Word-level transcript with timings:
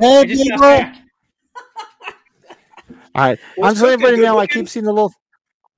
Hey! 0.00 0.24
Woo! 0.24 0.26
Just 0.26 0.42
people. 0.42 0.64
All 3.14 3.22
right. 3.24 3.38
What's 3.56 3.80
I'm 3.80 3.82
telling 3.82 3.98
cooking, 3.98 4.14
everybody 4.14 4.22
now. 4.22 4.38
I 4.38 4.46
keep 4.46 4.68
seeing 4.68 4.84
the 4.84 4.92
little. 4.92 5.12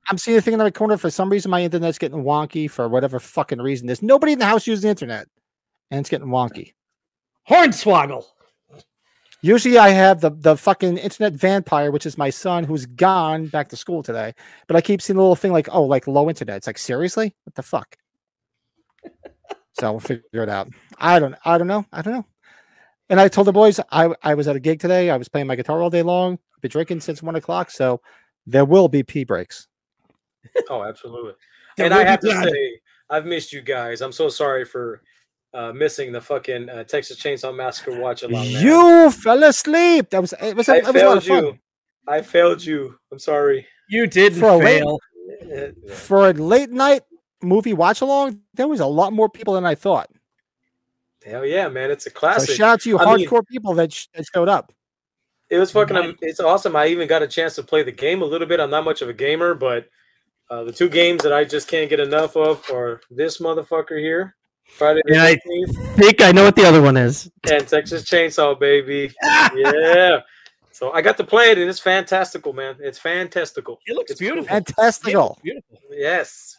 I'm 0.08 0.18
seeing 0.18 0.36
a 0.38 0.40
thing 0.40 0.54
in 0.54 0.58
the 0.58 0.72
corner. 0.72 0.96
For 0.96 1.10
some 1.10 1.30
reason, 1.30 1.50
my 1.50 1.62
internet's 1.62 1.98
getting 1.98 2.24
wonky 2.24 2.68
for 2.68 2.88
whatever 2.88 3.20
fucking 3.20 3.60
reason. 3.60 3.86
There's 3.86 4.02
nobody 4.02 4.32
in 4.32 4.38
the 4.40 4.46
house 4.46 4.66
using 4.66 4.82
the 4.82 4.90
internet, 4.90 5.28
and 5.90 6.00
it's 6.00 6.10
getting 6.10 6.28
wonky. 6.28 6.72
Hornswoggle. 7.48 8.24
Usually, 9.40 9.78
I 9.78 9.90
have 9.90 10.20
the 10.20 10.30
the 10.30 10.56
fucking 10.56 10.98
internet 10.98 11.34
vampire, 11.34 11.92
which 11.92 12.06
is 12.06 12.18
my 12.18 12.30
son, 12.30 12.64
who's 12.64 12.86
gone 12.86 13.46
back 13.46 13.68
to 13.68 13.76
school 13.76 14.02
today. 14.02 14.34
But 14.66 14.76
I 14.76 14.80
keep 14.80 15.00
seeing 15.00 15.16
a 15.16 15.20
little 15.20 15.36
thing 15.36 15.52
like, 15.52 15.68
oh, 15.70 15.84
like 15.84 16.08
low 16.08 16.28
internet. 16.28 16.56
It's 16.56 16.66
like 16.66 16.78
seriously, 16.78 17.36
what 17.44 17.54
the 17.54 17.62
fuck? 17.62 17.96
so 19.78 19.92
we'll 19.92 20.00
figure 20.00 20.42
it 20.42 20.48
out. 20.48 20.68
I 20.98 21.20
don't. 21.20 21.36
I 21.44 21.56
don't 21.56 21.68
know. 21.68 21.86
I 21.92 22.02
don't 22.02 22.14
know. 22.14 22.26
And 23.10 23.18
I 23.20 23.28
told 23.28 23.46
the 23.46 23.52
boys 23.52 23.80
I 23.90 24.14
I 24.22 24.34
was 24.34 24.48
at 24.48 24.56
a 24.56 24.60
gig 24.60 24.80
today. 24.80 25.10
I 25.10 25.16
was 25.16 25.28
playing 25.28 25.46
my 25.46 25.56
guitar 25.56 25.80
all 25.82 25.90
day 25.90 26.02
long. 26.02 26.38
Been 26.60 26.70
drinking 26.70 27.00
since 27.00 27.22
one 27.22 27.36
o'clock, 27.36 27.70
so 27.70 28.00
there 28.46 28.64
will 28.64 28.88
be 28.88 29.02
pee 29.02 29.24
breaks. 29.24 29.68
Oh, 30.68 30.82
absolutely. 30.82 31.32
And 31.78 31.94
I 31.94 32.04
have 32.04 32.20
to 32.20 32.26
blood. 32.26 32.50
say, 32.50 32.80
I've 33.10 33.26
missed 33.26 33.52
you 33.52 33.60
guys. 33.62 34.00
I'm 34.00 34.12
so 34.12 34.28
sorry 34.28 34.64
for 34.64 35.02
uh, 35.54 35.72
missing 35.72 36.12
the 36.12 36.20
fucking 36.20 36.68
uh, 36.68 36.84
Texas 36.84 37.18
Chainsaw 37.18 37.54
Massacre 37.54 37.98
watch 38.00 38.22
along. 38.22 38.52
man. 38.52 38.64
You 38.64 39.10
fell 39.10 39.42
asleep. 39.44 40.10
That 40.10 40.20
was 40.20 40.34
it 40.40 40.56
was, 40.56 40.68
I 40.68 40.78
it 40.78 40.86
was 40.86 40.96
a 40.96 41.04
lot 41.06 41.16
of 41.18 41.24
failed 41.24 41.24
fun. 41.24 41.44
you. 41.44 41.58
I 42.06 42.22
failed 42.22 42.64
you. 42.64 42.98
I'm 43.12 43.18
sorry. 43.18 43.66
You 43.88 44.06
didn't 44.06 44.40
For 44.40 44.50
a 44.50 44.56
late- 44.56 44.80
fail. 44.80 44.98
Uh, 45.54 45.92
For 45.94 46.28
a 46.30 46.32
late 46.32 46.70
night 46.70 47.02
movie 47.42 47.72
watch 47.74 48.00
along, 48.00 48.40
there 48.54 48.66
was 48.68 48.80
a 48.80 48.86
lot 48.86 49.12
more 49.12 49.28
people 49.28 49.54
than 49.54 49.64
I 49.66 49.74
thought. 49.74 50.10
Hell 51.28 51.46
yeah, 51.46 51.68
man! 51.68 51.90
It's 51.90 52.06
a 52.06 52.10
So 52.10 52.18
classic. 52.18 52.56
shout 52.56 52.68
out 52.70 52.80
to 52.82 52.88
you 52.88 52.98
I 52.98 53.16
mean- 53.16 53.28
hardcore 53.28 53.46
people 53.46 53.74
that, 53.74 53.92
sh- 53.92 54.06
that 54.14 54.24
showed 54.34 54.48
up. 54.48 54.72
It 55.50 55.58
was 55.58 55.70
fucking. 55.72 55.96
Right. 55.96 56.16
It's 56.20 56.40
awesome. 56.40 56.76
I 56.76 56.86
even 56.88 57.08
got 57.08 57.22
a 57.22 57.26
chance 57.26 57.54
to 57.56 57.62
play 57.62 57.82
the 57.82 57.92
game 57.92 58.20
a 58.22 58.24
little 58.26 58.46
bit. 58.46 58.60
I'm 58.60 58.70
not 58.70 58.84
much 58.84 59.00
of 59.02 59.08
a 59.08 59.14
gamer, 59.14 59.54
but 59.54 59.88
uh, 60.50 60.64
the 60.64 60.72
two 60.72 60.88
games 60.88 61.22
that 61.22 61.32
I 61.32 61.44
just 61.44 61.68
can't 61.68 61.88
get 61.88 62.00
enough 62.00 62.36
of 62.36 62.62
are 62.70 63.00
this 63.10 63.38
motherfucker 63.38 63.98
here, 63.98 64.36
Friday 64.76 65.00
the 65.06 65.14
Yeah, 65.14 65.24
I- 65.24 65.96
think 65.96 66.20
I 66.22 66.32
know 66.32 66.44
what 66.44 66.54
the 66.56 66.64
other 66.66 66.82
one 66.82 66.96
is. 66.98 67.30
and 67.50 67.66
Texas 67.66 68.04
Chainsaw, 68.04 68.58
baby. 68.60 69.10
yeah. 69.54 70.20
So 70.70 70.92
I 70.92 71.00
got 71.02 71.16
to 71.16 71.24
play 71.24 71.50
it, 71.50 71.58
and 71.58 71.68
it's 71.68 71.80
fantastical, 71.80 72.52
man. 72.52 72.76
It's 72.78 72.98
fantastical. 72.98 73.80
It 73.86 73.94
looks 73.96 74.10
It's 74.12 74.20
cool. 74.20 74.26
beautiful. 74.32 74.48
Fantastical. 74.48 75.38
Beautiful. 75.42 75.78
Yes. 75.90 76.57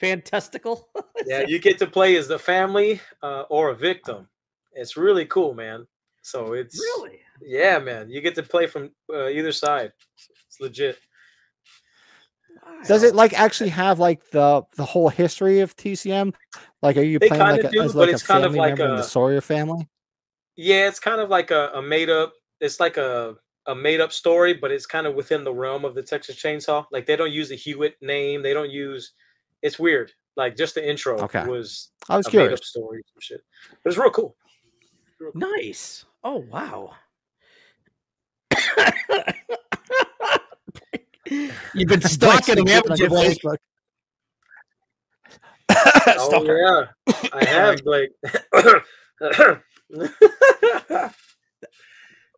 Fantastical. 0.00 0.88
Yeah, 1.26 1.44
you 1.46 1.58
get 1.58 1.78
to 1.78 1.86
play 1.86 2.14
as 2.14 2.28
the 2.28 2.38
family 2.38 3.00
uh, 3.24 3.42
or 3.50 3.70
a 3.70 3.74
victim. 3.74 4.28
It's 4.72 4.96
really 4.96 5.26
cool, 5.26 5.52
man. 5.52 5.84
So 6.22 6.52
it's 6.52 6.78
really? 6.78 7.18
yeah, 7.42 7.80
man. 7.80 8.08
You 8.08 8.20
get 8.20 8.36
to 8.36 8.42
play 8.44 8.68
from 8.68 8.92
uh, 9.12 9.26
either 9.26 9.50
side. 9.50 9.92
It's 10.46 10.60
legit. 10.60 10.96
Does 12.86 13.02
it 13.02 13.16
like 13.16 13.38
actually 13.38 13.70
have 13.70 13.98
like 13.98 14.30
the 14.30 14.62
the 14.76 14.84
whole 14.84 15.08
history 15.08 15.58
of 15.58 15.76
TCM? 15.76 16.32
Like, 16.82 16.96
are 16.96 17.02
you 17.02 17.18
They 17.18 17.28
playing 17.28 17.42
like 17.42 17.62
kinda 17.62 17.80
a, 17.80 17.84
as 17.84 17.94
but 17.94 18.00
like 18.00 18.10
a 18.10 18.12
it's 18.12 18.22
kind 18.22 18.44
of 18.44 18.52
family 18.52 18.58
like 18.60 18.78
member 18.78 18.92
in 18.92 18.96
the 18.96 19.02
Sawyer 19.02 19.40
family? 19.40 19.88
Yeah, 20.56 20.86
it's 20.88 21.00
kind 21.00 21.20
of 21.20 21.28
like 21.28 21.50
a, 21.50 21.70
a 21.74 21.82
made 21.82 22.10
up. 22.10 22.32
It's 22.60 22.78
like 22.78 22.96
a 22.96 23.34
a 23.66 23.74
made 23.74 24.00
up 24.00 24.12
story, 24.12 24.54
but 24.54 24.70
it's 24.70 24.86
kind 24.86 25.06
of 25.06 25.14
within 25.14 25.44
the 25.44 25.52
realm 25.52 25.84
of 25.84 25.94
the 25.94 26.02
Texas 26.02 26.36
Chainsaw. 26.36 26.86
Like 26.90 27.06
they 27.06 27.16
don't 27.16 27.32
use 27.32 27.50
the 27.50 27.56
Hewitt 27.56 27.96
name. 28.00 28.42
They 28.42 28.54
don't 28.54 28.70
use. 28.70 29.12
It's 29.62 29.78
weird. 29.78 30.12
Like 30.36 30.56
just 30.56 30.74
the 30.76 30.88
intro 30.88 31.18
Okay. 31.22 31.44
was 31.46 31.90
I 32.08 32.16
was 32.16 32.26
a 32.26 32.30
made 32.30 32.32
curious. 32.32 32.60
up 32.60 32.64
story 32.64 33.02
and 33.14 33.22
shit. 33.22 33.40
But 33.82 33.90
it's 33.90 33.98
real 33.98 34.10
cool. 34.10 34.36
Nice. 35.34 36.04
Oh 36.22 36.44
wow. 36.50 36.92
You've 41.74 41.88
been 41.88 42.00
stalking 42.02 42.58
him, 42.58 42.64
Blake's 42.64 42.88
haven't 42.88 42.98
you, 43.00 43.06
on 43.06 43.10
Blake? 43.10 43.38
Facebook. 43.42 43.56
Oh 46.20 46.42
yeah, 46.44 46.86
I 47.34 47.44
have 47.48 47.84
Blake. 47.84 48.10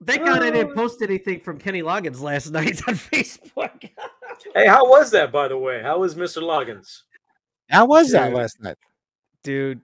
Thank 0.07 0.25
God 0.25 0.43
I 0.43 0.51
didn't 0.51 0.75
post 0.81 1.03
anything 1.03 1.41
from 1.41 1.59
Kenny 1.59 1.83
Loggins 1.83 2.21
last 2.21 2.51
night 2.51 2.81
on 2.89 2.95
Facebook. 2.95 3.89
hey, 4.55 4.67
how 4.67 4.89
was 4.89 5.11
that, 5.13 5.31
by 5.31 5.47
the 5.49 5.57
way? 5.59 5.81
How 5.83 5.99
was 5.99 6.15
Mr. 6.17 6.43
Loggins? 6.43 7.03
How 7.71 7.87
was 7.87 8.11
that 8.13 8.33
last 8.33 8.61
night? 8.61 8.77
Dude, 9.43 9.81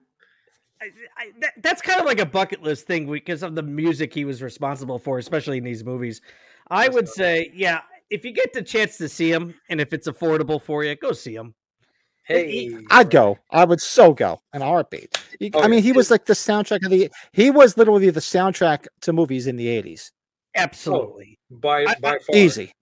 I, 0.83 0.87
I, 1.17 1.31
that, 1.41 1.53
that's 1.63 1.81
kind 1.81 2.01
of 2.01 2.07
like 2.07 2.19
a 2.21 2.27
bucket 2.27 2.63
list 2.63 2.87
thing 2.87 3.11
because 3.11 3.43
of 3.43 3.55
the 3.55 3.63
music 3.63 4.13
he 4.13 4.25
was 4.25 4.43
responsible 4.43 4.99
for, 4.99 5.19
especially 5.19 5.59
in 5.59 5.65
these 5.65 5.85
movies. 5.85 6.21
I 6.69 6.85
That's 6.85 6.95
would 6.95 7.05
right. 7.07 7.15
say, 7.15 7.53
yeah, 7.55 7.81
if 8.11 8.25
you 8.25 8.33
get 8.33 8.53
the 8.53 8.63
chance 8.63 8.99
to 8.99 9.09
see 9.09 9.31
him 9.33 9.55
and 9.71 9.81
if 9.81 9.93
it's 9.93 10.09
affordable 10.09 10.61
for 10.61 10.85
you, 10.85 10.95
go 10.97 11.13
see 11.13 11.35
him. 11.35 11.55
Hey, 12.27 12.77
I'd 12.91 13.09
go. 13.11 13.39
I 13.53 13.65
would 13.65 13.81
so 13.81 14.13
go 14.13 14.41
in 14.53 14.61
a 14.61 14.65
heartbeat. 14.65 15.17
He- 15.39 15.53
Oh, 15.55 15.61
I 15.63 15.69
mean, 15.69 15.81
he 15.83 15.93
was 15.93 16.11
like 16.11 16.25
the 16.27 16.33
soundtrack 16.33 16.85
of 16.85 16.91
the. 16.91 17.09
He 17.33 17.53
was 17.53 17.77
literally 17.77 18.11
the 18.11 18.19
soundtrack 18.19 18.87
to 19.03 19.13
movies 19.13 19.47
in 19.47 19.55
the 19.55 19.69
eighties. 19.69 20.11
Absolutely. 20.57 21.39
by 21.51 21.85
I- 21.85 21.95
by 22.01 22.15
I- 22.17 22.19
far. 22.19 22.35
Easy. 22.37 22.73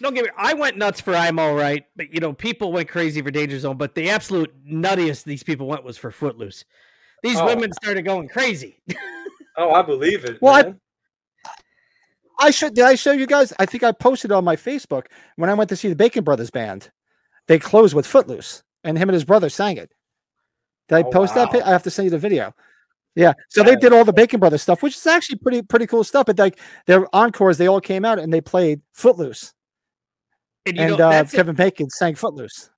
Don't 0.00 0.14
get 0.14 0.24
me. 0.24 0.30
I 0.36 0.54
went 0.54 0.76
nuts 0.76 1.00
for 1.00 1.14
I'm 1.14 1.38
all 1.38 1.54
right, 1.54 1.84
but 1.96 2.12
you 2.14 2.20
know, 2.20 2.32
people 2.32 2.72
went 2.72 2.88
crazy 2.88 3.20
for 3.20 3.30
Danger 3.30 3.58
Zone. 3.58 3.76
But 3.76 3.94
the 3.94 4.10
absolute 4.10 4.52
nuttiest 4.66 5.24
these 5.24 5.42
people 5.42 5.66
went 5.66 5.82
was 5.84 5.96
for 5.98 6.10
Footloose. 6.12 6.64
These 7.22 7.38
Oh. 7.38 7.46
women 7.46 7.72
started 7.72 8.02
going 8.02 8.28
crazy. 8.28 8.80
Oh, 9.60 9.72
I 9.72 9.82
believe 9.82 10.24
it. 10.24 10.40
Well, 10.40 10.54
I- 10.54 10.62
man. 10.62 10.80
I 12.38 12.50
should. 12.52 12.74
Did 12.74 12.84
I 12.84 12.94
show 12.94 13.10
you 13.10 13.26
guys? 13.26 13.52
I 13.58 13.66
think 13.66 13.82
I 13.82 13.90
posted 13.90 14.30
on 14.30 14.44
my 14.44 14.54
Facebook 14.54 15.06
when 15.34 15.50
I 15.50 15.54
went 15.54 15.68
to 15.70 15.76
see 15.76 15.88
the 15.88 15.96
Bacon 15.96 16.22
Brothers 16.22 16.50
band. 16.50 16.92
They 17.48 17.58
closed 17.58 17.92
with 17.94 18.06
Footloose, 18.06 18.62
and 18.84 18.96
him 18.96 19.08
and 19.08 19.14
his 19.14 19.24
brother 19.24 19.48
sang 19.48 19.76
it. 19.76 19.90
Did 20.88 20.94
I 20.94 21.02
Oh, 21.02 21.10
post 21.10 21.34
that? 21.34 21.52
I 21.54 21.70
have 21.70 21.82
to 21.82 21.90
send 21.90 22.04
you 22.04 22.10
the 22.10 22.18
video. 22.18 22.54
Yeah, 23.16 23.32
so 23.48 23.64
they 23.64 23.74
did 23.74 23.92
all 23.92 24.04
the 24.04 24.12
Bacon 24.12 24.38
Brothers 24.38 24.62
stuff, 24.62 24.80
which 24.80 24.94
is 24.96 25.04
actually 25.08 25.38
pretty 25.38 25.62
pretty 25.62 25.88
cool 25.88 26.04
stuff. 26.04 26.26
But 26.26 26.38
like 26.38 26.60
their 26.86 27.12
encores, 27.12 27.58
they 27.58 27.66
all 27.66 27.80
came 27.80 28.04
out 28.04 28.20
and 28.20 28.32
they 28.32 28.40
played 28.40 28.80
Footloose, 28.92 29.54
And 30.66 30.76
you 30.76 30.82
and 30.82 30.98
know, 30.98 31.06
uh, 31.06 31.10
that's 31.10 31.32
Kevin 31.32 31.54
Bacon 31.54 31.88
sang 31.90 32.14
Footloose. 32.14 32.70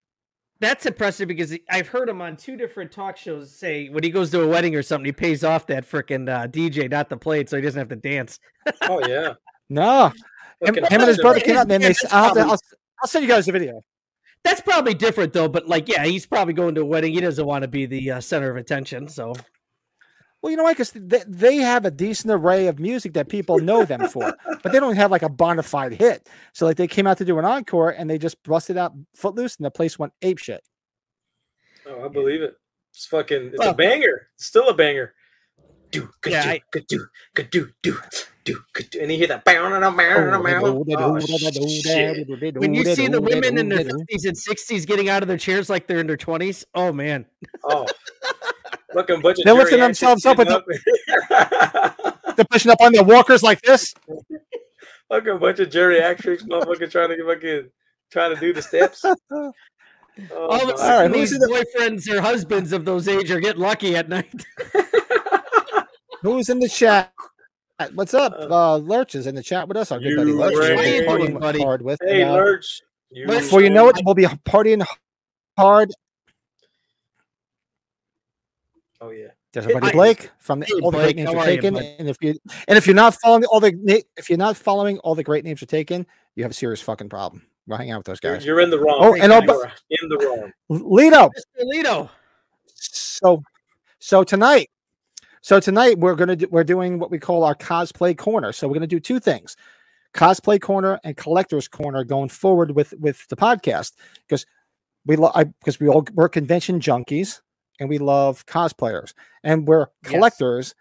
that's 0.61 0.87
impressive 0.87 1.27
because 1.29 1.57
I've 1.69 1.89
heard 1.89 2.09
him 2.09 2.21
on 2.23 2.37
two 2.37 2.57
different 2.57 2.93
talk 2.93 3.17
shows 3.17 3.51
say 3.55 3.89
when 3.89 4.03
he 4.05 4.11
goes 4.11 4.31
to 4.31 4.43
a 4.43 4.47
wedding 4.47 4.75
or 4.77 4.83
something, 4.83 5.07
he 5.07 5.13
pays 5.13 5.43
off 5.45 5.67
that 5.69 5.89
freaking 5.89 6.29
uh, 6.29 6.47
DJ 6.47 6.91
not 6.91 7.09
the 7.09 7.17
plate, 7.17 7.49
so 7.49 7.57
he 7.57 7.63
doesn't 7.63 7.79
have 7.79 7.89
to 7.89 7.97
dance. 7.97 8.39
oh 8.83 9.07
yeah. 9.07 9.35
No, 9.73 10.13
him, 10.61 10.75
him 10.75 10.85
and 10.91 11.03
his 11.05 11.19
brother 11.19 11.39
came 11.39 11.57
out, 11.57 11.63
and 11.63 11.71
then 11.71 11.81
they. 11.81 11.89
His 11.89 12.05
s- 12.05 12.13
I'll, 12.13 12.25
have 12.25 12.33
to- 12.35 12.41
probably- 12.41 12.51
I'll, 12.53 12.59
I'll 13.03 13.09
send 13.09 13.23
you 13.25 13.29
guys 13.31 13.47
the 13.47 13.53
video. 13.53 13.85
That's 14.43 14.61
probably 14.61 14.95
different 14.95 15.33
though, 15.33 15.47
but 15.49 15.69
like, 15.69 15.89
yeah, 15.89 16.05
he's 16.05 16.27
probably 16.27 16.55
going 16.55 16.75
to 16.75 16.81
a 16.81 16.85
wedding. 16.85 17.13
He 17.13 17.21
doesn't 17.21 17.47
want 17.47 17.63
to 17.63 17.69
be 17.69 17.87
the 17.87 18.11
uh, 18.11 18.21
center 18.21 18.51
of 18.51 18.57
attention. 18.57 19.07
So 19.07 19.33
Well, 20.43 20.51
you 20.51 20.57
know 20.57 20.63
what? 20.63 20.77
Because 20.77 20.93
they, 20.93 21.23
they 21.27 21.57
have 21.57 21.85
a 21.85 21.91
decent 21.91 22.33
array 22.33 22.67
of 22.67 22.79
music 22.79 23.13
that 23.13 23.29
people 23.29 23.59
know 23.59 23.85
them 23.85 24.09
for, 24.09 24.35
but 24.63 24.73
they 24.73 24.81
don't 24.81 24.97
have 24.97 25.11
like 25.11 25.23
a 25.23 25.29
bona 25.29 25.63
fide 25.63 25.93
hit. 25.93 26.29
So 26.55 26.65
like 26.67 26.77
they 26.79 26.89
came 26.89 27.07
out 27.07 27.19
to 27.19 27.25
do 27.27 27.39
an 27.39 27.45
encore 27.45 27.91
and 27.91 28.09
they 28.09 28.17
just 28.19 28.43
busted 28.45 28.77
out 28.79 28.93
Footloose 29.15 29.57
and 29.57 29.67
the 29.67 29.71
place 29.71 29.99
went 29.99 30.13
ape 30.23 30.39
shit. 30.39 30.63
Oh, 31.87 32.05
I 32.05 32.09
believe 32.09 32.41
it. 32.43 32.55
It's 32.95 33.07
fucking. 33.07 33.49
It's 33.49 33.59
Well- 33.59 33.71
a 33.71 33.75
banger. 33.75 34.29
It's 34.37 34.47
still 34.47 34.69
a 34.69 34.75
banger. 34.75 35.15
Do 35.91 36.09
good 36.21 36.33
Yeah, 36.33 36.43
do 36.45 36.49
I- 36.51 36.61
good 36.71 36.87
do 36.87 37.07
good 37.35 37.51
do 37.51 37.69
do 37.83 37.97
do 38.45 38.61
good 38.75 38.91
do, 38.91 39.01
and 39.01 39.11
you 39.11 39.19
hear 39.19 39.27
that 39.27 39.45
bow 39.45 39.67
and 39.67 39.85
a 39.85 39.91
bow 39.91 39.99
and 39.99 40.35
a 40.37 40.39
bow. 40.39 40.85
Oh, 40.97 41.19
shit. 41.19 42.57
when 42.57 42.75
you 42.75 42.95
see 42.95 43.09
the 43.09 43.21
women 43.21 43.59
in 43.59 43.69
their 43.69 43.85
fifties 43.85 44.25
and 44.25 44.39
sixties 44.39 44.87
getting 44.87 45.09
out 45.09 45.23
of 45.23 45.29
their 45.29 45.37
chairs 45.37 45.69
like 45.69 45.89
they're 45.89 45.99
in 45.99 46.07
their 46.07 46.17
twenties, 46.17 46.65
oh 46.77 46.93
man, 46.93 47.27
Oh, 47.65 47.87
fucking 48.95 49.21
bunch 49.21 49.39
of 49.39 49.45
They're 49.45 49.55
lifting 49.55 49.81
themselves 49.81 50.27
up 50.27 50.39
sitting 50.39 50.63
with 50.67 52.37
they're 52.37 52.45
pushing 52.51 52.71
up 52.71 52.81
on 52.81 52.93
their 52.93 53.05
walkers 53.05 53.43
like 53.43 53.61
this. 53.63 53.95
fucking 55.09 55.39
bunch 55.39 55.61
of 55.61 55.69
geriatrics, 55.69 56.43
motherfucker, 56.43 56.91
trying 56.91 57.11
to 57.11 57.17
get 57.17 57.27
fucking 57.27 57.71
trying 58.11 58.35
to 58.35 58.41
do 58.41 58.53
the 58.53 58.63
steps. 58.63 59.05
Oh, 60.33 60.49
all 60.49 60.63
of 60.63 60.69
a 60.69 60.73
God. 60.73 60.79
sudden 60.79 60.93
All 60.93 61.03
right, 61.03 61.13
these 61.13 61.31
who's 61.31 61.43
in 61.43 61.51
boyfriends 61.51 62.09
or 62.13 62.21
husbands 62.21 62.73
of 62.73 62.85
those 62.85 63.09
age 63.09 63.31
are 63.31 63.41
getting 63.41 63.63
lucky 63.63 63.97
at 63.97 64.09
night. 64.09 64.45
Who's 66.23 66.51
in 66.51 66.59
the 66.59 66.69
chat? 66.69 67.13
What's 67.95 68.13
up? 68.13 68.35
Uh, 68.35 68.75
Uh, 68.75 68.77
Lurch 68.77 69.15
is 69.15 69.27
in 69.27 69.35
the 69.35 69.43
chat 69.43 69.67
with 69.67 69.77
us. 69.79 69.91
Our 69.91 69.99
good 69.99 70.17
buddy 70.17 70.33
Lurch. 70.33 70.55
Ray. 70.57 70.75
We'll 70.75 70.95
you 70.95 71.03
partying 71.09 71.27
doing, 71.29 71.39
buddy? 71.39 71.63
hard 71.63 71.83
with. 71.83 71.99
Hey, 72.03 72.23
and, 72.23 72.31
uh, 72.33 72.35
Lurch. 72.35 72.83
You 73.11 73.27
Before 73.27 73.63
you 73.63 73.71
know 73.71 73.89
it, 73.89 73.99
we'll 74.05 74.15
be 74.15 74.25
partying 74.25 74.85
hard. 75.57 75.91
Oh 79.01 79.11
yeah. 79.11 79.29
There's 79.53 79.67
Hey, 79.67 79.73
our 79.75 79.81
buddy 79.81 79.93
I- 79.93 79.97
Blake 79.97 80.31
from 80.39 80.61
the, 80.61 80.67
Hey, 80.67 80.73
all 80.83 80.91
the 80.91 80.99
Blake, 80.99 81.17
great 81.17 81.17
names 81.17 81.31
are 81.31 81.37
are 81.39 81.51
you, 81.51 81.57
taken. 81.57 81.77
and 81.77 82.09
if 82.09 82.17
you 82.21 82.35
and 82.69 82.77
if 82.79 82.87
you're 82.87 82.95
not 82.97 83.15
following 83.21 83.45
all 83.47 83.61
the 83.61 84.05
if 84.17 84.29
you're 84.29 84.39
not 84.39 84.57
following 84.57 84.99
all 84.99 85.15
the 85.15 85.23
great 85.25 85.45
names 85.45 85.63
are 85.63 85.67
taken, 85.67 86.07
you 86.37 86.45
have 86.45 86.51
a 86.51 86.55
serious 86.55 86.81
fucking 86.81 87.09
problem. 87.09 87.43
Go 87.69 87.77
hang 87.77 87.91
out 87.93 87.99
with 87.99 88.07
those 88.07 88.19
You're, 88.23 88.35
guys. 88.35 88.45
you're 88.45 88.61
in 88.61 88.71
the 88.71 88.79
wrong. 88.81 88.99
Oh, 89.01 89.15
and 89.15 89.33
I'll- 89.33 89.43
You're 89.45 89.71
in 90.03 90.09
the 90.09 90.19
wrong. 90.19 90.53
Lito. 90.71 91.31
Mr. 91.59 91.65
Lito. 91.65 92.11
So 92.75 93.43
so 93.99 94.25
tonight 94.25 94.71
So 95.43 95.59
tonight 95.61 95.99
we're 95.99 96.15
gonna 96.17 96.37
do, 96.37 96.49
we're 96.51 96.65
doing 96.65 96.99
what 96.99 97.11
we 97.11 97.19
call 97.19 97.45
our 97.45 97.55
cosplay 97.55 98.17
corner. 98.17 98.53
So 98.53 98.69
we're 98.69 98.75
gonna 98.75 98.87
do 98.87 99.01
two 99.01 99.19
things: 99.21 99.57
cosplay 100.15 100.61
corner 100.61 101.01
and 101.05 101.17
collectors 101.17 101.67
corner 101.69 102.05
going 102.05 102.29
forward 102.29 102.73
with 102.77 102.93
with 102.99 103.27
the 103.29 103.37
podcast 103.37 103.93
because 104.29 104.45
we 105.07 105.17
love 105.17 105.33
because 105.61 105.81
we 105.81 105.89
all 105.89 106.05
we're 106.13 106.29
convention 106.29 106.79
junkies 106.81 107.41
and 107.81 107.89
we 107.89 107.99
love 107.99 108.47
cosplayers 108.47 109.15
and 109.43 109.67
we're 109.67 109.87
Yes. 110.05 110.13
collectors. 110.13 110.75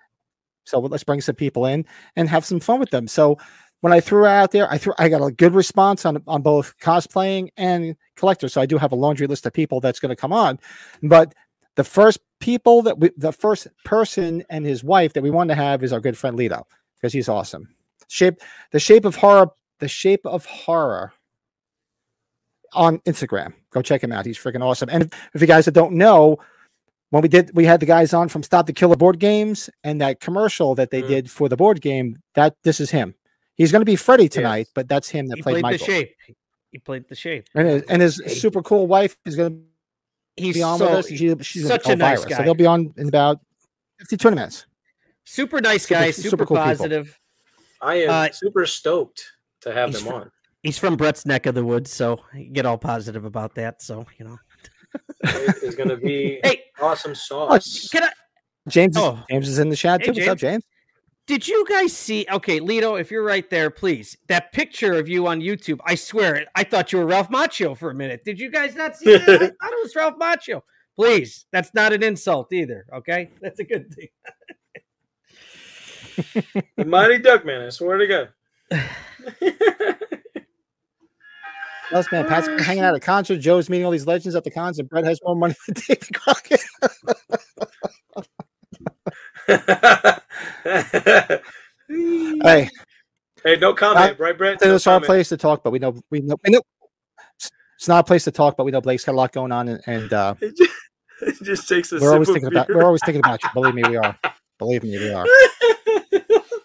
So 0.65 0.79
let's 0.79 1.03
bring 1.03 1.21
some 1.21 1.35
people 1.35 1.65
in 1.65 1.85
and 2.15 2.29
have 2.29 2.45
some 2.45 2.59
fun 2.59 2.79
with 2.79 2.91
them. 2.91 3.07
So 3.07 3.37
when 3.81 3.91
I 3.93 3.99
threw 4.01 4.25
out 4.25 4.51
there, 4.51 4.69
I 4.69 4.77
threw 4.77 4.93
I 4.99 5.09
got 5.09 5.25
a 5.25 5.31
good 5.31 5.55
response 5.55 6.05
on 6.05 6.21
on 6.27 6.41
both 6.43 6.77
cosplaying 6.79 7.49
and 7.57 7.95
collectors. 8.17 8.53
So 8.53 8.61
I 8.61 8.65
do 8.67 8.77
have 8.77 8.91
a 8.91 8.95
laundry 8.95 9.25
list 9.25 9.45
of 9.47 9.53
people 9.53 9.79
that's 9.79 9.99
going 9.99 10.09
to 10.09 10.15
come 10.15 10.33
on, 10.33 10.59
but 11.01 11.33
the 11.75 11.83
first 11.83 12.19
people 12.39 12.81
that 12.83 12.99
we 12.99 13.09
the 13.17 13.31
first 13.31 13.67
person 13.85 14.43
and 14.49 14.65
his 14.65 14.83
wife 14.83 15.13
that 15.13 15.23
we 15.23 15.31
want 15.31 15.49
to 15.49 15.55
have 15.55 15.81
is 15.83 15.93
our 15.93 16.01
good 16.01 16.17
friend 16.17 16.37
Lito 16.37 16.63
because 16.95 17.13
he's 17.13 17.29
awesome. 17.29 17.69
Shape 18.09 18.41
the 18.71 18.79
shape 18.79 19.05
of 19.05 19.15
horror, 19.15 19.49
the 19.79 19.87
shape 19.87 20.25
of 20.25 20.45
horror 20.45 21.13
on 22.73 22.99
Instagram. 22.99 23.53
Go 23.71 23.81
check 23.81 24.03
him 24.03 24.11
out. 24.11 24.25
He's 24.25 24.37
freaking 24.37 24.63
awesome. 24.63 24.89
And 24.89 25.03
if, 25.03 25.09
if 25.35 25.41
you 25.41 25.47
guys 25.47 25.65
that 25.65 25.73
don't 25.73 25.93
know, 25.93 26.37
when 27.11 27.21
we 27.23 27.29
did 27.29 27.51
we 27.55 27.65
had 27.65 27.79
the 27.79 27.85
guys 27.85 28.13
on 28.13 28.29
from 28.29 28.43
Stop 28.43 28.65
the 28.67 28.73
Killer 28.73 28.95
board 28.95 29.19
games 29.19 29.69
and 29.83 29.99
that 30.01 30.19
commercial 30.19 30.75
that 30.75 30.91
they 30.91 31.01
Mm. 31.01 31.07
did 31.07 31.31
for 31.31 31.49
the 31.49 31.57
board 31.57 31.81
game, 31.81 32.17
that 32.35 32.55
this 32.63 32.79
is 32.79 32.91
him. 32.91 33.15
He's 33.55 33.71
going 33.71 33.81
to 33.81 33.85
be 33.85 33.95
Freddy 33.95 34.29
tonight, 34.29 34.67
but 34.75 34.87
that's 34.87 35.09
him 35.09 35.27
that 35.27 35.37
He 35.37 35.41
played, 35.41 35.61
played 35.61 35.79
the 35.79 35.83
shape. 35.85 36.15
He 36.71 36.77
played 36.77 37.09
the 37.09 37.15
shape. 37.15 37.45
And 37.55 37.67
his, 37.67 37.81
and 37.89 38.01
his 38.01 38.15
super 38.41 38.61
cool 38.61 38.87
wife 38.87 39.17
is 39.25 39.35
going 39.35 39.51
to 39.57 40.43
He's 40.43 40.55
be 40.55 40.63
on 40.63 40.77
so, 40.79 40.85
with 40.85 40.93
us. 40.99 41.07
She, 41.09 41.35
she's 41.41 41.67
such 41.67 41.89
a 41.89 41.95
nice 41.95 42.23
guy. 42.23 42.37
So 42.37 42.43
they'll 42.43 42.53
be 42.53 42.65
on 42.65 42.93
in 42.95 43.09
about 43.09 43.39
50, 43.99 44.15
20 44.17 44.35
minutes. 44.35 44.65
super 45.25 45.59
nice 45.59 45.85
guy, 45.85 46.11
super 46.11 46.29
super, 46.29 46.45
cool 46.45 46.57
people. 46.57 46.67
positive. 46.67 47.19
I 47.81 47.95
am 48.03 48.09
Uh, 48.09 48.29
super 48.31 48.65
stoked 48.65 49.23
to 49.61 49.73
have 49.73 49.89
he's 49.89 49.99
them 50.03 50.07
fr- 50.07 50.13
on. 50.15 50.31
He's 50.63 50.77
from 50.77 50.95
Brett's 50.95 51.25
neck 51.25 51.45
of 51.45 51.55
the 51.55 51.65
woods, 51.65 51.91
so 51.91 52.19
you 52.33 52.51
get 52.51 52.65
all 52.65 52.77
positive 52.77 53.25
about 53.25 53.55
that. 53.55 53.81
So 53.81 54.05
you 54.17 54.25
know, 54.25 54.33
It 54.33 54.39
is 55.23 55.75
going 55.75 55.89
to 55.89 55.97
be 55.97 56.39
hey, 56.43 56.63
awesome 56.81 57.15
sauce. 57.15 57.89
can 57.89 58.03
I? 58.03 58.11
James, 58.67 58.95
is- 58.95 59.01
Oh. 59.01 59.23
James 59.29 59.47
is 59.49 59.59
in 59.59 59.69
the 59.69 59.75
chat 59.75 60.01
Hey, 60.01 60.07
too. 60.07 60.13
What's 60.13 60.27
up, 60.27 60.37
James? 60.37 60.63
Did 61.27 61.47
you 61.47 61.63
guys 61.69 61.95
see? 61.95 62.25
Okay, 62.31 62.59
Lito, 62.59 62.99
if 62.99 63.11
you're 63.11 63.23
right 63.23 63.47
there, 63.51 63.69
please. 63.69 64.17
That 64.29 64.51
picture 64.51 64.93
of 64.93 65.07
you 65.07 65.27
on 65.27 65.41
YouTube, 65.41 65.77
I 65.85 65.93
swear, 65.93 66.35
it. 66.35 66.47
I 66.55 66.63
thought 66.63 66.91
you 66.91 66.97
were 66.97 67.05
Ralph 67.05 67.29
Macchio 67.29 67.77
for 67.77 67.91
a 67.91 67.93
minute. 67.95 68.23
Did 68.25 68.39
you 68.39 68.49
guys 68.49 68.75
not 68.75 68.95
see 68.95 69.15
that? 69.15 69.21
I 69.29 69.37
thought 69.37 69.73
it 69.73 69.83
was 69.83 69.95
Ralph 69.95 70.15
Macchio. 70.19 70.61
Please, 70.95 71.45
that's 71.51 71.71
not 71.75 71.93
an 71.93 72.01
insult 72.01 72.51
either. 72.51 72.85
Okay, 72.91 73.29
that's 73.41 73.59
a 73.59 73.63
good 73.63 73.93
thing. 73.93 74.07
The 76.77 76.85
Mighty 76.85 77.19
Duck 77.19 77.45
Man, 77.45 77.61
I 77.61 77.69
swear 77.69 77.97
to 77.97 78.07
God. 78.07 78.29
Last 81.91 82.11
man, 82.11 82.27
Pat's 82.27 82.47
been 82.47 82.59
hanging 82.59 82.83
out 82.83 82.93
at 82.93 83.01
concerts. 83.01 83.43
Joe's 83.43 83.69
meeting 83.69 83.85
all 83.85 83.91
these 83.91 84.05
legends 84.05 84.35
at 84.35 84.43
the 84.43 84.51
concert. 84.51 84.81
and 84.81 84.89
Brett 84.89 85.05
has 85.05 85.19
more 85.23 85.35
money 85.35 85.55
than 85.67 85.75
David 85.87 86.13
Crockett. 86.13 86.61
hey, 91.87 92.69
hey, 93.43 93.55
no 93.57 93.73
comment, 93.73 94.19
right, 94.19 94.37
Brett? 94.37 94.59
No 94.61 94.75
it's 94.75 94.85
our 94.85 94.95
comment. 94.95 95.07
place 95.07 95.29
to 95.29 95.37
talk, 95.37 95.63
but 95.63 95.71
we 95.71 95.79
know 95.79 95.99
we 96.11 96.19
know, 96.21 96.35
we 96.45 96.51
know 96.51 96.61
it's 97.75 97.87
not 97.87 98.01
a 98.01 98.03
place 98.03 98.25
to 98.25 98.31
talk, 98.31 98.57
but 98.57 98.65
we 98.65 98.71
know 98.71 98.81
Blake's 98.81 99.05
got 99.05 99.13
a 99.13 99.17
lot 99.17 99.31
going 99.31 99.51
on, 99.51 99.67
and, 99.69 99.81
and 99.87 100.13
uh, 100.13 100.35
It 100.41 100.55
just, 100.55 100.71
it 101.21 101.43
just 101.43 101.67
takes 101.67 101.91
a 101.91 101.95
we're 101.95 102.01
sip 102.01 102.11
always 102.13 102.29
of 102.29 102.33
thinking 102.35 102.51
about 102.51 102.69
we're 102.69 102.83
always 102.83 103.01
thinking 103.03 103.21
about 103.21 103.41
you. 103.43 103.49
Believe 103.53 103.73
me, 103.73 103.83
we 103.87 103.97
are. 103.97 104.17
Believe 104.59 104.83
me, 104.83 104.97
we 104.97 105.11
are. 105.11 105.25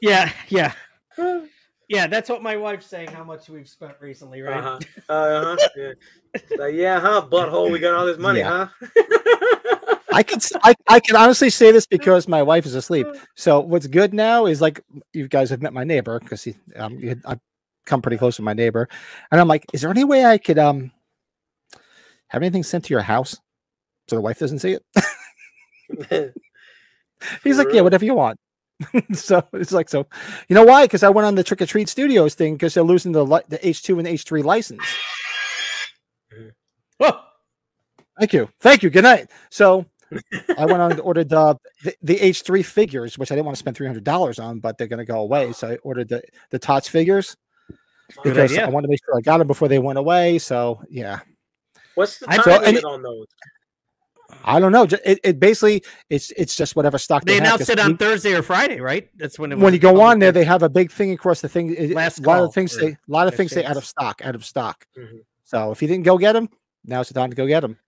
Yeah, 0.03 0.31
yeah, 0.49 0.73
yeah. 1.95 2.07
That's 2.07 2.29
what 2.29 2.43
my 2.43 2.57
wife's 2.57 2.87
saying. 2.87 3.09
How 3.09 3.25
much 3.25 3.49
we've 3.49 3.69
spent 3.69 3.95
recently, 4.01 4.43
right? 4.43 4.63
Uh-huh. 4.63 4.79
Uh-huh. 5.09 5.57
Yeah. 5.77 5.93
Like, 6.59 6.75
yeah, 6.75 6.99
huh, 7.01 7.27
butthole? 7.31 7.71
We 7.71 7.79
got 7.79 7.95
all 7.95 8.07
this 8.07 8.19
money, 8.19 8.41
Yeah. 8.41 8.69
huh? 8.69 9.95
I 10.13 10.23
can 10.23 10.39
I 10.89 11.01
can 11.01 11.17
honestly 11.17 11.51
say 11.51 11.73
this 11.73 11.87
because 11.87 12.29
my 12.29 12.43
wife 12.43 12.67
is 12.67 12.75
asleep. 12.75 13.07
So 13.35 13.61
what's 13.61 13.87
good 13.89 14.15
now 14.15 14.47
is 14.47 14.61
like 14.61 14.81
you 15.13 15.27
guys 15.29 15.51
have 15.51 15.61
met 15.63 15.73
my 15.73 15.83
neighbor 15.85 16.21
because 16.21 16.45
he 16.45 16.55
um 16.77 16.99
you 16.99 17.11
had, 17.11 17.23
I 17.27 17.39
come 17.85 18.01
pretty 18.01 18.17
close 18.17 18.37
to 18.37 18.43
my 18.43 18.53
neighbor, 18.53 18.89
and 19.33 19.41
I'm 19.41 19.49
like, 19.49 19.65
is 19.73 19.81
there 19.81 19.91
any 19.91 20.05
way 20.05 20.25
I 20.25 20.39
could 20.39 20.59
um 20.59 20.93
have 22.29 22.43
anything 22.43 22.63
sent 22.63 22.85
to 22.87 22.95
your 22.95 23.03
house 23.03 23.39
so 24.09 24.17
the 24.17 24.23
wife 24.23 24.39
doesn't 24.39 24.61
see 24.61 24.77
it? 24.79 24.85
He's 27.43 27.57
For 27.57 27.65
like, 27.65 27.75
yeah, 27.75 27.81
whatever 27.81 28.05
you 28.05 28.15
want. 28.15 28.39
so 29.13 29.47
it's 29.53 29.73
like 29.73 29.89
so, 29.89 30.07
you 30.49 30.55
know 30.55 30.65
why? 30.65 30.85
Because 30.85 31.03
I 31.03 31.09
went 31.09 31.27
on 31.27 31.35
the 31.35 31.45
Trick 31.45 31.63
or 31.63 31.67
Treat 31.67 31.89
Studios 31.89 32.35
thing 32.35 32.55
because 32.55 32.75
they're 32.75 32.83
losing 32.83 33.13
the 33.13 33.25
li- 33.25 33.43
the 33.49 33.67
H 33.67 33.83
two 33.83 33.99
and 33.99 34.09
H 34.09 34.23
three 34.25 34.43
license. 34.43 34.83
Oh, 37.01 37.21
Thank 38.21 38.33
you, 38.33 38.49
thank 38.61 38.85
you. 38.85 38.91
Good 38.91 39.03
night. 39.03 39.29
So 39.51 39.85
I 40.57 40.65
went 40.65 40.81
on 40.81 40.93
and 40.93 41.01
ordered 41.01 41.29
the 41.29 41.59
the, 42.03 42.19
H 42.21 42.43
three 42.43 42.63
figures, 42.63 43.19
which 43.19 43.33
I 43.33 43.35
didn't 43.35 43.47
want 43.47 43.57
to 43.57 43.59
spend 43.59 43.77
three 43.77 43.89
hundred 43.89 44.05
dollars 44.05 44.39
on, 44.39 44.61
but 44.61 44.79
they're 44.79 44.87
going 44.87 45.05
to 45.05 45.05
go 45.05 45.19
away. 45.21 45.53
So 45.53 45.71
I 45.71 45.77
ordered 45.79 46.09
the 46.09 46.23
the 46.51 46.59
Tots 46.61 46.87
figures 46.89 47.37
because. 48.23 48.57
I 48.57 48.69
wanted 48.69 48.87
to 48.87 48.91
make 48.91 49.01
sure 49.05 49.19
I 49.19 49.23
got 49.23 49.39
them 49.39 49.49
before 49.49 49.67
they 49.67 49.81
went 49.81 49.99
away. 49.99 50.39
So 50.39 50.83
yeah, 50.89 51.21
What's 51.95 52.19
the 52.19 52.27
time 52.27 52.43
So, 52.43 52.89
on 52.89 53.03
those? 53.03 53.27
I 54.47 54.61
don't 54.61 54.73
know. 54.73 54.87
It, 55.05 55.21
it 55.25 55.41
basically 55.41 55.83
it's 56.11 56.31
it's 56.37 56.55
just 56.57 56.77
whatever 56.77 56.99
stock 56.99 57.25
they 57.25 57.39
they, 57.41 57.47
have, 57.47 57.61
it 57.61 57.81
on 57.81 57.93
we- 57.93 57.97
Thursday 57.97 58.35
or 58.35 58.43
Friday, 58.43 58.79
right? 58.81 59.09
That's 59.17 59.39
when 59.39 59.53
it 59.53 59.57
when 59.57 59.65
was 59.65 59.73
you 59.75 59.79
go 59.81 60.01
on 60.03 60.19
there, 60.19 60.33
they 60.33 60.45
have 60.45 60.63
a 60.63 60.69
big 60.69 60.91
thing 60.93 61.13
across 61.13 61.41
the 61.41 61.49
thing. 61.49 61.75
it- 61.75 61.91
Last 61.93 62.19
a 62.19 62.23
lot 62.23 62.43
of 62.43 62.53
things 62.55 62.73
say 62.79 62.89
a 62.89 62.97
lot 63.09 63.27
of 63.27 63.35
things 63.35 63.53
say 63.53 63.65
out 63.65 63.77
of 63.77 63.85
stock, 63.85 64.21
out 64.25 64.35
of 64.35 64.45
stock. 64.45 64.87
Mhm. 64.99 65.21
So 65.45 65.71
if 65.73 65.81
you 65.83 65.89
didn't 65.89 66.05
go 66.05 66.19
get 66.19 66.33
them, 66.35 66.49
now's 66.85 67.09
the 67.09 67.15
time 67.15 67.31
to 67.31 67.37
go 67.37 67.47
get 67.47 67.61
them. 67.61 67.79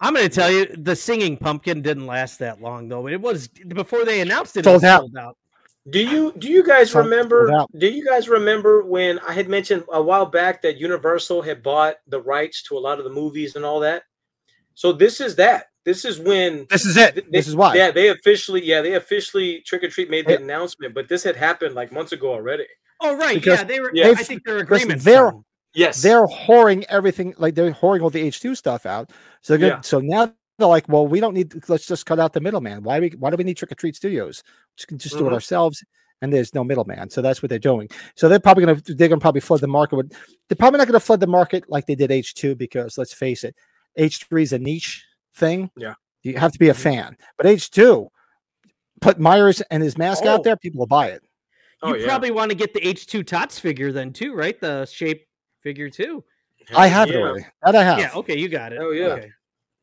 I'm 0.00 0.12
going 0.14 0.28
to 0.28 0.34
tell 0.34 0.50
you, 0.50 0.66
the 0.76 0.94
singing 0.96 1.36
pumpkin 1.36 1.80
didn't 1.80 2.06
last 2.06 2.38
that 2.40 2.60
long, 2.60 2.88
though. 2.88 3.06
It 3.06 3.20
was 3.20 3.48
before 3.48 4.04
they 4.04 4.20
announced 4.20 4.56
it. 4.56 4.60
it 4.60 4.64
Sold 4.64 4.74
was 4.76 4.84
out. 4.84 5.00
sold 5.02 5.16
out. 5.16 5.36
Do 5.90 6.00
you 6.00 6.32
do 6.38 6.48
you 6.48 6.64
guys 6.64 6.90
Sold- 6.90 7.04
sold 7.04 7.12
remember? 7.12 7.52
out. 7.52 7.70
Do 7.78 7.86
you 7.88 8.04
guys 8.04 8.28
remember 8.28 8.84
when 8.84 9.18
I 9.20 9.32
had 9.32 9.48
mentioned 9.48 9.84
a 9.92 10.02
while 10.02 10.26
back 10.26 10.60
that 10.62 10.78
Universal 10.78 11.42
had 11.42 11.62
bought 11.62 11.96
the 12.08 12.20
rights 12.20 12.62
to 12.64 12.76
a 12.76 12.80
lot 12.80 12.98
of 12.98 13.04
the 13.04 13.10
movies 13.10 13.54
and 13.56 13.64
all 13.64 13.80
that? 13.80 14.02
So 14.74 14.92
this 14.92 15.20
is 15.20 15.36
that. 15.36 15.66
This 15.84 16.04
is 16.04 16.18
when 16.18 16.66
This 16.70 16.86
is 16.86 16.96
it. 16.96 17.14
th- 17.14 17.26
this 17.30 17.46
is 17.46 17.54
why. 17.56 17.74
Yeah, 17.74 17.90
they 17.90 18.08
officially 18.08 18.64
yeah 18.64 18.80
they 18.80 18.94
officially 18.94 19.60
trick 19.66 19.82
or 19.84 19.88
treat 19.88 20.08
made 20.10 20.26
the 20.26 20.32
Yeah. 20.32 20.38
announcement, 20.40 20.94
but 20.94 21.08
this 21.08 21.22
had 21.22 21.36
happened 21.36 21.74
like 21.74 21.92
months 21.92 22.12
ago 22.12 22.32
already. 22.32 22.66
Oh, 23.00 23.16
right. 23.16 23.34
Because 23.34 23.58
yeah, 23.60 23.64
they 23.64 23.80
were. 23.80 23.90
Yeah. 23.94 24.08
I 24.10 24.14
think 24.14 24.44
their 24.44 24.58
Listen, 24.64 24.74
agreement. 24.92 25.02
they're- 25.02 25.32
Yes, 25.76 26.00
They're 26.02 26.24
whoring 26.28 26.84
everything 26.88 27.34
like 27.36 27.56
they're 27.56 27.72
whoring 27.72 28.00
all 28.00 28.08
the 28.08 28.20
H 28.20 28.38
two 28.40 28.54
stuff 28.54 28.86
out. 28.86 29.10
So 29.40 29.56
they're 29.56 29.70
Yeah. 29.70 29.80
so 29.80 29.98
now 29.98 30.32
they're 30.56 30.68
like, 30.68 30.88
well, 30.88 31.04
we 31.04 31.18
don't 31.18 31.34
need. 31.34 31.52
Let's 31.68 31.84
just 31.84 32.06
cut 32.06 32.20
out 32.20 32.32
the 32.32 32.40
middleman. 32.40 32.84
Why 32.84 33.00
we? 33.00 33.08
Why 33.18 33.30
do 33.30 33.36
we 33.36 33.42
need 33.42 33.56
Trick 33.56 33.72
or 33.72 33.74
Treat 33.74 33.96
Studios? 33.96 34.44
Just 34.76 34.86
can 34.86 34.98
just 34.98 35.18
do 35.18 35.26
it 35.26 35.30
Mhm. 35.30 35.34
ourselves. 35.34 35.82
And 36.22 36.32
there's 36.32 36.54
no 36.54 36.62
middleman, 36.62 37.10
so 37.10 37.20
that's 37.20 37.42
what 37.42 37.50
they're 37.50 37.58
doing. 37.58 37.88
So 38.14 38.28
they're 38.28 38.38
probably 38.38 38.64
gonna 38.66 38.80
they're 38.86 39.08
gonna 39.08 39.20
probably 39.20 39.40
flood 39.40 39.60
the 39.62 39.66
market 39.66 39.96
with. 39.96 40.12
They're 40.48 40.54
probably 40.56 40.78
not 40.78 40.86
gonna 40.86 41.00
flood 41.00 41.18
the 41.18 41.26
market 41.26 41.64
like 41.68 41.86
they 41.86 41.96
did 41.96 42.12
H 42.12 42.34
two 42.34 42.54
because 42.54 42.96
let's 42.96 43.12
face 43.12 43.42
it, 43.42 43.56
H 43.96 44.24
three 44.28 44.44
is 44.44 44.52
a 44.52 44.58
niche 44.60 45.04
thing. 45.34 45.70
Yeah. 45.76 45.94
you 46.22 46.38
have 46.38 46.52
to 46.52 46.58
be 46.58 46.70
a 46.70 46.72
Mhm. 46.74 46.76
fan. 46.82 47.16
But 47.36 47.44
H 47.46 47.70
two, 47.70 48.08
put 49.02 49.18
Myers 49.20 49.60
and 49.70 49.82
his 49.82 49.98
mask 49.98 50.22
Oh. 50.24 50.30
out 50.30 50.42
there, 50.44 50.56
people 50.56 50.78
will 50.78 50.86
buy 50.86 51.08
it. 51.08 51.22
oh 51.82 51.94
you 51.94 52.00
yeah. 52.00 52.06
probably 52.06 52.30
want 52.30 52.50
to 52.50 52.54
get 52.56 52.72
the 52.72 52.80
H2 52.80 53.22
Tots 53.26 53.58
figure 53.58 53.92
then, 53.92 54.10
too, 54.10 54.32
right? 54.34 54.58
The 54.58 54.86
shape 54.86 55.26
figure, 55.60 55.90
too. 55.90 56.24
I 56.74 56.86
have 56.86 57.10
it 57.10 57.14
Yeah. 57.16 57.20
already. 57.20 57.46
That 57.62 57.76
I 57.76 57.82
have. 57.84 57.98
Yeah. 57.98 58.12
Okay. 58.14 58.38
You 58.38 58.48
got 58.48 58.72
it. 58.72 58.78
Oh, 58.80 58.90
yeah. 58.90 59.06
Okay. 59.08 59.30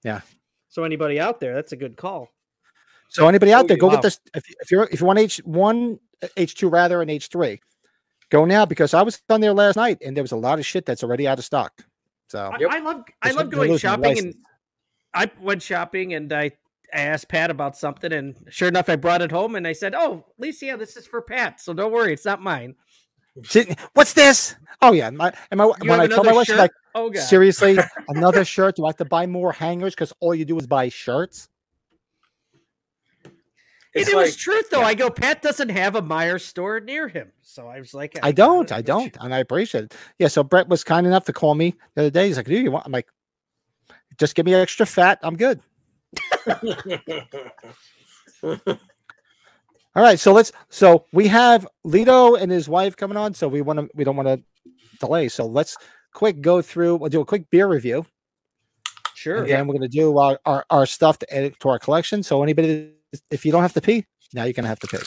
Yeah. 0.03 0.21
So, 0.69 0.83
anybody 0.83 1.19
out 1.19 1.39
there, 1.39 1.53
that's 1.53 1.73
a 1.73 1.75
good 1.75 1.95
call. 1.95 2.29
So 3.09 3.27
anybody 3.27 3.53
out 3.53 3.65
Oh, 3.65 3.67
there, 3.67 3.77
go 3.77 3.87
wow. 3.87 3.93
get 3.95 4.01
this. 4.03 4.19
If, 4.33 4.45
if 4.61 4.71
you're 4.71 4.85
if 4.91 4.99
you 5.01 5.05
want 5.05 5.19
H 5.19 5.37
one, 5.43 5.99
H 6.37 6.55
two 6.55 6.69
rather, 6.69 7.01
and 7.03 7.11
H 7.11 7.27
three, 7.27 7.59
go 8.29 8.45
now 8.45 8.65
because 8.65 8.93
I 8.95 9.01
was 9.03 9.21
on 9.29 9.41
there 9.41 9.53
last 9.53 9.75
night 9.75 9.97
and 10.03 10.15
there 10.17 10.23
was 10.23 10.31
a 10.31 10.37
lot 10.37 10.57
of 10.59 10.65
shit 10.65 10.85
that's 10.85 11.03
already 11.03 11.27
out 11.27 11.37
of 11.37 11.43
stock. 11.45 11.83
So 12.29 12.39
I, 12.39 12.57
Yep. 12.57 12.69
I 12.71 12.79
love 12.79 13.03
I 13.21 13.31
love 13.31 13.49
going 13.51 13.77
shopping 13.77 14.05
and 14.05 14.15
license. 14.15 14.35
I 15.13 15.29
went 15.39 15.61
shopping 15.61 16.13
and 16.13 16.31
I, 16.31 16.51
I 16.93 17.01
asked 17.01 17.27
Pat 17.27 17.51
about 17.51 17.77
something 17.77 18.11
and 18.11 18.35
sure 18.49 18.67
enough 18.67 18.89
I 18.89 18.95
brought 18.95 19.21
it 19.21 19.31
home 19.31 19.55
and 19.55 19.67
I 19.67 19.73
said, 19.73 19.93
"Oh, 19.95 20.25
Lisa, 20.37 20.75
this 20.77 20.97
is 20.97 21.07
for 21.07 21.21
Pat, 21.21 21.59
so 21.61 21.73
don't 21.73 21.91
worry, 21.91 22.13
it's 22.13 22.25
not 22.25 22.41
mine." 22.41 22.75
Shit, 23.43 23.79
what's 23.93 24.13
this? 24.13 24.55
Oh 24.81 24.91
yeah, 24.91 25.09
my 25.09 25.33
and 25.51 25.57
my 25.57 25.65
You 25.81 25.89
when 25.89 25.99
I 25.99 26.07
told 26.07 26.25
my 26.25 26.33
wife, 26.33 26.47
she's 26.47 26.57
like, 26.57 26.71
Oh 26.95 27.09
god. 27.09 27.21
seriously, 27.21 27.77
another 28.09 28.43
shirt? 28.43 28.75
Do 28.75 28.85
I 28.85 28.89
have 28.89 28.97
to 28.97 29.05
buy 29.05 29.25
more 29.25 29.53
hangers? 29.53 29.95
Because 29.95 30.13
all 30.19 30.35
you 30.35 30.43
do 30.43 30.57
is 30.57 30.67
buy 30.67 30.89
shirts. 30.89 31.47
It's 33.93 34.09
it 34.09 34.15
like 34.15 34.27
was 34.27 34.35
truth 34.37 34.69
though. 34.69 34.81
I 34.81 34.93
go, 34.93 35.09
Pat 35.09 35.41
doesn't 35.41 35.69
have 35.69 35.95
a 35.95 36.01
Myers 36.01 36.45
store 36.45 36.79
near 36.79 37.07
him, 37.09 37.31
so 37.41 37.67
I 37.67 37.79
was 37.79 37.93
like, 37.93 38.17
I 38.23 38.31
don't, 38.31 38.71
I 38.71 38.81
don't, 38.81 39.15
and 39.19 39.33
I 39.33 39.39
appreciate 39.39 39.85
it. 39.85 39.95
Yeah, 40.17 40.29
so 40.29 40.43
Brett 40.43 40.69
was 40.69 40.83
kind 40.83 41.05
enough 41.05 41.25
to 41.25 41.33
call 41.33 41.55
me 41.55 41.75
the 41.95 42.03
other 42.03 42.09
day. 42.09 42.27
He's 42.27 42.37
like, 42.37 42.45
"Do 42.45 42.55
you 42.55 42.71
want?" 42.71 42.85
I'm 42.85 42.93
like, 42.93 43.07
"Just 44.21 44.35
give 44.35 44.45
me 44.45 44.53
extra 44.53 44.85
fat. 44.85 45.17
I'm 45.23 45.35
good." 45.35 45.59
All 48.43 50.03
right, 50.03 50.19
so 50.19 50.31
let's. 50.31 50.51
So 50.69 51.05
we 51.11 51.27
have 51.27 51.67
Lito 51.85 52.39
and 52.39 52.51
his 52.51 52.69
wife 52.69 52.95
coming 52.95 53.17
on. 53.17 53.33
So 53.33 53.47
we 53.47 53.61
want 53.61 53.79
to. 53.79 53.89
We 53.95 54.03
don't 54.03 54.15
want 54.15 54.27
to 54.27 54.39
delay. 54.99 55.27
So 55.27 55.45
let's 55.47 55.75
quick 56.13 56.39
go 56.39 56.61
through. 56.61 56.97
We'll 56.97 57.09
do 57.09 57.21
a 57.21 57.25
quick 57.25 57.49
beer 57.49 57.67
review. 57.67 58.05
Sure. 59.15 59.37
And 59.37 59.49
then 59.49 59.67
we're 59.67 59.73
going 59.73 59.89
to 59.89 59.97
do 59.97 60.17
our, 60.17 60.39
our, 60.45 60.65
our 60.69 60.85
stuff 60.85 61.19
to 61.19 61.35
add 61.35 61.59
to 61.59 61.69
our 61.69 61.79
collection. 61.79 62.23
So 62.23 62.41
anybody, 62.43 62.91
if 63.31 63.45
you 63.45 63.51
don't 63.51 63.61
have 63.63 63.73
to 63.73 63.81
pee, 63.81 64.05
now 64.33 64.43
you're 64.43 64.53
going 64.53 64.63
to 64.63 64.69
have 64.69 64.79
to 64.79 64.87
pee. 64.87 64.97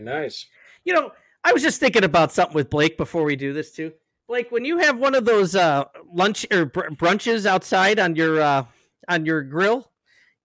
Very 0.00 0.22
nice. 0.22 0.46
You 0.84 0.94
know, 0.94 1.10
I 1.44 1.52
was 1.52 1.62
just 1.62 1.80
thinking 1.80 2.04
about 2.04 2.32
something 2.32 2.54
with 2.54 2.70
Blake 2.70 2.96
before 2.96 3.24
we 3.24 3.36
do 3.36 3.52
this 3.52 3.72
too. 3.72 3.92
Blake, 4.28 4.50
when 4.50 4.64
you 4.64 4.78
have 4.78 4.98
one 4.98 5.14
of 5.14 5.24
those 5.24 5.54
uh, 5.56 5.84
lunch 6.12 6.46
or 6.52 6.66
br- 6.66 6.88
brunches 6.90 7.46
outside 7.46 7.98
on 7.98 8.14
your 8.16 8.40
uh, 8.40 8.64
on 9.08 9.26
your 9.26 9.42
grill, 9.42 9.90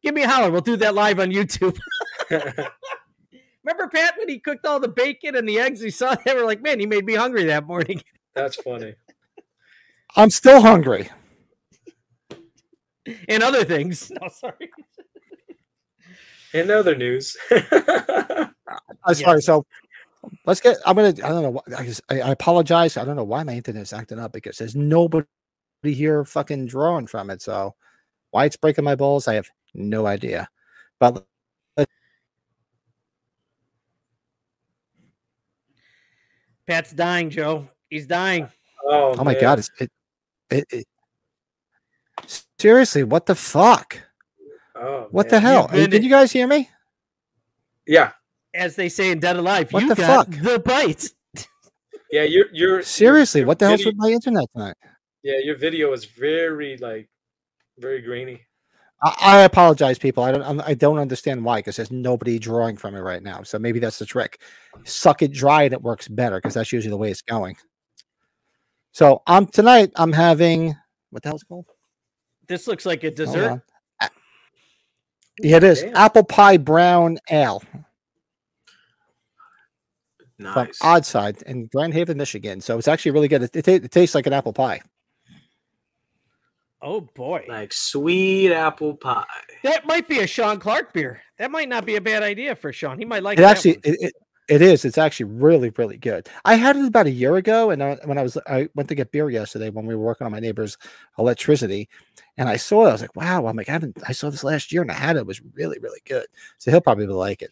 give 0.04 0.14
me 0.16 0.24
a 0.24 0.28
holler. 0.30 0.52
We'll 0.52 0.62
do 0.62 0.76
that 0.78 0.96
live 0.96 1.20
on 1.20 1.32
YouTube. 1.32 1.78
Remember 2.30 3.88
Pat 3.92 4.16
when 4.18 4.30
he 4.30 4.40
cooked 4.40 4.66
all 4.66 4.80
the 4.80 4.88
bacon 4.88 5.36
and 5.36 5.48
the 5.48 5.60
eggs? 5.60 5.82
He 5.82 5.90
saw 5.90 6.16
that. 6.16 6.36
We're 6.36 6.46
like, 6.46 6.62
man, 6.62 6.80
he 6.80 6.86
made 6.86 7.06
me 7.06 7.16
hungry 7.16 7.46
that 7.46 7.66
morning. 7.66 8.02
That's 8.34 8.56
funny. 8.58 8.96
I'm 10.16 10.30
still 10.30 10.62
hungry. 10.62 11.10
and 13.28 13.44
other 13.44 13.64
things. 13.64 14.12
No, 14.22 14.28
sorry. 14.30 14.70
In 16.54 16.72
other 16.72 16.96
news, 16.96 17.36
I'm 19.06 19.16
sorry. 19.16 19.38
Yes. 19.38 19.46
So 19.46 19.66
let's 20.46 20.62
get. 20.62 20.78
I'm 20.86 20.96
gonna. 20.96 21.10
I 21.10 21.30
don't 21.30 21.42
know. 21.44 21.62
I, 21.78 21.86
just- 21.86 22.02
I 22.10 22.22
I 22.22 22.30
apologize. 22.32 22.98
I 22.98 23.06
don't 23.06 23.16
know 23.16 23.24
why 23.24 23.44
my 23.44 23.54
internet's 23.54 23.94
acting 23.94 24.20
up 24.20 24.32
because 24.34 24.58
there's 24.58 24.76
nobody 24.76 25.26
here 25.84 26.24
fucking 26.26 26.66
drawing 26.68 27.08
from 27.08 27.30
it. 27.30 27.42
So 27.42 27.76
why 28.32 28.46
it's 28.46 28.58
breaking 28.58 28.84
my 28.84 28.96
balls, 28.96 29.28
I 29.28 29.36
have 29.36 29.50
no 29.74 30.06
idea. 30.08 30.50
But 31.00 31.26
Pat's 36.68 36.92
dying, 36.92 37.30
Joe. 37.30 37.68
He's 37.90 38.08
dying. 38.08 38.50
oh, 38.86 39.16
oh 39.18 39.24
my 39.24 39.36
god, 39.40 39.60
it's 39.60 39.70
it, 39.80 39.92
it, 40.50 40.66
it. 40.72 40.88
Seriously, 42.60 43.04
what 43.04 43.26
the 43.26 43.36
fuck? 43.36 44.02
Oh, 44.76 45.08
What 45.12 45.30
the 45.30 45.40
hell? 45.40 45.68
Did 45.68 46.04
you 46.04 46.10
guys 46.10 46.32
hear 46.32 46.48
me? 46.48 46.70
Yeah, 47.86 48.12
As 48.56 48.76
they 48.76 48.90
say 48.90 49.12
in 49.12 49.20
Dead 49.20 49.36
Alive, 49.36 49.72
What 49.72 49.84
you 49.84 49.90
the 49.90 49.96
got 49.96 50.28
fuck? 50.28 50.42
the 50.42 50.60
bite. 50.60 51.10
yeah. 52.12 52.24
You're 52.24 52.48
you're 52.54 52.82
Seriously, 52.82 53.42
your 53.42 53.48
what 53.48 53.60
the 53.60 53.68
hell's 53.68 53.82
video- 53.82 53.92
with 53.92 53.98
my 53.98 54.10
internet 54.10 54.46
tonight? 54.54 54.76
Yeah, 55.24 55.40
your 55.44 55.58
video 55.58 55.92
is 55.94 56.06
very 56.06 56.78
like 56.78 57.10
very 57.78 58.02
grainy. 58.02 58.42
I, 59.04 59.16
I 59.22 59.42
apologize, 59.44 60.00
people. 60.00 60.24
I 60.24 60.32
don't. 60.32 60.44
I'm, 60.62 60.78
don't 60.78 61.00
understand 61.00 61.44
why 61.44 61.60
because 61.60 61.76
there's 61.76 61.92
nobody 61.92 62.40
drawing 62.40 62.78
from 62.78 62.96
it 62.96 63.02
right 63.02 63.22
now. 63.22 63.44
So 63.44 63.60
maybe 63.60 63.80
that's 63.80 64.00
the 64.00 64.06
trick. 64.06 64.40
Suck 64.86 65.22
it 65.22 65.32
dry 65.34 65.64
and 65.64 65.74
it 65.74 65.82
works 65.82 66.08
better 66.08 66.38
because 66.38 66.54
that's 66.54 66.72
usually 66.72 66.92
the 66.92 66.98
way 66.98 67.12
it's 67.12 67.22
going. 67.22 67.58
So 68.94 69.22
um 69.28 69.48
tonight 69.48 69.92
I'm 69.98 70.14
having 70.14 70.76
what 71.10 71.24
the 71.24 71.30
hell's 71.30 71.42
it 71.44 71.48
called? 71.48 71.66
This 72.48 72.68
looks 72.68 72.86
like 72.86 73.04
a 73.04 73.12
dessert. 73.12 73.62
Yeah, 75.42 75.58
it 75.58 75.64
is 75.66 75.82
Damn. 75.82 75.96
apple 75.98 76.24
pie 76.24 76.56
brown 76.58 77.18
ale 77.30 77.62
from 80.38 80.66
Nice. 80.66 80.80
Odd 80.82 81.06
Side 81.06 81.42
in 81.44 81.68
Grand 81.68 81.94
Haven, 81.94 82.18
Michigan. 82.18 82.62
So 82.62 82.78
it's 82.78 82.88
actually 82.88 83.12
really 83.12 83.28
good. 83.28 83.44
It, 83.44 83.56
it, 83.56 83.68
it 83.68 83.92
tastes 83.92 84.16
like 84.16 84.28
an 84.28 84.34
apple 84.34 84.54
pie. 84.54 84.82
Oh 86.82 87.02
boy. 87.02 87.46
Like 87.48 87.74
sweet 87.74 88.52
apple 88.54 88.96
pie. 88.96 89.26
That 89.64 89.88
might 89.88 90.08
be 90.08 90.20
a 90.20 90.28
Sean 90.28 90.60
Clark 90.60 90.94
beer. 90.94 91.22
That 91.40 91.50
might 91.50 91.70
not 91.70 91.86
be 91.86 91.96
a 91.96 92.02
bad 92.02 92.22
idea 92.22 92.56
for 92.56 92.72
Sean. 92.72 93.00
He 93.00 93.06
might 93.06 93.24
like 93.24 93.40
It 93.40 93.42
that 93.42 93.58
actually 93.58 93.74
one. 93.74 93.82
it, 93.86 93.98
it, 94.02 94.14
it 94.48 94.62
is. 94.62 94.86
It's 94.86 95.00
actually 95.00 95.32
really 95.32 95.72
really 95.72 95.98
good. 95.98 96.30
I 96.44 96.56
had 96.56 96.76
it 96.76 96.86
about 96.86 97.08
a 97.08 97.12
year 97.12 97.38
ago, 97.38 97.72
and 97.72 97.82
I, 97.82 97.98
when 98.04 98.20
I 98.20 98.24
was 98.24 98.38
I 98.46 98.70
went 98.76 98.90
to 98.90 98.96
get 98.96 99.12
beer 99.12 99.30
yesterday 99.32 99.72
when 99.72 99.88
we 99.88 99.96
were 99.96 100.04
working 100.04 100.26
on 100.26 100.32
my 100.32 100.40
neighbor's 100.40 100.78
electricity, 101.18 101.90
and 102.38 102.48
I 102.48 102.58
saw 102.58 102.86
it. 102.86 102.90
I 102.90 102.92
was 102.92 103.02
like, 103.02 103.16
wow. 103.16 103.48
I'm 103.48 103.56
like, 103.56 103.70
I 103.70 103.72
haven't. 103.72 103.98
I 104.08 104.12
saw 104.12 104.30
this 104.30 104.44
last 104.44 104.72
year, 104.72 104.84
and 104.84 104.92
I 104.92 104.96
had 104.96 105.16
it. 105.16 105.22
It 105.22 105.26
was 105.26 105.42
really 105.56 105.80
really 105.80 106.02
good. 106.06 106.28
So 106.60 106.70
he'll 106.70 106.82
probably 106.82 107.08
like 107.08 107.42
it. 107.42 107.52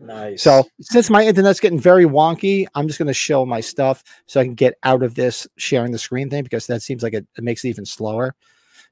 Nice. 0.00 0.42
So 0.42 0.66
since 0.80 1.10
my 1.10 1.26
internet's 1.26 1.60
getting 1.60 1.78
very 1.78 2.06
wonky, 2.06 2.66
I'm 2.74 2.86
just 2.86 2.98
going 2.98 3.08
to 3.08 3.14
show 3.14 3.44
my 3.44 3.60
stuff 3.60 4.02
so 4.26 4.40
I 4.40 4.44
can 4.44 4.54
get 4.54 4.74
out 4.82 5.02
of 5.02 5.14
this 5.14 5.46
sharing 5.58 5.92
the 5.92 5.98
screen 5.98 6.30
thing 6.30 6.42
because 6.42 6.66
that 6.68 6.82
seems 6.82 7.02
like 7.02 7.12
it, 7.12 7.26
it 7.36 7.44
makes 7.44 7.64
it 7.64 7.68
even 7.68 7.84
slower. 7.84 8.34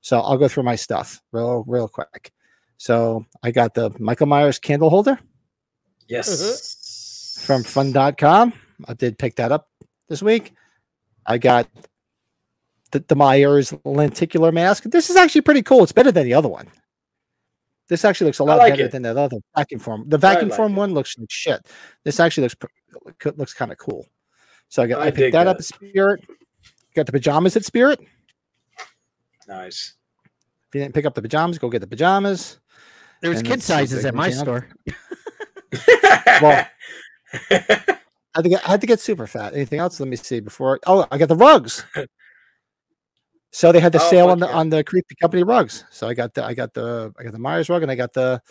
So 0.03 0.21
I'll 0.21 0.37
go 0.37 0.49
through 0.49 0.65
my 0.65 0.77
stuff 0.77 1.23
real 1.33 1.65
real 1.67 1.89
quick. 1.89 2.33
So 2.77 3.25
I 3.43 3.51
got 3.51 3.75
the 3.75 3.91
Michael 3.99 4.27
Myers 4.27 4.59
candle 4.59 4.91
holder 4.91 5.19
yes. 6.09 6.29
Uh-huh. 6.29 7.47
from 7.47 7.65
fun.com. 7.65 8.53
I 8.87 8.95
did 8.95 9.19
pick 9.19 9.37
that 9.37 9.51
up 9.51 9.69
this 10.09 10.23
week. 10.23 10.55
I 11.27 11.39
got 11.39 11.69
the, 12.93 13.05
the 13.07 13.17
Myers 13.17 13.75
lenticular 13.85 14.53
mask. 14.53 14.85
This 14.85 15.11
is 15.11 15.17
actually 15.17 15.41
pretty 15.41 15.63
cool. 15.63 15.83
It's 15.83 15.93
better 15.93 16.13
than 16.13 16.25
the 16.25 16.35
other 16.35 16.49
one. 16.49 16.69
This 17.89 18.05
actually 18.05 18.27
looks 18.27 18.39
a 18.39 18.45
lot 18.45 18.59
like 18.59 18.75
better 18.75 18.85
it. 18.85 18.93
than 18.93 19.03
that 19.03 19.17
other 19.17 19.39
vacuum 19.57 19.81
form. 19.81 20.05
The 20.09 20.19
vacuum 20.19 20.51
like 20.51 20.57
form 20.57 20.73
it. 20.73 20.77
one 20.77 20.95
looks 20.95 21.17
like 21.19 21.31
shit. 21.31 21.67
This 22.05 22.21
actually 22.21 22.45
looks 22.45 22.57
looks 23.37 23.55
kind 23.55 23.73
of 23.73 23.79
cool. 23.79 24.07
So 24.69 24.83
I 24.83 24.87
got 24.87 25.01
I 25.01 25.07
I, 25.07 25.11
picked 25.11 25.19
dig 25.19 25.33
that, 25.33 25.47
up 25.47 25.57
at 25.57 25.65
Spirit. 25.65 26.25
Got 26.95 27.07
the 27.07 27.13
pajamas 27.13 27.57
at 27.57 27.65
Spirit. 27.65 28.01
Nice. 29.47 29.95
If 30.69 30.75
you 30.75 30.83
didn't 30.83 30.95
pick 30.95 31.07
up 31.07 31.15
the 31.15 31.23
pajamas, 31.23 31.59
go 31.59 31.71
get 31.71 31.81
the 31.81 31.87
pajamas. 31.87 32.59
There 33.23 33.31
was 33.31 33.39
and 33.39 33.47
kid 33.47 33.53
let's 33.55 33.65
see 33.65 33.73
if 33.73 33.79
sizes 33.79 34.05
at 34.05 34.15
my 34.15 34.31
store. 34.31 34.69
Well, 36.41 36.67
I 37.43 37.97
had 38.37 38.45
to 38.45 38.49
get 38.49 38.67
I 38.67 38.71
had 38.71 38.81
to 38.81 38.87
get 38.87 39.01
super 39.01 39.27
fat. 39.27 39.55
Anything 39.55 39.81
else? 39.81 39.99
Let 39.99 40.09
me 40.09 40.17
see 40.17 40.41
before. 40.41 40.79
Oh, 40.87 41.07
I 41.11 41.19
got 41.19 41.29
the 41.29 41.37
rugs. 41.37 41.85
So 43.51 43.73
they 43.73 43.81
had 43.81 43.93
the 43.93 44.01
Oh, 44.01 44.11
sale 44.11 44.27
fuck 44.27 44.33
on 44.33 44.39
the 44.41 44.47
yeah. 44.47 44.57
on 44.57 44.69
the 44.69 44.85
creepy 44.85 45.15
company 45.21 45.43
rugs. 45.43 45.85
So 45.91 46.07
I 46.09 46.15
got 46.15 46.35
the 46.35 46.45
I 46.45 46.55
got 46.55 46.75
the 46.75 47.13
I 47.19 47.23
got 47.23 47.33
the 47.33 47.39
Myers 47.39 47.69
rug 47.69 47.83
and 47.83 47.91
I 47.91 47.95
got 47.95 48.13
the 48.13 48.43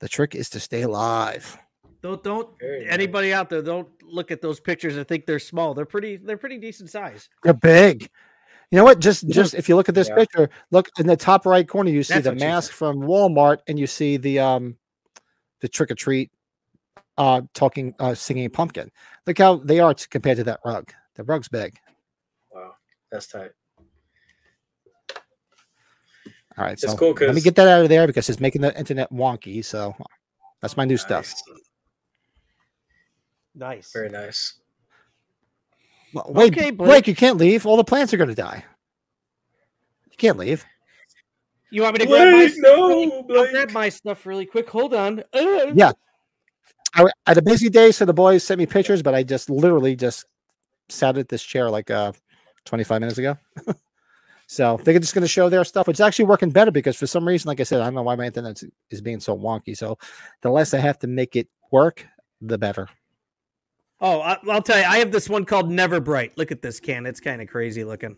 the 0.00 0.08
trick 0.08 0.34
is 0.34 0.48
to 0.50 0.60
stay 0.60 0.82
alive. 0.82 1.58
Don't 2.02 2.22
don't 2.22 2.48
Very 2.60 2.84
nice. 2.84 2.92
anybody 2.92 3.32
out 3.32 3.50
there 3.50 3.60
don't 3.60 3.88
look 4.04 4.30
at 4.30 4.40
those 4.40 4.60
pictures 4.60 4.96
and 4.96 5.06
think 5.06 5.26
they're 5.26 5.40
small. 5.40 5.74
They're 5.74 5.84
pretty 5.84 6.16
they're 6.16 6.36
pretty 6.38 6.58
decent 6.58 6.90
size. 6.90 7.28
They're 7.42 7.54
big. 7.54 8.08
You 8.70 8.76
know 8.76 8.84
what? 8.84 9.00
Just 9.00 9.26
just 9.28 9.54
if 9.54 9.68
you 9.68 9.74
look 9.74 9.88
at 9.88 9.94
this 9.96 10.08
Yeah. 10.08 10.14
picture, 10.14 10.50
look 10.70 10.88
in 10.98 11.06
the 11.06 11.16
top 11.16 11.44
right 11.44 11.66
corner, 11.66 11.90
you 11.90 12.02
see 12.04 12.14
That's 12.14 12.24
the 12.24 12.30
what 12.30 12.36
she 12.38 12.40
said. 12.40 12.46
mask 12.48 12.72
from 12.72 13.00
Walmart 13.00 13.58
and 13.66 13.78
you 13.78 13.86
see 13.88 14.16
the 14.16 14.38
um 14.38 14.76
the 15.60 15.68
trick 15.68 15.90
or 15.90 15.96
treat 15.96 16.30
uh 17.16 17.40
talking 17.54 17.94
uh 17.98 18.14
singing 18.14 18.48
pumpkin. 18.50 18.90
Look 19.26 19.38
how 19.38 19.56
they 19.56 19.80
are 19.80 19.92
compared 20.08 20.36
to 20.36 20.44
that 20.44 20.60
rug. 20.64 20.92
The 21.16 21.24
rug's 21.24 21.48
big. 21.48 21.74
wow, 22.54 22.74
that's 23.10 23.26
tight. 23.26 23.50
All 26.58 26.64
right, 26.64 26.72
It's 26.72 26.82
so 26.82 26.96
cool 26.96 27.10
let 27.12 27.20
me 27.20 27.26
'cause- 27.34 27.44
get 27.44 27.54
that 27.56 27.68
out 27.68 27.82
of 27.82 27.88
there 27.88 28.06
because 28.06 28.28
it's 28.28 28.40
making 28.40 28.62
the 28.62 28.76
internet 28.78 29.10
wonky. 29.12 29.64
So 29.64 29.94
that's 30.60 30.76
my 30.76 30.84
new 30.84 30.96
stuff. 30.96 31.26
Nice. 31.26 31.44
Nice. 33.54 33.92
Very 33.92 34.08
nice. 34.08 34.54
Well, 36.12 36.26
wait, 36.28 36.52
Okay, 36.52 36.70
Blake. 36.70 36.88
Blake. 36.88 37.08
you 37.08 37.14
can't 37.14 37.36
leave. 37.36 37.66
All 37.66 37.76
the 37.76 37.84
plants 37.84 38.12
are 38.14 38.16
going 38.16 38.28
to 38.30 38.34
die. 38.34 38.64
You 40.10 40.16
can't 40.16 40.38
leave. 40.38 40.64
You 41.70 41.82
want 41.82 41.94
me 41.98 42.04
to 42.04 42.06
grab 42.06 42.28
my 42.28 42.32
Blake, 42.32 42.50
stuff? 42.52 42.62
no, 42.62 42.88
really- 42.88 43.12
I'll 43.12 43.50
grab 43.52 43.70
my 43.72 43.88
stuff 43.90 44.24
really 44.26 44.46
quick. 44.46 44.68
Hold 44.70 44.94
on. 44.94 45.20
Uh, 45.32 45.72
Yeah. 45.74 45.92
I, 46.94 47.02
I 47.04 47.10
had 47.26 47.38
a 47.38 47.42
busy 47.42 47.68
day, 47.68 47.92
so 47.92 48.04
the 48.06 48.14
boys 48.14 48.42
sent 48.42 48.58
me 48.58 48.64
pictures, 48.66 49.02
but 49.02 49.14
I 49.14 49.22
just 49.22 49.50
literally 49.50 49.94
just 49.94 50.24
sat 50.88 51.18
at 51.18 51.28
this 51.28 51.42
chair 51.42 51.68
like 51.70 51.90
uh 51.90 52.12
25 52.64 53.00
minutes 53.02 53.18
ago. 53.18 53.36
so 54.50 54.80
they're 54.82 54.98
just 54.98 55.14
going 55.14 55.22
to 55.22 55.28
show 55.28 55.50
their 55.50 55.62
stuff. 55.62 55.90
It's 55.90 56.00
actually 56.00 56.24
working 56.24 56.48
better 56.48 56.70
because 56.70 56.96
for 56.96 57.06
some 57.06 57.28
reason, 57.28 57.48
like 57.48 57.60
I 57.60 57.64
said, 57.64 57.82
I 57.82 57.84
don't 57.84 57.94
know 57.94 58.02
why 58.02 58.16
my 58.16 58.24
internet 58.24 58.62
is 58.90 59.02
being 59.02 59.20
so 59.20 59.36
wonky. 59.36 59.76
So 59.76 59.98
the 60.40 60.50
less 60.50 60.72
I 60.72 60.78
have 60.78 60.98
to 61.00 61.06
make 61.06 61.36
it 61.36 61.48
work, 61.70 62.06
the 62.40 62.56
better. 62.56 62.88
Oh, 64.00 64.22
I, 64.22 64.38
I'll 64.48 64.62
tell 64.62 64.78
you. 64.78 64.84
I 64.84 64.98
have 64.98 65.12
this 65.12 65.28
one 65.28 65.44
called 65.44 65.70
Never 65.70 66.00
Bright. 66.00 66.38
Look 66.38 66.50
at 66.50 66.62
this 66.62 66.80
can. 66.80 67.04
It's 67.04 67.20
kind 67.20 67.42
of 67.42 67.48
crazy 67.48 67.84
looking. 67.84 68.16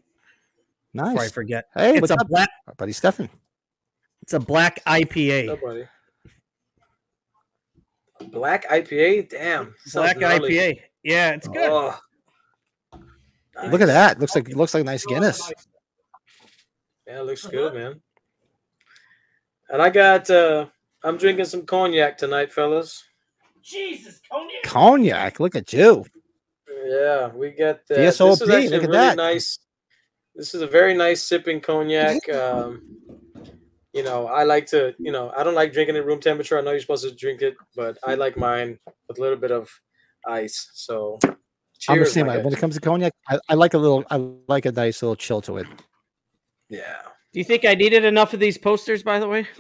Nice. 0.95 1.15
Before 1.15 1.25
I 1.25 1.29
forget, 1.29 1.65
Hey, 1.75 1.93
it's 1.95 2.01
what's 2.01 2.13
a 2.13 2.17
up, 2.17 2.29
black. 2.29 2.51
Buddy 2.77 2.93
Stefan? 2.93 3.29
It's 4.23 4.33
a 4.33 4.41
black 4.41 4.85
IPA. 4.85 5.47
Nobody. 5.47 5.85
Black 8.31 8.69
IPA? 8.69 9.31
Damn. 9.31 9.75
Black 9.93 10.17
gnarly. 10.19 10.51
IPA. 10.53 10.81
Yeah, 11.03 11.31
it's 11.31 11.49
good. 11.49 11.71
Oh. 11.71 11.97
Look 13.69 13.81
at 13.81 13.87
that. 13.87 14.21
Looks 14.21 14.37
like 14.37 14.49
looks 14.51 14.75
like 14.75 14.85
nice 14.85 15.05
Oh, 15.09 15.11
Guinness. 15.11 15.53
Nice. 17.11 17.17
Yeah, 17.17 17.21
it 17.21 17.27
looks 17.27 17.47
good, 17.47 17.75
man. 17.75 18.01
And 19.71 19.83
I 19.83 19.91
got 19.91 20.31
uh 20.31 20.67
I'm 21.03 21.17
drinking 21.17 21.47
some 21.47 21.65
cognac 21.65 22.19
tonight, 22.19 22.53
fellas. 22.53 23.05
Jesus, 23.63 24.21
cognac. 24.31 24.63
Cognac. 24.65 25.41
Look 25.41 25.57
at 25.57 25.73
you. 25.73 26.05
Yeah, 26.87 27.29
we 27.29 27.51
got 27.51 27.87
that. 27.89 27.99
VSOP, 27.99 28.39
This 28.39 28.41
is 28.41 28.49
actually 28.49 28.69
look 28.69 28.83
at 28.85 28.89
really 28.89 28.93
that. 28.93 29.17
nice. 29.17 29.59
This 30.35 30.55
is 30.55 30.63
a 30.63 30.67
very 30.67 30.95
nice 30.95 31.23
sipping 31.23 31.61
cognac. 31.61 32.27
Um, 32.29 32.97
you 33.93 34.03
know, 34.03 34.27
I 34.27 34.45
like 34.45 34.67
to, 34.69 34.95
you 34.99 35.13
know, 35.13 35.33
I 35.37 35.43
don't 35.43 35.55
like 35.55 35.73
drinking 35.73 35.97
at 35.97 36.07
room 36.07 36.21
temperature. 36.21 36.59
I 36.59 36.63
know 36.63 36.71
you're 36.71 36.81
supposed 36.81 37.09
to 37.09 37.15
drink 37.15 37.43
it, 37.43 37.57
but 37.77 37.99
I 38.05 38.15
like 38.15 38.37
mine 38.37 38.79
with 39.09 39.19
a 39.19 39.21
little 39.21 39.37
bit 39.37 39.51
of 39.51 39.69
ice. 40.27 40.71
So, 40.75 41.19
I'm 41.25 41.31
the 41.99 42.05
cheers, 42.05 42.13
same 42.13 42.27
way. 42.27 42.41
When 42.43 42.53
it 42.53 42.59
comes 42.59 42.75
to 42.77 42.81
cognac, 42.81 43.13
I, 43.29 43.39
I 43.49 43.55
like 43.55 43.75
a 43.75 43.79
little. 43.79 44.05
I 44.11 44.17
like 44.49 44.67
a 44.67 44.73
nice 44.73 45.03
little 45.03 45.17
chill 45.17 45.41
to 45.43 45.59
it. 45.59 45.67
Yeah. 46.71 47.03
Do 47.33 47.39
you 47.39 47.45
think 47.45 47.65
I 47.65 47.75
needed 47.75 48.05
enough 48.05 48.33
of 48.33 48.41
these 48.41 48.57
posters, 48.57 49.03
by 49.03 49.19
the 49.19 49.29
way? 49.29 49.47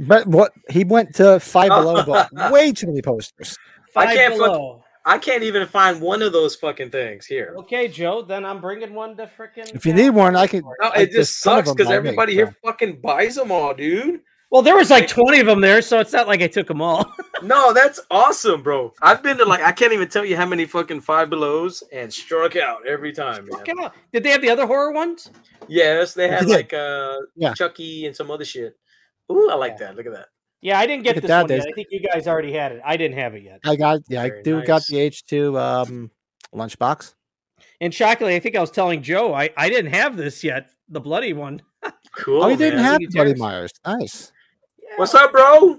But 0.00 0.26
what 0.26 0.52
he 0.70 0.82
went 0.82 1.14
to 1.16 1.38
five 1.40 1.68
below, 1.68 2.02
but 2.04 2.30
way 2.52 2.72
too 2.72 2.86
many 2.86 3.02
posters. 3.02 3.56
I 3.94 4.14
can't 4.14 4.36
fuck- 4.38 4.80
I 5.04 5.18
can't 5.18 5.42
even 5.42 5.66
find 5.66 6.00
one 6.00 6.22
of 6.22 6.32
those 6.32 6.56
fucking 6.56 6.90
things 6.90 7.26
here. 7.26 7.54
Okay, 7.58 7.88
Joe. 7.88 8.22
Then 8.22 8.44
I'm 8.44 8.60
bringing 8.60 8.94
one 8.94 9.16
to 9.16 9.30
freaking. 9.38 9.74
If 9.74 9.84
you 9.84 9.92
need 9.92 10.10
one, 10.10 10.36
I 10.36 10.46
can. 10.46 10.62
No, 10.80 10.88
it 10.88 11.12
there's 11.12 11.28
just 11.28 11.40
sucks 11.40 11.70
because 11.72 11.88
I 11.88 11.90
make, 11.90 11.96
everybody 11.98 12.32
so. 12.32 12.36
here 12.36 12.56
fucking 12.64 13.00
buys 13.00 13.34
them 13.34 13.50
all, 13.50 13.74
dude. 13.74 14.20
Well, 14.50 14.62
there 14.62 14.76
was 14.76 14.90
like 14.90 15.06
20 15.06 15.40
of 15.40 15.46
them 15.46 15.60
there, 15.60 15.80
so 15.80 16.00
it's 16.00 16.12
not 16.12 16.26
like 16.26 16.42
I 16.42 16.48
took 16.48 16.66
them 16.66 16.82
all. 16.82 17.12
No, 17.42 17.72
that's 17.72 17.98
awesome, 18.10 18.62
bro. 18.62 18.92
I've 19.00 19.22
been 19.22 19.38
to 19.38 19.46
like 19.46 19.62
I 19.62 19.72
can't 19.72 19.94
even 19.94 20.10
tell 20.10 20.26
you 20.26 20.36
how 20.36 20.44
many 20.44 20.66
fucking 20.66 21.00
five 21.00 21.30
belows 21.30 21.82
and 21.90 22.12
struck 22.12 22.54
out 22.54 22.86
every 22.86 23.14
time, 23.14 23.46
man. 23.46 23.52
Fucking 23.52 23.78
hell. 23.78 23.94
Did 24.12 24.24
they 24.24 24.28
have 24.28 24.42
the 24.42 24.50
other 24.50 24.66
horror 24.66 24.92
ones? 24.92 25.30
Yes, 25.66 26.12
they 26.12 26.28
had 26.28 26.46
They 26.46 26.52
like 26.52 26.74
uh 26.74 27.16
Yeah. 27.36 27.54
Chucky 27.54 28.04
and 28.04 28.14
some 28.14 28.30
other 28.30 28.44
shit. 28.44 28.76
Ooh, 29.32 29.48
I 29.48 29.54
like 29.54 29.76
Yeah. 29.80 29.86
that. 29.86 29.96
Look 29.96 30.04
at 30.04 30.12
that. 30.12 30.26
Yeah, 30.60 30.78
I 30.78 30.86
didn't 30.86 31.04
get 31.04 31.14
Look 31.16 31.22
this 31.22 31.28
that, 31.30 31.42
one 31.48 31.50
yet. 31.50 31.66
I 31.66 31.72
think 31.72 31.88
you 31.90 32.00
guys 32.00 32.28
already 32.28 32.52
had 32.52 32.72
it. 32.72 32.82
I 32.84 32.98
didn't 32.98 33.16
have 33.16 33.34
it 33.34 33.42
yet. 33.42 33.60
I 33.64 33.74
got. 33.74 34.00
Yeah, 34.10 34.22
I 34.24 34.42
do 34.44 34.58
nice. 34.58 34.66
got 34.66 34.82
the 34.86 34.98
H 34.98 35.24
two 35.24 35.58
um, 35.58 36.10
lunchbox. 36.54 37.14
And 37.80 37.94
shockingly, 37.94 38.36
I 38.36 38.40
think 38.40 38.54
I 38.54 38.60
was 38.60 38.70
telling 38.70 39.00
Joe 39.00 39.32
I, 39.32 39.48
I 39.56 39.70
didn't 39.70 39.92
have 39.94 40.18
this 40.18 40.44
yet. 40.44 40.68
The 40.90 41.00
bloody 41.00 41.32
one. 41.32 41.62
Cool. 42.14 42.42
Oh, 42.44 42.48
you 42.48 42.56
didn't 42.58 42.80
have 42.80 42.98
think 42.98 43.04
it's 43.04 43.14
Bloody. 43.14 43.34
Myers. 43.36 43.70
Nice. 43.86 44.30
What's 44.96 45.14
up, 45.14 45.32
bro? 45.32 45.78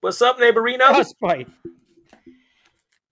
What's 0.00 0.22
up, 0.22 0.38
neighborino? 0.38 0.86
Frostbite. 0.86 1.48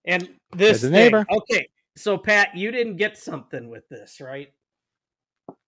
And 0.05 0.29
this 0.55 0.83
thing. 0.83 0.93
neighbor. 0.93 1.27
Okay, 1.31 1.69
so 1.97 2.17
Pat, 2.17 2.57
you 2.57 2.71
didn't 2.71 2.97
get 2.97 3.19
something 3.19 3.69
with 3.69 3.89
this, 3.89 4.21
right? 4.21 4.53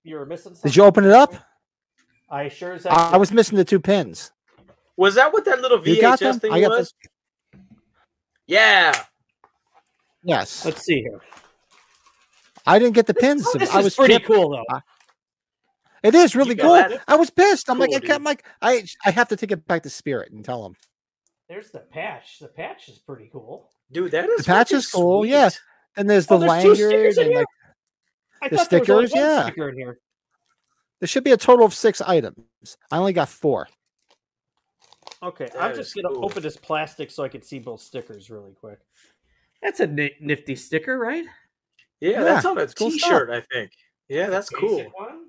You 0.05 0.17
were 0.17 0.27
missing 0.27 0.55
something. 0.55 0.69
Did 0.71 0.77
you 0.77 0.85
open 0.85 1.05
it 1.05 1.11
up? 1.12 1.35
I 2.31 2.49
sure 2.49 2.75
as 2.75 2.87
I, 2.87 3.12
I 3.12 3.17
was 3.17 3.33
missing 3.33 3.57
the 3.59 3.65
two 3.65 3.81
pins. 3.81 4.33
Was 4.97 5.15
that 5.17 5.33
what 5.33 5.45
that 5.47 5.61
little 5.61 5.87
You 5.87 6.00
got 6.00 6.19
VHS 6.19 6.23
them? 6.23 6.41
thing 6.41 6.53
I 6.53 6.61
got 6.61 6.71
was? 6.71 6.95
Yeah. 8.47 8.93
Yes, 10.23 10.65
Let's 10.65 10.83
see 10.85 11.00
here. 11.00 11.21
I 12.67 12.79
didn't 12.79 12.95
get 12.95 13.07
the 13.07 13.15
pins. 13.15 13.45
Oh, 13.47 13.59
this 13.59 13.71
I 13.71 13.79
is 13.79 13.85
was 13.85 13.95
pretty 13.97 14.15
chip- 14.15 14.25
cool 14.27 14.50
though. 14.50 14.65
I- 14.71 14.81
It 16.02 16.14
is 16.14 16.37
really 16.37 16.55
cool. 16.55 16.83
I 17.09 17.17
was 17.17 17.31
pissed. 17.31 17.69
I'm 17.69 17.78
like, 17.78 17.95
I 17.95 18.00
can't 18.00 18.23
like, 18.25 18.45
I 18.62 18.85
I 19.05 19.11
have 19.11 19.28
to 19.28 19.37
take 19.37 19.50
it 19.52 19.67
back 19.67 19.83
to 19.83 19.90
Spirit 19.90 20.33
and 20.33 20.45
tell 20.45 20.62
them. 20.62 20.75
There's 21.49 21.71
the 21.71 21.81
patch. 21.81 22.38
The 22.40 22.49
patch 22.49 22.88
is 22.88 22.99
pretty 22.99 23.28
cool. 23.33 23.71
Dude, 23.90 24.12
that 24.12 24.28
is 24.28 24.38
The 24.38 24.45
patch 24.45 24.71
is 24.73 24.87
cool, 24.90 25.23
sweet. 25.23 25.31
yeah. 25.31 25.50
And 25.97 26.09
there's 26.09 26.26
the 26.26 26.35
Oh, 26.35 26.38
there's 26.38 26.62
two 26.62 26.69
lanyard 26.69 26.76
stickers 26.90 27.19
in 27.19 27.23
and 27.25 27.31
here? 27.33 27.38
like 27.38 27.47
I 28.43 28.49
The 28.49 28.57
thought 28.59 28.71
there 28.71 28.81
was 28.81 28.90
only 28.90 29.07
stickers, 29.07 29.23
one 29.23 29.31
yeah. 29.31 29.43
sticker 29.47 29.68
in 29.70 29.77
here. 29.77 29.99
there 31.01 31.09
should 31.09 31.25
be 31.25 31.33
a 31.33 31.37
total 31.37 31.64
of 31.66 31.75
six 31.75 32.01
items. 32.01 32.37
I 32.90 32.99
only 32.99 33.12
got 33.14 33.29
four. 33.29 33.66
Okay, 35.23 35.46
That 35.53 35.61
I'm 35.62 35.75
just 35.75 35.94
gonna 35.94 36.14
cool. 36.14 36.25
open 36.27 36.42
this 36.42 36.57
plastic 36.57 37.11
so 37.11 37.25
I 37.25 37.29
can 37.29 37.42
see 37.42 37.59
both 37.59 37.81
stickers 37.81 38.31
really 38.31 38.53
quick. 38.53 38.79
That's 39.62 39.81
a 39.81 39.87
nifty 39.87 40.55
sticker, 40.55 40.96
right? 40.99 41.25
Yeah, 42.01 42.23
that's 42.23 42.44
on 42.46 42.59
a 42.59 42.61
it's 42.61 42.75
cool 42.75 42.90
t-shirt, 42.90 43.29
I 43.31 43.40
think. 43.53 43.73
Yeah, 44.09 44.29
that's 44.29 44.49
cool. 44.51 44.77
Basic 44.79 44.96
one. 44.96 45.28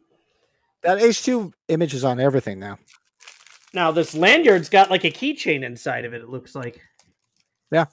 That 0.84 1.00
H2 1.00 1.52
image 1.68 1.94
is 1.94 2.04
on 2.04 2.20
everything 2.20 2.60
now. 2.60 2.78
Now 3.74 3.92
this 3.92 4.16
lanyard's 4.16 4.70
got 4.70 4.90
like 4.90 5.04
a 5.04 5.12
keychain 5.12 5.64
inside 5.64 6.06
of 6.06 6.14
it. 6.14 6.22
It 6.22 6.30
looks 6.30 6.56
like, 6.56 6.80
Yeah. 7.72 7.86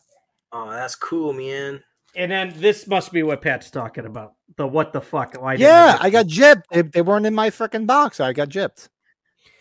Oh, 0.52 0.70
that's 0.70 0.94
cool, 0.94 1.32
man. 1.32 1.82
and 2.14 2.30
then 2.30 2.54
this 2.56 2.86
must 2.86 3.12
be 3.12 3.22
what 3.22 3.42
Pat's 3.42 3.70
talking 3.70 4.06
about. 4.06 4.34
The 4.56 4.66
what 4.66 4.92
the 4.92 5.00
fuck? 5.00 5.34
Why? 5.40 5.56
didn't 5.56 5.68
Yeah, 5.68 5.92
get 5.92 6.02
I 6.04 6.10
got 6.10 6.26
this? 6.26 6.38
gypped. 6.38 6.62
They, 6.70 6.82
they 6.82 7.02
weren't 7.02 7.26
in 7.26 7.34
my 7.34 7.50
freaking 7.50 7.86
box. 7.86 8.20
I 8.20 8.32
got 8.32 8.48
gypped. 8.48 8.88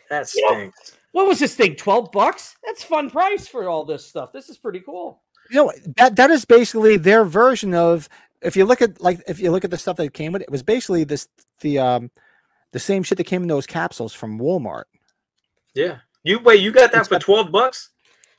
That 0.10 0.32
You 0.34 0.42
know- 0.44 0.56
stinks. 0.58 0.92
What 1.12 1.28
was 1.28 1.40
this 1.40 1.56
thing? 1.56 1.76
Twelve 1.76 2.12
bucks? 2.12 2.56
That's 2.66 2.84
fun 2.84 3.10
price 3.10 3.48
for 3.48 3.70
all 3.70 3.86
this 3.86 4.06
stuff. 4.06 4.34
This 4.34 4.50
is 4.50 4.58
pretty 4.58 4.82
cool. 4.82 5.22
You 5.50 5.66
know 5.66 5.72
that 5.98 6.18
that 6.18 6.30
is 6.30 6.44
basically 6.44 6.98
their 6.98 7.24
version 7.24 7.74
of 7.74 8.10
if 8.42 8.58
you 8.58 8.66
look 8.66 8.82
at 8.82 9.00
like 9.02 9.22
if 9.26 9.40
you 9.40 9.50
look 9.52 9.64
at 9.64 9.72
the 9.72 9.78
stuff 9.78 9.96
that 9.98 10.14
came 10.14 10.34
with 10.34 10.42
it, 10.42 10.50
it 10.50 10.52
was 10.52 10.62
basically 10.64 11.06
this 11.06 11.30
the 11.62 11.80
um 11.80 12.12
the 12.76 12.80
same 12.80 13.04
shit 13.04 13.18
that 13.18 13.24
came 13.24 13.42
in 13.42 13.48
those 13.48 13.66
capsules 13.66 14.12
from 14.14 14.38
Walmart. 14.38 14.84
Yeah. 15.74 16.00
You 16.26 16.40
wait, 16.40 16.60
you 16.60 16.74
got 16.74 16.92
that 16.92 17.00
It's 17.00 17.08
for 17.08 17.16
got- 17.16 17.22
12 17.22 17.50
bucks? 17.50 17.92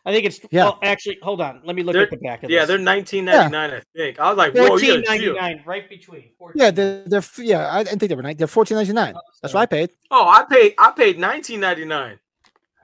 I 0.05 0.13
think 0.13 0.27
it's. 0.27 0.39
Yeah. 0.51 0.65
Well, 0.65 0.79
actually, 0.83 1.19
hold 1.23 1.41
on. 1.41 1.63
Let 1.65 1.75
me 1.75 1.83
look 1.83 1.95
They're- 1.95 2.03
at 2.03 2.11
the 2.11 2.19
back 2.19 2.43
of 2.43 2.51
Yeah, 2.51 2.61
this. 2.67 2.69
they're 2.69 2.79
19.99, 2.79 3.73
I 3.73 3.81
think. 3.97 4.21
I 4.21 4.29
was 4.29 4.37
like, 4.37 4.53
whoa, 4.55 4.67
fourteen 4.69 4.89
you 4.91 4.95
got 4.97 5.05
a 5.05 5.09
ninety 5.09 5.25
deal. 5.25 5.35
nine, 5.37 5.63
right 5.65 5.89
between. 5.89 6.31
14. 6.39 6.61
Yeah, 6.63 6.71
they're, 6.71 7.03
they're 7.07 7.23
yeah. 7.39 7.75
I 7.75 7.83
didn't 7.83 7.99
think 7.99 8.11
they 8.11 8.15
were 8.15 8.23
nine. 8.23 8.37
They're 8.37 8.47
fourteen 8.47 8.77
ninety 8.77 8.93
nine. 8.93 9.15
Oh, 9.17 9.21
That's 9.41 9.55
what 9.55 9.63
I 9.63 9.67
paid. 9.67 9.91
Oh, 10.11 10.29
I 10.29 10.45
paid 10.45 10.75
I 10.79 10.91
paid 10.91 11.17
19.99. 11.19 12.19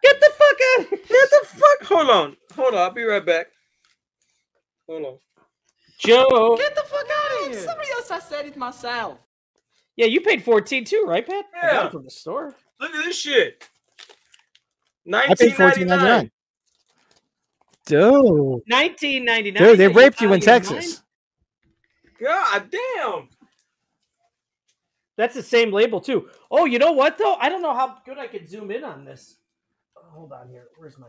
Get 0.03 0.21
the 0.21 0.33
fuck 0.41 0.59
out! 0.79 0.91
Get 0.91 1.31
the 1.31 1.47
fuck. 1.47 1.83
Hold 1.88 2.09
on. 2.11 2.37
Hold 2.57 2.75
on. 2.75 2.81
I'll 2.81 2.91
be 2.91 3.05
right 3.05 3.25
back. 3.25 3.49
Hold 4.88 5.05
on. 5.05 5.19
Joe. 5.99 6.57
Get 6.57 6.75
the 6.75 6.83
fuck 6.83 7.07
out 7.19 7.43
of 7.47 7.53
here! 7.53 7.61
Somebody 7.61 7.88
else, 7.93 8.11
I 8.11 8.19
said 8.19 8.47
it 8.47 8.57
myself. 8.57 9.19
Yeah, 9.97 10.07
you 10.07 10.21
paid 10.21 10.43
fourteen 10.43 10.85
too, 10.85 11.05
right, 11.07 11.27
Pat? 11.27 11.45
I 11.55 11.61
got 11.67 11.73
Yeah. 11.75 11.87
it 11.87 11.93
from 11.93 12.05
the 12.05 12.11
store. 12.11 12.57
Look 12.81 12.91
at 12.95 13.05
this 13.05 13.17
shit. 13.19 13.69
I 15.13 15.35
paid 15.35 15.55
fourteen 15.57 15.87
ninety 15.89 16.05
19.99. 16.05 16.09
nine. 16.09 16.31
Dude, 17.87 18.63
Nineteen 18.69 19.25
ninety 19.25 19.51
nine. 19.51 19.63
dude, 19.63 19.79
they 19.79 19.89
raped 19.89 20.21
you 20.21 20.33
in 20.33 20.41
Texas. 20.41 21.03
God 22.21 22.71
damn. 22.71 23.29
That's 25.17 25.35
the 25.35 25.43
same 25.43 25.73
label 25.73 26.01
too. 26.01 26.29
Oh, 26.51 26.65
you 26.65 26.79
know 26.79 26.93
what 26.93 27.19
though? 27.19 27.35
I 27.35 27.49
don't 27.49 27.61
know 27.63 27.75
how 27.75 27.99
good 28.07 28.19
I 28.19 28.29
could 28.29 28.49
zoom 28.49 28.71
in 28.71 28.85
on 28.85 29.05
this. 29.05 29.37
Oh, 29.97 30.03
hold 30.11 30.33
on 30.33 30.49
here. 30.49 30.69
Where's 30.77 30.97
my? 30.99 31.09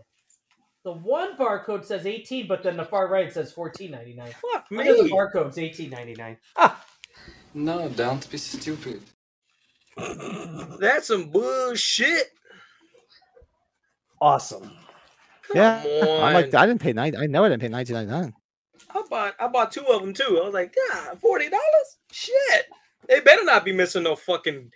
The 0.84 0.92
one 0.92 1.38
barcode 1.38 1.86
says 1.86 2.06
eighteen, 2.06 2.48
but 2.48 2.64
then 2.64 2.76
the 2.76 2.84
far 2.84 3.08
right 3.08 3.32
says 3.32 3.54
fourteen 3.54 3.92
ninety 3.92 4.14
nine. 4.16 4.34
Fuck 4.52 4.66
Under 4.72 4.96
the 4.98 5.04
me. 5.04 5.12
barcode's 5.12 5.58
eighteen 5.58 5.92
ninety 5.92 6.16
nine. 6.16 6.38
Ah, 6.58 6.84
No, 7.54 7.88
don't 7.90 8.30
be 8.30 8.38
stupid. 8.38 9.02
That's 10.80 11.08
some 11.08 11.30
bullshit. 11.30 12.32
awesome. 14.22 14.72
Come 15.48 15.58
Yeah, 15.58 15.84
on. 15.86 16.24
I'm 16.24 16.34
like 16.34 16.54
I 16.54 16.66
didn't 16.66 16.82
pay 16.82 16.94
nine. 16.94 17.16
I 17.16 17.28
know 17.28 17.44
I 17.44 17.50
didn't 17.50 17.62
pay 17.62 17.68
nineteen 17.70 17.96
ninety 17.96 18.12
nine. 18.12 18.34
I 18.96 19.04
bought 19.10 19.36
I 19.40 19.48
bought 19.48 19.72
two 19.72 19.86
of 19.86 20.02
them 20.02 20.14
too. 20.14 20.40
I 20.42 20.46
was 20.46 20.54
like, 20.54 20.76
God, 20.92 21.20
forty 21.20 21.50
dollars? 21.50 21.98
Shit. 22.12 22.66
They 23.08 23.20
better 23.20 23.44
not 23.44 23.66
be 23.66 23.74
missing 23.74 24.04
no 24.04 24.16
fucking 24.16 24.72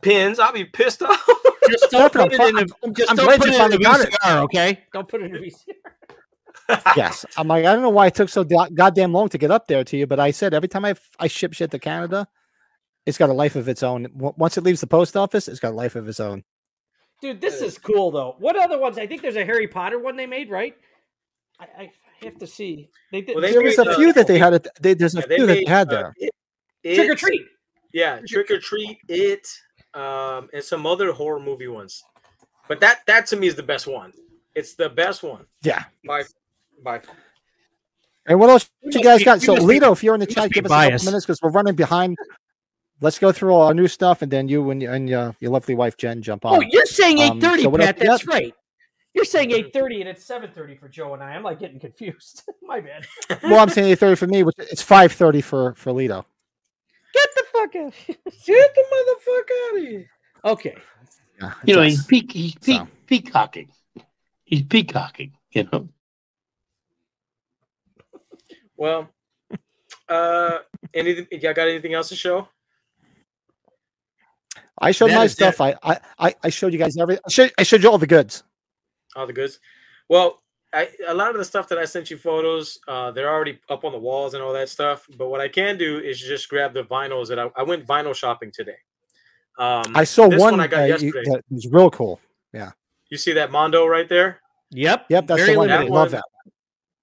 pins. 0.00 0.38
I'll 0.38 0.52
be 0.52 0.64
pissed 0.64 1.02
off. 1.02 1.20
Just 1.68 1.90
don't 1.90 2.12
put 2.12 2.32
it 2.32 2.40
in 2.40 2.56
a. 2.56 2.60
I'm- 2.60 2.94
Just 2.94 3.16
don't 3.16 3.26
put 3.38 3.48
it 3.48 3.54
in 3.54 3.54
a 3.54 3.58
finally 3.58 3.78
got 3.82 4.00
it. 4.00 4.12
VCR, 4.24 4.42
okay? 4.44 4.84
Don't 4.92 5.08
put 5.08 5.22
it 5.22 5.26
in 5.30 5.36
a 5.36 5.38
VCR. 5.40 5.74
Yes, 6.96 7.24
I'm 7.36 7.48
like 7.48 7.64
I 7.64 7.72
don't 7.72 7.82
know 7.82 7.90
why 7.90 8.06
it 8.06 8.14
took 8.14 8.28
so 8.28 8.44
da- 8.44 8.68
goddamn 8.72 9.12
long 9.12 9.28
to 9.30 9.38
get 9.38 9.50
up 9.50 9.66
there 9.66 9.84
to 9.84 9.96
you, 9.96 10.06
but 10.06 10.20
I 10.20 10.30
said 10.30 10.54
every 10.54 10.68
time 10.68 10.84
I 10.84 10.90
f- 10.90 11.10
I 11.18 11.26
ship 11.26 11.52
shit 11.54 11.70
to 11.72 11.78
Canada, 11.78 12.26
it's 13.06 13.18
got 13.18 13.30
a 13.30 13.32
life 13.34 13.56
of 13.56 13.68
its 13.68 13.82
own. 13.82 14.04
W- 14.14 14.34
Once 14.36 14.56
it 14.58 14.64
leaves 14.64 14.80
the 14.80 14.86
post 14.86 15.16
office, 15.16 15.48
it's 15.48 15.60
got 15.60 15.72
a 15.72 15.76
life 15.76 15.96
of 15.96 16.08
its 16.08 16.20
own. 16.20 16.44
Dude, 17.20 17.40
this 17.40 17.60
is 17.62 17.78
cool 17.78 18.10
though. 18.10 18.36
What 18.38 18.56
other 18.56 18.78
ones? 18.78 18.98
I 18.98 19.06
think 19.06 19.22
there's 19.22 19.36
a 19.36 19.44
Harry 19.44 19.68
Potter 19.68 19.98
one 19.98 20.16
they 20.16 20.26
made, 20.26 20.50
right? 20.50 20.74
I, 21.60 21.66
I 21.78 21.92
have 22.24 22.38
to 22.38 22.46
see. 22.46 22.88
They 23.12 23.20
did 23.20 23.34
Well, 23.36 23.42
they 23.42 23.52
There 23.52 23.62
was 23.62 23.78
a 23.78 23.90
uh, 23.90 23.96
few 23.96 24.12
that 24.12 24.26
they 24.26 24.38
had. 24.38 24.54
At, 24.54 24.66
they, 24.82 24.94
there's 24.94 25.14
a 25.14 25.20
Yeah, 25.20 25.26
they 25.26 25.36
few 25.36 25.46
that 25.46 25.52
they 25.54 25.60
made, 25.60 25.68
had 25.68 25.88
uh, 25.88 25.90
there. 25.90 26.14
It- 26.82 26.96
trick 26.96 27.10
or 27.10 27.14
treat. 27.14 27.42
Yeah, 27.92 28.20
Trick 28.26 28.50
or 28.50 28.58
Treat, 28.58 28.98
It, 29.08 29.46
um, 29.92 30.48
and 30.54 30.64
some 30.64 30.86
other 30.86 31.12
horror 31.12 31.38
movie 31.38 31.68
ones. 31.68 32.02
But 32.66 32.80
that 32.80 33.00
that 33.06 33.26
to 33.26 33.36
me 33.36 33.46
is 33.48 33.54
the 33.54 33.62
best 33.62 33.86
one. 33.86 34.12
It's 34.54 34.74
the 34.74 34.88
best 34.88 35.22
one 35.22 35.44
Yeah. 35.62 35.84
by 36.06 36.24
by. 36.82 36.98
far. 36.98 37.14
And 38.26 38.38
what 38.38 38.50
else 38.50 38.70
You 38.82 38.90
you 38.92 38.98
must 39.00 39.04
guys 39.04 39.24
got? 39.24 39.42
So, 39.42 39.54
must 39.54 39.66
Lito, 39.66 39.92
if 39.92 40.02
you're 40.04 40.14
in 40.14 40.20
the 40.20 40.26
chat, 40.26 40.44
must 40.44 40.50
be 40.50 40.54
give 40.60 40.66
us 40.66 40.70
a 40.72 40.90
couple 40.90 41.04
minutes 41.06 41.26
because 41.26 41.40
we're 41.42 41.50
running 41.50 41.74
behind. 41.74 42.16
Let's 43.00 43.18
go 43.18 43.32
through 43.32 43.50
all 43.52 43.62
our 43.62 43.74
new 43.74 43.88
stuff, 43.88 44.22
and 44.22 44.30
then 44.30 44.48
you 44.48 44.70
and, 44.70 44.82
and 44.82 45.12
uh, 45.12 45.32
your 45.40 45.50
lovely 45.50 45.74
wife 45.74 45.96
Jen 45.96 46.22
jump 46.22 46.44
on. 46.44 46.56
Oh, 46.58 46.60
you're 46.70 46.86
saying 46.86 47.20
Um, 47.20 47.36
eight 47.38 47.40
thirty, 47.42 47.62
so 47.64 47.70
Pat? 47.72 47.98
you 47.98 48.04
got? 48.04 48.10
That's 48.18 48.26
right. 48.28 48.54
You're 49.14 49.24
saying 49.24 49.50
eight 49.50 49.72
thirty, 49.72 50.00
and 50.00 50.08
it's 50.08 50.24
seven 50.24 50.50
thirty 50.52 50.76
for 50.76 50.88
Joe 50.88 51.12
and 51.14 51.22
I. 51.22 51.32
I'm 51.34 51.42
like 51.42 51.58
getting 51.58 51.80
confused. 51.80 52.44
My 52.62 52.80
bad. 52.80 53.06
well, 53.42 53.58
I'm 53.58 53.68
saying 53.70 53.90
eight 53.90 53.98
thirty 53.98 54.14
for 54.16 54.28
me, 54.28 54.44
which 54.44 54.54
it's 54.58 54.82
five 54.82 55.12
thirty 55.12 55.40
for 55.40 55.74
for 55.74 55.90
Lito. 55.92 56.24
Get 57.12 57.28
the 57.34 57.44
fuck 57.52 57.74
out. 57.76 57.92
Get 58.46 58.74
the 58.74 58.84
motherfucker 58.94 59.70
out 59.70 59.76
of 59.78 59.82
here. 59.82 60.06
okay. 60.44 60.76
Yeah, 61.40 61.52
You 61.64 61.74
know, 61.76 61.82
he's 61.82 61.98
us. 62.00 62.06
peak, 62.06 62.30
he's 62.32 62.54
peak, 62.54 62.78
So. 62.78 62.88
peacocking. 63.06 63.70
He's 64.44 64.62
peacocking. 64.62 65.32
You 65.50 65.64
know, 65.72 65.88
Well, 68.82 69.08
Uh, 70.08 70.58
anything? 70.92 71.28
Y'all 71.40 71.54
got 71.54 71.68
anything 71.68 71.94
else 71.94 72.08
to 72.08 72.16
show? 72.16 72.48
I 74.76 74.90
showed 74.90 75.10
That 75.10 75.18
my 75.18 75.26
stuff. 75.28 75.60
I, 75.60 75.76
I 75.84 76.00
I 76.18 76.34
I 76.42 76.48
showed 76.50 76.72
you 76.72 76.80
guys 76.80 76.96
everything. 76.96 77.22
I 77.24 77.30
showed, 77.30 77.52
I 77.58 77.62
showed 77.62 77.84
you 77.84 77.90
all 77.92 77.98
the 77.98 78.08
goods. 78.08 78.42
All 79.14 79.24
the 79.28 79.32
goods. 79.32 79.60
Well, 80.08 80.42
I, 80.74 80.88
a 81.06 81.14
lot 81.14 81.30
of 81.30 81.36
the 81.36 81.44
stuff 81.44 81.68
that 81.68 81.78
I 81.78 81.84
sent 81.84 82.10
you 82.10 82.16
photos, 82.16 82.80
uh, 82.88 83.12
they're 83.12 83.30
already 83.30 83.60
up 83.70 83.84
on 83.84 83.92
the 83.92 83.98
walls 83.98 84.34
and 84.34 84.42
all 84.42 84.52
that 84.54 84.68
stuff. 84.68 85.06
But 85.16 85.28
what 85.28 85.40
I 85.40 85.46
can 85.46 85.78
do 85.78 86.00
is 86.00 86.18
just 86.18 86.48
grab 86.48 86.74
the 86.74 86.82
vinyls 86.82 87.28
that 87.28 87.38
I, 87.38 87.48
I 87.56 87.62
went 87.62 87.86
vinyl 87.86 88.16
shopping 88.16 88.50
today. 88.52 88.78
Um, 89.58 89.84
I 89.94 90.02
saw 90.02 90.26
one, 90.26 90.38
one 90.40 90.60
I 90.60 90.66
got 90.66 90.80
uh, 90.80 90.84
you- 90.86 90.90
yesterday. 90.94 91.22
that 91.30 91.42
was 91.50 91.68
real 91.70 91.90
cool. 91.90 92.18
Yeah. 92.52 92.72
You 93.10 93.16
see 93.16 93.32
that 93.34 93.52
Mondo 93.52 93.86
right 93.86 94.08
there, 94.08 94.40
Yep. 94.72 95.06
Yep, 95.08 95.26
that's 95.28 95.40
Very 95.40 95.52
the 95.52 95.58
one. 95.58 95.70
I 95.70 95.74
limited. 95.74 95.92
love 95.94 96.10
That 96.10 96.24
that. 96.44 96.51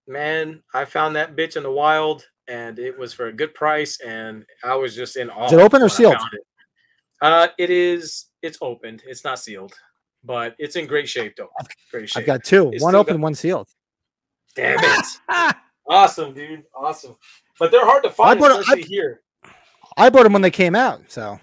Man. 0.09 0.61
I 0.73 0.83
found 0.85 1.15
that 1.15 1.35
bitch 1.37 1.55
in 1.55 1.63
the 1.63 1.71
wild, 1.71 2.25
and 2.47 2.77
it 2.79 2.97
was 2.97 3.13
for 3.13 3.27
a 3.27 3.33
good 3.33 3.53
price, 3.53 3.99
and 4.01 4.45
I 4.63 4.75
was 4.75 4.95
just 4.95 5.15
in 5.15 5.29
awe. 5.29 5.45
Is 5.45 5.53
it 5.53 5.59
open 5.59 5.81
or 5.81 5.89
sealed? 5.89 6.17
It. 6.33 6.41
Uh, 7.21 7.47
it 7.57 7.69
is. 7.69 8.25
It's 8.41 8.57
opened. 8.61 9.03
It's 9.05 9.23
not 9.23 9.39
sealed, 9.39 9.73
but 10.23 10.55
it's 10.59 10.75
in 10.75 10.87
great 10.87 11.07
shape 11.07 11.35
though. 11.37 11.49
Great 11.91 12.09
shape. 12.09 12.21
I've 12.21 12.25
got 12.27 12.43
two. 12.43 12.71
It's 12.73 12.83
one 12.83 12.95
open, 12.95 13.17
got- 13.17 13.23
one 13.23 13.35
sealed. 13.35 13.69
Damn 14.55 14.79
it. 14.81 15.55
Awesome, 15.91 16.35
dude. 16.35 16.65
Awesome. 16.75 17.15
But 17.57 17.71
they're 17.71 17.83
hard 17.83 18.03
to 18.03 18.11
find, 18.11 18.37
I 18.37 18.39
bought 18.39 18.51
a- 18.51 18.57
I- 18.57 18.59
especially 18.59 18.83
here. 18.83 19.21
I 19.97 20.11
bought 20.11 20.21
them 20.21 20.33
when 20.33 20.43
they 20.43 20.51
came 20.51 20.75
out. 20.75 21.01
So 21.07 21.39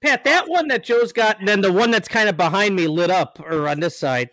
Pat, 0.00 0.22
that 0.22 0.48
one 0.48 0.68
that 0.68 0.84
Joe's 0.84 1.12
got, 1.12 1.40
and 1.40 1.48
then 1.48 1.60
the 1.60 1.72
one 1.72 1.90
that's 1.90 2.06
kind 2.06 2.28
of 2.28 2.36
behind 2.36 2.76
me 2.76 2.86
lit 2.86 3.10
up 3.10 3.40
or 3.44 3.68
on 3.68 3.80
this 3.80 3.98
side. 3.98 4.30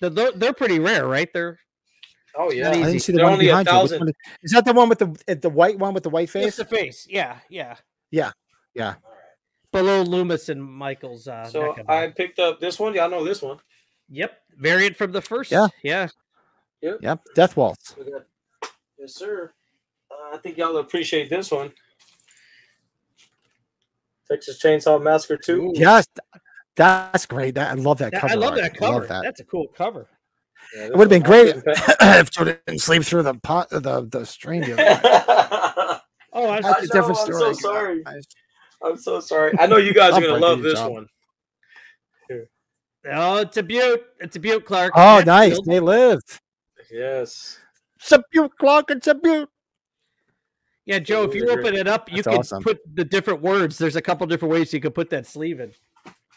They're, 0.00 0.10
they're, 0.10 0.32
they're 0.32 0.52
pretty 0.52 0.80
rare, 0.80 1.06
right? 1.06 1.28
They're 1.32 1.60
Oh 2.36 2.50
yeah. 2.50 2.70
I 2.70 2.74
didn't 2.74 3.00
see 3.00 3.12
the 3.12 3.16
They're 3.18 3.24
one 3.26 3.34
only 3.34 3.48
a 3.48 3.56
behind 3.62 3.90
you. 3.90 3.98
One 3.98 4.08
is, 4.08 4.14
is 4.42 4.52
that 4.52 4.64
the 4.64 4.72
one 4.72 4.88
with 4.88 4.98
the 4.98 5.16
uh, 5.28 5.34
the 5.40 5.50
white 5.50 5.78
one 5.78 5.92
with 5.94 6.02
the 6.02 6.10
white 6.10 6.30
face 6.30 6.44
face? 6.44 6.56
the 6.56 6.64
face. 6.64 7.06
Yeah, 7.10 7.38
yeah. 7.50 7.76
Yeah. 8.10 8.32
Yeah. 8.74 8.94
Below 9.70 10.02
Loomis 10.02 10.48
and 10.48 10.62
Michael's. 10.62 11.28
Uh, 11.28 11.44
So 11.46 11.74
I 11.88 12.08
picked 12.08 12.38
up 12.38 12.60
this 12.60 12.78
one. 12.78 12.94
Y'all 12.94 13.10
know 13.10 13.24
this 13.24 13.40
one. 13.42 13.58
Yep. 14.10 14.32
Variant 14.58 14.96
from 14.96 15.12
the 15.12 15.22
first. 15.22 15.50
Yeah. 15.50 15.68
Yeah. 15.82 16.08
Yep. 16.82 17.20
Death 17.34 17.56
Waltz. 17.56 17.94
Yes, 18.98 19.14
sir. 19.14 19.52
Uh, 20.10 20.34
I 20.34 20.38
think 20.38 20.58
y'all 20.58 20.76
appreciate 20.78 21.30
this 21.30 21.50
one. 21.50 21.72
Texas 24.28 24.62
Chainsaw 24.62 25.02
Massacre 25.02 25.36
2. 25.36 25.72
Yes, 25.74 26.06
that's 26.76 27.26
great. 27.26 27.54
That, 27.54 27.70
I 27.72 27.74
love 27.74 27.98
that 27.98 28.12
That- 28.12 28.20
cover. 28.20 28.32
I 28.32 28.36
love 28.36 28.52
art. 28.52 28.60
that 28.62 28.76
cover. 28.76 28.92
love 29.00 29.08
that. 29.08 29.22
That's 29.24 29.40
a 29.40 29.44
cool 29.44 29.68
cover. 29.68 30.08
Yeah, 30.74 30.84
It 30.86 30.96
would 30.96 31.10
have 31.10 31.22
been 31.22 31.22
great 31.22 31.56
if 31.66 32.30
Joe 32.30 32.44
didn't 32.44 32.78
sleep 32.80 33.02
through 33.04 33.22
the 33.24 33.34
pot, 33.34 33.68
the 33.70 34.06
the 34.10 34.24
stream. 34.24 34.62
the 34.62 34.72
other 34.72 34.82
couldn't 34.82 35.02
night. 35.02 35.86
pe- 35.88 35.98
Oh, 36.34 36.48
I 36.48 36.60
That's 36.62 36.66
I 36.66 36.78
a 36.78 36.80
know, 36.82 36.86
different 36.92 37.18
I'm 37.18 37.26
so 37.26 37.32
story. 37.32 37.54
sorry. 37.54 38.02
I- 38.06 38.20
I'm 38.86 38.96
so 38.96 39.20
sorry. 39.20 39.52
I 39.60 39.66
know 39.66 39.76
you 39.76 39.92
guys 39.94 40.12
are 40.14 40.20
gonna 40.20 40.38
love 40.38 40.62
this 40.62 40.74
jaw. 40.74 40.88
one. 40.88 41.06
oh, 43.12 43.36
it's 43.38 43.56
a 43.56 43.62
beaut. 43.62 44.02
It's 44.20 44.36
a 44.36 44.40
beaut, 44.40 44.64
Clark. 44.64 44.92
Oh, 44.96 45.16
That's 45.16 45.26
nice. 45.26 45.50
built- 45.54 45.66
They 45.66 45.80
live. 45.80 46.20
Yes. 46.90 47.58
It's 48.00 48.12
a 48.12 48.22
beaut, 48.30 48.50
Clark. 48.58 48.90
It's 48.90 49.06
a 49.06 49.14
beaut. 49.14 49.48
Yeah, 50.84 50.98
Joe. 50.98 51.22
If 51.24 51.34
you 51.34 51.48
open 51.48 51.74
it 51.76 51.86
up, 51.86 52.10
you 52.10 52.16
That's 52.22 52.28
can 52.28 52.38
awesome. 52.38 52.62
put 52.62 52.80
the 52.94 53.04
different 53.04 53.40
words. 53.40 53.78
There's 53.78 53.94
a 53.96 54.02
couple 54.02 54.26
different 54.26 54.52
ways 54.52 54.72
you 54.72 54.80
could 54.80 54.94
put 54.94 55.10
that 55.10 55.26
sleeve 55.26 55.60
in. 55.60 55.72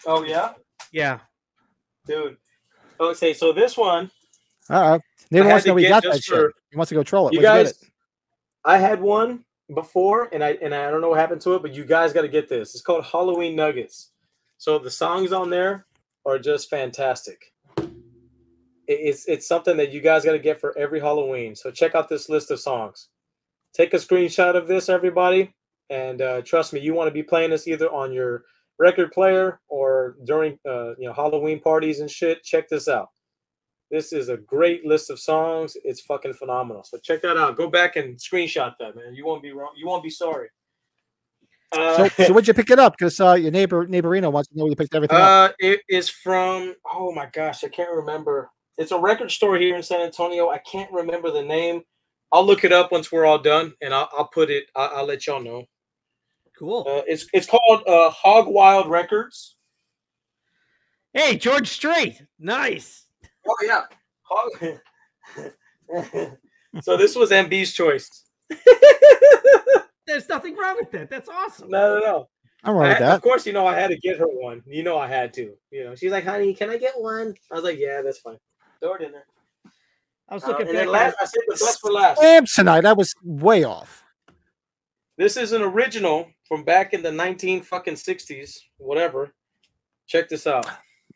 Oh 0.05 0.23
yeah, 0.23 0.53
Yeah. 0.91 1.19
dude. 2.05 2.37
Okay, 2.99 3.33
so 3.33 3.51
this 3.51 3.75
one, 3.75 4.11
Uh 4.69 4.97
oh. 4.97 4.99
Neighbor 5.31 5.49
wants 5.49 5.63
to 5.63 5.69
know 5.69 5.75
we 5.75 5.87
got 5.87 6.03
that 6.03 6.13
just 6.13 6.25
shit. 6.25 6.51
He 6.71 6.77
wants 6.77 6.89
to 6.89 6.95
go 6.95 7.03
troll 7.03 7.27
it. 7.27 7.33
you 7.33 7.41
Where'd 7.41 7.65
guys. 7.67 7.83
I 8.63 8.77
had 8.77 9.01
one 9.01 9.43
before, 9.73 10.29
and 10.31 10.43
I 10.43 10.57
and 10.61 10.73
I 10.73 10.89
don't 10.89 11.01
know 11.01 11.09
what 11.09 11.19
happened 11.19 11.41
to 11.41 11.55
it, 11.55 11.61
but 11.61 11.73
you 11.73 11.85
guys 11.85 12.13
got 12.13 12.21
to 12.21 12.27
get 12.27 12.49
this. 12.49 12.73
It's 12.73 12.83
called 12.83 13.05
Halloween 13.05 13.55
Nuggets. 13.55 14.11
So 14.57 14.79
the 14.79 14.91
songs 14.91 15.31
on 15.31 15.49
there 15.49 15.85
are 16.25 16.39
just 16.39 16.69
fantastic. 16.69 17.53
It's 18.87 19.25
it's 19.27 19.47
something 19.47 19.77
that 19.77 19.91
you 19.91 20.01
guys 20.01 20.25
got 20.25 20.33
to 20.33 20.39
get 20.39 20.59
for 20.59 20.77
every 20.77 20.99
Halloween. 20.99 21.55
So 21.55 21.71
check 21.71 21.95
out 21.95 22.09
this 22.09 22.29
list 22.29 22.51
of 22.51 22.59
songs. 22.59 23.09
Take 23.73 23.93
a 23.93 23.97
screenshot 23.97 24.55
of 24.55 24.67
this, 24.67 24.89
everybody, 24.89 25.53
and 25.89 26.21
uh, 26.21 26.41
trust 26.41 26.71
me, 26.71 26.79
you 26.79 26.93
want 26.93 27.07
to 27.07 27.13
be 27.13 27.23
playing 27.23 27.49
this 27.49 27.67
either 27.67 27.91
on 27.91 28.13
your 28.13 28.43
record 28.79 29.11
player 29.11 29.59
or 29.67 30.15
during 30.25 30.57
uh, 30.67 30.95
you 30.97 31.07
know 31.07 31.13
Halloween 31.13 31.59
parties 31.59 31.99
and 31.99 32.09
shit. 32.09 32.43
Check 32.43 32.69
this 32.69 32.87
out. 32.87 33.09
This 33.95 34.11
is 34.11 34.27
a 34.27 34.35
great 34.35 34.85
list 34.85 35.09
of 35.09 35.21
songs. 35.21 35.77
It's 35.85 36.01
fucking 36.01 36.33
phenomenal. 36.33 36.83
So 36.83 36.97
check 37.01 37.21
that 37.21 37.37
out. 37.37 37.55
Go 37.55 37.69
back 37.69 37.95
and 37.95 38.17
screenshot 38.17 38.73
that, 38.77 38.93
man. 38.93 39.15
You 39.15 39.25
won't 39.25 39.41
be 39.41 39.53
wrong. 39.53 39.71
You 39.77 39.87
won't 39.87 40.03
be 40.03 40.09
sorry. 40.09 40.49
Uh, 41.71 42.09
So, 42.09 42.25
so 42.25 42.33
where'd 42.33 42.45
you 42.45 42.53
pick 42.53 42.69
it 42.71 42.77
up? 42.77 42.97
Because 42.97 43.17
uh, 43.21 43.35
your 43.35 43.51
neighbor, 43.51 43.87
neighborino 43.87 44.29
wants 44.33 44.49
to 44.49 44.57
know 44.57 44.65
where 44.65 44.71
you 44.71 44.75
picked 44.75 44.93
everything 44.95 45.15
up. 45.15 45.51
uh, 45.51 45.53
it 45.59 45.79
is 45.87 46.09
from. 46.09 46.75
Oh 46.93 47.13
my 47.13 47.27
gosh, 47.31 47.63
I 47.63 47.69
can't 47.69 47.89
remember. 47.89 48.49
It's 48.77 48.91
a 48.91 48.99
record 48.99 49.31
store 49.31 49.55
here 49.55 49.77
in 49.77 49.83
San 49.83 50.01
Antonio. 50.01 50.49
I 50.49 50.57
can't 50.57 50.91
remember 50.91 51.31
the 51.31 51.43
name. 51.43 51.81
I'll 52.33 52.45
look 52.45 52.65
it 52.65 52.73
up 52.73 52.91
once 52.91 53.13
we're 53.13 53.25
all 53.25 53.39
done, 53.39 53.75
and 53.81 53.93
I'll, 53.93 54.09
I'll 54.17 54.27
put 54.27 54.49
it. 54.49 54.65
I'll, 54.75 54.97
I'll 54.97 55.05
let 55.05 55.25
y'all 55.25 55.41
know. 55.41 55.63
Cool. 56.59 56.85
Uh, 56.85 57.03
it's 57.07 57.27
it's 57.31 57.47
called 57.47 57.87
uh, 57.87 58.09
Hog 58.09 58.47
Wild 58.47 58.89
Records. 58.89 59.55
Hey, 61.13 61.37
George 61.37 61.69
Strait. 61.69 62.21
Nice. 62.37 63.04
Oh 63.47 63.55
yeah, 63.63 63.81
Hog. 64.23 64.51
so 66.81 66.97
this 66.97 67.15
was 67.15 67.31
MB's 67.31 67.73
choice. 67.73 68.23
There's 70.07 70.29
nothing 70.29 70.55
wrong 70.55 70.75
with 70.79 70.91
that. 70.91 71.09
That's 71.09 71.29
awesome. 71.29 71.69
No, 71.69 71.99
no, 71.99 72.05
no. 72.05 72.27
I'm 72.63 72.77
I 72.77 72.89
with 72.89 72.99
that. 72.99 73.15
Of 73.15 73.21
course, 73.21 73.45
you 73.45 73.53
know 73.53 73.65
I 73.67 73.75
had 73.75 73.89
to 73.89 73.97
get 73.97 74.17
her 74.17 74.27
one. 74.27 74.61
You 74.65 74.83
know 74.83 74.97
I 74.97 75.07
had 75.07 75.33
to. 75.35 75.53
You 75.71 75.83
know, 75.85 75.95
she's 75.95 76.11
like, 76.11 76.25
"Honey, 76.25 76.53
can 76.53 76.69
I 76.69 76.77
get 76.77 76.93
one?" 76.99 77.33
I 77.51 77.55
was 77.55 77.63
like, 77.63 77.77
"Yeah, 77.79 78.01
that's 78.01 78.19
fine." 78.19 78.37
Throw 78.79 78.95
it 78.95 79.01
in 79.01 79.11
there. 79.11 79.25
I 80.29 80.33
was 80.35 80.43
Uh, 80.43 80.47
looking 80.49 80.67
and 80.67 80.75
back. 80.75 80.83
then 80.85 80.91
last, 80.91 81.13
at- 81.13 81.21
I 81.21 81.25
said 81.25 81.41
the 81.47 81.53
best 81.53 81.79
for 81.81 81.91
last. 81.91 82.21
Samsonite. 82.21 82.85
I 82.85 82.93
was 82.93 83.13
way 83.23 83.63
off. 83.63 84.03
This 85.17 85.37
is 85.37 85.51
an 85.53 85.61
original 85.61 86.27
from 86.47 86.63
back 86.63 86.93
in 86.93 87.01
the 87.03 87.11
nineteen 87.11 87.61
fucking 87.61 87.95
sixties, 87.95 88.63
whatever. 88.77 89.33
Check 90.07 90.29
this 90.29 90.45
out, 90.45 90.67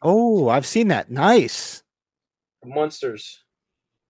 Oh, 0.01 0.49
I've 0.49 0.65
seen 0.65 0.87
that. 0.87 1.11
Nice. 1.11 1.83
Munsters. 2.65 3.43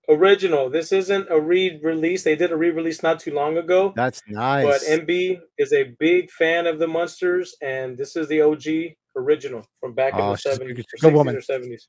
Original. 0.07 0.69
This 0.71 0.91
isn't 0.91 1.27
a 1.29 1.39
re-release. 1.39 2.23
They 2.23 2.35
did 2.35 2.51
a 2.51 2.57
re-release 2.57 3.03
not 3.03 3.19
too 3.19 3.31
long 3.33 3.57
ago. 3.57 3.93
That's 3.95 4.21
nice. 4.27 4.65
But. 4.65 4.81
MB 5.01 5.39
is 5.59 5.71
a 5.71 5.95
big 5.99 6.31
fan 6.31 6.65
of 6.65 6.79
the 6.79 6.87
Munsters, 6.87 7.55
and 7.61 7.95
this 7.97 8.15
is 8.15 8.27
the 8.27 8.41
OG 8.41 8.95
original 9.15 9.63
from 9.79 9.93
back 9.93 10.13
in 10.13 10.21
Oh, 10.21 10.31
the 10.31 10.37
seventies, 10.37 10.75
good- 10.77 10.85
or 10.85 10.89
sixties 10.89 11.13
woman. 11.13 11.35
or 11.35 11.41
seventies. 11.41 11.87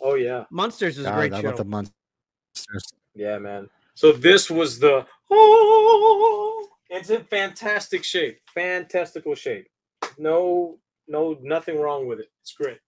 Oh 0.00 0.14
yeah. 0.14 0.44
Munsters 0.50 0.96
is 0.98 1.04
a 1.04 1.08
God, 1.10 1.14
great 1.16 1.32
I 1.34 1.40
show. 1.42 1.48
love 1.48 1.56
the 1.58 1.64
Munsters. 1.64 1.94
Yeah, 3.14 3.38
man. 3.38 3.68
So 3.94 4.12
this 4.12 4.50
was 4.50 4.78
the 4.78 5.06
oh, 5.30 6.68
it's 6.90 7.10
in 7.10 7.24
fantastic 7.24 8.04
shape, 8.04 8.38
fantastical 8.54 9.34
shape. 9.34 9.66
No, 10.18 10.78
no, 11.08 11.36
nothing 11.42 11.78
wrong 11.80 12.06
with 12.06 12.20
it. 12.20 12.30
It's 12.42 12.52
great. 12.52 12.78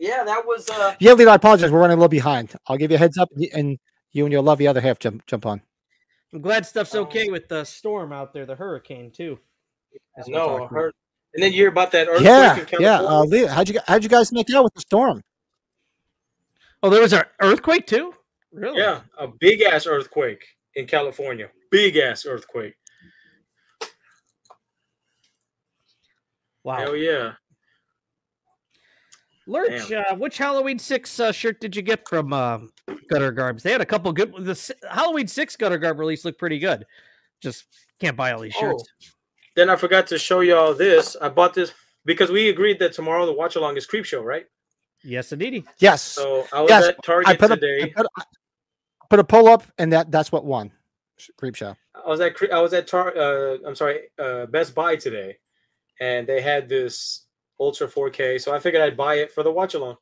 So 0.00 0.06
yeah, 0.08 0.24
that 0.24 0.46
was 0.46 0.68
uh 0.70 0.94
Yeah, 1.00 1.12
Lito, 1.12 1.28
I 1.28 1.34
apologize. 1.36 1.70
We're 1.70 1.80
running 1.80 1.94
a 1.96 2.00
little 2.00 2.08
behind. 2.08 2.54
I'll 2.66 2.76
give 2.76 2.90
you 2.90 2.96
a 2.96 2.98
heads 2.98 3.18
up, 3.18 3.30
and- 3.34 3.48
and 3.54 3.78
you 4.12 4.24
and 4.24 4.32
your 4.32 4.42
lovely 4.42 4.66
other 4.66 4.80
half 4.80 4.98
jump 4.98 5.26
jump 5.26 5.46
on. 5.46 5.62
I'm 6.32 6.40
glad 6.42 6.66
stuff's 6.66 6.94
Oh. 6.94 7.02
okay 7.02 7.28
with 7.30 7.48
the 7.48 7.64
storm 7.64 8.12
out 8.12 8.32
there, 8.32 8.46
the 8.46 8.54
hurricane 8.56 9.10
too. 9.10 9.38
no, 10.26 10.38
talked 10.38 10.50
I 10.50 10.56
about. 10.56 10.70
heard. 10.70 10.94
And 11.34 11.42
then 11.42 11.52
you 11.52 11.58
hear 11.58 11.68
about 11.68 11.90
that 11.92 12.08
earthquake 12.08 12.24
Yeah, 12.26 12.52
in 12.52 12.58
yeah. 12.58 12.64
California. 12.98 13.08
Uh, 13.08 13.24
Leo, 13.24 13.46
how'd 13.48 13.68
you 13.68 13.80
how'd 13.86 14.02
you 14.02 14.08
guys 14.08 14.32
make 14.32 14.48
out 14.54 14.64
with 14.64 14.74
the 14.74 14.80
storm? 14.80 15.22
Oh, 16.82 16.90
there 16.90 17.00
was 17.02 17.12
an 17.12 17.24
earthquake 17.40 17.86
too. 17.86 18.14
Really? 18.52 18.78
yeah, 18.78 19.02
a 19.18 19.28
big 19.28 19.60
ass 19.62 19.86
earthquake 19.86 20.44
in 20.74 20.86
California. 20.86 21.50
Big 21.70 21.96
ass 21.96 22.24
earthquake. 22.26 22.74
Wow. 26.64 26.76
Hell 26.78 26.96
yeah. 26.96 27.32
Lurch, 29.46 29.92
uh, 29.92 30.14
which 30.16 30.38
Halloween 30.38 30.78
six 30.78 31.20
uh, 31.20 31.30
shirt 31.32 31.60
did 31.60 31.76
you 31.76 31.82
get 31.82 32.08
from 32.08 32.32
uh, 32.32 32.58
Gutter 33.08 33.32
Garbs? 33.32 33.62
They 33.62 33.72
had 33.72 33.80
a 33.80 33.86
couple 33.86 34.12
good. 34.12 34.32
The 34.38 34.74
Halloween 34.90 35.28
six 35.28 35.56
Gutter 35.56 35.78
Garb 35.78 35.98
release 35.98 36.24
looked 36.24 36.38
pretty 36.38 36.58
good. 36.58 36.84
Just 37.40 37.64
can't 38.00 38.16
buy 38.16 38.32
all 38.32 38.40
these 38.40 38.54
shirts. 38.54 38.84
Then 39.54 39.70
I 39.70 39.76
forgot 39.76 40.06
to 40.08 40.18
show 40.18 40.40
y'all 40.40 40.74
this. 40.74 41.16
I 41.20 41.28
bought 41.28 41.54
this 41.54 41.72
because 42.04 42.30
we 42.30 42.48
agreed 42.48 42.78
that 42.80 42.92
tomorrow 42.92 43.24
the 43.26 43.32
watch 43.32 43.56
along 43.56 43.76
is 43.76 43.86
Creepshow, 43.86 44.22
right? 44.24 44.46
Yes, 45.04 45.32
indeedy. 45.32 45.64
Yes, 45.78 46.02
So 46.02 46.46
I 46.52 46.60
was 46.62 46.70
Yes, 46.70 46.84
at 46.88 47.02
Target 47.04 47.28
I 47.28 47.36
put 47.36 47.50
a 47.50 47.54
I 47.54 47.56
today. 47.56 47.92
put, 47.94 48.06
a- 48.06 48.24
put 49.08 49.18
a 49.20 49.24
pull 49.24 49.48
up, 49.48 49.62
and 49.78 49.92
that 49.92 50.10
that's 50.10 50.32
what 50.32 50.44
won. 50.44 50.72
Creepshow. 51.40 51.76
I 51.94 52.08
was 52.08 52.20
at 52.20 52.34
I 52.52 52.60
was 52.60 52.72
at 52.74 52.86
Tar- 52.86 53.16
uh, 53.16 53.58
I'm 53.66 53.74
sorry, 53.76 54.08
uh, 54.18 54.46
Best 54.46 54.74
Buy 54.74 54.96
today, 54.96 55.38
and 56.00 56.26
they 56.26 56.40
had 56.40 56.68
this 56.68 57.25
Ultra 57.58 57.88
4K. 57.88 58.40
So 58.40 58.54
I 58.54 58.58
figured 58.58 58.82
I'd 58.82 58.96
buy 58.96 59.16
it 59.16 59.32
for 59.32 59.42
the 59.42 59.50
watch 59.50 59.74
along. 59.74 59.96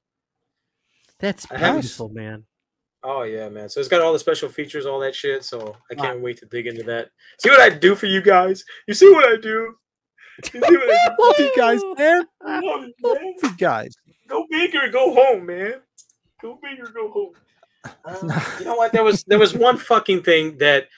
That's 1.18 1.46
beautiful, 1.46 2.08
man. 2.08 2.44
Oh 3.02 3.22
yeah, 3.22 3.50
man. 3.50 3.68
So 3.68 3.80
it's 3.80 3.88
got 3.88 4.00
all 4.00 4.14
the 4.14 4.18
special 4.18 4.48
features, 4.48 4.86
all 4.86 4.98
that 5.00 5.14
shit. 5.14 5.44
So 5.44 5.76
I 5.90 5.94
can't 5.94 6.20
wait 6.20 6.38
to 6.38 6.46
dig 6.46 6.66
into 6.66 6.82
that. 6.84 7.10
See 7.38 7.50
what 7.50 7.60
I 7.60 7.68
do 7.68 7.94
for 7.94 8.06
you 8.06 8.22
guys. 8.22 8.64
You 8.88 8.94
see 8.94 9.10
what 9.12 9.24
I 9.26 9.36
do. 9.36 9.74
You 10.52 10.60
see 10.60 10.76
what 10.76 10.90
I 10.90 11.08
do? 11.08 11.22
Love 11.22 11.38
you 11.38 11.52
guys, 11.54 11.80
man. 11.98 12.26
Love 12.42 12.80
man. 13.02 13.34
you 13.42 13.56
guys. 13.58 13.94
Go 14.26 14.46
big 14.50 14.74
or 14.74 14.88
go 14.88 15.14
home, 15.14 15.46
man. 15.46 15.74
Go 16.40 16.58
big 16.62 16.80
or 16.80 16.90
go 16.90 17.10
home. 17.10 17.32
Uh, 18.06 18.40
you 18.58 18.64
know 18.64 18.76
what? 18.76 18.92
There 18.92 19.04
was 19.04 19.24
there 19.24 19.38
was 19.38 19.52
one 19.52 19.76
fucking 19.76 20.22
thing 20.22 20.56
that 20.56 20.88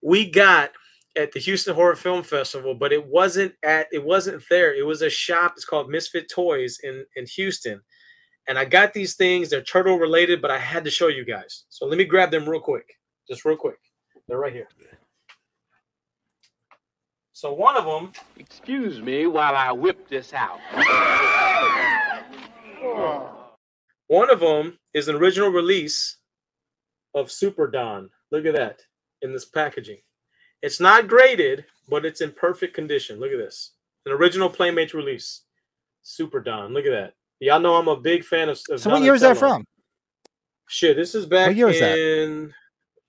we 0.00 0.30
got 0.30 0.72
at 1.16 1.32
the 1.32 1.40
Houston 1.40 1.74
Horror 1.74 1.96
Film 1.96 2.22
Festival, 2.22 2.74
but 2.74 2.92
it 2.92 3.06
wasn't 3.06 3.54
at 3.62 3.86
it 3.92 4.04
wasn't 4.04 4.42
there. 4.50 4.74
It 4.74 4.86
was 4.86 5.02
a 5.02 5.10
shop. 5.10 5.54
It's 5.56 5.64
called 5.64 5.90
Misfit 5.90 6.30
Toys 6.30 6.78
in 6.82 7.04
in 7.16 7.26
Houston, 7.26 7.80
and 8.48 8.58
I 8.58 8.64
got 8.64 8.92
these 8.92 9.14
things. 9.14 9.50
They're 9.50 9.62
turtle 9.62 9.98
related, 9.98 10.42
but 10.42 10.50
I 10.50 10.58
had 10.58 10.84
to 10.84 10.90
show 10.90 11.08
you 11.08 11.24
guys. 11.24 11.64
So 11.68 11.86
let 11.86 11.98
me 11.98 12.04
grab 12.04 12.30
them 12.30 12.48
real 12.48 12.60
quick, 12.60 12.98
just 13.28 13.44
real 13.44 13.56
quick. 13.56 13.78
They're 14.28 14.38
right 14.38 14.52
here. 14.52 14.68
So 17.32 17.52
one 17.52 17.76
of 17.76 17.84
them 17.84 18.12
Excuse 18.36 19.00
me 19.00 19.26
while 19.26 19.54
I 19.54 19.72
whip 19.72 20.08
this 20.08 20.32
out. 20.32 20.58
One 24.08 24.30
of 24.30 24.40
them 24.40 24.78
is 24.92 25.08
an 25.08 25.16
original 25.16 25.50
release 25.50 26.18
of 27.14 27.30
Super 27.30 27.70
Don. 27.70 28.10
Look 28.30 28.46
at 28.46 28.54
that 28.54 28.80
in 29.22 29.32
this 29.32 29.44
packaging. 29.44 29.98
It's 30.64 30.80
not 30.80 31.08
graded, 31.08 31.66
but 31.90 32.06
it's 32.06 32.22
in 32.22 32.32
perfect 32.32 32.74
condition. 32.74 33.20
Look 33.20 33.32
at 33.32 33.36
this. 33.38 33.72
An 34.06 34.12
original 34.12 34.48
Playmates 34.48 34.94
release. 34.94 35.42
Super 36.02 36.40
Don. 36.40 36.72
Look 36.72 36.86
at 36.86 36.90
that. 36.92 37.12
Y'all 37.40 37.60
know 37.60 37.74
I'm 37.74 37.88
a 37.88 38.00
big 38.00 38.24
fan 38.24 38.48
of. 38.48 38.58
of 38.70 38.80
So 38.80 38.88
what 38.90 39.02
year 39.02 39.14
is 39.14 39.20
that 39.20 39.36
from? 39.36 39.66
Shit, 40.68 40.96
this 40.96 41.14
is 41.14 41.26
back 41.26 41.54
year 41.54 41.68
is 41.68 41.80
that? 41.80 41.98
in 41.98 42.54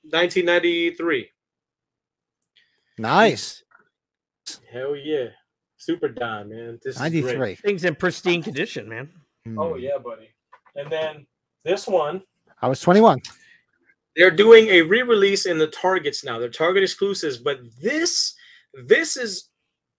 1993. 0.04 1.30
Nice. 2.98 3.64
Hell 4.72 4.96
yeah. 4.96 5.28
Super 5.78 6.10
Don, 6.10 6.50
man. 6.50 6.80
This 6.84 6.96
is 6.96 7.02
great. 7.02 7.14
93. 7.24 7.56
Things 7.56 7.86
in 7.86 7.96
pristine 7.96 8.44
condition, 8.44 8.90
man. 8.90 9.10
Oh 9.58 9.76
Hmm. 9.76 9.80
yeah, 9.80 9.98
buddy. 10.04 10.30
And 10.76 10.92
then 10.92 11.26
this 11.64 11.88
one 11.88 12.22
I 12.62 12.68
was 12.68 12.82
21. 12.82 13.22
They're 14.16 14.32
doing 14.32 14.68
a 14.70 14.82
re-release 14.82 15.46
in 15.46 15.58
the 15.58 15.68
targets 15.68 16.24
now 16.24 16.40
they're 16.40 16.50
target 16.50 16.84
exclusives 16.84 17.38
but 17.38 17.60
this 17.82 18.34
this 18.74 19.18
is 19.18 19.50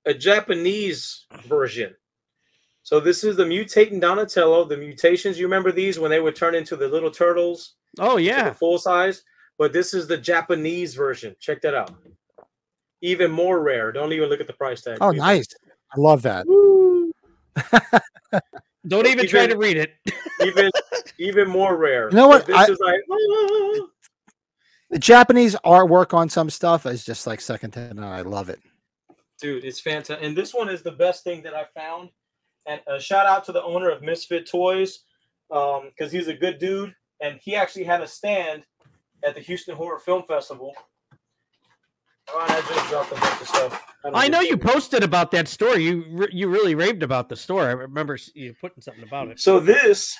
a 0.06 0.14
japanese 0.14 1.26
version 1.46 1.94
so 2.82 3.00
this 3.00 3.24
is 3.24 3.36
the 3.36 3.44
mutating 3.44 4.00
donatello 4.00 4.64
the 4.64 4.76
mutations 4.76 5.38
you 5.38 5.46
remember 5.46 5.72
these 5.72 5.98
when 5.98 6.10
they 6.10 6.20
would 6.20 6.36
turn 6.36 6.54
into 6.54 6.76
the 6.76 6.88
little 6.88 7.10
turtles 7.10 7.74
Oh 7.98 8.16
yeah. 8.18 8.50
the 8.50 8.54
full 8.54 8.78
size 8.78 9.22
but 9.58 9.72
this 9.72 9.94
is 9.94 10.06
the 10.06 10.16
japanese 10.18 10.94
version 10.94 11.34
check 11.40 11.60
that 11.62 11.74
out 11.74 11.92
even 13.02 13.30
more 13.30 13.60
rare 13.62 13.92
don't 13.92 14.12
even 14.12 14.28
look 14.28 14.40
at 14.40 14.46
the 14.46 14.52
price 14.52 14.80
tag 14.82 14.98
Oh, 15.00 15.12
people. 15.12 15.26
nice. 15.26 15.46
I 15.96 16.00
love 16.00 16.22
that. 16.22 16.44
Don't 18.88 19.06
even 19.06 19.26
try 19.26 19.46
to 19.46 19.56
read 19.56 19.76
it. 19.76 19.94
even 20.44 20.70
even 21.18 21.48
more 21.48 21.76
rare 21.76 22.08
You 22.10 22.16
know 22.16 22.28
what? 22.28 22.46
This 22.46 22.56
I- 22.56 22.64
is 22.66 22.78
like 22.80 23.00
ah. 23.10 23.86
The 24.90 24.98
Japanese 24.98 25.56
artwork 25.64 26.14
on 26.14 26.28
some 26.28 26.48
stuff 26.50 26.86
is 26.86 27.04
just 27.04 27.26
like 27.26 27.40
second 27.40 27.72
to 27.72 27.92
none. 27.94 28.04
I 28.04 28.20
love 28.22 28.48
it. 28.48 28.60
dude 29.40 29.64
it's 29.64 29.80
fantastic 29.80 30.24
and 30.24 30.36
this 30.36 30.54
one 30.54 30.68
is 30.68 30.82
the 30.82 30.92
best 30.92 31.22
thing 31.24 31.42
that 31.42 31.52
i 31.54 31.64
found 31.78 32.08
and 32.66 32.80
a 32.86 32.98
shout 32.98 33.26
out 33.26 33.44
to 33.44 33.52
the 33.52 33.62
owner 33.62 33.90
of 33.90 34.00
misfit 34.02 34.48
toys 34.48 35.00
um 35.50 35.90
because 35.90 36.10
he's 36.10 36.28
a 36.28 36.34
good 36.34 36.58
dude 36.58 36.94
and 37.20 37.38
he 37.42 37.54
actually 37.54 37.84
had 37.84 38.00
a 38.00 38.06
stand 38.06 38.62
at 39.24 39.34
the 39.34 39.40
houston 39.40 39.76
horror 39.76 39.98
film 39.98 40.22
festival 40.22 40.72
oh, 42.30 42.46
i 42.48 42.60
just 42.74 42.88
dropped 42.90 43.12
a 43.12 43.20
bunch 43.20 43.40
of 43.42 43.48
stuff 43.48 43.84
don't 44.02 44.14
I 44.16 44.28
know 44.28 44.40
you 44.40 44.50
shit. 44.50 44.60
posted 44.62 45.02
about 45.02 45.30
that 45.32 45.48
store. 45.48 45.76
You 45.78 46.28
you 46.30 46.48
really 46.48 46.76
raved 46.76 47.02
about 47.02 47.28
the 47.28 47.34
store. 47.34 47.64
I 47.68 47.72
remember 47.72 48.16
you 48.34 48.54
putting 48.60 48.80
something 48.80 49.02
about 49.02 49.26
it. 49.28 49.40
so 49.40 49.58
this 49.58 50.16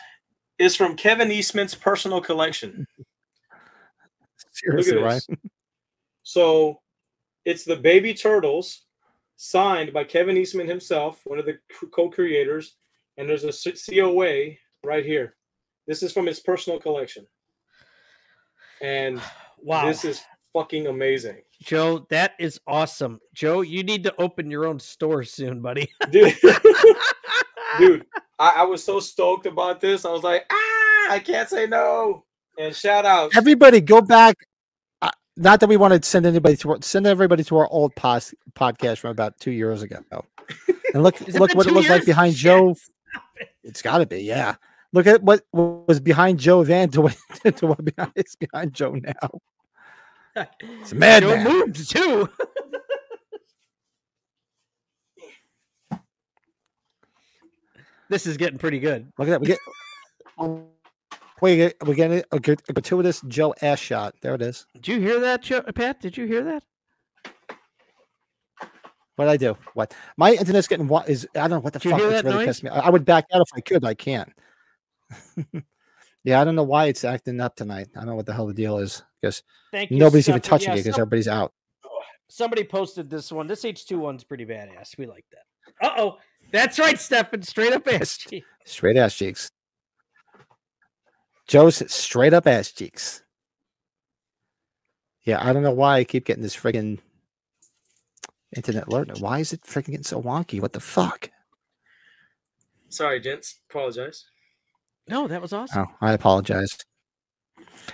is 0.58 0.74
from 0.74 0.96
kevin 0.96 1.30
eastman's 1.30 1.74
personal 1.74 2.20
collection 2.20 2.84
Seriously, 4.56 4.94
Look 4.94 5.02
at 5.02 5.06
right? 5.06 5.22
this. 5.28 5.38
So 6.28 6.80
it's 7.44 7.64
the 7.64 7.76
Baby 7.76 8.12
Turtles, 8.12 8.82
signed 9.36 9.92
by 9.92 10.02
Kevin 10.02 10.36
Eastman 10.36 10.66
himself, 10.66 11.20
one 11.24 11.38
of 11.38 11.46
the 11.46 11.60
co-creators, 11.94 12.74
and 13.16 13.28
there's 13.28 13.44
a 13.44 13.72
COA 13.72 14.56
right 14.82 15.04
here. 15.04 15.36
This 15.86 16.02
is 16.02 16.12
from 16.12 16.26
his 16.26 16.40
personal 16.40 16.80
collection, 16.80 17.24
and 18.82 19.20
Wow, 19.62 19.86
this 19.86 20.04
is 20.04 20.20
fucking 20.52 20.88
amazing, 20.88 21.42
Joe, 21.62 22.06
that 22.10 22.32
is 22.38 22.60
awesome. 22.66 23.20
Joe, 23.34 23.62
you 23.62 23.82
need 23.82 24.04
to 24.04 24.14
open 24.18 24.50
your 24.50 24.66
own 24.66 24.78
store 24.78 25.24
soon, 25.24 25.62
buddy. 25.62 25.88
dude. 26.10 26.34
dude, 27.78 28.06
I, 28.38 28.54
I 28.56 28.62
was 28.64 28.84
so 28.84 29.00
stoked 29.00 29.46
about 29.46 29.80
this. 29.80 30.04
I 30.04 30.10
was 30.10 30.22
like, 30.22 30.44
ah, 30.50 31.12
I 31.12 31.22
can't 31.24 31.48
say 31.48 31.66
no. 31.66 32.24
And 32.58 32.74
shout 32.74 33.04
out, 33.04 33.36
Everybody 33.36 33.80
go 33.80 34.00
back. 34.00 34.36
Uh, 35.02 35.10
not 35.36 35.60
that 35.60 35.68
we 35.68 35.76
want 35.76 36.00
to 36.00 36.08
send 36.08 36.26
anybody 36.26 36.56
to 36.58 36.70
our, 36.70 36.78
send 36.80 37.06
everybody 37.06 37.44
to 37.44 37.56
our 37.58 37.68
old 37.68 37.94
pos, 37.94 38.34
podcast 38.54 38.98
from 38.98 39.10
about 39.10 39.38
two 39.38 39.50
years 39.50 39.82
ago. 39.82 39.98
And 40.94 41.02
look, 41.02 41.20
look 41.28 41.54
what 41.54 41.66
it 41.66 41.70
two 41.70 41.74
looks 41.74 41.90
like 41.90 42.06
behind 42.06 42.34
Shit. 42.34 42.42
Joe. 42.42 42.74
It's 43.62 43.82
got 43.82 43.98
to 43.98 44.06
be, 44.06 44.22
yeah. 44.22 44.54
Look 44.92 45.06
at 45.06 45.22
what 45.22 45.44
was 45.52 46.00
behind 46.00 46.38
Joe 46.38 46.64
then 46.64 46.88
to 46.90 47.02
what, 47.02 47.16
to 47.56 47.66
what 47.66 47.84
behind, 47.84 48.12
is 48.16 48.36
behind 48.36 48.72
Joe 48.72 48.92
now. 48.92 49.40
It's 50.60 50.92
a 50.92 50.94
Joe 50.94 50.98
madman. 50.98 51.44
moved 51.44 51.90
too. 51.90 52.30
this 58.08 58.26
is 58.26 58.36
getting 58.38 58.58
pretty 58.58 58.78
good. 58.78 59.12
Look 59.18 59.28
at 59.28 59.32
that. 59.32 59.40
We 59.40 59.48
get 59.48 59.58
we 61.42 61.56
get 61.56 61.76
we 61.86 61.94
get 61.94 62.26
a, 62.32 62.40
grat- 62.40 62.62
a 62.68 62.72
gratuitous 62.72 63.20
Joe 63.28 63.54
ass 63.62 63.78
shot. 63.78 64.14
There 64.22 64.34
it 64.34 64.42
is. 64.42 64.66
Did 64.74 64.88
you 64.88 65.00
hear 65.00 65.20
that, 65.20 65.42
Joe, 65.42 65.62
Pat? 65.74 66.00
Did 66.00 66.16
you 66.16 66.26
hear 66.26 66.42
that? 66.44 66.62
What 69.16 69.28
I 69.28 69.36
do? 69.38 69.56
What 69.74 69.94
my 70.18 70.32
internet's 70.32 70.68
getting? 70.68 70.88
What 70.88 71.08
is? 71.08 71.26
I 71.34 71.40
don't 71.40 71.50
know 71.50 71.58
what 71.60 71.72
the 71.72 71.78
Did 71.78 71.86
you 71.86 71.90
fuck. 71.92 72.00
hear 72.00 72.10
It's 72.10 72.22
that 72.22 72.24
really 72.28 72.38
noise? 72.38 72.46
pissed 72.48 72.64
me. 72.64 72.70
I, 72.70 72.80
I 72.80 72.90
would 72.90 73.04
back 73.06 73.24
out 73.32 73.40
if 73.40 73.48
I 73.56 73.60
could. 73.60 73.84
I 73.84 73.94
can't. 73.94 74.30
yeah, 76.24 76.40
I 76.40 76.44
don't 76.44 76.54
know 76.54 76.62
why 76.64 76.86
it's 76.86 77.02
acting 77.04 77.40
up 77.40 77.56
tonight. 77.56 77.88
I 77.96 78.00
don't 78.00 78.08
know 78.08 78.14
what 78.14 78.26
the 78.26 78.34
hell 78.34 78.46
the 78.46 78.52
deal 78.52 78.76
is 78.78 79.02
because 79.22 79.42
Thank 79.72 79.90
you. 79.90 79.96
nobody's 79.98 80.28
even 80.28 80.42
touching 80.42 80.68
Yeah, 80.68 80.74
it 80.74 80.78
because 80.78 80.96
some- 80.96 81.02
everybody's 81.02 81.28
out. 81.28 81.52
somebody 82.28 82.62
posted 82.64 83.08
this 83.08 83.32
one. 83.32 83.46
This 83.46 83.62
H2 83.64 83.96
one's 83.96 84.22
pretty 84.22 84.44
badass. 84.44 84.98
We 84.98 85.06
like 85.06 85.24
that. 85.32 85.86
Uh 85.86 85.94
oh. 85.98 86.18
That's 86.52 86.78
right, 86.78 86.98
Stefan. 87.00 87.42
Straight 87.42 87.72
up 87.72 87.86
ass. 87.92 88.18
cheek. 88.18 88.44
Straight 88.66 88.96
ass 88.98 89.14
cheeks. 89.14 89.50
Joe's 91.46 91.82
straight 91.92 92.32
up 92.34 92.46
ass 92.46 92.72
cheeks. 92.72 93.22
Yeah, 95.24 95.44
I 95.44 95.52
don't 95.52 95.62
know 95.62 95.72
why 95.72 95.98
I 95.98 96.04
keep 96.04 96.24
getting 96.24 96.42
this 96.42 96.56
friggin' 96.56 96.98
internet 98.54 98.86
alert. 98.88 99.18
Why 99.20 99.40
is 99.40 99.52
it 99.52 99.62
freaking 99.62 99.86
getting 99.86 100.02
so 100.04 100.22
wonky? 100.22 100.60
What 100.60 100.72
the 100.72 100.80
fuck? 100.80 101.30
sorry, 102.88 103.20
gents, 103.20 103.58
apologize. 103.68 104.24
No, 105.08 105.28
that 105.28 105.42
was 105.42 105.52
awesome. 105.52 105.86
Oh, 105.88 105.94
I 106.00 106.12
apologize. 106.12 106.78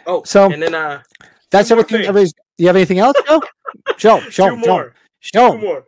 Oh, 0.07 0.23
So- 0.25 0.51
and 0.53 0.63
then 0.63 0.75
uh, 0.75 1.03
That's 1.51 1.71
everything. 1.71 1.99
things. 1.99 2.09
Everybody's, 2.09 2.35
you 2.59 2.67
have 2.69 2.77
anything 2.77 2.99
else? 3.01 3.17
Joe? 3.27 3.41
Show, 3.97 4.21
show, 4.31 4.31
two 4.31 4.31
show, 4.31 4.57
more. 4.57 4.95
show. 5.21 5.53
Two 5.53 5.59
more. 5.59 5.85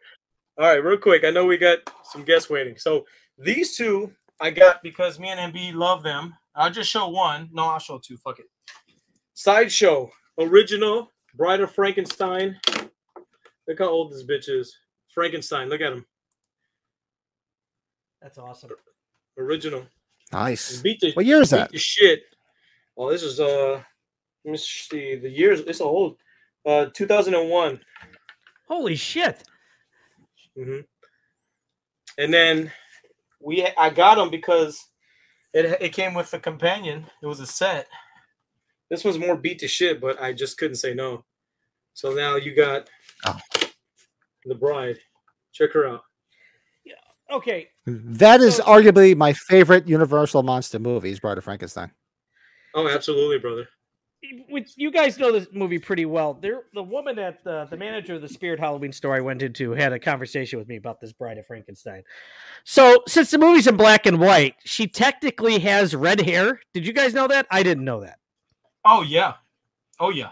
All 0.58 0.66
right, 0.66 0.82
real 0.82 0.96
quick. 0.98 1.24
I 1.24 1.30
know 1.30 1.44
we 1.44 1.58
got 1.58 1.78
some 2.04 2.24
guests 2.24 2.50
waiting. 2.50 2.76
So 2.76 3.04
these 3.38 3.76
two 3.76 4.10
I 4.40 4.50
got 4.50 4.82
because 4.82 5.18
me 5.20 5.28
and 5.28 5.54
MB 5.54 5.74
love 5.74 6.02
them. 6.02 6.34
I'll 6.56 6.70
just 6.70 6.90
show 6.90 7.08
one. 7.08 7.48
No, 7.52 7.64
I'll 7.64 7.78
show 7.78 7.98
two. 7.98 8.16
Fuck 8.16 8.38
it. 8.40 8.46
Sideshow 9.34 10.10
original 10.38 11.10
Bride 11.34 11.60
of 11.60 11.72
Frankenstein. 11.74 12.58
Look 13.66 13.78
how 13.78 13.88
old 13.88 14.12
this 14.12 14.24
bitch 14.24 14.48
is. 14.48 14.76
Frankenstein. 15.08 15.68
Look 15.68 15.80
at 15.80 15.92
him. 15.92 16.04
That's 18.22 18.38
awesome. 18.38 18.70
Original. 19.38 19.84
Nice. 20.32 20.80
Beat 20.80 21.00
the, 21.00 21.12
What 21.12 21.26
year 21.26 21.40
is 21.40 21.50
beat 21.50 21.56
that? 21.56 21.72
the 21.72 21.78
shit. 21.78 22.22
Well, 22.96 23.08
this 23.08 23.22
is 23.22 23.40
uh. 23.40 23.82
Let 24.44 24.52
me 24.52 24.56
see. 24.58 25.16
The 25.16 25.30
years. 25.30 25.60
It's 25.60 25.80
old. 25.80 26.16
Uh, 26.66 26.86
2001. 26.94 27.80
Holy 28.68 28.94
shit. 28.96 29.42
hmm 30.56 30.80
And 32.18 32.32
then 32.32 32.70
we 33.40 33.66
I 33.76 33.90
got 33.90 34.14
them 34.16 34.30
because 34.30 34.82
it 35.54 35.80
it 35.80 35.92
came 35.94 36.12
with 36.14 36.32
a 36.34 36.38
companion. 36.38 37.06
It 37.22 37.26
was 37.26 37.40
a 37.40 37.46
set. 37.46 37.86
This 38.90 39.04
was 39.04 39.18
more 39.18 39.36
beat 39.36 39.60
to 39.60 39.68
shit, 39.68 40.00
but 40.00 40.20
I 40.20 40.32
just 40.32 40.58
couldn't 40.58 40.76
say 40.76 40.92
no. 40.94 41.24
So 41.94 42.12
now 42.12 42.36
you 42.36 42.54
got 42.54 42.90
Oh. 43.24 43.38
the 44.44 44.54
bride. 44.54 44.98
Check 45.52 45.72
her 45.72 45.86
out. 45.88 46.02
Yeah. 46.84 46.94
Okay. 47.30 47.70
That 47.86 48.40
is 48.40 48.56
So- 48.56 48.64
arguably 48.64 49.16
my 49.16 49.32
favorite 49.32 49.88
Universal 49.88 50.42
monster 50.42 50.78
movie. 50.78 51.10
Is 51.10 51.20
Bride 51.20 51.38
of 51.38 51.44
Frankenstein. 51.44 51.92
Oh, 52.74 52.88
absolutely, 52.88 53.38
brother. 53.38 53.68
With 54.50 54.72
you 54.76 54.90
guys 54.90 55.18
know 55.18 55.32
this 55.32 55.46
movie 55.52 55.78
pretty 55.78 56.04
well. 56.06 56.34
There, 56.34 56.62
the 56.74 56.82
woman 56.82 57.18
at 57.18 57.42
the 57.44 57.66
the 57.70 57.76
manager 57.76 58.14
of 58.14 58.22
the 58.22 58.28
Spirit 58.28 58.58
Halloween 58.60 58.92
store 58.92 59.14
I 59.14 59.20
went 59.20 59.42
into 59.42 59.72
had 59.72 59.92
a 59.92 59.98
conversation 59.98 60.58
with 60.58 60.68
me 60.68 60.76
about 60.76 61.00
this 61.00 61.12
Bride 61.12 61.38
of 61.38 61.46
Frankenstein. 61.46 62.02
So, 62.64 63.02
since 63.08 63.30
the 63.30 63.38
movie's 63.38 63.66
in 63.66 63.76
black 63.76 64.06
and 64.06 64.18
white, 64.20 64.54
she 64.64 64.86
technically 64.86 65.58
has 65.60 65.94
red 65.94 66.20
hair. 66.20 66.60
Did 66.72 66.86
you 66.86 66.92
guys 66.92 67.14
know 67.14 67.26
that? 67.28 67.46
I 67.50 67.62
didn't 67.62 67.84
know 67.84 68.00
that. 68.00 68.18
Oh 68.84 69.02
yeah, 69.02 69.34
oh 70.00 70.10
yeah. 70.10 70.30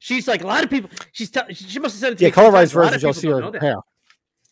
She's 0.00 0.28
like 0.28 0.42
a 0.44 0.46
lot 0.46 0.62
of 0.62 0.70
people. 0.70 0.90
She's 1.12 1.30
t- 1.30 1.40
she 1.54 1.78
must 1.80 1.94
have 1.96 2.00
said 2.00 2.12
it 2.12 2.18
to 2.18 2.24
Yeah, 2.24 2.28
me 2.28 2.30
a 2.30 2.32
few 2.34 2.42
times. 2.42 2.54
colorized 2.54 2.72
A 2.72 2.74
versions, 2.74 3.02
you'll 3.02 3.12
see 3.14 3.28
her 3.28 3.40
know 3.40 3.50
that. 3.50 3.62
hair. 3.62 3.76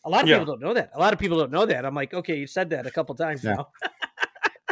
A 0.03 0.09
lot 0.09 0.23
of 0.23 0.29
Yeah. 0.29 0.39
people 0.39 0.53
don't 0.55 0.61
know 0.61 0.73
that. 0.73 0.91
A 0.93 0.99
lot 0.99 1.13
of 1.13 1.19
people 1.19 1.37
don't 1.37 1.51
know 1.51 1.65
that. 1.65 1.85
I'm 1.85 1.95
like, 1.95 2.13
okay, 2.13 2.35
you 2.37 2.47
said 2.47 2.69
that 2.71 2.85
a 2.85 2.91
couple 2.91 3.15
times 3.15 3.43
Yeah. 3.43 3.55
now, 3.55 3.67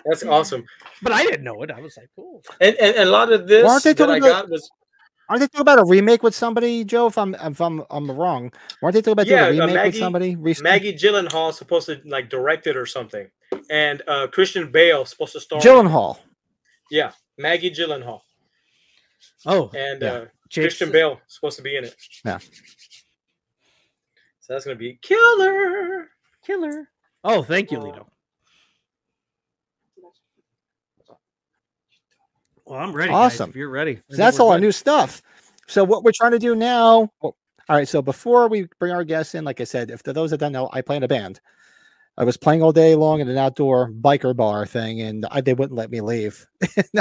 That's 0.06 0.24
awesome. 0.24 0.64
but 1.02 1.12
I 1.12 1.24
didn't 1.24 1.44
know 1.44 1.62
it. 1.64 1.72
I 1.72 1.80
was 1.82 1.98
like, 1.98 2.10
cool. 2.16 2.44
And, 2.62 2.76
and, 2.76 2.96
and 2.96 3.10
a 3.10 3.12
lot 3.12 3.32
of 3.32 3.48
this 3.48 3.64
Well, 3.64 3.80
that 3.80 3.90
I 3.90 3.94
talking 3.94 4.18
about- 4.24 4.44
got 4.44 4.50
was 4.50 4.70
Aren't 5.28 5.40
they 5.40 5.48
talking 5.48 5.62
about 5.62 5.80
a 5.80 5.86
remake 5.86 6.22
with 6.22 6.36
somebody, 6.36 6.84
Joe? 6.84 7.08
If 7.08 7.18
I'm 7.18 7.34
if 7.34 7.60
I'm 7.60 7.84
I'm 7.90 8.12
wrong, 8.12 8.52
weren't 8.80 8.94
they 8.94 9.02
talking 9.02 9.14
about 9.14 9.26
Yeah, 9.26 9.48
doing 9.48 9.60
a 9.60 9.64
uh, 9.64 9.68
remake 9.68 9.86
with 9.86 9.98
somebody 9.98 10.36
recently? 10.36 10.70
Maggie 10.70 10.94
Gyllenhaal 10.94 11.50
is 11.50 11.58
supposed 11.58 11.88
to 11.88 12.00
like 12.06 12.30
direct 12.30 12.68
it 12.68 12.78
or 12.78 12.86
something, 12.86 13.28
and 13.72 14.04
uh 14.08 14.28
Christian 14.28 14.72
Bale 14.72 15.04
supposed 15.04 15.34
to 15.34 15.40
star. 15.40 15.58
in 15.60 15.66
it. 15.66 15.68
Gyllenhaal. 15.68 16.20
Yeah, 16.92 17.12
Maggie 17.40 17.72
Gyllenhaal 17.72 18.22
Oh, 19.48 19.72
and 19.76 20.04
Yeah. 20.04 20.12
uh, 20.14 20.26
Christian 20.54 20.92
Bale 20.92 21.20
supposed 21.26 21.58
to 21.58 21.64
be 21.64 21.76
in 21.76 21.86
it. 21.86 21.96
Yeah. 22.24 22.38
So 24.42 24.54
that's 24.54 24.66
gonna 24.66 24.76
be 24.78 25.00
killer. 25.02 26.10
killer. 26.46 26.88
Oh, 27.24 27.42
thank 27.42 27.72
you. 27.72 27.80
Lito. 27.80 28.06
Well, 32.66 32.80
I'm 32.80 32.94
ready. 32.94 33.12
Awesome. 33.12 33.50
if 33.50 33.56
you're 33.56 33.70
ready. 33.70 34.02
So 34.10 34.18
that's 34.18 34.40
all 34.40 34.52
our 34.52 34.60
new 34.60 34.72
stuff. 34.72 35.22
So 35.68 35.84
what 35.84 36.04
we're 36.04 36.12
trying 36.16 36.32
to 36.32 36.40
do 36.40 36.56
now. 36.56 37.12
Well, 37.22 37.36
all 37.70 37.76
right. 37.76 37.88
So 37.88 38.02
before 38.02 38.48
we 38.48 38.68
bring 38.80 38.92
our 38.92 39.04
guests 39.04 39.36
in, 39.36 39.44
like 39.44 39.62
I 39.62 39.66
said, 39.66 39.92
if 39.92 40.04
those 40.04 40.32
that 40.32 40.40
don't 40.40 40.52
know, 40.52 40.70
I 40.72 40.82
play 40.82 40.98
in 40.98 41.04
a 41.04 41.08
band. 41.08 41.40
I 42.18 42.24
was 42.24 42.38
playing 42.38 42.64
all 42.64 42.72
day 42.72 42.96
long 42.96 43.20
in 43.20 43.28
an 43.28 43.38
outdoor 43.38 43.92
biker 43.92 44.36
bar 44.36 44.66
thing, 44.66 45.02
and 45.02 45.26
I, 45.30 45.42
they 45.42 45.54
wouldn't 45.54 45.76
let 45.78 45.92
me 45.92 46.00
leave. 46.00 46.48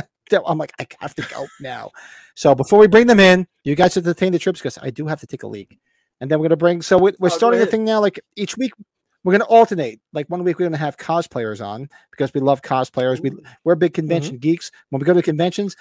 I'm 0.47 0.59
like, 0.59 0.73
I 0.81 0.87
have 1.01 1.15
to 1.15 1.23
go 1.23 1.47
now. 1.61 1.93
So 2.35 2.55
before 2.55 2.81
we 2.81 2.89
bring 2.89 3.07
them 3.07 3.21
in, 3.21 3.47
you 3.63 3.77
guys 3.77 3.95
to 3.95 4.15
take 4.15 4.33
the 4.33 4.39
trips 4.41 4.59
because 4.61 4.77
I 4.83 4.91
do 4.91 5.07
have 5.07 5.21
to 5.21 5.27
take 5.27 5.45
a 5.45 5.47
leak, 5.47 5.79
and 6.21 6.29
then 6.29 6.41
we're 6.41 6.47
gonna 6.49 6.57
bring. 6.57 6.83
So 6.83 6.99
we, 6.99 7.13
we're 7.21 7.29
Oh, 7.29 7.37
starting 7.37 7.61
the 7.61 7.67
thing 7.67 7.85
now. 7.85 8.01
Like 8.01 8.19
each 8.35 8.57
week, 8.57 8.73
we're 9.25 9.33
gonna 9.33 9.45
alternate. 9.45 10.01
Like 10.13 10.29
one 10.29 10.45
week 10.45 10.59
we're 10.59 10.67
gonna 10.67 10.77
have 10.77 10.97
cosplayers 10.97 11.65
on 11.65 11.89
because 12.11 12.33
we 12.33 12.41
love 12.41 12.63
cosplayers. 12.63 13.21
We 13.21 13.33
we're 13.65 13.75
big 13.75 13.95
convention 13.95 14.35
mm-hmm. 14.35 14.41
geeks. 14.41 14.71
When 14.91 15.01
we 15.01 15.07
go 15.07 15.15
to 15.15 15.23
conventions, 15.23 15.77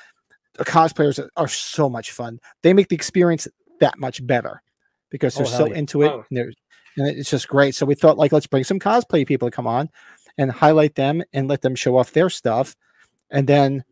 the 0.54 0.66
cosplayers 0.66 1.20
are, 1.20 1.30
are 1.38 1.48
so 1.48 1.90
much 1.90 2.12
fun. 2.12 2.40
They 2.62 2.74
make 2.74 2.90
the 2.90 2.96
experience 2.96 3.48
that 3.80 4.00
much 4.00 4.26
better 4.26 4.62
because 5.10 5.36
they're 5.36 5.46
Oh, 5.46 5.50
so 5.50 5.66
yeah. 5.68 5.76
into 5.76 6.02
it. 6.04 6.12
Oh. 6.12 6.26
And, 6.32 6.56
and 6.98 7.08
it's 7.08 7.30
just 7.30 7.48
great. 7.48 7.76
So 7.76 7.86
we 7.86 7.96
thought, 7.96 8.18
like, 8.18 8.32
let's 8.32 8.48
bring 8.48 8.64
some 8.64 8.80
cosplay 8.80 9.26
people 9.26 9.48
to 9.50 9.56
come 9.56 9.68
on 9.68 9.90
and 10.38 10.52
highlight 10.52 10.96
them 10.96 11.24
and 11.34 11.48
let 11.48 11.62
them 11.62 11.76
show 11.76 11.98
off 11.98 12.14
their 12.14 12.30
stuff. 12.30 12.76
And 13.30 13.48
then 13.48 13.84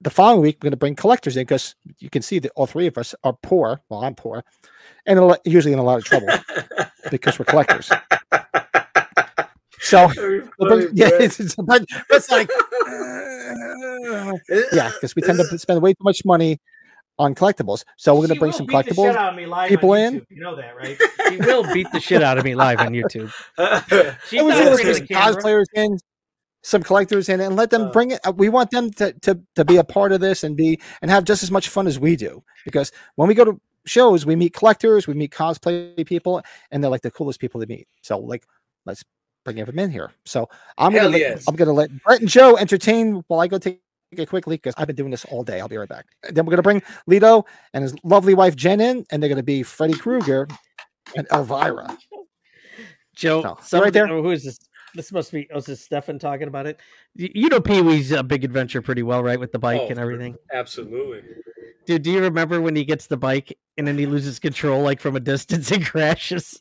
the 0.00 0.10
following 0.10 0.40
week, 0.40 0.56
we're 0.56 0.66
going 0.66 0.70
to 0.72 0.76
bring 0.76 0.94
collectors 0.94 1.36
in 1.36 1.42
because 1.42 1.74
you 1.98 2.08
can 2.10 2.22
see 2.22 2.38
that 2.38 2.52
all 2.56 2.66
three 2.66 2.86
of 2.86 2.96
us 2.96 3.14
are 3.24 3.34
poor. 3.42 3.80
Well, 3.88 4.02
I'm 4.02 4.14
poor 4.14 4.44
and 5.06 5.18
a 5.18 5.24
lo- 5.24 5.36
usually 5.44 5.72
in 5.72 5.78
a 5.78 5.82
lot 5.82 5.98
of 5.98 6.04
trouble 6.04 6.28
because 7.10 7.38
we're 7.38 7.44
collectors. 7.44 7.90
So 9.80 10.08
bring- 10.58 10.88
yeah, 10.92 11.10
it's, 11.12 11.40
it's, 11.40 11.56
it's 11.58 12.30
like, 12.30 12.48
uh, 12.88 14.32
yeah, 14.72 14.90
because 14.94 15.16
we 15.16 15.22
tend 15.22 15.38
to 15.38 15.58
spend 15.58 15.82
way 15.82 15.92
too 15.94 16.04
much 16.04 16.24
money 16.24 16.58
on 17.18 17.34
collectibles. 17.34 17.84
So 17.96 18.14
we're 18.14 18.26
going 18.26 18.34
to 18.34 18.40
bring 18.40 18.52
some 18.52 18.66
collectibles. 18.66 19.68
people 19.68 19.94
in. 19.94 20.24
You 20.30 20.40
know 20.40 20.56
that, 20.56 20.76
right? 20.76 20.98
She 21.28 21.36
will 21.36 21.64
beat 21.72 21.90
the 21.92 22.00
shit 22.00 22.22
out 22.22 22.38
of 22.38 22.44
me 22.44 22.54
live 22.54 22.80
on 22.80 22.90
YouTube. 22.92 23.32
She's 24.28 24.40
I 24.40 24.42
was 24.42 24.54
not 24.54 24.64
gonna 24.64 24.74
afraid 24.74 24.84
get 24.84 24.90
of 24.90 24.96
some 24.96 25.42
cosplayers 25.42 25.66
in, 25.74 25.98
some 26.62 26.82
collectors 26.82 27.28
in, 27.28 27.40
and 27.40 27.56
let 27.56 27.70
them 27.70 27.82
Uh. 27.82 27.90
bring 27.92 28.10
it. 28.12 28.20
uh, 28.26 28.32
We 28.36 28.48
want 28.48 28.70
them 28.70 28.90
to, 28.92 29.12
to 29.20 29.40
to 29.54 29.64
be 29.64 29.76
a 29.78 29.84
part 29.84 30.12
of 30.12 30.20
this 30.20 30.44
and 30.44 30.56
be 30.56 30.80
and 31.02 31.10
have 31.10 31.24
just 31.24 31.42
as 31.42 31.50
much 31.50 31.68
fun 31.68 31.86
as 31.86 31.98
we 31.98 32.16
do. 32.16 32.42
Because 32.64 32.92
when 33.16 33.28
we 33.28 33.34
go 33.34 33.44
to 33.44 33.60
shows, 33.86 34.26
we 34.26 34.36
meet 34.36 34.52
collectors, 34.52 35.06
we 35.06 35.14
meet 35.14 35.30
cosplay 35.32 36.04
people, 36.06 36.42
and 36.70 36.82
they're 36.82 36.90
like 36.90 37.02
the 37.02 37.10
coolest 37.10 37.40
people 37.40 37.60
to 37.60 37.66
meet. 37.66 37.88
So 38.02 38.18
like, 38.18 38.44
let's 38.84 39.02
bring 39.44 39.56
them 39.56 39.78
in 39.78 39.90
here. 39.90 40.12
So 40.26 40.48
I'm 40.76 40.92
gonna 40.92 41.02
Hell 41.02 41.10
let, 41.12 41.20
yes. 41.20 41.44
I'm 41.48 41.56
gonna 41.56 41.72
let 41.72 41.90
Brett 42.04 42.20
and 42.20 42.28
Joe 42.28 42.56
entertain 42.58 43.24
while 43.28 43.40
I 43.40 43.46
go 43.46 43.56
take 43.58 43.80
it 44.12 44.28
quickly 44.28 44.56
because 44.56 44.74
I've 44.76 44.86
been 44.86 44.96
doing 44.96 45.10
this 45.10 45.24
all 45.26 45.42
day. 45.44 45.60
I'll 45.60 45.68
be 45.68 45.78
right 45.78 45.88
back. 45.88 46.06
And 46.24 46.36
then 46.36 46.44
we're 46.44 46.50
gonna 46.50 46.62
bring 46.62 46.82
Lito 47.08 47.44
and 47.72 47.82
his 47.82 47.94
lovely 48.04 48.34
wife 48.34 48.54
Jen 48.54 48.80
in, 48.80 49.06
and 49.10 49.22
they're 49.22 49.30
gonna 49.30 49.42
be 49.42 49.62
Freddy 49.62 49.94
Krueger 49.94 50.46
and 51.16 51.26
Elvira. 51.32 51.96
Joe, 53.14 53.40
No, 53.42 53.80
right 53.80 53.92
there. 53.92 54.06
who 54.06 54.30
is 54.30 54.44
this? 54.44 54.58
This 54.94 55.12
must 55.12 55.32
be. 55.32 55.48
Oh, 55.52 55.58
is 55.58 55.66
this 55.66 55.80
Stefan 55.80 56.18
talking 56.18 56.48
about 56.48 56.66
it? 56.66 56.80
You 57.14 57.48
know 57.48 57.60
Pee 57.60 57.80
Wee's 57.80 58.12
uh, 58.12 58.22
Big 58.22 58.44
Adventure 58.44 58.82
pretty 58.82 59.02
well, 59.02 59.22
right? 59.22 59.38
With 59.38 59.52
the 59.52 59.58
bike 59.58 59.82
Oh, 59.82 59.88
and 59.88 59.98
everything. 59.98 60.36
Absolutely. 60.52 61.22
Dude, 61.86 62.02
do 62.02 62.10
you 62.10 62.20
remember 62.20 62.60
when 62.60 62.76
he 62.76 62.84
gets 62.84 63.06
the 63.06 63.16
bike 63.16 63.56
and 63.78 63.86
then 63.86 63.96
he 63.98 64.06
loses 64.06 64.38
control 64.38 64.82
like 64.82 65.00
from 65.00 65.16
a 65.16 65.20
distance 65.20 65.70
and 65.70 65.84
crashes? 65.86 66.58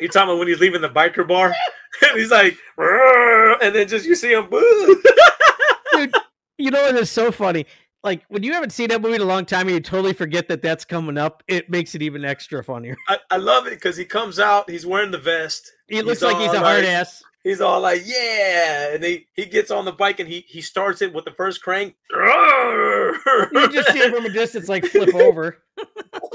You 0.00 0.08
talking 0.08 0.30
about 0.30 0.38
when 0.38 0.48
he's 0.48 0.60
leaving 0.60 0.80
the 0.80 0.88
biker 0.88 1.26
bar? 1.26 1.54
and 2.02 2.18
he's 2.18 2.30
like, 2.30 2.56
and 2.78 3.74
then 3.74 3.86
just 3.88 4.04
you 4.06 4.14
see 4.14 4.32
him. 4.32 4.48
Dude, 5.92 6.14
you 6.58 6.70
know 6.70 6.82
what 6.82 6.96
is 6.96 7.10
so 7.10 7.30
funny? 7.30 7.66
Like 8.02 8.24
when 8.28 8.42
you 8.42 8.52
haven't 8.52 8.70
seen 8.70 8.88
that 8.88 9.00
movie 9.00 9.14
in 9.14 9.20
a 9.20 9.24
long 9.26 9.44
time 9.44 9.68
and 9.68 9.76
you 9.76 9.80
totally 9.80 10.12
forget 10.12 10.48
that 10.48 10.60
that's 10.60 10.84
coming 10.84 11.16
up, 11.16 11.44
it 11.46 11.70
makes 11.70 11.94
it 11.94 12.02
even 12.02 12.24
extra 12.24 12.64
funnier. 12.64 12.96
I, 13.08 13.18
I 13.30 13.36
love 13.36 13.68
it 13.68 13.70
because 13.70 13.96
he 13.96 14.04
comes 14.04 14.40
out, 14.40 14.68
he's 14.68 14.84
wearing 14.84 15.12
the 15.12 15.18
vest. 15.18 15.70
He 15.92 16.00
looks 16.00 16.20
He's 16.20 16.32
like 16.32 16.38
he's 16.38 16.54
a 16.54 16.60
hard 16.60 16.84
like- 16.84 16.92
ass. 16.92 17.22
He's 17.44 17.60
all 17.60 17.80
like, 17.80 18.02
yeah. 18.06 18.94
And 18.94 19.02
he, 19.02 19.26
he 19.34 19.46
gets 19.46 19.72
on 19.72 19.84
the 19.84 19.92
bike 19.92 20.20
and 20.20 20.28
he, 20.28 20.44
he 20.46 20.60
starts 20.60 21.02
it 21.02 21.12
with 21.12 21.24
the 21.24 21.32
first 21.32 21.62
crank. 21.62 21.96
You 23.52 23.68
just 23.70 23.92
see 23.92 23.98
him 23.98 24.14
from 24.14 24.24
a 24.24 24.30
distance 24.30 24.68
like 24.68 24.86
flip 24.86 25.14
over. 25.14 25.58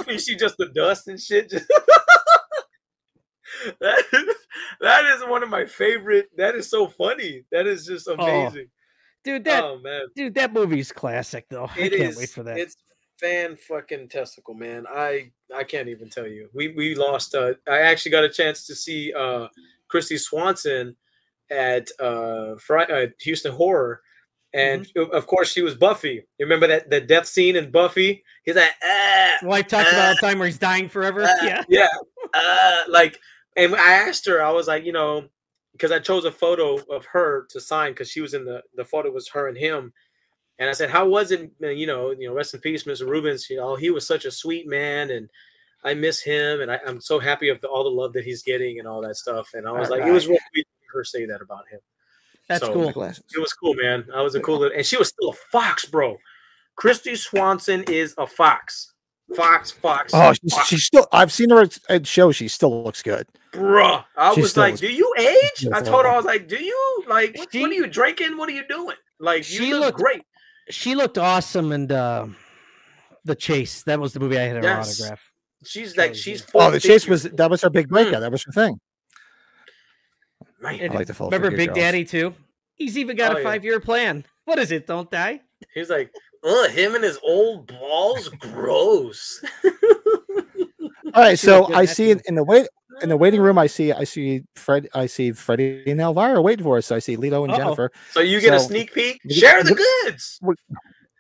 you 0.07 0.19
see 0.19 0.35
just 0.35 0.57
the 0.57 0.67
dust 0.67 1.07
and 1.07 1.19
shit. 1.19 1.49
Just 1.49 1.65
that, 3.79 4.03
is, 4.13 4.35
that 4.81 5.05
is 5.05 5.21
one 5.23 5.43
of 5.43 5.49
my 5.49 5.65
favorite. 5.65 6.29
That 6.37 6.55
is 6.55 6.69
so 6.69 6.87
funny. 6.87 7.43
That 7.51 7.67
is 7.67 7.85
just 7.85 8.07
oh. 8.07 8.13
amazing. 8.13 8.67
Dude, 9.23 9.43
that 9.45 9.63
oh 9.63 9.79
man, 9.79 10.03
dude, 10.15 10.35
that 10.35 10.53
movie's 10.53 10.91
classic 10.91 11.45
though. 11.49 11.65
I 11.65 11.89
can't 11.89 11.93
is. 11.93 12.17
wait 12.17 12.29
for 12.29 12.43
that. 12.43 12.57
It's 12.57 12.75
fan 13.19 13.55
fucking 13.55 14.09
testicle, 14.09 14.53
man. 14.53 14.85
I 14.89 15.31
I 15.55 15.63
can't 15.63 15.89
even 15.89 16.09
tell 16.09 16.27
you. 16.27 16.49
We 16.53 16.69
we 16.69 16.95
lost. 16.95 17.35
Uh, 17.35 17.53
I 17.67 17.79
actually 17.79 18.11
got 18.11 18.23
a 18.23 18.29
chance 18.29 18.65
to 18.67 18.75
see 18.75 19.13
uh, 19.13 19.47
Kristy 19.91 20.19
Swanson 20.19 20.95
at 21.49 21.87
uh, 21.99 22.55
Fri- 22.57 22.85
uh 22.91 23.07
Houston 23.21 23.53
Horror. 23.53 24.01
And 24.53 24.85
Mm-hmm. 24.95 25.13
of 25.13 25.27
course, 25.27 25.51
she 25.51 25.61
was 25.61 25.75
Buffy. 25.75 26.23
You 26.37 26.45
remember 26.45 26.67
that 26.67 26.89
that 26.89 27.07
death 27.07 27.27
scene 27.27 27.55
in 27.57 27.69
Buffy? 27.69 28.23
He's 28.43 28.55
like, 28.55 28.71
ah, 28.83 29.37
Wife 29.43 29.67
talks 29.67 29.91
about 29.91 30.07
all 30.07 30.13
the 30.15 30.21
time 30.21 30.39
where 30.39 30.47
he's 30.47 30.57
dying 30.57 30.87
forever. 30.89 31.23
Uh, 31.23 31.35
yeah. 31.43 31.63
yeah. 31.67 31.87
Uh, 32.33 32.81
like, 32.87 33.19
and 33.57 33.75
I 33.75 33.93
asked 33.93 34.25
her, 34.25 34.41
I 34.41 34.51
was 34.51 34.67
like, 34.67 34.85
you 34.85 34.93
know, 34.93 35.25
because 35.73 35.91
I 35.91 35.99
chose 35.99 36.23
a 36.25 36.31
photo 36.31 36.77
of 36.89 37.05
her 37.05 37.45
to 37.49 37.59
sign 37.59 37.91
because 37.91 38.09
she 38.09 38.21
was 38.21 38.33
in 38.33 38.45
the 38.45 38.63
the 38.75 38.85
photo 38.85 39.11
was 39.11 39.27
her 39.29 39.47
and 39.49 39.57
him, 39.57 39.93
and 40.59 40.69
I 40.69 40.73
said, 40.73 40.89
how 40.89 41.07
was 41.07 41.31
it? 41.31 41.51
You 41.59 41.87
know, 41.87 42.11
you 42.11 42.27
know, 42.27 42.33
rest 42.33 42.53
in 42.53 42.59
peace, 42.59 42.83
Mr. 42.83 43.07
Reubens. 43.07 43.49
You 43.49 43.57
know, 43.57 43.75
he 43.75 43.89
was 43.89 44.07
such 44.07 44.25
a 44.25 44.31
sweet 44.31 44.67
man, 44.67 45.11
and 45.11 45.29
I 45.83 45.93
miss 45.93 46.21
him, 46.21 46.61
and 46.61 46.71
I, 46.71 46.79
I'm 46.85 46.99
so 46.99 47.19
happy 47.19 47.49
of 47.49 47.61
the, 47.61 47.67
all 47.67 47.83
the 47.83 47.89
love 47.89 48.13
that 48.13 48.23
he's 48.23 48.43
getting 48.43 48.79
and 48.79 48.87
all 48.87 49.01
that 49.01 49.15
stuff. 49.17 49.49
And 49.53 49.67
I 49.67 49.71
was 49.71 49.89
like, 49.89 50.03
it 50.03 50.11
was 50.11 50.27
really 50.27 50.39
sweet 50.51 50.63
to 50.65 50.97
her 50.97 51.03
say 51.03 51.25
that 51.25 51.41
about 51.41 51.67
him. 51.69 51.79
That's 52.49 52.65
So- 52.65 52.73
cool. 52.73 52.89
It 52.89 53.39
was 53.39 53.53
cool, 53.53 53.73
man. 53.75 54.05
I 54.15 54.21
was 54.21 54.35
a 54.35 54.39
cool, 54.39 54.59
little, 54.59 54.75
and 54.75 54.85
she 54.85 54.97
was 54.97 55.09
still 55.09 55.29
a 55.29 55.33
fox, 55.51 55.85
bro. 55.85 56.17
Kristy 56.79 57.17
Swanson 57.17 57.83
is 57.83 58.13
a 58.17 58.27
fox. 58.27 58.93
Fox, 59.35 59.71
fox. 59.71 60.13
Oh, 60.15 60.31
she's, 60.33 60.53
fox. 60.53 60.67
she's 60.67 60.83
still. 60.85 61.05
I've 61.11 61.33
seen 61.33 61.49
her 61.49 61.67
at, 61.89 62.07
shows. 62.07 62.37
She 62.37 62.47
still 62.47 62.83
looks 62.83 63.03
good. 63.03 63.27
Bruh, 63.51 64.05
I 64.15 64.33
She 64.33 64.41
was 64.41 64.55
like, 64.55 64.77
"Do 64.77 64.87
you 64.87 65.13
age?" 65.17 65.67
I 65.73 65.81
told 65.81 66.05
her, 66.05 66.11
"I 66.11 66.15
was 66.15 66.23
like, 66.23 66.47
do 66.47 66.63
you 66.63 67.03
like 67.09 67.35
what, 67.37 67.49
what 67.53 67.69
are 67.69 67.73
you 67.73 67.87
drinking? 67.87 68.37
What 68.37 68.47
are 68.47 68.53
you 68.53 68.65
doing? 68.69 68.95
Like, 69.19 69.39
you 69.51 69.57
She 69.57 69.73
look 69.73 69.95
great." 69.95 70.21
She 70.69 70.95
looked 70.95 71.17
awesome 71.17 71.71
and 71.71 71.91
uh, 71.91 72.27
the 73.25 73.35
chase. 73.35 73.83
That 73.83 73.99
was 73.99 74.13
the 74.13 74.19
movie 74.19 74.37
I 74.37 74.43
had 74.43 74.57
her 74.57 74.61
Yes. 74.63 74.99
autograph. 75.01 75.21
She's 75.65 75.97
like, 75.97 76.13
she's 76.15 76.41
full. 76.41 76.61
Oh, 76.61 76.71
the 76.71 76.79
chase 76.79 77.07
was 77.07 77.23
that 77.23 77.49
was 77.49 77.61
her 77.61 77.69
big 77.69 77.89
breakout. 77.89 78.19
That 78.21 78.31
was 78.31 78.43
her 78.43 78.51
thing. 78.51 78.79
Man, 80.61 80.79
And 80.79 80.93
like 80.93 81.07
the 81.07 81.13
full 81.13 81.29
Remember 81.29 81.55
Big 81.55 81.69
girls. 81.69 81.77
Daddy 81.79 82.03
too? 82.05 82.33
He's 82.75 82.97
even 82.97 83.15
got 83.15 83.35
Oh, 83.35 83.39
a 83.39 83.43
five 83.43 83.63
year 83.63 83.79
plan. 83.79 84.25
What 84.45 84.59
is 84.59 84.71
it? 84.71 84.87
Don't 84.87 85.09
die. 85.09 85.41
he's 85.73 85.89
like, 85.89 86.11
"Oh, 86.43 86.67
him 86.69 86.95
and 86.95 87.03
his 87.03 87.19
old 87.23 87.67
balls, 87.67 88.29
gross." 88.29 89.43
All 91.13 91.23
right, 91.23 91.37
She 91.39 91.45
so 91.45 91.73
I 91.73 91.85
see 91.85 92.11
it 92.11 92.21
in 92.25 92.35
the 92.35 92.43
way 92.43 92.67
in 93.01 93.09
the 93.09 93.17
waiting 93.17 93.41
room, 93.41 93.57
I 93.57 93.67
see 93.67 93.91
I 93.91 94.03
see 94.03 94.43
Fred, 94.55 94.87
I 94.93 95.05
see 95.05 95.31
Freddy 95.31 95.83
and 95.89 95.99
Elvira 95.99 96.41
waiting 96.41 96.63
for 96.63 96.77
us. 96.77 96.85
So 96.87 96.95
I 96.95 96.99
see 96.99 97.17
Lito 97.17 97.43
and 97.43 97.51
Uh-oh. 97.51 97.57
Jennifer. 97.57 97.91
So 98.11 98.19
you 98.21 98.39
get 98.41 98.53
a 98.53 98.59
sneak 98.59 98.93
peek. 98.93 99.21
We- 99.25 99.33
Share 99.33 99.63
the 99.63 99.73
we- 99.73 100.05
goods. 100.09 100.39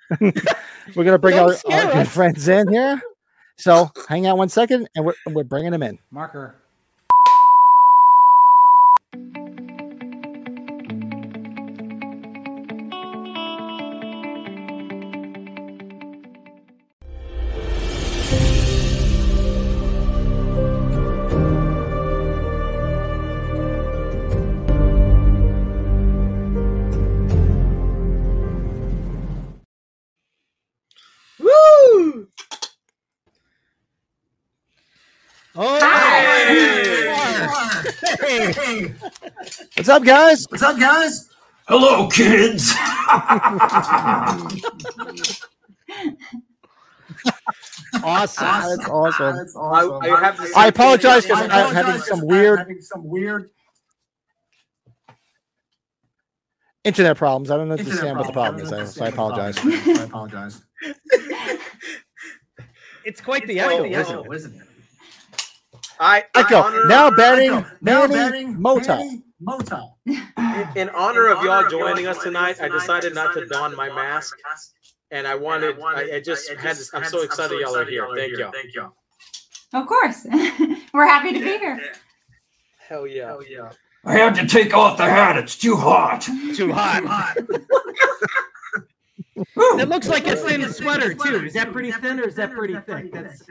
We're 0.95 1.03
gonna 1.03 1.17
bring 1.19 1.37
our, 1.37 1.53
our 1.69 1.93
good 1.93 2.07
friends 2.07 2.47
in 2.47 2.69
here. 2.69 3.01
So 3.57 3.91
hang 4.07 4.25
out 4.27 4.37
one 4.37 4.49
second, 4.49 4.87
and 4.95 5.05
we're 5.05 5.15
and 5.25 5.35
we're 5.35 5.43
bringing 5.43 5.71
them 5.71 5.83
in. 5.83 5.99
Marker. 6.11 6.55
Hey! 38.67 38.87
hey. 38.89 38.95
What's 39.75 39.87
up, 39.87 40.03
guys? 40.03 40.45
What's 40.49 40.61
up, 40.61 40.77
guys? 40.77 41.29
Hello, 41.69 42.09
kids. 42.09 42.73
awesome. 48.03 48.45
That's 48.45 48.89
awesome. 48.89 49.35
That's 49.37 49.55
I, 49.55 49.59
awesome. 49.59 50.03
I 50.03 50.07
have 50.19 50.35
to 50.35 50.51
I 50.57 50.67
apologize 50.67 51.23
I 51.25 51.27
because 51.29 51.41
I'm 51.43 51.49
having 51.49 51.77
apologize 51.77 52.07
some 52.07 52.19
'cause 52.19 52.27
weird 52.27 52.59
having 52.59 52.81
some 52.81 53.07
weird 53.07 53.49
internet 56.83 57.15
problems. 57.15 57.49
I 57.49 57.55
don't 57.55 57.71
internet 57.71 57.89
understand 57.89 58.17
what 58.17 58.27
the 58.27 58.33
problem 58.33 58.61
is, 58.63 58.69
problems. 58.69 58.95
so 58.95 59.05
I 59.05 59.07
apologize. 59.07 59.57
I 59.63 60.03
apologize. 60.03 60.61
It's 63.05 63.21
quite 63.21 63.47
the 63.47 63.59
It's 63.59 63.63
quite 63.63 63.75
echo, 63.75 63.85
isn't 63.85 63.93
echo, 63.93 64.23
it? 64.23 64.66
Isn't 65.99 66.15
it? 66.15 66.29
I, 66.33 66.39
I 66.39 66.41
Echo. 66.41 66.87
Now 66.87 67.11
betting 67.11 67.51
Echo. 67.51 67.69
Now 67.81 68.07
Manny 68.07 68.13
betting 68.13 68.61
Mota. 68.61 68.97
Manny 68.97 69.23
Mota. 69.39 69.87
in 70.75 70.89
honor 70.89 71.27
of 71.27 71.43
y'all 71.43 71.69
joining 71.69 72.07
us 72.07 72.21
tonight, 72.23 72.61
I 72.61 72.67
decided 72.67 73.13
not 73.13 73.33
to 73.33 73.45
don 73.45 73.75
my 73.75 73.89
mask, 73.89 74.37
and 75.11 75.27
I 75.27 75.35
wanted. 75.35 75.79
I, 75.79 76.15
I 76.15 76.19
just 76.19 76.49
had. 76.49 76.75
This, 76.75 76.93
I'm 76.93 77.05
so 77.05 77.23
excited 77.23 77.59
y'all 77.59 77.75
are 77.75 77.85
here. 77.85 78.07
Thank 78.15 78.37
y'all. 78.37 78.51
Thank 78.51 78.73
y'all. 78.73 78.93
Of 79.73 79.85
course. 79.87 80.25
We're 80.93 81.07
happy 81.07 81.33
to 81.33 81.39
be 81.39 81.57
here. 81.57 81.79
Hell 82.87 83.05
yeah. 83.05 83.27
Hell 83.27 83.43
yeah. 83.43 83.71
I 84.05 84.13
had 84.13 84.35
to 84.35 84.47
take 84.47 84.73
off 84.73 84.97
the 84.97 85.03
hat. 85.03 85.37
It's 85.37 85.57
too 85.57 85.75
hot. 85.75 86.21
Too 86.55 86.71
hot. 86.71 87.35
hot. 89.55 89.79
It 89.79 89.89
looks 89.89 90.07
like 90.07 90.27
a 90.27 90.35
thin 90.35 90.71
sweater 90.71 91.13
too. 91.13 91.45
Is 91.45 91.53
that 91.53 91.71
pretty 91.71 91.91
thin 91.91 92.19
or 92.19 92.27
is 92.27 92.35
that 92.35 92.51
pretty 92.51 92.75
thick? 92.75 93.11
That's 93.11 93.43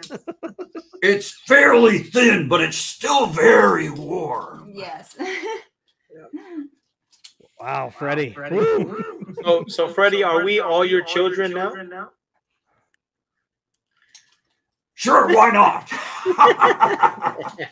It's 1.03 1.31
fairly 1.47 1.99
thin, 1.99 2.49
but 2.49 2.61
it's 2.61 2.77
still 2.77 3.27
very 3.27 3.91
warm. 3.91 4.71
Yes. 4.75 5.17
wow, 7.61 7.91
Freddy. 7.91 8.33
Freddy. 8.33 8.57
So, 9.43 9.65
so 9.69 9.89
Freddy, 9.89 10.23
are 10.23 10.45
we 10.45 10.61
all 10.61 10.85
your 10.85 11.03
children 11.03 11.53
now? 11.53 11.73
Sure, 14.95 15.29
why 15.35 15.51
not? 15.51 15.91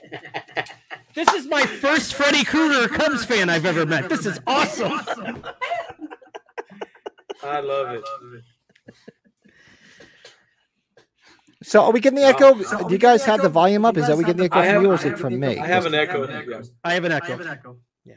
This 1.14 1.32
is 1.32 1.46
my 1.46 1.64
first 1.64 2.14
Freddy 2.14 2.44
Krueger 2.44 2.88
Cubs 2.88 3.24
fan 3.24 3.48
I've 3.48 3.64
ever 3.64 3.86
met. 3.86 4.08
This 4.08 4.26
is 4.26 4.40
awesome. 4.48 5.00
I 7.44 7.60
love 7.60 7.94
it. 7.94 8.04
So 11.64 11.82
are 11.82 11.92
we 11.92 12.00
getting 12.00 12.18
the 12.18 12.26
echo? 12.26 12.60
So 12.60 12.86
Do 12.86 12.92
you 12.92 12.98
guys 12.98 13.24
have 13.24 13.40
the 13.40 13.48
volume 13.48 13.86
up? 13.86 13.96
Is 13.96 14.06
that 14.06 14.18
we 14.18 14.24
getting 14.24 14.46
the 14.46 14.54
echo 14.54 14.62
from 14.62 14.82
you 14.82 14.90
or 14.90 14.94
is 14.96 15.04
it 15.04 15.18
from 15.18 15.40
me? 15.40 15.58
I 15.58 15.66
have 15.66 15.86
an 15.86 15.94
echo. 15.94 16.24
I 16.84 16.92
have 16.92 17.04
an 17.06 17.12
echo. 17.12 17.78
Yeah. 18.04 18.16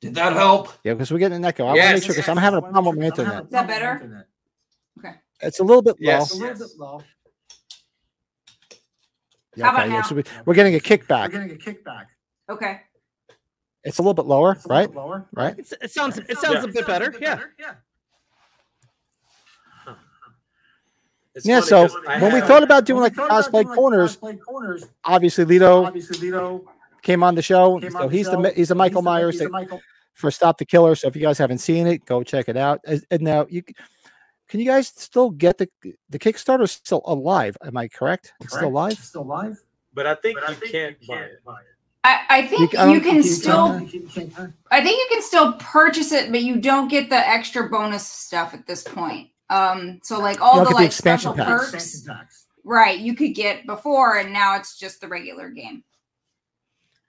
Did 0.00 0.14
that 0.14 0.32
help? 0.32 0.72
Yeah, 0.82 0.94
because 0.94 1.12
we're 1.12 1.18
getting 1.18 1.36
an 1.36 1.44
echo. 1.44 1.64
I 1.64 1.66
want 1.68 1.80
to 1.80 1.92
make 1.92 2.02
sure 2.04 2.14
because 2.14 2.28
I'm 2.28 2.38
having 2.38 2.58
a 2.58 2.62
problem 2.62 2.96
with 2.96 2.98
my 2.98 3.06
internet. 3.06 3.44
Is 3.44 3.50
that 3.50 3.68
better? 3.68 4.26
Okay. 4.98 5.14
It's 5.40 5.60
a 5.60 5.64
little 5.64 5.82
bit 5.82 5.96
low. 6.00 6.06
Yes. 6.10 6.32
A 6.32 6.36
little 6.36 6.58
bit 6.58 6.78
low. 6.78 7.02
Yeah, 9.56 9.66
How 9.66 9.72
about 9.72 9.86
okay, 9.86 9.94
yeah, 9.94 10.02
so 10.02 10.14
we, 10.14 10.24
we're 10.46 10.54
getting 10.54 10.74
a 10.74 10.78
kickback. 10.78 11.32
We're 11.32 11.46
getting 11.46 11.50
a 11.50 11.54
kickback. 11.54 12.06
Okay. 12.50 12.80
It's 13.84 13.98
a 13.98 14.02
little 14.02 14.14
bit 14.14 14.24
lower, 14.26 14.52
It's 14.52 14.64
a 14.64 14.68
little 14.68 14.80
right? 14.80 14.88
bit 14.88 14.96
Lower. 14.96 15.26
Right. 15.32 15.54
It's, 15.58 15.72
it 15.80 15.90
sounds 15.90 16.18
it 16.18 16.38
sounds 16.38 16.64
a 16.64 16.68
bit 16.68 16.86
better. 16.86 17.14
Yeah. 17.20 17.40
Yeah. 17.58 17.74
It's 21.34 21.44
Yeah. 21.46 21.60
so 21.60 21.86
So 21.88 21.98
'cause 21.98 22.06
I 22.08 22.20
when 22.22 22.32
we 22.32 22.40
thought 22.40 22.62
about 22.62 22.84
doing 22.84 23.00
When 23.02 23.10
like 23.10 23.14
thought 23.14 23.26
about 23.26 23.44
cosplay 23.44 23.52
doing, 23.52 23.66
like, 23.68 23.76
corners, 23.76 24.16
cosplay 24.16 24.40
corners, 24.40 24.84
obviously 25.04 25.44
Lito 25.44 25.86
obviously 25.86 26.30
Lito 26.30 26.64
came 27.02 27.22
on 27.22 27.34
the 27.34 27.42
show. 27.42 27.78
came 27.80 27.90
So 27.90 27.98
on 27.98 28.08
the 28.08 28.16
he's 28.16 28.26
show. 28.26 28.40
the 28.42 28.50
he's 28.52 28.70
a 28.70 28.74
Michael 28.74 29.00
He's 29.00 29.04
the- 29.04 29.10
Myers 29.10 29.34
he's 29.34 29.42
the 29.42 29.48
Michael. 29.50 29.80
for 30.14 30.30
Stop 30.30 30.58
the 30.58 30.64
Killer. 30.64 30.94
So 30.94 31.08
if 31.08 31.16
you 31.16 31.22
guys 31.22 31.38
haven't 31.38 31.58
seen 31.58 31.86
it, 31.86 32.04
go 32.04 32.22
check 32.22 32.48
it 32.48 32.56
out. 32.56 32.80
And 33.10 33.20
now 33.22 33.46
you 33.50 33.62
can 34.48 34.60
you 34.60 34.66
guys 34.66 34.88
still 34.88 35.30
get 35.30 35.58
the 35.58 35.68
the 36.08 36.18
Kickstarter 36.18 36.68
still 36.68 37.02
alive? 37.04 37.56
Am 37.64 37.76
I 37.76 37.88
correct? 37.88 38.32
It's 38.40 38.50
still 38.54 38.60
Correct? 38.70 38.74
live. 38.74 38.98
Still 38.98 39.24
live. 39.26 39.56
But 39.92 40.06
I 40.06 40.14
think 40.14 40.38
But 40.38 40.48
I 40.48 40.50
you 40.52 40.56
think 40.56 40.72
can't 40.72 40.96
you 41.00 41.06
can't 41.08 41.32
it. 41.32 41.44
buy 41.44 41.60
it. 41.60 41.66
I, 42.34 42.38
I 42.38 42.46
think 42.46 42.72
You- 42.72 42.90
you, 42.90 43.00
can 43.00 43.22
still 43.22 43.66
I 44.70 44.82
think 44.82 44.98
you 44.98 45.06
can 45.10 45.22
still 45.22 45.52
purchase 45.54 46.10
it, 46.12 46.30
but 46.32 46.42
you 46.42 46.60
don't 46.60 46.88
get 46.88 47.08
the 47.08 47.16
extra 47.16 47.68
bonus 47.68 48.06
stuff 48.06 48.54
at 48.54 48.66
this 48.66 48.82
point. 48.82 49.30
Um, 49.50 50.00
so 50.02 50.18
like 50.18 50.40
all 50.40 50.56
the 50.58 50.64
get 50.64 50.68
the 50.70 50.74
like 50.74 50.92
special 50.92 51.32
packs. 51.32 51.70
perks, 51.70 52.00
packs. 52.02 52.46
right? 52.64 52.98
You 52.98 53.14
could 53.14 53.34
get 53.34 53.66
before, 53.66 54.18
and 54.18 54.32
now 54.32 54.56
it's 54.56 54.76
just 54.78 55.00
the 55.00 55.06
regular 55.08 55.48
game. 55.50 55.84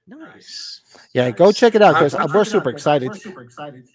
Nice. 0.08 0.82
Yeah, 1.14 1.32
go 1.32 1.52
check 1.52 1.74
it 1.74 1.82
out 1.82 1.96
because 1.96 2.14
I'm- 2.14 2.32
we're 2.32 2.46
super 2.46 2.66
We're 2.66 2.72
excited. 2.76 3.16
super 3.20 3.42
excited. 3.42 3.88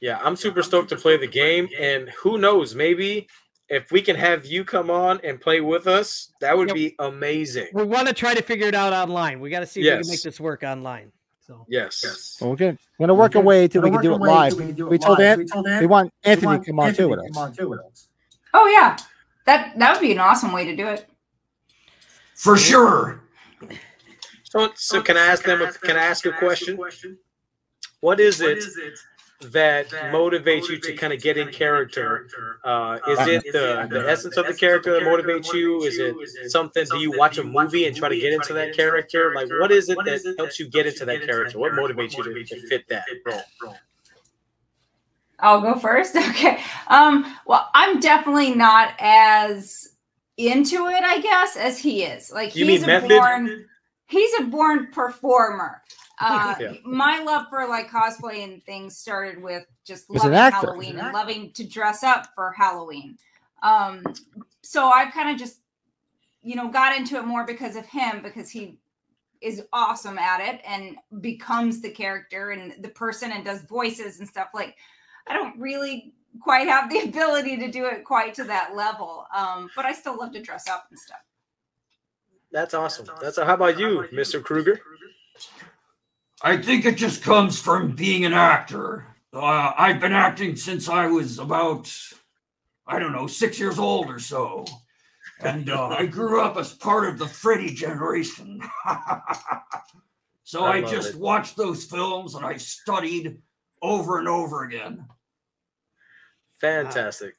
Yeah, 0.00 0.20
I'm 0.22 0.36
super 0.36 0.62
stoked 0.62 0.90
to 0.90 0.96
play 0.96 1.16
the 1.16 1.26
game, 1.26 1.68
and 1.76 2.08
who 2.10 2.38
knows, 2.38 2.76
maybe 2.76 3.26
if 3.68 3.92
we 3.92 4.00
can 4.02 4.16
have 4.16 4.46
you 4.46 4.64
come 4.64 4.90
on 4.90 5.20
and 5.24 5.40
play 5.40 5.60
with 5.60 5.86
us, 5.86 6.32
that 6.40 6.56
would 6.56 6.68
Yep. 6.68 6.74
be 6.74 6.94
amazing. 6.98 7.68
We 7.72 7.84
want 7.84 8.08
to 8.08 8.14
try 8.14 8.34
to 8.34 8.42
figure 8.42 8.66
it 8.66 8.74
out 8.74 8.92
online. 8.92 9.40
We 9.40 9.50
got 9.50 9.60
to 9.60 9.66
see 9.66 9.80
if 9.86 9.98
we 9.98 10.02
can 10.02 10.08
make 10.10 10.22
this 10.22 10.40
work 10.40 10.62
online. 10.62 11.12
So 11.46 11.64
Yes. 11.68 12.36
Well, 12.40 12.50
we're 12.50 12.56
gonna 12.56 12.78
we're 12.98 13.04
gonna 13.06 13.14
work 13.14 13.34
a 13.34 13.40
way 13.40 13.68
till 13.68 13.82
we 13.82 13.90
can 13.90 14.02
do 14.02 14.14
it 14.14 14.18
live. 14.20 14.54
We 14.54 14.98
told 14.98 15.18
Ant- 15.20 15.38
we 15.38 15.44
told 15.46 15.64
We 15.66 15.72
Ant- 15.72 15.88
want 15.88 16.12
we 16.24 16.30
Anthony 16.30 16.46
want 16.46 16.62
to 16.64 16.70
come 16.70 16.80
on 16.80 16.94
too 16.94 17.02
Anthony 17.04 17.06
with 17.10 17.18
to 17.20 17.24
us. 17.24 17.30
come 17.34 17.42
on 17.42 17.52
too 17.54 17.68
with 17.70 17.80
us. 17.80 18.08
Oh 18.54 18.66
yeah, 18.66 18.96
that 19.46 19.78
that 19.78 19.92
would 19.92 20.00
be 20.00 20.12
an 20.12 20.18
awesome 20.18 20.52
way 20.52 20.64
to 20.66 20.76
do 20.76 20.86
it. 20.88 21.08
For 22.34 22.56
sure. 22.58 23.22
So, 24.44 24.70
so 24.76 25.02
can 25.02 25.16
I 25.16 25.26
ask 25.26 25.42
them? 25.44 25.60
a- 25.62 25.72
Can 25.72 25.96
I 25.96 26.04
ask 26.04 26.24
a 26.26 26.32
question? 26.32 26.78
What 28.00 28.20
is 28.20 28.40
it 28.40 28.62
that 29.40 29.88
motivates 29.88 30.68
you 30.68 30.78
to 30.80 30.94
kind 30.96 31.12
of 31.12 31.20
get 31.22 31.36
in 31.36 31.48
character? 31.48 32.28
Uh, 32.64 32.98
is 33.08 33.18
it 33.28 33.52
the 33.52 33.86
the 33.90 34.08
essence 34.08 34.36
of 34.36 34.46
the 34.46 34.54
character 34.54 34.92
that 34.92 35.02
motivates 35.02 35.52
you? 35.52 35.82
Is 35.82 35.98
it 35.98 36.50
something? 36.50 36.84
Do 36.90 36.98
you 36.98 37.16
watch 37.16 37.38
a 37.38 37.44
movie 37.44 37.86
and 37.86 37.96
try 37.96 38.08
to 38.08 38.18
get 38.18 38.32
into 38.32 38.52
that 38.54 38.74
character? 38.74 39.32
Like, 39.34 39.48
what 39.50 39.70
is 39.70 39.88
it 39.88 39.98
that 40.04 40.34
helps 40.38 40.58
you 40.58 40.68
get 40.68 40.86
into 40.86 41.04
that 41.04 41.22
character? 41.22 41.58
What 41.58 41.72
motivates 41.72 42.16
you 42.16 42.24
to, 42.24 42.44
to 42.44 42.66
fit 42.68 42.88
that 42.88 43.04
role? 43.24 43.74
I'll 45.40 45.60
go 45.60 45.76
first. 45.78 46.16
Okay. 46.30 46.60
Um, 46.88 47.36
well, 47.46 47.68
I'm 47.74 48.00
definitely 48.00 48.54
not 48.54 48.94
as 48.98 49.90
into 50.36 50.86
it, 50.86 51.02
I 51.02 51.20
guess, 51.20 51.56
as 51.56 51.78
he 51.78 52.02
is. 52.02 52.32
Like 52.32 52.54
You 52.56 52.64
he's 52.66 52.80
mean 52.80 52.90
a 52.90 53.00
method? 53.00 53.08
born 53.10 53.66
he's 54.06 54.30
a 54.40 54.44
born 54.44 54.88
performer. 54.92 55.82
Uh 56.20 56.54
Yeah. 56.60 56.72
my 56.84 57.20
love 57.22 57.46
for 57.48 57.66
like 57.68 57.88
cosplay 57.88 58.44
and 58.44 58.62
things 58.64 58.96
started 58.96 59.42
with 59.42 59.64
just 59.84 60.06
He's 60.10 60.24
an 60.24 60.32
loving. 60.32 60.52
Halloween 60.52 60.98
and 60.98 61.12
loving 61.12 61.52
to 61.52 61.64
dress 61.64 62.02
up 62.02 62.28
for 62.34 62.52
Halloween. 62.52 63.16
Um 63.62 64.02
so 64.62 64.88
I've 64.88 65.12
kind 65.12 65.30
of 65.30 65.38
just 65.38 65.60
you 66.42 66.56
know 66.56 66.68
got 66.68 66.96
into 66.96 67.16
it 67.16 67.24
more 67.24 67.44
because 67.44 67.76
of 67.76 67.86
him 67.86 68.22
because 68.22 68.50
he 68.50 68.78
is 69.40 69.62
awesome 69.72 70.18
at 70.18 70.40
it 70.40 70.60
and 70.66 70.96
becomes 71.20 71.80
the 71.80 71.90
character 71.90 72.50
and 72.50 72.74
the 72.82 72.88
person 72.88 73.30
and 73.32 73.44
does 73.44 73.62
voices 73.62 74.18
and 74.18 74.28
stuff 74.28 74.48
like 74.52 74.76
I 75.28 75.34
don't 75.34 75.58
really 75.58 76.12
quite 76.40 76.68
have 76.68 76.90
the 76.90 77.00
ability 77.04 77.56
to 77.58 77.70
do 77.70 77.86
it 77.86 78.04
quite 78.04 78.34
to 78.34 78.44
that 78.44 78.74
level. 78.74 79.26
Um, 79.34 79.70
but 79.76 79.84
I 79.84 79.92
still 79.92 80.16
love 80.18 80.32
to 80.32 80.42
dress 80.42 80.68
up 80.68 80.86
and 80.90 80.98
stuff. 80.98 81.18
That's 82.50 82.74
awesome. 82.74 83.06
That's 83.20 83.36
how 83.36 83.54
about 83.54 83.78
you, 83.78 84.06
Mr. 84.12 84.42
Krueger? 84.42 84.80
I 86.42 86.56
think 86.56 86.84
it 86.84 86.96
just 86.96 87.22
comes 87.22 87.60
from 87.60 87.92
being 87.92 88.24
an 88.24 88.32
actor. 88.32 89.06
Uh, 89.32 89.72
I've 89.76 90.00
been 90.00 90.12
acting 90.12 90.56
since 90.56 90.88
I 90.88 91.06
was 91.06 91.38
about, 91.38 91.92
I 92.86 92.98
don't 92.98 93.12
know, 93.12 93.26
six 93.26 93.58
years 93.58 93.78
old 93.78 94.08
or 94.08 94.18
so. 94.18 94.64
and 95.40 95.68
uh, 95.68 95.88
I 95.88 96.06
grew 96.18 96.40
up 96.40 96.56
as 96.56 96.72
part 96.74 97.08
of 97.08 97.18
the 97.18 97.26
Freddy 97.26 97.74
generation. 97.74 98.60
so 100.44 100.64
I 100.64 100.76
I, 100.76 100.82
just 100.82 101.14
it. 101.14 101.16
watched 101.16 101.56
those 101.56 101.84
films 101.84 102.34
and 102.34 102.46
I 102.46 102.56
studied 102.56 103.38
over 103.82 104.18
and 104.18 104.28
over 104.28 104.64
again. 104.64 105.06
Fantastic. 106.60 107.34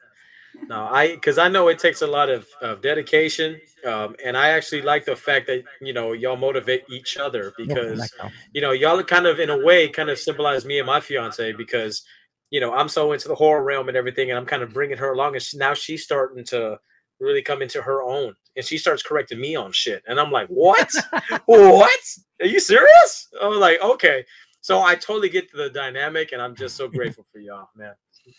No, 0.67 0.85
I 0.85 1.15
because 1.15 1.37
I 1.37 1.47
know 1.47 1.67
it 1.67 1.79
takes 1.79 2.01
a 2.01 2.07
lot 2.07 2.29
of, 2.29 2.47
of 2.61 2.81
dedication, 2.81 3.59
um, 3.85 4.15
and 4.23 4.37
I 4.37 4.49
actually 4.49 4.81
like 4.81 5.05
the 5.05 5.15
fact 5.15 5.47
that 5.47 5.63
you 5.81 5.93
know 5.93 6.13
y'all 6.13 6.37
motivate 6.37 6.83
each 6.89 7.17
other 7.17 7.53
because 7.57 8.11
you 8.53 8.61
know 8.61 8.71
y'all 8.71 9.01
kind 9.03 9.25
of 9.25 9.39
in 9.39 9.49
a 9.49 9.57
way 9.57 9.87
kind 9.89 10.09
of 10.09 10.19
symbolize 10.19 10.65
me 10.65 10.79
and 10.79 10.87
my 10.87 10.99
fiance 10.99 11.53
because 11.53 12.03
you 12.49 12.59
know 12.59 12.73
I'm 12.73 12.89
so 12.89 13.11
into 13.13 13.27
the 13.27 13.35
horror 13.35 13.63
realm 13.63 13.87
and 13.87 13.97
everything, 13.97 14.29
and 14.29 14.37
I'm 14.37 14.45
kind 14.45 14.63
of 14.63 14.73
bringing 14.73 14.97
her 14.97 15.13
along, 15.13 15.35
and 15.35 15.41
she, 15.41 15.57
now 15.57 15.73
she's 15.73 16.03
starting 16.03 16.43
to 16.45 16.79
really 17.19 17.41
come 17.41 17.61
into 17.61 17.81
her 17.81 18.03
own, 18.03 18.35
and 18.55 18.65
she 18.65 18.77
starts 18.77 19.03
correcting 19.03 19.39
me 19.39 19.55
on 19.55 19.71
shit, 19.71 20.03
and 20.07 20.19
I'm 20.19 20.31
like, 20.31 20.47
what? 20.49 20.91
what? 21.45 21.99
Are 22.41 22.47
you 22.47 22.59
serious? 22.59 23.27
I 23.41 23.47
was 23.47 23.59
like, 23.59 23.81
okay. 23.81 24.25
So 24.61 24.81
I 24.81 24.95
totally 24.95 25.29
get 25.29 25.51
the 25.51 25.69
dynamic, 25.69 26.31
and 26.31 26.41
I'm 26.41 26.55
just 26.55 26.75
so 26.75 26.87
grateful 26.87 27.25
for 27.31 27.39
y'all, 27.39 27.69
man. 27.75 27.93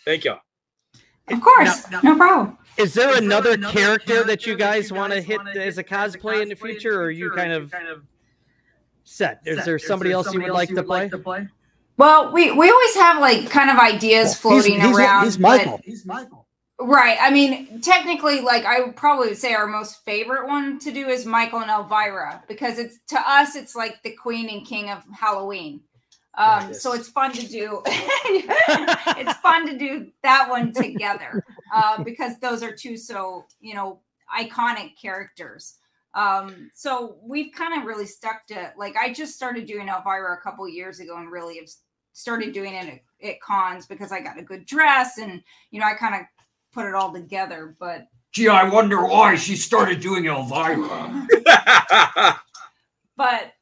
Thank 0.05 0.25
y'all. 0.25 0.41
Of 1.29 1.41
course, 1.41 1.91
no 2.03 2.17
problem. 2.17 2.59
Is 2.77 2.95
there 2.95 3.17
another 3.17 3.57
character 3.57 4.25
that 4.25 4.47
you 4.47 4.57
guys 4.57 4.93
want 4.93 5.13
to 5.13 5.21
hit 5.21 5.41
as 5.57 5.79
a 5.79 5.85
cosplay 5.85 6.43
in 6.43 6.49
the 6.49 6.57
future, 6.57 7.01
or 7.01 7.05
are 7.05 7.11
you 7.11 7.31
kind 7.31 7.53
of 7.53 7.73
set? 9.05 9.41
Is 9.45 9.65
there 9.65 9.79
somebody 9.79 10.13
else 10.13 10.33
you 10.33 10.41
would 10.41 10.51
like 10.51 10.71
to 10.71 10.83
play? 10.83 11.11
Well, 11.97 12.33
we 12.33 12.51
we 12.53 12.71
always 12.71 12.95
have 12.95 13.21
like 13.21 13.51
kind 13.51 13.69
of 13.71 13.77
ideas 13.77 14.35
floating 14.35 14.81
he's, 14.81 14.97
around. 14.97 15.25
He's 15.25 15.37
but- 15.37 15.43
Michael. 15.43 15.81
He's 15.85 16.07
Michael. 16.07 16.47
Right. 16.83 17.19
I 17.21 17.31
mean, 17.31 17.83
technically, 17.83 18.41
like 18.41 18.65
I 18.65 18.81
would 18.81 18.97
probably 18.97 19.35
say 19.35 19.53
our 19.53 19.67
most 19.67 20.03
favorite 20.07 20.49
one 20.49 20.79
to 20.79 20.91
do 20.91 21.09
is 21.09 21.27
Michael 21.27 21.59
and 21.59 21.71
Elvira 21.71 22.43
because 22.49 22.79
it's 22.79 23.01
to 23.09 23.21
us, 23.21 23.55
it's 23.55 23.77
like 23.77 24.03
the 24.03 24.13
queen 24.13 24.49
and 24.49 24.67
king 24.67 24.89
of 24.89 25.03
Halloween. 25.13 25.83
Um, 26.35 26.73
so 26.73 26.93
it's 26.93 27.09
fun 27.09 27.33
to 27.33 27.47
do. 27.47 27.83
it's 27.87 29.39
fun 29.39 29.67
to 29.67 29.77
do 29.77 30.11
that 30.23 30.49
one 30.49 30.73
together 30.73 31.45
uh, 31.75 32.03
because 32.03 32.39
those 32.39 32.63
are 32.63 32.73
two 32.73 32.97
so 32.97 33.47
you 33.61 33.75
know 33.75 34.01
iconic 34.37 34.97
characters. 35.01 35.77
Um, 36.15 36.71
so 36.75 37.19
we've 37.23 37.53
kind 37.53 37.79
of 37.79 37.87
really 37.87 38.07
stuck 38.07 38.47
to 38.49 38.73
like 38.77 38.97
I 38.97 39.13
just 39.13 39.35
started 39.35 39.67
doing 39.67 39.89
Elvira 39.89 40.35
a 40.35 40.41
couple 40.41 40.69
years 40.69 41.01
ago 41.01 41.17
and 41.17 41.31
really 41.31 41.57
have 41.59 41.69
started 42.13 42.53
doing 42.53 42.75
it 42.75 43.01
at, 43.23 43.29
at 43.29 43.41
cons 43.41 43.87
because 43.87 44.13
I 44.13 44.21
got 44.21 44.39
a 44.39 44.43
good 44.43 44.67
dress 44.67 45.19
and 45.19 45.43
you 45.71 45.81
know 45.81 45.87
I 45.87 45.95
kind 45.95 46.15
of 46.15 46.23
put 46.73 46.87
it 46.87 46.95
all 46.95 47.13
together. 47.13 47.77
But 47.79 48.07
Gee, 48.33 48.49
I 48.49 48.69
wonder 48.69 49.05
why 49.05 49.35
she 49.35 49.57
started 49.57 50.01
doing 50.01 50.27
Elvira. 50.27 51.27
but 53.17 53.53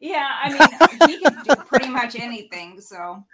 yeah, 0.00 0.28
I 0.42 0.52
mean 0.52 1.10
he 1.10 1.20
can 1.20 1.42
do 1.44 1.54
pretty 1.66 1.88
much 1.88 2.16
anything. 2.16 2.80
So 2.80 3.24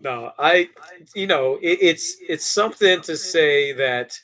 No, 0.00 0.32
I, 0.38 0.68
you 1.14 1.26
know, 1.26 1.58
it, 1.62 1.78
it's 1.80 2.16
it's 2.28 2.46
something 2.46 3.00
to 3.02 3.16
say 3.16 3.72
that, 3.72 4.18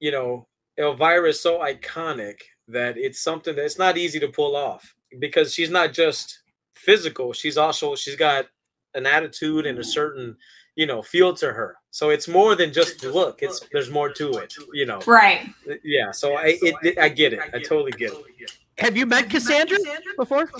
you 0.00 0.10
know, 0.10 0.48
Elvira 0.78 1.28
is 1.28 1.40
so 1.40 1.60
iconic 1.60 2.40
that 2.68 2.96
it's 2.96 3.22
something 3.22 3.54
that's 3.54 3.78
not 3.78 3.96
easy 3.96 4.18
to 4.20 4.28
pull 4.28 4.56
off 4.56 4.94
because 5.20 5.54
she's 5.54 5.70
not 5.70 5.92
just 5.92 6.42
physical; 6.74 7.32
she's 7.32 7.58
also 7.58 7.94
she's 7.94 8.16
got 8.16 8.46
an 8.94 9.06
attitude 9.06 9.66
and 9.66 9.78
a 9.78 9.84
certain, 9.84 10.36
you 10.76 10.86
know, 10.86 11.02
feel 11.02 11.34
to 11.34 11.52
her. 11.52 11.76
So 11.92 12.08
it's 12.08 12.26
more 12.26 12.56
than 12.56 12.72
just 12.72 13.02
the 13.02 13.12
look; 13.12 13.42
it's 13.42 13.60
there's 13.70 13.90
more 13.90 14.10
to 14.14 14.30
it, 14.38 14.54
you 14.72 14.86
know. 14.86 15.00
right. 15.06 15.48
Yeah. 15.84 16.10
So 16.10 16.36
I 16.36 16.58
it, 16.62 16.98
I 16.98 17.10
get 17.10 17.34
it. 17.34 17.40
I 17.52 17.58
totally 17.58 17.92
get 17.92 18.12
it. 18.12 18.52
Have 18.78 18.96
you 18.96 19.04
met 19.04 19.28
Cassandra 19.28 19.76
before? 20.16 20.50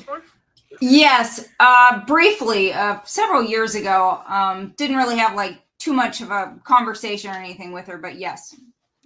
Yes, 0.80 1.48
uh, 1.58 2.04
briefly, 2.04 2.72
uh, 2.74 2.98
several 3.04 3.42
years 3.42 3.74
ago. 3.74 4.20
Um, 4.28 4.74
didn't 4.76 4.96
really 4.96 5.16
have 5.16 5.34
like 5.34 5.58
too 5.78 5.94
much 5.94 6.20
of 6.20 6.30
a 6.30 6.58
conversation 6.64 7.30
or 7.30 7.34
anything 7.34 7.72
with 7.72 7.86
her, 7.86 7.96
but 7.96 8.16
yes. 8.16 8.54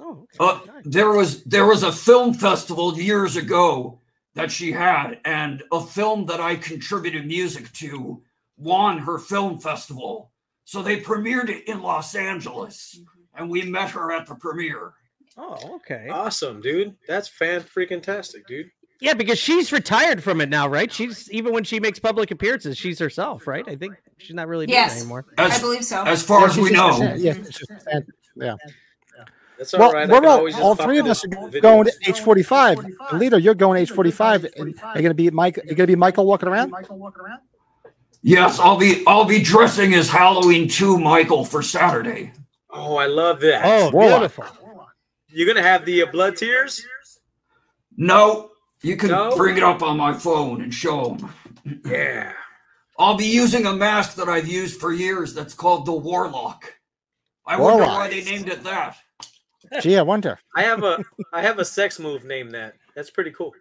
Oh, 0.00 0.26
Uh, 0.40 0.58
there 0.84 1.10
was 1.10 1.44
there 1.44 1.66
was 1.66 1.84
a 1.84 1.92
film 1.92 2.34
festival 2.34 2.98
years 2.98 3.36
ago 3.36 4.00
that 4.34 4.50
she 4.50 4.72
had, 4.72 5.20
and 5.24 5.62
a 5.70 5.80
film 5.80 6.26
that 6.26 6.40
I 6.40 6.56
contributed 6.56 7.24
music 7.24 7.72
to 7.74 8.20
won 8.58 8.98
her 8.98 9.18
film 9.18 9.60
festival. 9.60 10.32
So 10.66 10.82
they 10.82 11.00
premiered 11.00 11.48
it 11.48 11.66
in 11.68 11.80
Los 11.80 12.14
Angeles, 12.16 12.98
mm-hmm. 12.98 13.38
and 13.40 13.48
we 13.50 13.62
met 13.62 13.88
her 13.90 14.12
at 14.12 14.26
the 14.26 14.34
premiere. 14.34 14.92
Oh, 15.38 15.76
okay. 15.76 16.08
Awesome, 16.10 16.60
dude. 16.60 16.96
That's 17.06 17.28
fan 17.28 17.62
freaking 17.62 18.02
tastic, 18.02 18.46
dude. 18.48 18.70
Yeah, 19.00 19.14
because 19.14 19.38
she's 19.38 19.70
retired 19.72 20.22
from 20.24 20.40
it 20.40 20.48
now, 20.48 20.66
right? 20.66 20.90
She's 20.92 21.30
even 21.30 21.52
when 21.52 21.62
she 21.62 21.78
makes 21.78 21.98
public 22.00 22.30
appearances, 22.32 22.76
she's 22.76 22.98
herself, 22.98 23.46
right? 23.46 23.66
I 23.68 23.76
think 23.76 23.94
she's 24.18 24.34
not 24.34 24.48
really 24.48 24.66
doing 24.66 24.76
it 24.78 24.80
Yes, 24.80 25.00
anymore. 25.00 25.26
I 25.38 25.56
believe 25.60 25.84
so. 25.84 26.02
as 26.02 26.22
far 26.22 26.40
Yeah, 26.40 26.46
as 26.46 26.56
we 26.56 26.70
just- 26.70 27.00
know, 27.00 27.14
Yeah, 27.14 27.32
it's 27.32 27.58
just- 27.58 27.72
yeah. 28.36 28.54
That's 29.58 29.72
all 29.72 29.80
Well, 29.80 29.92
right. 29.92 30.08
We're 30.08 30.26
all, 30.26 30.62
all 30.62 30.74
three 30.74 30.98
of 30.98 31.06
us 31.06 31.24
are 31.24 31.28
videos. 31.28 31.62
going 31.62 31.84
to 31.84 31.92
age 32.08 32.20
45. 32.20 32.78
Lito, 33.12 33.42
you're 33.42 33.54
going 33.54 33.82
H45. 33.86 34.50
And 34.56 34.74
are 34.82 34.94
going 34.94 35.04
to 35.04 35.14
be 35.14 35.30
Mike? 35.30 35.56
You're 35.56 35.76
going 35.76 35.86
to 35.86 35.86
be 35.86 35.94
Michael 35.96 36.26
walking 36.26 36.48
around? 36.48 36.70
Michael 36.70 36.98
walking 36.98 37.22
around. 37.22 37.40
Yes, 38.26 38.58
I'll 38.58 38.76
be 38.76 39.02
I'll 39.06 39.24
be 39.24 39.40
dressing 39.40 39.94
as 39.94 40.10
Halloween 40.10 40.68
2 40.68 40.98
Michael 40.98 41.44
for 41.44 41.62
Saturday. 41.62 42.32
Oh, 42.70 42.96
I 42.96 43.06
love 43.06 43.40
that. 43.40 43.62
Oh, 43.64 43.90
Warlock. 43.90 44.20
beautiful. 44.20 44.44
You're 45.28 45.46
gonna 45.46 45.66
have 45.66 45.84
the 45.86 46.02
uh, 46.02 46.06
blood 46.06 46.36
tears. 46.36 46.84
No, 47.96 48.50
you 48.82 48.96
can 48.96 49.10
No? 49.10 49.34
bring 49.36 49.56
it 49.56 49.62
up 49.62 49.82
on 49.82 49.96
my 49.96 50.12
phone 50.12 50.60
and 50.62 50.72
show 50.74 51.14
them. 51.14 51.32
Yeah. 51.84 52.32
I'll 52.98 53.16
be 53.16 53.26
using 53.26 53.66
a 53.66 53.72
mask 53.72 54.16
that 54.16 54.28
I've 54.28 54.48
used 54.48 54.80
for 54.80 54.92
years 54.92 55.32
that's 55.34 55.54
called 55.54 55.86
the 55.86 55.92
Warlock. 55.92 56.72
I 57.46 57.58
wonder 57.60 57.84
why 57.84 58.08
they 58.08 58.22
named 58.24 58.48
it 58.48 58.62
that. 58.64 58.96
Gee, 59.82 59.96
I 59.98 60.02
wonder. 60.02 60.38
I 60.54 60.62
have 60.62 60.82
a 60.84 61.02
I 61.32 61.42
have 61.42 61.58
a 61.58 61.64
sex 61.64 61.98
move 61.98 62.24
named 62.24 62.52
that. 62.52 62.74
That's 62.94 63.10
pretty 63.10 63.30
cool. 63.32 63.52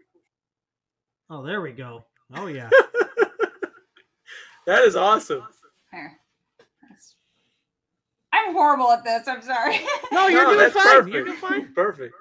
Oh, 1.30 1.44
there 1.44 1.62
we 1.62 1.72
go. 1.72 2.06
Oh 2.36 2.48
yeah. 2.48 2.70
That 4.66 4.84
is 4.84 4.96
awesome. 4.96 5.44
Here. 5.92 6.18
I'm 8.34 8.54
horrible 8.54 8.92
at 8.92 9.04
this. 9.04 9.28
I'm 9.28 9.42
sorry. 9.42 9.80
No, 10.12 10.28
you're 10.28 10.44
No, 10.44 10.50
doing 10.50 10.60
that's 10.60 10.74
fine. 10.74 10.84
perfect. 10.86 11.14
You're 11.16 11.24
doing 11.26 11.38
fine. 11.38 11.74
Perfect. 11.74 12.16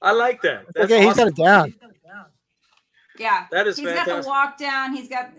I 0.00 0.12
like 0.12 0.40
that. 0.42 0.64
That's 0.74 0.84
okay, 0.90 1.00
he's 1.02 1.10
awesome. 1.18 1.24
got 1.24 1.28
it 1.28 1.36
down. 1.36 1.74
yeah. 3.18 3.46
That 3.50 3.66
is 3.66 3.76
He's 3.76 3.86
got 3.86 3.96
fantastic. 4.06 4.22
the 4.24 4.28
walk 4.28 4.58
down. 4.58 4.94
He's 4.94 5.08
got 5.08 5.30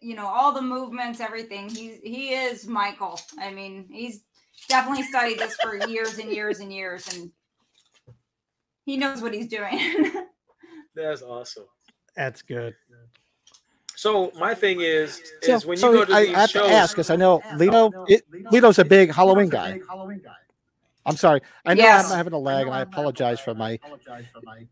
you 0.00 0.16
know 0.16 0.26
all 0.26 0.52
the 0.52 0.62
movements, 0.62 1.20
everything. 1.20 1.68
He's 1.68 1.98
he 2.02 2.30
is 2.34 2.66
Michael. 2.66 3.20
I 3.40 3.52
mean, 3.52 3.86
he's 3.92 4.22
definitely 4.68 5.04
studied 5.04 5.38
this 5.38 5.54
for 5.62 5.76
years 5.86 6.18
and 6.18 6.32
years 6.32 6.58
and 6.60 6.72
years, 6.72 7.14
and 7.14 7.30
he 8.86 8.96
knows 8.96 9.20
what 9.22 9.32
he's 9.34 9.46
doing. 9.48 10.12
That's 10.96 11.22
awesome. 11.22 11.66
That's 12.16 12.42
good. 12.42 12.74
So 13.98 14.30
my 14.38 14.54
thing 14.54 14.80
is, 14.80 15.20
So, 15.42 15.54
is 15.56 15.66
when 15.66 15.76
you 15.76 15.80
so 15.80 15.92
go 15.92 16.04
to 16.04 16.14
I, 16.14 16.26
these 16.26 16.34
I 16.36 16.38
have 16.42 16.50
shows, 16.50 16.68
to 16.68 16.72
ask 16.72 16.94
because 16.94 17.10
I 17.10 17.16
know 17.16 17.40
Lito. 17.56 17.90
It, 18.08 18.22
Lito's 18.30 18.78
a 18.78 18.84
big 18.84 19.12
Halloween 19.12 19.48
guy. 19.48 19.80
Halloween 19.88 20.20
guy. 20.24 20.30
I'm 21.04 21.16
sorry. 21.16 21.40
I 21.66 21.74
know 21.74 21.82
Yes. 21.82 22.08
I'm 22.12 22.16
having 22.16 22.32
a 22.32 22.38
lag, 22.38 22.66
and 22.66 22.76
I 22.76 22.82
apologize 22.82 23.40
for 23.40 23.54
my 23.54 23.76
my 24.06 24.22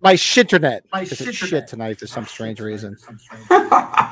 my 0.01 0.15
shitinternet. 0.15 0.83
My 0.93 1.03
Because 1.03 1.21
it's 1.23 1.37
shit 1.37 1.67
tonight 1.67 1.99
for 1.99 2.07
some 2.07 2.25
strange 2.35 2.61
reason. 2.61 2.97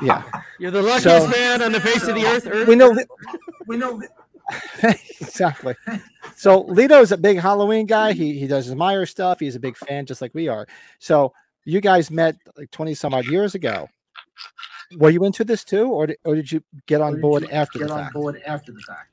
Yeah, 0.01 0.23
You're 0.59 0.71
the 0.71 0.81
luckiest 0.81 1.25
So- 1.25 1.27
man 1.31 1.61
on 1.61 1.71
the 1.71 1.79
face 1.79 2.03
of 2.03 2.15
the 2.15 2.25
earth. 2.25 2.45
earth. 2.47 2.67
we 2.67 2.75
know. 2.75 2.89
Li- 2.89 3.05
We 3.67 3.77
know 3.77 4.01
that 4.81 4.99
exactly. 5.21 5.75
So 6.35 6.65
Lito's 6.65 7.13
a 7.13 7.17
big 7.17 7.39
Halloween 7.39 7.85
guy. 7.85 8.11
He 8.11 8.37
he 8.37 8.47
does 8.47 8.65
his 8.65 8.75
Meyer 8.75 9.05
stuff. 9.05 9.39
He's 9.39 9.55
a 9.55 9.59
big 9.61 9.77
fan, 9.77 10.05
just 10.05 10.21
like 10.21 10.35
we 10.35 10.49
are. 10.49 10.67
So 10.99 11.31
you 11.63 11.79
guys 11.79 12.11
met 12.11 12.35
like 12.57 12.69
twenty 12.71 12.93
some 12.95 13.13
odd 13.13 13.27
years 13.27 13.55
ago. 13.55 13.87
Were 14.97 15.09
you 15.09 15.23
into 15.25 15.43
this 15.43 15.63
too, 15.63 15.87
or 15.89 16.07
did, 16.07 16.17
or 16.25 16.35
did 16.35 16.51
you 16.51 16.63
get 16.85 17.01
on 17.01 17.13
Or 17.13 17.15
did 17.15 17.21
board 17.21 17.43
you 17.43 17.49
after 17.49 17.79
get 17.79 17.87
the 17.87 17.93
on 17.93 17.99
fact? 18.01 18.13
board 18.13 18.41
after 18.45 18.71
the 18.71 18.81
fact. 18.81 19.09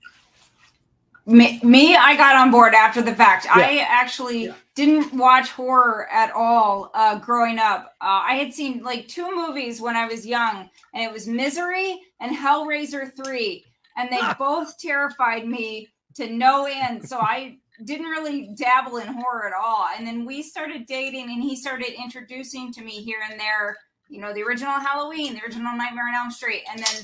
me, 1.24 1.60
me, 1.62 1.94
I 1.96 2.16
got 2.16 2.34
on 2.36 2.50
board 2.50 2.74
after 2.74 3.00
the 3.00 3.14
fact. 3.14 3.46
I 3.48 3.78
actually 3.88 4.46
Yeah. 4.46 4.54
didn't 4.74 5.14
watch 5.14 5.50
horror 5.50 6.08
at 6.10 6.32
all 6.32 6.90
uh, 6.94 7.18
growing 7.20 7.58
up. 7.60 7.94
Uh, 8.00 8.22
I 8.26 8.34
had 8.34 8.52
seen 8.52 8.82
like 8.82 9.06
two 9.06 9.34
movies 9.34 9.80
when 9.80 9.94
I 9.96 10.06
was 10.06 10.26
young, 10.26 10.68
and 10.94 11.02
it 11.04 11.12
was 11.12 11.26
Misery 11.28 12.00
and 12.20 12.36
Hellraiser 12.36 13.14
3. 13.24 13.64
And 13.96 14.10
they 14.10 14.20
both 14.38 14.76
terrified 14.78 15.46
me 15.46 15.88
to 16.16 16.28
no 16.28 16.66
end. 16.66 17.08
So 17.08 17.18
I 17.18 17.58
didn't 17.84 18.06
really 18.06 18.50
dabble 18.56 18.96
in 18.98 19.06
horror 19.06 19.46
at 19.46 19.52
all. 19.54 19.86
And 19.96 20.06
then 20.06 20.24
we 20.24 20.42
started 20.42 20.86
dating, 20.86 21.30
and 21.30 21.42
he 21.42 21.54
started 21.56 21.92
introducing 22.02 22.72
to 22.72 22.82
me 22.82 23.02
here 23.02 23.18
and 23.30 23.38
there, 23.38 23.76
you 24.12 24.20
know, 24.20 24.32
the 24.34 24.42
original 24.42 24.72
Halloween, 24.78 25.34
the 25.34 25.40
original 25.42 25.74
Nightmare 25.76 26.08
on 26.08 26.14
Elm 26.14 26.30
Street. 26.30 26.62
And 26.70 26.78
then 26.78 27.02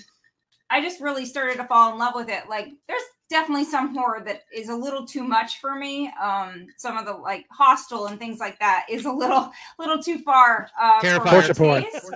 I 0.70 0.82
just 0.82 1.00
really 1.00 1.24
started 1.24 1.56
to 1.56 1.64
fall 1.64 1.90
in 1.92 1.98
love 1.98 2.14
with 2.14 2.28
it. 2.28 2.48
Like, 2.48 2.68
there's 2.86 3.02
definitely 3.30 3.64
some 3.64 3.94
horror 3.94 4.22
that 4.26 4.42
is 4.54 4.68
a 4.68 4.74
little 4.74 5.06
too 5.06 5.22
much 5.22 5.60
for 5.60 5.74
me. 5.74 6.10
Um, 6.22 6.66
some 6.76 6.96
of 6.98 7.06
the 7.06 7.12
like 7.14 7.46
Hostel 7.50 8.06
and 8.06 8.18
things 8.18 8.38
like 8.40 8.58
that 8.58 8.84
is 8.90 9.04
a 9.06 9.12
little 9.12 9.50
little 9.78 10.02
too 10.02 10.18
far. 10.18 10.68
Uh, 10.80 11.00
for 11.00 11.06
Terrifying. 11.06 11.48
my 11.48 11.52
porn. 11.54 11.82
taste. 11.84 12.14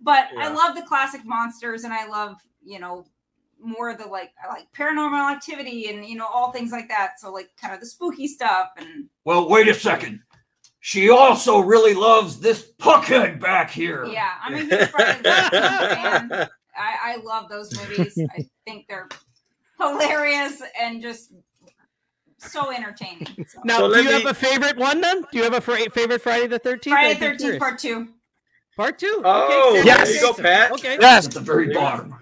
But 0.00 0.28
I 0.38 0.48
love 0.48 0.76
the 0.76 0.82
classic 0.82 1.22
monsters, 1.24 1.84
and 1.84 1.92
I 1.92 2.06
love 2.06 2.36
you 2.64 2.78
know 2.78 3.06
more 3.58 3.90
of 3.90 3.98
the 3.98 4.06
like 4.06 4.32
I 4.42 4.48
like 4.52 4.66
paranormal 4.76 5.32
activity 5.32 5.88
and 5.88 6.04
you 6.04 6.16
know 6.16 6.26
all 6.26 6.52
things 6.52 6.72
like 6.72 6.88
that. 6.88 7.20
So 7.20 7.32
like 7.32 7.50
kind 7.60 7.74
of 7.74 7.80
the 7.80 7.86
spooky 7.86 8.26
stuff 8.28 8.68
and 8.76 9.08
Well, 9.24 9.48
wait 9.48 9.68
a 9.68 9.74
second. 9.74 10.20
She 10.86 11.10
also 11.10 11.58
really 11.58 11.94
loves 11.94 12.38
this 12.38 12.70
puckhead 12.78 13.40
back 13.40 13.72
here. 13.72 14.04
yeah, 14.04 14.34
I'm 14.40 14.54
a 14.54 14.58
huge 14.58 14.88
Friday 14.90 15.20
the 15.22 15.28
13th 15.28 15.50
fan. 15.50 16.48
I, 16.78 16.96
I 17.04 17.16
love 17.24 17.48
those 17.48 17.76
movies. 17.76 18.16
I 18.38 18.46
think 18.64 18.86
they're 18.88 19.08
hilarious 19.80 20.62
and 20.80 21.02
just 21.02 21.32
so 22.38 22.70
entertaining. 22.70 23.26
So. 23.48 23.58
Now, 23.64 23.78
So 23.78 23.88
do 23.88 23.94
let 23.94 24.04
you 24.04 24.10
have 24.12 24.26
a 24.26 24.32
favorite 24.34 24.76
one 24.76 25.00
then? 25.00 25.22
Do 25.32 25.38
you 25.38 25.42
have 25.42 25.54
a 25.54 25.60
fra- 25.60 25.90
favorite 25.90 26.22
Friday 26.22 26.46
the 26.46 26.60
13th? 26.60 26.84
Friday 26.90 27.18
the 27.18 27.26
13th 27.44 27.58
part 27.58 27.78
two. 27.80 28.08
Part 28.76 28.98
two. 29.00 29.22
Oh, 29.24 29.70
okay. 29.80 29.82
there 29.82 30.08
you 30.14 30.20
go, 30.20 30.34
Pat. 30.34 30.70
Okay. 30.70 30.98
Yes, 31.00 31.26
At 31.26 31.32
the 31.32 31.40
very 31.40 31.64
There 31.64 31.68
you 31.72 31.74
go. 31.74 31.80
bottom. 31.80 32.14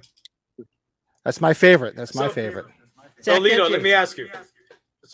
that's 1.23 1.43
my 1.43 1.53
favorite. 1.53 1.97
That's 1.97 2.15
my 2.15 2.29
So- 2.29 2.33
favorite. 2.33 2.65
So, 3.21 3.33
Zach, 3.35 3.43
Lito, 3.43 3.71
let 3.71 3.83
me 3.83 3.93
ask 3.93 4.17
you. 4.17 4.31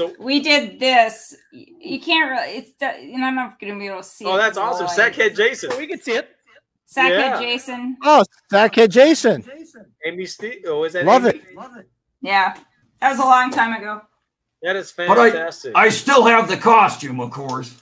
So, 0.01 0.15
We 0.19 0.41
did 0.41 0.81
this. 0.81 1.37
You 1.53 2.01
can't 2.01 2.31
really. 2.31 2.57
It's 2.57 2.73
the, 2.81 2.95
you 3.03 3.19
know 3.19 3.27
I'm 3.27 3.35
not 3.35 3.61
gonna 3.61 3.79
be 3.79 3.89
able 3.89 3.99
to 3.99 4.03
see. 4.03 4.25
oh, 4.25 4.37
it 4.37 4.39
that's 4.39 4.57
awesome. 4.57 4.87
live. 4.87 4.97
Sackhead 5.13 5.37
Jason, 5.37 5.71
we 5.77 5.87
can 5.87 6.01
see 6.01 6.13
it. 6.13 6.31
Sackhead 6.91 7.11
Yeah. 7.11 7.39
Jason. 7.41 7.99
Oh, 8.03 8.25
that 8.49 8.73
kid 8.73 8.91
Jason. 8.91 9.45
Amy 10.07 10.25
Steel. 10.25 10.55
Oh, 10.69 10.85
is 10.85 10.95
that 10.95 11.05
Love 11.05 11.27
Amy? 11.27 11.41
it. 11.41 11.55
Love 11.55 11.77
it. 11.77 11.87
Yeah, 12.23 12.57
that 13.03 13.11
was 13.11 13.19
a 13.19 13.25
long 13.25 13.51
time 13.51 13.75
ago. 13.79 14.01
That 14.63 14.75
is 14.77 14.91
But 14.97 15.11
I- 15.19 15.31
fantastic. 15.31 15.73
I 15.75 15.91
still 15.91 16.25
have 16.25 16.49
the 16.49 16.57
costume, 16.57 17.21
of 17.21 17.31
course. 17.31 17.75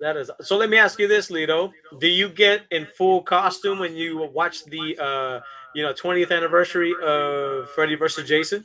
that 0.00 0.16
is. 0.16 0.32
So 0.40 0.56
let 0.56 0.68
me 0.68 0.78
ask 0.78 0.98
you 0.98 1.06
this, 1.06 1.30
Lito. 1.30 1.72
Do 2.00 2.08
you 2.08 2.28
get 2.28 2.62
in 2.72 2.86
full 2.98 3.22
costume 3.22 3.78
when 3.78 3.94
you 3.94 4.18
watch 4.34 4.64
the, 4.64 4.98
uh, 4.98 5.40
you 5.76 5.84
know, 5.84 5.92
20th 5.92 6.32
anniversary 6.32 6.92
of 7.04 7.70
Freddy 7.70 7.94
versus 7.94 8.28
Jason? 8.28 8.64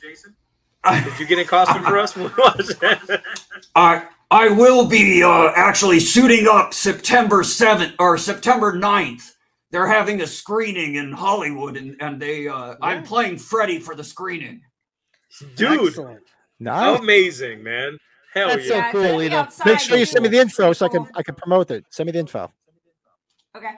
Did 0.86 1.20
you 1.20 1.28
get 1.28 1.40
in 1.40 1.46
costume 1.46 1.84
for 1.84 1.98
us? 1.98 2.16
when 2.16 2.26
we 2.26 2.32
watched 2.38 2.80
that? 2.80 3.22
I 3.76 4.08
I 4.32 4.50
will 4.50 4.86
be 4.86 5.24
uh, 5.24 5.52
actually 5.56 6.00
suiting 6.00 6.48
up 6.48 6.74
September 6.74 7.42
7th 7.42 7.94
or 8.00 8.18
September 8.18 8.74
9th. 8.74 9.32
They're 9.72 9.88
having 9.88 10.22
a 10.22 10.28
screening 10.28 10.96
in 10.96 11.12
Hollywood 11.12 11.78
and, 11.78 11.96
and 12.00 12.22
they 12.22 12.48
uh, 12.48 12.76
I'm 12.82 13.04
playing 13.04 13.38
Freddy 13.38 13.80
for 13.80 13.96
the 13.96 14.04
screening. 14.04 14.62
Dude, 15.56 15.88
Excellent. 15.88 16.22
Nice. 16.60 17.00
amazing, 17.00 17.64
man. 17.64 17.98
Hell 18.34 18.50
That's 18.50 18.68
yeah. 18.68 18.92
so 18.92 18.92
cool, 18.92 19.02
gonna 19.04 19.18
Lito. 19.18 19.32
outside 19.32 19.66
Make 19.66 19.80
sure 19.80 19.98
you 19.98 20.06
send 20.06 20.24
me 20.24 20.30
the 20.30 20.40
info 20.40 20.74
so 20.74 20.86
I 20.86 20.90
can 20.90 21.08
I 21.16 21.24
can 21.24 21.36
promote 21.36 21.72
it. 21.72 21.86
Send 21.90 22.08
me 22.08 22.12
the 22.12 22.20
info. 22.20 22.52
Okay. 23.56 23.72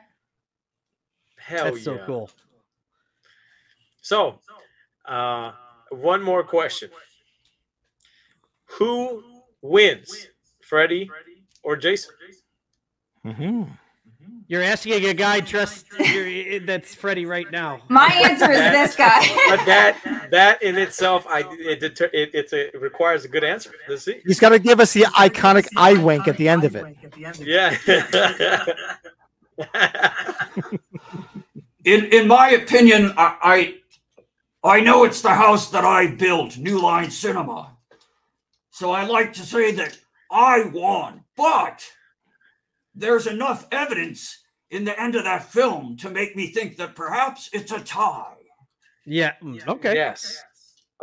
Hell 1.38 1.66
yeah. 1.66 1.72
That's 1.72 1.78
yeah. 1.78 1.84
so 1.84 1.99
cool. 2.06 2.30
So, 4.02 4.39
uh, 5.06 5.52
one 5.92 6.24
more 6.24 6.44
question. 6.44 6.89
Who 8.78 9.24
wins, 9.62 10.28
Freddy 10.62 11.10
or 11.64 11.76
Jason? 11.76 12.14
hmm 13.24 13.64
You're 14.48 14.64
asking 14.64 15.06
a 15.06 15.14
guy 15.14 15.42
trust 15.42 15.86
that's 16.66 16.96
Freddy 16.96 17.26
right 17.26 17.50
now. 17.52 17.82
My 17.89 18.08
answer 18.26 18.52
is 18.52 18.60
this 18.60 18.96
guy. 18.96 19.22
But 19.50 19.66
that 19.66 20.30
that 20.32 20.64
in 20.64 20.78
itself, 20.78 21.26
I 21.30 21.44
it 21.60 21.80
deter, 21.80 22.10
it, 22.14 22.32
it's 22.34 22.54
a, 22.54 22.68
it 22.76 22.82
requires 22.82 23.26
a 23.26 23.28
good 23.28 23.44
answer. 23.44 23.72
Let's 23.88 24.04
see. 24.04 24.22
He's 24.26 24.39
got 24.39 24.50
to 24.50 24.60
give 24.60 24.80
us 24.80 24.94
the 24.94 25.04
iconic 25.04 25.68
eye 25.78 25.94
wink 26.02 26.28
at 26.28 26.38
the 26.38 26.50
end 26.50 26.64
of 26.64 26.76
it. 26.76 26.86
Yeah. 27.39 27.78
In 31.86 32.06
in 32.06 32.28
my 32.28 32.50
opinion, 32.52 33.14
I, 33.18 33.38
I 33.42 33.76
I 34.64 34.80
know 34.82 35.03
it's 35.03 35.22
the 35.22 35.34
house 35.34 35.70
that 35.72 35.84
I 35.86 36.07
built, 36.07 36.57
New 36.57 36.80
Line 36.80 37.09
Cinema. 37.09 37.76
So 38.70 38.91
I 38.91 39.05
like 39.05 39.34
to 39.34 39.41
say 39.41 39.72
that 39.74 39.97
I 40.32 40.66
won, 40.74 41.24
but 41.36 41.84
there's 42.93 43.28
enough 43.28 43.68
evidence 43.72 44.38
in 44.70 44.86
the 44.86 44.99
end 45.01 45.16
of 45.16 45.24
that 45.24 45.51
film 45.51 45.97
to 45.97 46.09
make 46.09 46.36
me 46.36 46.47
think 46.47 46.78
that 46.78 46.95
perhaps 46.95 47.49
it's 47.53 47.72
a 47.72 47.80
tie. 47.80 48.36
Yeah. 49.05 49.34
mm, 49.43 49.66
Okay. 49.68 49.95
Yes. 49.95 50.41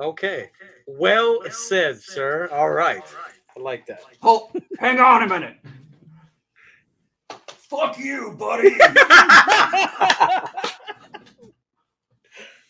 Okay. 0.01 0.51
Well 0.87 1.41
said, 1.51 2.01
sir. 2.01 2.49
All 2.53 2.71
right. 2.71 3.03
I 3.57 3.61
like 3.61 3.87
that. 3.87 4.01
Oh, 4.23 4.51
hang 4.79 5.01
on 5.01 5.25
a 5.25 5.29
minute. 5.29 5.57
Fuck 7.49 7.99
you, 7.99 8.35
buddy. 8.39 8.71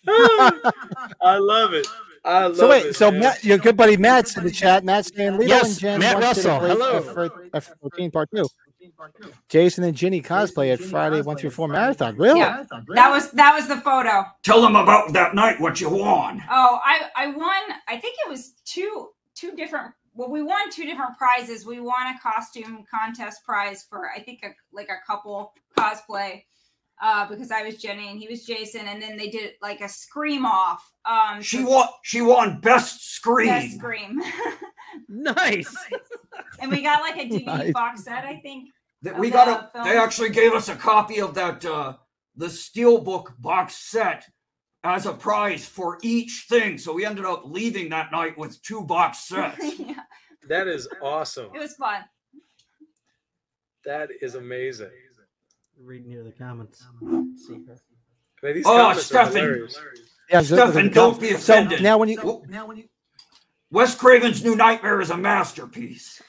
I 1.22 1.36
love 1.38 1.72
it. 1.74 1.86
I 2.24 2.46
love 2.46 2.56
So 2.56 2.68
wait, 2.68 2.86
it. 2.86 2.96
so. 2.96 3.10
Matt, 3.10 3.42
your 3.44 3.58
good 3.58 3.76
buddy 3.76 3.96
Matt's 3.96 4.36
in 4.36 4.44
the 4.44 4.50
chat. 4.50 4.84
Matt's 4.84 5.10
saying 5.14 5.32
Lito 5.38 5.48
Yes, 5.48 5.70
and 5.70 5.78
Jen 5.78 6.00
Matt 6.00 6.20
once 6.20 6.36
did 6.36 6.46
a 6.46 6.48
Russell. 6.48 6.68
Hello. 6.68 7.50
F- 7.54 7.70
F14 7.82 8.12
part 8.12 8.28
two. 8.34 8.46
Jason 9.48 9.84
and 9.84 9.94
Ginny 9.96 10.20
cosplay 10.22 10.72
at 10.72 10.80
Friday 10.80 11.20
one 11.20 11.36
through 11.36 11.50
four 11.50 11.68
marathon. 11.68 12.16
Really? 12.16 12.40
Yeah. 12.40 12.64
That 12.94 13.10
was 13.10 13.30
that 13.32 13.54
was 13.54 13.68
the 13.68 13.76
photo. 13.76 14.24
Tell 14.42 14.60
them 14.62 14.76
about 14.76 15.12
that 15.12 15.34
night 15.34 15.60
what 15.60 15.80
you 15.80 15.88
won. 15.88 16.42
Oh, 16.50 16.78
I 16.84 17.08
I 17.16 17.26
won. 17.28 17.62
I 17.88 17.96
think 17.98 18.16
it 18.26 18.28
was 18.28 18.52
two 18.64 19.08
two 19.34 19.52
different. 19.52 19.92
Well, 20.14 20.30
we 20.30 20.42
won 20.42 20.70
two 20.70 20.84
different 20.84 21.16
prizes. 21.16 21.64
We 21.64 21.80
won 21.80 22.06
a 22.08 22.18
costume 22.20 22.84
contest 22.92 23.44
prize 23.44 23.86
for 23.88 24.10
I 24.10 24.20
think 24.20 24.40
a, 24.42 24.48
like 24.72 24.88
a 24.88 24.98
couple 25.06 25.52
cosplay, 25.78 26.42
uh, 27.02 27.28
because 27.28 27.50
I 27.50 27.62
was 27.62 27.76
Ginny 27.76 28.08
and 28.10 28.18
he 28.18 28.28
was 28.28 28.44
Jason, 28.44 28.86
and 28.88 29.00
then 29.02 29.16
they 29.16 29.28
did 29.30 29.52
like 29.62 29.80
a 29.80 29.88
scream 29.88 30.44
off. 30.46 30.82
Um, 31.04 31.40
She 31.42 31.62
won. 31.64 31.88
She 32.02 32.20
won 32.20 32.60
best 32.60 33.14
scream. 33.14 33.48
Best 33.48 33.76
scream, 33.76 34.20
Nice. 35.08 35.74
and 36.60 36.70
we 36.70 36.82
got 36.82 37.00
like 37.02 37.16
a 37.16 37.28
DVD 37.28 37.46
Nice. 37.46 37.72
box 37.72 38.04
set. 38.04 38.24
I 38.24 38.36
think. 38.40 38.70
That 39.02 39.14
of 39.14 39.18
we 39.20 39.28
the 39.28 39.32
got 39.34 39.48
a. 39.48 39.70
film. 39.72 39.84
They 39.88 39.96
actually 39.96 40.30
gave 40.30 40.52
us 40.52 40.68
a 40.68 40.74
copy 40.74 41.20
of 41.20 41.34
that 41.34 41.64
uh, 41.64 41.94
the 42.36 42.46
Steelbook 42.46 43.32
box 43.38 43.74
set 43.76 44.24
as 44.84 45.06
a 45.06 45.12
prize 45.12 45.66
for 45.66 45.98
each 46.02 46.46
thing. 46.48 46.78
So 46.78 46.92
we 46.92 47.04
ended 47.06 47.24
up 47.24 47.42
leaving 47.44 47.88
that 47.90 48.10
night 48.12 48.36
with 48.38 48.60
two 48.62 48.82
box 48.82 49.18
sets. 49.28 49.78
yeah, 49.78 50.00
that 50.48 50.66
is 50.68 50.88
awesome. 51.02 51.50
it 51.54 51.58
was 51.60 51.74
fun. 51.74 52.02
That 53.84 54.10
is 54.20 54.34
amazing. 54.34 54.90
Reading 55.84 56.10
here 56.10 56.24
the 56.24 56.32
comments. 56.32 56.84
See 57.46 57.54
her. 57.66 57.76
Man, 58.42 58.54
these 58.54 58.66
Oh, 58.66 58.76
comments 58.76 59.00
are 59.00 59.04
Stefan. 59.30 59.68
Yeah. 60.30 60.40
just 60.40 60.48
Stefan, 60.52 60.90
don't 60.90 61.12
com- 61.12 61.20
be 61.20 61.28
So 61.30 61.34
offended. 61.36 61.82
now 61.82 61.98
when 61.98 62.08
you 62.08 62.16
W- 62.16 62.42
Now 62.48 62.66
when 62.66 62.76
you 62.78 62.84
Wes 63.70 63.94
Craven's 63.94 64.42
New 64.44 64.56
Nightmare 64.56 65.00
is 65.00 65.10
a 65.10 65.16
masterpiece. 65.16 66.20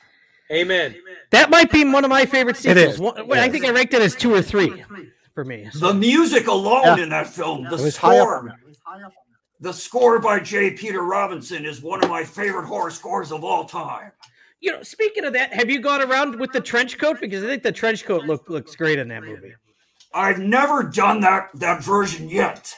Amen. 0.51 0.95
That 1.31 1.49
might 1.49 1.71
be 1.71 1.83
one 1.85 2.03
of 2.03 2.09
my 2.09 2.25
favorite 2.25 2.57
It 2.57 2.61
sequels. 2.61 2.93
is. 2.95 2.99
One- 2.99 3.31
I 3.37 3.49
think 3.49 3.65
I 3.65 3.71
ranked 3.71 3.93
it 3.93 4.01
as 4.01 4.15
two 4.15 4.33
or 4.33 4.41
three 4.41 4.83
for 5.33 5.45
me. 5.45 5.69
The 5.73 5.93
music 5.93 6.47
alone 6.47 6.97
Yeah. 6.97 7.03
in 7.03 7.09
that 7.09 7.27
film, 7.27 7.63
the 7.63 7.75
It 7.75 7.81
was 7.81 7.97
high 7.97 8.17
up 8.19 8.27
on 8.27 8.27
score, 8.27 8.43
there. 8.49 8.59
it 8.63 8.67
was 8.67 8.79
high 8.85 8.97
up 9.03 9.05
on 9.05 9.11
the 9.61 9.73
score 9.73 10.19
by 10.19 10.39
J. 10.39 10.71
Peter 10.71 11.01
Robinson 11.03 11.65
is 11.65 11.81
one 11.81 12.03
of 12.03 12.09
my 12.09 12.23
favorite 12.23 12.65
horror 12.65 12.91
scores 12.91 13.31
of 13.31 13.43
all 13.43 13.65
time. 13.65 14.11
You 14.61 14.73
know, 14.73 14.83
speaking 14.83 15.23
of 15.25 15.33
that, 15.33 15.53
have 15.53 15.69
you 15.69 15.79
gone 15.79 16.01
around 16.01 16.35
with 16.39 16.51
the 16.51 16.59
trench 16.59 16.97
coat? 16.97 17.19
Because 17.21 17.43
I 17.43 17.47
think 17.47 17.63
the 17.63 17.71
trench 17.71 18.05
coat 18.05 18.25
look 18.25 18.49
looks 18.49 18.75
great 18.75 18.99
in 18.99 19.07
that 19.07 19.23
movie. 19.23 19.53
I've 20.13 20.39
never 20.39 20.83
done 20.83 21.21
that 21.21 21.49
that 21.55 21.83
version 21.83 22.29
yet, 22.29 22.75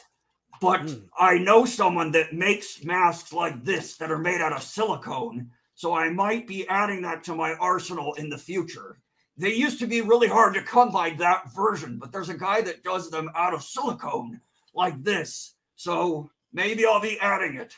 but 0.59 0.81
Mm. 0.81 1.09
I 1.17 1.37
know 1.37 1.65
someone 1.65 2.11
that 2.11 2.33
makes 2.33 2.83
masks 2.83 3.33
like 3.33 3.63
this 3.63 3.97
that 3.97 4.11
are 4.11 4.19
made 4.19 4.41
out 4.41 4.53
of 4.53 4.61
silicone, 4.61 5.49
so 5.73 5.95
I 5.95 6.09
might 6.09 6.45
be 6.45 6.67
adding 6.67 7.01
that 7.03 7.23
to 7.25 7.35
my 7.35 7.53
arsenal 7.55 8.13
in 8.15 8.29
the 8.29 8.37
future. 8.37 8.99
They 9.37 9.53
used 9.53 9.79
to 9.79 9.87
be 9.87 10.01
really 10.01 10.27
hard 10.27 10.53
to 10.53 10.61
come 10.61 10.91
by 10.91 11.11
that 11.11 11.51
version, 11.55 11.97
but 11.97 12.11
there's 12.11 12.29
a 12.29 12.37
guy 12.37 12.61
that 12.61 12.83
does 12.83 13.09
them 13.09 13.31
out 13.35 13.53
of 13.55 13.63
silicone 13.63 14.39
like 14.75 15.01
this. 15.03 15.55
So 15.77 16.29
maybe 16.53 16.85
I'll 16.85 17.01
be 17.01 17.19
adding 17.19 17.55
it. 17.55 17.73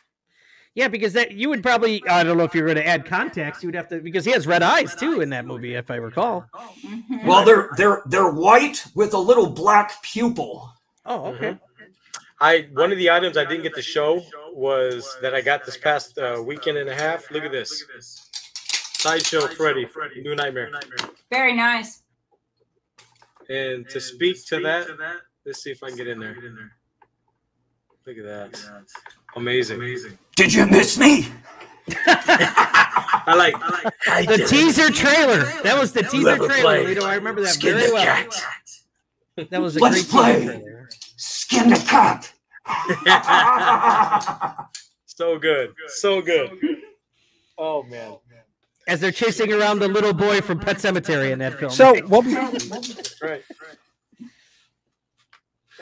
Yeah, 0.76 0.88
because 0.88 1.14
that 1.14 1.34
you 1.34 1.50
would 1.50 1.62
probably 1.62 2.04
I 2.08 2.24
don't 2.24 2.38
know 2.38 2.44
if 2.44 2.56
you're 2.56 2.66
going 2.66 2.78
to 2.78 2.88
add 2.88 3.06
context, 3.06 3.62
you 3.62 3.68
would 3.68 3.76
have 3.76 3.88
to 3.90 4.00
because 4.00 4.26
he 4.26 4.32
has 4.32 4.48
red 4.48 4.64
eyes 4.64 4.96
too 4.96 5.22
in 5.22 5.30
that 5.30 5.46
movie, 5.46 5.76
if 5.76 5.92
I 5.92 5.96
recall. 5.96 6.46
Mhm. 6.84 7.26
Well, 7.26 7.46
they're 7.46 7.70
they're 7.78 8.02
they're 8.08 8.32
white 8.32 8.84
with 8.96 9.14
a 9.14 9.20
little 9.20 9.50
black 9.50 10.02
pupil. 10.02 10.72
Oh, 11.06 11.26
okay. 11.34 11.52
Mhm. 11.52 11.60
I 12.42 12.68
one 12.74 12.92
of 12.92 12.98
the 12.98 13.12
items 13.12 13.38
I 13.38 13.46
didn't 13.46 13.64
get 13.64 13.76
to 13.76 13.82
show 13.84 14.24
was 14.52 15.16
that 15.22 15.36
I 15.36 15.42
got 15.42 15.64
this 15.66 15.78
past 15.78 16.18
uh, 16.18 16.42
weekend 16.44 16.78
and 16.78 16.90
a 16.90 16.96
half. 16.96 17.30
Look 17.30 17.44
at 17.44 17.52
this. 17.52 17.86
Sideshow 18.98 19.48
Freddy, 19.48 19.88
New 20.22 20.36
Nightmare. 20.36 20.72
Very 21.30 21.54
nice. 21.54 22.02
And 23.50 23.88
to 23.90 24.00
speak 24.00 24.44
to 24.48 24.60
that, 24.62 24.88
let's 25.46 25.62
see 25.62 25.72
if 25.72 25.84
I 25.84 25.90
can 25.90 25.98
get 25.98 26.08
in 26.08 26.20
there. 26.20 26.36
Look 28.06 28.18
at 28.18 28.24
that. 28.26 28.86
Amazing. 29.36 29.78
Amazing. 29.78 30.18
Did 30.36 30.54
you 30.54 30.66
miss 30.68 30.98
me? 30.98 31.28
I 32.06 33.34
like. 33.38 33.56
I 34.08 34.22
like. 34.22 34.30
The 34.30 34.46
teaser 34.48 34.90
trailer. 34.92 35.44
That 35.64 35.78
was 35.80 35.92
the 35.92 36.04
teaser 36.04 36.30
ever 36.30 36.48
trailer, 36.48 36.84
play 36.84 36.96
Lito. 36.96 37.04
I 37.04 37.16
remember 37.16 37.42
that 37.42 37.50
Skin 37.54 37.76
very 37.76 37.88
the 37.88 37.94
well. 37.94 38.06
cat. 38.06 38.44
That 39.50 39.62
was 39.62 39.76
a 39.78 39.80
Let's 39.80 40.04
great 40.04 40.10
play. 40.10 40.34
teaser 40.40 40.60
trailer. 40.60 40.90
Skin 41.18 41.70
the 41.70 41.86
cat. 41.88 42.32
So 45.16 45.38
good. 45.38 45.74
So 45.90 46.22
good. 46.22 46.50
Oh 47.58 47.84
man. 47.84 48.16
As 48.88 49.00
they're 49.00 49.12
chasing 49.12 49.54
around 49.54 49.80
the 49.80 49.88
little 49.88 50.14
boy 50.14 50.42
from 50.42 50.60
Pet 50.60 50.78
Sematary 50.78 51.32
in 51.32 51.40
that 51.40 51.58
film. 51.60 51.72
So 51.72 51.96
what 52.08 52.26
we, 52.26 52.36
Right. 52.36 53.44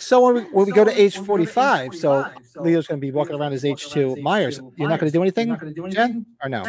So 0.02 0.26
when 0.26 0.36
we, 0.36 0.42
when 0.52 0.66
we 0.66 0.72
go 0.72 0.84
to 0.84 0.92
H45, 0.92 1.96
so 1.96 2.30
Leo's 2.62 2.88
going 2.88 3.00
to 3.00 3.06
be 3.06 3.12
walking 3.12 3.36
around 3.36 3.54
as 3.54 3.64
age 3.64 3.88
two 3.88 4.16
Myers. 4.18 4.60
You're 4.76 4.90
not 4.90 5.00
going 5.00 5.12
to 5.12 5.18
do 5.18 5.22
anything, 5.22 5.56
Jen, 5.92 6.26
or 6.44 6.50
no? 6.50 6.64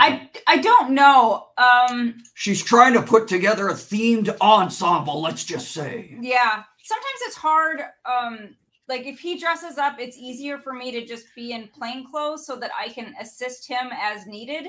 I 0.00 0.30
I 0.46 0.56
don't 0.58 0.90
know. 0.92 1.48
Um, 1.58 2.22
She's 2.34 2.62
trying 2.62 2.94
to 2.94 3.02
put 3.02 3.28
together 3.28 3.68
a 3.68 3.74
themed 3.74 4.34
ensemble, 4.40 5.20
let's 5.20 5.44
just 5.44 5.72
say. 5.72 6.16
yeah. 6.20 6.62
Sometimes 6.84 7.20
it's 7.22 7.36
hard. 7.36 7.82
Um, 8.04 8.56
like 8.88 9.06
if 9.06 9.20
he 9.20 9.38
dresses 9.38 9.78
up, 9.78 10.00
it's 10.00 10.16
easier 10.16 10.58
for 10.58 10.72
me 10.72 10.90
to 10.92 11.06
just 11.06 11.26
be 11.36 11.52
in 11.52 11.68
plain 11.68 12.04
clothes 12.10 12.44
so 12.44 12.56
that 12.56 12.72
I 12.78 12.88
can 12.88 13.14
assist 13.20 13.68
him 13.68 13.90
as 13.92 14.26
needed. 14.26 14.68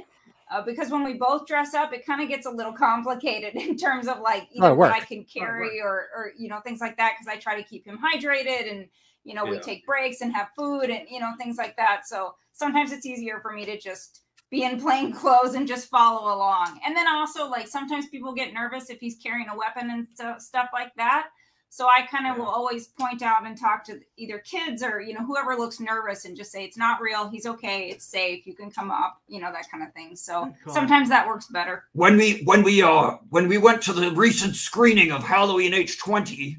Uh, 0.53 0.61
because 0.61 0.91
when 0.91 1.03
we 1.03 1.13
both 1.15 1.47
dress 1.47 1.73
up, 1.73 1.93
it 1.93 2.05
kind 2.05 2.21
of 2.21 2.29
gets 2.29 2.45
a 2.45 2.49
little 2.49 2.73
complicated 2.73 3.55
in 3.61 3.75
terms 3.75 4.07
of 4.07 4.19
like 4.19 4.43
Oh, 4.59 4.67
either 4.67 4.75
what. 4.75 4.91
I 4.91 4.99
can 4.99 5.23
carry 5.25 5.81
or 5.81 6.09
or 6.15 6.31
you 6.37 6.47
know 6.47 6.59
things 6.59 6.79
like 6.79 6.97
that. 6.97 7.13
Because 7.17 7.27
I 7.27 7.39
try 7.39 7.59
to 7.59 7.67
keep 7.67 7.85
him 7.85 7.97
hydrated 7.97 8.69
and 8.71 8.87
you 9.23 9.33
know 9.33 9.45
we 9.45 9.59
take 9.59 9.85
breaks 9.85 10.21
and 10.21 10.33
have 10.33 10.49
food 10.55 10.89
and 10.89 11.07
you 11.09 11.19
know 11.19 11.31
things 11.37 11.57
like 11.57 11.75
that. 11.77 12.07
So 12.07 12.35
sometimes 12.51 12.91
it's 12.91 13.05
easier 13.05 13.39
for 13.41 13.51
me 13.51 13.65
to 13.65 13.79
just 13.79 14.21
be 14.51 14.63
in 14.63 14.79
plain 14.79 15.11
clothes 15.21 15.55
and 15.55 15.67
just 15.67 15.89
follow 15.89 16.35
along. 16.35 16.79
And 16.85 16.95
then 16.95 17.07
also 17.07 17.49
like 17.49 17.67
sometimes 17.67 18.07
people 18.09 18.33
get 18.33 18.53
nervous 18.53 18.91
if 18.91 18.99
he's 18.99 19.17
carrying 19.17 19.49
a 19.49 19.57
weapon 19.57 19.89
and 19.89 20.07
stu- 20.07 20.39
stuff 20.39 20.69
like 20.71 20.93
that. 20.97 21.29
So 21.73 21.87
I 21.87 22.03
kind 22.03 22.27
of 22.27 22.37
will 22.37 22.45
always 22.45 22.89
point 22.89 23.23
out 23.23 23.47
and 23.47 23.57
talk 23.57 23.83
to 23.85 23.99
either 24.15 24.37
kids 24.37 24.83
or 24.83 25.01
you 25.01 25.15
know 25.15 25.25
whoever 25.25 25.55
looks 25.55 25.79
nervous 25.79 26.25
and 26.25 26.37
just 26.37 26.51
say 26.51 26.63
it's 26.63 26.77
not 26.77 27.01
real, 27.01 27.27
he's 27.27 27.47
okay, 27.47 27.89
it's 27.89 28.05
safe, 28.05 28.45
you 28.45 28.53
can 28.53 28.69
come 28.69 28.91
up, 28.91 29.19
you 29.27 29.41
know 29.41 29.51
that 29.51 29.71
kind 29.71 29.83
of 29.83 29.91
thing. 29.91 30.15
So 30.15 30.53
call. 30.63 30.75
sometimes 30.75 31.09
that 31.09 31.25
works 31.25 31.47
better. 31.47 31.85
When 31.93 32.15
we 32.15 32.43
when 32.43 32.61
we 32.61 32.83
uh 32.83 33.15
when 33.31 33.47
we 33.47 33.57
went 33.57 33.81
to 33.83 33.93
the 33.93 34.11
recent 34.11 34.55
screening 34.55 35.11
of 35.11 35.23
Halloween 35.23 35.71
H20, 35.71 36.57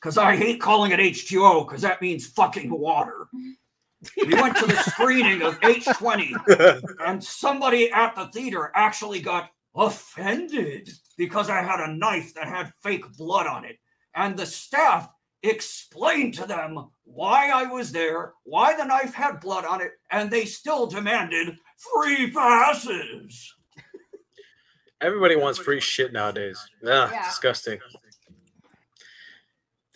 because 0.00 0.16
I 0.16 0.34
hate 0.34 0.62
calling 0.62 0.92
it 0.92 0.98
H2O 0.98 1.68
because 1.68 1.82
that 1.82 2.00
means 2.00 2.26
fucking 2.26 2.70
water. 2.70 3.26
We 4.16 4.32
went 4.32 4.56
to 4.56 4.66
the 4.66 4.82
screening 4.84 5.42
of 5.42 5.60
H20 5.60 6.96
and 7.06 7.22
somebody 7.22 7.92
at 7.92 8.16
the 8.16 8.28
theater 8.28 8.72
actually 8.74 9.20
got 9.20 9.50
offended 9.76 10.88
because 11.18 11.50
I 11.50 11.60
had 11.60 11.80
a 11.80 11.92
knife 11.94 12.32
that 12.32 12.48
had 12.48 12.72
fake 12.82 13.04
blood 13.18 13.46
on 13.46 13.66
it. 13.66 13.76
And 14.14 14.36
the 14.36 14.46
staff 14.46 15.08
explained 15.42 16.34
to 16.34 16.46
them 16.46 16.88
why 17.04 17.50
I 17.50 17.64
was 17.64 17.92
there, 17.92 18.32
why 18.44 18.76
the 18.76 18.84
knife 18.84 19.14
had 19.14 19.40
blood 19.40 19.64
on 19.64 19.80
it, 19.82 19.92
and 20.10 20.30
they 20.30 20.44
still 20.44 20.86
demanded 20.86 21.56
free 21.94 22.30
passes. 22.30 23.54
Everybody 25.00 25.36
wants 25.36 25.58
free 25.58 25.80
shit 25.80 26.12
nowadays. 26.12 26.58
Yeah, 26.82 27.10
Yeah. 27.10 27.24
disgusting. 27.24 27.78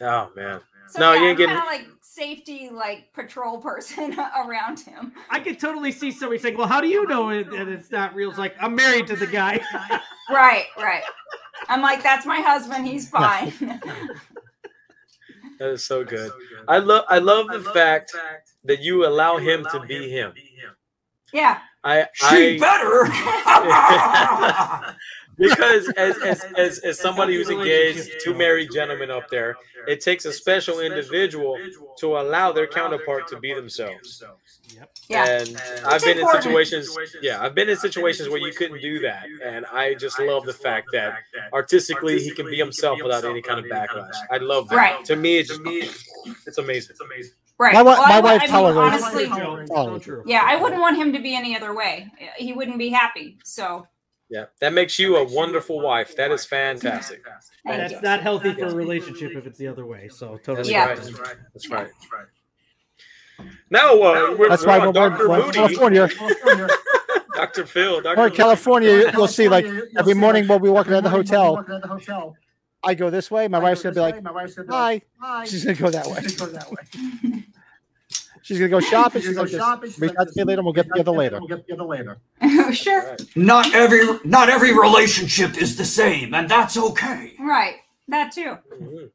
Oh 0.00 0.30
man. 0.36 0.60
So 0.88 1.00
No, 1.00 1.12
yeah, 1.12 1.18
you 1.18 1.24
I'm 1.24 1.28
ain't 1.30 1.38
getting. 1.38 1.56
kind 1.56 1.80
of 1.80 1.86
like 1.86 1.96
safety 2.02 2.70
like 2.70 3.12
patrol 3.14 3.58
person 3.58 4.16
around 4.44 4.80
him. 4.80 5.12
I 5.30 5.40
could 5.40 5.58
totally 5.58 5.92
see 5.92 6.10
somebody 6.12 6.40
saying, 6.40 6.56
"Well, 6.56 6.68
how 6.68 6.80
do 6.80 6.88
you 6.88 7.06
know 7.06 7.30
it, 7.30 7.50
that 7.50 7.68
it's 7.68 7.90
not 7.90 8.14
real?" 8.14 8.28
It's 8.30 8.38
like 8.38 8.54
I'm 8.60 8.74
married 8.74 9.06
to 9.08 9.16
the 9.16 9.26
guy. 9.26 9.60
Right, 10.30 10.66
right. 10.76 11.02
I'm 11.68 11.82
like 11.82 12.02
that's 12.02 12.26
my 12.26 12.40
husband, 12.40 12.86
he's 12.86 13.08
fine. 13.18 13.52
That 15.58 15.70
is 15.70 15.84
so 15.84 16.04
good. 16.04 16.30
I 16.68 16.78
love. 16.78 17.04
I 17.08 17.18
love 17.18 17.48
the 17.48 17.60
fact 17.60 18.14
that 18.64 18.80
you 18.80 19.04
allow 19.06 19.38
him 19.38 19.66
to 19.72 19.80
be 19.80 20.08
him. 20.08 20.32
yeah. 21.32 21.58
I. 21.82 22.06
She 22.14 22.60
I 22.62 23.10
better. 24.80 24.94
because 25.38 25.88
as, 25.96 26.18
as 26.18 26.44
as 26.56 26.78
as 26.80 26.98
somebody 26.98 27.34
who's 27.34 27.50
engaged, 27.50 28.20
to 28.20 28.34
married 28.34 28.70
gentlemen 28.72 29.10
up 29.10 29.28
there, 29.30 29.56
it 29.86 30.00
takes 30.00 30.24
a 30.24 30.32
special 30.32 30.80
individual 30.80 31.58
to 31.98 32.18
allow 32.18 32.52
their 32.52 32.66
counterpart 32.66 33.28
to 33.28 33.38
be 33.38 33.54
themselves. 33.54 34.22
Yeah. 35.08 35.24
And 35.26 35.56
I've 35.86 36.02
been 36.02 36.18
in 36.18 36.28
situations, 36.28 36.94
yeah, 37.22 37.42
I've 37.42 37.54
been 37.54 37.70
in 37.70 37.76
situations 37.76 38.28
where 38.28 38.38
you 38.38 38.52
couldn't 38.52 38.82
do 38.82 38.98
that, 39.00 39.26
and 39.42 39.64
I 39.66 39.94
just 39.94 40.18
love 40.20 40.44
the 40.44 40.52
fact 40.52 40.88
that 40.92 41.14
artistically 41.52 42.20
he 42.20 42.30
can 42.32 42.46
be 42.46 42.56
himself 42.56 43.00
without 43.02 43.24
any 43.24 43.40
kind 43.40 43.58
of 43.58 43.66
backlash. 43.66 44.12
I 44.30 44.36
love 44.38 44.68
that. 44.68 44.76
Right. 44.76 45.04
To 45.06 45.16
me, 45.16 45.38
it's 45.38 45.48
just 45.48 45.60
it's 46.46 46.58
amazing. 46.58 46.90
It's 46.90 47.00
amazing. 47.00 47.32
Right. 47.58 47.74
My, 47.74 47.82
Well, 47.82 48.00
my 48.06 48.16
would- 48.20 48.24
wife 48.24 48.42
I 48.42 48.44
mean, 48.44 48.52
tolerates. 48.52 49.02
honestly, 49.02 49.26
tolerates. 49.66 50.08
yeah, 50.26 50.42
I 50.44 50.54
wouldn't 50.56 50.80
want 50.80 50.96
him 50.96 51.12
to 51.12 51.18
be 51.18 51.34
any 51.34 51.56
other 51.56 51.74
way. 51.74 52.08
He 52.36 52.52
wouldn't 52.52 52.78
be 52.78 52.88
happy. 52.88 53.38
So 53.44 53.86
Yeah, 54.30 54.44
that 54.60 54.72
makes 54.74 54.98
you 54.98 55.16
a 55.16 55.24
wonderful 55.24 55.80
wife. 55.80 56.14
That 56.16 56.30
is 56.30 56.44
fantastic. 56.44 57.24
thank 57.66 57.78
That's 57.78 57.92
you. 57.94 58.00
not 58.02 58.20
healthy 58.20 58.52
for 58.52 58.66
a 58.66 58.74
relationship 58.74 59.32
if 59.34 59.46
it's 59.46 59.58
the 59.58 59.68
other 59.68 59.86
way. 59.86 60.08
So 60.08 60.32
That's 60.32 60.46
totally. 60.46 60.70
Yeah. 60.72 60.86
right. 60.86 60.96
That's 60.96 61.18
right. 61.18 61.36
That's 61.54 61.68
right. 61.70 61.88
Now, 63.70 63.94
uh, 63.94 64.36
we're, 64.36 64.48
That's 64.48 64.62
we're 64.62 64.68
why 64.68 64.78
on 64.80 64.86
when 64.86 64.94
Dr. 64.94 65.28
we're 65.28 65.38
in 65.38 65.46
Moody, 65.46 65.52
California, 65.58 66.08
Dr. 67.36 67.66
Phil, 67.66 68.00
Dr. 68.00 68.20
or 68.20 68.26
in 68.26 68.32
California, 68.34 69.10
you'll 69.12 69.28
see 69.28 69.48
like 69.48 69.64
every 69.96 70.14
morning 70.14 70.46
when 70.48 70.60
we 70.60 70.68
walk 70.70 70.88
out 70.88 70.94
of 70.94 71.04
the 71.04 71.10
hotel, 71.10 71.64
I 72.82 72.94
go 72.94 73.10
this 73.10 73.30
way. 73.30 73.48
My 73.48 73.58
wife's 73.58 73.82
gonna 73.82 73.94
be 73.94 74.00
like, 74.00 74.22
"Hi." 75.20 75.44
She's 75.44 75.64
gonna 75.64 75.76
go 75.76 75.90
that 75.90 76.06
way. 76.06 77.44
She's 78.48 78.58
gonna 78.58 78.70
go 78.70 78.80
shopping. 78.94 79.20
She's 79.20 79.36
like, 79.36 79.48
"Just 79.50 80.00
reach 80.00 80.12
out 80.18 80.26
to 80.28 80.32
me 80.36 80.44
later. 80.44 80.60
and 80.60 80.64
We'll 80.64 80.72
get 80.72 80.88
together 80.88 81.12
later." 81.12 82.16
sure. 82.72 83.14
not 83.36 83.74
every 83.74 84.00
not 84.24 84.48
every 84.48 84.72
relationship 84.72 85.60
is 85.60 85.76
the 85.76 85.84
same, 85.84 86.32
and 86.32 86.48
that's 86.48 86.78
okay. 86.78 87.34
Right. 87.38 87.74
That 88.08 88.32
too. 88.32 88.56
Mhm. 88.72 89.10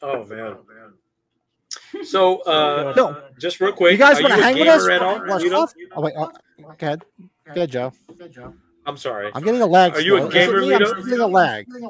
Oh 0.00 0.24
man. 0.24 0.56
So, 2.04 2.38
uh, 2.42 2.94
No. 2.96 3.22
just 3.38 3.60
real 3.60 3.72
quick, 3.72 3.92
You 3.92 3.98
guys 3.98 4.20
want 4.22 4.32
to 4.34 4.42
hang 4.42 4.58
with 4.58 4.66
us? 4.68 4.82
gamer 4.86 4.90
at 4.92 5.02
all? 5.02 5.40
You 5.42 5.50
don't- 5.50 5.70
Oh 5.94 6.00
wait, 6.00 6.14
oh, 6.16 6.32
go 6.58 6.68
ahead. 6.80 7.04
Go 7.46 7.52
ahead, 7.52 7.70
Joe. 7.70 7.92
I'm 8.86 8.96
sorry. 8.96 9.30
I'm 9.34 9.42
getting 9.42 9.60
a 9.60 9.66
lag. 9.66 9.94
Are 9.94 10.00
you 10.00 10.16
a 10.16 10.20
still. 10.20 10.30
gamer, 10.30 10.58
Is 10.60 10.64
it 10.64 10.68
me? 10.68 10.74
I'm 10.74 10.80
Lito? 10.80 10.86
still 10.86 11.04
getting 11.04 11.20
a 11.20 11.26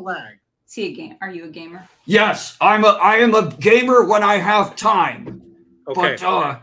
lag. 0.01 0.39
Is 0.67 0.75
he 0.75 0.87
a 0.87 0.93
game? 0.95 1.17
Are 1.21 1.31
you 1.31 1.45
a 1.45 1.49
gamer? 1.49 1.89
Yes, 2.05 2.57
I'm 2.61 2.85
a 2.85 2.89
I 2.89 3.17
am 3.17 3.35
a 3.35 3.51
gamer 3.61 4.05
when 4.05 4.23
I 4.25 4.37
have 4.39 4.75
time, 4.77 5.43
Okay, 5.89 6.16
but 6.20 6.22
uh, 6.22 6.59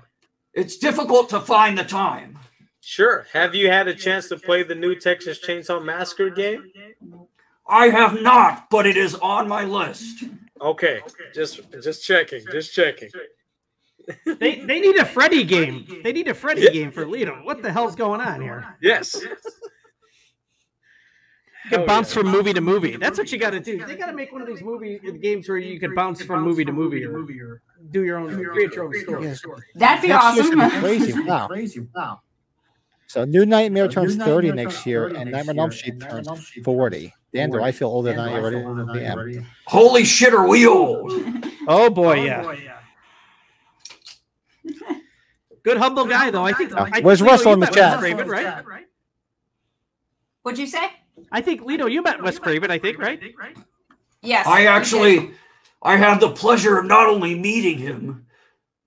it's 0.53 0.78
difficult 0.78 1.30
to 1.30 1.39
find 1.39 1.78
the 1.78 1.84
time. 1.84 2.38
sure. 2.82 3.26
Have 3.34 3.53
you 3.55 3.69
had 3.69 3.88
a 3.88 3.93
chance 3.95 4.28
to 4.30 4.38
play 4.38 4.63
the 4.63 4.76
new 4.76 4.95
Texas 4.95 5.39
Chainsaw 5.45 5.84
Massacre 5.84 6.30
game? 6.30 6.72
I 7.67 7.88
have 7.89 8.22
not, 8.22 8.69
but 8.69 8.86
it 8.88 8.97
is 8.97 9.15
on 9.15 9.47
my 9.47 9.63
list. 9.63 10.24
Okay, 10.59 11.01
just 11.34 11.61
just 11.84 12.03
checking, 12.05 12.43
just 12.51 12.74
checking. 12.74 13.09
They 14.26 14.55
they 14.61 14.80
need 14.80 14.97
a 14.97 15.05
Freddy 15.05 15.43
game. 15.43 16.01
They 16.03 16.11
need 16.11 16.28
a 16.28 16.34
Freddy 16.34 16.63
Yeah. 16.63 16.72
game 16.72 16.91
for 16.91 17.05
Lito. 17.05 17.43
What 17.45 17.61
the 17.61 17.72
hell's 17.72 17.95
going 17.95 18.19
on 18.19 18.41
here? 18.41 18.76
Yes. 18.82 19.15
You 21.72 21.78
Hell 21.78 21.86
can 21.86 21.89
oh, 21.89 21.95
bounce 21.95 22.13
yeah. 22.13 22.22
from 22.22 22.32
movie 22.32 22.53
to 22.53 22.61
movie. 22.61 22.97
That's 22.97 23.17
what 23.17 23.32
you 23.32 23.38
got 23.38 23.51
to 23.51 23.61
do. 23.61 23.86
They 23.86 23.95
got 23.95 24.07
to 24.07 24.13
make 24.13 24.34
one 24.34 24.41
of 24.41 24.47
these 24.47 24.61
movie 24.61 24.99
games 25.22 25.47
where 25.47 25.57
you 25.57 25.80
can 25.80 25.95
bounce 25.95 26.22
from 26.22 26.43
movie 26.43 26.65
to 26.65 26.72
movie 26.74 27.05
or 27.05 27.61
do 27.91 28.03
your 28.03 28.17
own, 28.17 28.43
create 28.45 28.74
your 28.74 28.86
own 28.86 28.93
story. 28.93 29.24
Yes. 29.24 29.41
That'd 29.76 30.01
be 30.01 30.09
Next 30.09 30.26
awesome. 30.26 30.59
gonna 30.59 30.69
be 30.69 30.80
crazy. 31.49 31.80
Wow. 31.95 32.22
So 33.07 33.24
New 33.24 33.45
Nightmare 33.45 33.88
turns 33.88 34.17
30 34.17 34.51
next 34.51 34.86
year, 34.86 35.07
and 35.07 35.32
Nightmare 35.32 35.53
on 35.53 35.59
Elm 35.59 35.72
Street 35.72 35.99
turns 36.01 36.28
40. 36.63 37.13
Dan, 37.34 37.49
do 37.49 37.63
I 37.63 37.72
feel 37.72 37.88
older 37.88 38.11
than 38.11 38.19
I 38.19 38.34
already 38.34 39.05
am? 39.05 39.45
Holy 39.65 40.03
shit, 40.03 40.34
are 40.34 40.47
we 40.47 40.67
old? 40.67 41.11
Oh 41.67 41.89
boy, 41.89 42.26
yeah. 42.26 42.55
Good 45.63 45.78
humble 45.78 46.05
guy 46.05 46.32
though. 46.32 46.43
I 46.43 46.53
think. 46.53 46.74
I 46.74 46.99
Where's 47.01 47.22
Russell 47.22 47.53
in 47.53 47.59
the 47.59 47.67
chat? 47.67 48.01
Wes 48.01 48.13
Craven, 48.13 48.28
right? 48.28 48.86
What'd 50.41 50.59
you 50.59 50.67
say? 50.67 50.89
I 51.32 51.42
think 51.42 51.62
Lito, 51.62 51.90
you 51.90 52.02
met 52.02 52.22
Wes 52.22 52.38
Craven. 52.40 52.70
I 52.72 52.78
think, 52.80 53.00
right? 53.00 53.22
Yes. 54.22 54.46
I 54.48 54.66
actually 54.66 55.32
I 55.82 55.96
had 55.96 56.20
the 56.20 56.30
pleasure 56.32 56.78
of 56.78 56.86
not 56.86 57.08
only 57.08 57.34
meeting 57.36 57.78
him, 57.78 58.26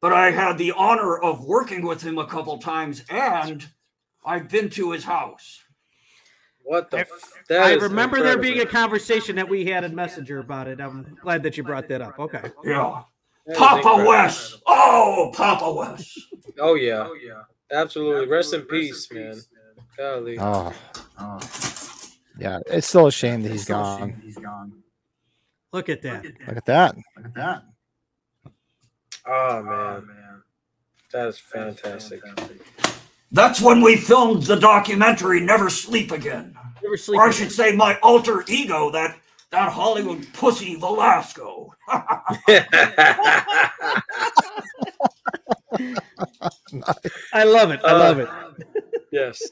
but 0.01 0.13
I 0.13 0.31
had 0.31 0.59
the 0.59 0.73
honor 0.73 1.17
of 1.19 1.45
working 1.45 1.85
with 1.87 2.03
him 2.03 2.19
a 2.19 2.27
couple 2.27 2.59
times, 2.59 3.03
and 3.09 3.67
I've 4.25 4.49
been 4.49 4.69
to 4.71 4.91
his 4.93 5.03
house. 5.05 5.61
What 6.63 6.91
the? 6.91 6.99
I- 6.99 7.01
f- 7.01 7.33
that 7.49 7.63
I 7.63 7.71
is 7.75 7.83
remember 7.83 8.23
there 8.23 8.39
being 8.39 8.61
a 8.61 8.67
conversation 8.67 9.37
that 9.37 9.49
we 9.49 9.67
had 9.67 9.85
in 9.85 9.95
Messenger 9.95 10.39
about 10.39 10.69
it. 10.69 10.81
I'm 10.81 11.17
glad 11.21 11.43
that 11.43 11.57
you 11.57 11.63
brought 11.63 11.89
that 11.89 12.01
up. 12.01 12.19
Okay. 12.19 12.41
Yeah. 12.65 13.03
Papa 13.57 13.77
incredible. 13.77 14.09
Wes. 14.09 14.57
Oh, 14.67 15.31
Papa 15.35 15.73
Wes. 15.73 16.19
Oh 16.59 16.75
yeah. 16.75 17.07
Oh 17.09 17.15
yeah. 17.15 17.43
Absolutely. 17.71 18.27
Rest 18.29 18.55
in 18.55 18.63
peace, 18.63 19.11
man. 19.13 19.39
Golly. 19.99 20.39
Oh, 20.39 20.73
Oh, 21.19 21.39
yeah. 22.39 22.61
It's 22.67 22.87
still 22.87 23.07
a 23.07 23.13
shame 23.13 23.43
that 23.43 23.51
he's 23.51 23.61
it's 23.63 23.69
so 23.69 23.75
gone. 23.75 23.99
shame 24.11 24.21
He's 24.25 24.37
gone. 24.37 24.73
Look 25.73 25.89
at 25.89 26.03
that. 26.03 26.25
Look 26.25 26.57
at 26.57 26.65
that. 26.67 26.97
Look 27.17 27.27
at 27.27 27.35
that. 27.35 27.63
Oh 29.27 29.63
man. 29.63 30.09
That 31.13 31.29
is 31.29 31.39
fantastic. 31.39 32.21
That's 33.33 33.61
when 33.61 33.81
we 33.81 33.97
filmed 33.97 34.43
the 34.45 34.57
documentary 34.57 35.41
Never 35.41 35.71
Sleep 35.71 36.11
Again. 36.13 36.55
Never 36.83 36.97
sleep. 36.97 37.19
Or 37.19 37.29
I 37.29 37.31
should 37.31 37.51
say 37.53 37.75
my 37.75 37.99
alter 38.01 38.45
ego, 38.49 38.91
that 38.91 39.19
that 39.51 39.73
Hollywood 39.73 40.27
pussy 40.35 40.75
Velasco. 40.77 41.73
I 47.33 47.45
love 47.45 47.71
it. 47.71 47.81
I 47.85 47.91
Uh, 47.93 47.99
love 47.99 48.19
it. 48.21 48.29
yes. 49.13 49.43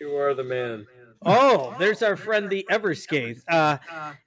You 0.00 0.16
are 0.16 0.34
the 0.34 0.44
man. 0.44 0.86
Oh, 1.24 1.74
there's 1.78 2.02
our 2.02 2.16
friend 2.16 2.50
the 2.50 2.66
Everscape. 2.70 3.40
Uh, 3.48 3.78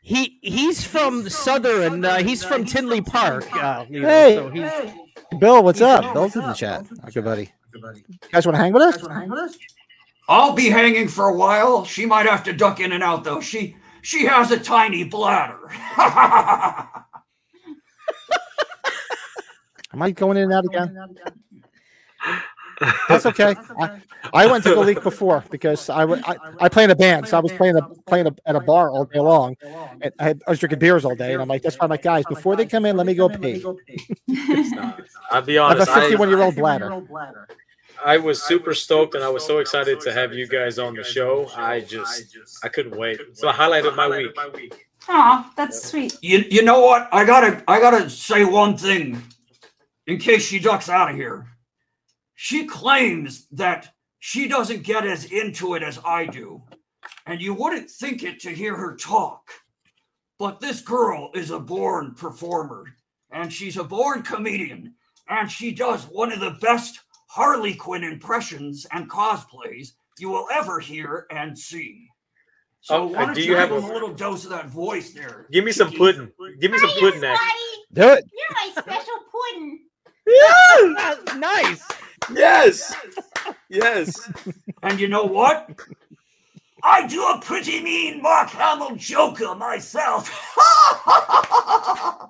he 0.02 0.40
he's 0.42 0.84
from 0.84 1.30
Southern. 1.30 2.04
Uh, 2.04 2.18
he's 2.18 2.44
from 2.44 2.66
Tinley 2.66 3.02
Park. 3.02 3.46
Uh, 3.54 3.86
you 3.90 4.02
know, 4.02 4.08
Hey. 4.08 4.36
so 4.36 4.50
he's, 4.50 4.72
Bill, 5.40 5.64
what's 5.64 5.82
up? 5.82 6.14
Bill's 6.14 6.36
in 6.36 6.42
the 6.44 6.54
chat. 6.54 6.86
Good 7.14 7.24
buddy. 7.24 7.52
Good 7.72 7.82
buddy. 7.82 8.04
You 8.10 8.18
guys 8.32 8.46
want 8.46 8.56
to 8.56 8.62
hang 8.62 8.74
with 8.74 8.82
us? 8.84 8.96
Guys 8.96 9.04
want 9.04 9.14
to 9.14 9.20
hang 9.20 9.30
with 9.30 9.40
us? 9.40 9.58
I'll 10.30 10.54
be 10.54 10.70
hanging 10.70 11.08
for 11.08 11.28
a 11.28 11.34
while. 11.34 11.86
She 11.86 12.06
might 12.06 12.26
have 12.26 12.44
to 12.46 12.54
duck 12.54 12.80
in 12.80 12.92
and 12.92 13.04
out 13.04 13.24
though. 13.24 13.40
She 13.42 13.76
she 14.02 14.26
has 14.26 14.52
a 14.52 14.60
tiny 14.60 15.04
bladder. 15.04 15.60
Am 19.94 20.02
I 20.02 20.12
going 20.12 20.38
in 20.38 20.44
and 20.52 20.54
out 20.54 20.66
again? 20.66 20.96
That's 23.10 23.26
okay. 23.26 23.56
I, 23.80 24.00
I 24.34 24.46
went 24.48 24.64
to 24.66 24.70
the 24.76 24.82
league 24.82 25.02
before 25.02 25.44
because 25.50 25.90
I, 25.90 26.06
wa- 26.06 26.20
I, 26.26 26.36
I 26.60 26.70
play 26.70 26.84
in 26.84 26.92
a 26.92 26.96
band, 26.96 27.28
so 27.28 27.38
I 27.38 27.40
was 27.40 27.52
playing 27.54 27.76
a, 27.78 27.82
playing 28.06 28.28
a, 28.28 28.36
at 28.46 28.56
a 28.56 28.60
bar 28.60 28.90
all 28.92 29.06
day 29.06 29.20
long. 29.20 29.56
And 30.02 30.12
I, 30.20 30.24
had- 30.24 30.42
I 30.46 30.52
was 30.52 30.60
drinking 30.60 30.80
beers 30.80 31.04
all 31.06 31.16
day, 31.16 31.34
and 31.34 31.42
I'm 31.42 31.48
like, 31.48 31.62
that's 31.64 31.76
why 31.80 31.86
I'm 31.86 31.90
like, 31.90 32.04
guys, 32.04 32.26
before 32.26 32.56
they 32.56 32.66
come 32.66 32.86
in, 32.86 32.96
let 32.98 33.08
me 33.08 33.14
go 33.16 33.30
pee. 33.30 33.64
I'll 35.32 35.42
be 35.42 35.58
honest. 35.58 35.60
I 35.60 35.66
have 35.70 35.80
a 35.80 35.82
honest. 35.82 35.92
51 35.92 36.30
year 36.30 36.42
old 36.42 36.56
bladder. 36.56 37.48
I 38.06 38.18
was 38.18 38.42
super 38.44 38.74
stoked 38.76 39.16
and 39.16 39.24
I 39.24 39.30
was 39.30 39.44
so 39.44 39.58
excited 39.58 40.00
to 40.02 40.14
have 40.14 40.34
you 40.34 40.48
guys 40.48 40.78
on 40.78 40.94
the 40.96 41.04
show. 41.04 41.50
I 41.56 41.80
just 41.82 42.30
I 42.64 42.68
couldn't 42.68 42.96
wait. 42.98 43.20
So 43.34 43.48
I 43.50 43.54
highlighted 43.54 43.96
my 43.96 44.08
week. 44.08 44.88
Aw, 45.10 45.52
that's 45.56 45.82
sweet. 45.90 46.18
you 46.22 46.44
you 46.50 46.62
know 46.64 46.82
what? 46.82 47.08
I 47.12 47.26
gotta 47.26 47.64
I 47.68 47.80
gotta 47.80 48.08
say 48.10 48.44
one 48.46 48.78
thing 48.78 49.22
in 50.06 50.18
case 50.20 50.46
she 50.46 50.60
ducks 50.60 50.90
out 50.90 51.10
of 51.10 51.16
here. 51.16 51.48
She 52.40 52.68
claims 52.68 53.48
that 53.52 53.94
she 54.20 54.48
doesn't 54.48 54.84
get 54.84 55.06
as 55.08 55.26
into 55.26 55.74
it 55.74 55.82
as 55.82 56.00
I 56.06 56.28
do. 56.28 56.62
And 57.26 57.42
you 57.42 57.56
wouldn't 57.56 57.90
think 57.90 58.22
it 58.24 58.40
to 58.42 58.52
hear 58.52 58.76
her 58.76 58.96
talk. 58.96 59.50
But 60.38 60.60
this 60.60 60.82
girl 60.82 61.32
is 61.34 61.50
a 61.50 61.60
born 61.60 62.14
performer, 62.14 62.86
and 63.32 63.52
she's 63.52 63.78
a 63.78 63.84
born 63.84 64.22
comedian, 64.22 64.94
and 65.28 65.52
she 65.52 65.72
does 65.72 66.04
one 66.04 66.32
of 66.32 66.40
the 66.40 66.58
best 66.62 67.00
Harley 67.28 67.74
Quinn 67.74 68.04
impressions 68.04 68.86
and 68.92 69.10
cosplays 69.10 69.94
you 70.20 70.30
will 70.30 70.48
ever 70.54 70.80
hear 70.80 71.26
and 71.32 71.58
see. 71.58 72.08
So 72.82 72.96
Oh, 72.98 73.08
why 73.08 73.26
don't 73.26 73.34
do 73.34 73.42
you 73.42 73.52
you 73.54 73.56
have 73.58 73.70
give 73.70 73.84
a- 73.84 73.88
a 73.88 73.92
little 73.94 74.14
dose 74.14 74.44
of 74.44 74.52
that 74.52 74.68
voice 74.68 75.12
there? 75.12 75.48
Give 75.52 75.64
me 75.66 75.72
some 75.72 75.92
pudding. 75.92 76.32
Give 76.62 76.72
me 76.72 76.78
some 76.78 76.92
pudding 77.00 77.24
action. 77.24 77.48
Do 77.94 78.10
it. 78.10 78.26
You're 78.32 78.76
my 78.76 78.82
special 78.82 79.14
pudding. 79.32 79.80
Yeah, 80.30 81.16
nice. 81.38 81.84
Yes. 82.34 82.94
Yes. 83.70 84.30
And 84.84 85.00
you 85.00 85.08
know 85.08 85.24
what? 85.26 85.70
I 86.84 87.08
do 87.08 87.22
a 87.24 87.40
pretty 87.42 87.82
mean 87.82 88.22
Mark 88.22 88.50
Hamill 88.50 88.96
Joker 88.96 89.56
myself. 89.56 90.30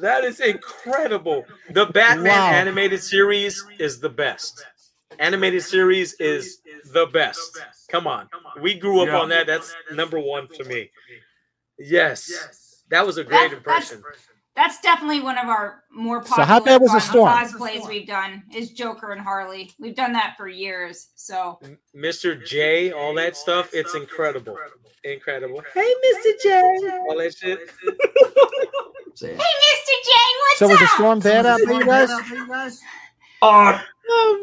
That 0.00 0.24
is 0.24 0.40
incredible. 0.40 1.44
The 1.70 1.86
Batman 1.86 2.24
Wow. 2.32 2.50
animated 2.50 3.02
series 3.02 3.64
is 3.78 4.00
the 4.00 4.08
best. 4.08 4.64
Animated 5.18 5.62
series 5.62 6.14
is 6.14 6.60
the 6.92 7.06
best. 7.06 7.60
Come 7.88 8.06
on. 8.06 8.28
We 8.60 8.74
grew 8.74 9.00
up 9.02 9.08
Yeah. 9.08 9.20
on 9.20 9.28
that. 9.28 9.46
That's 9.46 9.72
number 9.92 10.18
one 10.18 10.48
to 10.54 10.64
me. 10.64 10.90
Yes. 11.78 12.82
That 12.90 13.06
was 13.06 13.18
a 13.18 13.24
great 13.24 13.50
That- 13.50 13.58
impression. 13.58 14.02
That's 14.02 14.26
definitely 14.82 15.20
one 15.20 15.38
of 15.38 15.48
our 15.48 15.82
more 15.90 16.22
So 16.22 16.28
popular 16.30 16.46
how 16.46 16.60
bad 16.60 16.80
was 16.80 16.92
the 16.92 17.00
storm? 17.00 17.32
cosplays 17.32 17.88
we've 17.88 18.06
done 18.06 18.42
is 18.54 18.70
Joker 18.72 19.12
and 19.12 19.20
Harley. 19.20 19.72
We've 19.78 19.94
done 19.96 20.12
that 20.12 20.34
for 20.36 20.48
years. 20.48 21.08
So 21.14 21.58
Mr. 21.96 22.44
J, 22.44 22.92
all 22.92 23.14
that 23.14 23.36
stuff, 23.36 23.70
it's 23.72 23.94
incredible. 23.94 24.56
Incredible. 25.04 25.62
Hey, 25.74 25.80
Mr. 26.04 26.30
J. 26.42 26.60
All 27.08 27.18
that 27.18 27.34
shit. 27.36 27.58
Hey 29.20 29.28
Mr. 29.36 29.94
J, 30.04 30.10
what's 30.40 30.58
So 30.58 30.68
was 30.68 30.78
the 30.78 30.86
storm 30.88 31.20
bad 31.20 31.44
out 31.46 31.60
there, 31.64 31.74
you 31.74 31.84
guys? 31.84 32.80
Uh, 33.42 33.78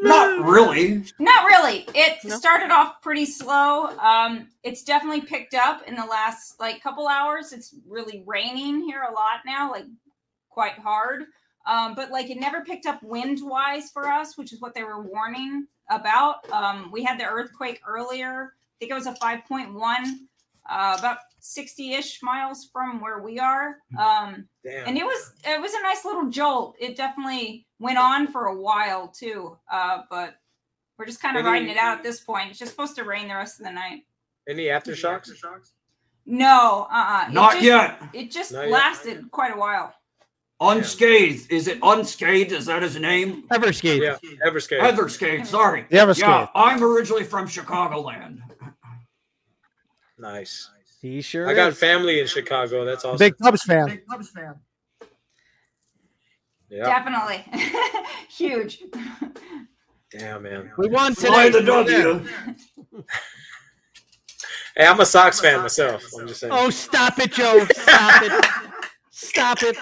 not 0.02 0.46
really. 0.46 1.04
Not 1.20 1.46
really. 1.46 1.86
It 1.94 2.32
started 2.32 2.72
off 2.72 3.02
pretty 3.02 3.26
slow. 3.26 3.98
Um, 3.98 4.48
it's 4.64 4.84
definitely 4.84 5.22
picked 5.22 5.54
up 5.54 5.88
in 5.88 5.96
the 5.96 6.06
last 6.06 6.60
like 6.60 6.82
couple 6.82 7.08
hours. 7.08 7.52
It's 7.52 7.76
really 7.88 8.24
raining 8.26 8.82
here 8.82 9.04
a 9.10 9.14
lot 9.14 9.42
now, 9.46 9.72
like 9.72 9.86
quite 10.50 10.80
hard. 10.80 11.26
Um, 11.68 11.94
but 11.94 12.10
like 12.10 12.30
it 12.30 12.40
never 12.40 12.62
picked 12.62 12.86
up 12.86 13.02
wind 13.04 13.40
wise 13.42 13.92
for 13.92 14.08
us, 14.08 14.38
which 14.38 14.54
is 14.54 14.62
what 14.62 14.74
they 14.74 14.84
were 14.84 15.02
warning 15.02 15.68
about. 15.90 16.50
Um, 16.52 16.90
we 16.92 17.04
had 17.04 17.20
the 17.20 17.26
earthquake 17.26 17.82
earlier. 17.88 18.54
I 18.54 18.76
think 18.80 18.92
it 18.92 18.96
was 18.96 19.08
a 19.08 19.14
5.1, 19.14 19.76
uh, 20.70 20.96
about 21.00 21.18
60-ish 21.42 22.20
miles 22.22 22.70
from 22.72 23.02
where 23.02 23.20
we 23.20 23.40
are. 23.40 23.78
Um, 23.98 24.46
Damn. 24.64 24.88
and 24.88 24.98
it 24.98 25.06
was 25.06 25.34
it 25.46 25.60
was 25.62 25.74
a 25.74 25.82
nice 25.82 26.06
little 26.06 26.30
jolt. 26.30 26.76
It 26.80 26.96
definitely 26.98 27.66
went 27.80 27.98
on 27.98 28.28
for 28.28 28.46
a 28.48 28.56
while 28.56 29.08
too. 29.08 29.58
Uh, 29.72 30.02
but 30.10 30.36
we're 30.98 31.06
just 31.06 31.22
kind 31.22 31.38
of 31.38 31.46
Any- 31.46 31.52
riding 31.52 31.70
it 31.70 31.78
out 31.78 31.98
at 31.98 32.04
this 32.04 32.20
point. 32.20 32.50
It's 32.50 32.60
just 32.60 32.72
supposed 32.72 32.96
to 32.98 33.04
rain 33.04 33.28
the 33.28 33.36
rest 33.36 33.60
of 33.60 33.66
the 33.66 33.72
night. 33.72 34.04
Any 34.48 34.66
aftershocks? 34.66 35.30
No, 36.26 36.88
uh, 36.92 37.26
uh 37.28 37.32
Not 37.32 37.54
just, 37.54 37.64
yet. 37.64 38.02
It 38.14 38.32
just 38.32 38.52
Not 38.52 38.64
yet. 38.64 38.72
lasted 38.72 39.32
quite 39.32 39.54
a 39.54 39.58
while. 39.58 39.94
Unscathed. 40.62 41.50
Is 41.52 41.68
it 41.70 41.80
unscathed? 41.82 42.52
Is 42.52 42.66
that 42.66 42.82
his 42.82 42.98
name? 43.00 43.44
Everscape. 43.48 44.02
Yeah, 44.02 44.18
Everscape. 44.46 44.82
Heatherscathed. 44.82 45.46
Sorry. 45.46 45.86
The 45.90 45.98
Everscape. 45.98 46.20
Yeah, 46.20 46.48
I'm 46.54 46.84
originally 46.84 47.24
from 47.24 47.48
Chicagoland. 47.48 48.40
Nice. 50.20 50.70
He 51.02 51.22
sure. 51.22 51.48
I 51.48 51.54
got 51.54 51.70
is. 51.72 51.80
family 51.80 52.20
in 52.20 52.28
Chicago. 52.28 52.84
That's 52.86 53.06
awesome. 53.06 53.18
Big 53.18 53.38
Cubs 53.38 53.64
fan. 53.64 53.86
Big 53.88 54.06
Cubs 54.06 54.30
fan. 54.30 54.56
Yeah. 56.70 56.86
Definitely 56.86 57.46
huge. 58.30 58.84
Damn, 60.12 60.44
man. 60.44 60.72
We 60.78 60.88
won 60.90 61.16
Fly 61.16 61.46
today. 61.50 61.60
the 61.60 61.66
W. 61.66 62.26
Hey, 64.76 64.86
I'm 64.86 65.00
a 65.00 65.06
Sox 65.06 65.40
fan 65.40 65.62
myself. 65.62 66.04
I'm 66.20 66.28
just 66.28 66.42
saying. 66.42 66.54
Oh, 66.56 66.70
stop 66.70 67.18
it, 67.20 67.32
Joe! 67.34 67.66
Stop 67.74 68.22
it! 68.24 68.46
Stop 69.12 69.58
it! 69.64 69.76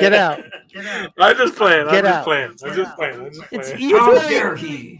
Get 0.00 0.12
out. 0.14 0.42
Get 0.72 0.86
out. 0.86 1.12
I'm 1.18 1.36
just 1.36 1.56
playing. 1.56 1.86
I'm 1.88 1.92
Get 1.94 2.04
just 2.04 2.14
out. 2.14 2.24
playing. 2.24 2.50
I'm 2.64 2.74
just 2.74 2.96
playing. 2.96 3.20
I'm 3.20 3.32
just 3.32 3.48
playing. 3.50 3.78
you 3.80 3.98
How 3.98 4.14
dare 4.28 4.56
he? 4.56 4.99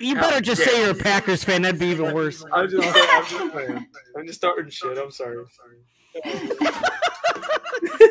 You 0.00 0.16
oh, 0.16 0.20
better 0.20 0.40
just 0.40 0.62
say 0.62 0.82
you're 0.82 0.90
a 0.90 0.94
Packers 0.94 1.44
fan. 1.44 1.62
That'd 1.62 1.80
be 1.80 1.86
even 1.86 2.14
worse. 2.14 2.44
I'm 2.52 2.68
just, 2.68 2.86
I'm 2.86 3.24
just 3.26 3.52
playing. 3.52 3.86
I'm 4.16 4.26
just 4.26 4.38
starting 4.38 4.70
shit. 4.70 4.98
I'm 4.98 5.10
sorry. 5.10 5.38
I'm 5.38 5.48
sorry. 5.48 5.78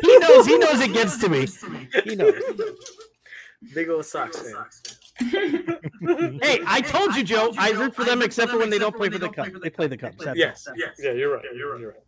He 0.02 0.18
knows. 0.18 0.46
He 0.46 0.58
knows 0.58 0.80
it 0.80 0.92
gets 0.92 1.18
to 1.18 1.28
me. 1.28 1.46
He 2.04 2.16
knows. 2.16 2.34
Big 3.74 3.88
old 3.88 4.04
Sox 4.04 4.40
fan. 4.40 4.54
Hey, 6.42 6.60
I 6.66 6.82
told 6.82 7.16
you, 7.16 7.24
Joe. 7.24 7.52
I 7.56 7.70
root 7.70 7.94
for 7.94 8.04
them 8.04 8.20
except 8.20 8.50
for 8.50 8.58
when 8.58 8.68
they 8.68 8.78
don't 8.78 8.94
play 8.94 9.08
for 9.08 9.18
the 9.18 9.30
Cubs. 9.30 9.50
They 9.62 9.70
play 9.70 9.86
the 9.86 9.96
Cubs. 9.96 10.18
That's 10.22 10.38
Yes. 10.38 10.68
Yeah, 10.76 11.12
you're 11.12 11.34
right. 11.34 11.44
You're 11.54 11.72
right. 11.72 11.80
You're 11.80 11.90
right. 11.90 12.00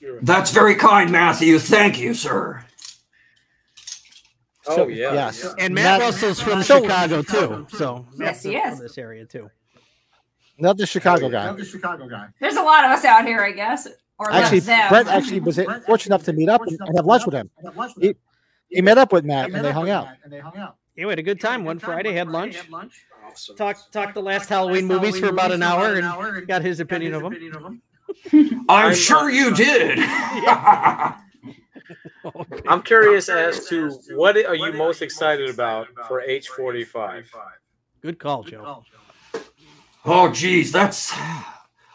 You're 0.00 0.14
right. 0.14 0.24
That's 0.24 0.50
very 0.50 0.74
kind, 0.74 1.12
Matthew. 1.12 1.58
Thank 1.58 1.98
you, 1.98 2.14
sir. 2.14 2.64
Oh 4.66 4.86
yeah. 4.88 5.12
Yes. 5.12 5.44
all. 5.44 5.54
And 5.58 5.74
Matt, 5.74 5.98
Matt- 5.98 6.00
Russell's 6.00 6.40
from 6.40 6.62
So- 6.62 6.80
Chicago 6.82 7.22
too. 7.22 7.66
So 7.76 8.06
Matt's 8.16 8.44
Yes, 8.44 8.70
he 8.70 8.76
from 8.76 8.84
this 8.84 8.98
area 8.98 9.24
too. 9.26 9.50
Another 10.58 10.86
Chicago 10.86 11.28
guy. 11.28 11.44
Another 11.44 11.64
Chicago 11.64 12.08
guy. 12.08 12.28
There's 12.40 12.56
a 12.56 12.62
lot 12.62 12.84
of 12.84 12.90
us 12.92 13.04
out 13.04 13.24
here, 13.26 13.40
I 13.40 13.52
guess. 13.52 13.88
Or 14.18 14.30
Actually, 14.30 14.60
them. 14.60 14.88
Brett 14.88 15.08
actually 15.08 15.40
was 15.40 15.56
fortunate 15.56 16.06
enough 16.06 16.22
to 16.24 16.32
meet 16.32 16.48
up 16.48 16.60
and, 16.62 16.78
and 16.80 16.96
have 16.96 17.06
lunch 17.06 17.24
with 17.26 17.34
him. 17.34 17.50
Lunch 17.74 17.96
with 17.96 18.02
He- 18.02 18.08
him. 18.10 18.16
He 18.68 18.80
met 18.80 18.96
up 18.98 19.12
with 19.12 19.24
Matt 19.24 19.46
and 19.50 19.54
they 19.64 19.68
up 19.68 19.74
hung 19.74 19.82
with 19.84 19.92
out. 19.92 20.04
Matt 20.06 20.18
And 20.24 20.32
they 20.32 20.38
hung 20.38 20.56
out. 20.56 20.76
Yeah, 20.96 21.06
we 21.06 21.10
had 21.10 21.18
a 21.18 21.22
good 21.22 21.40
time 21.40 21.64
one 21.64 21.78
Friday. 21.78 22.12
Had 22.12 22.28
lunch. 22.28 22.56
Had 22.56 22.70
lunch. 22.70 23.04
Awesome. 23.26 23.56
Talked 23.56 23.92
talked 23.92 24.14
the 24.14 24.22
last 24.22 24.48
Halloween 24.48 24.86
movies 24.86 25.18
for 25.18 25.26
about 25.28 25.52
an 25.52 25.62
hour 25.62 25.94
and 25.96 26.46
got 26.46 26.62
his 26.62 26.80
opinion 26.80 27.14
of 27.14 27.22
them. 27.22 27.82
I'm 28.32 28.64
I'm- 28.68 28.94
sure 28.94 29.30
you 29.30 29.54
did. 29.54 29.98
Okay. 29.98 30.06
I'm 32.68 32.82
curious 32.82 33.28
as 33.28 33.66
to 33.68 33.90
what 34.14 34.36
are 34.36 34.54
you 34.54 34.72
most 34.72 35.02
excited 35.02 35.50
about 35.50 35.88
for 36.08 36.22
H45? 36.22 37.26
Good 38.00 38.18
call, 38.18 38.42
Joe. 38.44 38.84
Oh, 40.04 40.32
geez, 40.32 40.72
that's. 40.72 41.12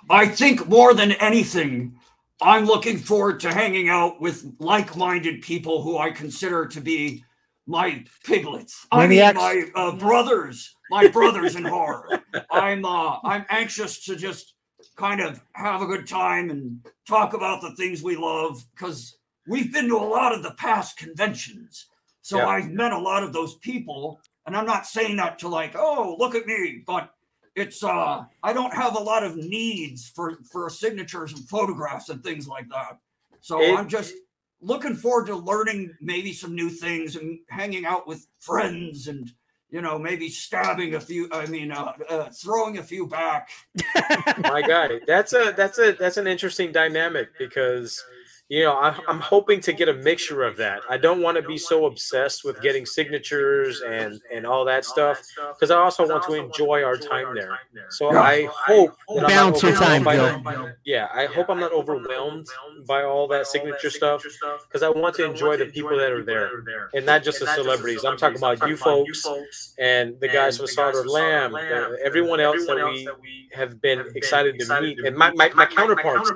I 0.09 0.27
think 0.27 0.67
more 0.67 0.93
than 0.93 1.11
anything, 1.13 1.99
I'm 2.41 2.65
looking 2.65 2.97
forward 2.97 3.41
to 3.41 3.53
hanging 3.53 3.89
out 3.89 4.21
with 4.21 4.45
like-minded 4.59 5.41
people 5.41 5.81
who 5.81 5.97
I 5.97 6.11
consider 6.11 6.65
to 6.67 6.79
be 6.79 7.25
my 7.65 8.05
piglets. 8.23 8.87
I 8.91 9.07
mean, 9.07 9.19
my 9.35 9.65
uh, 9.75 9.91
brothers, 9.97 10.73
my 10.89 11.07
brothers 11.07 11.55
in 11.55 11.65
horror. 11.65 12.23
I'm 12.51 12.85
uh, 12.85 13.17
I'm 13.23 13.45
anxious 13.49 14.05
to 14.05 14.15
just 14.15 14.53
kind 14.95 15.19
of 15.19 15.41
have 15.53 15.81
a 15.81 15.85
good 15.85 16.07
time 16.07 16.49
and 16.49 16.85
talk 17.07 17.33
about 17.33 17.61
the 17.61 17.75
things 17.75 18.01
we 18.01 18.15
love 18.15 18.63
because 18.73 19.16
we've 19.47 19.71
been 19.73 19.87
to 19.87 19.95
a 19.97 20.05
lot 20.17 20.33
of 20.33 20.43
the 20.43 20.51
past 20.51 20.97
conventions. 20.97 21.87
So 22.21 22.37
Yeah. 22.37 22.47
I've 22.47 22.69
met 22.71 22.91
a 22.91 22.99
lot 22.99 23.23
of 23.23 23.33
those 23.33 23.55
people, 23.55 24.19
and 24.45 24.55
I'm 24.55 24.65
not 24.65 24.85
saying 24.85 25.15
that 25.17 25.39
to 25.39 25.47
like, 25.47 25.75
oh, 25.75 26.15
look 26.19 26.35
at 26.35 26.45
me, 26.45 26.83
but 26.85 27.13
it's 27.55 27.83
uh 27.83 28.23
I 28.43 28.53
don't 28.53 28.73
have 28.73 28.95
a 28.95 28.99
lot 28.99 29.23
of 29.23 29.35
needs 29.35 30.07
for 30.09 30.37
for 30.51 30.69
signatures 30.69 31.33
and 31.33 31.47
photographs 31.49 32.09
and 32.09 32.23
things 32.23 32.47
like 32.47 32.69
that. 32.69 32.99
So 33.41 33.61
It- 33.61 33.77
I'm 33.77 33.87
just 33.87 34.13
looking 34.61 34.95
forward 34.95 35.27
to 35.27 35.35
learning 35.35 35.95
maybe 36.01 36.33
some 36.33 36.53
new 36.55 36.69
things 36.69 37.15
and 37.15 37.39
hanging 37.49 37.85
out 37.85 38.07
with 38.07 38.27
friends 38.39 39.07
and 39.07 39.31
you 39.69 39.81
know 39.81 39.97
maybe 39.99 40.29
stabbing 40.29 40.95
a 40.95 40.99
few 40.99 41.29
I 41.31 41.45
mean 41.47 41.71
uh, 41.71 41.93
uh 42.09 42.29
throwing 42.29 42.77
a 42.77 42.83
few 42.83 43.07
back. 43.07 43.49
My 44.39 44.61
guy, 44.61 44.99
that's 45.07 45.33
a 45.33 45.53
that's 45.55 45.79
a 45.79 45.93
that's 45.93 46.17
an 46.17 46.27
interesting 46.27 46.71
dynamic 46.71 47.29
because 47.39 48.03
you 48.49 48.63
know 48.63 48.73
I, 48.73 48.97
I'm 49.07 49.19
hoping 49.19 49.59
to 49.61 49.73
get 49.73 49.89
a 49.89 49.93
mixture 49.93 50.43
of 50.43 50.57
that. 50.57 50.81
I 50.89 50.97
don't 50.97 51.21
want 51.21 51.35
to 51.37 51.43
be 51.43 51.57
so 51.57 51.85
obsessed 51.85 52.43
with 52.45 52.61
getting 52.61 52.85
signatures 52.85 53.81
and 53.81 54.21
and 54.33 54.45
all 54.45 54.63
that 54.65 54.85
stuff 54.85 55.21
because 55.53 55.69
I 55.71 55.77
also 55.77 56.07
want 56.07 56.23
to 56.25 56.33
enjoy 56.33 56.83
our 56.83 56.95
time 56.97 57.35
there. 57.35 57.57
So 57.89 58.09
I 58.11 58.45
hope 58.51 58.95
that 59.15 59.27
Balance 59.27 59.61
your 59.63 59.75
time, 59.75 60.03
by 60.03 60.15
the- 60.15 60.75
yeah, 60.85 61.07
I 61.13 61.25
hope 61.25 61.49
I'm 61.49 61.59
not 61.59 61.73
overwhelmed 61.73 62.47
by 62.87 63.03
all 63.03 63.27
that 63.27 63.47
signature 63.47 63.89
stuff 63.89 64.23
because 64.67 64.81
I 64.83 64.89
want 64.89 65.15
to 65.15 65.25
enjoy 65.25 65.57
the 65.57 65.65
people 65.65 65.97
that 65.97 66.11
are 66.11 66.23
there 66.23 66.49
and 66.93 67.05
not 67.05 67.23
just 67.23 67.39
the 67.39 67.47
celebrities. 67.47 68.05
I'm 68.05 68.17
talking 68.17 68.37
about 68.37 68.67
you 68.67 68.77
folks 68.77 69.73
and 69.77 70.19
the 70.21 70.27
guys 70.29 70.57
from 70.57 70.67
Solder 70.67 71.03
Lamb, 71.05 71.55
everyone 72.03 72.39
else 72.39 72.65
that 72.65 72.75
we 72.85 73.07
have 73.53 73.81
been 73.81 74.05
excited 74.15 74.57
to 74.59 74.81
meet, 74.81 74.99
and 74.99 75.15
my, 75.17 75.31
my, 75.33 75.49
my 75.53 75.65
counterparts. 75.65 76.31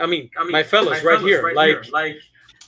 I 0.00 0.06
mean, 0.06 0.30
I 0.36 0.42
mean 0.42 0.52
my 0.52 0.62
fellas 0.62 1.02
right 1.02 1.20
here. 1.20 1.52
Like, 1.54 1.90
like 1.92 2.16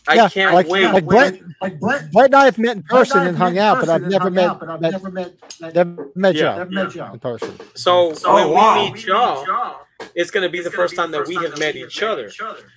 I 0.09 0.15
Yeah, 0.15 0.29
can't 0.29 0.55
like, 0.55 0.67
wait. 0.67 0.91
Like 0.91 1.07
Brett, 1.07 1.39
Like 1.61 1.79
Brett, 1.79 2.11
Brett 2.11 2.27
and 2.27 2.35
I 2.35 2.45
have 2.47 2.59
met 2.59 2.77
in 2.77 2.83
person 2.83 3.21
I've 3.21 3.27
and 3.29 3.37
hung 3.39 3.55
met 3.55 3.63
out, 3.63 3.75
in 3.75 3.81
but 3.81 3.89
I've 3.89 4.01
person 4.01 4.11
never 4.11 4.27
and 4.27 4.35
met, 4.35 4.47
hung 4.49 4.51
out, 4.51 4.61
but 4.61 4.69
I've 4.71 4.81
met 4.81 4.93
never 4.93 5.11
met, 5.11 5.35
met- 5.61 5.75
never 5.75 6.09
met 6.17 6.35
Yeah. 6.35 6.41
Joe 6.41 6.57
never 6.59 6.71
met 6.71 6.91
Joe. 6.91 7.11
in 7.13 7.19
person. 7.21 7.59
So, 7.75 8.13
Oh, 8.25 8.35
when 8.35 8.51
wow. 8.51 8.85
we 8.85 8.93
meet 8.93 9.07
y'all, 9.07 9.87
it's 10.15 10.31
going 10.31 10.43
to 10.43 10.51
be 10.51 10.61
the 10.61 10.71
first 10.71 10.97
time 10.97 11.11
that 11.13 11.27
we 11.29 11.37
have 11.37 11.57
met 11.59 11.77
each 11.77 12.03
other. 12.03 12.31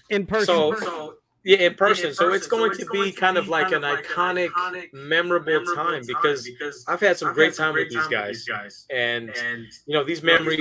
In 0.09 0.25
person. 0.27 0.45
So, 0.45 1.15
yeah, 1.43 1.57
in 1.57 1.75
person. 1.75 2.13
So 2.13 2.33
it's 2.33 2.47
going 2.47 2.71
to 2.77 2.85
be 2.91 3.11
kind 3.11 3.37
of 3.37 3.47
like 3.47 3.71
an 3.71 3.81
iconic, 3.83 4.49
memorable 4.93 5.63
time 5.75 6.03
because 6.07 6.47
I've 6.87 6.99
had 6.99 7.17
some 7.17 7.33
great 7.33 7.55
time 7.55 7.73
with 7.73 7.89
these 7.89 8.07
guys, 8.07 8.47
and 8.91 9.29
and 9.29 9.65
you 9.85 9.93
know 9.93 10.03
these 10.03 10.23
memories, 10.23 10.59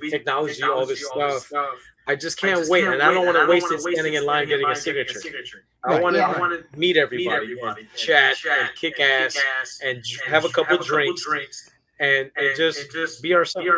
we, 0.00 0.10
technology, 0.10 0.62
all 0.62 0.86
this 0.86 1.06
stuff. 1.06 1.48
I 2.06 2.16
just 2.16 2.38
can't 2.38 2.68
wait, 2.68 2.84
and 2.84 3.00
I 3.02 3.12
don't 3.12 3.24
want 3.24 3.36
to 3.38 3.46
waste 3.46 3.70
it 3.70 3.80
standing 3.80 4.14
in 4.14 4.26
line 4.26 4.48
getting 4.48 4.66
a 4.68 4.74
signature. 4.74 5.20
I 5.84 5.92
Right. 5.94 6.02
want 6.02 6.14
to 6.16 6.20
Yeah. 6.20 6.60
meet 6.76 6.96
everybody, 6.96 7.56
and 7.62 7.94
chat, 7.96 8.36
and 8.48 8.70
kick 8.74 8.98
ass, 9.00 9.36
and 9.84 10.02
j- 10.02 10.18
have 10.26 10.44
a 10.44 10.48
couple 10.48 10.78
drinks, 10.78 11.24
and, 12.00 12.30
and 12.36 12.56
just 12.56 13.22
be 13.22 13.34
ourselves. 13.34 13.68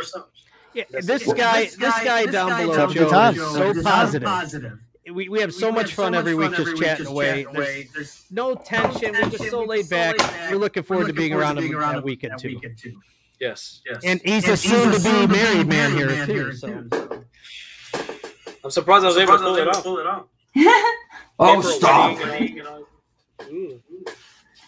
Yeah, 0.72 0.84
That's 0.90 1.06
this 1.06 1.28
it. 1.28 1.36
guy, 1.36 1.64
this 1.66 1.78
guy 1.78 2.26
down 2.26 2.60
below, 2.60 2.76
Have 2.76 2.92
Joe, 2.94 3.04
is 3.30 3.54
so 3.54 3.82
positive. 3.82 4.78
We, 5.12 5.28
we 5.28 5.38
have 5.40 5.52
so 5.52 5.70
much 5.70 5.92
fun 5.92 6.14
every 6.14 6.34
week 6.34 6.54
just 6.54 6.76
chatting 6.78 7.06
away. 7.06 7.46
There's 7.94 8.24
no 8.30 8.54
tension. 8.54 9.12
We're 9.12 9.28
just 9.28 9.50
so 9.50 9.62
laid 9.62 9.88
back. 9.90 10.16
We're 10.50 10.56
looking 10.56 10.82
forward 10.82 11.06
to 11.08 11.12
being 11.12 11.34
around 11.34 11.58
him 11.58 11.70
that 11.78 12.02
weekend 12.02 12.38
too. 12.38 12.58
Yes, 13.40 13.82
Yes, 13.84 14.00
And 14.04 14.20
he's 14.24 14.48
a 14.48 14.56
soon-to-be 14.56 15.26
married 15.26 15.66
man 15.66 15.94
here 15.94 16.24
too. 16.26 16.52
So 18.64 18.68
I'm 18.68 18.70
surprised 18.70 19.04
I 19.04 19.08
was 19.08 19.16
able 19.18 19.36
to 19.36 19.82
pull 19.82 19.98
it 19.98 20.06
off. 20.06 20.24
Oh, 21.36 21.56
Pay 21.56 21.62
for 21.62 21.68
a 21.68 21.72
stop! 21.72 22.18
wedding, 22.18 22.56
you 22.56 22.62
know. 22.62 22.86
Ooh. 23.50 23.82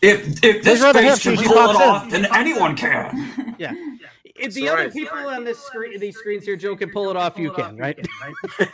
If 0.03 0.43
if 0.45 0.65
this 0.65 0.81
rather 0.83 1.01
have 1.01 1.15
face 1.15 1.23
can 1.23 1.37
Gigi 1.37 1.47
pull 1.49 1.57
it 1.57 1.67
pops 1.77 1.77
in. 1.77 1.83
off, 1.89 2.11
then 2.11 2.27
anyone 2.35 2.77
can. 2.77 3.55
yeah. 3.59 3.73
If 4.25 4.53
the 4.55 4.63
That's 4.63 4.73
other 4.73 4.83
right. 4.83 4.93
people 4.93 5.17
on 5.29 5.45
this 5.45 5.59
screen, 5.61 5.99
these 6.01 6.17
screens 6.19 6.45
here, 6.45 6.57
Joe 6.57 6.75
can 6.77 6.91
pull 6.91 7.09
it 7.09 7.17
off. 7.17 7.39
You 7.39 7.53
can, 7.53 7.77
right? 7.77 7.97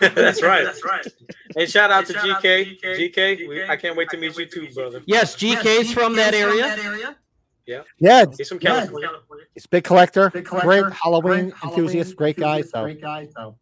That's 0.01 0.43
right. 0.43 0.65
That's 0.65 0.83
right. 0.85 1.07
And 1.55 1.69
shout 1.71 1.91
out 1.93 2.07
to 2.07 2.15
GK. 2.15 2.81
GK, 2.83 3.47
we, 3.49 3.63
I 3.65 3.77
can't 3.77 3.95
wait 3.97 4.09
to 4.11 4.17
meet 4.17 4.37
you 4.39 4.47
too, 4.47 4.69
brother. 4.75 5.03
Yes, 5.07 5.37
GK's 5.37 5.93
from 5.93 6.17
that 6.17 6.33
area. 6.35 7.15
Yeah, 7.67 7.83
Yeah, 8.01 8.25
He's 8.37 8.49
from 8.49 8.59
Yeah. 8.63 8.87
California. 8.87 9.11
he's 9.55 9.67
a 9.67 9.69
big 9.69 9.85
collector, 9.85 10.31
Big 10.31 10.47
collector, 10.47 10.67
great 10.67 10.93
Halloween 10.95 11.51
great 11.51 11.63
enthusiast, 11.65 12.17
great 12.17 12.37
guy. 12.39 12.63
So 12.63 12.83
great 12.83 13.01
guy. 13.03 13.29
So 13.37 13.57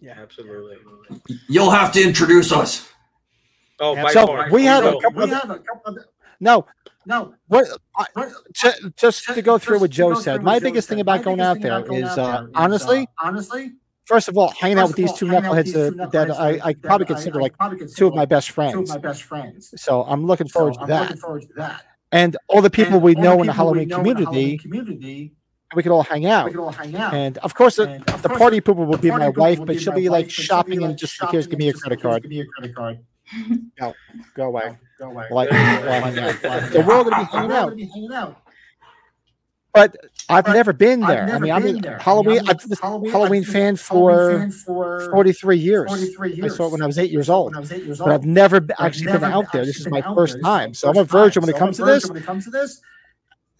Yeah, 0.00 0.14
absolutely. 0.20 0.76
You'll 1.48 1.70
have 1.70 1.92
to 1.92 2.02
introduce 2.02 2.52
us. 2.52 2.88
Oh, 3.78 3.94
by 3.94 4.12
So 4.12 4.26
far. 4.26 4.50
we 4.50 4.64
have 4.64 4.84
a 4.84 4.92
couple 5.00 5.12
we 5.18 5.24
of- 5.24 5.30
have 5.30 5.50
a 5.50 5.58
couple 5.58 5.96
of 5.96 6.04
no, 6.42 6.66
no. 7.06 7.34
what 7.48 7.66
I, 7.96 8.06
what- 8.14 8.32
ju- 8.54 8.90
just 8.96 9.24
to 9.26 9.42
go 9.42 9.58
through 9.58 9.78
what 9.80 9.90
just 9.90 9.96
to 10.08 10.14
Joe 10.14 10.20
said, 10.20 10.42
my 10.42 10.58
Joe 10.58 10.64
biggest 10.64 10.88
thing 10.88 11.00
about 11.00 11.18
my 11.18 11.24
going 11.24 11.40
out 11.40 11.54
thing 11.54 11.62
there 11.64 11.72
about 11.78 11.88
going 11.88 12.02
is, 12.04 12.10
out 12.10 12.18
uh, 12.18 12.36
there 12.40 12.44
is, 12.44 12.50
honestly, 12.54 12.98
uh, 13.02 13.26
honestly, 13.26 13.72
first 14.06 14.28
of 14.28 14.36
all, 14.38 14.50
hanging 14.58 14.78
out 14.78 14.88
with 14.88 14.96
these 14.96 15.10
all, 15.10 15.16
two 15.16 15.26
hanging 15.26 15.50
knuckleheads 15.50 15.64
these 15.64 15.76
uh, 15.76 15.90
two 15.90 15.96
that 15.96 16.10
knuckleheads 16.28 16.38
I, 16.40 16.48
I 16.68 16.72
that 16.72 16.82
probably 16.82 17.06
consider 17.06 17.38
I 17.38 17.42
like 17.42 17.58
probably 17.58 17.78
consider 17.78 17.98
two 17.98 18.06
of 18.06 18.14
my 18.14 18.20
like 18.20 18.28
best 18.30 18.46
two 18.48 18.50
of 18.50 18.54
friends. 18.72 18.88
my 18.90 18.98
best 18.98 19.22
friends. 19.22 19.74
So 19.76 20.02
I'm 20.04 20.24
looking 20.26 20.48
So 20.48 20.52
forward 20.60 20.74
to 20.74 20.80
I'm 20.80 20.88
that. 20.88 21.00
looking 21.02 21.16
forward 21.18 21.42
to 21.42 21.48
that. 21.56 21.84
And 22.12 22.36
all 22.48 22.60
the 22.62 22.70
people 22.70 22.94
And 22.94 23.02
we 23.02 23.14
know 23.14 23.40
in 23.40 23.46
the 23.46 23.52
people 23.52 23.72
we 23.72 23.84
Halloween 23.84 23.88
know 23.88 23.96
in 23.98 24.02
the 24.06 24.14
community, 24.14 24.24
Halloween 24.24 24.58
community, 24.58 25.32
we 25.74 25.82
could 25.82 25.92
all 25.92 26.02
hang 26.02 26.26
out. 26.26 26.46
we 26.46 26.50
could 26.52 26.60
all 26.60 26.72
hang 26.72 26.94
out. 26.96 27.14
And 27.14 27.38
of 27.38 27.54
course, 27.54 27.76
the, 27.76 27.94
of 28.12 28.22
the 28.22 28.28
course, 28.28 28.38
party 28.38 28.60
people 28.60 28.74
will 28.86 28.98
be 28.98 29.10
my 29.10 29.28
wife, 29.28 29.60
but 29.64 29.80
she'll 29.80 29.92
be 29.92 30.08
like 30.08 30.30
shopping 30.30 30.82
and 30.82 30.96
just 30.98 31.20
here's 31.30 31.46
give 31.46 31.58
me 31.58 31.68
a 31.68 31.72
credit 31.72 32.00
card. 32.00 32.22
Give 32.22 32.30
me 32.30 32.40
a 32.40 32.46
credit 32.46 32.74
card. 32.74 32.98
Go 33.78 33.94
away. 34.48 34.76
Go 34.98 35.06
away. 35.10 35.28
Go 35.30 35.36
away. 35.46 35.48
I 35.52 36.68
So 36.72 36.80
we're 36.80 36.94
all 36.94 37.04
be 37.04 37.10
hanging 37.12 37.52
out. 37.52 37.76
be 37.76 37.84
hanging 37.86 38.12
out. 38.12 38.36
But 39.72 39.96
I've 40.28 40.44
But 40.46 40.54
never 40.54 40.72
been 40.72 41.04
I've 41.04 41.08
there. 41.08 41.22
I 41.22 41.26
never 41.26 41.38
mean, 41.40 41.52
I'm 41.52 41.62
been 41.62 41.76
a 41.76 41.80
there. 41.80 41.92
I 41.92 41.94
mean, 41.94 42.02
Halloween. 42.02 42.38
I'm 42.40 42.46
a 42.46 42.50
I've 42.50 42.58
been 42.58 42.72
a 42.72 42.76
Halloween- 42.82 43.10
Halloween 43.12 43.42
I've 43.44 43.50
fan 43.50 43.76
for 43.76 44.10
Halloween 44.10 44.50
for 44.50 45.10
43 45.12 45.56
years. 45.58 45.88
43 45.88 46.42
I 46.42 46.48
saw 46.48 46.66
it 46.66 46.72
when 46.72 46.82
I 46.82 46.86
was 46.86 46.98
eight 46.98 47.10
years 47.12 47.30
I 47.30 47.32
saw 47.32 47.34
it 47.34 47.36
old. 47.38 47.50
when 47.52 47.56
I 47.56 47.60
was 47.60 47.72
eight 47.72 47.84
years 47.84 47.98
But 48.00 48.08
I've 48.08 48.12
old. 48.14 48.24
never 48.26 48.58
But 48.60 48.80
I've 48.80 48.86
actually 48.86 49.04
been 49.06 49.12
never 49.20 49.26
out 49.26 49.52
there. 49.52 49.64
This 49.64 49.76
actually 49.76 49.80
is 49.80 49.84
been 49.84 49.92
my 49.92 50.00
out 50.10 50.14
first 50.16 50.32
there. 50.42 50.66
This 50.66 50.76
is 50.78 50.82
time. 50.82 50.94
my 50.94 51.00
I'm 51.00 51.06
first 51.06 51.12
time. 51.12 51.20
virgin 51.20 51.42
when 51.42 51.50
it 51.50 51.56
So 51.56 51.60
I'm 51.60 51.68
a 51.68 51.72
virgin 51.72 52.08
When 52.08 52.16
it 52.22 52.26
comes 52.26 52.44
to 52.46 52.50
this, 52.50 52.80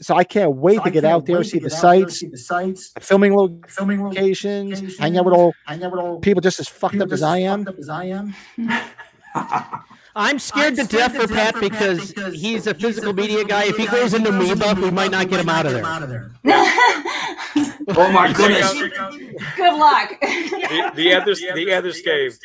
So 0.01 0.17
I 0.17 0.25
can't 0.25 0.57
wait 0.57 0.79
So 0.79 0.85
to 0.85 0.91
get 0.91 1.05
out 1.05 1.27
there, 1.27 1.39
wait 1.39 1.47
see 1.47 1.59
to 1.59 1.65
the 1.65 1.69
get 1.69 1.77
out 1.77 1.81
sites, 1.81 2.21
see 2.21 2.29
the 2.29 2.39
sites, 2.39 2.93
filming 3.01 3.63
filming 3.69 4.03
locations, 4.03 4.97
hang 4.99 5.19
out 5.19 5.27
with 5.27 5.35
all 5.35 5.53
hang 5.67 5.83
out 5.85 5.93
with 5.93 6.01
all 6.01 6.21
people 6.21 6.41
just 6.41 6.59
as 6.59 6.69
fucked 6.69 6.93
people 6.93 7.07
up 7.09 7.13
as 7.13 7.21
just 7.21 7.31
I 7.31 7.43
as 7.43 7.53
am. 7.53 7.65
fucked 7.65 7.77
up 7.77 7.81
as 7.81 7.89
I 7.89 8.05
am. 8.05 8.35
I'm 10.17 10.39
scared 10.39 10.75
to 10.77 10.85
death 10.85 11.15
for 11.15 11.29
Pat 11.29 11.55
because 11.61 12.13
he's 12.35 12.67
a 12.67 12.75
physical 12.75 13.13
media 13.13 13.45
guy. 13.45 13.65
If 13.65 13.77
he 13.77 13.87
goes 13.87 14.13
into 14.13 14.31
Amoeba, 14.31 14.75
we 14.81 14.91
might 14.91 15.11
not 15.13 15.29
get 15.29 15.41
him 15.41 15.49
out 15.49 15.67
of 15.67 16.09
there. 16.09 16.33
Oh 17.97 18.13
my 18.13 18.33
goodness. 18.33 18.73
Good 19.57 19.79
luck. 19.79 20.11
the, 20.21 20.93
the 20.95 21.15
other, 21.15 21.35
the 21.35 21.73
other 21.73 21.89
scave. 21.91 22.39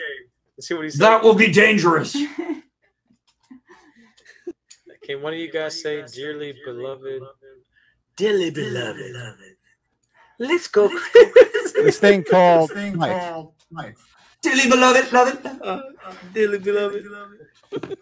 Let's 0.57 0.67
see 0.67 0.73
what 0.73 0.85
he 0.85 0.89
says. 0.89 0.99
That 0.99 1.23
will 1.23 1.35
be 1.35 1.51
dangerous. 1.51 2.13
Can 5.03 5.21
one 5.21 5.33
of 5.33 5.39
you 5.39 5.51
guys 5.51 5.79
say, 5.81 6.03
"Dearly 6.11 6.55
beloved"? 6.65 7.21
Dearly 8.15 8.49
beloved. 8.51 9.15
Let's 10.39 10.67
go. 10.67 10.87
This 11.73 11.99
thing 11.99 12.23
called 12.29 12.69
This 12.69 12.77
thing 12.77 12.97
life. 12.97 13.21
called 13.21 13.53
life. 13.71 13.95
Dearly 14.41 14.69
beloved, 14.69 15.11
love 15.11 15.27
it. 15.29 15.61
Uh, 15.61 15.81
dearly 16.33 16.59
beloved. 16.59 17.03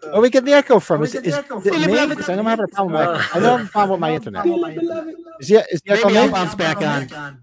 Where 0.02 0.20
we 0.20 0.30
get 0.30 0.44
the 0.44 0.52
echo 0.52 0.78
from? 0.78 1.00
Where 1.00 1.06
Is, 1.08 1.14
we 1.14 1.18
is, 1.20 1.24
get 1.24 1.32
the 1.32 1.38
echo 1.38 1.58
is 1.60 1.66
it 1.66 1.72
me? 1.80 1.86
Beloved. 1.86 2.08
Because 2.10 2.28
I 2.28 2.36
don't 2.36 2.44
have 2.46 2.60
a 2.60 2.68
problem 2.68 2.92
with 2.92 3.34
I 3.34 3.40
don't 3.40 3.58
have 3.60 3.66
a 3.68 3.70
problem 3.70 3.90
with 3.92 4.00
my 4.00 4.14
internet. 4.14 4.44
Follow 4.44 4.58
my 4.58 4.72
internet. 4.72 5.14
Is, 5.40 5.48
the, 5.48 5.66
is 5.70 5.80
the 5.82 5.92
echo 5.92 6.06
Maybe 6.08 6.18
I'll 6.18 6.30
bounce 6.30 6.54
back 6.54 6.82
on. 6.82 7.38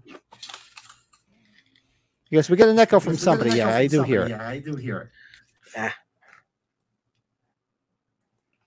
Yes, 2.30 2.48
we 2.48 2.56
get 2.56 2.68
an 2.68 2.78
echo 2.78 2.98
from 3.00 3.12
Yes, 3.14 3.20
we 3.20 3.24
get 3.26 3.32
somebody. 3.32 3.50
an 3.50 3.56
Yeah, 3.56 3.68
echo 3.68 3.76
I 3.76 3.88
from 3.88 3.96
do 3.98 4.02
hear 4.04 4.22
it. 4.22 4.28
Yeah, 4.30 4.48
I 4.48 4.58
do 4.60 4.76
hear 4.76 4.98
it. 5.00 5.08
Yeah. 5.76 5.92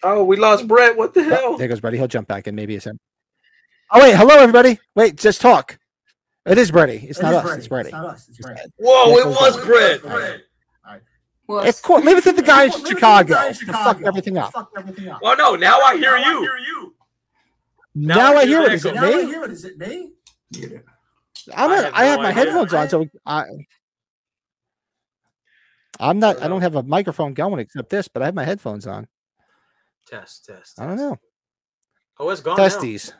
Oh, 0.04 0.24
we 0.24 0.36
lost 0.38 0.68
Brett. 0.68 0.96
What 0.96 1.14
the 1.16 1.22
Oh, 1.22 1.30
hell? 1.30 1.58
there 1.58 1.68
goes 1.68 1.80
Brett. 1.80 1.94
He'll 1.96 2.08
jump 2.08 2.28
back 2.28 2.46
in. 2.48 2.54
Maybe 2.56 2.76
it's 2.76 2.86
him. 2.86 3.00
Oh 3.92 4.02
wait, 4.02 4.16
hello 4.16 4.36
everybody. 4.36 4.80
Wait, 4.96 5.16
just 5.16 5.42
talk. 5.42 5.78
It 6.46 6.58
is 6.58 6.72
Brady. 6.72 7.06
It's 7.08 7.20
It 7.20 7.24
not 7.24 7.32
is 7.34 7.38
us. 7.38 7.44
Brady. 7.46 7.58
It's 7.60 7.68
Brady. 7.68 7.88
It's 7.90 7.94
not 7.94 8.06
us. 8.06 8.28
It's 8.30 8.38
Brady. 8.40 8.62
Whoa, 8.78 9.18
it 9.18 9.22
Echo's 9.22 9.36
was 9.36 9.56
gone. 9.58 9.66
Brett. 9.66 10.04
All 10.04 10.10
right. 10.18 10.42
Of 11.70 11.82
course, 11.84 12.04
live 12.04 12.26
with 12.26 12.36
the 12.36 12.42
guy 12.44 12.64
in 12.66 12.72
Live 12.72 12.88
Chicago 12.88 13.34
guy 13.36 13.52
to 13.52 13.66
fuck 13.66 14.02
everything 14.02 14.38
up. 14.38 14.52
Fuck 14.54 14.72
everything 14.78 15.10
up. 15.10 15.22
Well, 15.22 15.38
no, 15.38 15.56
now 15.56 15.80
I 15.80 15.96
hear 15.98 16.18
you. 16.18 16.96
Now, 17.94 18.36
I 18.36 18.46
hear 18.46 18.62
it. 18.64 18.74
Is 18.74 18.86
it 18.86 18.96
Now 18.96 19.04
I 19.06 19.16
me? 19.16 19.26
hear 19.26 19.44
it. 19.44 19.52
Is 19.52 19.66
it 19.66 19.78
me? 19.78 20.12
I'm 21.54 21.70
I 21.72 21.76
not, 21.76 21.84
have 21.86 21.94
I 21.94 22.06
have 22.06 22.18
no 22.20 22.24
my 22.24 22.30
idea. 22.30 22.44
headphones 22.44 22.74
on, 22.74 22.90
so 22.90 23.08
I. 23.26 23.46
I'm 26.00 26.20
not. 26.20 26.42
I 26.42 26.48
don't 26.48 26.62
have 26.62 26.76
a 26.76 26.84
microphone 26.84 27.34
going 27.36 27.60
except 27.60 27.90
this, 27.90 28.08
but 28.08 28.22
I 28.22 28.26
have 28.26 28.36
my 28.36 28.44
headphones 28.44 28.88
on. 28.88 29.08
Test, 30.08 30.46
test. 30.46 30.80
I 30.80 30.88
don't 30.88 30.98
know. 30.98 31.18
Oh, 32.20 32.30
it's 32.30 32.42
gone. 32.42 32.58
now. 32.58 33.16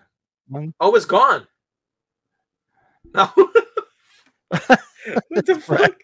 Testes. 0.48 0.54
One- 0.54 0.74
Oh, 0.80 0.96
it's 0.96 1.06
gone. 1.06 1.48
No. 3.14 3.26
what 4.50 5.46
the 5.46 5.56
fuck? 5.62 5.96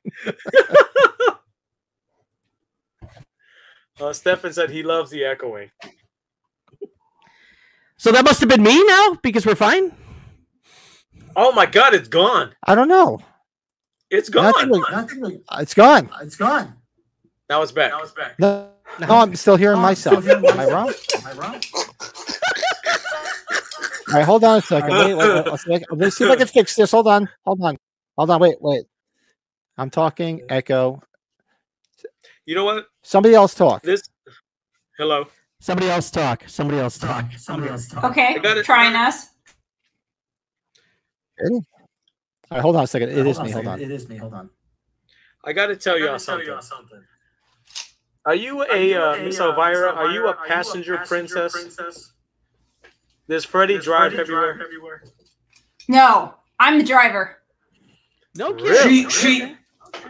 uh, 4.00 4.14
Stefan 4.14 4.54
said 4.54 4.70
he 4.70 4.84
loves 4.84 5.12
the 5.12 5.24
echoing. 5.26 5.72
So 7.98 8.12
that 8.12 8.24
must 8.26 8.40
have 8.40 8.50
been 8.50 8.64
me 8.64 8.84
now 8.86 9.18
because 9.22 9.46
we're 9.46 9.56
fine. 9.56 9.92
Oh 11.36 11.52
my 11.52 11.66
god, 11.66 11.94
it's 11.94 12.08
gone. 12.08 12.54
I 12.66 12.74
don't 12.76 12.88
know. 12.88 13.20
It's 14.10 14.30
gone. 14.30 14.54
was- 14.70 14.82
Nothing. 14.92 15.22
was- 15.22 15.34
It's 15.60 15.74
gone. 15.74 16.10
It's 16.22 16.36
gone. 16.36 16.76
Now 17.50 17.62
it's 17.62 17.72
back. 17.72 17.92
Now 17.92 18.02
it's 18.02 18.12
back. 18.12 18.40
No, 18.40 18.70
no, 19.00 19.08
I'm 19.10 19.36
still 19.36 19.56
hearing 19.58 19.78
I'm 19.80 19.94
still 19.96 20.14
myself. 20.22 20.46
Am 20.52 20.60
I 20.60 20.66
wrong? 20.68 20.94
Am 21.16 21.28
I 21.28 21.34
wrong? 21.34 21.62
All 24.12 24.18
right, 24.18 24.26
hold 24.26 24.44
on 24.44 24.58
a 24.58 24.62
second. 24.62 24.98
Wait, 24.98 25.16
wait, 25.16 25.34
wait, 25.34 25.46
let's, 25.48 25.68
make- 25.68 25.84
let's 25.90 26.18
see 26.18 26.26
if 26.26 26.32
I 26.32 26.36
can 26.36 26.48
fix 26.48 26.76
this. 26.76 26.92
Hold 26.92 27.08
on. 27.08 27.30
Hold 27.46 27.62
on. 27.64 27.78
Hold 28.18 28.30
on. 28.30 28.42
Wait, 28.42 28.56
wait. 28.62 28.84
I'm 29.78 29.90
talking. 29.90 30.42
Echo. 30.50 31.02
You 32.46 32.56
know 32.56 32.66
what? 32.66 32.88
Somebody 33.04 33.36
else 33.36 33.56
talk. 33.56 33.82
This. 33.84 34.02
Hello. 34.98 35.28
Somebody 35.62 35.90
else 35.90 36.12
talk. 36.12 36.44
Somebody 36.48 36.80
else 36.80 36.98
talk. 36.98 37.26
Somebody 37.38 37.72
else 37.72 37.88
talk. 37.88 38.04
Okay, 38.04 38.36
I 38.36 38.40
got 38.40 38.58
it. 38.58 38.66
trying 38.66 38.96
us. 38.96 39.28
All 41.42 41.62
right, 42.52 42.62
hold 42.62 42.76
on 42.76 42.84
a 42.84 42.88
second. 42.88 43.10
It 43.10 43.26
is 43.26 43.38
Hold 43.38 43.48
me. 43.48 43.54
Hold 43.54 43.68
on. 43.68 43.80
It 43.80 43.92
is 43.92 44.10
me. 44.10 44.18
Hold 44.18 44.34
on. 44.34 44.50
I 45.46 45.54
got 45.54 45.68
to 45.68 45.76
tell 45.76 45.98
y'all 45.98 46.20
something. 46.20 46.60
Are 48.26 48.36
you 48.36 48.64
a 48.64 48.94
uh, 48.94 49.24
Miss 49.24 49.40
Elvira? 49.40 49.90
Are 49.94 50.12
you 50.12 50.28
a 50.28 50.34
passenger 50.48 50.98
princess? 51.00 52.12
Does 53.28 53.46
Freddy 53.46 53.78
drive 53.80 54.14
everywhere? 54.14 54.60
everywhere 54.62 55.04
No, 55.88 56.36
I'm 56.60 56.78
the 56.78 56.84
driver 56.84 57.38
No 58.36 58.54
kidding. 58.54 59.10
She 59.10 59.10
she. 59.10 59.56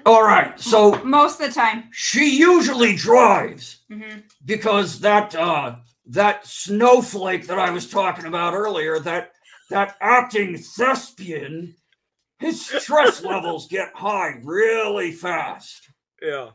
All 0.06 0.24
right, 0.24 0.60
so 0.60 1.04
most 1.04 1.42
of 1.42 1.48
the 1.48 1.54
time. 1.54 1.86
she 1.92 2.38
usually 2.38 2.96
drives 2.96 3.80
hmm 3.92 4.20
because 4.46 5.00
that 5.00 5.34
uh 5.36 5.76
that 6.06 6.46
snowflake 6.46 7.48
that 7.48 7.60
I 7.60 7.72
was 7.72 7.90
talking 7.90 8.26
about 8.26 8.54
earlier, 8.54 9.00
that 9.00 9.32
that 9.70 9.96
acting 10.02 10.58
thespian, 10.58 11.76
his 12.40 12.66
stress 12.66 13.24
levels 13.34 13.68
get 13.68 13.92
high 13.96 14.36
really 14.44 15.12
fast. 15.12 15.90
Yeah. 16.22 16.50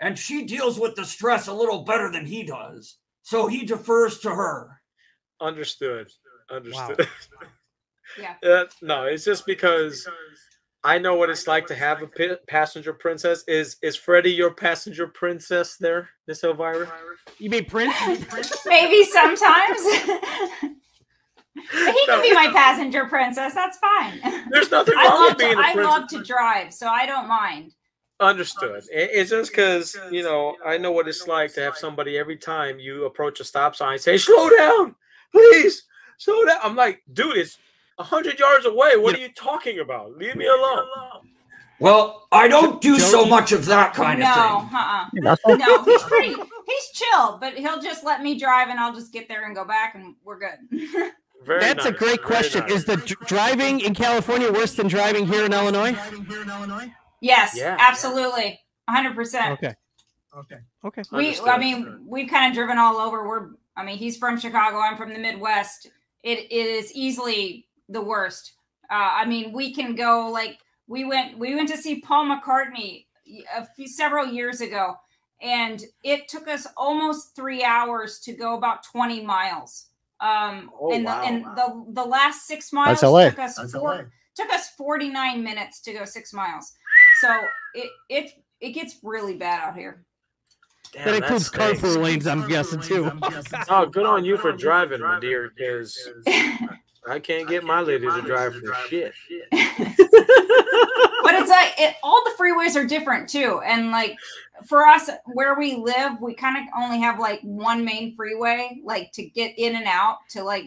And 0.00 0.18
she 0.18 0.44
deals 0.44 0.78
with 0.78 0.94
the 0.96 1.04
stress 1.04 1.48
a 1.48 1.52
little 1.52 1.84
better 1.84 2.10
than 2.10 2.26
he 2.26 2.44
does. 2.44 2.98
So 3.22 3.46
he 3.46 3.64
defers 3.64 4.18
to 4.20 4.30
her. 4.30 4.73
Understood. 5.44 6.10
Understood. 6.50 7.08
Yeah. 8.18 8.34
Uh, 8.48 8.64
no, 8.82 9.04
it's 9.04 9.24
just 9.24 9.44
because 9.46 10.06
I 10.84 10.98
know 10.98 11.14
what 11.16 11.30
it's 11.30 11.48
like 11.48 11.66
to 11.68 11.74
have 11.74 12.02
a 12.02 12.36
passenger 12.46 12.92
princess. 12.92 13.42
Is 13.48 13.76
is 13.82 13.96
Freddy 13.96 14.30
your 14.30 14.52
passenger 14.52 15.08
princess 15.08 15.76
there, 15.78 16.10
Miss 16.28 16.44
Elvira? 16.44 16.92
You 17.38 17.50
mean 17.50 17.64
Prince? 17.64 17.94
Maybe 18.66 19.04
sometimes. 19.04 19.80
But 21.72 21.94
he 21.94 22.06
can 22.06 22.20
be 22.22 22.34
my 22.34 22.50
passenger 22.52 23.06
princess. 23.06 23.54
That's 23.54 23.78
fine. 23.78 24.20
There's 24.50 24.70
nothing 24.70 24.94
I 24.98 25.04
wrong 25.06 25.14
love 25.22 25.30
with 25.30 25.38
to, 25.38 25.44
being 25.46 25.56
a 25.56 25.60
I 25.60 25.72
princess. 25.72 25.84
love 25.92 26.08
to 26.08 26.22
drive, 26.22 26.74
so 26.74 26.88
I 26.88 27.06
don't 27.06 27.26
mind. 27.28 27.72
Understood. 28.20 28.84
It- 28.92 29.10
It's 29.12 29.30
just 29.30 29.50
because 29.50 29.96
you 30.10 30.22
know 30.22 30.56
I 30.64 30.78
know 30.78 30.92
what 30.92 31.08
it's 31.08 31.26
like 31.26 31.54
to 31.54 31.62
have 31.62 31.76
somebody 31.76 32.18
every 32.18 32.36
time 32.36 32.78
you 32.78 33.06
approach 33.06 33.40
a 33.40 33.44
stop 33.44 33.74
sign 33.76 33.98
say, 33.98 34.18
"Slow 34.18 34.50
down, 34.50 34.94
please, 35.34 35.82
slow 36.18 36.44
down." 36.44 36.58
I'm 36.62 36.76
like, 36.76 37.02
dude, 37.12 37.36
it's 37.36 37.58
hundred 37.98 38.38
yards 38.38 38.64
away. 38.66 38.96
What 38.96 39.14
are 39.14 39.20
you 39.20 39.28
talking 39.34 39.80
about? 39.80 40.16
Leave 40.16 40.36
me 40.36 40.46
alone. 40.46 40.86
Well, 41.80 42.28
I 42.30 42.46
don't 42.48 42.80
do 42.80 42.98
so 42.98 43.22
Joey? 43.22 43.30
much 43.30 43.50
of 43.52 43.66
that 43.66 43.94
kind 43.94 44.20
no, 44.20 44.26
of 44.28 44.68
thing. 44.68 45.26
uh-uh. 45.26 45.56
No, 45.56 45.82
he's 45.84 46.02
pretty. 46.04 46.28
He's 46.34 46.90
chill, 46.94 47.36
but 47.40 47.54
he'll 47.54 47.80
just 47.80 48.04
let 48.04 48.22
me 48.22 48.38
drive, 48.38 48.68
and 48.68 48.78
I'll 48.78 48.94
just 48.94 49.12
get 49.12 49.28
there 49.28 49.44
and 49.44 49.54
go 49.54 49.64
back, 49.64 49.94
and 49.96 50.14
we're 50.24 50.38
good. 50.38 50.58
Very 51.44 51.60
That's 51.60 51.84
a 51.84 51.92
great 51.92 52.22
very 52.22 52.26
question. 52.26 52.60
nice. 52.62 52.70
Is 52.72 52.84
the 52.86 52.96
dr- 52.96 53.26
driving 53.26 53.80
in 53.80 53.94
California 53.94 54.50
worse 54.50 54.74
than 54.74 54.86
driving 54.88 55.26
here 55.26 55.44
in 55.44 55.52
Illinois? 55.52 55.92
Driving 55.92 56.24
here 56.24 56.40
in 56.40 56.48
Illinois. 56.48 56.90
yes, 57.20 57.54
Yeah. 57.54 57.76
absolutely, 57.78 58.58
hundred 58.88 59.14
percent. 59.14 59.52
Okay. 59.52 59.74
Okay. 60.38 60.56
Okay. 60.84 61.02
We, 61.12 61.38
I 61.40 61.58
mean, 61.58 62.06
we've 62.06 62.30
kind 62.30 62.48
of 62.50 62.54
driven 62.54 62.78
all 62.78 62.96
over. 62.96 63.28
We're, 63.28 63.50
I 63.76 63.84
mean, 63.84 63.98
he's 63.98 64.16
from 64.16 64.38
Chicago. 64.38 64.78
I'm 64.78 64.96
from 64.96 65.12
the 65.12 65.18
Midwest. 65.18 65.90
It 66.22 66.50
is 66.50 66.92
easily 66.94 67.66
the 67.88 68.00
worst. 68.00 68.52
Uh, 68.90 69.10
I 69.12 69.24
mean, 69.24 69.52
we 69.52 69.74
can 69.74 69.94
go 69.94 70.28
like 70.30 70.58
we 70.86 71.04
went. 71.04 71.38
We 71.38 71.54
went 71.54 71.68
to 71.70 71.76
see 71.76 72.00
Paul 72.00 72.26
McCartney 72.26 73.06
a 73.56 73.66
few 73.74 73.88
several 73.88 74.26
years 74.26 74.60
ago, 74.60 74.94
and 75.40 75.82
it 76.02 76.28
took 76.28 76.46
us 76.48 76.66
almost 76.76 77.34
three 77.34 77.64
hours 77.64 78.20
to 78.20 78.32
go 78.32 78.56
about 78.56 78.84
20 78.84 79.22
miles. 79.22 79.86
Um, 80.20 80.70
Oh, 80.80 80.92
and 80.92 81.04
wow. 81.04 81.20
the 81.20 81.26
and 81.26 81.44
the 81.56 81.84
the 82.02 82.04
last 82.04 82.46
six 82.46 82.72
miles 82.72 83.00
That's 83.00 83.12
took 83.30 83.38
us 83.38 83.56
That's 83.56 83.72
four, 83.72 83.94
LA. 83.94 84.02
took 84.36 84.50
us 84.50 84.70
49 84.70 85.42
minutes 85.42 85.80
to 85.80 85.92
go 85.92 86.04
six 86.04 86.32
miles. 86.32 86.72
So 87.20 87.36
it 87.74 87.90
it 88.08 88.30
it 88.60 88.70
gets 88.70 88.98
really 89.02 89.36
bad 89.36 89.60
out 89.60 89.76
here. 89.76 90.04
Damn, 90.94 91.06
That 91.06 91.14
includes 91.16 91.46
stinks. 91.46 91.80
carpool 91.82 92.02
lanes, 92.02 92.26
I'm 92.26 92.48
guessing 92.48 92.80
too. 92.80 93.10
Oh, 93.68 93.86
good 93.86 94.06
on 94.06 94.24
you 94.24 94.36
for 94.36 94.52
driving, 94.52 95.00
my 95.00 95.18
dear, 95.18 95.50
because 95.56 95.98
I 97.06 97.18
can't 97.18 97.48
get 97.48 97.64
my 97.64 97.80
lady 97.80 98.06
to 98.06 98.22
drive 98.22 98.54
for 98.54 98.74
shit. 98.88 99.12
but 101.24 101.34
it's 101.34 101.50
like 101.50 101.74
it, 101.78 101.96
all 102.02 102.22
the 102.24 102.32
freeways 102.38 102.76
are 102.76 102.86
different 102.86 103.28
too 103.28 103.60
and 103.64 103.90
like 103.90 104.16
for 104.66 104.86
us 104.86 105.10
where 105.26 105.58
we 105.58 105.74
live 105.76 106.20
we 106.20 106.34
kind 106.34 106.56
of 106.56 106.64
only 106.78 107.00
have 107.00 107.18
like 107.18 107.40
one 107.42 107.84
main 107.84 108.14
freeway 108.14 108.80
like 108.84 109.10
to 109.12 109.24
get 109.24 109.58
in 109.58 109.76
and 109.76 109.86
out 109.86 110.18
to 110.28 110.42
like 110.42 110.64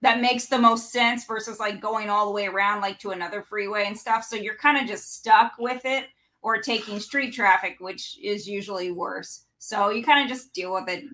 that 0.00 0.20
makes 0.20 0.46
the 0.46 0.58
most 0.58 0.92
sense 0.92 1.24
versus 1.24 1.58
like 1.58 1.80
going 1.80 2.10
all 2.10 2.26
the 2.26 2.32
way 2.32 2.46
around 2.46 2.80
like 2.80 2.98
to 2.98 3.10
another 3.10 3.42
freeway 3.42 3.84
and 3.86 3.98
stuff 3.98 4.24
so 4.24 4.36
you're 4.36 4.56
kind 4.56 4.78
of 4.78 4.86
just 4.86 5.14
stuck 5.14 5.52
with 5.58 5.84
it 5.84 6.06
or 6.42 6.58
taking 6.58 7.00
street 7.00 7.32
traffic 7.32 7.76
which 7.80 8.18
is 8.22 8.46
usually 8.48 8.90
worse 8.90 9.44
so 9.58 9.90
you 9.90 10.02
kind 10.02 10.22
of 10.22 10.28
just 10.28 10.52
deal 10.52 10.72
with 10.72 10.88
it 10.88 11.04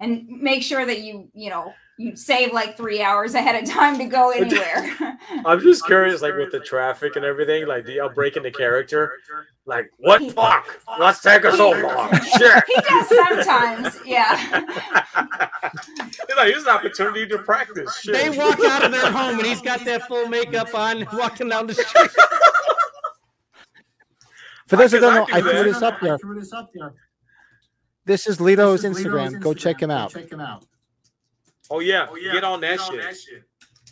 and 0.00 0.26
make 0.28 0.62
sure 0.62 0.86
that 0.86 1.00
you 1.00 1.28
you 1.34 1.50
know 1.50 1.72
you 1.98 2.14
save 2.14 2.52
like 2.52 2.76
three 2.76 3.02
hours 3.02 3.34
ahead 3.34 3.60
of 3.60 3.68
time 3.68 3.98
to 3.98 4.04
go 4.04 4.30
anywhere 4.36 5.18
I'm 5.44 5.60
just 5.60 5.84
curious, 5.86 6.22
like 6.22 6.36
with 6.36 6.52
the 6.52 6.60
traffic 6.60 7.16
and 7.16 7.24
everything, 7.24 7.66
like 7.66 7.86
do 7.86 7.92
y'all 7.92 8.08
break 8.08 8.36
into 8.36 8.50
character? 8.50 9.12
Like, 9.66 9.90
what 9.98 10.22
fuck? 10.32 10.66
What's 10.96 11.20
taking 11.20 11.52
so 11.52 11.70
long? 11.70 12.12
Shit. 12.14 12.64
he 12.66 12.74
does 12.74 13.08
sometimes 13.08 13.98
yeah 14.06 14.64
It's 15.98 16.36
like, 16.36 16.48
here's 16.48 16.62
an 16.62 16.70
opportunity 16.70 17.26
to 17.26 17.38
practice. 17.38 17.98
Shit. 18.00 18.14
They 18.14 18.30
walk 18.30 18.60
out 18.60 18.84
of 18.84 18.92
their 18.92 19.10
home 19.10 19.38
and 19.38 19.46
he's 19.46 19.60
got 19.60 19.84
that 19.84 20.06
full 20.08 20.28
makeup 20.28 20.74
on, 20.74 21.06
walking 21.12 21.48
down 21.48 21.66
the 21.66 21.74
street. 21.74 22.10
For 24.68 24.76
those 24.76 24.92
who 24.92 25.00
don't 25.00 25.14
know, 25.14 25.26
I 25.32 25.38
I 25.38 25.40
threw 25.40 25.64
this 25.64 25.82
up 25.82 25.94
I 26.02 26.06
there. 26.06 26.18
this 26.34 26.52
up 26.52 26.70
there. 26.74 26.94
This 28.04 28.26
is 28.26 28.38
Lito's 28.38 28.82
This 28.82 28.98
is 28.98 29.04
Lito's 29.04 29.32
Instagram. 29.34 29.40
Go 29.40 29.54
check 29.54 29.80
him 29.82 29.88
Go 29.88 29.94
out. 29.94 30.12
Check 30.12 30.30
him 30.30 30.40
out. 30.40 30.64
Oh 31.70 31.80
yeah, 31.80 32.06
oh, 32.10 32.16
get 32.16 32.44
on 32.44 32.60
that 32.62 32.80
shit. 32.80 33.44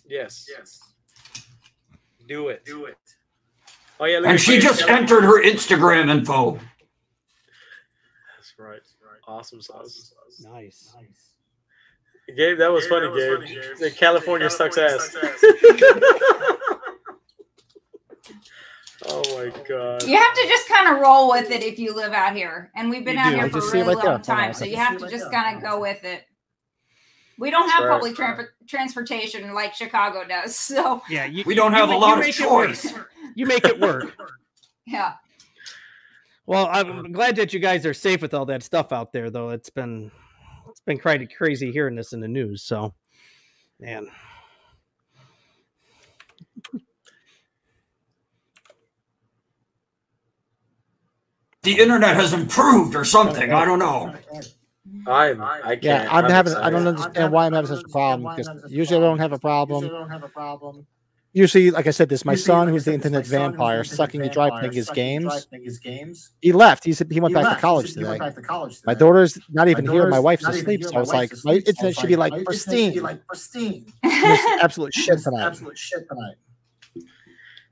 Yes, 0.09 0.47
Yes. 0.49 0.81
do 2.27 2.49
it. 2.49 2.65
Do 2.65 2.85
it. 2.87 2.97
Oh 3.99 4.05
yeah, 4.05 4.21
And 4.25 4.41
she 4.41 4.53
Gabe. 4.53 4.63
just 4.63 4.83
entered 4.89 5.25
her 5.25 5.43
Instagram 5.43 6.11
info. 6.11 6.53
That's 8.37 8.55
right. 8.59 8.81
Awesome 9.27 9.61
sauce. 9.61 10.15
Nice. 10.41 10.95
Gabe, 12.37 12.59
that 12.59 12.71
was 12.71 12.87
funny, 12.87 13.07
Gabe. 13.09 13.79
The 13.79 13.91
California 13.91 14.51
sucks 14.51 14.79
ass. 14.79 15.17
oh 19.07 19.23
my 19.37 19.51
god. 19.69 20.03
You 20.05 20.17
have 20.17 20.35
to 20.35 20.47
just 20.49 20.69
kind 20.69 20.89
of 20.95 21.01
roll 21.01 21.31
with 21.31 21.51
it 21.51 21.63
if 21.63 21.79
you 21.79 21.95
live 21.95 22.13
out 22.13 22.35
here. 22.35 22.71
And 22.75 22.89
we've 22.91 23.05
been 23.05 23.17
You 23.17 23.21
out 23.21 23.31
do. 23.31 23.37
here 23.37 23.45
I 23.45 23.49
for 23.51 23.59
a 23.59 23.61
just 23.61 23.73
see 23.73 23.79
it 23.79 23.83
really 23.83 23.95
right 23.97 24.05
long 24.05 24.15
Hold 24.15 24.25
time. 24.25 24.55
So 24.55 24.65
you 24.65 24.77
have 24.77 24.99
to 24.99 25.09
just 25.09 25.31
there. 25.31 25.43
kind 25.43 25.57
of 25.57 25.63
go 25.63 25.81
with 25.81 26.03
it. 26.05 26.25
We 27.39 27.51
don't 27.51 27.69
have 27.69 27.85
right. 27.85 27.91
public 27.93 28.15
tran- 28.17 28.47
transportation 28.67 29.53
like 29.53 29.75
Chicago 29.75 30.25
does. 30.27 30.57
So, 30.77 31.03
Yeah, 31.11 31.27
you, 31.27 31.45
We 31.47 31.55
don't 31.55 31.73
you 31.73 31.79
have 31.79 31.91
ma- 31.91 31.97
a 31.97 31.99
lot 31.99 32.15
of 32.15 32.21
make 32.25 32.41
it 32.41 32.51
work. 32.51 32.69
choice. 32.71 32.95
You 33.35 33.45
make 33.45 33.67
it 33.67 33.79
work. 33.79 34.17
yeah. 34.87 35.13
Well, 36.47 36.69
I'm 36.73 36.91
uh-huh. 36.91 37.03
glad 37.13 37.37
that 37.37 37.53
you 37.53 37.61
guys 37.61 37.85
are 37.85 37.93
safe 37.93 38.23
with 38.23 38.33
all 38.33 38.47
that 38.47 38.63
stuff 38.63 38.93
out 38.93 39.13
there, 39.13 39.29
though. 39.29 39.51
It's 39.51 39.69
been 39.69 40.11
it's 40.71 40.81
been 40.81 40.97
quite 40.99 41.35
crazy 41.37 41.71
hearing 41.71 41.97
this 41.97 42.15
in 42.15 42.21
the 42.21 42.29
news. 42.29 42.63
So, 42.63 42.95
man, 43.79 44.09
The 51.67 51.81
internet 51.81 52.15
has 52.15 52.33
improved 52.33 52.95
or 52.95 53.05
something. 53.05 53.53
I 53.53 53.65
don't 53.65 53.81
know. 53.81 54.15
I'm, 55.09 55.43
I 55.43 55.61
can't. 55.75 55.83
Yeah, 55.83 56.09
I'm 56.09 56.31
having. 56.31 56.55
I 56.55 56.71
don't 56.71 56.87
understand 56.87 57.33
why 57.33 57.45
I'm 57.45 57.53
having 57.53 57.67
such 57.67 57.85
a 57.85 57.89
problem. 57.89 58.37
Because 58.37 58.71
usually 58.71 58.99
I 58.99 59.01
don't 59.01 59.19
have 59.19 59.33
a 59.33 59.39
problem. 59.41 60.87
Usually, 61.33 61.73
like 61.73 61.89
I 61.89 61.91
said, 61.91 62.09
this 62.09 62.25
my 62.25 62.37
son, 62.37 62.69
who's 62.69 62.85
the 62.85 62.95
internet 62.95 63.27
vampire, 63.27 63.83
sucking 63.83 64.23
and 64.23 64.31
dry 64.31 64.49
playing 64.49 64.75
his 64.75 64.89
games. 64.91 65.49
He 66.41 66.53
left. 66.53 66.85
He 66.85 66.93
said 66.93 67.11
he 67.11 67.19
went 67.21 67.35
back 67.35 67.57
to 67.57 67.61
college 67.61 67.95
today. 67.95 68.21
My 68.87 68.95
daughter's 68.95 69.37
not 69.51 69.67
even 69.67 69.89
here. 69.89 70.07
My 70.07 70.21
wife's 70.21 70.47
asleep. 70.47 70.85
So 70.85 70.95
I 70.95 71.01
was 71.01 71.13
like, 71.13 71.33
my 71.45 71.55
internet 71.55 71.97
should 71.97 72.09
be 72.09 72.15
like 72.15 72.45
pristine. 72.45 73.19
pristine. 73.27 73.93
Absolute 74.05 74.95
shit 74.95 75.19
tonight. 75.19 75.47
Absolute 75.47 75.77
shit 75.77 76.09
tonight. 76.09 76.37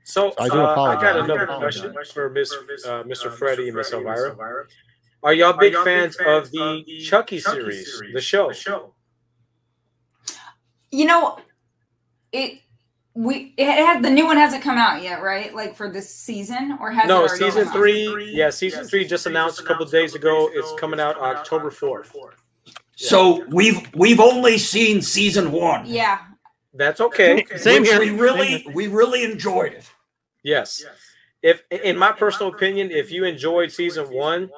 So 0.05 0.33
I 0.37 0.47
do 0.49 0.61
uh, 0.61 0.75
I 0.83 1.01
got 1.01 1.17
another 1.17 1.47
question 1.47 1.91
for 2.13 2.29
Miss, 2.29 2.53
uh, 2.53 3.01
Mr. 3.03 3.35
Freddy 3.35 3.69
and 3.69 3.75
Miss 3.75 3.91
Elvira. 3.91 4.35
Are 5.23 5.33
y'all 5.33 5.53
big 5.53 5.73
fans 5.83 6.15
of 6.27 6.51
the 6.51 6.83
Chucky 7.03 7.39
series, 7.39 8.01
the 8.13 8.21
show? 8.21 8.49
The 8.49 8.53
show. 8.53 8.93
You 10.91 11.05
know, 11.05 11.39
it 12.31 12.59
we 13.15 13.55
it 13.57 13.67
has 13.83 14.03
the 14.03 14.11
new 14.11 14.27
one 14.27 14.37
hasn't 14.37 14.61
come 14.61 14.77
out 14.77 15.01
yet, 15.01 15.23
right? 15.23 15.55
Like 15.55 15.75
for 15.75 15.89
this 15.89 16.07
season, 16.13 16.77
or 16.79 16.91
has 16.91 17.05
it 17.05 17.07
No, 17.07 17.21
already 17.21 17.37
season 17.37 17.63
come 17.63 17.69
out? 17.69 17.73
three. 17.73 18.31
Yeah, 18.31 18.51
season 18.51 18.85
three 18.85 19.07
just 19.07 19.25
announced 19.25 19.59
a 19.59 19.63
couple 19.63 19.85
of 19.85 19.91
days 19.91 20.13
ago. 20.13 20.51
It's 20.53 20.71
coming 20.79 20.99
out 20.99 21.17
October 21.17 21.71
fourth. 21.71 22.15
So 22.95 23.43
we've 23.47 23.81
we've 23.95 24.19
only 24.19 24.59
seen 24.59 25.01
season 25.01 25.51
one. 25.51 25.87
Yeah, 25.87 26.19
That's 26.75 27.01
okay. 27.01 27.43
Same 27.55 27.81
which 27.81 27.89
here. 27.89 27.99
We 27.99 28.11
really 28.11 28.67
we 28.75 28.85
really 28.87 29.23
enjoyed 29.23 29.73
it. 29.73 29.89
Yes. 30.45 30.85
If 31.41 31.63
in 31.69 31.97
my 31.97 32.11
personal 32.11 32.53
opinion, 32.53 32.89
if 32.91 33.11
you 33.11 33.25
enjoyed 33.25 33.71
season 33.71 34.05
one, 34.13 34.49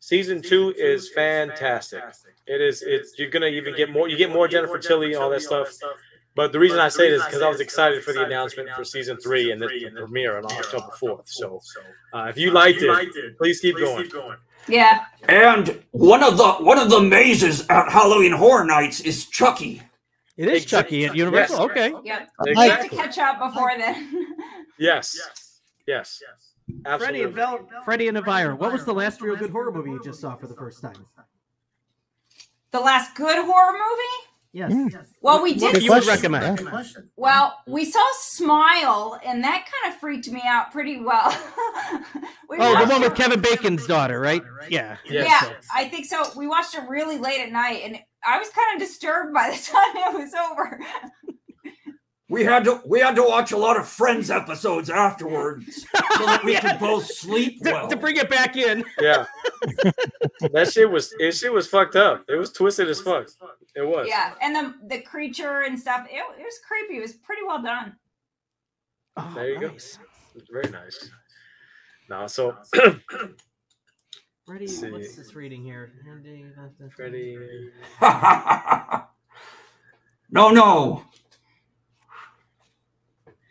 season 0.00 0.40
two 0.42 0.72
is 0.76 1.10
fantastic. 1.10 2.02
It 2.46 2.60
is. 2.60 2.82
It's 2.82 3.18
you're 3.18 3.30
gonna 3.30 3.46
even 3.46 3.76
get 3.76 3.90
more. 3.92 4.08
You 4.08 4.16
get 4.16 4.32
more 4.32 4.48
Jennifer 4.48 4.78
Tilly 4.78 5.12
and 5.12 5.22
all 5.22 5.30
that 5.30 5.42
stuff. 5.42 5.68
But 6.34 6.50
the 6.52 6.58
reason 6.58 6.78
I 6.78 6.88
say 6.88 7.10
this 7.10 7.20
is 7.20 7.26
because 7.26 7.42
I 7.42 7.48
was 7.48 7.60
excited 7.60 8.02
for 8.02 8.12
the 8.12 8.24
announcement 8.24 8.70
for 8.70 8.84
season 8.84 9.18
three 9.18 9.52
and 9.52 9.60
the 9.60 9.68
premiere 9.94 10.38
on 10.38 10.46
October 10.46 10.90
fourth. 10.98 11.28
So 11.28 11.60
uh, 12.12 12.26
if 12.30 12.38
you 12.38 12.50
liked 12.50 12.80
it, 12.80 12.88
please 13.38 13.60
keep 13.60 13.76
going. 13.76 14.08
yeah. 14.68 15.04
And 15.28 15.82
one 15.90 16.22
of 16.24 16.36
the 16.38 16.52
one 16.54 16.78
of 16.78 16.88
the 16.90 17.00
mazes 17.00 17.66
at 17.68 17.90
Halloween 17.92 18.32
Horror 18.32 18.64
Nights 18.64 19.00
is 19.00 19.26
Chucky. 19.26 19.82
It 20.36 20.48
is 20.48 20.64
Chucky 20.64 21.04
at 21.06 21.14
Universal. 21.14 21.56
Yes. 21.56 21.70
Okay, 21.70 21.94
Yeah. 22.04 22.26
I 22.40 22.44
We 22.56 22.68
have 22.68 22.82
to 22.82 22.88
catch 22.96 23.18
up 23.18 23.38
before 23.38 23.72
then. 23.76 24.26
Yes. 24.78 25.16
Yes. 25.86 26.20
Yes. 26.22 26.22
Absolutely. 26.86 27.22
and 27.24 27.34
Vel- 27.34 27.68
Freddy 27.84 28.08
and 28.08 28.16
Elvira. 28.16 28.56
What 28.56 28.72
was 28.72 28.84
the 28.84 28.94
last 28.94 29.20
real 29.20 29.36
good 29.36 29.50
horror 29.50 29.70
movie 29.70 29.90
you 29.90 30.00
just 30.02 30.20
saw 30.20 30.34
for 30.34 30.46
the 30.48 30.56
first 30.56 30.80
time? 30.80 30.94
the 32.72 32.80
last 32.80 33.14
good 33.14 33.44
horror 33.44 33.72
movie. 33.74 34.28
Yes. 34.54 34.72
Mm. 34.72 35.06
Well, 35.20 35.42
we 35.42 35.52
What 35.54 35.74
did. 35.74 35.82
you 35.82 35.90
would 35.92 36.02
question. 36.04 36.32
recommend? 36.32 37.08
Well, 37.16 37.58
we 37.66 37.84
saw 37.84 38.04
Smile, 38.18 39.20
and 39.24 39.44
that 39.44 39.66
kind 39.70 39.92
of 39.94 40.00
freaked 40.00 40.28
me 40.30 40.42
out 40.44 40.72
pretty 40.72 41.00
well. 41.00 41.30
We 42.48 42.58
Oh, 42.60 42.84
the 42.84 42.92
one 42.92 43.00
with 43.00 43.14
Kevin 43.14 43.40
Bacon's 43.40 43.86
daughter, 43.86 44.20
right? 44.20 44.42
Yeah. 44.68 44.96
Yes. 45.08 45.26
Yeah, 45.42 45.52
I 45.74 45.88
think 45.88 46.04
so. 46.04 46.22
We 46.36 46.46
watched 46.46 46.74
it 46.74 46.86
really 46.86 47.16
late 47.18 47.40
at 47.40 47.50
night, 47.50 47.80
and 47.84 47.98
I 48.24 48.38
was 48.38 48.48
kind 48.50 48.74
of 48.80 48.86
disturbed 48.86 49.32
by 49.34 49.50
the 49.50 49.56
time 49.72 50.14
it 50.14 50.18
was 50.18 50.34
over. 50.34 50.78
We 52.28 52.44
had 52.44 52.64
to 52.64 52.80
we 52.86 52.98
had 53.00 53.14
to 53.16 53.22
watch 53.22 53.52
a 53.52 53.58
lot 53.58 53.76
of 53.76 53.86
Friends 53.86 54.30
episodes 54.30 54.88
afterwards 54.88 55.82
so 56.16 56.24
that 56.26 56.42
we 56.44 56.52
Yeah. 56.54 56.60
could 56.60 56.80
both 56.80 57.04
sleep 57.06 57.60
To, 57.62 57.72
well. 57.72 57.88
to 57.88 57.96
bring 57.96 58.16
it 58.16 58.30
back 58.30 58.56
in. 58.56 58.84
Yeah. 59.00 59.26
that 60.52 60.70
shit 60.72 60.90
was 60.90 61.14
it 61.18 61.32
shit 61.32 61.52
was 61.52 61.66
fucked 61.66 61.94
up. 61.96 62.24
It 62.28 62.36
was 62.36 62.50
twisted 62.52 62.88
as 62.88 63.00
fuck. 63.02 63.28
It 63.74 63.82
was. 63.86 64.06
Yeah, 64.08 64.32
and 64.40 64.56
the 64.56 64.74
the 64.88 65.02
creature 65.02 65.62
and 65.62 65.78
stuff. 65.78 66.06
It, 66.10 66.16
it 66.38 66.42
was 66.42 66.58
creepy. 66.66 66.96
It 66.98 67.02
was 67.02 67.12
pretty 67.14 67.42
well 67.46 67.62
done. 67.62 67.96
Oh, 69.18 69.32
There 69.34 69.50
you 69.50 69.60
go. 69.60 69.66
Oh, 69.66 69.70
nice. 69.72 69.98
Very 70.50 70.70
nice. 70.70 71.10
Now 72.08 72.26
so 72.28 72.56
Freddy, 74.46 74.66
See. 74.66 74.90
what's 74.90 75.14
this 75.14 75.36
reading 75.36 75.62
here? 75.62 75.92
Freddy 76.96 77.70
no, 80.30 80.50
no. 80.50 81.04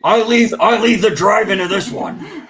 I 0.04 0.22
leave 0.24 0.54
I 0.60 0.82
leave 0.82 1.02
the 1.02 1.12
drive 1.12 1.50
into 1.50 1.68
this 1.70 1.90
one. 1.90 2.48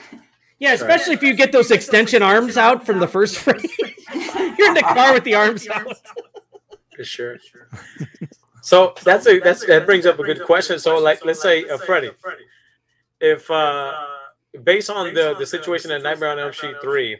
Yeah, 0.57 0.73
especially 0.73 1.13
if 1.13 1.21
you 1.21 1.35
get 1.35 1.51
those 1.51 1.69
extension 1.69 2.23
arms 2.23 2.57
out 2.57 2.85
from 2.85 2.99
the 2.99 3.07
first 3.07 3.37
Freddy. 3.37 3.69
You're 4.13 4.69
in 4.69 4.73
the 4.73 4.81
car 4.81 5.13
with 5.13 5.23
the 5.23 5.35
arms 5.35 5.67
out. 5.67 5.97
for 6.95 7.03
sure. 7.03 7.37
So 8.63 8.95
that's 9.03 9.27
a 9.27 9.39
that's 9.39 9.65
that 9.67 9.85
brings 9.85 10.07
up 10.07 10.17
a 10.19 10.23
good 10.23 10.43
question. 10.43 10.79
So 10.79 10.97
like 10.97 11.23
let's 11.25 11.41
say 11.41 11.67
uh, 11.69 11.77
Freddy, 11.77 12.11
if 13.19 13.51
uh 13.51 13.93
based 14.63 14.89
on 14.89 15.13
the 15.13 15.35
the 15.37 15.45
situation 15.45 15.91
in 15.91 16.01
Nightmare 16.01 16.29
on 16.29 16.39
Elm 16.39 16.53
Street 16.53 16.75
three, 16.81 17.17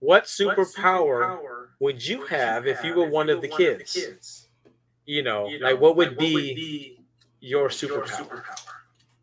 what 0.00 0.24
superpower 0.24 1.68
would 1.78 2.04
you 2.06 2.26
have 2.26 2.66
if 2.66 2.82
you 2.82 2.94
were 2.94 3.08
one 3.08 3.28
of 3.30 3.40
the 3.40 3.48
kids? 3.48 4.48
You 5.06 5.22
know, 5.22 5.50
like 5.60 5.80
what 5.80 5.96
would 5.96 6.16
be 6.18 7.02
your 7.40 7.68
superpower? 7.68 8.42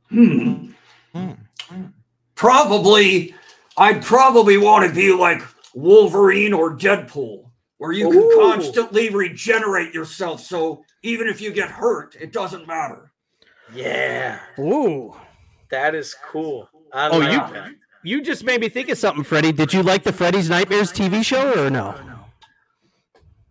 Hmm. 0.09 0.71
Hmm. 1.13 1.31
Probably 2.35 3.33
I'd 3.77 4.03
probably 4.03 4.57
want 4.57 4.87
to 4.87 4.93
be 4.93 5.11
like 5.11 5.41
Wolverine 5.73 6.53
or 6.53 6.75
Deadpool, 6.75 7.49
where 7.77 7.91
you 7.91 8.09
can 8.11 8.31
constantly 8.39 9.09
regenerate 9.09 9.93
yourself. 9.93 10.41
So 10.41 10.83
even 11.03 11.27
if 11.27 11.41
you 11.41 11.51
get 11.51 11.69
hurt, 11.69 12.15
it 12.19 12.31
doesn't 12.33 12.67
matter. 12.67 13.11
Yeah, 13.73 14.39
Ooh. 14.59 15.15
that 15.69 15.93
is 15.93 16.15
cool. 16.25 16.69
I 16.93 17.09
Oh, 17.09 17.17
like 17.19 17.31
you- 17.31 17.53
that. 17.53 17.71
You 18.07 18.21
just 18.21 18.45
made 18.45 18.61
me 18.61 18.69
think 18.69 18.87
of 18.87 18.97
something, 18.97 19.25
Freddy. 19.25 19.51
Did 19.51 19.73
you 19.73 19.83
like 19.83 20.03
the 20.03 20.13
Freddy's 20.13 20.49
Nightmares 20.49 20.93
TV 20.93 21.25
show 21.25 21.65
or 21.65 21.69
no? 21.69 21.93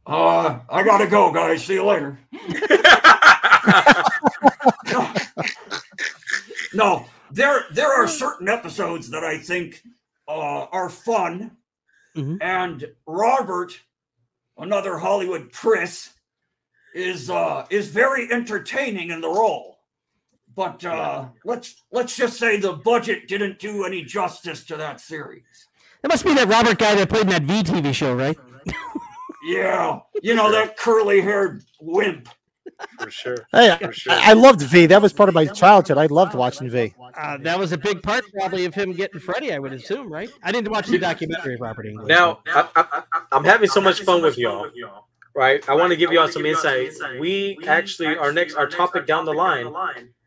Uh, 0.07 0.61
I 0.71 0.83
gotta 0.83 1.07
go, 1.07 1.31
guys. 1.31 1.63
See 1.63 1.75
you 1.75 1.85
later. 1.85 2.19
no, 6.73 7.05
there 7.31 7.67
there 7.73 7.93
are 7.93 8.09
certain 8.09 8.49
episodes 8.49 9.11
that 9.11 9.25
I 9.25 9.37
think 9.37 9.83
uh, 10.27 10.65
are 10.73 10.89
fun, 10.89 11.59
Mhm. 12.17 12.39
and 12.41 12.91
Robert, 13.07 13.79
another 14.57 14.97
Hollywood 14.97 15.53
Chris, 15.53 16.15
is 16.95 17.29
uh, 17.29 17.67
is 17.69 17.89
very 17.89 18.33
entertaining 18.33 19.11
in 19.11 19.21
the 19.21 19.29
role. 19.29 19.76
But 20.57 20.83
uh, 20.87 21.27
let's 21.45 21.85
let's 21.93 22.17
just 22.17 22.39
say 22.39 22.59
the 22.59 22.73
budget 22.73 23.29
didn't 23.29 23.59
do 23.59 23.85
any 23.85 24.03
justice 24.03 24.65
to 24.65 24.77
that 24.79 25.03
series. 25.03 25.69
That 26.01 26.09
must 26.09 26.25
be 26.25 26.33
that 26.35 26.49
Robert 26.49 26.79
guy 26.79 26.95
that 26.95 27.11
played 27.11 27.23
in 27.23 27.29
that 27.29 27.43
VTV 27.43 27.95
show, 27.95 28.15
right? 28.15 28.37
Yeah, 29.47 30.01
you 30.25 30.35
know 30.35 30.51
that 30.51 30.77
curly-haired 30.77 31.63
wimp. 31.81 32.29
for 32.99 33.13
sure. 33.13 33.47
Hey, 33.53 33.71
I, 33.71 33.79
For 33.79 33.93
sure. 33.93 34.13
I 34.13 34.33
loved 34.33 34.61
V. 34.61 34.87
That 34.87 35.01
was 35.01 35.13
part 35.13 35.29
of 35.29 35.37
my 35.37 35.47
childhood. 35.47 35.99
I 35.99 36.07
loved 36.07 36.35
watching 36.35 36.69
V. 36.69 36.93
Uh, 37.17 37.39
that 37.43 37.57
was 37.57 37.71
a 37.71 37.79
big 37.79 38.03
part, 38.03 38.25
probably, 38.33 38.65
of 38.65 38.75
him 38.75 38.93
getting 38.93 39.21
Freddy, 39.21 39.53
I 39.53 39.61
would 39.61 39.73
assume, 39.73 40.13
right? 40.13 40.29
I 40.43 40.51
didn't 40.51 40.73
watch 40.73 40.89
the 40.89 40.99
documentary 40.99 41.55
of 41.55 41.61
Robert 41.61 41.87
Englund. 41.87 42.09
Now 42.09 42.41
I, 42.49 42.69
I, 42.75 43.03
I'm 43.31 43.45
having 43.45 43.69
so 43.69 43.81
much 43.81 44.01
fun 44.01 44.21
with 44.21 44.37
y'all. 44.37 44.69
Right, 45.33 45.67
I 45.69 45.75
want 45.75 45.91
to 45.91 45.97
give 45.97 46.11
y'all 46.11 46.27
some 46.27 46.45
insight. 46.45 46.95
We 47.21 47.57
actually 47.69 48.17
our 48.17 48.33
next 48.33 48.57
our 48.57 48.67
topic 48.67 49.07
down 49.07 49.27
the 49.27 49.33
line 49.35 49.73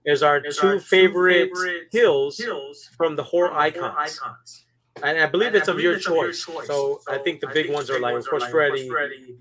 is 0.05 0.23
our 0.23 0.41
two 0.41 0.79
favorite 0.79 1.51
hills 1.91 2.37
hills 2.37 2.89
from 2.97 3.15
the 3.15 3.23
horror 3.23 3.53
icons. 3.53 4.65
And 5.01 5.17
I 5.17 5.27
believe 5.27 5.55
it's 5.55 5.67
of 5.67 5.79
your 5.79 5.97
choice. 5.97 6.45
So 6.65 6.99
I 7.07 7.17
think 7.19 7.39
the 7.39 7.47
big 7.47 7.71
ones 7.71 7.89
are 7.89 7.99
like, 7.99 8.15
of 8.15 8.27
course, 8.27 8.45
Freddy, 8.47 8.89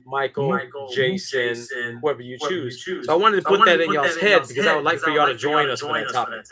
Michael, 0.07 0.59
Jason, 0.95 1.99
whoever 2.01 2.23
you 2.23 2.39
choose. 2.39 2.85
So 3.05 3.13
I 3.13 3.17
wanted 3.17 3.43
to 3.43 3.43
put 3.43 3.65
that 3.65 3.81
in 3.81 3.93
y'all's 3.93 4.17
head 4.17 4.43
because 4.47 4.67
I 4.67 4.77
would 4.77 4.85
like 4.85 4.99
for 5.01 5.11
y'all 5.11 5.27
to 5.27 5.35
join 5.35 5.69
us 5.69 5.81
for 5.81 5.93
that 5.93 6.13
topic. 6.13 6.45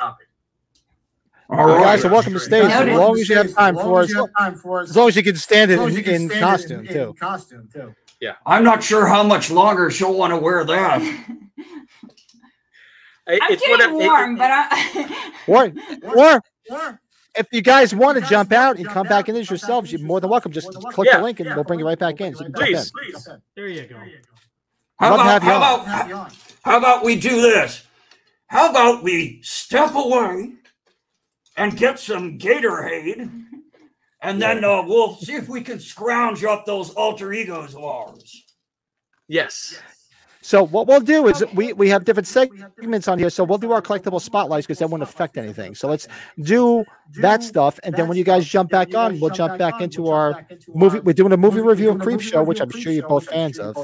All 1.49 1.59
You 1.69 1.74
right. 1.74 1.83
guys 1.83 2.05
are 2.05 2.11
welcome 2.11 2.33
to 2.33 2.41
stage. 2.41 2.65
as 2.65 2.99
long 2.99 3.16
as 3.16 3.28
you 3.28 3.37
have 3.37 3.55
time 3.55 3.77
for 3.77 4.01
us. 4.01 4.11
as 4.11 4.91
As 4.91 4.97
long 4.97 5.09
as 5.09 5.16
you 5.16 5.23
can 5.23 5.37
stand 5.37 5.70
it 5.70 5.74
as 5.74 5.78
long 5.78 5.89
as 5.89 5.95
in, 5.95 5.99
you 5.99 6.05
can 6.05 6.15
in 6.15 6.28
stand 6.28 6.41
costume 6.41 6.87
too. 6.89 7.09
In 7.11 7.12
costume 7.15 7.69
too. 7.73 7.95
Yeah, 8.20 8.35
I'm 8.45 8.65
not 8.65 8.83
sure 8.83 9.07
how 9.07 9.23
much 9.23 9.51
longer 9.51 9.91
she'll 9.91 10.15
want 10.15 10.33
to 10.33 10.39
wear 10.39 10.65
that. 10.65 11.27
It- 13.27 13.40
I'm 13.43 13.53
It's 13.53 13.62
getting 13.62 13.73
whatever. 13.73 13.94
it- 13.94 14.07
warm, 14.07 14.36
but 14.36 14.51
I. 14.53 15.32
Or 15.47 15.73
or 16.15 16.43
Or 16.70 17.01
if 17.36 17.47
you 17.53 17.61
guys 17.61 17.94
want 17.94 18.19
to 18.23 18.28
jump 18.28 18.53
out 18.53 18.78
and 18.78 18.86
come 18.86 19.07
back 19.07 19.28
in 19.28 19.35
this 19.35 19.51
yourselves, 19.51 19.93
you're 19.93 20.01
more 20.01 20.20
than 20.20 20.31
welcome. 20.31 20.53
Just 20.53 20.73
click 20.93 21.09
Yeah. 21.11 21.19
the 21.19 21.24
link 21.24 21.40
and 21.40 21.55
we'll 21.55 21.65
bring 21.65 21.78
you 21.81 21.86
right 21.86 21.98
back 21.98 22.20
in. 22.20 22.35
So 22.35 22.44
you 22.47 22.53
can 22.53 22.73
jump 22.74 22.93
Please. 22.93 23.28
There 23.55 23.69
you 23.69 23.86
go. 23.86 23.97
How 24.98 25.15
about, 25.15 25.43
how, 25.43 25.57
about, 25.59 25.86
how, 25.86 26.28
how 26.65 26.78
about 26.78 27.05
we 27.05 27.20
do 27.20 27.40
this? 27.43 27.85
How 28.47 28.70
about 28.70 29.03
we 29.03 29.40
step 29.43 29.94
away 29.94 30.53
and 31.57 31.77
get 31.77 31.98
some 31.98 32.39
Gatorade, 32.39 33.28
and 34.23 34.40
then 34.40 34.65
uh, 34.65 34.82
we'll 34.86 35.16
see 35.16 35.35
if 35.35 35.48
we 35.48 35.61
can 35.62 35.78
scrounge 35.81 36.44
up 36.44 36.65
those 36.65 36.90
alter 36.90 37.32
egos 37.32 37.74
of 37.74 37.85
ours. 37.85 38.44
Yes. 39.28 39.78
So 40.47 40.62
what 40.62 40.86
we'll 40.86 41.01
do 41.01 41.27
is 41.27 41.43
we 41.55 41.73
we 41.73 41.89
have 41.89 42.05
different 42.05 42.28
segments 42.28 43.09
on 43.09 43.18
here. 43.18 43.31
So 43.31 43.43
we'll 43.43 43.59
do 43.59 43.73
our 43.73 43.82
collectible 43.82 44.20
spotlights 44.20 44.64
because 44.64 44.78
that 44.78 44.89
won't 44.89 45.02
affect 45.02 45.36
anything. 45.36 45.74
So 45.74 45.89
let's 45.89 46.06
do 46.40 46.85
that 47.14 47.43
stuff, 47.43 47.81
and 47.82 47.93
then 47.97 48.06
when 48.06 48.16
you 48.16 48.23
guys 48.23 48.47
jump 48.47 48.70
back 48.70 48.94
on, 48.94 49.18
we'll 49.18 49.31
jump 49.31 49.59
back 49.59 49.81
into 49.81 50.06
our 50.06 50.47
movie. 50.73 51.01
We're 51.01 51.14
doing 51.14 51.32
a 51.32 51.36
movie 51.36 51.62
review 51.62 51.90
of 51.90 51.97
Creepshow, 51.97 52.47
which 52.47 52.60
I'm 52.60 52.70
sure 52.70 52.93
you're 52.93 53.09
both 53.09 53.27
fans 53.27 53.59
of, 53.59 53.77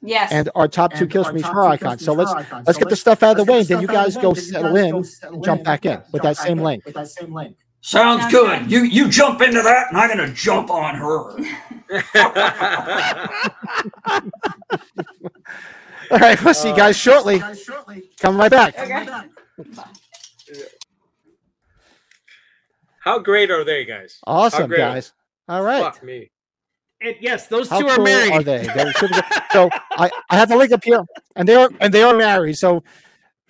Yes. 0.00 0.32
and 0.32 0.48
our 0.54 0.68
top 0.68 0.94
two 0.94 1.06
kills 1.06 1.26
from 1.26 1.36
each 1.36 1.44
horror 1.44 1.68
icon. 1.68 1.98
So 1.98 2.14
let's 2.14 2.32
let's 2.66 2.78
get 2.78 2.88
the 2.88 2.96
stuff 2.96 3.22
out 3.22 3.38
of 3.38 3.44
the 3.44 3.52
way, 3.52 3.58
and 3.58 3.68
then 3.68 3.82
you 3.82 3.88
guys 3.88 4.16
go 4.16 4.32
settle 4.32 4.74
in, 4.74 5.04
jump 5.44 5.64
back 5.64 5.84
in 5.84 6.00
with 6.12 6.22
that 6.22 6.38
same 6.38 6.60
link. 6.60 6.86
With 6.86 6.94
that 6.94 7.08
same 7.08 7.34
link. 7.34 7.58
Sounds, 7.82 8.20
Sounds 8.22 8.32
good. 8.32 8.60
good. 8.62 8.70
You 8.70 8.82
you 8.82 9.08
jump 9.08 9.40
into 9.40 9.62
that, 9.62 9.86
and 9.88 9.96
I'm 9.96 10.08
gonna 10.10 10.32
jump 10.32 10.70
on 10.70 10.94
her. 10.96 11.30
All 16.10 16.18
right, 16.18 16.42
we'll 16.44 16.54
see 16.54 16.70
you 16.70 16.76
guys 16.76 16.96
uh, 16.96 16.98
shortly. 16.98 17.38
Guys, 17.38 17.62
shortly. 17.62 18.02
Come 18.20 18.36
right 18.36 18.50
back. 18.50 18.78
Okay. 18.78 19.06
How 23.00 23.18
great 23.18 23.50
are 23.50 23.64
they, 23.64 23.84
guys? 23.84 24.18
Awesome, 24.26 24.70
guys. 24.70 25.12
All 25.48 25.62
right. 25.62 25.82
Fuck 25.82 26.02
me. 26.02 26.30
And 27.00 27.16
yes, 27.20 27.46
those 27.46 27.68
How 27.68 27.78
two 27.78 27.86
cool 27.86 28.00
are 28.00 28.04
married. 28.04 28.32
are 28.32 28.42
they? 28.42 28.66
They're 28.66 28.92
super 28.92 29.14
good. 29.14 29.24
So 29.52 29.70
I, 29.92 30.10
I 30.28 30.36
have 30.36 30.50
the 30.50 30.56
link 30.56 30.72
up 30.72 30.84
here, 30.84 31.02
and 31.34 31.48
they 31.48 31.54
are 31.54 31.70
and 31.80 31.94
they 31.94 32.02
are 32.02 32.14
married. 32.14 32.58
So 32.58 32.82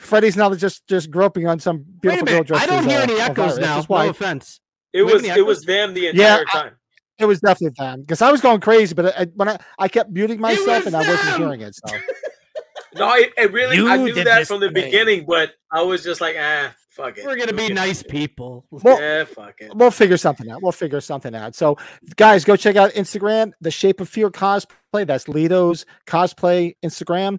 Freddy's 0.01 0.37
now 0.37 0.53
just 0.55 0.87
just 0.89 1.11
groping 1.11 1.47
on 1.47 1.59
some 1.61 1.79
Wait 1.79 1.85
a 1.85 2.01
beautiful 2.01 2.25
girl 2.27 2.35
minute. 2.35 2.47
dressed 2.49 2.63
I 2.65 2.67
don't 2.67 2.79
as, 2.81 2.91
hear 2.91 2.99
uh, 3.01 3.03
any 3.03 3.21
echoes 3.21 3.59
now. 3.59 3.83
why 3.83 4.05
No 4.05 4.11
offense. 4.11 4.61
It 4.93 4.99
Do 4.99 5.05
we 5.07 5.13
have 5.13 5.21
was 5.23 5.31
any 5.31 5.39
it 5.41 5.47
was 5.47 5.61
them 5.63 5.95
the 5.95 6.01
Yeah, 6.01 6.11
entire 6.39 6.45
I- 6.49 6.53
time. 6.63 6.73
it 7.19 7.25
was 7.27 7.41
definitely 7.41 7.75
them 7.79 8.01
because 8.01 8.23
I 8.23 8.33
was 8.33 8.41
going 8.41 8.61
crazy, 8.61 8.95
but 8.95 9.17
I, 9.19 9.25
when 9.35 9.49
I, 9.49 9.59
I 9.79 9.89
kept 9.89 10.11
muting 10.11 10.41
myself 10.41 10.85
was 10.85 10.87
and 10.87 10.97
I 10.97 11.07
wasn't 11.09 11.37
hearing 11.37 11.61
it. 11.61 11.75
So 11.77 11.97
No, 12.95 13.13
it, 13.15 13.33
it 13.37 13.53
really 13.53 13.79
I 13.89 13.97
knew 13.99 14.13
that 14.25 14.47
from 14.49 14.59
the 14.61 14.67
to 14.69 14.73
me. 14.75 14.83
beginning, 14.85 15.25
but 15.27 15.53
I 15.71 15.83
was 15.83 16.03
just 16.03 16.21
like, 16.21 16.35
ah, 16.37 16.75
fuck 16.89 17.17
it. 17.19 17.25
We're 17.25 17.37
gonna 17.37 17.53
be 17.53 17.73
nice 17.73 17.99
shit? 17.99 18.09
people. 18.09 18.65
well, 18.71 19.01
Yeah, 19.01 19.25
fuck 19.25 19.55
it. 19.61 19.73
we'll 19.77 19.93
figure 19.93 20.17
something 20.17 20.51
out. 20.51 20.61
We'll 20.61 20.73
figure 20.73 21.01
something 21.01 21.35
out. 21.35 21.55
So 21.55 21.77
guys, 22.17 22.45
go 22.45 22.57
check 22.57 22.75
out 22.75 22.91
Instagram, 22.95 23.53
the 23.61 23.71
Shape 23.71 24.01
of 24.01 24.09
Fear 24.09 24.31
cosplay. 24.31 25.07
That's 25.07 25.27
Lito's 25.29 25.87
cosplay 26.07 26.75
Instagram. 26.85 27.39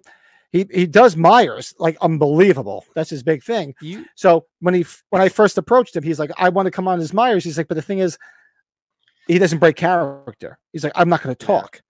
He 0.52 0.66
he 0.70 0.86
does 0.86 1.16
Myers 1.16 1.74
like 1.78 1.96
unbelievable. 2.02 2.84
That's 2.94 3.10
his 3.10 3.22
big 3.22 3.42
thing. 3.42 3.74
You 3.80 4.04
So 4.14 4.46
when 4.60 4.74
he 4.74 4.84
when 5.08 5.22
I 5.22 5.30
first 5.30 5.56
approached 5.56 5.96
him, 5.96 6.02
he's 6.02 6.18
like, 6.18 6.30
I 6.36 6.50
want 6.50 6.66
to 6.66 6.70
come 6.70 6.86
on 6.86 7.00
as 7.00 7.12
Myers. 7.14 7.42
He's 7.42 7.56
like, 7.56 7.68
but 7.68 7.74
the 7.74 7.82
thing 7.82 8.00
is, 8.00 8.18
he 9.26 9.38
doesn't 9.38 9.58
break 9.58 9.76
character. 9.76 10.58
He's 10.72 10.84
like, 10.84 10.92
I'm 10.94 11.08
not 11.08 11.22
going 11.22 11.34
to 11.34 11.46
talk. 11.46 11.80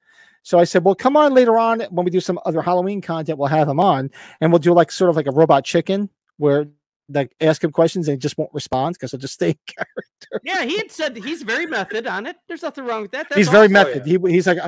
So 0.44 0.58
I 0.58 0.64
said, 0.64 0.84
well, 0.84 0.94
come 0.94 1.16
on 1.16 1.34
later 1.34 1.56
on 1.58 1.80
when 1.90 2.04
we 2.04 2.10
do 2.10 2.20
some 2.20 2.38
other 2.44 2.62
Halloween 2.62 3.00
content. 3.00 3.38
We'll 3.38 3.48
have 3.48 3.68
him 3.68 3.80
on, 3.80 4.10
and 4.40 4.52
we'll 4.52 4.58
do 4.60 4.72
like 4.72 4.92
sort 4.92 5.10
of 5.10 5.16
like 5.16 5.26
a 5.26 5.32
robot 5.32 5.64
chicken 5.64 6.08
where 6.36 6.66
like 7.08 7.34
ask 7.40 7.62
him 7.62 7.72
questions 7.72 8.08
and 8.08 8.16
he 8.16 8.18
just 8.18 8.38
won't 8.38 8.52
respond 8.54 8.94
because 8.94 9.10
he'll 9.10 9.20
just 9.20 9.34
stay 9.34 9.50
in 9.50 9.58
character. 9.66 10.40
yeah, 10.44 10.64
he 10.64 10.76
had 10.76 10.90
said 10.90 11.16
he's 11.16 11.42
very 11.42 11.66
method 11.66 12.06
on 12.06 12.26
it. 12.26 12.36
There's 12.48 12.62
nothing 12.62 12.84
wrong 12.84 13.02
with 13.02 13.10
that. 13.12 13.28
That's 13.28 13.38
he's 13.38 13.48
very 13.48 13.64
awesome. 13.64 13.72
method. 13.72 14.02
Oh, 14.02 14.26
he, 14.26 14.32
he's 14.32 14.46
like, 14.46 14.58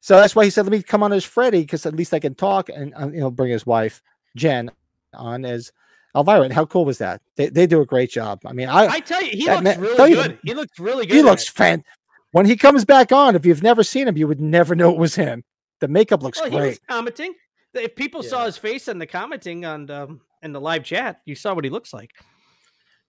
so 0.00 0.16
that's 0.16 0.36
why 0.36 0.44
he 0.44 0.50
said, 0.50 0.64
let 0.66 0.72
me 0.72 0.82
come 0.82 1.02
on 1.02 1.12
as 1.12 1.24
Freddy 1.24 1.60
because 1.60 1.86
at 1.86 1.94
least 1.94 2.14
I 2.14 2.18
can 2.18 2.34
talk 2.34 2.68
and 2.68 2.94
uh, 2.94 3.08
you 3.08 3.20
know 3.20 3.30
bring 3.30 3.50
his 3.50 3.66
wife 3.66 4.02
Jen 4.36 4.70
on 5.14 5.44
as 5.44 5.72
Elvira. 6.14 6.42
And 6.42 6.52
how 6.52 6.64
cool 6.66 6.84
was 6.84 6.98
that? 6.98 7.20
They, 7.36 7.48
they 7.48 7.66
do 7.66 7.80
a 7.80 7.86
great 7.86 8.10
job. 8.10 8.40
I 8.46 8.52
mean, 8.52 8.68
I 8.68 8.86
I 8.86 9.00
tell 9.00 9.22
you, 9.22 9.30
he 9.32 9.48
looks 9.48 9.62
ma- 9.62 9.74
really 9.78 9.96
tell 9.96 10.08
you, 10.08 10.14
good. 10.16 10.38
He 10.42 10.54
looks 10.54 10.78
really 10.78 11.06
good. 11.06 11.14
he 11.14 11.22
looks 11.22 11.44
it. 11.44 11.50
fan. 11.50 11.84
When 12.32 12.46
he 12.46 12.56
comes 12.56 12.84
back 12.84 13.12
on, 13.12 13.34
if 13.34 13.46
you've 13.46 13.62
never 13.62 13.82
seen 13.82 14.08
him, 14.08 14.16
you 14.16 14.28
would 14.28 14.40
never 14.40 14.74
know 14.74 14.90
it 14.90 14.98
was 14.98 15.14
him. 15.14 15.42
The 15.80 15.88
makeup 15.88 16.22
looks 16.22 16.38
Well, 16.40 16.50
he 16.50 16.56
was 16.56 16.64
great. 16.64 16.86
commenting. 16.88 17.34
If 17.74 17.94
people 17.94 18.22
saw 18.22 18.46
his 18.46 18.56
face 18.56 18.88
in 18.88 18.98
the 18.98 19.06
commenting 19.06 19.64
on 19.64 19.90
um, 19.90 20.20
in 20.42 20.52
the 20.52 20.60
live 20.60 20.84
chat, 20.84 21.20
you 21.26 21.34
saw 21.34 21.54
what 21.54 21.64
he 21.64 21.70
looks 21.70 21.92
like. 21.92 22.10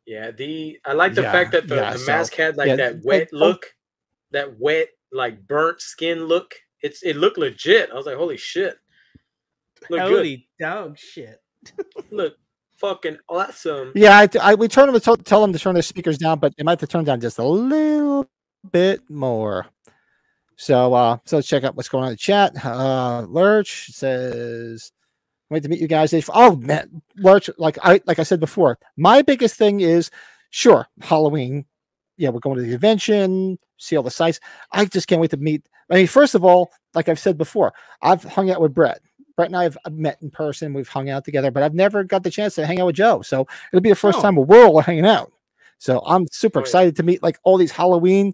Yeah, 0.06 0.32
the 0.32 0.80
I 0.86 0.94
like 0.94 1.14
the 1.14 1.24
Yeah, 1.24 1.32
fact 1.32 1.52
that 1.52 1.68
the, 1.68 1.76
yeah, 1.76 1.94
the 1.94 2.00
so, 2.00 2.06
mask 2.08 2.34
had 2.36 2.58
like 2.58 2.68
yeah, 2.68 2.76
that 2.78 3.04
wet 3.04 3.30
oh. 3.34 3.38
look, 3.38 3.66
that 4.32 4.60
wet 4.60 4.88
like 5.12 5.46
burnt 5.48 5.82
skin 5.82 6.26
look. 6.26 6.54
It's 6.82 7.04
it 7.04 7.16
looked 7.16 7.38
legit. 7.38 7.90
I 7.92 7.96
was 7.96 8.06
like, 8.06 8.18
holy 8.18 8.38
shit, 8.38 8.78
look 9.90 10.00
good. 10.02 10.12
Holy 10.12 10.48
dog 10.60 10.98
shit. 10.98 11.42
Look 12.12 12.36
fucking 12.78 13.18
awesome. 13.28 13.92
Yeah, 13.96 14.18
I, 14.18 14.30
I 14.42 14.56
we 14.56 14.68
turn 14.68 14.92
them 14.92 15.00
to 15.00 15.24
tell 15.24 15.42
them 15.42 15.54
to 15.54 15.60
turn 15.60 15.74
their 15.74 15.82
speakers 15.82 16.18
down, 16.18 16.40
but 16.40 16.56
they 16.58 16.64
might 16.64 16.74
have 16.74 16.80
to 16.80 16.88
turn 16.88 17.04
down 17.04 17.20
just 17.20 17.40
a 17.40 17.44
little 17.44 18.30
bit 18.72 19.02
more. 19.10 19.68
So 20.56 20.94
uh 20.94 21.18
so 21.26 21.38
let's 21.38 21.48
check 21.48 21.64
out 21.64 21.76
what's 21.76 21.90
going 21.90 22.04
on 22.04 22.10
in 22.10 22.14
the 22.14 22.18
chat. 22.18 22.66
Uh 22.66 23.26
Lurch 23.28 23.88
says 23.90 24.92
wait 25.50 25.64
to 25.64 25.70
meet 25.70 25.80
you 25.80 25.88
guys. 25.88 26.14
Oh 26.34 26.56
man, 26.56 27.02
Lurch, 27.16 27.50
like 27.58 27.78
I 27.82 28.02
like 28.06 28.20
I 28.20 28.24
said 28.24 28.40
before, 28.40 28.78
my 28.96 29.22
biggest 29.22 29.56
thing 29.56 29.82
is 29.82 30.12
sure, 30.50 30.88
Halloween. 31.02 31.66
Yeah, 32.18 32.30
we're 32.30 32.40
going 32.40 32.58
to 32.58 32.64
the 32.64 32.72
convention, 32.72 33.60
see 33.78 33.96
all 33.96 34.04
the 34.04 34.10
sites. 34.10 34.40
I 34.72 34.86
just 34.86 35.08
can't 35.08 35.22
wait 35.22 35.32
to 35.32 35.38
meet. 35.38 35.68
I 35.90 35.96
mean, 35.96 36.08
first 36.08 36.36
of 36.36 36.44
all, 36.44 36.72
like 36.94 37.08
I've 37.10 37.20
said 37.20 37.38
before, 37.38 37.74
I've 38.02 38.24
hung 38.24 38.50
out 38.52 38.62
with 38.62 38.74
Brett. 38.74 39.00
Brett 39.36 39.50
and 39.50 39.56
I 39.56 39.64
have 39.64 39.78
met 39.92 40.18
in 40.22 40.30
person. 40.32 40.74
We've 40.74 40.88
hung 40.88 41.10
out 41.10 41.24
together, 41.24 41.52
but 41.52 41.64
I've 41.64 41.74
never 41.76 42.04
got 42.04 42.24
the 42.24 42.32
chance 42.32 42.56
to 42.56 42.66
hang 42.66 42.80
out 42.80 42.88
with 42.88 42.96
Joe. 42.96 43.22
So 43.22 43.48
it'll 43.72 43.82
be 43.82 43.90
the 43.90 43.96
first 43.96 44.20
Oh. 44.20 44.22
time 44.22 44.36
we're 44.36 44.66
all 44.66 44.82
hanging 44.82 45.06
out. 45.06 45.32
So 45.78 46.02
I'm 46.06 46.26
super 46.32 46.60
Oh, 46.60 46.62
yeah. 46.62 46.64
excited 46.64 46.96
to 46.98 47.04
meet 47.04 47.22
like 47.22 47.38
all 47.44 47.58
these 47.58 47.72
Halloween 47.72 48.34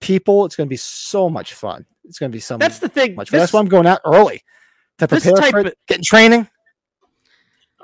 people. 0.00 0.44
It's 0.44 0.54
going 0.56 0.66
to 0.66 0.70
be 0.70 0.76
so 0.76 1.30
much 1.30 1.54
fun. 1.54 1.86
It's 2.04 2.18
going 2.18 2.30
to 2.30 2.36
be 2.36 2.40
so 2.40 2.54
much 2.54 2.60
fun. 2.62 2.68
That's 2.68 2.78
the 2.80 2.88
thing. 2.88 3.14
much 3.14 3.30
fun. 3.30 3.40
That's 3.40 3.52
why 3.52 3.60
I'm 3.60 3.66
going 3.68 3.86
out 3.86 4.00
early 4.04 4.42
to 4.98 5.06
this 5.06 5.22
prepare 5.24 5.40
type 5.40 5.50
for 5.52 5.60
it, 5.60 5.66
of- 5.68 5.74
getting 5.88 6.04
training. 6.04 6.48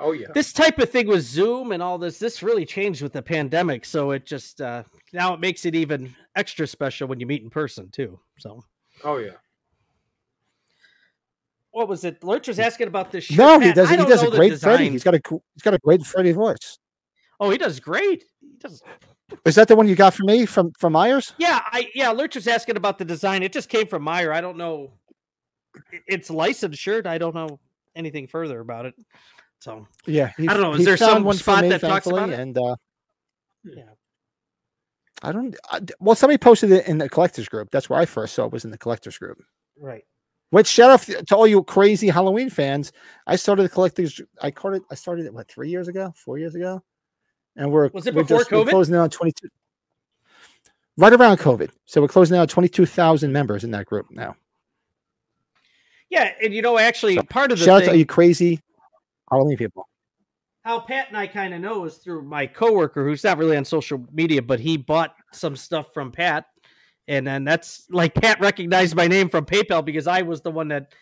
Oh 0.01 0.13
yeah. 0.13 0.27
this 0.33 0.53
type 0.53 0.79
of 0.79 0.89
thing 0.89 1.07
with 1.07 1.23
Zoom 1.23 1.73
and 1.73 1.83
all 1.83 1.97
this, 1.97 2.19
this 2.19 2.41
really 2.41 2.65
changed 2.65 3.01
with 3.01 3.11
the 3.11 3.21
pandemic. 3.21 3.83
So 3.83 4.11
it 4.11 4.25
just 4.25 4.61
uh, 4.61 4.83
now 5.11 5.33
it 5.33 5.41
makes 5.41 5.65
it 5.65 5.75
even 5.75 6.15
extra 6.37 6.65
special 6.67 7.07
when 7.09 7.19
you 7.19 7.25
meet 7.25 7.43
in 7.43 7.49
person 7.49 7.89
too. 7.89 8.17
So 8.37 8.63
Oh 9.03 9.17
yeah. 9.17 9.31
what 11.71 11.87
was 11.87 12.03
it? 12.03 12.23
Lurch 12.23 12.47
was 12.47 12.59
asking 12.59 12.87
about 12.87 13.11
this. 13.11 13.25
Shirt. 13.25 13.37
No, 13.37 13.59
he 13.59 13.71
does. 13.71 13.89
I 13.89 13.97
He 13.97 14.05
does 14.05 14.23
a 14.23 14.29
great 14.29 14.59
Freddy. 14.59 14.89
He's 14.89 15.03
got 15.03 15.13
a 15.13 15.21
cool- 15.21 15.43
he's 15.53 15.61
got 15.61 15.73
a 15.73 15.79
great 15.79 16.05
Freddy 16.05 16.31
voice. 16.31 16.79
Oh, 17.39 17.49
he 17.49 17.57
does 17.57 17.79
great. 17.79 18.23
He 18.41 18.57
does. 18.59 18.81
Is 19.45 19.55
that 19.55 19.67
the 19.67 19.75
one 19.75 19.87
you 19.87 19.95
got 19.95 20.13
from 20.13 20.25
me 20.25 20.45
from 20.45 20.71
from 20.79 20.93
Myers? 20.93 21.33
Yeah, 21.37 21.61
I 21.65 21.89
yeah. 21.93 22.11
Lurch 22.11 22.35
was 22.35 22.47
asking 22.47 22.77
about 22.77 22.97
the 22.97 23.05
design. 23.05 23.43
It 23.43 23.53
just 23.53 23.69
came 23.69 23.87
from 23.87 24.03
Meyer. 24.03 24.33
I 24.33 24.41
don't 24.41 24.57
know. 24.57 24.91
It's 26.07 26.29
licensed 26.29 26.79
shirt. 26.79 27.05
I 27.05 27.17
don't 27.19 27.35
know 27.35 27.59
anything 27.95 28.27
further 28.27 28.59
about 28.59 28.85
it. 28.85 28.95
So 29.59 29.87
Yeah, 30.05 30.31
he, 30.37 30.47
I 30.47 30.53
don't 30.53 30.61
know, 30.63 30.73
is 30.73 30.85
there 30.85 30.97
found 30.97 31.25
some 31.25 31.33
spot 31.33 31.63
me, 31.63 31.69
that 31.69 31.81
talks 31.81 32.07
about 32.07 32.29
thankfully, 32.29 32.33
it? 32.33 32.39
And 32.39 32.57
uh, 32.57 32.75
yeah. 33.63 33.83
I 35.21 35.31
don't. 35.31 35.55
I, 35.71 35.81
well, 35.99 36.15
somebody 36.15 36.37
posted 36.37 36.71
it 36.71 36.87
in 36.87 36.97
the 36.97 37.09
collectors 37.09 37.49
group. 37.49 37.69
That's 37.71 37.89
where 37.89 37.99
I 37.99 38.05
first 38.05 38.35
saw 38.35 38.45
it. 38.45 38.51
Was 38.51 38.65
in 38.65 38.71
the 38.71 38.77
collectors 38.77 39.17
group. 39.17 39.41
Right. 39.77 40.03
Which 40.51 40.67
shout 40.67 40.89
out 40.89 41.27
to 41.27 41.35
all 41.35 41.45
you 41.45 41.63
crazy 41.63 42.07
Halloween 42.07 42.49
fans. 42.49 42.91
I 43.27 43.35
started 43.35 43.63
the 43.63 43.69
collectors. 43.69 44.21
I 44.41 44.51
started. 44.51 44.81
I 44.89 44.95
started 44.95 45.25
it 45.25 45.33
what 45.33 45.47
three 45.47 45.69
years 45.69 45.87
ago, 45.87 46.13
four 46.15 46.37
years 46.37 46.55
ago, 46.55 46.81
and 47.55 47.71
we're 47.71 47.89
Was 47.89 48.07
it 48.07 48.15
we're 48.15 48.23
before 48.23 48.39
just, 48.39 48.51
we're 48.51 48.63
COVID? 48.63 48.69
closing 48.69 48.95
in 48.95 49.01
on 49.01 49.09
twenty 49.09 49.33
two. 49.33 49.49
Right 50.97 51.13
around 51.13 51.37
COVID, 51.37 51.69
so 51.85 52.01
we're 52.01 52.07
closing 52.07 52.35
in 52.35 52.41
on 52.41 52.47
twenty 52.47 52.67
two 52.67 52.85
thousand 52.85 53.31
members 53.31 53.63
in 53.63 53.71
that 53.71 53.85
group 53.85 54.07
now. 54.09 54.35
Yeah, 56.09 56.33
and 56.43 56.53
you 56.53 56.61
know, 56.61 56.77
actually, 56.79 57.15
So, 57.15 57.23
part 57.23 57.51
of 57.51 57.59
the 57.59 57.65
Shout 57.65 57.81
out 57.81 57.85
to 57.85 57.91
all 57.91 57.95
you 57.95 58.05
crazy 58.05 58.59
Halloween 59.29 59.57
people. 59.57 59.87
How 60.69 60.79
Pat 60.79 61.07
and 61.07 61.17
I 61.17 61.25
kind 61.25 61.55
of 61.55 61.61
know 61.61 61.85
is 61.85 61.95
through 61.95 62.21
my 62.21 62.45
coworker, 62.45 63.03
who's 63.03 63.23
not 63.23 63.39
really 63.39 63.57
on 63.57 63.65
social 63.65 64.05
media, 64.13 64.39
but 64.39 64.59
he 64.59 64.77
bought 64.77 65.15
some 65.33 65.55
stuff 65.55 65.91
from 65.95 66.11
Pat, 66.11 66.45
and 67.07 67.25
then 67.25 67.43
that's 67.43 67.87
like 67.89 68.13
Pat 68.13 68.39
recognized 68.39 68.95
my 68.95 69.07
name 69.07 69.29
from 69.29 69.47
PayPal 69.47 69.83
because 69.83 70.05
I 70.05 70.21
was 70.21 70.41
the 70.41 70.51
one 70.51 70.67
that 70.67 70.93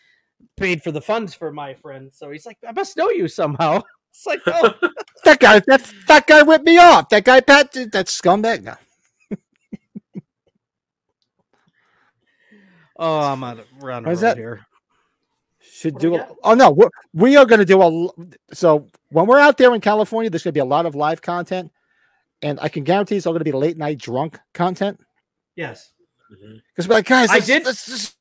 paid 0.55 0.81
for 0.81 0.93
the 0.93 1.01
funds 1.01 1.33
for 1.33 1.51
my 1.51 1.73
friend. 1.73 2.09
So 2.13 2.31
he's 2.31 2.45
like, 2.45 2.57
I 2.65 2.71
must 2.71 2.95
know 2.95 3.09
you 3.09 3.27
somehow. 3.27 3.81
It's 4.09 4.25
like, 4.25 4.39
oh, 4.47 4.73
That 5.25 5.39
guy, 5.39 5.59
that 5.67 5.93
that 6.07 6.25
guy 6.25 6.41
ripped 6.41 6.65
me 6.65 6.77
off. 6.79 7.09
That 7.09 7.23
guy, 7.23 7.39
Pat, 7.41 7.71
that 7.73 8.07
scumbag. 8.07 8.63
No. 8.63 8.73
oh, 12.97 13.19
I'm 13.19 13.43
on 13.43 13.59
a 13.59 13.63
What 13.79 14.07
is 14.07 14.21
roll 14.23 14.29
that? 14.29 14.37
here. 14.37 14.66
Should 15.77 15.95
do. 15.99 15.99
do 15.99 16.11
we 16.13 16.17
A, 16.17 16.27
oh 16.43 16.53
no, 16.55 16.71
we're, 16.71 16.89
we 17.13 17.35
are 17.37 17.45
going 17.45 17.59
to 17.59 17.65
do 17.65 17.81
a. 17.81 17.85
l- 17.85 18.15
So 18.53 18.87
when 19.09 19.27
we're 19.27 19.39
out 19.39 19.57
there 19.57 19.73
in 19.75 19.81
California, 19.81 20.29
there's 20.29 20.43
going 20.43 20.51
to 20.51 20.57
be 20.57 20.59
a 20.61 20.65
lot 20.65 20.85
of 20.85 20.95
live 20.95 21.21
content. 21.21 21.71
and 22.41 22.59
I 22.61 22.67
can 22.69 22.83
guarantee 22.83 23.15
it's 23.17 23.25
all 23.27 23.33
going 23.33 23.39
to 23.41 23.45
be 23.45 23.51
late 23.51 23.77
night 23.77 23.97
drunk 23.99 24.39
content. 24.53 24.99
Yes. 25.55 25.91
Mm-hmm. 26.31 26.57
Because 26.69 26.87
we're 26.87 26.95
like, 26.95 27.05
guys, 27.07 27.29
I 27.29 27.35
let's, 27.35 27.45
did- 27.47 27.65
let's 27.65 27.85
just 27.85 28.17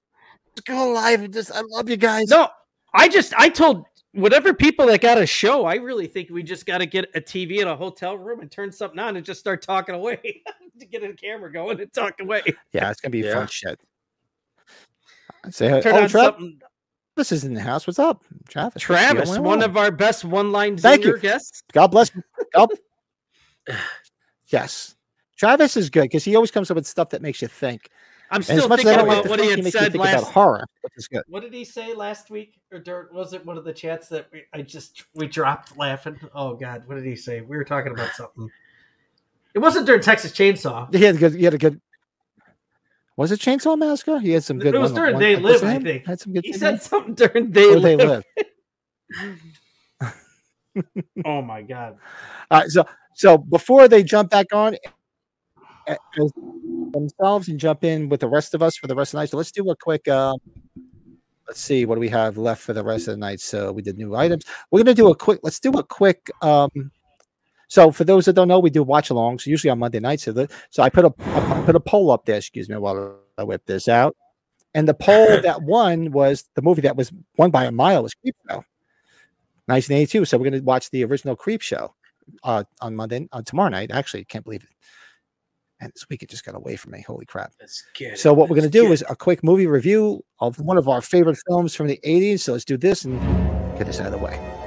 go 0.67 0.91
live 0.91 1.23
and 1.23 1.33
just 1.33 1.51
I 1.53 1.61
love 1.63 1.89
you 1.89 1.97
guys. 1.97 2.29
No, 2.29 2.49
I 2.95 3.09
just 3.09 3.33
I 3.39 3.49
told 3.49 3.85
whatever 4.13 4.53
people 4.55 4.87
that 4.87 5.01
got 5.01 5.19
a 5.19 5.27
show, 5.27 5.65
I 5.67 5.75
really 5.77 6.07
think 6.07 6.31
we 6.31 6.43
just 6.43 6.67
got 6.67 6.79
to 6.79 6.87
get 6.87 7.11
a 7.15 7.21
TV 7.21 7.59
in 7.61 7.69
a 7.69 7.77
hotel 7.77 8.17
room 8.19 8.41
and 8.41 8.51
turn 8.51 8.71
something 8.73 8.99
on 8.99 9.17
and 9.17 9.25
just 9.27 9.41
start 9.41 9.61
talking 9.63 9.95
away 9.95 10.43
to 10.81 10.87
get 10.87 11.03
a 11.03 11.13
camera 11.15 11.53
going 11.53 11.81
and 11.81 11.93
talk 11.93 12.15
away. 12.21 12.43
Yeah, 12.73 12.91
it's 12.91 13.01
gonna 13.01 13.11
be 13.13 13.21
Yeah. 13.21 13.35
fun 13.35 13.47
shit. 13.49 13.81
Say, 15.51 15.81
Turn 15.81 15.95
oh, 15.95 16.03
on 16.03 16.09
Trav, 16.09 16.11
something. 16.11 16.61
This 17.17 17.33
is 17.33 17.45
in 17.45 17.55
the 17.55 17.61
house. 17.61 17.87
What's 17.87 17.99
up, 17.99 18.23
Travis? 18.49 18.83
Travis, 18.83 19.39
one 19.39 19.63
of 19.63 19.77
our 19.77 19.91
best 19.91 20.25
one-line 20.25 20.77
Thank 20.77 21.05
you. 21.05 21.19
guests. 21.19 21.63
God 21.73 21.89
bless. 21.89 22.15
you. 22.15 22.23
God- 22.55 22.69
yes, 24.49 24.95
Travis 25.37 25.77
is 25.77 25.91
good 25.91 26.03
because 26.03 26.25
he 26.25 26.37
always 26.37 26.51
comes 26.51 26.71
up 26.71 26.77
with 26.77 26.87
stuff 26.87 27.11
that 27.11 27.23
makes 27.23 27.43
you 27.43 27.49
think. 27.49 27.89
I'm 28.31 28.37
And 28.37 28.45
still 28.45 28.65
as 28.65 28.69
much 28.69 28.79
as 28.81 28.85
thinking 28.87 28.93
I 28.93 28.97
don't 29.03 29.09
like 29.09 29.19
about 29.19 29.31
what 29.31 29.39
think, 29.39 29.43
he 29.43 29.47
he 29.47 29.51
had 29.57 29.65
makes 29.65 29.75
you 29.75 29.81
said 29.81 29.93
think 29.93 30.05
last. 30.05 30.23
about 30.23 30.33
horror, 30.33 30.65
which 30.83 30.93
is 30.97 31.07
good. 31.09 31.23
What 31.29 31.43
did 31.43 31.55
he 31.55 31.65
say 31.65 31.95
last 31.95 32.29
week? 32.29 32.59
Or 32.73 32.81
dirt? 32.81 33.13
was 33.15 33.33
it 33.35 33.45
one 33.47 33.57
of 33.57 33.65
the 33.65 33.73
chats 33.73 34.09
that 34.09 34.27
we, 34.33 34.43
I 34.53 34.63
just 34.63 35.05
we 35.15 35.27
dropped 35.29 35.77
laughing? 35.79 36.19
Oh 36.35 36.55
God, 36.55 36.83
what 36.87 36.97
did 36.97 37.05
he 37.05 37.15
say? 37.17 37.41
We 37.41 37.57
were 37.57 37.65
talking 37.65 37.93
about 37.93 38.11
something. 38.15 38.51
It 39.55 39.61
wasn't 39.61 39.87
during 39.87 40.03
Texas 40.03 40.33
Chainsaw. 40.33 40.93
He 40.95 41.03
had 41.05 41.15
a 41.15 41.19
good. 41.19 41.35
He 41.35 41.45
had 41.45 41.55
a 41.55 41.59
good. 41.59 41.81
Was 43.17 43.33
it 43.33 43.41
Chainsaw 43.41 43.79
Massacre? 43.79 44.19
He 44.19 44.31
had 44.33 44.45
some 44.45 44.59
good. 44.59 44.75
It 44.75 44.79
was 44.79 44.93
during 44.93 45.15
one- 45.15 45.23
They 45.23 45.37
was 45.37 45.63
Live, 45.63 45.77
I 45.81 45.83
think. 45.83 46.07
Had 46.07 46.21
some 46.21 46.35
good. 46.35 46.45
He 46.45 46.53
said 46.53 46.75
in 46.75 46.81
something 46.81 47.15
during 47.15 47.51
They 47.51 47.73
Or 47.73 47.79
Live. 47.79 47.99
They 47.99 48.07
Live. 48.07 48.25
oh 51.25 51.43
my 51.43 51.63
God. 51.63 51.97
All 52.51 52.61
right, 52.61 52.69
so 52.69 52.85
so 53.15 53.39
before 53.39 53.89
they 53.89 54.03
jump 54.03 54.31
back 54.31 54.47
on 54.53 54.77
uh, 55.89 55.95
themselves 56.93 57.49
and 57.49 57.59
jump 57.59 57.85
in 57.85 58.09
with 58.09 58.21
the 58.21 58.29
rest 58.29 58.55
of 58.55 58.63
us 58.63 58.77
for 58.77 58.87
the 58.87 58.95
rest 58.95 59.11
of 59.15 59.19
the 59.19 59.23
night, 59.23 59.31
so 59.31 59.37
let's 59.39 59.53
do 59.53 59.69
a 59.71 59.77
quick. 59.77 60.07
Um, 60.09 60.39
let's 61.49 61.61
see 61.61 61.87
what 61.87 61.95
do 61.95 62.01
we 62.01 62.09
have 62.09 62.37
left 62.37 62.63
for 62.63 62.73
the 62.75 62.85
rest 62.85 63.09
of 63.09 63.15
the 63.15 63.21
night. 63.21 63.41
So 63.41 63.73
we 63.73 63.81
did 63.81 63.97
new 63.97 64.15
items. 64.15 64.45
We're 64.71 64.81
gonna 64.81 64.95
do 64.95 65.11
a 65.11 65.17
quick. 65.17 65.41
Let's 65.43 65.61
do 65.61 65.71
a 65.73 65.83
quick. 65.83 66.31
Um, 66.43 66.91
so 67.69 67.91
for 67.91 68.05
those 68.05 68.27
that 68.27 68.35
don't 68.35 68.49
know, 68.49 68.61
we 68.61 68.71
do 68.71 68.83
watch 68.83 69.09
alongs 69.09 69.47
usually 69.47 69.71
on 69.71 69.79
Monday 69.79 70.01
nights. 70.01 70.25
So 70.25 70.33
the, 70.33 70.49
so 70.71 70.83
I 70.83 70.89
put 70.89 71.05
a 71.05 71.13
I 71.21 71.63
put 71.65 71.77
a 71.77 71.81
poll 71.81 72.11
up 72.11 72.25
there. 72.25 72.37
Excuse 72.37 72.69
me 72.69 72.77
while 72.77 73.19
I 73.37 73.43
whip 73.43 73.63
this 73.67 73.89
out. 73.89 74.17
And 74.75 74.89
the 74.89 74.95
poll 74.95 75.27
that 75.43 75.63
won 75.63 76.13
was 76.13 76.45
the 76.55 76.63
movie 76.63 76.83
that 76.83 76.97
was 76.97 77.13
won 77.37 77.51
by 77.51 77.65
a 77.65 77.73
mile 77.73 78.03
was 78.03 78.15
Creep 78.15 78.37
Show, 78.49 78.65
1982. 79.67 80.25
So 80.25 80.39
we're 80.39 80.51
gonna 80.51 80.63
watch 80.63 80.91
the 80.91 81.05
original 81.05 81.37
Creepshow 81.37 81.91
uh, 82.45 82.65
on 82.81 82.95
Monday, 82.95 83.29
on 83.33 83.45
tomorrow 83.45 83.71
night. 83.71 83.91
Actually, 83.91 84.25
can't 84.25 84.45
believe 84.45 84.63
it. 84.63 84.71
And 85.79 85.93
this 85.93 86.07
week 86.09 86.23
it 86.23 86.31
just 86.31 86.45
got 86.45 86.55
away 86.55 86.77
from 86.77 86.93
me. 86.93 87.05
Holy 87.07 87.27
crap. 87.27 87.53
So 88.17 88.33
what 88.33 88.49
we're 88.49 88.57
going 88.57 88.71
to 88.71 88.71
do 88.71 88.93
is 88.93 89.05
a 89.11 89.15
quick 89.17 89.45
movie 89.45 89.67
review 89.67 90.25
of 90.41 90.59
one 90.59 90.79
of 90.79 90.89
our 90.89 91.03
favorite 91.03 91.39
films 91.47 91.75
from 91.75 91.87
the 91.87 92.01
80s. 92.03 92.41
So 92.41 92.53
let's 92.53 92.65
do 92.65 92.79
this 92.79 93.05
and 93.05 93.21
get 93.77 93.87
this 93.87 94.01
out 94.01 94.07
of 94.07 94.13
the 94.13 94.19
way. 94.19 94.66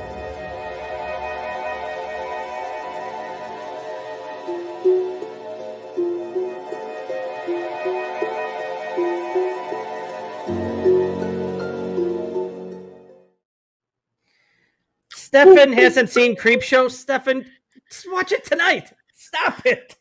Stefan 15.30 15.72
hasn't 15.74 16.10
seen 16.10 16.36
Creepshow. 16.36 16.90
Stefan, 16.90 17.46
just 17.92 18.12
watch 18.12 18.32
it 18.32 18.44
tonight. 18.46 18.92
Stop 19.14 19.64
it. 19.64 19.96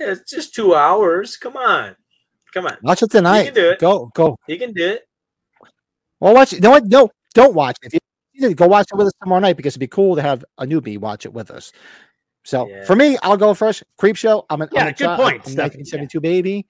Yeah, 0.00 0.12
it's 0.12 0.28
just 0.28 0.54
two 0.54 0.74
hours. 0.74 1.36
Come 1.36 1.56
on, 1.56 1.94
come 2.52 2.66
on. 2.66 2.76
Watch 2.82 3.02
it 3.04 3.12
tonight. 3.12 3.54
do 3.54 3.70
it. 3.70 3.78
Go, 3.78 4.10
go. 4.12 4.36
You 4.48 4.58
can 4.58 4.72
do 4.72 4.88
it. 4.88 5.02
Well, 6.18 6.34
watch 6.34 6.52
it. 6.52 6.62
No. 6.62 6.78
No, 6.78 7.10
don't 7.32 7.54
watch 7.54 7.76
it. 7.82 7.86
If 7.86 7.92
you 7.94 8.00
you 8.32 8.40
need 8.40 8.48
to 8.48 8.54
go 8.54 8.66
watch 8.66 8.88
it 8.92 8.96
with 8.96 9.06
us 9.06 9.12
tomorrow 9.22 9.40
night 9.40 9.56
because 9.56 9.72
it'd 9.72 9.80
be 9.80 9.86
cool 9.86 10.16
to 10.16 10.22
have 10.22 10.44
a 10.58 10.64
newbie 10.64 10.98
watch 10.98 11.26
it 11.26 11.32
with 11.32 11.50
us. 11.52 11.70
So 12.42 12.68
Yeah. 12.68 12.84
for 12.86 12.96
me, 12.96 13.18
I'll 13.22 13.36
go 13.36 13.54
first. 13.54 13.84
Creepshow. 14.00 14.46
I'm 14.50 14.62
an 14.62 14.68
Yeah, 14.72 14.80
I'm 14.82 14.86
a 14.88 14.90
good 14.92 15.04
child- 15.04 15.20
point, 15.20 15.34
I'm 15.34 15.40
a 15.40 15.50
Stefan. 15.52 15.80
1972 15.80 16.20
baby. 16.20 16.66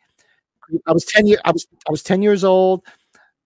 I 0.87 0.93
was 0.93 1.05
10 1.07 1.27
years. 1.27 1.41
I 1.47 1.51
was 1.53 1.67
I 1.89 1.91
was 1.91 2.03
10 2.03 2.21
years 2.21 2.45
old, 2.45 2.85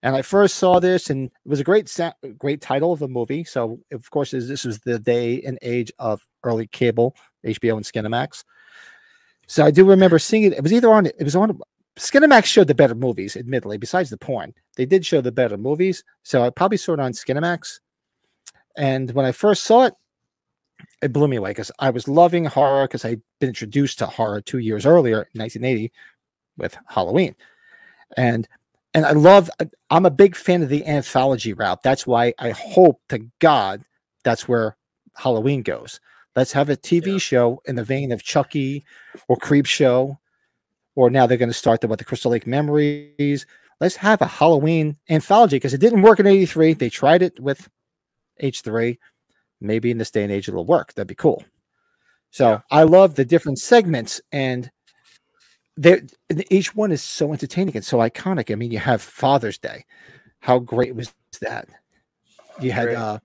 and 0.05 0.15
I 0.15 0.21
first 0.21 0.57
saw 0.57 0.79
this, 0.79 1.09
and 1.09 1.25
it 1.25 1.49
was 1.49 1.59
a 1.59 1.63
great 1.63 1.89
sa- 1.89 2.13
great 2.37 2.61
title 2.61 2.93
of 2.93 3.01
a 3.01 3.07
movie. 3.07 3.43
So 3.43 3.79
of 3.91 4.07
course, 4.11 4.29
this 4.29 4.63
was 4.63 4.79
the 4.81 4.99
day 4.99 5.41
and 5.41 5.57
age 5.63 5.91
of 5.97 6.23
early 6.43 6.67
cable, 6.67 7.15
HBO 7.43 7.75
and 7.75 7.83
Skinemax. 7.83 8.43
So 9.47 9.65
I 9.65 9.71
do 9.71 9.83
remember 9.83 10.19
seeing 10.19 10.43
it. 10.43 10.53
It 10.53 10.61
was 10.61 10.73
either 10.73 10.93
on. 10.93 11.07
It 11.07 11.23
was 11.23 11.35
on. 11.35 11.59
Skinemax 11.97 12.45
showed 12.45 12.67
the 12.67 12.75
better 12.75 12.93
movies, 12.93 13.35
admittedly. 13.35 13.79
Besides 13.79 14.11
the 14.11 14.17
porn, 14.17 14.53
they 14.77 14.85
did 14.85 15.03
show 15.03 15.21
the 15.21 15.31
better 15.31 15.57
movies. 15.57 16.03
So 16.21 16.43
I 16.43 16.51
probably 16.51 16.77
saw 16.77 16.93
it 16.93 16.99
on 16.99 17.13
Skinemax. 17.13 17.79
And 18.77 19.09
when 19.09 19.25
I 19.25 19.31
first 19.31 19.63
saw 19.63 19.85
it, 19.85 19.95
it 21.01 21.13
blew 21.13 21.27
me 21.27 21.37
away 21.37 21.49
because 21.49 21.71
I 21.79 21.89
was 21.89 22.07
loving 22.07 22.45
horror 22.45 22.83
because 22.83 23.05
I'd 23.05 23.23
been 23.39 23.49
introduced 23.49 23.97
to 23.99 24.05
horror 24.05 24.39
two 24.41 24.59
years 24.59 24.85
earlier, 24.85 25.27
in 25.33 25.41
1980, 25.41 25.91
with 26.57 26.77
Halloween, 26.89 27.35
and 28.17 28.47
and 28.95 29.05
I 29.05 29.11
love. 29.11 29.51
Uh, 29.59 29.65
I'm 29.91 30.05
a 30.07 30.11
big 30.11 30.35
fan 30.35 30.63
of 30.63 30.69
the 30.69 30.85
anthology 30.87 31.53
route. 31.53 31.83
That's 31.83 32.07
why 32.07 32.33
I 32.39 32.49
hope 32.51 32.99
to 33.09 33.19
God 33.39 33.83
that's 34.23 34.47
where 34.47 34.75
Halloween 35.15 35.61
goes. 35.61 35.99
Let's 36.35 36.51
have 36.53 36.69
a 36.69 36.75
TV 36.75 37.13
Yeah. 37.13 37.17
show 37.19 37.61
in 37.65 37.75
the 37.75 37.83
vein 37.83 38.11
of 38.11 38.23
Chucky 38.23 38.83
or 39.27 39.37
Creepshow, 39.37 40.17
or 40.95 41.09
now 41.11 41.27
they're 41.27 41.37
going 41.37 41.49
to 41.49 41.53
start 41.53 41.81
the 41.81 41.87
what 41.87 41.99
the 41.99 42.05
Crystal 42.05 42.31
Lake 42.31 42.47
Memories. 42.47 43.45
Let's 43.79 43.95
have 43.97 44.21
a 44.21 44.25
Halloween 44.25 44.97
anthology 45.09 45.57
because 45.57 45.73
it 45.73 45.79
didn't 45.81 46.01
work 46.01 46.19
in 46.19 46.25
'83. 46.27 46.73
They 46.73 46.89
tried 46.89 47.21
it 47.21 47.39
with 47.39 47.69
H3. 48.41 48.97
Maybe 49.61 49.91
in 49.91 49.97
this 49.97 50.11
day 50.11 50.23
and 50.23 50.31
age 50.31 50.47
it'll 50.49 50.65
work. 50.65 50.93
That'd 50.93 51.07
be 51.07 51.15
cool. 51.15 51.43
So 52.31 52.49
Yeah. 52.49 52.61
I 52.71 52.83
love 52.83 53.15
the 53.15 53.25
different 53.25 53.59
segments 53.59 54.19
and 54.31 54.69
they 55.77 56.01
each 56.49 56.75
one 56.75 56.91
is 56.91 57.03
so 57.03 57.33
entertaining 57.33 57.75
and 57.75 57.85
so 57.85 57.97
iconic. 57.97 58.51
I 58.51 58.55
mean, 58.55 58.71
you 58.71 58.79
have 58.79 59.01
Father's 59.01 59.57
Day. 59.57 59.85
How 60.39 60.59
great 60.59 60.95
was 60.95 61.13
that? 61.41 61.67
You 62.61 62.71
had 62.71 62.85
Great. 62.85 62.95
uh 62.97 63.19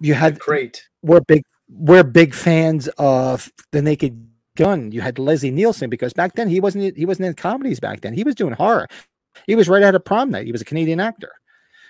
you 0.00 0.14
had 0.14 0.38
Great. 0.38 0.88
we're 1.02 1.20
big 1.20 1.42
we're 1.68 2.04
big 2.04 2.34
fans 2.34 2.88
of 2.98 3.50
the 3.72 3.82
Naked 3.82 4.26
Gun. 4.56 4.90
You 4.92 5.00
had 5.00 5.18
Leslie 5.18 5.50
Nielsen 5.50 5.90
because 5.90 6.12
back 6.12 6.34
then 6.34 6.48
he 6.48 6.60
wasn't 6.60 6.96
he 6.96 7.04
wasn't 7.06 7.26
in 7.26 7.34
comedies 7.34 7.80
back 7.80 8.00
then. 8.00 8.14
He 8.14 8.24
was 8.24 8.34
doing 8.34 8.54
horror. 8.54 8.88
He 9.46 9.54
was 9.54 9.68
right 9.68 9.82
out 9.82 9.94
of 9.94 10.04
prom 10.04 10.30
night. 10.30 10.46
He 10.46 10.52
was 10.52 10.60
a 10.62 10.66
Canadian 10.66 11.00
actor. 11.00 11.32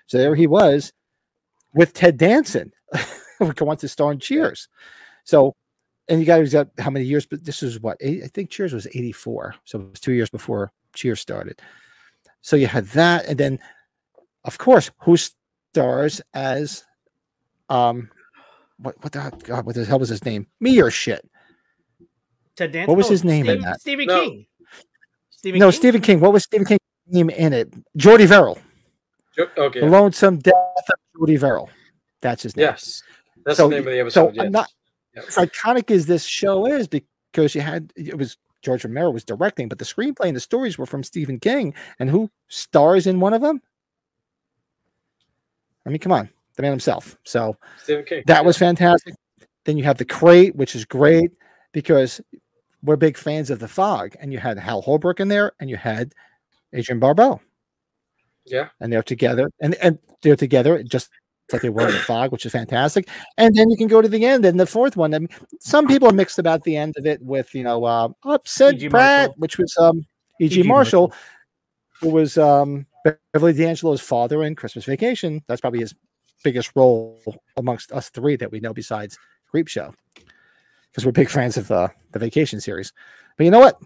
So 0.06 0.18
there 0.18 0.34
he 0.34 0.46
was 0.46 0.92
with 1.74 1.92
Ted 1.92 2.16
Danson, 2.16 2.72
who 3.38 3.52
go 3.52 3.68
on 3.68 3.76
to 3.78 3.88
star 3.88 4.12
in 4.12 4.18
Cheers. 4.18 4.68
So 5.24 5.54
and 6.08 6.20
you 6.20 6.26
guys 6.26 6.52
got 6.52 6.68
how 6.78 6.90
many 6.90 7.04
years? 7.04 7.26
But 7.26 7.44
this 7.44 7.62
was 7.62 7.80
what 7.80 7.96
eight, 8.00 8.22
I 8.24 8.26
think 8.28 8.50
Cheers 8.50 8.72
was 8.72 8.86
84. 8.86 9.54
So 9.64 9.80
it 9.80 9.90
was 9.90 10.00
two 10.00 10.12
years 10.12 10.30
before 10.30 10.72
Cheers 10.94 11.20
started. 11.20 11.60
So 12.40 12.56
you 12.56 12.66
had 12.66 12.86
that, 12.88 13.26
and 13.26 13.38
then 13.38 13.58
of 14.44 14.58
course, 14.58 14.90
who 15.02 15.16
stars 15.16 16.20
as 16.34 16.84
um 17.68 18.10
what 18.78 18.96
what 19.02 19.12
the 19.12 19.32
God, 19.44 19.66
what 19.66 19.74
the 19.74 19.84
hell 19.84 19.98
was 19.98 20.08
his 20.08 20.24
name? 20.24 20.46
Me 20.60 20.80
or 20.80 20.90
shit. 20.90 21.28
Ted 22.56 22.72
Danson. 22.72 22.88
What 22.90 22.96
was 22.96 23.06
Oh, 23.06 23.10
his 23.10 23.24
name 23.24 23.48
in 23.48 23.60
that? 23.60 23.80
Stephen 23.80 24.06
No. 24.06 24.20
King. 24.20 24.46
Stephen 25.30 25.60
no, 25.60 25.70
King? 25.70 25.78
Stephen 25.78 26.00
King. 26.00 26.20
What 26.20 26.32
was 26.32 26.44
Stephen 26.44 26.66
King's 26.66 26.80
name 27.06 27.30
in 27.30 27.52
it? 27.52 27.72
Jordy 27.96 28.26
Verrill. 28.26 28.58
Jo- 29.36 29.46
Okay. 29.56 29.80
The 29.80 29.86
Lonesome 29.86 30.38
Death 30.38 30.54
of 30.54 30.94
Jordy 31.16 31.36
Verrill. 31.36 31.70
That's 32.20 32.42
his 32.42 32.56
name. 32.56 32.64
Yes. 32.64 33.02
That's 33.44 33.56
So- 33.58 33.68
the 33.68 33.76
name 33.76 33.86
of 33.86 33.92
the 34.04 34.10
So 34.10 34.26
episode. 34.28 34.36
yes. 34.36 34.44
I'm 34.46 34.52
not 34.52 34.68
Yep. 34.68 34.68
As 35.16 35.36
iconic 35.36 35.90
as 35.90 36.06
this 36.06 36.24
show 36.24 36.66
is 36.66 36.86
because 36.88 37.54
you 37.54 37.60
had 37.60 37.92
it 37.96 38.16
was 38.16 38.36
George 38.62 38.84
Romero 38.84 39.10
was 39.10 39.24
directing, 39.24 39.68
but 39.68 39.78
the 39.78 39.84
screenplay 39.84 40.26
and 40.26 40.36
the 40.36 40.40
stories 40.40 40.78
were 40.78 40.86
from 40.86 41.02
Stephen 41.02 41.40
King. 41.40 41.74
And 41.98 42.10
who 42.10 42.30
stars 42.48 43.06
in 43.06 43.18
one 43.20 43.32
of 43.32 43.40
them? 43.42 43.60
I 45.86 45.90
mean, 45.90 45.98
come 45.98 46.12
on, 46.12 46.28
the 46.56 46.62
man 46.62 46.72
himself. 46.72 47.16
So 47.24 47.56
Stephen 47.82 48.04
King. 48.04 48.22
that 48.26 48.44
was 48.44 48.56
fantastic. 48.58 49.14
Then 49.64 49.76
you 49.78 49.84
have 49.84 49.98
the 49.98 50.04
crate, 50.04 50.54
which 50.56 50.74
is 50.74 50.84
great 50.84 51.30
because 51.72 52.20
we're 52.82 52.96
big 52.96 53.16
fans 53.16 53.50
of 53.50 53.58
the 53.58 53.68
fog. 53.68 54.14
And 54.20 54.32
you 54.32 54.38
had 54.38 54.58
Hal 54.58 54.82
Holbrook 54.82 55.20
in 55.20 55.28
there, 55.28 55.52
and 55.60 55.68
you 55.70 55.76
had 55.76 56.12
Adrienne 56.74 57.00
Barbeau, 57.00 57.40
Yeah. 58.44 58.68
and 58.80 58.92
they're 58.92 59.02
together, 59.02 59.50
and 59.60 59.74
and 59.76 59.98
they're 60.22 60.36
together 60.36 60.82
just 60.82 61.10
like 61.52 61.62
they 61.62 61.68
were 61.68 61.86
in 61.86 61.92
the 61.94 62.00
fog, 62.00 62.32
which 62.32 62.46
is 62.46 62.52
fantastic. 62.52 63.08
And 63.36 63.54
then 63.54 63.70
you 63.70 63.76
can 63.76 63.88
go 63.88 64.00
to 64.02 64.08
the 64.08 64.24
end, 64.24 64.44
and 64.44 64.58
the 64.58 64.66
fourth 64.66 64.96
one. 64.96 65.14
I 65.14 65.18
mean, 65.18 65.28
some 65.60 65.86
people 65.86 66.08
are 66.08 66.12
mixed 66.12 66.38
about 66.38 66.62
the 66.64 66.76
end 66.76 66.94
of 66.96 67.06
it 67.06 67.20
with 67.22 67.54
you 67.54 67.62
know 67.62 67.84
uh, 67.84 68.08
upset 68.24 68.74
E.G. 68.74 68.88
Pratt, 68.88 69.28
Marshall. 69.28 69.34
which 69.38 69.58
was 69.58 69.76
um 69.78 69.98
E.G. 70.40 70.60
E.G. 70.60 70.68
Marshall, 70.68 71.12
who 72.00 72.10
was 72.10 72.38
um 72.38 72.86
Beverly 73.32 73.52
D'Angelo's 73.52 74.00
father 74.00 74.42
in 74.42 74.54
Christmas 74.54 74.84
Vacation. 74.84 75.42
That's 75.46 75.60
probably 75.60 75.80
his 75.80 75.94
biggest 76.42 76.72
role 76.74 77.20
amongst 77.56 77.92
us 77.92 78.10
three 78.10 78.36
that 78.36 78.50
we 78.50 78.60
know 78.60 78.72
besides 78.72 79.18
Creepshow. 79.52 79.92
because 80.90 81.04
we're 81.04 81.12
big 81.12 81.28
fans 81.28 81.56
of 81.56 81.70
uh, 81.70 81.88
the 82.12 82.18
Vacation 82.18 82.60
series. 82.60 82.92
But 83.36 83.44
you 83.44 83.50
know 83.50 83.60
what? 83.60 83.80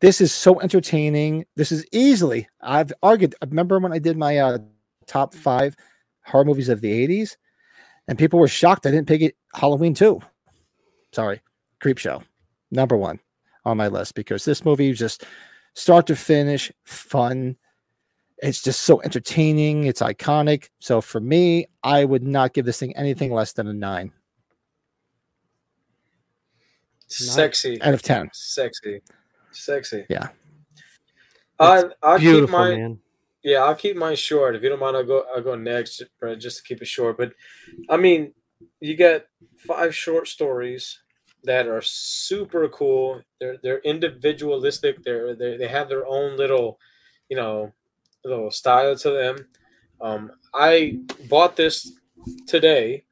This 0.00 0.20
is 0.20 0.32
so 0.32 0.60
entertaining. 0.60 1.44
This 1.56 1.72
is 1.72 1.84
easily. 1.92 2.48
I've 2.60 2.92
argued. 3.02 3.34
I 3.42 3.46
remember 3.46 3.78
when 3.78 3.92
I 3.92 3.98
did 3.98 4.16
my 4.16 4.38
uh, 4.38 4.58
top 5.06 5.34
five 5.34 5.76
horror 6.30 6.44
movies 6.44 6.68
of 6.68 6.80
the 6.80 7.06
'80s, 7.06 7.36
and 8.08 8.18
people 8.18 8.38
were 8.38 8.48
shocked 8.48 8.86
I 8.86 8.90
didn't 8.90 9.08
pick 9.08 9.22
it. 9.22 9.36
Halloween 9.54 9.94
two. 9.94 10.20
Sorry, 11.12 11.40
Creepshow, 11.82 12.22
number 12.70 12.96
one 12.96 13.20
on 13.64 13.76
my 13.76 13.88
list 13.88 14.14
because 14.14 14.44
this 14.44 14.64
movie 14.64 14.92
just 14.92 15.24
start 15.74 16.06
to 16.06 16.16
finish 16.16 16.70
fun. 16.84 17.56
It's 18.38 18.62
just 18.62 18.80
so 18.82 19.02
entertaining. 19.02 19.84
It's 19.84 20.00
iconic. 20.00 20.70
So 20.78 21.00
for 21.02 21.20
me, 21.20 21.66
I 21.82 22.04
would 22.06 22.22
not 22.22 22.54
give 22.54 22.64
this 22.64 22.78
thing 22.78 22.96
anything 22.96 23.32
less 23.32 23.52
than 23.52 23.66
a 23.68 23.72
nine 23.74 24.12
Sexy. 27.08 27.80
out 27.82 27.92
of 27.92 28.02
ten. 28.02 28.30
Sexy. 28.32 29.02
Sexy. 29.50 30.06
Yeah. 30.08 30.28
I 31.58 31.84
I'll 32.02 32.16
keep 32.18 32.30
Beautiful, 32.30 32.58
mine. 32.58 32.78
man. 32.80 32.98
Yeah, 33.42 33.64
I'll 33.64 33.74
keep 33.74 33.96
mine 33.96 34.16
short. 34.16 34.54
If 34.54 34.62
you 34.62 34.68
don't 34.68 34.80
mind, 34.80 34.96
I'll 34.96 35.04
go. 35.04 35.24
I'll 35.34 35.42
go 35.42 35.54
next, 35.54 36.02
Brett, 36.18 36.40
just 36.40 36.58
to 36.58 36.62
keep 36.62 36.82
it 36.82 36.88
short. 36.88 37.16
But 37.16 37.32
I 37.88 37.96
mean, 37.96 38.34
you 38.80 38.96
got 38.96 39.22
five 39.66 39.94
short 39.94 40.28
stories 40.28 40.98
that 41.44 41.66
are 41.66 41.80
super 41.82 42.68
cool. 42.68 43.22
They're 43.40 43.56
they're 43.62 43.78
individualistic. 43.78 45.02
They're 45.04 45.34
they 45.34 45.56
they 45.56 45.68
have 45.68 45.88
their 45.88 46.06
own 46.06 46.36
little, 46.36 46.78
you 47.30 47.36
know, 47.36 47.72
little 48.24 48.50
style 48.50 48.94
to 48.96 49.10
them. 49.10 49.48
Um, 50.02 50.32
I 50.54 50.98
bought 51.28 51.56
this 51.56 51.92
today 52.46 53.04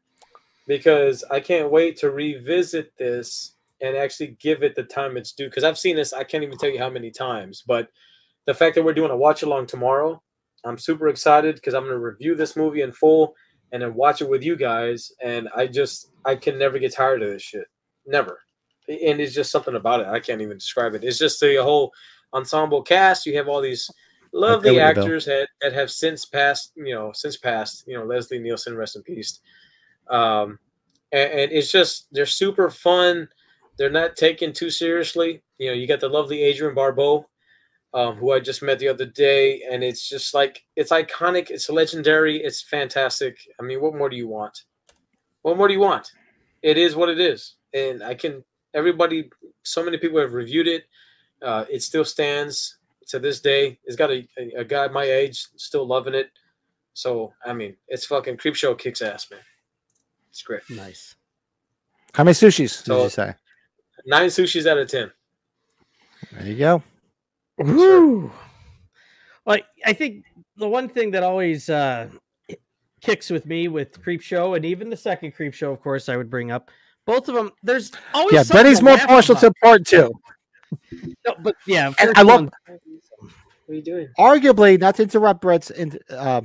because 0.66 1.24
I 1.30 1.40
can't 1.40 1.70
wait 1.70 1.96
to 1.98 2.10
revisit 2.10 2.92
this 2.98 3.54
and 3.80 3.96
actually 3.96 4.36
give 4.40 4.62
it 4.62 4.74
the 4.74 4.82
time 4.82 5.16
it's 5.16 5.32
due. 5.32 5.46
Because 5.46 5.64
I've 5.64 5.78
seen 5.78 5.96
this, 5.96 6.12
I 6.12 6.24
can't 6.24 6.44
even 6.44 6.58
tell 6.58 6.70
you 6.70 6.78
how 6.78 6.90
many 6.90 7.10
times. 7.10 7.62
But 7.66 7.88
the 8.48 8.54
fact 8.54 8.74
that 8.74 8.82
we're 8.82 8.94
doing 8.94 9.10
a 9.10 9.16
watch 9.16 9.42
along 9.42 9.66
tomorrow, 9.66 10.22
I'm 10.64 10.78
super 10.78 11.08
excited 11.08 11.56
because 11.56 11.74
I'm 11.74 11.82
going 11.82 11.92
to 11.92 11.98
review 11.98 12.34
this 12.34 12.56
movie 12.56 12.80
in 12.80 12.92
full 12.92 13.34
and 13.72 13.82
then 13.82 13.92
watch 13.92 14.22
it 14.22 14.30
with 14.30 14.42
you 14.42 14.56
guys. 14.56 15.12
And 15.22 15.50
I 15.54 15.66
just, 15.66 16.12
I 16.24 16.34
can 16.34 16.58
never 16.58 16.78
get 16.78 16.94
tired 16.94 17.22
of 17.22 17.28
this 17.28 17.42
shit. 17.42 17.66
Never. 18.06 18.40
And 18.88 19.20
it's 19.20 19.34
just 19.34 19.52
something 19.52 19.74
about 19.74 20.00
it. 20.00 20.06
I 20.06 20.18
can't 20.18 20.40
even 20.40 20.56
describe 20.56 20.94
it. 20.94 21.04
It's 21.04 21.18
just 21.18 21.38
the 21.40 21.56
whole 21.56 21.92
ensemble 22.32 22.80
cast. 22.80 23.26
You 23.26 23.36
have 23.36 23.48
all 23.48 23.60
these 23.60 23.90
lovely 24.32 24.70
with 24.70 24.78
you, 24.78 24.94
Bill. 24.94 25.04
actors 25.04 25.26
that, 25.26 25.50
that 25.60 25.74
have 25.74 25.90
since 25.90 26.24
passed, 26.24 26.72
you 26.74 26.94
know, 26.94 27.12
since 27.12 27.36
passed, 27.36 27.84
you 27.86 27.98
know, 27.98 28.04
Leslie 28.06 28.38
Nielsen, 28.38 28.78
rest 28.78 28.96
in 28.96 29.02
peace. 29.02 29.40
Um, 30.08 30.58
and, 31.12 31.30
and 31.32 31.52
it's 31.52 31.70
just, 31.70 32.06
they're 32.12 32.24
super 32.24 32.70
fun. 32.70 33.28
They're 33.76 33.90
not 33.90 34.16
taken 34.16 34.54
too 34.54 34.70
seriously. 34.70 35.42
You 35.58 35.66
know, 35.66 35.74
you 35.74 35.86
got 35.86 36.00
the 36.00 36.08
lovely 36.08 36.48
Adrienne 36.48 36.74
Barbeau, 36.74 37.28
um, 37.94 38.16
who 38.16 38.32
I 38.32 38.40
just 38.40 38.62
met 38.62 38.78
the 38.78 38.88
other 38.88 39.06
day, 39.06 39.62
and 39.70 39.82
it's 39.82 40.08
just 40.08 40.34
like 40.34 40.64
it's 40.76 40.92
iconic, 40.92 41.50
it's 41.50 41.68
legendary, 41.70 42.38
it's 42.42 42.62
fantastic. 42.62 43.38
I 43.58 43.62
mean, 43.62 43.80
what 43.80 43.94
more 43.94 44.08
do 44.08 44.16
you 44.16 44.28
want? 44.28 44.64
What 45.42 45.56
more 45.56 45.68
do 45.68 45.74
you 45.74 45.80
want? 45.80 46.12
It 46.62 46.76
is 46.76 46.96
what 46.96 47.08
it 47.08 47.20
is, 47.20 47.54
and 47.72 48.02
I 48.02 48.14
can. 48.14 48.44
Everybody, 48.74 49.30
so 49.62 49.82
many 49.82 49.96
people 49.96 50.20
have 50.20 50.34
reviewed 50.34 50.68
it. 50.68 50.84
Uh, 51.40 51.64
it 51.70 51.82
still 51.82 52.04
stands 52.04 52.76
to 53.08 53.18
this 53.18 53.40
day. 53.40 53.78
It's 53.84 53.96
got 53.96 54.10
a, 54.10 54.28
a, 54.38 54.60
a 54.60 54.64
guy 54.64 54.88
my 54.88 55.04
age 55.04 55.46
still 55.56 55.86
loving 55.86 56.14
it. 56.14 56.30
So 56.92 57.32
I 57.46 57.54
mean, 57.54 57.76
it's 57.88 58.04
fucking 58.04 58.36
creep 58.36 58.54
show 58.54 58.74
kicks 58.74 59.00
ass, 59.00 59.30
man. 59.30 59.40
It's 60.30 60.42
great. 60.42 60.62
Nice. 60.68 61.14
How 62.12 62.24
many 62.24 62.34
sushis 62.34 62.84
did 62.84 62.94
you 62.94 63.08
say? 63.08 63.34
Nine 64.04 64.28
sushis 64.28 64.66
out 64.66 64.78
of 64.78 64.88
ten. 64.88 65.10
There 66.32 66.46
you 66.46 66.56
go. 66.56 66.82
Woo. 67.58 68.30
Like 69.46 69.64
I 69.84 69.92
think 69.92 70.24
the 70.56 70.68
one 70.68 70.88
thing 70.88 71.10
that 71.12 71.22
always 71.22 71.68
uh 71.70 72.08
kicks 73.00 73.30
with 73.30 73.46
me 73.46 73.68
with 73.68 73.92
Creepshow 74.02 74.56
and 74.56 74.64
even 74.64 74.90
the 74.90 74.96
second 74.96 75.34
Creepshow, 75.36 75.72
of 75.72 75.80
course, 75.80 76.08
I 76.08 76.16
would 76.16 76.28
bring 76.30 76.50
up 76.50 76.70
both 77.06 77.28
of 77.28 77.34
them. 77.34 77.52
There's 77.62 77.92
always 78.12 78.34
Yeah, 78.34 78.42
something 78.42 78.64
Betty's 78.64 78.82
more 78.82 78.98
partial 78.98 79.36
about. 79.36 79.40
to 79.54 79.54
part 79.62 79.86
two. 79.86 80.12
No, 81.26 81.34
but 81.42 81.54
yeah, 81.66 81.92
And 82.00 82.12
I 82.16 82.22
love- 82.22 82.40
one- 82.42 82.50
What 83.16 83.30
are 83.70 83.74
you 83.74 83.82
doing? 83.82 84.08
Arguably, 84.18 84.78
not 84.80 84.96
to 84.96 85.02
interrupt 85.04 85.40
Brett's 85.40 85.70
in, 85.70 85.98
uh, 86.10 86.40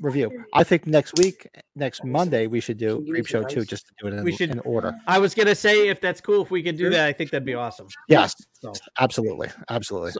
review. 0.00 0.30
I 0.54 0.62
think 0.62 0.86
next 0.86 1.16
week, 1.18 1.48
next 1.74 2.04
Monday, 2.04 2.46
we 2.46 2.60
should 2.60 2.76
do 2.78 3.00
Creepshow 3.00 3.30
your 3.40 3.44
two, 3.48 3.64
just 3.64 3.86
to 3.88 3.94
do 4.00 4.06
it 4.08 4.14
in, 4.14 4.24
We 4.24 4.32
should- 4.36 4.50
in 4.50 4.60
order. 4.60 4.94
I 5.06 5.18
was 5.18 5.34
gonna 5.34 5.54
say 5.54 5.88
if 5.88 6.00
that's 6.00 6.20
cool 6.20 6.42
if 6.42 6.50
we 6.50 6.62
could 6.62 6.76
do 6.76 6.84
Sure. 6.84 6.90
that, 6.90 7.06
I 7.06 7.12
think 7.12 7.30
that'd 7.30 7.44
be 7.46 7.54
awesome. 7.54 7.88
Yes, 8.08 8.34
So 8.62 8.72
absolutely, 9.00 9.48
absolutely. 9.68 10.12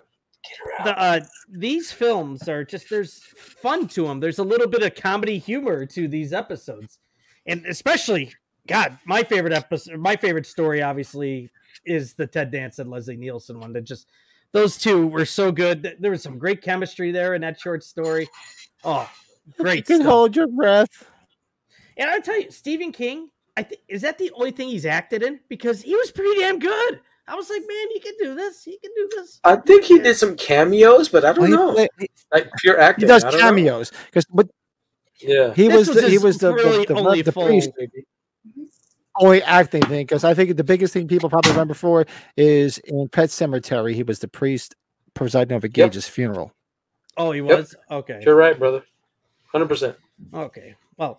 The, 0.84 0.98
uh, 0.98 1.20
these 1.48 1.92
films 1.92 2.48
are 2.48 2.64
just 2.64 2.90
there's 2.90 3.18
fun 3.18 3.88
to 3.88 4.06
them. 4.06 4.20
There's 4.20 4.38
a 4.38 4.44
little 4.44 4.68
bit 4.68 4.82
of 4.82 4.94
comedy 4.94 5.38
humor 5.38 5.86
to 5.86 6.08
these 6.08 6.32
episodes, 6.32 6.98
and 7.46 7.64
especially 7.66 8.32
God, 8.66 8.98
my 9.04 9.22
favorite 9.22 9.52
episode, 9.52 9.98
my 9.98 10.16
favorite 10.16 10.46
story, 10.46 10.82
obviously, 10.82 11.50
is 11.84 12.14
the 12.14 12.26
Ted 12.26 12.50
Danson 12.50 12.82
and 12.82 12.90
Leslie 12.90 13.16
Nielsen 13.16 13.60
one. 13.60 13.72
That 13.72 13.84
just 13.84 14.08
those 14.52 14.76
two 14.76 15.06
were 15.06 15.24
so 15.24 15.52
good. 15.52 15.96
There 16.00 16.10
was 16.10 16.22
some 16.22 16.38
great 16.38 16.62
chemistry 16.62 17.12
there 17.12 17.34
in 17.34 17.42
that 17.42 17.60
short 17.60 17.84
story. 17.84 18.28
Oh, 18.84 19.10
great! 19.58 19.76
You 19.76 19.82
can 19.82 19.96
stuff. 19.96 20.08
hold 20.08 20.36
your 20.36 20.48
breath. 20.48 21.10
And 21.96 22.10
I 22.10 22.18
tell 22.20 22.40
you, 22.40 22.50
Stephen 22.50 22.92
King, 22.92 23.30
I 23.56 23.62
think 23.62 23.80
is 23.88 24.02
that 24.02 24.18
the 24.18 24.30
only 24.32 24.50
thing 24.50 24.68
he's 24.68 24.86
acted 24.86 25.22
in 25.22 25.40
because 25.48 25.82
he 25.82 25.94
was 25.94 26.10
pretty 26.10 26.40
damn 26.40 26.58
good. 26.58 27.00
I 27.28 27.34
was 27.34 27.50
like, 27.50 27.62
man, 27.62 27.86
he 27.92 28.00
can 28.00 28.12
do 28.20 28.34
this. 28.34 28.62
He 28.62 28.78
can 28.78 28.90
do 28.94 29.08
this. 29.16 29.40
I 29.42 29.56
think 29.56 29.84
he 29.84 29.98
did 29.98 30.14
some 30.16 30.36
cameos, 30.36 31.08
but 31.08 31.24
I 31.24 31.32
don't 31.32 31.50
Well, 31.50 31.50
he, 31.50 31.56
know. 31.56 31.72
play- 31.74 31.88
he- 31.98 32.10
Like 32.32 32.48
pure 32.60 32.78
acting. 32.80 33.02
he 33.04 33.08
does 33.08 33.24
I 33.24 33.30
don't 33.30 33.40
know. 33.40 33.46
cameos 33.46 33.90
because 34.06 34.24
but 34.32 34.48
Yeah. 35.20 35.52
he 35.54 35.68
This 35.68 35.76
was, 35.76 35.88
was 35.88 35.96
the, 36.04 36.08
he 36.08 36.18
was 36.18 36.38
the 36.38 36.54
really 36.54 36.84
the, 36.86 36.94
the, 36.94 37.00
only 37.00 37.22
the 37.22 37.32
full- 37.32 37.46
priest 37.46 37.70
only 39.18 39.42
acting 39.42 39.82
thing 39.82 40.04
because 40.06 40.24
I 40.24 40.34
think 40.34 40.56
the 40.56 40.64
biggest 40.64 40.92
thing 40.92 41.08
people 41.08 41.30
probably 41.30 41.52
remember 41.52 41.74
for 41.74 42.04
is 42.36 42.78
in 42.78 43.08
Pet 43.08 43.30
Sematary 43.30 43.94
he 43.94 44.02
was 44.02 44.18
the 44.18 44.28
priest 44.28 44.74
presiding 45.14 45.56
over 45.56 45.66
Yep. 45.66 45.72
Gage's 45.72 46.06
funeral. 46.06 46.52
Oh, 47.16 47.32
he 47.32 47.40
was 47.40 47.74
okay. 47.90 48.20
You're 48.22 48.34
right, 48.36 48.58
brother. 48.58 48.82
Hundred 49.50 49.68
percent. 49.68 49.96
Okay. 50.34 50.74
Well, 50.98 51.18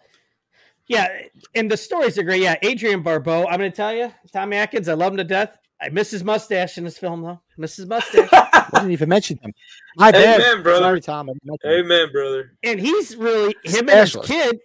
yeah, 0.88 1.08
and 1.56 1.70
the 1.72 1.76
stories 1.78 2.18
are 2.20 2.24
great. 2.24 2.42
Yeah, 2.44 2.56
Adrienne 2.64 3.02
Barbeau. 3.02 3.48
I'm 3.48 3.58
going 3.58 3.72
to 3.72 3.76
tell 3.76 3.94
you, 3.94 4.14
Tommy 4.32 4.58
Atkins. 4.58 4.88
I 4.88 4.94
love 4.94 5.14
him 5.14 5.18
to 5.18 5.24
death. 5.24 5.58
I 5.82 5.90
miss 5.90 6.10
his 6.12 6.24
mustache 6.24 6.78
in 6.78 6.84
this 6.84 6.98
film, 6.98 7.22
though. 7.22 7.40
Miss 7.58 7.76
his 7.78 7.86
mustache, 7.86 8.30
I 8.34 8.68
didn't 8.74 8.91
even 8.91 9.10
mention 9.10 9.38
him. 9.38 9.54
My 9.95 10.12
bad. 10.12 10.41
Amen, 10.41 10.64
brother. 10.64 10.82
Sorry, 10.84 11.02
Tom. 11.02 11.30
I 11.30 11.34
him. 11.34 11.40
Amen, 11.66 12.12
brother. 12.12 12.54
and 12.64 12.80
he's 12.80 13.16
really 13.16 13.56
him 13.64 13.88
and 13.90 13.99
his 13.99 14.16
kid. 14.24 14.60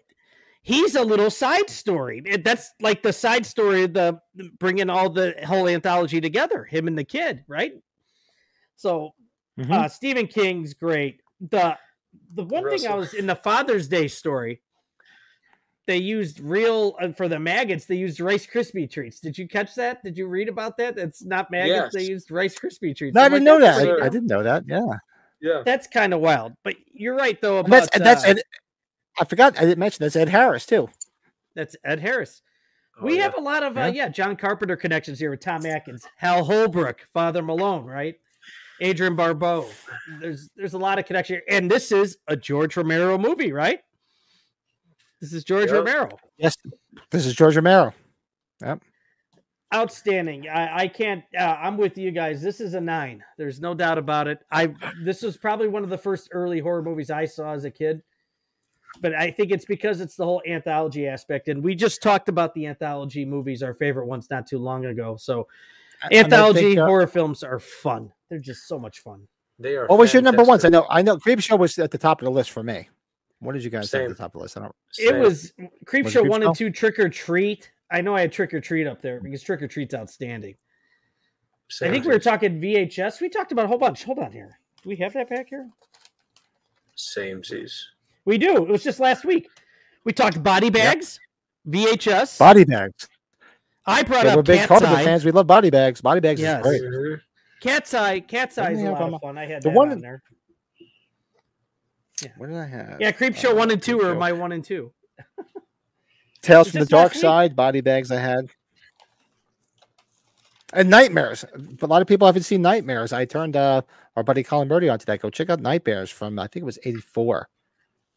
He's 0.63 0.95
a 0.95 1.03
little 1.03 1.29
side 1.31 1.69
story. 1.69 2.23
That's 2.45 2.71
like 2.81 3.03
the 3.03 3.13
side 3.13 3.45
story 3.45 3.83
of 3.85 3.95
the 3.95 4.21
bringing 4.59 4.89
all 4.91 5.11
the 5.11 5.35
whole 5.45 5.69
anthology 5.69 6.21
together. 6.21 6.65
Him 6.65 6.87
and 6.87 6.97
the 6.97 7.05
kid, 7.05 7.45
right? 7.49 7.73
So 8.77 9.15
Mhm. 9.59 9.71
uh 9.73 9.89
Stephen 9.89 10.27
King's 10.29 10.73
great. 10.75 11.21
The 11.41 11.77
the 12.35 12.45
one 12.45 12.69
thing 12.71 12.87
I 12.89 12.95
was 12.95 13.13
in 13.15 13.27
the 13.27 13.35
Father's 13.35 13.89
Day 13.89 14.07
story, 14.09 14.61
they 15.87 15.97
used 15.99 16.41
real 16.41 16.97
uh, 17.01 17.13
for 17.13 17.29
the 17.29 17.39
maggots. 17.39 17.87
They 17.87 17.97
used 17.97 18.21
Rice 18.21 18.47
Krispie 18.47 18.91
treats. 18.91 19.21
Did 19.21 19.37
you 19.37 19.49
catch 19.49 19.75
that? 19.75 20.03
Did 20.05 20.17
you 20.17 20.27
read 20.29 20.49
about 20.49 20.77
that? 20.79 20.97
It's 20.99 21.25
not 21.25 21.51
maggots. 21.51 21.95
They 21.95 22.05
used 22.05 22.31
Rice 22.31 22.59
Krispie 22.59 22.97
treats. 22.97 23.15
No, 23.15 23.23
I 23.23 23.27
I'm 23.27 23.33
like, 23.33 23.41
didn't 23.41 23.45
know 23.45 23.61
that. 23.61 23.75
pretty 23.85 24.03
I, 24.03 24.07
I 24.07 24.09
didn't 24.09 24.29
know 24.29 24.43
that. 24.43 24.65
Yeah. 24.67 24.87
Yeah. 25.41 25.63
That's 25.65 25.89
kind 25.89 26.15
of 26.15 26.21
wild. 26.21 26.53
But 26.63 26.77
you're 26.93 27.17
right 27.17 27.41
though 27.41 27.59
about 27.59 27.65
And 27.65 27.73
that's 27.73 27.97
and 27.97 28.07
that's 28.07 28.25
uh, 28.25 28.29
Ed, 28.29 28.43
I 29.21 29.25
forgot 29.25 29.59
I 29.59 29.63
didn't 29.63 29.79
mention 29.79 30.05
that's 30.05 30.15
Ed 30.17 30.29
Harris 30.29 30.67
too. 30.67 30.89
that's 31.57 31.75
Ed 31.85 31.99
Harris. 31.99 32.43
Oh, 33.01 33.07
we 33.07 33.17
yeah. 33.17 33.23
have 33.23 33.37
a 33.37 33.41
lot 33.41 33.63
of 33.65 33.77
uh, 33.77 33.81
Yeah. 33.81 33.89
yeah 33.89 34.09
John 34.09 34.37
Carpenter 34.37 34.77
connections 34.77 35.19
here 35.19 35.31
with 35.31 35.41
Tom 35.41 35.67
Atkins, 35.67 36.07
Hal 36.17 36.45
Holbrook, 36.45 37.01
Father 37.13 37.43
Malone, 37.43 37.85
right? 37.85 38.15
Adrienne 38.83 39.17
Barbeau. 39.17 39.69
There's 40.21 40.49
there's 40.57 40.75
a 40.75 40.79
lot 40.79 40.99
of 40.99 41.05
connection, 41.07 41.37
here. 41.37 41.43
and 41.57 41.71
this 41.71 41.91
is 41.93 42.19
a 42.29 42.37
George 42.37 42.77
Romero 42.77 43.19
movie, 43.19 43.53
right? 43.53 43.81
This 45.23 45.33
is 45.33 45.45
George 45.45 45.67
Yep. 45.67 45.75
Romero. 45.87 46.09
Yes. 46.37 46.57
This 47.13 47.27
is 47.27 47.35
George 47.35 47.55
Romero. 47.55 47.95
Yep. 48.61 48.83
Outstanding. 49.73 50.49
I, 50.49 50.83
I 50.83 50.89
can't. 50.89 51.23
Uh, 51.39 51.57
I'm 51.61 51.77
with 51.79 51.97
you 51.97 52.11
guys. 52.11 52.43
This 52.43 52.61
is 52.61 52.75
a 52.75 52.81
nine. 52.81 53.23
There's 53.39 53.61
no 53.61 53.73
doubt 53.73 53.99
about 53.99 54.27
it. 54.27 54.41
I 54.51 54.75
this 55.03 55.23
was 55.23 55.37
probably 55.37 55.69
one 55.69 55.85
of 55.85 55.91
the 55.91 55.97
first 55.97 56.29
early 56.33 56.59
horror 56.59 56.83
movies 56.83 57.09
I 57.09 57.25
saw 57.25 57.53
as 57.53 57.65
a 57.65 57.71
kid. 57.71 58.03
But 59.01 59.15
I 59.15 59.31
think 59.31 59.53
it's 59.53 59.65
because 59.65 60.01
it's 60.01 60.17
the 60.17 60.25
whole 60.25 60.43
anthology 60.47 61.07
aspect, 61.07 61.49
and 61.49 61.63
we 61.63 61.75
just 61.77 62.03
talked 62.03 62.29
about 62.29 62.53
the 62.53 62.67
anthology 62.67 63.25
movies, 63.25 63.63
our 63.63 63.73
favorite 63.73 64.07
ones, 64.07 64.29
not 64.29 64.47
too 64.47 64.59
long 64.59 64.85
ago. 64.87 65.17
So 65.17 65.47
And 66.03 66.13
I 66.13 66.19
anthology 66.19 66.61
think, 66.61 66.79
uh, 66.81 66.87
horror 66.87 67.07
films 67.07 67.43
are 67.45 67.61
fun. 67.61 68.13
They're 68.29 68.41
just 68.41 68.67
so 68.67 68.79
much 68.79 68.99
fun. 68.99 69.27
They 69.59 69.77
are. 69.77 69.87
What 69.87 70.01
was 70.01 70.13
your 70.13 70.23
number 70.23 70.43
ones? 70.43 70.65
I 70.65 70.69
know 70.69 70.85
I 70.91 71.01
know 71.01 71.17
Creepshow 71.17 71.59
was 71.59 71.79
at 71.79 71.93
the 71.93 71.99
top 71.99 72.21
of 72.21 72.25
the 72.27 72.31
list 72.33 72.51
for 72.51 72.65
me. 72.65 72.89
What 73.43 73.55
did 73.55 73.65
you 73.65 73.71
guys 73.71 73.91
say 73.91 74.05
at 74.05 74.09
the 74.09 74.15
top 74.15 74.27
of 74.27 74.33
the 74.35 74.39
list? 74.39 74.57
I 74.57 74.61
don't 74.61 74.75
It 74.99 75.09
Same. 75.11 75.19
was 75.19 75.53
Creepshow 75.85 76.29
one 76.29 76.43
and 76.45 76.57
Show? 76.57 76.67
two, 76.67 76.71
Trick 76.71 76.99
or 77.01 77.09
Treat. 77.09 77.71
I 77.91 78.01
know 78.01 78.15
I 78.15 78.21
had 78.21 78.31
Trick 78.33 78.55
or 78.55 78.61
Treat 78.61 78.87
up 78.87 79.03
there 79.03 79.21
because 79.21 79.43
Trick 79.43 79.61
or 79.61 79.67
Treat's 79.69 79.95
outstanding. 79.95 80.55
I 81.83 81.89
think 81.91 82.05
we 82.05 82.13
were 82.13 82.19
talking 82.21 82.61
VHS. 82.61 83.21
We 83.21 83.29
talked 83.29 83.51
about 83.51 83.65
a 83.65 83.69
whole 83.69 83.79
bunch. 83.79 84.05
Hold 84.05 84.19
on 84.21 84.31
here. 84.31 84.59
Do 84.83 84.89
we 84.91 84.97
have 84.97 85.13
that 85.15 85.29
back 85.29 85.49
here? 85.49 85.69
Same 86.95 87.43
Z's. 87.43 87.89
We 88.25 88.39
do. 88.39 88.57
It 88.59 88.69
was 88.69 88.85
just 88.85 89.01
last 89.01 89.25
week. 89.25 89.49
We 90.05 90.13
talked 90.13 90.41
body 90.43 90.71
bags, 90.71 91.19
VHS. 91.69 92.39
Body 92.39 92.65
bags. 92.65 93.09
I 93.87 94.03
brought 94.05 94.25
Yeah, 94.27 94.33
up 94.33 94.37
we're 94.37 94.43
big 94.43 94.59
Cat's 94.59 94.69
Carnival 94.69 94.97
Eye. 94.97 95.05
fans. 95.05 95.25
We 95.25 95.33
love 95.33 95.47
body 95.49 95.71
bags. 95.71 96.01
Body 96.01 96.21
bags 96.21 96.41
Yes. 96.41 96.65
is 96.65 96.71
great. 96.71 96.83
Mhm. 96.83 97.21
Cat's 97.61 97.95
Eye. 97.95 98.21
Cat's 98.21 98.59
Eye 98.59 98.73
is 98.73 98.83
a 98.83 98.91
lot 98.91 99.15
of 99.15 99.21
fun. 99.21 99.39
I 99.39 99.47
had 99.47 99.63
the 99.63 99.71
that 99.71 99.77
one 99.77 99.89
on 99.91 99.99
in- 100.05 100.21
there. 102.23 102.35
What 102.39 102.49
did 102.49 102.57
I 102.57 102.67
have? 102.67 103.01
Yeah, 103.01 103.13
Creepshow 103.13 103.55
one 103.57 103.71
and 103.71 103.83
two 103.83 103.99
Creep 103.99 104.09
are 104.11 104.15
my 104.15 104.33
one 104.33 104.53
and 104.53 104.65
two. 104.65 104.93
Tales 106.43 106.71
from 106.71 106.81
the 106.81 106.87
Dark? 106.87 107.15
Side, 107.15 107.55
body 107.55 107.81
bags 107.81 108.11
I 108.11 108.19
had. 108.19 108.49
And 110.73 110.89
Nightmares. 110.89 111.45
A 111.83 111.87
lot 111.87 112.01
of 112.03 112.09
people 112.09 112.27
haven't 112.27 112.45
seen 112.45 112.63
Nightmares. 112.63 113.13
I 113.13 113.25
turned 113.27 113.57
uh, 113.57 113.83
our 114.17 114.23
buddy 114.23 114.43
Colin 114.43 114.69
Murdy 114.69 114.89
onto 114.89 115.05
that. 115.05 115.21
Go 115.21 115.29
check 115.31 115.51
out 115.51 115.61
Nightmares 115.61 116.11
from, 116.11 116.39
I 116.39 116.47
think 116.47 116.63
it 116.63 116.67
was 116.67 116.79
84. 116.85 117.49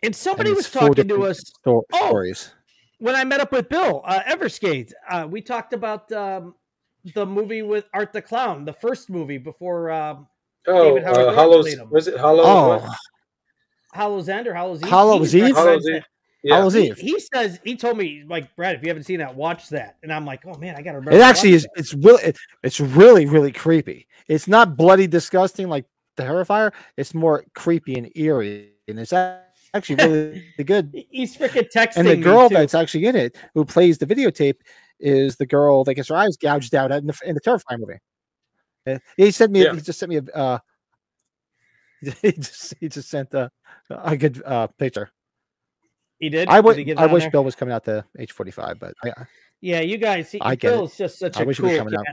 And 0.03 0.15
somebody 0.15 0.49
And 0.51 0.57
was 0.57 0.69
talking 0.71 1.07
to 1.07 1.23
us 1.25 1.39
sto- 1.39 1.83
Oh, 1.93 2.07
stories. 2.07 2.53
when 2.99 3.13
I 3.15 3.23
met 3.25 3.41
up 3.41 3.51
with 3.51 3.67
Bill 3.67 4.01
uh, 4.05 4.21
Everskate. 4.21 4.91
Uh, 5.09 5.27
we 5.29 5.41
talked 5.41 5.73
about 5.73 6.09
um, 6.13 6.55
the 7.13 7.25
movie 7.25 7.61
with 7.61 7.85
Art 7.93 8.13
the 8.13 8.21
Clown, 8.21 8.63
the 8.65 8.73
first 8.73 9.09
movie 9.09 9.37
before 9.37 9.91
um, 9.91 10.27
Oh, 10.67 10.95
David 10.95 11.03
Howard 11.03 11.27
uh, 11.27 11.35
Hollows. 11.35 11.75
Was 11.91 12.07
it 12.07 12.17
Hollow? 12.17 12.43
Oh, 12.43 12.67
what? 12.77 12.95
Hallow's 13.95 14.29
End 14.29 14.47
or 14.47 14.53
Hallow's 14.53 14.81
Eve. 14.83 14.89
Hallow's 14.89 15.31
He 15.31 15.39
Eve? 15.39 15.43
recommends 15.55 15.67
Hallow's 15.67 15.83
that. 15.85 15.95
Eve. 15.97 16.03
Yeah. 16.43 16.55
Hallow's 16.57 16.73
He, 16.75 16.87
Eve. 16.89 16.97
he 16.97 17.19
says 17.33 17.59
he 17.63 17.75
told 17.75 17.97
me 17.97 18.23
like 18.27 18.55
Brad, 18.55 18.75
if 18.75 18.83
you 18.83 18.89
haven't 18.89 19.03
seen 19.03 19.19
that, 19.19 19.33
watch 19.35 19.69
that. 19.69 19.97
And 20.03 20.13
I'm 20.13 20.25
like, 20.25 20.45
oh 20.45 20.55
man, 20.59 20.75
I 20.75 20.81
gotta 20.83 20.99
remember. 20.99 21.17
It 21.17 21.21
actually 21.21 21.53
is. 21.53 21.63
that. 21.63 21.71
It's 21.77 21.93
really, 21.95 22.21
it, 22.23 22.37
it's 22.63 22.79
really, 22.79 23.25
really 23.25 23.51
creepy. 23.51 24.07
It's 24.27 24.47
not 24.47 24.77
bloody 24.77 25.07
disgusting 25.07 25.69
like 25.69 25.85
the 26.17 26.23
Terrifier. 26.23 26.71
It's 26.97 27.13
more 27.15 27.43
creepy 27.55 27.95
and 27.95 28.11
eerie, 28.15 28.71
and 28.87 28.99
it's 28.99 29.11
actually 29.13 29.95
really 29.95 30.43
good. 30.65 30.93
He's 31.09 31.35
freaking 31.35 31.67
texting 31.75 31.97
And 31.97 32.07
the 32.07 32.15
me, 32.17 32.21
girl 32.21 32.47
too. 32.49 32.55
that's 32.55 32.75
actually 32.75 33.05
in 33.05 33.15
it, 33.15 33.35
who 33.53 33.65
plays 33.65 33.97
the 33.97 34.05
videotape, 34.05 34.55
is 34.99 35.35
the 35.37 35.45
girl 35.45 35.83
that 35.83 35.95
gets 35.95 36.09
her 36.09 36.15
eyes 36.15 36.37
gouged 36.37 36.73
out 36.75 36.91
in 36.91 37.07
the, 37.07 37.19
in 37.25 37.35
the 37.35 37.41
Terrifier 37.41 37.79
movie. 37.79 37.99
Uh, 38.87 38.99
He 39.17 39.31
sent 39.31 39.51
me. 39.51 39.63
Yeah. 39.63 39.73
He 39.73 39.81
just 39.81 39.99
sent 39.99 40.09
me 40.11 40.17
a. 40.17 40.23
Uh, 40.37 40.59
he 42.21 42.31
just 42.33 42.73
he 42.79 42.89
just 42.89 43.09
sent 43.09 43.33
a 43.33 43.49
a 43.89 44.15
good 44.17 44.41
uh, 44.45 44.67
picture. 44.67 45.09
He 46.19 46.29
did. 46.29 46.47
I 46.47 46.55
Did 46.57 46.65
would. 46.65 46.77
he 46.77 46.95
I 46.95 47.05
wish 47.07 47.23
there? 47.23 47.31
Bill 47.31 47.43
was 47.43 47.55
coming 47.55 47.73
out 47.73 47.83
to 47.85 48.05
H 48.17 48.31
forty 48.31 48.51
five, 48.51 48.79
but 48.79 48.93
I, 49.03 49.11
Yeah, 49.61 49.81
you 49.81 49.97
guys. 49.97 50.31
He, 50.31 50.39
I 50.41 50.55
get 50.55 50.69
it. 50.73 50.75
Bill's 50.75 50.97
just 50.97 51.19
such 51.19 51.37
I 51.37 51.43
a 51.43 51.45
wish 51.45 51.57
he 51.57 51.61
cool 51.61 51.69
was 51.71 51.77
cat. 51.79 51.85
coming 51.87 51.99
out. 51.99 52.05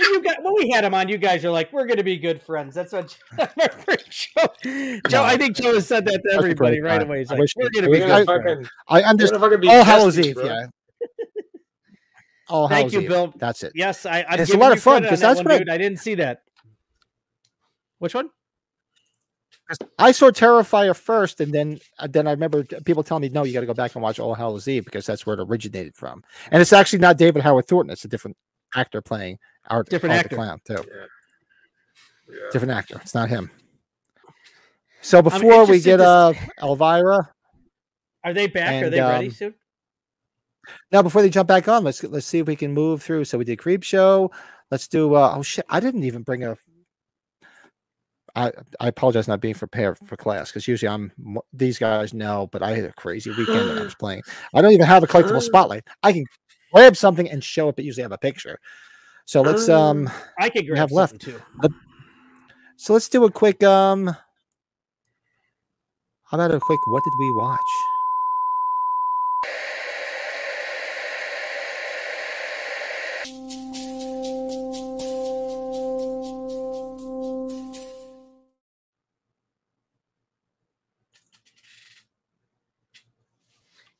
You 0.00 0.22
got 0.22 0.42
when 0.42 0.54
we 0.54 0.70
had 0.70 0.84
him 0.84 0.94
on. 0.94 1.08
You 1.08 1.18
guys 1.18 1.44
are 1.44 1.50
like, 1.50 1.72
we're 1.72 1.86
going 1.86 1.96
to 1.98 2.04
be 2.04 2.16
good 2.18 2.40
friends. 2.40 2.74
That's 2.74 2.92
what 2.92 3.16
Joe. 4.10 4.46
Joe, 5.08 5.22
I 5.24 5.36
think 5.36 5.56
Joe 5.56 5.74
has 5.74 5.86
said 5.86 6.04
that 6.06 6.22
to 6.28 6.34
everybody 6.36 6.78
great 6.80 6.90
right 6.90 7.00
guy. 7.00 7.06
away. 7.06 7.18
He's 7.18 7.30
I 7.30 7.34
like, 7.34 7.40
wish 7.40 7.52
we're 7.56 7.68
going 7.70 7.84
to 7.84 7.90
be 7.90 7.98
good 7.98 8.24
friends. 8.24 8.68
I 8.88 9.00
we're 9.00 9.06
understand. 9.06 9.40
gonna 9.42 9.50
fucking 9.50 9.60
be 9.60 9.68
All 9.68 9.84
Hallows 9.84 10.18
Eve, 10.18 10.38
yeah. 10.42 10.66
All 12.48 12.68
Thank 12.68 12.92
you, 12.92 13.00
Eve. 13.00 13.08
Bill. 13.08 13.34
That's 13.36 13.62
it. 13.62 13.72
Yes, 13.74 14.06
I. 14.06 14.24
I'm 14.28 14.40
It's 14.40 14.52
a 14.54 14.56
lot 14.56 14.72
of 14.72 14.80
fun, 14.82 15.02
credit 15.02 15.06
on 15.06 15.10
'cause 15.10 15.20
that 15.20 15.26
that's 15.28 15.38
one, 15.38 15.44
what 15.46 15.54
I- 15.54 15.58
dude. 15.58 15.68
I 15.68 15.78
didn't 15.78 15.98
see 15.98 16.14
that. 16.16 16.42
Which 17.98 18.14
one? 18.14 18.30
I 19.98 20.12
saw 20.12 20.30
Terrifier 20.30 20.96
first, 20.96 21.40
and 21.40 21.52
then 21.52 21.78
uh, 21.98 22.06
then 22.06 22.26
I 22.26 22.30
remember 22.30 22.64
people 22.64 23.02
telling 23.02 23.22
me, 23.22 23.28
"No, 23.28 23.44
you 23.44 23.52
got 23.52 23.60
to 23.60 23.66
go 23.66 23.74
back 23.74 23.94
and 23.94 24.02
watch 24.02 24.18
All 24.18 24.34
Hallows 24.34 24.66
Eve 24.66 24.84
because 24.84 25.04
that's 25.04 25.26
where 25.26 25.38
it 25.38 25.42
originated 25.46 25.94
from." 25.94 26.22
And 26.50 26.62
it's 26.62 26.72
actually 26.72 27.00
not 27.00 27.18
David 27.18 27.42
Howard 27.42 27.66
Thornton; 27.66 27.92
it's 27.92 28.04
a 28.04 28.08
different 28.08 28.36
actor 28.74 29.02
playing 29.02 29.38
our 29.68 29.82
Different 29.82 30.14
Art 30.14 30.24
actor. 30.24 30.28
the 30.30 30.34
Clown 30.36 30.60
too. 30.64 30.72
Yeah. 30.88 31.06
Yeah. 32.30 32.36
Different 32.52 32.72
actor. 32.72 32.98
It's 33.02 33.14
not 33.14 33.28
him. 33.28 33.50
So 35.00 35.22
before 35.22 35.66
we 35.66 35.80
get 35.80 35.98
to 35.98 36.04
uh 36.06 36.32
Elvira, 36.62 37.30
Are 38.24 38.34
they 38.34 38.46
back? 38.46 38.82
Are 38.82 38.86
And, 38.86 38.92
they 38.92 39.00
ready 39.00 39.26
um, 39.26 39.32
soon? 39.32 39.54
now 40.92 41.02
before 41.02 41.22
they 41.22 41.30
jump 41.30 41.48
back 41.48 41.68
on, 41.68 41.84
let's 41.84 42.02
let's 42.04 42.26
see 42.26 42.38
if 42.38 42.46
we 42.46 42.56
can 42.56 42.72
move 42.72 43.02
through. 43.02 43.24
So 43.24 43.38
we 43.38 43.44
did 43.44 43.58
Creepshow. 43.58 44.30
Let's 44.70 44.88
do. 44.88 45.14
uh 45.14 45.34
Oh 45.36 45.42
shit! 45.42 45.64
I 45.68 45.80
didn't 45.80 46.04
even 46.04 46.22
bring 46.22 46.44
a. 46.44 46.56
I 48.38 48.52
I 48.78 48.88
apologize 48.88 49.26
not 49.26 49.40
being 49.40 49.54
prepared 49.54 49.98
for 49.98 50.16
class 50.16 50.50
because 50.50 50.68
usually 50.68 50.88
I'm 50.88 51.10
these 51.52 51.78
guys 51.78 52.14
know, 52.14 52.48
but 52.52 52.62
I 52.62 52.76
had 52.76 52.84
a 52.84 52.92
crazy 52.92 53.30
weekend 53.30 53.68
when 53.68 53.78
I 53.78 53.82
was 53.82 53.94
playing. 53.98 54.22
I 54.54 54.62
don't 54.62 54.72
even 54.72 54.86
have 54.86 55.02
a 55.02 55.08
collectible 55.08 55.42
spotlight. 55.42 55.84
I 56.02 56.12
can 56.12 56.24
grab 56.72 56.96
something 56.96 57.28
and 57.28 57.42
show 57.42 57.68
it, 57.68 57.76
but 57.76 57.84
usually 57.84 58.04
I 58.04 58.06
have 58.06 58.12
a 58.12 58.18
picture. 58.18 58.60
So 59.24 59.42
let's 59.42 59.68
um 59.68 60.08
I 60.38 60.50
could 60.50 60.66
grab 60.66 60.78
have 60.78 60.92
left. 60.92 61.20
too. 61.20 61.40
so 62.76 62.92
let's 62.92 63.08
do 63.08 63.24
a 63.24 63.30
quick 63.30 63.62
um 63.64 64.06
how 64.06 66.36
about 66.36 66.54
a 66.54 66.60
quick 66.60 66.80
what 66.86 67.02
did 67.02 67.12
we 67.18 67.30
watch? 67.32 67.58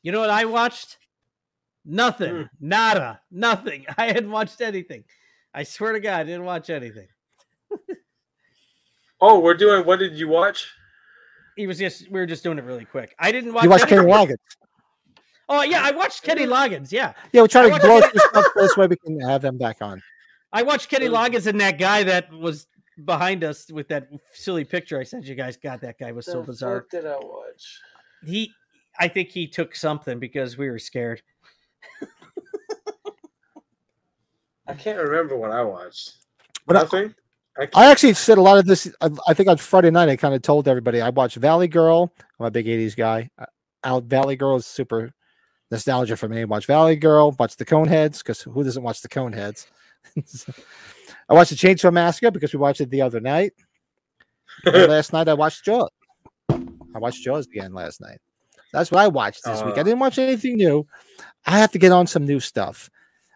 You 0.09 0.13
know 0.13 0.21
what 0.21 0.31
I 0.31 0.47
watched? 0.47 0.97
Nothing. 1.85 2.35
Hmm. 2.35 2.43
Nada. 2.67 3.21
Nothing. 3.31 3.85
I 3.99 4.07
hadn't 4.07 4.31
watched 4.31 4.59
anything. 4.63 5.05
I 5.53 5.65
swear 5.65 5.93
to 5.93 6.01
God, 6.01 6.21
I 6.21 6.25
didn't 6.25 6.45
watch 6.47 6.71
anything. 6.71 7.09
Oh, 9.21 9.39
we're 9.41 9.53
doing. 9.53 9.85
What 9.85 9.99
did 9.99 10.15
you 10.15 10.27
watch? 10.29 10.67
He 11.57 11.67
was 11.67 11.77
just 11.77 12.11
we 12.11 12.21
were 12.21 12.25
just 12.25 12.43
doing 12.43 12.57
it 12.57 12.65
really 12.65 12.87
quick. 12.87 13.15
I 13.19 13.31
didn't 13.31 13.53
watch 13.53 13.65
You 13.65 13.69
watched 13.71 13.87
Kenny. 13.89 14.07
Loggins. 14.11 14.37
Oh 15.51 15.61
yeah, 15.61 15.83
I 15.85 15.91
watched 15.91 16.23
Kenny 16.23 16.47
Loggins. 16.47 16.91
Yeah. 16.91 17.13
Yeah, 17.33 17.43
we're 17.43 17.49
trying 17.49 17.65
to 17.67 17.71
watched- 17.73 17.85
blow 17.85 18.01
through 18.01 18.21
stuff 18.31 18.47
this 18.57 18.77
way 18.79 18.87
we 18.87 18.97
can 18.97 19.21
have 19.21 19.43
them 19.43 19.59
back 19.59 19.77
on. 19.83 20.01
I 20.55 20.63
watched 20.63 20.89
Kenny 20.89 21.09
Loggins 21.09 21.47
and 21.47 21.61
that 21.61 21.77
guy 21.79 22.03
that 22.05 22.33
was 22.33 22.67
behind 23.05 23.45
us 23.45 23.71
with 23.71 23.89
that 23.89 24.09
silly 24.33 24.65
picture 24.65 24.99
I 24.99 25.03
sent 25.03 25.27
you 25.27 25.35
guys. 25.35 25.59
God, 25.59 25.83
that 25.83 25.99
guy 25.99 26.13
was 26.13 26.25
so 26.25 26.41
The 26.41 26.47
bizarre. 26.47 26.81
fuck 26.81 26.89
did 26.89 27.05
I 27.05 27.19
watch? 27.19 27.79
He 28.25 28.51
I 28.99 29.09
think 29.09 29.31
he 29.31 29.47
took 29.47 29.75
something 29.77 30.19
because 30.19 30.59
we 30.59 30.69
were 30.71 30.79
scared. 30.79 31.23
I 34.67 34.75
can't 34.75 34.99
remember 34.99 35.37
what 35.37 35.51
I 35.51 35.63
watched. 35.63 36.15
But 36.67 36.77
I- 36.77 36.81
Nothing. 36.81 37.15
I, 37.59 37.63
I 37.63 37.67
can't- 37.67 37.87
actually 37.87 38.15
said 38.15 38.39
a 38.39 38.43
lot 38.43 38.59
of 38.59 38.67
this. 38.67 38.93
I, 39.01 39.11
I 39.27 39.35
think 39.35 39.49
on 39.49 39.57
Friday 39.57 39.91
night, 39.91 40.09
I 40.09 40.17
kind 40.17 40.35
of 40.35 40.43
told 40.43 40.69
everybody 40.69 41.01
I 41.01 41.09
watched 41.11 41.37
Valley 41.37 41.69
Girl. 41.69 42.13
I'm 42.39 42.47
a 42.47 42.51
big 42.51 42.67
80s 42.67 42.95
guy. 42.97 43.31
Uh, 43.39 43.47
Out 43.85 44.05
Valley 44.05 44.37
Girl 44.37 44.57
is 44.57 44.67
super 44.67 45.13
nostalgia 45.71 46.17
for 46.17 46.29
me. 46.29 46.45
Watch 46.45 46.67
Valley 46.67 46.97
Girl, 46.97 47.35
watch 47.39 47.57
the 47.57 47.65
Coneheads, 47.65 48.19
because 48.19 48.43
who 48.43 48.63
doesn't 48.63 48.83
watch 48.83 49.01
the 49.01 49.09
Coneheads? 49.09 49.67
I 51.29 51.35
watched 51.35 51.51
the 51.51 51.57
Chainsaw 51.57 51.93
Massacre 51.93 52.31
because 52.31 52.53
we 52.53 52.59
watched 52.59 52.81
it 52.81 52.91
the 52.91 53.03
other 53.03 53.21
night. 53.21 53.53
Last 54.65 55.13
night, 55.13 55.29
I 55.29 55.35
watched 55.35 55.65
Jaws. 55.65 55.91
I 56.51 56.99
watched 56.99 57.23
Jaws 57.23 57.47
again 57.47 57.73
last 57.75 58.01
night. 58.01 58.19
That's 58.73 58.91
what 58.91 59.01
I 59.01 59.09
watched 59.09 59.45
this 59.45 59.63
week. 59.63 59.77
I 59.77 59.81
Uh. 59.81 59.85
didn't 59.85 59.99
watch 60.01 60.19
anything 60.19 60.57
new. 60.57 60.87
I 61.47 61.59
have 61.59 61.73
to 61.73 61.79
get 61.79 61.93
on 61.93 62.07
some 62.07 62.27
new 62.27 62.41
stuff. 62.41 62.91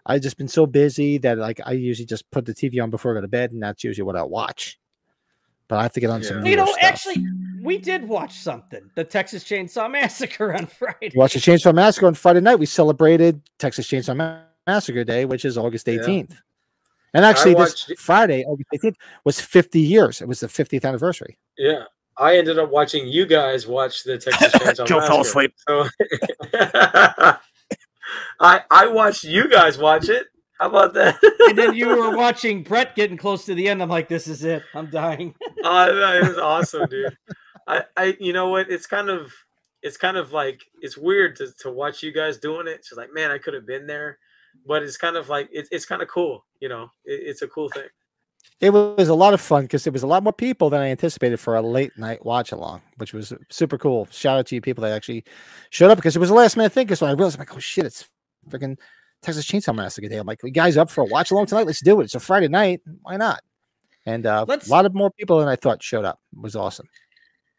I've 0.04 0.20
just 0.20 0.36
been 0.36 0.48
so 0.48 0.66
busy 0.66 1.18
that 1.18 1.38
like 1.38 1.60
I 1.64 1.72
usually 1.72 2.06
just 2.06 2.30
put 2.30 2.44
the 2.44 2.52
TV 2.54 2.82
on 2.82 2.90
before 2.90 3.12
I 3.12 3.14
go 3.14 3.20
to 3.22 3.28
bed, 3.28 3.52
and 3.52 3.62
that's 3.62 3.84
usually 3.84 4.04
what 4.04 4.16
I 4.16 4.22
watch. 4.24 4.78
But 5.68 5.78
I 5.78 5.82
have 5.84 5.92
to 5.92 6.00
get 6.00 6.10
on 6.10 6.22
some. 6.22 6.38
Yeah. 6.38 6.42
newer 6.42 6.50
You 6.50 6.56
know, 6.56 6.66
stuff. 6.66 6.78
actually, 6.82 7.24
we 7.62 7.78
did 7.78 8.06
watch 8.06 8.34
something. 8.38 8.90
The 8.96 9.04
Texas 9.04 9.44
Chainsaw 9.44 9.90
Massacre 9.90 10.54
on 10.54 10.66
Friday. 10.78 11.10
We 11.14 11.18
watched 11.18 11.34
the 11.34 11.40
Chainsaw 11.40 11.72
Massacre 11.74 12.06
on 12.08 12.14
Friday 12.14 12.40
night. 12.40 12.56
We 12.58 12.66
celebrated 12.66 13.40
Texas 13.58 13.86
Chainsaw 13.88 14.16
Ma- 14.16 14.40
Massacre 14.66 15.04
Day, 15.04 15.24
which 15.24 15.44
is 15.44 15.56
August 15.56 15.86
Yeah. 15.88 15.94
18th. 16.00 16.36
And 17.14 17.24
actually, 17.24 17.54
watched 17.54 17.88
this 17.88 17.90
it- 17.90 17.98
Friday, 18.00 18.42
August 18.44 18.68
18th, 18.74 18.96
was 19.24 19.40
50 19.40 19.80
years. 19.80 20.20
It 20.20 20.28
was 20.28 20.40
the 20.40 20.48
50th 20.48 20.84
anniversary. 20.84 21.38
Yeah, 21.56 21.84
I 22.18 22.36
ended 22.36 22.58
up 22.58 22.70
watching 22.70 23.06
you 23.06 23.26
guys 23.26 23.66
watch 23.66 24.04
the 24.04 24.18
Texas 24.18 24.52
Chainsaw 24.54 24.86
Joe 24.86 25.00
fell 25.00 25.20
asleep. 25.22 25.54
So 25.68 25.88
I 28.40 28.60
I 28.70 28.86
watched 28.86 29.24
you 29.24 29.48
guys 29.48 29.78
watch 29.78 30.08
it. 30.08 30.26
How 30.62 30.68
about 30.68 30.94
that? 30.94 31.18
and 31.48 31.58
then 31.58 31.74
you 31.76 31.88
were 31.88 32.16
watching 32.16 32.62
Brett 32.62 32.94
getting 32.94 33.16
close 33.16 33.44
to 33.46 33.54
the 33.54 33.68
end. 33.68 33.82
I'm 33.82 33.88
like, 33.88 34.08
this 34.08 34.28
is 34.28 34.44
it. 34.44 34.62
I'm 34.74 34.90
dying. 34.90 35.34
Oh, 35.64 36.16
it 36.16 36.28
was 36.28 36.38
awesome, 36.38 36.88
dude. 36.88 37.16
I, 37.66 37.82
I, 37.96 38.16
you 38.20 38.32
know 38.32 38.48
what? 38.48 38.70
It's 38.70 38.86
kind 38.86 39.08
of, 39.08 39.32
it's 39.82 39.96
kind 39.96 40.16
of 40.16 40.32
like 40.32 40.62
it's 40.80 40.96
weird 40.96 41.34
to, 41.36 41.48
to 41.60 41.70
watch 41.72 42.02
you 42.02 42.12
guys 42.12 42.38
doing 42.38 42.68
it. 42.68 42.76
It's 42.76 42.92
like, 42.92 43.12
man, 43.12 43.32
I 43.32 43.38
could 43.38 43.54
have 43.54 43.66
been 43.66 43.88
there, 43.88 44.18
but 44.64 44.84
it's 44.84 44.96
kind 44.96 45.16
of 45.16 45.28
like 45.28 45.48
it's 45.50 45.68
it's 45.72 45.84
kind 45.84 46.00
of 46.00 46.06
cool. 46.06 46.44
You 46.60 46.68
know, 46.68 46.84
it, 47.04 47.20
it's 47.24 47.42
a 47.42 47.48
cool 47.48 47.68
thing. 47.68 47.88
It 48.60 48.70
was 48.70 49.08
a 49.08 49.14
lot 49.14 49.34
of 49.34 49.40
fun 49.40 49.62
because 49.62 49.86
it 49.88 49.92
was 49.92 50.04
a 50.04 50.06
lot 50.06 50.22
more 50.22 50.32
people 50.32 50.70
than 50.70 50.80
I 50.80 50.88
anticipated 50.88 51.38
for 51.38 51.56
a 51.56 51.62
late 51.62 51.98
night 51.98 52.24
watch 52.24 52.52
along, 52.52 52.80
which 52.98 53.12
was 53.12 53.32
super 53.50 53.76
cool. 53.76 54.06
Shout 54.12 54.38
out 54.38 54.46
to 54.46 54.54
you 54.54 54.60
people 54.60 54.82
that 54.82 54.92
actually 54.92 55.24
showed 55.70 55.90
up 55.90 55.98
because 55.98 56.14
it 56.14 56.20
was 56.20 56.30
a 56.30 56.34
last 56.34 56.56
minute 56.56 56.72
thing. 56.72 56.86
Because 56.86 57.00
when 57.00 57.10
I 57.10 57.14
realized, 57.14 57.36
I'm 57.36 57.40
like, 57.40 57.56
oh 57.56 57.58
shit, 57.58 57.86
it's 57.86 58.08
freaking 58.48 58.78
Texas 59.20 59.46
Chainsaw 59.46 59.74
Massacre 59.74 60.08
Day. 60.08 60.16
I'm 60.16 60.26
like, 60.26 60.40
you 60.44 60.50
guys 60.50 60.76
up 60.76 60.90
for 60.90 61.00
a 61.02 61.06
watch 61.06 61.32
along 61.32 61.46
tonight? 61.46 61.66
Let's 61.66 61.82
do 61.82 62.00
it. 62.00 62.04
It's 62.04 62.14
a 62.14 62.20
Friday 62.20 62.46
night. 62.48 62.82
Why 63.02 63.16
not? 63.16 63.40
And 64.06 64.26
uh, 64.26 64.44
Let's- 64.46 64.68
a 64.68 64.70
lot 64.70 64.86
of 64.86 64.94
more 64.94 65.10
people 65.10 65.38
than 65.40 65.48
I 65.48 65.56
thought 65.56 65.82
showed 65.82 66.04
up. 66.04 66.20
It 66.32 66.42
was 66.42 66.54
awesome. 66.54 66.88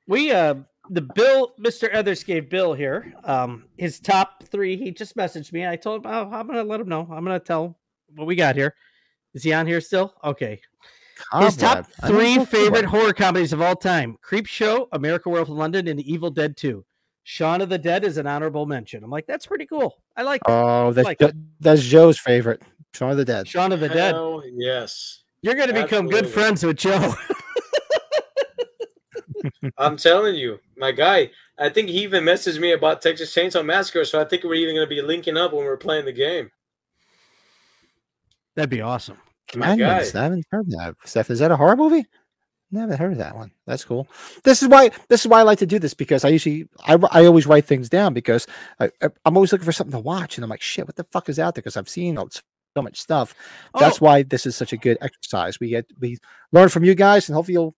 We 0.07 0.31
uh 0.31 0.55
the 0.89 1.01
Bill, 1.01 1.53
Mr. 1.59 1.93
Ethers 1.97 2.23
gave 2.23 2.49
Bill 2.49 2.73
here. 2.73 3.13
Um, 3.23 3.65
his 3.77 3.99
top 3.99 4.43
three. 4.43 4.75
He 4.75 4.91
just 4.91 5.15
messaged 5.15 5.53
me. 5.53 5.65
I 5.65 5.75
told 5.77 6.05
him, 6.05 6.11
oh, 6.13 6.29
I'm 6.31 6.47
gonna 6.47 6.63
let 6.63 6.81
him 6.81 6.89
know. 6.89 7.01
I'm 7.11 7.23
gonna 7.23 7.39
tell 7.39 7.77
what 8.15 8.27
we 8.27 8.35
got 8.35 8.55
here. 8.55 8.75
Is 9.33 9.43
he 9.43 9.53
on 9.53 9.67
here 9.67 9.81
still? 9.81 10.13
Okay. 10.23 10.59
His 11.39 11.55
top 11.55 11.77
Cobweb. 11.77 11.93
I 12.01 12.07
don't 12.07 12.17
three 12.17 12.45
favorite 12.45 12.85
horror 12.85 13.13
comedies 13.13 13.53
of 13.53 13.61
all 13.61 13.75
time: 13.75 14.17
Creepshow, 14.23 14.87
America 14.91 15.29
Werewolf 15.29 15.49
in 15.49 15.55
London, 15.55 15.87
and 15.87 15.97
The 15.97 16.11
Evil 16.11 16.29
Dead 16.29 16.57
Two. 16.57 16.85
Shaun 17.23 17.61
of 17.61 17.69
the 17.69 17.77
Dead 17.77 18.03
is 18.03 18.17
an 18.17 18.27
honorable 18.27 18.65
mention. 18.65 19.03
I'm 19.03 19.09
like, 19.09 19.25
that's 19.25 19.45
pretty 19.45 19.65
cool. 19.65 19.95
I 20.17 20.23
like 20.23 20.41
that. 20.45 20.51
Oh, 20.51 20.91
that's 20.91 21.05
like 21.05 21.19
Jo- 21.19 21.27
it. 21.27 21.35
that's 21.61 21.81
Joe's 21.81 22.19
favorite. 22.19 22.61
Shaun 22.93 23.11
of 23.11 23.17
the 23.17 23.25
Dead. 23.25 23.47
Shaun 23.47 23.71
of 23.71 23.79
the 23.79 23.89
Dead. 23.89 24.15
Yes. 24.55 25.23
You're 25.41 25.55
gonna 25.55 25.73
become 25.73 26.07
good 26.07 26.27
friends 26.27 26.63
with 26.63 26.77
Joe. 26.77 27.13
I'm 29.77 29.97
telling 29.97 30.35
you, 30.35 30.59
my 30.77 30.91
guy. 30.91 31.31
I 31.59 31.69
think 31.69 31.89
he 31.89 32.03
even 32.03 32.23
messaged 32.23 32.59
me 32.59 32.71
about 32.71 33.01
Texas 33.01 33.33
Chainsaw 33.33 33.63
Massacre, 33.63 34.05
so 34.05 34.19
I 34.19 34.25
think 34.25 34.43
we're 34.43 34.55
even 34.55 34.75
going 34.75 34.87
to 34.87 34.95
be 34.95 35.01
linking 35.01 35.37
up 35.37 35.53
when 35.53 35.63
we're 35.65 35.77
playing 35.77 36.05
the 36.05 36.11
game. 36.11 36.49
That'd 38.55 38.69
be 38.69 38.81
awesome. 38.81 39.17
Commandments. 39.47 40.15
I 40.15 40.23
haven't 40.23 40.45
heard 40.51 40.69
that. 40.71 40.95
Steph, 41.05 41.29
is 41.29 41.39
that 41.39 41.51
a 41.51 41.57
horror 41.57 41.75
movie? 41.75 42.05
Never 42.71 42.95
heard 42.95 43.11
of 43.11 43.17
that 43.19 43.35
one. 43.35 43.51
That's 43.67 43.85
cool. 43.85 44.07
This 44.43 44.63
is 44.63 44.67
why 44.69 44.89
this 45.07 45.21
is 45.21 45.27
why 45.27 45.39
I 45.39 45.43
like 45.43 45.59
to 45.59 45.65
do 45.67 45.77
this 45.77 45.93
because 45.93 46.25
I 46.25 46.29
usually 46.29 46.67
I, 46.85 46.97
I 47.11 47.25
always 47.25 47.45
write 47.45 47.65
things 47.65 47.87
down 47.87 48.13
because 48.15 48.47
I, 48.79 48.89
I- 49.01 49.09
I'm 49.25 49.37
always 49.37 49.51
looking 49.51 49.65
for 49.65 49.71
something 49.71 49.91
to 49.91 49.99
watch 49.99 50.37
and 50.37 50.43
I'm 50.43 50.49
like 50.49 50.61
shit 50.61 50.87
what 50.87 50.95
the 50.95 51.03
fuck 51.11 51.29
is 51.29 51.37
out 51.37 51.53
there 51.53 51.61
because 51.61 51.77
I've 51.77 51.89
seen 51.89 52.15
so 52.15 52.27
so 52.75 52.81
much 52.81 52.99
stuff. 52.99 53.35
That's 53.77 54.01
Oh. 54.01 54.05
why 54.05 54.23
this 54.23 54.47
is 54.47 54.55
such 54.55 54.73
a 54.73 54.77
good 54.77 54.97
exercise. 55.01 55.59
We 55.59 55.69
get 55.69 55.85
we 55.99 56.17
learn 56.51 56.69
from 56.69 56.83
you 56.83 56.95
guys 56.95 57.29
and 57.29 57.35
hopefully 57.35 57.53
you'll 57.53 57.75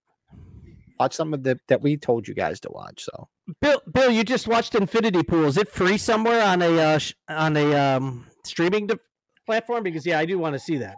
watch 0.97 1.13
something 1.13 1.41
that 1.43 1.59
that 1.67 1.81
we 1.81 1.97
told 1.97 2.27
you 2.27 2.33
guys 2.33 2.61
to 2.61 2.69
watch. 2.71 3.03
So 3.03 3.27
Bill, 3.59 3.81
Bill, 3.91 4.09
you 4.11 4.23
just 4.23 4.47
watched 4.47 4.75
Infinity 4.75 5.23
Pool. 5.23 5.45
Is 5.45 5.57
it 5.57 5.67
free 5.67 5.97
somewhere 5.97 6.41
on 6.41 6.61
a 6.61 6.79
uh, 6.79 6.97
sh- 6.99 7.13
on 7.27 7.57
a 7.57 7.73
um, 7.75 8.27
streaming 8.45 8.87
de- 8.87 8.99
platform? 9.45 9.83
Because 9.83 10.05
yeah, 10.05 10.19
I 10.19 10.25
do 10.25 10.37
want 10.39 10.53
to 10.53 10.59
see 10.59 10.77
that. 10.77 10.95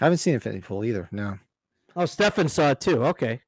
I 0.00 0.04
haven't 0.04 0.18
seen 0.18 0.34
Infinity 0.34 0.62
Pool 0.62 0.84
either. 0.84 1.08
No, 1.10 1.38
Oh, 1.96 2.06
Stefan 2.06 2.48
saw 2.48 2.70
it 2.70 2.80
too. 2.80 3.04
Okay. 3.06 3.40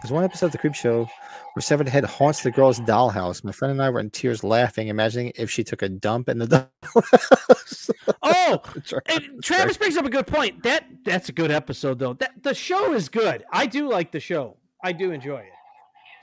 there's 0.00 0.12
one 0.12 0.22
episode 0.22 0.46
of 0.46 0.52
the 0.52 0.58
Creepshow 0.58 1.08
where 1.54 1.60
Severed 1.60 1.88
Head 1.88 2.04
haunts 2.04 2.42
the 2.42 2.52
girl's 2.52 2.78
dollhouse. 2.80 3.42
My 3.42 3.50
friend 3.50 3.72
and 3.72 3.82
I 3.82 3.90
were 3.90 3.98
in 3.98 4.10
tears 4.10 4.44
laughing, 4.44 4.86
imagining 4.88 5.32
if 5.34 5.50
she 5.50 5.64
took 5.64 5.82
a 5.82 5.88
dump 5.88 6.28
in 6.28 6.38
the 6.38 6.46
dollhouse. 6.94 7.90
Oh, 8.22 8.58
Travis 8.84 9.02
and 9.08 9.42
Travis 9.42 9.76
brings 9.76 9.96
up 9.96 10.04
a 10.04 10.10
good 10.10 10.26
point. 10.28 10.62
That 10.62 10.84
that's 11.04 11.28
a 11.28 11.32
good 11.32 11.50
episode 11.50 11.98
though. 11.98 12.14
That 12.14 12.40
the 12.42 12.54
show 12.54 12.92
is 12.94 13.08
good. 13.08 13.42
I 13.52 13.66
do 13.66 13.88
like 13.90 14.12
the 14.12 14.20
show. 14.20 14.56
I 14.84 14.92
do 14.92 15.10
enjoy 15.10 15.38
it. 15.38 15.46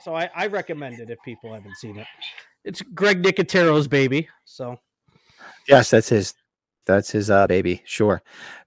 So 0.02 0.14
I, 0.14 0.30
I 0.34 0.46
recommend 0.46 0.98
it 1.00 1.10
if 1.10 1.18
people 1.22 1.52
haven't 1.52 1.76
seen 1.76 1.98
it. 1.98 2.06
It's 2.64 2.82
Greg 2.82 3.22
Nicotero's 3.22 3.88
baby. 3.88 4.28
So 4.44 4.78
Yes, 5.68 5.90
that's 5.90 6.08
his. 6.08 6.34
That's 6.86 7.10
his 7.10 7.30
uh 7.30 7.46
baby. 7.46 7.82
Sure. 7.84 8.20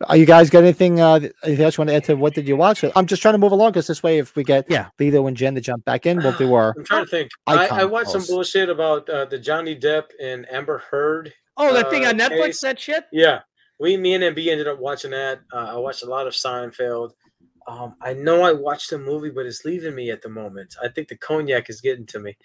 Are 0.07 0.15
you 0.15 0.25
guys 0.25 0.49
got 0.49 0.63
anything? 0.63 1.01
Uh, 1.01 1.19
th- 1.19 1.33
anything 1.43 1.65
else 1.65 1.77
you 1.77 1.81
want 1.81 1.89
to 1.89 1.95
add 1.95 2.03
to 2.05 2.15
what 2.15 2.33
did 2.33 2.47
you 2.47 2.55
watch? 2.55 2.85
I'm 2.95 3.05
just 3.05 3.21
trying 3.21 3.33
to 3.33 3.37
move 3.39 3.51
along 3.51 3.71
because 3.71 3.87
this 3.87 4.01
way, 4.03 4.19
if 4.19 4.35
we 4.35 4.43
get 4.43 4.65
Yeah. 4.69 4.89
Lito 4.99 5.27
and 5.27 5.35
Jen 5.35 5.55
to 5.55 5.61
jump 5.61 5.83
back 5.83 6.05
in, 6.05 6.17
we'll 6.19 6.37
do 6.37 6.53
our. 6.53 6.73
I'm 6.77 6.85
trying 6.85 7.03
to 7.05 7.09
think. 7.11 7.31
I, 7.47 7.67
I 7.67 7.85
watched 7.85 8.11
some 8.11 8.23
bullshit 8.25 8.69
about 8.69 9.09
uh, 9.09 9.25
the 9.25 9.39
Johnny 9.39 9.75
Depp 9.75 10.05
and 10.21 10.49
Amber 10.49 10.77
Heard. 10.77 11.33
Oh, 11.57 11.73
that 11.73 11.89
thing 11.89 12.05
uh, 12.05 12.09
on 12.09 12.17
Netflix, 12.19 12.45
case. 12.45 12.61
that 12.61 12.79
shit? 12.79 13.05
Yeah, 13.11 13.41
we, 13.79 13.97
me 13.97 14.13
and 14.13 14.23
MB 14.23 14.47
ended 14.47 14.67
up 14.67 14.79
watching 14.79 15.11
that. 15.11 15.41
Uh, 15.51 15.73
I 15.73 15.77
watched 15.77 16.03
a 16.03 16.07
lot 16.07 16.25
of 16.27 16.33
Seinfeld. 16.33 17.11
Um, 17.67 17.95
I 18.01 18.13
know 18.13 18.43
I 18.43 18.53
watched 18.53 18.89
the 18.89 18.99
movie, 18.99 19.31
but 19.31 19.45
it's 19.45 19.65
leaving 19.65 19.95
me 19.95 20.11
at 20.11 20.21
the 20.21 20.29
moment. 20.29 20.75
I 20.81 20.87
think 20.87 21.09
the 21.09 21.17
cognac 21.17 21.69
is 21.69 21.81
getting 21.81 22.05
to 22.07 22.19
me. 22.19 22.37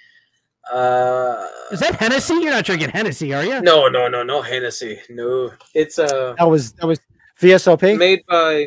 Uh, 0.73 1.47
Is 1.71 1.81
that 1.81 1.95
Hennessy? 1.97 2.35
You're 2.35 2.51
not 2.51 2.65
drinking 2.65 2.91
Hennessy, 2.91 3.33
are 3.33 3.45
you? 3.45 3.61
no, 3.63 3.89
no, 3.89 4.09
no, 4.09 4.23
no 4.23 4.43
Hennessy. 4.43 4.99
No, 5.09 5.53
it's 5.75 5.99
uh 5.99 6.35
That 6.39 6.49
was 6.49 6.73
that 6.75 6.87
was 6.87 6.99
VSOP. 7.41 7.97
made 7.99 8.21
by 8.29 8.67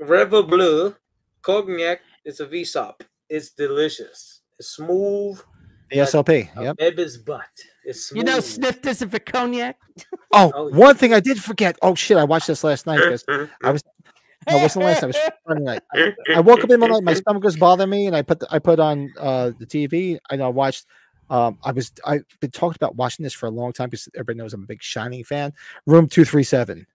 Reva 0.00 0.42
Blue 0.42 0.94
Cognac. 1.42 2.00
It's 2.24 2.40
a 2.40 2.46
VSOP. 2.46 3.00
It's 3.28 3.50
delicious. 3.50 4.42
It's 4.58 4.68
smooth. 4.76 5.40
VSOP. 5.92 6.56
A 6.56 6.62
Yep. 6.62 6.76
baby's 6.76 7.16
butt. 7.16 7.42
It's 7.84 8.06
smooth. 8.06 8.18
You 8.18 8.32
know, 8.32 8.40
sniff 8.40 8.80
this 8.82 9.02
if 9.02 9.12
it 9.14 9.26
cognac. 9.26 9.76
Oh, 10.32 10.52
Oh, 10.54 10.68
one 10.70 10.94
thing 10.94 11.12
I 11.12 11.20
did 11.20 11.42
forget. 11.42 11.76
Oh 11.82 11.94
shit! 11.96 12.16
I 12.16 12.24
watched 12.24 12.46
this 12.46 12.62
last 12.62 12.86
night 12.86 12.98
because 12.98 13.24
I 13.64 13.70
was. 13.70 13.82
No, 14.48 14.56
it 14.58 14.62
wasn't 14.62 14.84
last 14.84 15.02
night. 15.02 15.14
It 15.14 15.24
was 15.24 15.30
Friday 15.46 15.64
night. 15.64 15.82
I, 15.92 16.12
I 16.36 16.40
woke 16.40 16.62
up 16.62 16.70
in 16.70 16.78
the 16.80 16.86
night. 16.86 17.02
My 17.02 17.14
stomach 17.14 17.42
was 17.42 17.56
bothering 17.56 17.90
me, 17.90 18.06
and 18.06 18.14
I 18.14 18.22
put 18.22 18.38
the, 18.40 18.46
I 18.50 18.58
put 18.60 18.78
on 18.78 19.12
uh, 19.18 19.50
the 19.58 19.66
TV 19.66 20.18
and 20.30 20.42
I 20.42 20.48
watched. 20.48 20.86
Um, 21.30 21.58
I 21.64 21.70
was 21.72 21.92
I've 22.04 22.24
been 22.40 22.50
talking 22.50 22.76
about 22.76 22.96
watching 22.96 23.22
this 23.22 23.32
for 23.32 23.46
a 23.46 23.50
long 23.50 23.72
time 23.72 23.88
because 23.88 24.08
everybody 24.14 24.36
knows 24.38 24.52
I'm 24.52 24.64
a 24.64 24.66
big 24.66 24.82
Shining 24.82 25.22
fan. 25.24 25.52
Room 25.86 26.08
two 26.08 26.24
three 26.24 26.42
seven, 26.42 26.86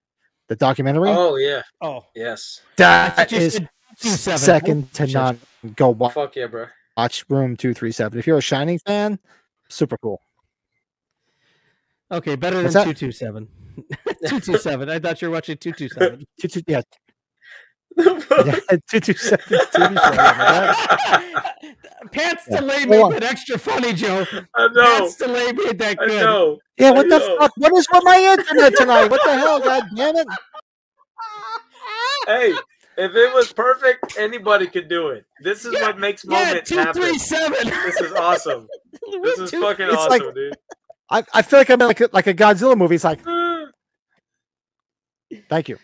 the 0.50 0.56
documentary. 0.58 1.10
Oh 1.10 1.38
yeah. 1.38 1.62
Oh, 1.82 2.06
Yes. 2.14 2.62
that 2.76 3.30
just 3.30 3.42
is 3.42 3.54
did 3.54 3.70
227. 4.02 4.38
second 4.38 4.94
to 4.94 5.08
none. 5.08 5.40
Go 5.78 5.90
wa- 5.92 6.10
Fuck 6.10 6.36
yeah, 6.36 6.48
bro. 6.48 6.66
watch 6.98 7.24
Room 7.30 7.56
two 7.56 7.74
three 7.74 7.94
seven. 7.94 8.20
If 8.20 8.28
you're 8.28 8.38
a 8.38 8.42
Shining 8.42 8.78
fan, 8.86 9.18
super 9.70 9.98
cool. 9.98 10.20
okay, 12.12 12.36
better 12.36 12.58
than 12.58 12.66
What's 12.66 12.74
that? 12.76 12.84
227. 12.98 13.48
227. 14.28 14.90
I 14.90 15.00
thought 15.00 15.22
you 15.22 15.30
were 15.30 15.34
watching 15.34 15.58
227. 15.58 16.26
Two, 16.42 16.48
two, 16.50 16.62
yeah, 16.68 16.82
yeah, 17.98 18.60
two 18.90 19.00
two 19.00 19.14
seven. 19.14 19.46
TV 19.48 19.96
show. 20.02 21.32
Pants 22.12 22.44
Yeah. 22.50 22.60
delay 22.60 22.78
Hold 22.80 22.90
made 22.90 23.02
on. 23.02 23.12
that 23.14 23.24
extra 23.24 23.58
funny, 23.58 23.94
Joe. 23.94 24.26
I 24.56 24.68
know. 24.74 24.82
Pants 25.00 25.16
delay 25.16 25.52
made 25.52 25.80
that 25.80 25.98
I 26.00 26.06
good. 26.06 26.22
know. 26.22 26.60
Yeah, 26.78 26.92
what 26.92 27.06
I 27.06 27.10
the 27.10 27.20
know. 27.20 27.38
fuck? 27.40 27.52
What 27.58 27.74
is 27.76 27.88
with 27.92 28.04
my 28.04 28.18
internet 28.38 28.76
tonight? 28.76 29.08
What 29.10 29.22
the 29.24 29.34
hell? 29.34 29.60
God 29.60 29.84
damn 29.96 30.16
it! 30.18 30.28
Hey, 32.28 32.52
if 32.98 33.12
it 33.16 33.34
was 33.34 33.52
perfect, 33.54 34.18
anybody 34.18 34.68
could 34.68 34.88
do 34.90 35.10
it. 35.10 35.26
This 35.44 35.66
is 35.66 35.74
Yeah, 35.74 35.82
what 35.84 36.00
makes 36.00 36.24
Yeah, 36.26 36.44
moments 36.46 36.70
happen. 36.70 36.94
237. 37.02 37.68
This 37.86 38.02
is 38.02 38.12
awesome. 38.14 38.68
This 39.24 39.40
is 39.40 39.52
fucking 39.52 39.86
It's 39.88 39.96
awesome, 39.96 40.10
like- 40.26 40.36
dude. 40.36 40.56
I, 41.12 41.24
I 41.36 41.42
feel 41.44 41.60
like 41.60 41.70
I'm 41.70 41.80
in 41.82 41.88
like 41.88 42.02
a, 42.02 42.10
like 42.14 42.26
a 42.28 42.34
Godzilla 42.34 42.76
movie. 42.76 42.96
It's 42.96 43.04
like, 43.04 43.20
thank 45.50 45.70
you. 45.70 45.78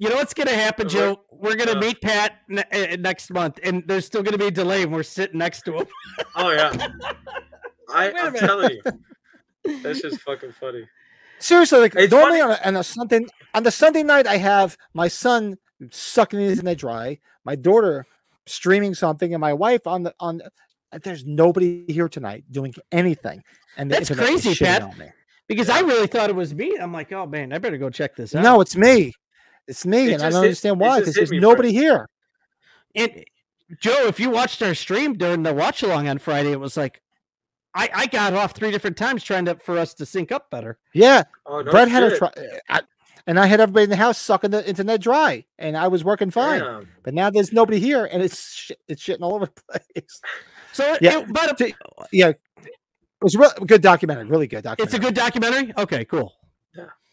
You 0.00 0.08
know 0.08 0.16
what's 0.16 0.32
going 0.32 0.46
to 0.46 0.54
happen, 0.54 0.88
Joe? 0.88 1.20
We're 1.30 1.56
going 1.56 1.68
to 1.68 1.76
uh. 1.76 1.80
meet 1.80 2.00
Pat 2.00 2.38
ne- 2.48 2.64
uh, 2.72 2.96
next 2.98 3.30
month, 3.30 3.60
and 3.62 3.84
there's 3.86 4.06
still 4.06 4.22
going 4.22 4.32
to 4.32 4.38
be 4.38 4.46
a 4.46 4.50
delay, 4.50 4.82
and 4.82 4.90
we're 4.90 5.02
sitting 5.02 5.38
next 5.38 5.62
to 5.66 5.76
him. 5.78 5.86
Oh 6.36 6.50
yeah. 6.50 6.72
I, 7.92 8.06
Wait 8.06 8.16
a 8.16 8.20
I'm 8.20 8.32
minute. 8.32 8.46
telling 8.46 8.70
you, 8.70 9.82
that's 9.82 10.00
just 10.00 10.20
fucking 10.22 10.52
funny. 10.52 10.86
Seriously, 11.38 11.80
like 11.80 11.94
It's 11.96 12.10
normally 12.10 12.40
on 12.40 12.52
a, 12.52 12.58
on 12.64 12.76
a 12.76 12.84
Sunday 12.84 13.26
on 13.52 13.62
the 13.62 13.70
Sunday 13.70 14.02
night, 14.02 14.26
I 14.26 14.38
have 14.38 14.78
my 14.94 15.08
son 15.08 15.58
sucking 15.90 16.40
his 16.40 16.52
internet 16.52 16.78
dry, 16.78 17.18
my 17.44 17.56
daughter 17.56 18.06
streaming 18.46 18.94
something, 18.94 19.34
and 19.34 19.40
my 19.40 19.52
wife 19.52 19.86
on 19.86 20.04
the 20.04 20.14
on. 20.18 20.40
There's 21.02 21.26
nobody 21.26 21.84
here 21.88 22.08
tonight 22.08 22.44
doing 22.50 22.72
anything, 22.90 23.42
and 23.76 23.90
the 23.90 23.96
That's 23.96 24.10
crazy, 24.14 24.54
Pat. 24.54 24.82
on 24.82 24.96
me. 24.96 25.08
Because 25.46 25.68
I 25.68 25.80
really 25.80 26.06
thought 26.06 26.30
it 26.30 26.36
was 26.36 26.54
me. 26.54 26.78
I'm 26.80 26.92
like, 26.92 27.12
oh 27.12 27.26
man, 27.26 27.52
I 27.52 27.58
better 27.58 27.76
go 27.76 27.90
check 27.90 28.16
this 28.16 28.34
out. 28.34 28.42
No, 28.42 28.60
it's 28.62 28.76
me. 28.76 29.12
It's 29.70 29.86
me, 29.86 30.08
It 30.10 30.14
and 30.14 30.22
I 30.22 30.30
don't 30.30 30.42
hit- 30.42 30.48
understand 30.48 30.80
it 30.80 30.84
why. 30.84 30.98
Because 31.00 31.14
there's 31.14 31.30
me, 31.30 31.38
nobody 31.38 31.72
here. 31.72 32.08
And 32.94 33.24
Joe, 33.78 34.06
if 34.06 34.18
you 34.20 34.30
watched 34.30 34.60
our 34.62 34.74
stream 34.74 35.14
during 35.14 35.42
the 35.44 35.54
watch 35.54 35.82
along 35.82 36.08
on 36.08 36.18
Friday, 36.18 36.50
it 36.52 36.60
was 36.60 36.76
like 36.76 37.00
I, 37.74 37.88
I 37.94 38.06
got 38.06 38.34
off 38.34 38.52
three 38.52 38.72
different 38.72 38.96
times 38.96 39.22
trying 39.22 39.44
to 39.44 39.54
for 39.54 39.78
us 39.78 39.94
to 39.94 40.04
sync 40.06 40.32
up 40.32 40.50
better. 40.50 40.76
Yeah, 40.92 41.22
Oh 41.46 41.60
no 41.62 41.70
Brett 41.70 41.88
had 41.88 42.02
a 42.02 42.18
try, 42.18 42.30
I, 42.68 42.80
and 43.28 43.38
I 43.38 43.46
had 43.46 43.60
everybody 43.60 43.84
in 43.84 43.90
the 43.90 43.96
house 43.96 44.18
sucking 44.18 44.50
the 44.50 44.68
internet 44.68 45.00
dry, 45.00 45.44
and 45.58 45.76
I 45.76 45.86
was 45.86 46.02
working 46.02 46.32
fine. 46.32 46.60
Damn. 46.60 46.88
But 47.04 47.14
now 47.14 47.30
there's 47.30 47.52
nobody 47.52 47.78
here, 47.78 48.08
and 48.10 48.22
it's 48.24 48.50
sh- 48.52 48.72
it's 48.88 49.00
shitting 49.02 49.20
all 49.22 49.34
over 49.34 49.46
the 49.46 49.62
place. 49.94 50.20
So 50.72 50.96
Yeah, 51.00 51.20
it- 51.20 51.32
but 51.32 51.56
t- 51.56 51.74
yeah, 52.12 52.30
it 52.30 52.38
was 53.22 53.36
real 53.36 53.52
good 53.66 53.82
documentary, 53.82 54.24
really 54.24 54.48
good 54.48 54.64
documentary. 54.64 54.84
it's 54.84 54.94
a 54.94 54.98
good 55.06 55.14
documentary. 55.14 55.72
Okay, 55.78 56.04
cool. 56.06 56.32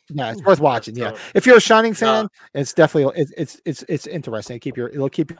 Yeah, 0.09 0.31
it's 0.31 0.43
worth 0.43 0.59
watching. 0.59 0.95
Yeah, 0.95 1.11
So- 1.11 1.17
if 1.35 1.45
you're 1.45 1.57
a 1.57 1.61
Shining 1.61 1.93
fan, 1.93 2.25
No. 2.25 2.29
it's 2.61 2.73
definitely 2.73 3.21
it's 3.21 3.31
it's 3.37 3.61
it's 3.65 3.83
it's 3.89 4.07
interesting. 4.07 4.59
Keep 4.59 4.77
your 4.77 4.89
it'll 4.89 5.09
keep 5.09 5.31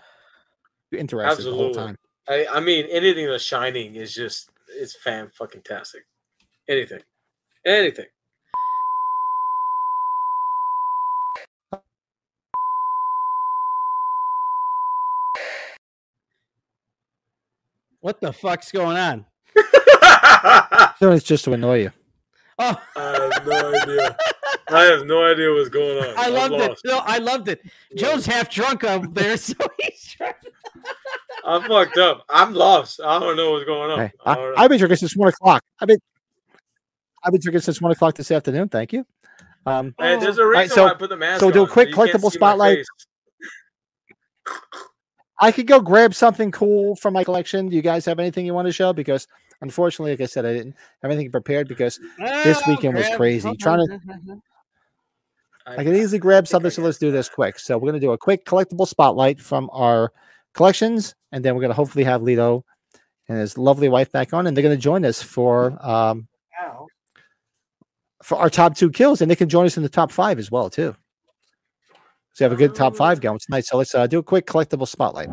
you 0.92 0.98
interested 1.00 1.44
the 1.46 1.52
whole 1.54 1.74
time. 1.74 1.98
I, 2.28 2.46
I 2.52 2.60
mean, 2.60 2.86
anything 2.92 3.28
that's 3.28 3.44
shining 3.44 3.96
is 3.96 4.14
just 4.14 4.50
it's 4.70 4.96
fan 4.96 5.30
fucking 5.34 5.62
tastic. 5.62 6.04
Anything, 6.68 7.02
anything. 7.66 8.08
What 18.02 18.22
the 18.22 18.32
fuck's 18.34 18.72
going 18.72 18.98
on? 18.98 19.26
So 21.00 21.12
it's 21.12 21.24
just 21.24 21.46
to 21.46 21.54
annoy 21.54 21.82
you. 21.84 21.92
Oh, 22.58 22.76
I 22.96 23.30
have 23.36 23.46
no 23.46 23.74
idea. 23.76 24.18
I 24.70 24.84
have 24.84 25.06
no 25.06 25.26
idea 25.26 25.52
what's 25.54 25.70
going 25.70 25.98
on. 26.04 26.14
I 26.18 26.28
loved 26.28 26.56
it. 26.56 26.80
No, 26.86 27.00
I 27.06 27.20
loved 27.20 27.48
it. 27.48 27.62
Joe's 27.96 28.26
half 28.26 28.50
drunk 28.50 28.84
up 28.84 29.14
there, 29.14 29.38
so 29.38 29.54
he's 29.80 30.04
trying. 30.18 30.34
I'm 31.46 31.64
fucked 31.64 31.98
up. 31.98 32.26
I'm 32.30 32.54
lost. 32.54 33.00
I 33.04 33.20
don't 33.20 33.38
know 33.38 33.52
what's 33.52 33.66
going 33.66 33.92
on. 33.92 34.00
Hey, 34.00 34.12
I, 34.26 34.36
right. 34.38 34.54
I've 34.58 34.70
been 34.70 34.78
drinking 34.80 34.98
since 34.98 35.16
one 35.16 35.30
o'clock. 35.30 35.64
I've 35.80 35.88
been 35.88 36.00
I've 37.24 37.32
been 37.32 37.42
drinking 37.42 37.62
since 37.62 37.82
one 37.82 37.92
o'clock 37.92 38.16
this 38.16 38.30
afternoon. 38.32 38.70
Thank 38.70 38.94
you. 38.94 39.06
Um, 39.66 39.96
Hey, 40.00 40.18
there's 40.18 40.38
a 40.38 40.46
reason 40.46 40.60
right, 40.60 40.70
so- 40.72 40.84
why 40.86 40.92
I 40.92 40.94
put 40.96 41.10
the 41.10 41.18
mask 41.18 41.40
so 41.40 41.52
do 41.52 41.64
a 41.64 41.68
quick 41.68 41.90
you 41.90 41.96
collectible 41.96 42.32
spotlight. 42.32 42.86
I 45.40 45.52
could 45.52 45.68
go 45.68 45.80
grab 45.80 46.14
something 46.16 46.52
cool 46.52 46.96
from 46.96 47.14
my 47.14 47.24
collection. 47.24 47.70
Do 47.70 47.76
you 47.76 47.82
guys 47.82 48.06
have 48.06 48.20
anything 48.20 48.46
you 48.46 48.54
want 48.54 48.68
to 48.68 48.72
show? 48.72 48.92
Because 48.92 49.28
unfortunately, 49.62 50.12
like 50.14 50.22
I 50.22 50.26
said, 50.26 50.46
I 50.46 50.54
didn't 50.54 50.76
have 51.02 51.12
anything 51.12 51.32
prepared 51.32 51.68
because 51.68 52.00
this 52.18 52.62
Oh, 52.66 52.72
weekend 52.72 52.96
was 52.96 53.08
crazy. 53.16 53.56
Trying 53.58 53.86
to 53.88 54.00
I 55.68 55.84
can 55.84 55.96
easily 55.96 56.20
grab 56.20 56.48
something, 56.48 56.72
so 56.72 56.82
let's 56.82 56.98
do 56.98 57.12
this 57.12 57.28
quick. 57.28 57.60
So 57.60 57.78
we're 57.78 57.90
gonna 57.90 58.00
do 58.00 58.12
a 58.12 58.18
quick 58.18 58.46
collectible 58.46 58.88
spotlight 58.88 59.42
from 59.42 59.70
our 59.74 60.14
collections, 60.54 61.14
and 61.32 61.44
then 61.44 61.56
we're 61.56 61.62
gonna 61.62 61.74
hopefully 61.74 62.06
have 62.06 62.22
Lito 62.22 62.64
and 63.28 63.38
his 63.38 63.58
lovely 63.58 63.90
wife 63.90 64.12
back 64.12 64.34
on, 64.34 64.48
and 64.48 64.56
they're 64.56 64.64
gonna 64.64 64.78
join 64.78 65.04
us 65.04 65.22
for 65.22 65.78
um 65.86 66.28
for 68.24 68.38
our 68.38 68.50
top 68.50 68.76
two 68.76 68.90
kills, 68.90 69.22
and 69.22 69.30
they 69.30 69.36
can 69.36 69.50
join 69.50 69.66
us 69.66 69.78
in 69.78 69.84
the 69.84 69.90
top 69.90 70.12
five 70.12 70.40
as 70.40 70.50
well 70.52 70.70
too. 70.70 70.96
So 72.34 72.44
you 72.46 72.50
have 72.50 72.54
a 72.54 72.62
good 72.62 72.76
top 72.76 72.96
five 72.96 73.20
going 73.22 73.40
tonight. 73.40 73.66
So 73.66 73.78
let's 73.78 73.96
uh, 73.96 74.08
do 74.08 74.20
a 74.20 74.24
quick 74.24 74.46
collectible 74.46 74.88
spotlight. 74.88 75.30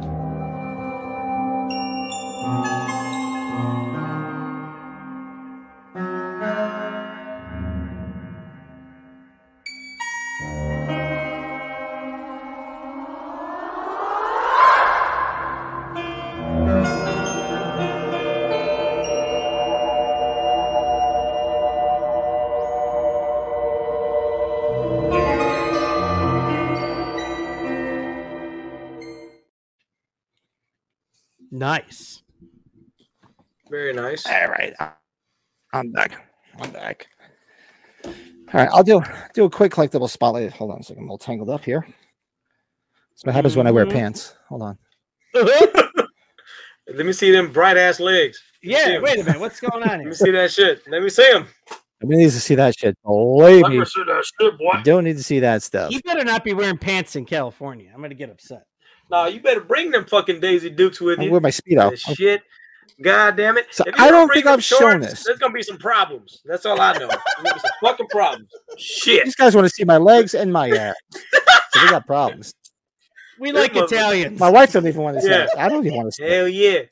Nice. 31.74 32.22
Very 33.68 33.92
nice. 33.92 34.24
All 34.26 34.46
right, 34.48 34.72
I- 34.78 34.92
I'm 35.72 35.90
back. 35.90 36.12
I'm 36.60 36.70
back. 36.70 37.08
All 38.06 38.12
right, 38.52 38.68
I'll 38.72 38.84
do 38.84 39.02
do 39.32 39.44
a 39.46 39.50
quick 39.50 39.72
collectible 39.72 40.08
spotlight. 40.08 40.52
Hold 40.52 40.70
on 40.70 40.78
a 40.78 40.82
second, 40.84 41.02
I'm 41.02 41.10
all 41.10 41.18
tangled 41.18 41.50
up 41.50 41.64
here. 41.64 41.80
That's 43.10 43.24
what 43.24 43.34
happens 43.34 43.56
when 43.56 43.66
I 43.66 43.72
wear 43.72 43.86
Mhm. 43.86 43.90
pants. 43.92 44.36
Hold 44.48 44.62
on. 44.62 44.78
Let 45.34 47.06
me 47.06 47.12
see 47.12 47.32
them 47.32 47.50
bright 47.52 47.76
ass 47.76 47.98
legs. 47.98 48.40
Let 48.62 48.68
me 48.68 48.74
see 48.76 48.90
Yeah, 48.90 48.96
'em. 48.98 49.02
wait 49.02 49.18
a 49.18 49.24
minute. 49.24 49.40
What's 49.40 49.58
going 49.58 49.82
on 49.82 49.82
here? 49.82 49.98
Let 49.98 50.06
me 50.06 50.14
see 50.14 50.30
that 50.30 50.52
shit. 50.52 50.86
Let 50.86 51.02
me 51.02 51.08
see 51.08 51.32
them. 51.32 51.48
I 51.72 52.06
need 52.06 52.24
to 52.30 52.30
see 52.40 52.54
that 52.54 52.78
shit. 52.78 52.96
Believe 53.02 53.62
Let 53.62 53.70
me, 53.72 53.78
me 53.80 53.84
see 53.84 54.04
that 54.04 54.24
shit, 54.40 54.58
boy. 54.58 54.74
you 54.78 54.82
don't 54.84 55.02
need 55.02 55.16
to 55.16 55.22
see 55.24 55.40
that 55.40 55.64
stuff. 55.64 55.90
You 55.90 56.00
better 56.02 56.22
not 56.22 56.44
be 56.44 56.54
wearing 56.54 56.78
pants 56.78 57.16
in 57.16 57.24
California. 57.24 57.90
I'm 57.92 58.00
gonna 58.00 58.14
get 58.14 58.30
upset. 58.30 58.64
Nah, 59.10 59.26
you 59.26 59.40
better 59.40 59.60
bring 59.60 59.90
them 59.90 60.04
fucking 60.06 60.40
Daisy 60.40 60.70
Dukes 60.70 61.00
with 61.00 61.20
I 61.20 61.24
you. 61.24 61.30
wear 61.30 61.40
my 61.40 61.50
speedo. 61.50 61.90
That 61.90 61.98
Shit. 62.16 62.42
God 63.02 63.36
damn 63.36 63.58
it. 63.58 63.66
So 63.72 63.84
If 63.86 63.96
you 63.98 64.04
I 64.04 64.10
don't 64.10 64.32
think 64.32 64.46
I've 64.46 64.62
shown 64.62 65.00
shorts, 65.00 65.06
this. 65.08 65.24
There's 65.24 65.38
gonna 65.38 65.52
be 65.52 65.62
some 65.62 65.78
problems. 65.78 66.40
That's 66.44 66.64
all 66.64 66.80
I 66.80 66.96
know. 66.96 67.08
Be 67.08 67.48
some 67.50 67.60
fucking 67.82 68.06
problems. 68.08 68.48
Shit. 68.78 69.24
These 69.24 69.34
guys 69.34 69.54
want 69.54 69.64
to 69.66 69.70
see 69.70 69.84
my 69.84 69.96
legs 69.96 70.34
and 70.34 70.52
my 70.52 70.70
ass. 70.70 70.94
so 71.12 71.20
they 71.84 71.90
got 71.90 72.06
problems. 72.06 72.54
We 73.36 73.50
This 73.50 73.62
like 73.62 73.74
mother- 73.74 73.86
Italians. 73.96 74.38
My 74.38 74.48
wife 74.48 74.72
doesn't 74.72 74.88
even 74.88 75.02
want 75.02 75.16
to 75.16 75.22
see 75.22 75.28
Yeah. 75.28 75.42
it. 75.42 75.50
I 75.58 75.68
don't 75.68 75.84
even 75.84 75.96
want 75.96 76.06
to 76.08 76.12
see. 76.12 76.22
Hell 76.22 76.46
yeah. 76.48 76.82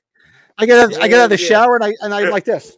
I 0.58 0.66
get 0.66 0.80
out, 0.80 1.00
I 1.00 1.06
get 1.06 1.20
out 1.20 1.30
of 1.32 1.38
the 1.38 1.40
yeah. 1.40 1.48
shower 1.48 1.76
and 1.76 1.84
I 1.84 1.94
and 2.00 2.12
I'm 2.12 2.30
like 2.30 2.44
this. 2.44 2.76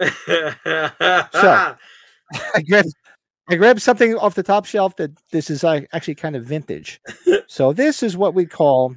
so, 0.00 0.54
I 1.32 1.76
grab 2.68 2.84
I 3.50 3.56
grabbed 3.56 3.82
something 3.82 4.16
off 4.16 4.36
the 4.36 4.44
top 4.44 4.64
shelf 4.64 4.94
that 4.96 5.10
this 5.32 5.50
is 5.50 5.64
actually 5.64 6.14
kind 6.14 6.36
of 6.36 6.44
vintage. 6.44 7.00
so 7.48 7.72
this 7.72 8.02
is 8.02 8.16
what 8.16 8.32
we 8.32 8.46
call 8.46 8.94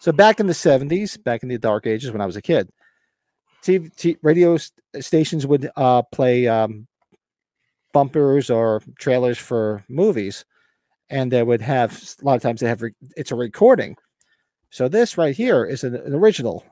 so 0.00 0.10
back 0.12 0.40
in 0.40 0.48
the 0.48 0.52
70s, 0.52 1.22
back 1.22 1.42
in 1.42 1.48
the 1.48 1.58
dark 1.58 1.86
ages 1.86 2.10
when 2.10 2.20
I 2.20 2.26
was 2.26 2.36
a 2.36 2.42
kid, 2.42 2.68
TV, 3.62 3.94
t- 3.94 4.18
radio 4.22 4.58
stations 5.00 5.46
would 5.46 5.70
uh, 5.76 6.02
play 6.02 6.48
um, 6.48 6.88
bumpers 7.92 8.50
or 8.50 8.82
trailers 8.98 9.38
for 9.38 9.84
movies, 9.88 10.44
and 11.08 11.30
they 11.30 11.42
would 11.42 11.60
have 11.62 12.02
a 12.20 12.24
lot 12.24 12.34
of 12.36 12.42
times 12.42 12.60
they 12.60 12.68
have 12.68 12.82
re- 12.82 12.94
it's 13.16 13.30
a 13.30 13.36
recording. 13.36 13.96
So 14.70 14.88
this 14.88 15.16
right 15.16 15.34
here 15.34 15.64
is 15.64 15.84
an, 15.84 15.94
an 15.94 16.14
original 16.14 16.64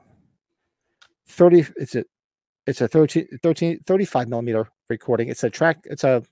30 1.29 1.67
it's 1.77 1.95
a 1.95 2.03
it's 2.67 2.81
a 2.81 2.87
13, 2.87 3.39
13 3.41 3.79
35 3.79 4.27
millimeter 4.27 4.69
recording. 4.89 5.29
It's 5.29 5.43
a 5.43 5.49
track 5.49 5.79
it's 5.85 6.03
a 6.03 6.23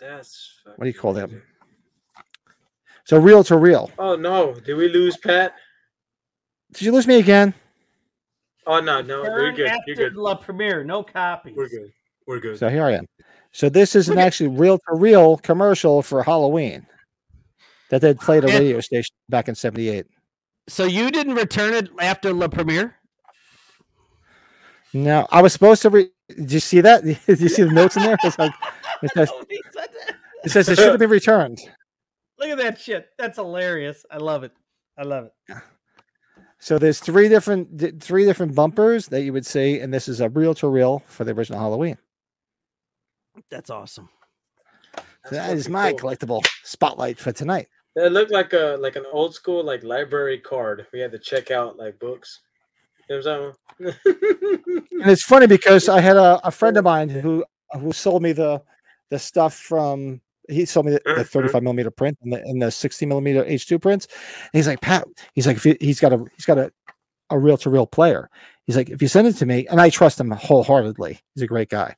That's 0.00 0.60
what 0.76 0.84
do 0.84 0.86
you 0.86 0.94
call 0.94 1.12
them? 1.12 1.42
So 3.04 3.18
real 3.18 3.42
to 3.44 3.56
real. 3.56 3.90
Oh 3.98 4.16
no, 4.16 4.54
did 4.54 4.74
we 4.74 4.88
lose 4.88 5.16
Pat? 5.16 5.54
Did 6.72 6.82
you 6.82 6.92
lose 6.92 7.06
me 7.06 7.18
again? 7.18 7.54
Oh 8.66 8.80
no, 8.80 9.00
no, 9.00 9.22
you're 9.24 9.52
good. 9.52 9.72
You're 9.86 9.96
good. 9.96 10.16
La 10.16 10.34
Premiere, 10.34 10.84
no 10.84 11.02
copies. 11.02 11.56
We're 11.56 11.68
good. 11.68 11.90
We're 12.26 12.40
good. 12.40 12.58
So 12.58 12.68
here 12.68 12.84
I 12.84 12.92
am. 12.92 13.06
So 13.52 13.68
this 13.68 13.96
is 13.96 14.10
an 14.10 14.18
actually 14.18 14.50
real 14.50 14.78
to 14.78 14.94
real 14.94 15.38
commercial 15.38 16.02
for 16.02 16.22
Halloween 16.22 16.86
that 17.90 18.02
they 18.02 18.12
played 18.12 18.44
at 18.44 18.50
a 18.50 18.58
radio 18.58 18.80
station 18.80 19.14
back 19.30 19.48
in 19.48 19.54
78. 19.54 20.04
So 20.68 20.84
you 20.84 21.10
didn't 21.10 21.34
return 21.34 21.72
it 21.72 21.88
after 21.98 22.32
La 22.34 22.48
Premiere? 22.48 22.94
No, 24.92 25.26
I 25.30 25.40
was 25.40 25.54
supposed 25.54 25.80
to. 25.82 25.90
Re- 25.90 26.10
Did 26.28 26.52
you 26.52 26.60
see 26.60 26.80
that? 26.80 27.04
Did 27.26 27.40
you 27.40 27.48
see 27.48 27.62
the 27.62 27.72
notes 27.72 27.96
in 27.96 28.02
there? 28.02 28.16
It's 28.22 28.38
like, 28.38 28.52
it 29.02 29.10
says, 29.12 29.30
oh, 29.34 29.44
He 29.48 29.60
said 29.72 29.88
that. 29.92 30.16
it 30.44 30.50
says 30.50 30.68
it 30.68 30.76
should 30.76 30.90
have 30.90 30.98
been 30.98 31.10
returned. 31.10 31.60
Look 32.38 32.50
at 32.50 32.58
that 32.58 32.80
shit. 32.80 33.08
That's 33.18 33.36
hilarious. 33.36 34.04
I 34.10 34.18
love 34.18 34.44
it. 34.44 34.52
I 34.96 35.02
love 35.02 35.26
it. 35.26 35.56
So 36.60 36.78
there's 36.78 36.98
three 36.98 37.28
different 37.28 38.02
three 38.02 38.24
different 38.24 38.54
bumpers 38.54 39.06
that 39.08 39.22
you 39.22 39.32
would 39.32 39.46
see, 39.46 39.78
and 39.78 39.94
this 39.94 40.08
is 40.08 40.20
a 40.20 40.28
reel 40.28 40.54
to 40.54 40.68
reel 40.68 41.02
for 41.06 41.24
the 41.24 41.32
original 41.32 41.60
Halloween. 41.60 41.96
That's 43.50 43.70
awesome. 43.70 44.08
So 44.96 45.34
that 45.34 45.56
is 45.56 45.68
my 45.68 45.92
collectible 45.92 46.44
spotlight 46.64 47.18
for 47.18 47.32
tonight. 47.32 47.68
It 47.94 48.12
looked 48.12 48.32
like 48.32 48.52
a 48.52 48.76
like 48.80 48.96
an 48.96 49.04
old 49.12 49.34
school 49.34 49.62
like 49.62 49.84
library 49.84 50.38
card. 50.38 50.86
We 50.92 51.00
had 51.00 51.12
to 51.12 51.18
check 51.18 51.50
out 51.50 51.76
like 51.76 51.98
books. 51.98 52.40
You 53.08 53.20
know 53.20 53.22
what 53.22 53.54
I'm 53.80 53.94
saying? 54.02 54.84
And 55.00 55.10
it's 55.10 55.22
funny 55.22 55.46
because 55.46 55.88
I 55.88 56.00
had 56.00 56.16
a, 56.16 56.40
a 56.44 56.50
friend 56.50 56.76
of 56.76 56.84
mine 56.84 57.08
who 57.08 57.44
who 57.72 57.92
sold 57.92 58.22
me 58.22 58.32
the 58.32 58.62
the 59.10 59.18
stuff 59.18 59.54
from 59.54 60.20
he 60.48 60.64
sold 60.64 60.86
me 60.86 60.92
the, 60.92 61.00
the 61.04 61.10
mm-hmm. 61.12 61.22
35 61.22 61.62
millimeter 61.62 61.90
print 61.90 62.18
and 62.22 62.32
the, 62.32 62.40
and 62.42 62.60
the 62.60 62.70
60 62.70 63.06
millimeter 63.06 63.44
H2 63.44 63.80
prints. 63.80 64.06
And 64.06 64.50
he's 64.52 64.66
like, 64.66 64.80
Pat, 64.80 65.06
he's 65.34 65.46
like, 65.46 65.58
if 65.58 65.64
he, 65.64 65.76
he's 65.80 66.00
got 66.00 66.12
a 66.12 66.24
he's 66.34 66.46
got 66.46 66.58
a 66.58 66.72
a 67.30 67.38
reel 67.38 67.56
to 67.58 67.70
reel 67.70 67.86
player. 67.86 68.30
He's 68.66 68.76
like, 68.76 68.90
if 68.90 69.00
you 69.00 69.08
send 69.08 69.26
it 69.26 69.34
to 69.36 69.46
me, 69.46 69.66
and 69.68 69.80
I 69.80 69.90
trust 69.90 70.20
him 70.20 70.30
wholeheartedly. 70.30 71.20
He's 71.34 71.42
a 71.42 71.46
great 71.46 71.68
guy. 71.68 71.94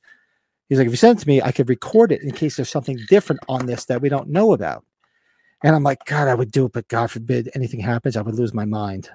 He's 0.69 0.79
like, 0.79 0.87
if 0.87 0.93
you 0.93 0.97
send 0.97 1.19
it 1.19 1.23
to 1.23 1.29
me, 1.29 1.43
I 1.43 1.53
could 1.53 1.69
record 1.69 2.13
it 2.13 2.23
in 2.23 2.31
case 2.31 2.57
there's 2.57 2.71
something 2.71 2.99
different 3.09 3.41
on 3.49 3.67
this 3.67 3.87
that 3.87 4.01
we 4.03 4.09
don't 4.09 4.29
know 4.29 4.53
about. 4.53 4.85
And 5.65 5.75
I'm 5.75 5.83
like, 5.83 6.05
God, 6.05 6.29
I 6.29 6.35
would 6.35 6.53
do 6.53 6.67
it, 6.67 6.73
but 6.73 6.89
God 6.89 7.11
forbid 7.11 7.51
anything 7.55 7.81
happens, 7.81 8.17
I 8.17 8.23
would 8.23 8.37
lose 8.37 8.55
my 8.55 8.65
mind. 8.65 9.11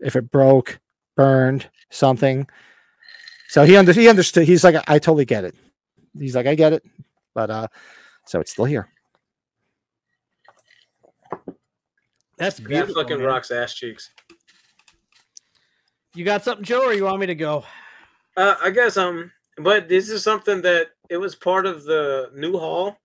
If 0.00 0.16
it 0.16 0.30
broke, 0.30 0.80
burned, 1.16 1.68
something. 1.90 2.48
So 3.48 3.64
he 3.64 3.76
under, 3.76 3.92
he 3.92 4.08
understood. 4.08 4.46
He's 4.46 4.64
like, 4.64 4.76
I 4.88 4.98
totally 4.98 5.24
get 5.24 5.44
it. 5.44 5.54
He's 6.18 6.34
like, 6.34 6.46
I 6.46 6.54
get 6.54 6.72
it, 6.72 6.82
but 7.34 7.50
uh, 7.50 7.68
so 8.26 8.40
it's 8.40 8.52
still 8.52 8.64
here. 8.64 8.88
That's 12.36 12.56
That 12.58 12.68
beautiful. 12.68 12.94
fucking 12.94 13.18
man. 13.18 13.26
rocks 13.26 13.50
ass 13.50 13.74
cheeks. 13.74 14.10
You 16.14 16.24
got 16.24 16.42
something, 16.42 16.64
Joe, 16.64 16.86
or 16.86 16.94
you 16.94 17.04
want 17.04 17.20
me 17.20 17.26
to 17.26 17.34
go? 17.34 17.64
Uh, 18.36 18.54
I 18.62 18.70
guess 18.70 18.96
um, 18.96 19.30
but 19.58 19.88
this 19.88 20.08
is 20.08 20.22
something 20.22 20.62
that 20.62 20.88
it 21.08 21.18
was 21.18 21.34
part 21.34 21.66
of 21.66 21.84
the 21.84 22.30
new 22.34 22.58
hall, 22.58 22.96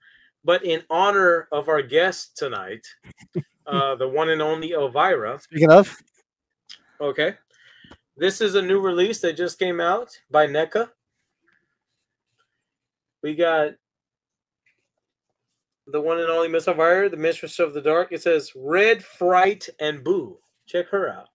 but 0.44 0.64
in 0.64 0.82
honor 0.90 1.48
of 1.52 1.68
our 1.70 1.82
guest 1.82 2.38
tonight, 2.38 2.86
uh, 3.68 3.96
the 3.96 4.08
one 4.08 4.30
and 4.30 4.42
only 4.42 4.72
Elvira. 4.72 5.40
Speaking 5.42 5.72
of, 5.72 5.96
Okay, 7.02 7.34
this 8.18 8.42
is 8.42 8.56
a 8.56 8.62
new 8.62 8.80
release 8.80 9.20
that 9.22 9.36
just 9.38 9.60
came 9.60 9.82
out 9.82 10.18
by 10.32 10.48
NECA. 10.48 10.90
We 13.22 13.36
got 13.36 13.72
the 15.88 16.02
one 16.02 16.20
and 16.20 16.30
only 16.30 16.48
Miss 16.48 16.68
Elvira, 16.68 17.10
the 17.10 17.18
Mistress 17.18 17.60
of 17.60 17.74
the 17.74 17.82
Dark. 17.82 18.12
It 18.12 18.22
says 18.22 18.52
Red 18.56 19.04
Fright 19.04 19.68
and 19.80 20.04
Boo. 20.04 20.38
Check 20.66 20.88
her 20.90 21.10
out. 21.10 21.28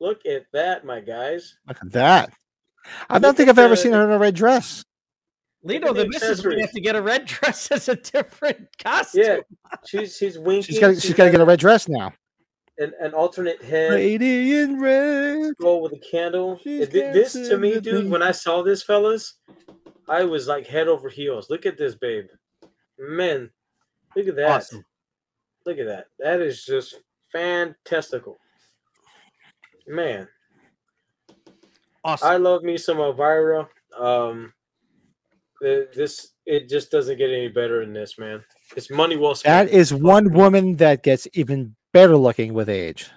Look 0.00 0.26
at 0.26 0.44
that, 0.52 0.84
my 0.84 1.00
guys. 1.00 1.56
look 1.66 1.78
at 1.80 1.92
that. 1.92 2.32
I 3.08 3.18
don't 3.18 3.36
think 3.36 3.48
I've 3.48 3.58
ever 3.58 3.76
seen 3.76 3.92
her 3.92 4.04
in 4.04 4.10
a 4.10 4.18
red 4.18 4.34
dress. 4.34 4.84
Lito, 5.64 5.88
the 5.88 6.04
the 6.04 6.08
missus 6.08 6.22
might 6.22 6.30
accessories. 6.30 6.60
have 6.60 6.70
to 6.72 6.80
get 6.80 6.96
a 6.96 7.02
red 7.02 7.24
dress 7.26 7.70
as 7.72 7.88
a 7.88 7.96
different 7.96 8.68
costume. 8.78 9.24
Yeah, 9.24 9.38
she's 9.84 10.16
she's 10.16 10.38
winking. 10.38 10.62
She's 10.62 10.78
got 10.78 10.96
she's 11.00 11.14
got 11.14 11.24
to 11.24 11.30
get 11.30 11.40
a 11.40 11.44
red 11.44 11.58
dress 11.58 11.88
now. 11.88 12.12
An, 12.78 12.92
an 13.00 13.14
alternate 13.14 13.62
head. 13.62 13.92
Lady 13.92 14.58
in 14.58 14.80
red. 14.80 15.52
Skull 15.58 15.82
with 15.82 15.92
a 15.92 15.98
candle. 15.98 16.60
It- 16.64 16.90
this 16.92 17.32
to 17.32 17.56
me, 17.58 17.80
dude. 17.80 18.04
me. 18.04 18.10
When 18.10 18.22
I 18.22 18.32
saw 18.32 18.62
this, 18.62 18.82
fellas, 18.82 19.34
I 20.08 20.24
was 20.24 20.46
like 20.46 20.66
head 20.66 20.88
over 20.88 21.08
heels. 21.08 21.50
Look 21.50 21.66
at 21.66 21.78
this, 21.78 21.94
babe. 21.94 22.26
Man, 22.98 23.50
look 24.14 24.26
at 24.28 24.36
that. 24.36 24.50
Awesome. 24.50 24.84
Look 25.64 25.78
at 25.78 25.86
that. 25.86 26.06
That 26.18 26.40
is 26.40 26.64
just 26.64 26.96
fantastical. 27.32 28.38
Man, 29.86 30.28
Awesome. 32.04 32.28
I 32.28 32.36
love 32.36 32.62
me 32.62 32.78
some 32.78 32.98
Elvira. 32.98 33.68
Um, 33.98 34.52
this 35.60 36.34
it 36.44 36.68
just 36.68 36.92
doesn't 36.92 37.18
get 37.18 37.30
any 37.30 37.48
better 37.48 37.80
than 37.80 37.92
this, 37.92 38.16
man. 38.16 38.44
It's 38.76 38.90
money 38.90 39.16
well 39.16 39.34
spent. 39.34 39.68
That 39.70 39.76
is 39.76 39.92
one 39.92 40.32
woman 40.32 40.76
that 40.76 41.02
gets 41.02 41.26
even 41.34 41.74
better 41.96 42.16
looking 42.16 42.52
with 42.52 42.68
age. 42.68 43.10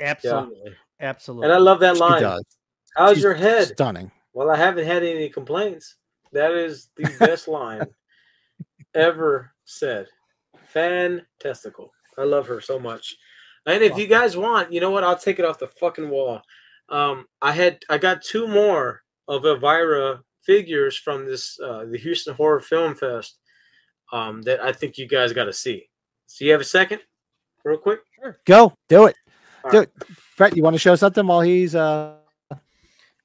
Absolutely. 0.00 0.74
Absolutely. 1.00 1.46
And 1.46 1.52
I 1.52 1.58
love 1.58 1.80
that 1.80 1.96
She 1.96 2.00
line. 2.00 2.22
does. 2.22 2.44
How's 2.96 3.14
She's 3.14 3.24
your 3.24 3.34
head? 3.34 3.68
Stunning. 3.68 4.12
Well, 4.32 4.50
I 4.50 4.56
haven't 4.56 4.86
had 4.86 5.02
any 5.02 5.28
complaints. 5.28 5.96
That 6.32 6.52
is 6.52 6.88
the 6.96 7.10
best 7.18 7.48
line 7.48 7.82
ever 8.94 9.52
said. 9.64 10.06
Fantastical. 10.66 11.92
I 12.16 12.22
love 12.22 12.46
her 12.46 12.60
so 12.60 12.78
much. 12.78 13.16
And 13.66 13.82
if 13.82 13.96
you 13.96 14.06
guys 14.06 14.36
want, 14.36 14.72
you 14.72 14.80
know 14.80 14.90
what? 14.90 15.04
I'll 15.04 15.18
take 15.18 15.38
it 15.38 15.44
off 15.44 15.58
the 15.58 15.66
fucking 15.66 16.08
wall. 16.08 16.40
Um, 16.88 17.26
I 17.40 17.52
had 17.52 17.78
I 17.88 17.98
got 17.98 18.22
two 18.22 18.46
more 18.46 19.02
of 19.28 19.44
Elvira 19.44 20.20
figures 20.42 20.96
from 20.96 21.26
this 21.26 21.58
uh, 21.60 21.84
the 21.90 21.98
Houston 21.98 22.34
Horror 22.34 22.60
Film 22.60 22.94
Fest 22.94 23.38
um, 24.12 24.42
that 24.42 24.62
I 24.62 24.72
think 24.72 24.98
you 24.98 25.06
guys 25.08 25.32
got 25.32 25.44
to 25.44 25.52
see. 25.52 25.88
So 26.26 26.44
you 26.44 26.52
have 26.52 26.60
a 26.60 26.64
second, 26.64 27.00
real 27.64 27.78
quick? 27.78 28.00
Sure. 28.14 28.38
Go 28.46 28.74
do 28.88 29.06
it. 29.06 29.16
All 29.64 29.70
Do 29.70 29.78
right. 29.78 29.88
it. 29.88 30.06
Brett, 30.36 30.56
you 30.56 30.62
want 30.62 30.74
to 30.74 30.78
show 30.78 30.94
something 30.94 31.26
while 31.26 31.40
he's 31.40 31.74
uh 31.74 32.16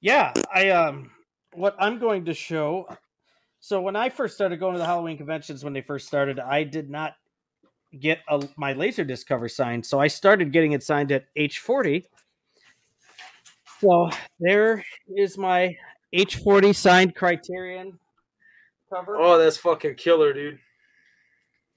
Yeah, 0.02 0.34
I 0.54 0.70
um 0.70 1.12
what 1.54 1.76
I'm 1.80 2.00
going 2.00 2.26
to 2.26 2.34
show 2.34 2.88
so 3.60 3.82
when 3.82 3.96
I 3.96 4.10
first 4.10 4.36
started 4.36 4.60
going 4.60 4.74
to 4.74 4.80
the 4.80 4.86
Halloween 4.86 5.18
conventions 5.18 5.64
when 5.64 5.74
they 5.74 5.82
first 5.82 6.08
started, 6.08 6.40
I 6.40 6.64
did 6.64 6.90
not 6.90 7.16
get 8.00 8.20
a, 8.30 8.48
my 8.56 8.74
laser 8.74 9.04
disc 9.04 9.28
cover 9.28 9.50
signed. 9.50 9.86
So 9.86 10.00
I 10.00 10.08
started 10.08 10.52
getting 10.54 10.74
it 10.74 10.84
signed 10.84 11.12
at 11.12 11.26
H40. 11.38 12.06
So 13.82 14.10
there 14.40 14.86
is 15.16 15.38
my 15.38 15.76
H40 16.16 16.76
signed 16.76 17.16
criterion 17.16 18.00
cover. 18.90 19.18
Oh, 19.18 19.38
that's 19.38 19.58
fucking 19.58 19.96
killer, 19.96 20.34
dude. 20.34 20.60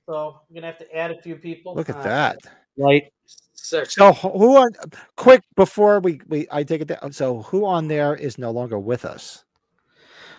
So 0.07 0.41
I'm 0.49 0.55
gonna 0.55 0.67
have 0.67 0.79
to 0.79 0.97
add 0.97 1.11
a 1.11 1.21
few 1.21 1.37
people. 1.37 1.75
look 1.75 1.89
at 1.89 1.97
Uh, 1.97 2.03
that. 2.03 2.39
Right. 2.77 3.13
Sexy. 3.53 4.01
So 4.01 4.13
who 4.13 4.57
on 4.57 4.71
quick 5.17 5.43
before 5.55 6.01
we, 6.01 6.21
we 6.29 6.47
I 6.51 6.63
take 6.65 6.81
it 6.81 6.89
down. 6.89 7.13
So 7.13 7.43
who 7.43 7.67
on 7.67 7.89
there 7.89 8.15
is 8.17 8.39
no 8.39 8.51
longer 8.51 8.79
with 8.79 9.05
us? 9.05 9.45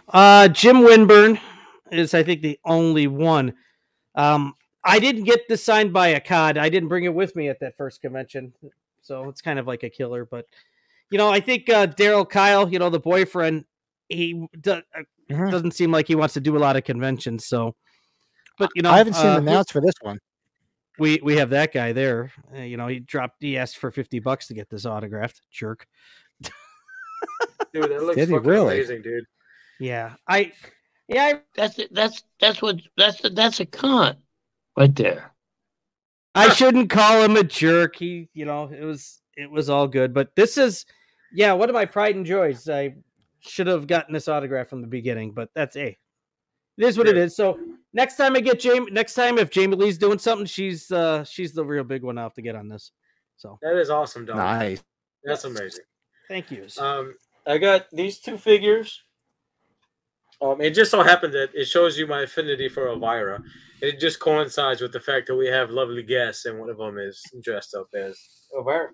Uh, 0.09 0.47
Jim 0.49 0.81
Winburn 0.83 1.39
is, 1.91 2.13
I 2.13 2.23
think, 2.23 2.41
the 2.41 2.59
only 2.65 3.07
one. 3.07 3.53
Um, 4.15 4.55
I 4.83 4.99
didn't 4.99 5.23
get 5.25 5.41
this 5.47 5.63
signed 5.63 5.93
by 5.93 6.09
a 6.09 6.19
COD. 6.19 6.57
I 6.57 6.67
didn't 6.67 6.89
bring 6.89 7.03
it 7.03 7.13
with 7.13 7.35
me 7.35 7.47
at 7.49 7.59
that 7.59 7.77
first 7.77 8.01
convention, 8.01 8.53
so 9.01 9.29
it's 9.29 9.41
kind 9.41 9.59
of 9.59 9.67
like 9.67 9.83
a 9.83 9.89
killer. 9.89 10.25
But 10.25 10.47
you 11.11 11.17
know, 11.17 11.29
I 11.29 11.39
think 11.39 11.69
uh, 11.69 11.87
Daryl 11.87 12.27
Kyle, 12.27 12.67
you 12.69 12.79
know, 12.79 12.89
the 12.89 12.99
boyfriend, 12.99 13.65
he 14.09 14.47
do, 14.59 14.71
uh, 14.71 14.81
Mhm. 15.29 15.51
doesn't 15.51 15.71
seem 15.71 15.91
like 15.91 16.07
he 16.07 16.15
wants 16.15 16.33
to 16.33 16.41
do 16.41 16.57
a 16.57 16.59
lot 16.59 16.75
of 16.75 16.83
conventions. 16.83 17.45
So, 17.45 17.75
but 18.57 18.69
you 18.75 18.81
know, 18.81 18.91
I 18.91 18.97
haven't 18.97 19.13
seen 19.13 19.27
uh, 19.27 19.39
the 19.39 19.41
announced 19.41 19.71
for 19.71 19.81
this 19.81 19.95
one. 20.01 20.19
We 20.99 21.19
we 21.23 21.37
have 21.37 21.49
that 21.51 21.73
guy 21.73 21.93
there. 21.93 22.31
Uh, 22.55 22.61
you 22.61 22.77
know, 22.77 22.87
he 22.87 22.99
dropped. 22.99 23.37
He 23.39 23.57
asked 23.57 23.77
for 23.77 23.91
fifty 23.91 24.19
bucks 24.19 24.47
to 24.47 24.53
get 24.53 24.69
this 24.69 24.85
autographed. 24.85 25.41
Jerk. 25.51 25.87
Dude, 27.73 27.83
that 27.89 28.03
looks 28.03 28.17
Did 28.17 28.29
he 28.29 28.35
fucking 28.35 28.49
really? 28.49 28.75
amazing, 28.75 29.01
dude. 29.01 29.23
Yeah, 29.79 30.13
I. 30.27 30.51
Yeah, 31.07 31.23
I 31.23 31.41
That's. 31.55 31.79
That's 31.91 32.23
that's 32.39 32.61
what 32.61 32.81
that's 32.97 33.21
that's 33.33 33.59
a 33.59 33.65
con, 33.65 34.17
right 34.77 34.95
there. 34.95 35.33
I 36.35 36.49
shouldn't 36.49 36.89
call 36.89 37.21
him 37.23 37.35
a 37.35 37.43
jerk. 37.43 37.95
He, 37.95 38.29
you 38.33 38.45
know, 38.45 38.69
it 38.71 38.83
was 38.83 39.21
it 39.35 39.49
was 39.49 39.69
all 39.69 39.87
good. 39.87 40.13
But 40.13 40.35
this 40.35 40.57
is, 40.57 40.85
yeah, 41.33 41.53
one 41.53 41.69
of 41.69 41.73
my 41.73 41.85
pride 41.85 42.15
and 42.15 42.25
joys. 42.25 42.69
I 42.69 42.95
should 43.41 43.67
have 43.67 43.87
gotten 43.87 44.13
this 44.13 44.27
autograph 44.27 44.67
from 44.69 44.81
the 44.81 44.87
beginning, 44.87 45.31
but 45.31 45.49
that's 45.55 45.75
a. 45.75 45.87
It 46.77 46.85
is 46.85 46.97
what 46.97 47.07
it 47.07 47.15
Yeah. 47.17 47.23
is. 47.23 47.35
So 47.35 47.59
next 47.93 48.15
time 48.17 48.35
I 48.35 48.39
get 48.41 48.59
Jamie, 48.59 48.91
next 48.91 49.13
time 49.13 49.37
if 49.37 49.49
Jamie 49.49 49.75
Lee's 49.75 49.97
doing 49.97 50.17
something, 50.19 50.45
she's 50.45 50.91
uh 50.91 51.23
she's 51.23 51.53
the 51.53 51.63
real 51.65 51.83
big 51.83 52.03
one. 52.03 52.17
I 52.17 52.23
have 52.23 52.33
to 52.35 52.41
get 52.41 52.55
on 52.55 52.67
this. 52.67 52.91
So 53.37 53.57
That 53.61 53.75
is 53.77 53.89
awesome, 53.89 54.25
dog. 54.25 54.37
Nice. 54.37 54.83
That's 55.23 55.43
amazing. 55.45 55.83
thank 56.27 56.51
you. 56.51 56.67
Um, 56.79 57.13
I 57.45 57.57
got 57.57 57.87
these 57.91 58.19
two 58.19 58.37
figures. 58.37 59.03
Um, 60.41 60.59
it 60.61 60.71
just 60.71 60.89
so 60.89 61.03
happened 61.03 61.33
that 61.33 61.49
it 61.53 61.65
shows 61.65 61.97
you 61.99 62.07
my 62.07 62.21
affinity 62.21 62.67
for 62.67 62.87
Elvira. 62.87 63.43
It 63.81 63.99
just 63.99 64.19
coincides 64.19 64.81
with 64.81 64.91
the 64.91 64.99
fact 64.99 65.27
that 65.27 65.35
we 65.35 65.47
have 65.47 65.69
lovely 65.69 66.01
guests, 66.03 66.45
and 66.45 66.59
one 66.59 66.69
of 66.69 66.77
them 66.77 66.97
is 66.97 67.21
dressed 67.43 67.75
up 67.75 67.87
as 67.95 68.19
Elvira. 68.55 68.89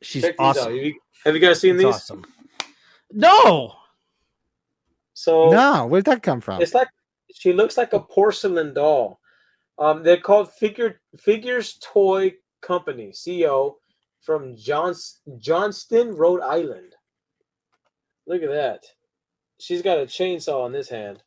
she's 0.00 0.22
Check 0.22 0.36
these 0.38 0.44
out. 0.46 0.56
awesome. 0.56 0.72
Have 0.74 0.82
you, 0.84 0.94
have 1.24 1.34
you 1.34 1.40
guys 1.40 1.60
seen 1.60 1.74
It's 1.74 1.84
these? 1.84 1.94
awesome. 1.94 2.24
No, 3.12 3.74
So 5.14 5.50
No, 5.50 5.86
where'd 5.86 6.06
that 6.06 6.22
come 6.22 6.40
from? 6.40 6.60
it's 6.62 6.74
like 6.74 6.88
she 7.38 7.52
looks 7.52 7.76
like 7.76 7.92
a 7.92 8.00
porcelain 8.00 8.72
doll. 8.72 9.20
Um, 9.78 10.02
they're 10.02 10.16
called 10.16 10.52
Figure 10.52 11.00
Figures 11.18 11.78
Toy 11.82 12.34
Company 12.62 13.12
CEO 13.12 13.74
from 14.22 14.56
Johns, 14.56 15.20
Johnston, 15.38 16.16
Rhode 16.16 16.40
Island. 16.40 16.94
Look 18.26 18.42
at 18.42 18.48
that. 18.48 18.84
She's 19.58 19.82
got 19.82 19.98
a 19.98 20.06
chainsaw 20.06 20.66
in 20.66 20.72
this 20.72 20.88
hand. 20.88 21.22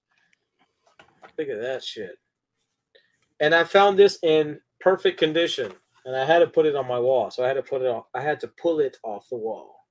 Look 1.37 1.47
at 1.47 1.61
that 1.61 1.83
shit. 1.83 2.17
And 3.39 3.53
I 3.53 3.63
found 3.63 3.97
this 3.97 4.19
in 4.23 4.59
perfect 4.81 5.19
condition, 5.19 5.71
and 6.05 6.15
I 6.15 6.25
had 6.25 6.39
to 6.39 6.47
put 6.47 6.65
it 6.65 6.75
on 6.75 6.87
my 6.87 6.99
wall. 6.99 7.29
So 7.31 7.43
I 7.43 7.47
had 7.47 7.53
to 7.53 7.63
put 7.63 7.81
it 7.81 7.87
off. 7.87 8.05
I 8.13 8.21
had 8.21 8.39
to 8.41 8.47
pull 8.47 8.79
it 8.79 8.97
off 9.03 9.29
the 9.29 9.37
wall. 9.37 9.85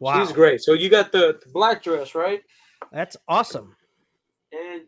wow, 0.00 0.18
She's 0.22 0.32
great. 0.34 0.60
So 0.60 0.72
you 0.72 0.90
got 0.90 1.12
the, 1.12 1.38
the 1.44 1.50
black 1.52 1.82
dress, 1.82 2.14
right? 2.14 2.42
That's 2.92 3.16
awesome. 3.28 3.74
And 4.52 4.82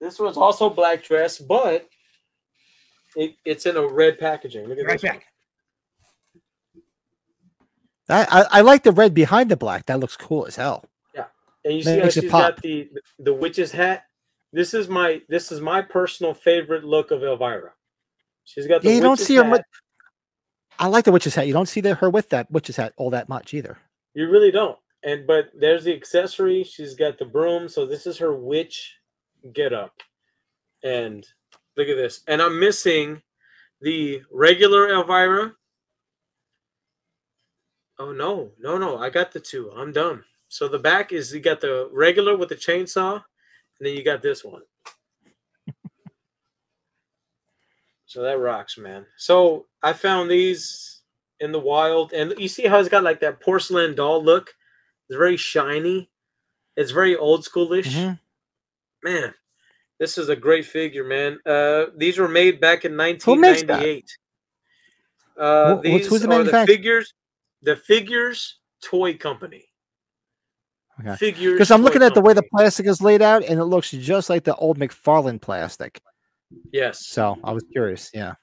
this 0.00 0.18
was 0.18 0.36
also 0.36 0.70
black 0.70 1.02
dress, 1.04 1.38
but 1.38 1.88
it, 3.16 3.34
it's 3.44 3.66
in 3.66 3.76
a 3.76 3.86
red 3.86 4.18
packaging. 4.18 4.66
Look 4.68 4.78
at 4.78 4.84
Right 4.84 5.00
this. 5.00 5.10
back. 5.10 5.24
I, 8.08 8.24
I 8.30 8.46
I 8.58 8.60
like 8.62 8.82
the 8.84 8.92
red 8.92 9.12
behind 9.14 9.50
the 9.50 9.56
black. 9.56 9.86
That 9.86 10.00
looks 10.00 10.16
cool 10.16 10.46
as 10.46 10.56
hell. 10.56 10.84
Yeah, 11.14 11.26
and 11.64 11.74
you 11.74 11.82
see 11.82 11.98
how 11.98 12.08
she's 12.08 12.30
got 12.30 12.60
the 12.62 12.88
the 13.18 13.34
witch's 13.34 13.70
hat. 13.72 14.04
This 14.52 14.72
is 14.72 14.88
my 14.88 15.20
this 15.28 15.52
is 15.52 15.60
my 15.60 15.82
personal 15.82 16.32
favorite 16.32 16.84
look 16.84 17.10
of 17.10 17.22
Elvira. 17.22 17.72
She's 18.44 18.66
got 18.66 18.82
the 18.82 18.88
Yeah, 18.88 18.94
you 18.94 19.02
don't 19.02 19.18
see 19.18 19.36
her. 19.36 19.42
hat. 19.42 19.50
Much, 19.50 19.62
I 20.78 20.86
like 20.86 21.04
the 21.04 21.12
witch's 21.12 21.34
hat. 21.34 21.46
You 21.46 21.52
don't 21.52 21.68
see 21.68 21.82
the, 21.82 21.94
her 21.96 22.08
with 22.08 22.30
that 22.30 22.50
witch's 22.50 22.76
hat 22.76 22.94
all 22.96 23.10
that 23.10 23.28
much 23.28 23.52
either. 23.52 23.76
You 24.14 24.30
really 24.30 24.50
don't. 24.50 24.78
And 25.02 25.26
but 25.26 25.50
there's 25.54 25.84
the 25.84 25.94
accessory. 25.94 26.64
She's 26.64 26.94
got 26.94 27.18
the 27.18 27.26
broom. 27.26 27.68
So 27.68 27.84
this 27.84 28.06
is 28.06 28.16
her 28.18 28.32
witch 28.34 28.96
get 29.52 29.72
up. 29.72 29.94
And 30.82 31.26
look 31.76 31.88
at 31.88 31.96
this. 31.96 32.22
And 32.28 32.40
I'm 32.40 32.58
missing 32.60 33.22
the 33.80 34.22
regular 34.30 34.88
Elvira. 34.88 35.54
Oh 37.98 38.12
no, 38.12 38.52
no, 38.60 38.78
no. 38.78 38.98
I 38.98 39.10
got 39.10 39.32
the 39.32 39.40
two. 39.40 39.72
I'm 39.76 39.92
done. 39.92 40.24
So 40.48 40.68
the 40.68 40.78
back 40.78 41.12
is 41.12 41.32
you 41.34 41.40
got 41.40 41.60
the 41.60 41.88
regular 41.92 42.36
with 42.36 42.48
the 42.48 42.54
chainsaw, 42.56 43.14
and 43.14 43.22
then 43.86 43.94
you 43.94 44.04
got 44.04 44.22
this 44.22 44.44
one. 44.44 44.62
so 48.06 48.22
that 48.22 48.38
rocks, 48.38 48.78
man. 48.78 49.04
So 49.16 49.66
I 49.82 49.92
found 49.92 50.30
these 50.30 51.02
in 51.40 51.52
the 51.52 51.58
wild, 51.60 52.12
and 52.12 52.34
you 52.38 52.48
see 52.48 52.66
how 52.66 52.78
it's 52.78 52.88
got 52.88 53.02
like 53.02 53.20
that 53.20 53.40
porcelain 53.40 53.94
doll 53.94 54.22
look. 54.24 54.54
It's 55.08 55.16
very 55.16 55.36
shiny. 55.36 56.10
It's 56.76 56.92
very 56.92 57.16
old 57.16 57.44
schoolish. 57.44 57.94
Mhm. 57.94 58.18
Man, 59.02 59.34
this 59.98 60.18
is 60.18 60.28
a 60.28 60.36
great 60.36 60.66
figure, 60.66 61.04
man. 61.04 61.38
Uh, 61.46 61.86
these 61.96 62.18
were 62.18 62.28
made 62.28 62.60
back 62.60 62.84
in 62.84 62.92
Who 62.92 62.98
1998. 62.98 64.16
Uh, 65.36 65.64
Wh- 65.64 65.76
what's- 65.76 65.82
these 65.82 66.06
who's 66.08 66.22
the 66.22 66.30
are 66.32 66.44
the 66.44 66.66
figures. 66.66 67.14
The 67.62 67.76
figures 67.76 68.58
toy 68.82 69.16
company. 69.16 69.64
Okay. 71.00 71.16
Figures. 71.16 71.54
Because 71.54 71.70
I'm 71.70 71.82
looking 71.82 72.02
at 72.02 72.14
the 72.14 72.20
way 72.20 72.32
the 72.32 72.42
plastic 72.42 72.86
is 72.86 73.00
laid 73.00 73.22
out, 73.22 73.44
and 73.44 73.58
it 73.60 73.64
looks 73.64 73.90
just 73.90 74.30
like 74.30 74.44
the 74.44 74.54
old 74.56 74.78
McFarlane 74.78 75.40
plastic. 75.40 76.00
Yes. 76.72 77.06
So 77.06 77.36
I 77.44 77.52
was 77.52 77.64
curious. 77.72 78.10
Yeah. 78.12 78.34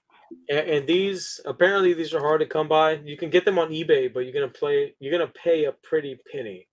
And, 0.49 0.69
and 0.69 0.87
these 0.87 1.39
apparently 1.45 1.93
these 1.93 2.13
are 2.13 2.19
hard 2.19 2.41
to 2.41 2.45
come 2.45 2.67
by. 2.67 2.93
You 2.93 3.17
can 3.17 3.29
get 3.29 3.45
them 3.45 3.59
on 3.59 3.69
eBay, 3.69 4.13
but 4.13 4.21
you're 4.21 4.33
gonna 4.33 4.47
play. 4.47 4.95
You're 4.99 5.11
gonna 5.17 5.31
pay 5.31 5.65
a 5.65 5.71
pretty 5.71 6.17
penny 6.31 6.67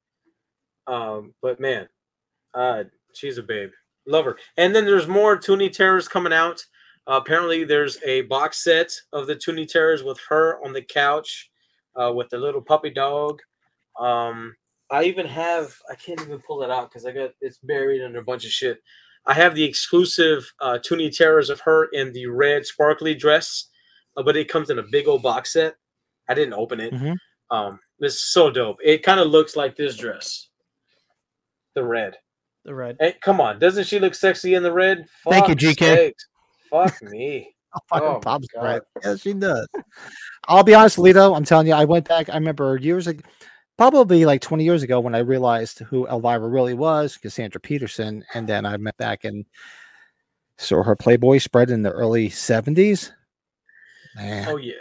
Um, 0.87 1.35
but 1.43 1.61
man, 1.61 1.89
uh, 2.55 2.85
she's 3.15 3.39
a 3.39 3.43
babe. 3.43 3.71
Love 4.07 4.25
her. 4.25 4.37
And 4.57 4.75
then 4.75 4.85
there's 4.85 5.07
more 5.07 5.37
Toony 5.37 5.73
Terrors 5.73 6.09
coming 6.09 6.33
out. 6.33 6.65
Uh, 7.07 7.21
apparently, 7.23 7.65
there's 7.65 7.99
a 8.05 8.23
box 8.23 8.63
set 8.63 8.93
of 9.13 9.27
the 9.27 9.37
Toony 9.37 9.67
Terrors 9.67 10.03
with 10.03 10.19
her 10.29 10.65
on 10.65 10.73
the 10.73 10.83
couch 10.83 11.51
uh, 12.01 12.13
with 12.13 12.29
the 12.31 12.39
little 12.39 12.63
puppy 12.63 12.91
dog. 12.91 13.41
Um, 13.99 14.55
I 14.91 15.05
even 15.05 15.27
have, 15.27 15.75
I 15.91 15.95
can't 15.95 16.21
even 16.21 16.41
pull 16.41 16.63
it 16.63 16.71
out 16.71 16.91
because 16.91 17.07
I 17.07 17.13
got 17.13 17.31
it's 17.41 17.59
buried 17.59 18.03
under 18.03 18.19
a 18.21 18.25
bunch 18.25 18.45
of 18.45 18.51
shit. 18.51 18.81
I 19.27 19.35
have 19.35 19.55
the 19.55 19.65
exclusive 19.65 20.53
uh, 20.61 20.79
Toony 20.85 21.17
Terrors 21.17 21.49
of 21.49 21.61
her 21.61 21.87
in 21.93 22.13
the 22.13 22.27
red 22.27 22.67
sparkly 22.67 23.15
dress, 23.15 23.69
uh, 24.17 24.23
but 24.23 24.37
it 24.37 24.49
comes 24.49 24.69
in 24.71 24.79
a 24.79 24.85
big 24.91 25.07
old 25.09 25.23
box 25.23 25.53
set. 25.53 25.77
I 26.29 26.35
didn't 26.35 26.55
open 26.55 26.81
it. 26.81 26.93
Mhm. 26.93 27.17
Um, 27.51 27.81
it's 28.01 28.21
so 28.33 28.51
dope. 28.51 28.79
It 28.83 29.03
kind 29.03 29.21
of 29.21 29.29
looks 29.29 29.55
like 29.57 29.77
this 29.77 29.97
dress, 29.97 30.49
the 31.75 31.85
red. 31.85 32.17
The 32.65 32.75
red. 32.75 32.97
Hey, 33.01 33.17
come 33.23 33.41
on, 33.41 33.59
doesn't 33.59 33.87
she 33.87 33.99
look 33.99 34.15
sexy 34.15 34.55
in 34.55 34.63
the 34.63 34.73
red? 34.73 35.07
Thank 35.29 35.49
you, 35.49 35.55
GK. 35.57 35.79
sakes. 35.95 36.27
Fuck 36.71 37.03
me. 37.03 37.55
Oh, 37.91 38.21
Bob's 38.21 38.49
God. 38.49 38.63
right. 38.65 38.83
Yeah, 39.03 39.17
she 39.17 39.33
does. 39.33 39.67
I'll 40.47 40.63
be 40.63 40.75
honest, 40.75 40.99
Lito. 40.99 41.35
I'm 41.35 41.43
telling 41.47 41.67
you, 41.67 41.73
I 41.73 41.87
went 41.87 42.07
back. 42.07 42.29
I 42.29 42.35
remember 42.35 42.77
years 42.77 43.07
ago, 43.07 43.23
probably 43.79 44.27
like 44.27 44.43
20 44.43 44.63
years 44.63 44.83
ago, 44.83 45.01
when 45.01 45.15
I 45.15 45.21
realized 45.21 45.79
who 45.79 46.07
Elvira 46.07 46.47
really 46.51 46.75
was, 46.75 47.17
Cassandra 47.17 47.63
Peterson, 47.63 48.27
and 48.35 48.47
then 48.47 48.67
I 48.67 48.77
went 48.77 48.95
back 48.99 49.25
and 49.25 49.47
saw 50.59 50.83
her 50.83 50.95
Playboy 50.95 51.39
spread 51.39 51.71
in 51.71 51.81
the 51.81 51.91
early 51.93 52.29
70s. 52.29 53.11
Man, 54.17 54.47
Oh 54.51 54.57
yeah. 54.59 54.75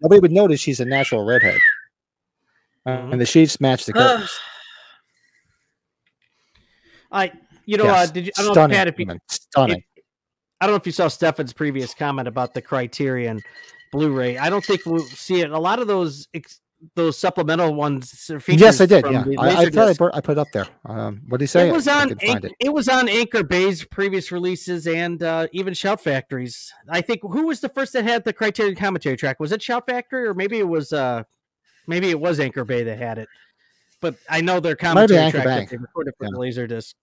nobody 0.00 0.20
would 0.20 0.32
notice 0.32 0.58
she's 0.58 0.80
a 0.80 0.86
natural 0.86 1.26
redhead, 1.26 1.58
Mhm. 2.86 3.12
and 3.12 3.20
the 3.20 3.26
sheets 3.26 3.60
match 3.60 3.84
the 3.84 3.92
curtains. 3.92 4.30
I, 7.10 7.32
you 7.66 7.76
know, 7.76 7.84
Yes, 7.84 8.08
uh, 8.08 8.12
did 8.12 8.26
you? 8.26 8.32
I 8.38 8.42
don't 8.42 8.54
know, 8.54 8.64
if 8.64 8.70
Pat, 8.70 8.88
if 8.88 8.98
you, 8.98 9.18
stunning. 9.28 9.82
I 10.60 10.66
don't 10.66 10.74
know 10.74 10.76
if 10.76 10.86
you 10.86 10.92
saw 10.92 11.08
Stefan's 11.08 11.52
previous 11.52 11.94
comment 11.94 12.28
about 12.28 12.52
the 12.52 12.60
Criterion 12.60 13.40
Blu-ray. 13.92 14.36
I 14.38 14.50
don't 14.50 14.64
think 14.64 14.84
we'll 14.84 15.00
see 15.00 15.40
it. 15.40 15.50
A 15.50 15.58
lot 15.58 15.78
of 15.78 15.86
those 15.86 16.28
ex- 16.34 16.60
those 16.94 17.18
supplemental 17.18 17.74
ones. 17.74 18.30
Yes, 18.48 18.80
I 18.80 18.86
did. 18.86 19.04
Yeah, 19.04 19.24
I, 19.38 19.64
I 19.64 19.70
thought 19.70 19.88
I 19.88 19.94
put, 19.94 20.14
I 20.14 20.20
put 20.20 20.32
it 20.32 20.38
up 20.38 20.48
there. 20.52 20.66
Um, 20.86 21.22
what 21.28 21.38
did 21.38 21.44
he 21.44 21.46
say? 21.48 21.68
It 21.68 21.72
was 21.72 21.86
on 21.88 22.12
Anch- 22.22 22.44
it. 22.44 22.52
it. 22.58 22.72
was 22.72 22.88
on 22.88 23.08
Anchor 23.08 23.42
Bay's 23.42 23.84
previous 23.84 24.32
releases 24.32 24.86
and 24.86 25.22
uh, 25.22 25.46
even 25.52 25.74
Shout 25.74 26.00
Factories. 26.00 26.72
I 26.88 27.00
think 27.00 27.20
who 27.22 27.46
was 27.46 27.60
the 27.60 27.68
first 27.68 27.92
that 27.92 28.04
had 28.04 28.24
the 28.24 28.32
Criterion 28.32 28.76
commentary 28.76 29.16
track? 29.16 29.40
Was 29.40 29.52
it 29.52 29.62
Shout 29.62 29.86
Factory 29.86 30.26
or 30.26 30.34
maybe 30.34 30.58
it 30.58 30.68
was 30.68 30.92
uh 30.92 31.22
maybe 31.86 32.08
it 32.08 32.18
was 32.18 32.40
Anchor 32.40 32.64
Bay 32.64 32.82
that 32.84 32.98
had 32.98 33.18
it. 33.18 33.28
But 34.00 34.16
I 34.28 34.40
know 34.40 34.60
their 34.60 34.72
Might 34.72 34.78
be 34.80 34.86
commentary 34.86 35.20
Anchor 35.20 35.42
track 35.42 35.60
that 35.68 35.70
they 35.70 35.76
recorded 35.76 36.14
for 36.18 36.26
the 36.26 36.36
Laserdisc. 36.36 36.94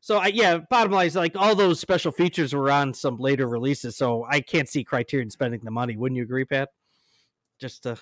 So 0.00 0.18
I, 0.18 0.26
yeah, 0.28 0.58
bottom 0.70 0.92
line 0.92 1.06
is 1.06 1.16
like 1.16 1.34
all 1.36 1.54
those 1.54 1.80
special 1.80 2.12
features 2.12 2.54
were 2.54 2.70
on 2.70 2.92
some 2.94 3.18
later 3.18 3.48
releases. 3.48 3.96
So 3.96 4.24
I 4.28 4.40
can't 4.40 4.68
see 4.68 4.84
Criterion 4.84 5.30
spending 5.30 5.60
the 5.64 5.70
money. 5.70 5.96
Wouldn't 5.96 6.16
you 6.16 6.22
agree, 6.22 6.44
Pat? 6.44 6.68
Just 7.58 7.86
uh, 7.86 7.96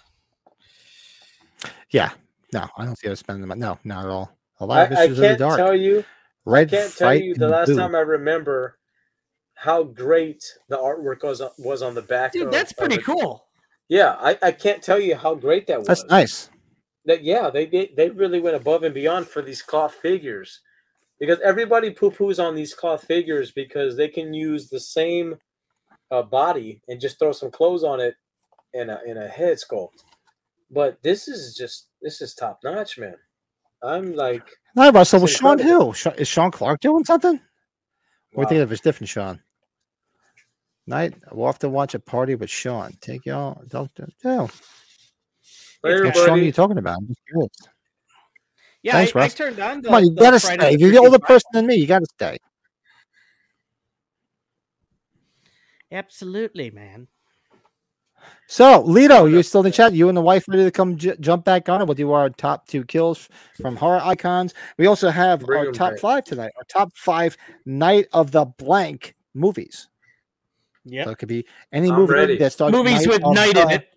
Yeah, 1.90 2.10
no, 2.52 2.68
I 2.76 2.84
don't 2.84 2.98
see 2.98 3.08
her 3.08 3.16
spending 3.16 3.40
the 3.40 3.46
money. 3.46 3.60
No, 3.60 3.78
not 3.84 4.04
at 4.04 4.10
all. 4.10 4.36
A 4.60 4.66
lot 4.66 4.78
I, 4.78 4.82
of 4.82 4.88
I 4.88 4.94
Misters 4.94 5.10
of 5.10 5.16
the 5.16 5.26
can't 5.28 5.38
Dark. 5.38 5.56
tell 5.56 5.76
you. 5.76 6.04
Red 6.44 6.74
I 6.74 6.76
can't 6.76 6.96
tell 6.96 7.14
you 7.14 7.34
the 7.34 7.48
last 7.48 7.66
Blue. 7.68 7.76
time 7.76 7.94
I 7.94 8.00
remember 8.00 8.78
how 9.54 9.82
great 9.84 10.44
the 10.68 10.76
artwork 10.76 11.22
was 11.22 11.40
on, 11.40 11.50
was 11.58 11.80
on 11.80 11.94
the 11.94 12.02
back. 12.02 12.32
dude, 12.32 12.46
of- 12.48 12.52
that's 12.52 12.72
pretty 12.72 12.96
it. 12.96 13.04
cool. 13.04 13.46
Yeah, 13.88 14.16
I, 14.18 14.38
I 14.42 14.52
can't 14.52 14.82
tell 14.82 14.98
you 14.98 15.14
how 15.14 15.34
great 15.34 15.66
that 15.68 15.78
was. 15.78 15.86
That's 15.86 16.04
nice. 16.04 16.50
That 17.06 17.24
yeah, 17.24 17.50
they, 17.50 17.66
they 17.66 17.92
they 17.96 18.10
really 18.10 18.40
went 18.40 18.56
above 18.56 18.82
and 18.82 18.94
beyond 18.94 19.26
for 19.28 19.42
these 19.42 19.62
cloth 19.62 19.94
figures, 19.94 20.60
because 21.20 21.38
everybody 21.44 21.90
poo 21.90 22.10
poos 22.10 22.42
on 22.42 22.54
these 22.54 22.74
cloth 22.74 23.04
figures 23.04 23.50
because 23.52 23.96
they 23.96 24.08
can 24.08 24.32
use 24.34 24.68
the 24.70 24.80
same 24.80 25.36
uh, 26.10 26.22
body 26.22 26.80
and 26.88 27.00
just 27.00 27.18
throw 27.18 27.32
some 27.32 27.50
clothes 27.50 27.84
on 27.84 28.00
it 28.00 28.14
and 28.74 28.90
a 28.90 29.00
in 29.06 29.18
a 29.18 29.28
head 29.28 29.58
sculpt. 29.58 30.02
But 30.70 31.02
this 31.02 31.28
is 31.28 31.54
just 31.56 31.88
this 32.02 32.20
is 32.22 32.34
top 32.34 32.60
notch, 32.64 32.98
man. 32.98 33.16
I'm 33.82 34.14
like, 34.14 34.48
Not 34.74 34.94
Russell. 34.94 35.20
Was 35.20 35.30
Sean? 35.30 35.58
Sha- 35.92 36.10
Is 36.16 36.28
Sean 36.28 36.50
Clark 36.50 36.80
doing 36.80 37.04
something? 37.04 37.38
We're 38.34 38.44
Wow. 38.44 38.48
thinking 38.48 38.62
of 38.62 38.72
a 38.72 38.76
different 38.76 39.08
Sean. 39.10 39.42
Night. 40.86 41.14
We'll 41.32 41.46
have 41.46 41.58
to 41.60 41.68
watch 41.68 41.94
a 41.94 41.98
party 41.98 42.34
with 42.34 42.50
Sean. 42.50 42.92
Take 43.00 43.26
y'all. 43.26 43.62
Don't 43.68 43.90
Don't. 44.22 44.50
No. 45.84 45.90
Hey, 45.90 46.02
What 46.04 46.16
Sean 46.16 46.30
are 46.30 46.42
you 46.42 46.52
talking 46.52 46.78
about? 46.78 46.98
I'm 46.98 47.06
just 47.06 47.20
curious. 47.28 47.50
Yeah, 48.82 48.92
Thanks, 48.92 49.14
I, 49.16 49.20
I 49.20 49.28
turned 49.28 49.60
on. 49.60 49.80
The, 49.80 49.88
Come 49.88 49.94
on, 49.94 50.04
you 50.04 50.14
the 50.14 50.20
gotta 50.20 50.40
Friday 50.40 50.62
stay. 50.62 50.74
If 50.74 50.80
you're 50.80 50.90
the 50.90 50.98
older 50.98 51.10
Friday. 51.18 51.24
person 51.26 51.48
than 51.52 51.66
me, 51.66 51.74
you 51.76 51.86
gotta 51.86 52.06
stay. 52.06 52.36
Absolutely, 55.92 56.70
man. 56.70 57.08
So, 58.46 58.82
Lito, 58.84 59.30
you're 59.30 59.42
still 59.42 59.60
in 59.60 59.66
the 59.66 59.70
chat? 59.70 59.92
You 59.94 60.08
and 60.08 60.16
the 60.16 60.20
wife 60.22 60.44
ready 60.48 60.64
to 60.64 60.70
come 60.70 60.96
j- 60.96 61.16
jump 61.20 61.44
back 61.44 61.68
on 61.68 61.80
it? 61.80 61.86
We'll 61.86 61.94
do 61.94 62.12
our 62.12 62.28
top 62.30 62.66
two 62.66 62.84
kills 62.84 63.28
from 63.60 63.76
horror 63.76 64.00
icons. 64.02 64.54
We 64.78 64.86
also 64.86 65.10
have 65.10 65.40
Bring 65.40 65.60
our 65.60 65.66
'em 65.68 65.72
top 65.72 65.92
back. 65.92 66.00
five 66.00 66.24
tonight. 66.24 66.52
Our 66.56 66.64
top 66.64 66.90
five 66.96 67.36
night 67.64 68.06
of 68.12 68.32
the 68.32 68.44
blank 68.44 69.14
movies. 69.34 69.88
Yeah. 70.84 71.04
So 71.04 71.10
it 71.10 71.18
could 71.18 71.28
be 71.28 71.46
any 71.72 71.90
I'm 71.90 71.96
movie 71.96 72.12
ready. 72.12 72.36
that 72.38 72.52
starts 72.52 72.72
Movies 72.76 73.00
night 73.00 73.08
with 73.08 73.24
of 73.24 73.34
night 73.34 73.56
in 73.56 73.70
it. 73.70 73.88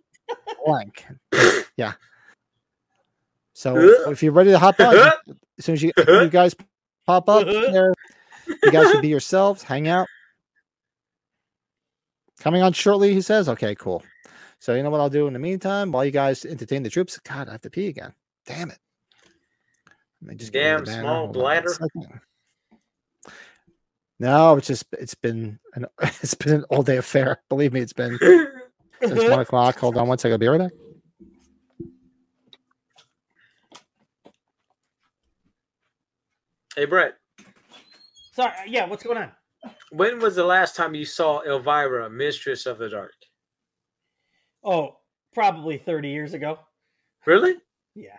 Blank. 0.65 1.05
yeah. 1.77 1.93
So 3.57 3.75
if 4.11 4.21
you're 4.21 4.33
ready 4.33 4.51
to 4.51 4.59
hop 4.59 4.79
on, 4.79 4.95
as 5.57 5.65
soon 5.65 5.73
as 5.73 5.81
you, 5.81 5.91
you 5.97 6.29
guys 6.29 6.55
pop 7.07 7.27
up 7.27 7.45
there, 7.45 7.91
you 8.47 8.71
guys 8.71 8.91
can 8.91 9.01
be 9.01 9.07
yourselves, 9.07 9.63
hang 9.63 9.87
out. 9.87 10.07
Coming 12.39 12.61
on 12.61 12.73
shortly, 12.73 13.15
he 13.15 13.21
says. 13.21 13.49
Okay, 13.49 13.73
cool. 13.73 14.03
So 14.59 14.75
you 14.75 14.83
know 14.83 14.91
what 14.91 15.01
I'll 15.01 15.09
do 15.09 15.25
in 15.25 15.33
the 15.33 15.39
meantime 15.39 15.91
while 15.91 16.05
you 16.05 16.11
guys 16.11 16.45
entertain 16.45 16.83
the 16.83 16.89
troops. 16.91 17.17
God, 17.17 17.49
I 17.49 17.53
have 17.53 17.61
to 17.61 17.71
pee 17.71 17.87
again. 17.87 18.13
Damn 18.45 18.69
it. 18.69 18.77
Let 20.21 20.29
me 20.29 20.35
just 20.35 20.53
Damn 20.53 20.85
small 20.85 21.25
Hold 21.25 21.33
bladder. 21.33 21.75
No, 24.19 24.55
it's 24.55 24.67
just 24.67 24.85
it's 24.93 25.15
been 25.15 25.57
an 25.73 25.87
it's 25.99 26.35
been 26.35 26.53
an 26.53 26.63
all 26.69 26.83
day 26.83 26.97
affair. 26.97 27.41
Believe 27.49 27.73
me, 27.73 27.81
it's 27.81 27.93
been 27.93 28.19
since 29.01 29.29
one 29.29 29.39
o'clock. 29.39 29.77
Hold 29.79 29.97
on 29.97 30.07
one 30.07 30.17
second. 30.17 30.33
I'll 30.33 30.37
be 30.39 30.47
right 30.47 30.59
back. 30.59 30.71
hey 36.75 36.85
Brett, 36.85 37.15
Sorry. 38.33 38.51
Uh, 38.51 38.63
yeah. 38.67 38.85
What's 38.85 39.03
going 39.03 39.17
on? 39.17 39.31
when 39.91 40.19
was 40.19 40.35
the 40.35 40.43
last 40.43 40.75
time 40.75 40.93
you 40.93 41.05
saw 41.05 41.41
Elvira, 41.41 42.09
Mistress 42.09 42.65
of 42.67 42.77
the 42.77 42.87
Dark? 42.87 43.13
Oh, 44.63 44.97
probably 45.33 45.77
30 45.77 46.09
years 46.09 46.33
ago. 46.33 46.59
Really? 47.25 47.55
Yeah. 47.95 48.17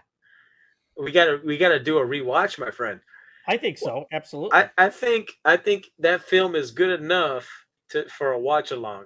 We 0.96 1.12
gotta 1.12 1.40
we 1.44 1.56
gotta 1.56 1.78
do 1.78 1.98
a 1.98 2.04
rewatch, 2.04 2.58
my 2.58 2.72
friend. 2.72 3.00
I 3.46 3.56
think 3.56 3.78
so. 3.78 4.06
Absolutely. 4.12 4.58
I, 4.58 4.70
I 4.76 4.88
think 4.90 5.30
I 5.44 5.56
think 5.56 5.86
that 6.00 6.22
film 6.22 6.56
is 6.56 6.72
good 6.72 7.00
enough 7.00 7.48
to 7.90 8.08
for 8.08 8.32
a 8.32 8.38
watch 8.38 8.72
along. 8.72 9.04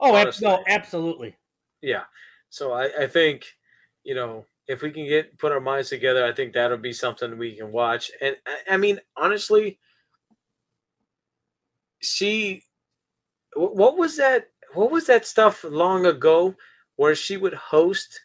Oh, 0.00 0.14
honestly. 0.14 0.46
no, 0.46 0.62
absolutely. 0.68 1.36
Yeah. 1.82 2.04
So 2.48 2.72
I, 2.72 2.90
I 3.02 3.06
think, 3.06 3.44
you 4.04 4.14
know, 4.14 4.44
if 4.68 4.82
we 4.82 4.90
can 4.90 5.06
get 5.06 5.38
put 5.38 5.52
our 5.52 5.60
minds 5.60 5.90
together, 5.90 6.24
I 6.24 6.32
think 6.32 6.52
that'll 6.52 6.78
be 6.78 6.92
something 6.92 7.38
we 7.38 7.56
can 7.56 7.70
watch. 7.72 8.10
And 8.20 8.36
I, 8.46 8.74
I 8.74 8.76
mean, 8.76 9.00
honestly, 9.16 9.78
she 12.00 12.62
what 13.54 13.96
was 13.96 14.16
that 14.16 14.48
what 14.74 14.90
was 14.90 15.06
that 15.06 15.26
stuff 15.26 15.64
long 15.64 16.06
ago 16.06 16.54
where 16.96 17.14
she 17.14 17.36
would 17.36 17.54
host 17.54 18.20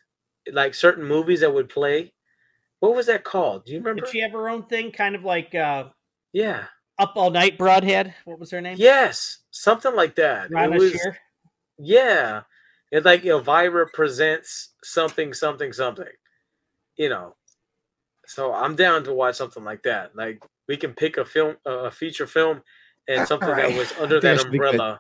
like 0.51 0.73
certain 0.73 1.05
movies 1.05 1.41
that 1.41 1.53
would 1.53 1.69
play? 1.69 2.13
What 2.79 2.95
was 2.95 3.05
that 3.07 3.23
called? 3.23 3.65
Do 3.65 3.73
you 3.73 3.79
remember? 3.79 4.01
Did 4.01 4.11
she 4.11 4.19
have 4.21 4.31
her 4.31 4.49
own 4.49 4.65
thing, 4.65 4.91
kind 4.91 5.15
of 5.15 5.23
like 5.23 5.53
uh, 5.53 5.85
yeah. 6.33 6.65
Up 6.97 7.13
All 7.15 7.29
Night 7.29 7.57
Broadhead? 7.57 8.13
What 8.25 8.39
was 8.39 8.51
her 8.51 8.61
name? 8.61 8.75
Yes, 8.79 9.39
something 9.51 9.95
like 9.95 10.15
that. 10.15 10.51
It 10.51 10.71
was- 10.71 10.91
Shear? 10.91 11.17
Yeah. 11.81 12.41
It's 12.91 13.05
like 13.05 13.23
Elvira 13.25 13.87
presents 13.93 14.69
something, 14.83 15.33
something, 15.33 15.71
something. 15.73 16.05
You 16.97 17.09
know. 17.09 17.35
So 18.27 18.53
I'm 18.53 18.75
down 18.75 19.03
to 19.05 19.13
watch 19.13 19.35
something 19.35 19.63
like 19.63 19.83
that. 19.83 20.15
Like 20.15 20.43
we 20.67 20.77
can 20.77 20.93
pick 20.93 21.17
a 21.17 21.25
film, 21.25 21.55
a 21.65 21.89
feature 21.91 22.27
film, 22.27 22.61
and 23.07 23.27
something 23.27 23.49
that 23.49 23.75
was 23.77 23.91
under 23.99 24.19
that 24.19 24.35
that 24.35 24.39
should 24.41 24.51
be 24.51 24.57
good. 24.59 24.69
umbrella 24.71 24.99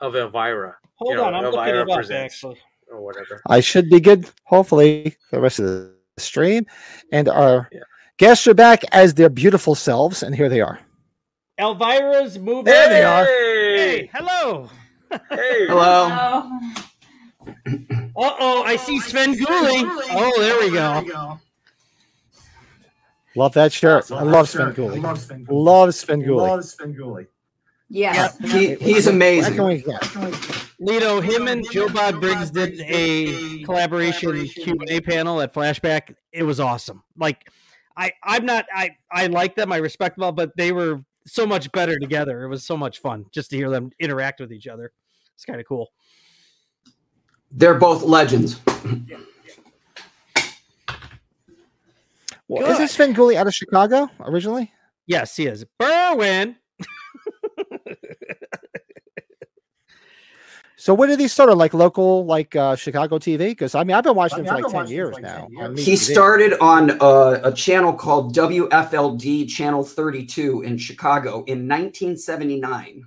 of 0.00 0.16
Elvira 0.16 0.76
Hold 0.96 1.10
you 1.10 1.16
know, 1.16 1.24
on, 1.24 1.34
I'm 1.34 1.42
looking 1.44 1.58
Elvira 1.60 1.82
it 1.82 1.90
up, 1.90 2.10
actually. 2.12 2.58
or 2.90 3.00
whatever. 3.02 3.40
I 3.48 3.60
should 3.60 3.88
be 3.88 4.00
good, 4.00 4.28
hopefully, 4.44 5.16
for 5.30 5.36
the 5.36 5.42
rest 5.42 5.58
of 5.60 5.66
the 5.66 5.94
stream. 6.18 6.66
And 7.12 7.28
our 7.28 7.68
Yeah. 7.72 7.80
guests 8.18 8.46
are 8.48 8.54
back 8.54 8.82
as 8.92 9.14
their 9.14 9.28
beautiful 9.30 9.74
selves, 9.76 10.22
and 10.24 10.34
here 10.34 10.48
they 10.48 10.60
are. 10.60 10.80
Elvira's 11.58 12.38
movie. 12.38 12.64
There 12.70 12.88
they 12.88 13.02
are. 13.04 13.24
Hey, 13.24 13.76
Hey, 13.76 14.10
hello. 14.12 14.68
Hey, 15.30 15.66
Hello. 15.66 16.08
Oh, 16.10 16.60
Uh 18.16 18.34
oh, 18.38 18.62
I 18.64 18.76
see 18.76 18.98
Svengoolie. 19.00 19.84
Oh, 20.10 20.32
there 20.40 20.60
we 20.60 20.70
go. 20.70 21.38
Love 23.34 23.54
that 23.54 23.72
shirt. 23.72 24.04
Awesome. 24.04 24.18
I 24.18 24.22
love 24.22 24.50
Sure. 24.50 24.72
Svengoolie. 24.72 25.02
Love 25.02 25.18
Svengoolie. 25.18 25.48
Love 25.50 25.88
Svengoolie. 25.90 26.36
Love 26.36 26.60
Svengoolie. 26.60 27.26
Yes. 27.88 28.38
He, 28.38 28.74
he's 28.76 29.06
amazing. 29.06 29.56
What 29.62 29.82
can 29.82 29.90
we 29.90 29.92
get? 29.92 30.00
Lito, 30.80 31.22
him 31.22 31.46
and 31.48 31.68
Joe 31.70 31.88
Bob 31.88 32.20
Briggs 32.20 32.50
did 32.50 32.80
a 32.80 33.62
collaboration 33.64 34.46
Q 34.48 34.72
and 34.72 34.90
A 34.90 35.00
panel 35.00 35.40
at 35.40 35.52
Flashback. 35.54 36.14
It 36.32 36.42
was 36.42 36.58
awesome. 36.58 37.02
Like, 37.16 37.50
I 37.96 38.12
I'm 38.24 38.46
not 38.46 38.64
I 38.74 38.96
I 39.10 39.26
like 39.26 39.54
them. 39.54 39.72
I 39.72 39.76
respect 39.76 40.16
them 40.16 40.24
all, 40.24 40.32
but 40.32 40.52
they 40.56 40.72
were 40.72 41.02
so 41.26 41.46
much 41.46 41.70
better 41.72 41.98
together. 41.98 42.42
It 42.44 42.48
was 42.48 42.64
so 42.64 42.76
much 42.76 43.00
fun 43.00 43.26
just 43.30 43.50
to 43.50 43.56
hear 43.56 43.68
them 43.68 43.90
interact 44.00 44.40
with 44.40 44.52
each 44.52 44.66
other. 44.66 44.92
It's 45.42 45.46
kind 45.48 45.58
of 45.58 45.66
cool. 45.66 45.90
They're 47.50 47.74
both 47.74 48.04
legends. 48.04 48.60
Well, 52.46 52.70
isn't 52.70 52.86
Svengoolie 52.86 53.34
out 53.34 53.48
of 53.48 53.54
Chicago 53.54 54.08
originally? 54.20 54.70
Yes, 55.06 55.34
he 55.34 55.46
is. 55.48 55.64
Berwyn. 55.80 56.54
So 60.76 60.94
when 60.94 61.08
did 61.08 61.18
he 61.20 61.28
start 61.28 61.48
on 61.48 61.58
like 61.58 61.74
local 61.74 62.24
like 62.26 62.54
uh, 62.56 62.74
Chicago 62.76 63.18
TV? 63.18 63.50
Because 63.50 63.74
I 63.76 63.82
mean 63.84 63.96
I've 63.96 64.02
been 64.04 64.14
watching 64.16 64.38
I 64.38 64.40
him 64.40 64.44
mean, 64.44 64.54
for 64.54 64.62
like 64.62 64.70
ten 64.72 64.80
watching 64.80 64.94
years 64.94 65.14
like 65.14 65.22
now. 65.22 65.38
10 65.42 65.50
years. 65.52 65.76
Me 65.76 65.82
He 65.82 65.92
TV. 65.94 66.12
started 66.12 66.58
on 66.60 66.90
uh, 67.00 67.40
a 67.44 67.52
channel 67.52 67.92
called 67.92 68.34
WFLD 68.34 69.48
Channel 69.48 69.84
32 69.84 70.62
in 70.62 70.76
Chicago 70.78 71.44
in 71.44 71.68
1979. 71.68 73.06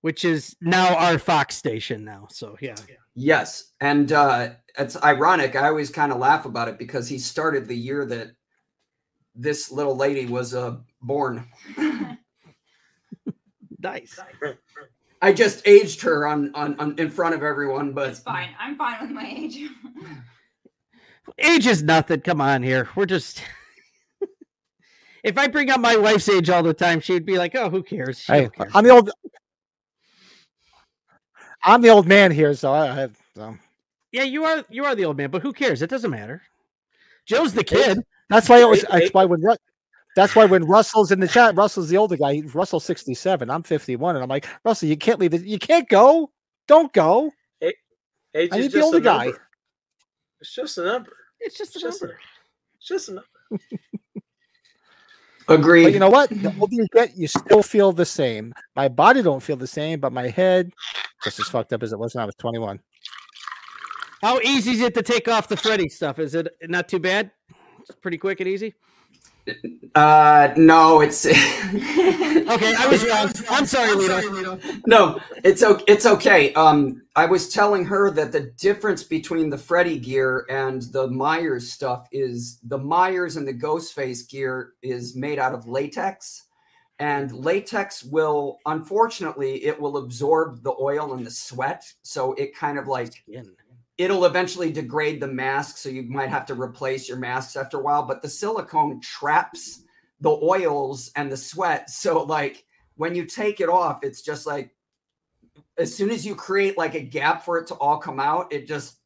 Which 0.00 0.24
is 0.24 0.56
now 0.60 0.94
our 0.96 1.18
Fox 1.18 1.56
station 1.56 2.04
now. 2.04 2.26
So 2.30 2.56
yeah. 2.60 2.76
Yes, 3.14 3.72
and 3.80 4.12
uh, 4.12 4.50
it's 4.78 5.00
ironic. 5.02 5.56
I 5.56 5.68
always 5.68 5.90
kind 5.90 6.12
of 6.12 6.18
laugh 6.18 6.44
about 6.44 6.68
it 6.68 6.78
because 6.78 7.08
he 7.08 7.18
started 7.18 7.66
the 7.66 7.76
year 7.76 8.06
that 8.06 8.28
this 9.34 9.72
little 9.72 9.96
lady 9.96 10.26
was 10.26 10.54
uh, 10.54 10.76
born. 11.02 11.48
Nice. 13.80 14.18
I 15.22 15.32
just 15.32 15.66
aged 15.66 16.00
her 16.02 16.26
on, 16.26 16.52
on, 16.54 16.78
on 16.80 16.98
in 16.98 17.10
front 17.10 17.34
of 17.34 17.42
everyone, 17.42 17.92
but 17.92 18.10
It's 18.10 18.20
fine. 18.20 18.50
I'm 18.58 18.76
fine 18.76 19.00
with 19.00 19.10
my 19.10 19.26
age. 19.28 19.68
Age 21.38 21.66
is 21.66 21.82
nothing. 21.82 22.20
Come 22.20 22.40
on 22.40 22.62
here. 22.62 22.88
We're 22.96 23.06
just 23.06 23.42
if 25.22 25.38
I 25.38 25.46
bring 25.46 25.70
up 25.70 25.80
my 25.80 25.96
wife's 25.96 26.28
age 26.28 26.50
all 26.50 26.62
the 26.62 26.74
time, 26.74 27.00
she'd 27.00 27.26
be 27.26 27.38
like, 27.38 27.54
"Oh, 27.54 27.68
who 27.70 27.82
cares?" 27.82 28.18
She 28.20 28.32
Hey, 28.32 28.40
don't 28.42 28.56
care." 28.56 28.68
I'm 28.74 28.84
the 28.84 28.90
old. 28.90 29.10
I'm 31.64 31.80
the 31.82 31.88
old 31.90 32.06
man 32.06 32.30
here, 32.30 32.54
so 32.54 32.72
I 32.72 32.86
have. 32.94 33.16
Um, 33.38 33.58
yeah, 34.12 34.22
you 34.24 34.44
are 34.44 34.64
you 34.70 34.84
are 34.84 34.94
the 34.94 35.04
old 35.04 35.16
man, 35.16 35.30
but 35.30 35.42
who 35.42 35.52
cares? 35.52 35.82
It 35.82 35.90
doesn't 35.90 36.10
matter. 36.10 36.42
Joe's 37.26 37.52
the 37.52 37.64
kid. 37.64 38.00
that's 38.30 38.48
why 38.48 38.60
it 38.60 38.68
was. 38.68 38.82
Hey, 38.82 38.86
That's 38.92 39.04
hey. 39.06 39.10
why 39.12 39.24
when 39.24 39.42
that's 40.16 40.34
why 40.34 40.46
when 40.46 40.64
Russell's 40.64 41.12
in 41.12 41.20
the 41.20 41.28
chat, 41.28 41.54
Russell's 41.56 41.88
the 41.88 41.96
older 41.96 42.16
guy. 42.16 42.42
Russell's 42.54 42.84
67. 42.84 43.50
I'm 43.50 43.62
51, 43.62 44.16
and 44.16 44.22
I'm 44.22 44.28
like, 44.28 44.46
Russell, 44.64 44.88
you 44.88 44.96
can't 44.96 45.20
leave. 45.20 45.34
It. 45.34 45.44
You 45.44 45.58
can't 45.58 45.88
go. 45.88 46.30
Don't 46.66 46.92
go. 46.92 47.32
Age 48.34 48.50
I 48.52 48.56
is 48.58 48.62
need 48.64 48.72
the 48.72 48.78
just 48.78 48.82
a 48.82 48.84
older 48.84 49.00
guy. 49.00 49.24
number. 49.26 49.48
It's 50.40 50.54
just 50.54 50.78
a 50.78 50.84
number. 50.84 51.12
It's 51.40 51.56
just 51.56 51.76
a 51.76 51.78
It's 51.78 51.82
just 51.82 52.02
a, 52.02 52.06
number. 52.06 52.20
it's 52.76 52.88
just 52.88 53.08
a 53.08 53.12
number. 53.12 53.28
Agreed. 55.48 55.84
But 55.84 55.92
you 55.92 55.98
know 55.98 56.10
what? 56.10 56.30
The 56.30 56.54
older 56.60 56.74
you 56.74 56.86
get, 56.92 57.16
you 57.16 57.28
still 57.28 57.62
feel 57.62 57.92
the 57.92 58.04
same. 58.04 58.52
My 58.76 58.88
body 58.88 59.22
don't 59.22 59.42
feel 59.42 59.56
the 59.56 59.66
same, 59.66 60.00
but 60.00 60.12
my 60.12 60.28
head 60.28 60.72
just 61.24 61.40
as 61.40 61.48
fucked 61.48 61.72
up 61.72 61.82
as 61.82 61.92
it 61.92 61.98
was 61.98 62.14
when 62.14 62.22
I 62.22 62.26
was 62.26 62.34
21. 62.36 62.80
How 64.22 64.40
easy 64.40 64.72
is 64.72 64.80
it 64.80 64.94
to 64.94 65.02
take 65.02 65.28
off 65.28 65.48
the 65.48 65.56
Freddy 65.56 65.88
stuff? 65.88 66.18
Is 66.18 66.34
it 66.34 66.48
not 66.62 66.88
too 66.88 66.98
bad? 66.98 67.30
It's 67.80 67.92
pretty 68.00 68.18
quick 68.18 68.40
and 68.40 68.48
easy. 68.48 68.74
Uh, 69.94 70.52
no, 70.56 71.00
it's 71.00 71.26
Okay, 72.48 72.74
I 72.74 72.86
was 72.90 73.04
wrong. 73.04 73.30
I'm 73.50 73.66
sorry, 73.66 73.90
Lito. 73.90 74.82
no, 74.86 75.20
it's 75.44 75.62
okay. 75.62 75.84
It's 75.86 76.06
okay. 76.06 76.52
Um, 76.54 77.02
I 77.14 77.26
was 77.26 77.52
telling 77.52 77.84
her 77.86 78.10
that 78.12 78.32
the 78.32 78.52
difference 78.58 79.02
between 79.02 79.50
the 79.50 79.58
Freddy 79.58 79.98
gear 79.98 80.46
and 80.48 80.82
the 80.82 81.08
Myers 81.08 81.70
stuff 81.70 82.08
is 82.10 82.58
the 82.62 82.78
Myers 82.78 83.36
and 83.36 83.46
the 83.46 83.52
Ghostface 83.52 84.28
gear 84.28 84.72
is 84.82 85.14
made 85.14 85.38
out 85.38 85.52
of 85.52 85.66
latex, 85.68 86.44
and 86.98 87.30
latex 87.32 88.02
will, 88.02 88.58
unfortunately, 88.66 89.64
it 89.64 89.78
will 89.78 89.98
absorb 89.98 90.62
the 90.62 90.74
oil 90.80 91.12
and 91.12 91.26
the 91.26 91.30
sweat, 91.30 91.84
so 92.02 92.32
it 92.34 92.56
kind 92.56 92.78
of 92.78 92.86
like 92.88 93.12
it'll 93.98 94.24
eventually 94.24 94.72
degrade 94.72 95.20
the 95.20 95.26
mask, 95.26 95.76
so 95.76 95.88
you 95.88 96.02
might 96.04 96.30
have 96.30 96.46
to 96.46 96.54
replace 96.54 97.08
your 97.08 97.18
masks 97.18 97.56
after 97.56 97.78
a 97.78 97.82
while. 97.82 98.04
But 98.04 98.22
the 98.22 98.28
silicone 98.28 99.00
traps 99.00 99.82
the 100.20 100.30
oils 100.30 101.10
and 101.16 101.30
the 101.30 101.36
sweat, 101.36 101.90
so 101.90 102.22
like 102.22 102.64
when 102.96 103.14
you 103.14 103.26
take 103.26 103.60
it 103.60 103.68
off, 103.68 104.00
it's 104.02 104.22
just 104.22 104.46
like 104.46 104.74
as 105.76 105.94
soon 105.94 106.10
as 106.10 106.24
you 106.24 106.34
create 106.34 106.78
like 106.78 106.94
a 106.94 107.00
gap 107.00 107.44
for 107.44 107.58
it 107.58 107.66
to 107.68 107.74
all 107.74 107.98
come 107.98 108.18
out, 108.20 108.52
it 108.52 108.66
just 108.66 108.96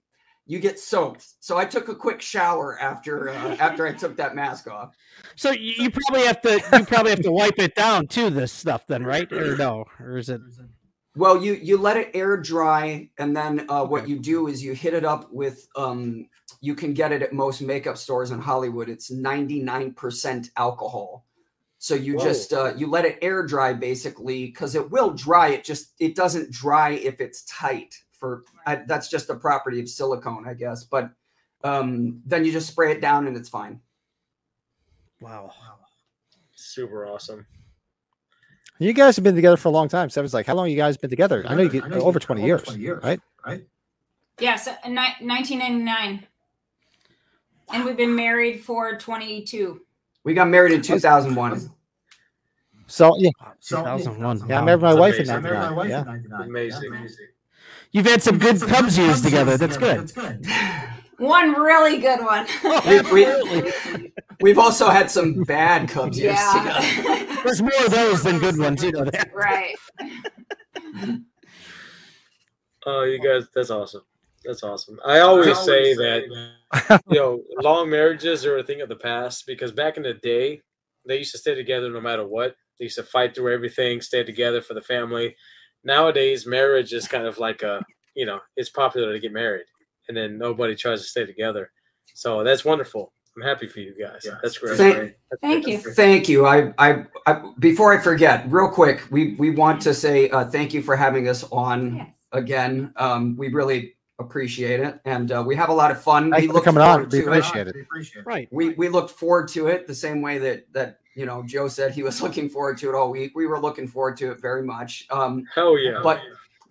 you 0.47 0.59
get 0.59 0.78
soaked. 0.78 1.27
So 1.40 1.56
I 1.56 1.64
took 1.64 1.89
a 1.89 1.94
quick 1.94 2.20
shower 2.20 2.78
after 2.81 3.31
uh, 3.31 3.56
after 3.60 3.86
I 3.86 3.93
took 3.93 4.16
that 4.16 4.35
mask 4.35 4.70
off. 4.70 4.97
So 5.36 5.51
you, 5.51 5.74
you 5.78 5.90
probably 5.90 6.27
have 6.27 6.40
to 6.43 6.55
you 6.78 6.85
probably 6.85 7.10
have 7.10 7.23
to 7.23 7.32
wipe 7.32 7.59
it 7.59 7.74
down 7.74 8.06
too. 8.06 8.31
This 8.31 8.52
stuff, 8.52 8.86
then, 8.86 9.05
right? 9.05 9.31
Or 9.32 9.56
no? 9.56 9.85
Or 10.01 10.19
is 10.19 10.28
it? 10.28 10.40
Well, 11.14 11.43
you 11.43 11.55
you 11.55 11.76
let 11.76 11.98
it 11.98 12.10
air 12.14 12.39
dry, 12.39 13.10
and 13.18 13.36
then 13.36 13.66
uh, 13.68 13.84
what 13.84 14.09
you 14.09 14.18
do 14.18 14.47
is 14.47 14.64
you 14.64 14.72
hit 14.72 14.94
it 14.94 15.05
up 15.05 15.30
with 15.30 15.68
um, 15.76 16.28
you 16.60 16.74
can 16.74 16.94
get 16.94 17.12
it 17.12 17.22
at 17.22 17.34
most 17.34 17.60
makeup 17.60 17.98
stores 17.98 18.30
in 18.30 18.40
Hollywood. 18.40 18.89
It's 18.89 19.10
ninety 19.10 19.60
nine 19.60 19.93
percent 19.93 20.51
alcohol. 20.56 21.26
So 21.78 21.94
you 21.94 22.14
Whoa. 22.14 22.24
just 22.24 22.52
uh, 22.52 22.72
you 22.76 22.86
let 22.86 23.05
it 23.05 23.18
air 23.20 23.44
dry 23.44 23.72
basically 23.74 24.47
because 24.47 24.74
it 24.74 24.90
will 24.90 25.10
dry. 25.10 25.48
It 25.48 25.64
just 25.64 25.93
it 25.98 26.14
doesn't 26.14 26.51
dry 26.51 26.90
if 26.93 27.20
it's 27.20 27.43
tight. 27.44 27.94
For 28.12 28.44
I, 28.66 28.76
that's 28.76 29.09
just 29.09 29.28
a 29.30 29.34
property 29.34 29.80
of 29.80 29.89
silicone, 29.89 30.48
I 30.48 30.55
guess. 30.55 30.84
But 30.84 31.10
um, 31.64 32.22
then 32.24 32.44
you 32.44 32.52
just 32.52 32.68
spray 32.68 32.93
it 32.93 33.01
down 33.01 33.26
and 33.26 33.36
it's 33.36 33.48
fine. 33.48 33.80
Wow. 35.20 35.52
Super 36.55 37.06
awesome. 37.06 37.47
You 38.82 38.92
guys 38.92 39.16
have 39.16 39.22
been 39.24 39.34
together 39.34 39.56
for 39.56 39.68
a 39.68 39.72
long 39.72 39.88
time. 39.88 40.10
Seven's 40.10 40.34
like, 40.34 40.46
how 40.46 40.54
long 40.54 40.68
you 40.68 40.76
guys 40.76 40.96
been 40.96 41.10
together? 41.10 41.44
I 41.46 41.54
know 41.54 41.62
you 41.62 41.68
get 41.68 41.88
know 41.88 42.00
over 42.00 42.18
get 42.18 42.26
20 42.26 42.40
over 42.42 42.46
years, 42.46 42.62
20 42.62 42.80
years. 42.80 43.02
right? 43.02 43.20
Right? 43.46 43.64
yes, 44.40 44.66
uh, 44.66 44.74
ni- 44.86 44.94
1999. 45.26 46.26
And 47.72 47.84
we've 47.84 47.96
been 47.96 48.14
married 48.14 48.60
for 48.62 48.96
22. 48.98 49.80
We 50.24 50.34
got 50.34 50.48
married 50.48 50.72
in 50.72 50.82
two 50.82 50.98
thousand 50.98 51.34
one. 51.34 51.70
So 52.86 53.16
yeah, 53.18 53.30
So, 53.60 53.78
2001. 53.78 54.48
yeah, 54.48 54.56
I 54.56 54.59
Wow. 54.60 54.64
married 54.66 54.82
my 54.82 54.88
That's 54.90 55.00
wife 55.00 55.14
in 55.14 55.20
amazing. 55.30 55.34
I 55.36 55.40
married 55.40 55.54
my 55.59 55.62
99. 55.70 55.76
wife 55.76 55.88
Yeah. 55.88 56.00
in 56.00 56.06
99. 56.06 56.48
Amazing. 56.48 56.92
Yeah. 56.92 57.26
You've 57.92 58.06
had 58.06 58.22
some 58.22 58.38
good 58.38 58.59
Some 58.59 58.68
Cubs 58.68 58.98
years 58.98 59.22
together. 59.22 59.56
That's 59.56 59.76
good. 59.76 59.98
That's 60.09 60.12
good. 60.12 60.46
One 61.22 61.52
really 61.52 61.98
good 61.98 62.20
one. 62.20 62.46
We, 62.86 63.00
we, 63.12 64.12
we've 64.40 64.58
also 64.58 64.88
had 64.88 65.08
some 65.08 65.44
bad 65.44 65.88
Cubs 65.88 66.18
years 66.18 66.38
together. 66.52 66.80
yeah. 66.80 67.40
There's 67.44 67.62
more 67.62 67.84
of 67.84 67.92
those 67.92 68.24
than 68.24 68.40
good 68.40 68.58
ones. 68.58 68.82
You 68.82 68.92
know 68.92 69.04
that. 69.04 69.30
right. 69.32 69.76
Oh, 72.84 73.04
you 73.04 73.20
guys, 73.20 73.46
that's 73.54 73.70
awesome. 73.70 74.02
That's 74.44 74.64
awesome. 74.64 74.98
I 75.06 75.20
always 75.20 75.56
say 75.60 75.94
that 75.94 76.24
you 77.08 77.16
know, 77.16 77.42
long 77.62 77.88
marriages 77.88 78.44
are 78.44 78.58
a 78.58 78.62
thing 78.64 78.80
of 78.80 78.88
the 78.88 78.96
past 78.96 79.46
because 79.46 79.70
back 79.70 79.96
in 79.96 80.02
the 80.02 80.14
day, 80.14 80.60
they 81.06 81.18
used 81.18 81.30
to 81.30 81.38
stay 81.38 81.54
together 81.54 81.90
no 81.90 82.00
matter 82.00 82.26
what. 82.26 82.56
They 82.80 82.86
used 82.86 82.96
to 82.96 83.04
fight 83.04 83.36
through 83.36 83.54
everything, 83.54 84.00
stay 84.00 84.24
together 84.24 84.60
for 84.60 84.74
the 84.74 84.82
family. 84.82 85.36
Nowadays, 85.84 86.44
marriage 86.44 86.92
is 86.92 87.06
kind 87.06 87.24
of 87.26 87.38
like 87.38 87.62
a, 87.62 87.84
you 88.16 88.26
know, 88.26 88.40
it's 88.56 88.70
popular 88.70 89.12
to 89.12 89.20
get 89.20 89.32
married, 89.32 89.66
and 90.12 90.16
then 90.30 90.39
nobody 90.39 90.74
tries 90.76 91.01
to 91.01 91.06
stay 91.09 91.24
together. 91.24 91.70
So 92.14 92.44
that's 92.44 92.64
wonderful. 92.64 93.12
I'm 93.34 93.43
happy 93.43 93.66
for 93.66 93.80
you 93.80 93.94
guys. 93.98 94.26
That's 94.43 94.59
great. 94.59 94.76
Thank- 94.76 95.14
That's 95.30 95.40
Thank 95.40 95.64
great. 95.64 95.72
you. 95.84 95.93
Thank 95.94 96.28
you. 96.28 96.47
I, 96.47 96.74
I, 96.78 97.05
I, 97.26 97.43
before 97.60 97.98
I 97.98 98.02
forget, 98.02 98.44
real 98.52 98.68
quick, 98.68 99.02
we 99.10 99.34
we 99.36 99.48
want 99.51 99.80
to 99.82 99.94
say 99.94 100.28
uh, 100.28 100.44
thank 100.44 100.74
you 100.74 100.82
for 100.82 100.97
having 100.97 101.28
us 101.28 101.44
on 101.51 101.97
Yes. 101.97 102.06
again. 102.32 102.93
Um, 102.97 103.34
we 103.39 103.48
really 103.48 103.94
appreciate 104.18 104.80
it, 104.80 105.01
and 105.06 105.32
uh, 105.32 105.43
we 105.47 105.56
have 105.56 105.70
a 105.70 105.72
lot 105.72 105.90
of 105.90 106.02
fun. 106.02 106.30
Thanks 106.30 106.43
we 106.43 106.48
for 106.48 106.52
look 106.55 106.64
coming 106.64 106.82
on. 106.82 106.89
forward 107.09 107.12
We 107.12 107.20
to 107.22 107.26
appreciate 107.28 107.68
it. 107.68 107.74
We 107.74 107.80
appreciate 107.80 108.20
it. 108.20 108.26
Right. 108.26 108.48
We 108.52 108.70
we 108.74 108.90
looked 108.90 109.12
forward 109.12 109.48
to 109.48 109.68
it 109.68 109.86
the 109.86 109.94
same 109.94 110.20
way 110.20 110.36
that 110.36 110.70
that 110.74 110.98
you 111.14 111.24
know 111.24 111.43
Joe 111.43 111.68
said 111.68 111.93
he 111.94 112.02
was 112.02 112.20
looking 112.26 112.51
forward 112.51 112.76
to 112.78 112.90
it 112.90 112.94
all 112.94 113.10
week. 113.10 113.32
We 113.34 113.47
were 113.47 113.59
looking 113.59 113.89
forward 113.89 114.18
to 114.18 114.32
it 114.32 114.43
very 114.43 114.62
much. 114.62 115.06
Um, 115.10 115.44
Hell 115.55 115.78
yeah. 115.78 116.01
but 116.02 116.20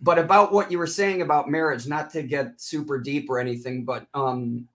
but 0.01 0.17
about 0.17 0.51
what 0.51 0.71
you 0.71 0.77
were 0.77 0.87
saying 0.87 1.21
about 1.21 1.49
marriage 1.49 1.87
not 1.87 2.09
to 2.11 2.23
get 2.23 2.59
super 2.59 2.99
deep 2.99 3.29
or 3.29 3.39
anything 3.39 3.85
but 3.85 4.07
um 4.13 4.67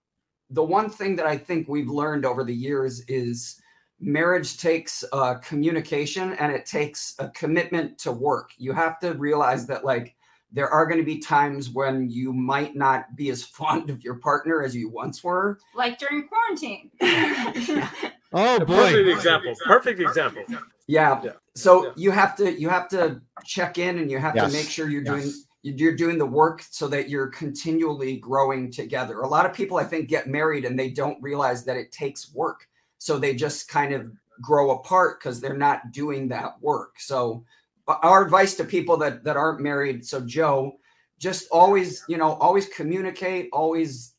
the 0.51 0.63
one 0.63 0.89
thing 0.89 1.17
that 1.17 1.27
i 1.27 1.37
think 1.37 1.69
we've 1.69 1.91
learned 1.91 2.25
over 2.25 2.45
the 2.45 2.55
years 2.55 3.01
is 3.09 3.61
marriage 3.99 4.59
takes 4.59 5.05
uh, 5.13 5.35
communication 5.37 6.35
and 6.35 6.53
it 6.53 6.67
takes 6.67 7.15
a 7.19 7.29
commitment 7.31 7.99
to 7.99 8.13
work 8.13 8.51
you 8.59 8.73
have 8.73 8.99
to 8.99 9.15
realize 9.15 9.67
that 9.67 9.85
like 9.85 10.15
there 10.53 10.69
are 10.69 10.87
going 10.87 10.99
to 10.99 11.05
be 11.05 11.19
times 11.19 11.71
when 11.71 12.09
you 12.09 12.33
might 12.33 12.77
not 12.77 13.15
be 13.17 13.31
as 13.31 13.43
fond 13.59 13.91
of 13.91 14.03
your 14.05 14.15
partner 14.17 14.63
as 14.63 14.75
you 14.77 14.89
once 14.89 15.25
were 15.25 15.59
Like 15.75 15.99
during 15.99 16.29
quarantine. 16.29 16.91
Oh 18.33 18.57
A 18.57 18.65
boy. 18.67 18.75
Perfect 18.75 19.09
example. 19.09 19.55
Perfect 19.65 20.01
example. 20.01 20.43
Yeah. 20.87 21.21
Yeah. 21.23 21.33
So 21.55 21.87
Yeah. 21.87 21.93
you 21.97 22.11
have 22.11 22.37
to 22.37 22.61
you 22.61 22.69
have 22.69 22.89
to 22.89 23.21
check 23.45 23.79
in 23.79 23.99
and 23.99 24.11
you 24.11 24.19
have 24.19 24.37
Yes. 24.37 24.51
to 24.53 24.57
make 24.59 24.69
sure 24.69 24.89
you're 24.89 25.03
doing 25.03 25.23
Yes. 25.23 25.43
you're 25.63 25.97
doing 25.97 26.17
the 26.19 26.27
work 26.27 26.63
so 26.71 26.87
that 26.89 27.09
you're 27.09 27.27
continually 27.29 28.19
growing 28.19 28.71
together. 28.71 29.21
A 29.23 29.29
lot 29.29 29.47
of 29.47 29.53
people 29.53 29.79
I 29.79 29.85
think 29.85 30.09
get 30.09 30.29
married 30.29 30.65
and 30.65 30.79
they 30.79 30.91
don't 30.91 31.21
realize 31.23 31.65
that 31.65 31.77
it 31.77 31.91
takes 31.93 32.33
work. 32.33 32.69
So 32.99 33.19
they 33.19 33.35
just 33.35 33.69
kind 33.69 33.93
of 33.93 34.13
grow 34.41 34.71
apart 34.73 35.19
because 35.19 35.41
they're 35.41 35.57
not 35.57 35.93
doing 35.93 36.29
that 36.29 36.61
work. 36.61 37.01
So 37.01 37.45
uh, 37.89 37.97
our 38.03 38.25
advice 38.25 38.55
to 38.57 38.65
people 38.65 38.97
that 38.99 39.25
that 39.25 39.37
aren't 39.37 39.61
married, 39.61 40.05
so 40.07 40.21
Joe, 40.21 40.79
just 41.19 41.49
always, 41.51 42.05
you 42.09 42.19
know, 42.19 42.35
always 42.35 42.69
communicate, 42.69 43.49
always, 43.53 44.13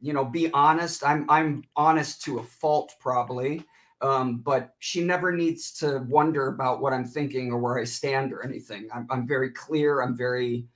you 0.00 0.12
know, 0.12 0.24
be 0.24 0.50
honest. 0.52 1.04
I'm 1.04 1.28
I'm 1.28 1.64
honest 1.76 2.22
to 2.22 2.38
a 2.38 2.42
fault 2.44 2.94
probably 3.00 3.64
um, 4.04 4.36
but 4.38 4.74
she 4.80 5.02
never 5.02 5.32
needs 5.32 5.72
to 5.78 6.04
wonder 6.06 6.48
about 6.48 6.82
what 6.82 6.92
I'm 6.92 7.06
thinking 7.06 7.50
or 7.50 7.58
where 7.58 7.78
I 7.78 7.84
stand 7.84 8.34
or 8.34 8.44
anything. 8.44 8.86
I'm, 8.94 9.06
I'm 9.08 9.26
very 9.26 9.50
clear. 9.50 10.02
I'm 10.02 10.14
very 10.14 10.66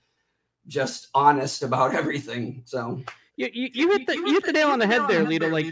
just 0.67 1.09
honest 1.15 1.63
about 1.63 1.95
everything. 2.03 2.63
So 2.65 3.03
You, 3.37 3.51
you, 3.53 3.69
you 3.75 3.91
hit 3.93 4.07
the 4.07 4.15
you 4.15 4.33
hit 4.33 4.47
the 4.47 4.53
nail 4.53 4.69
on 4.69 4.79
the 4.79 4.87
head 4.87 5.03
there, 5.09 5.27
Lito. 5.27 5.53
Like 5.53 5.67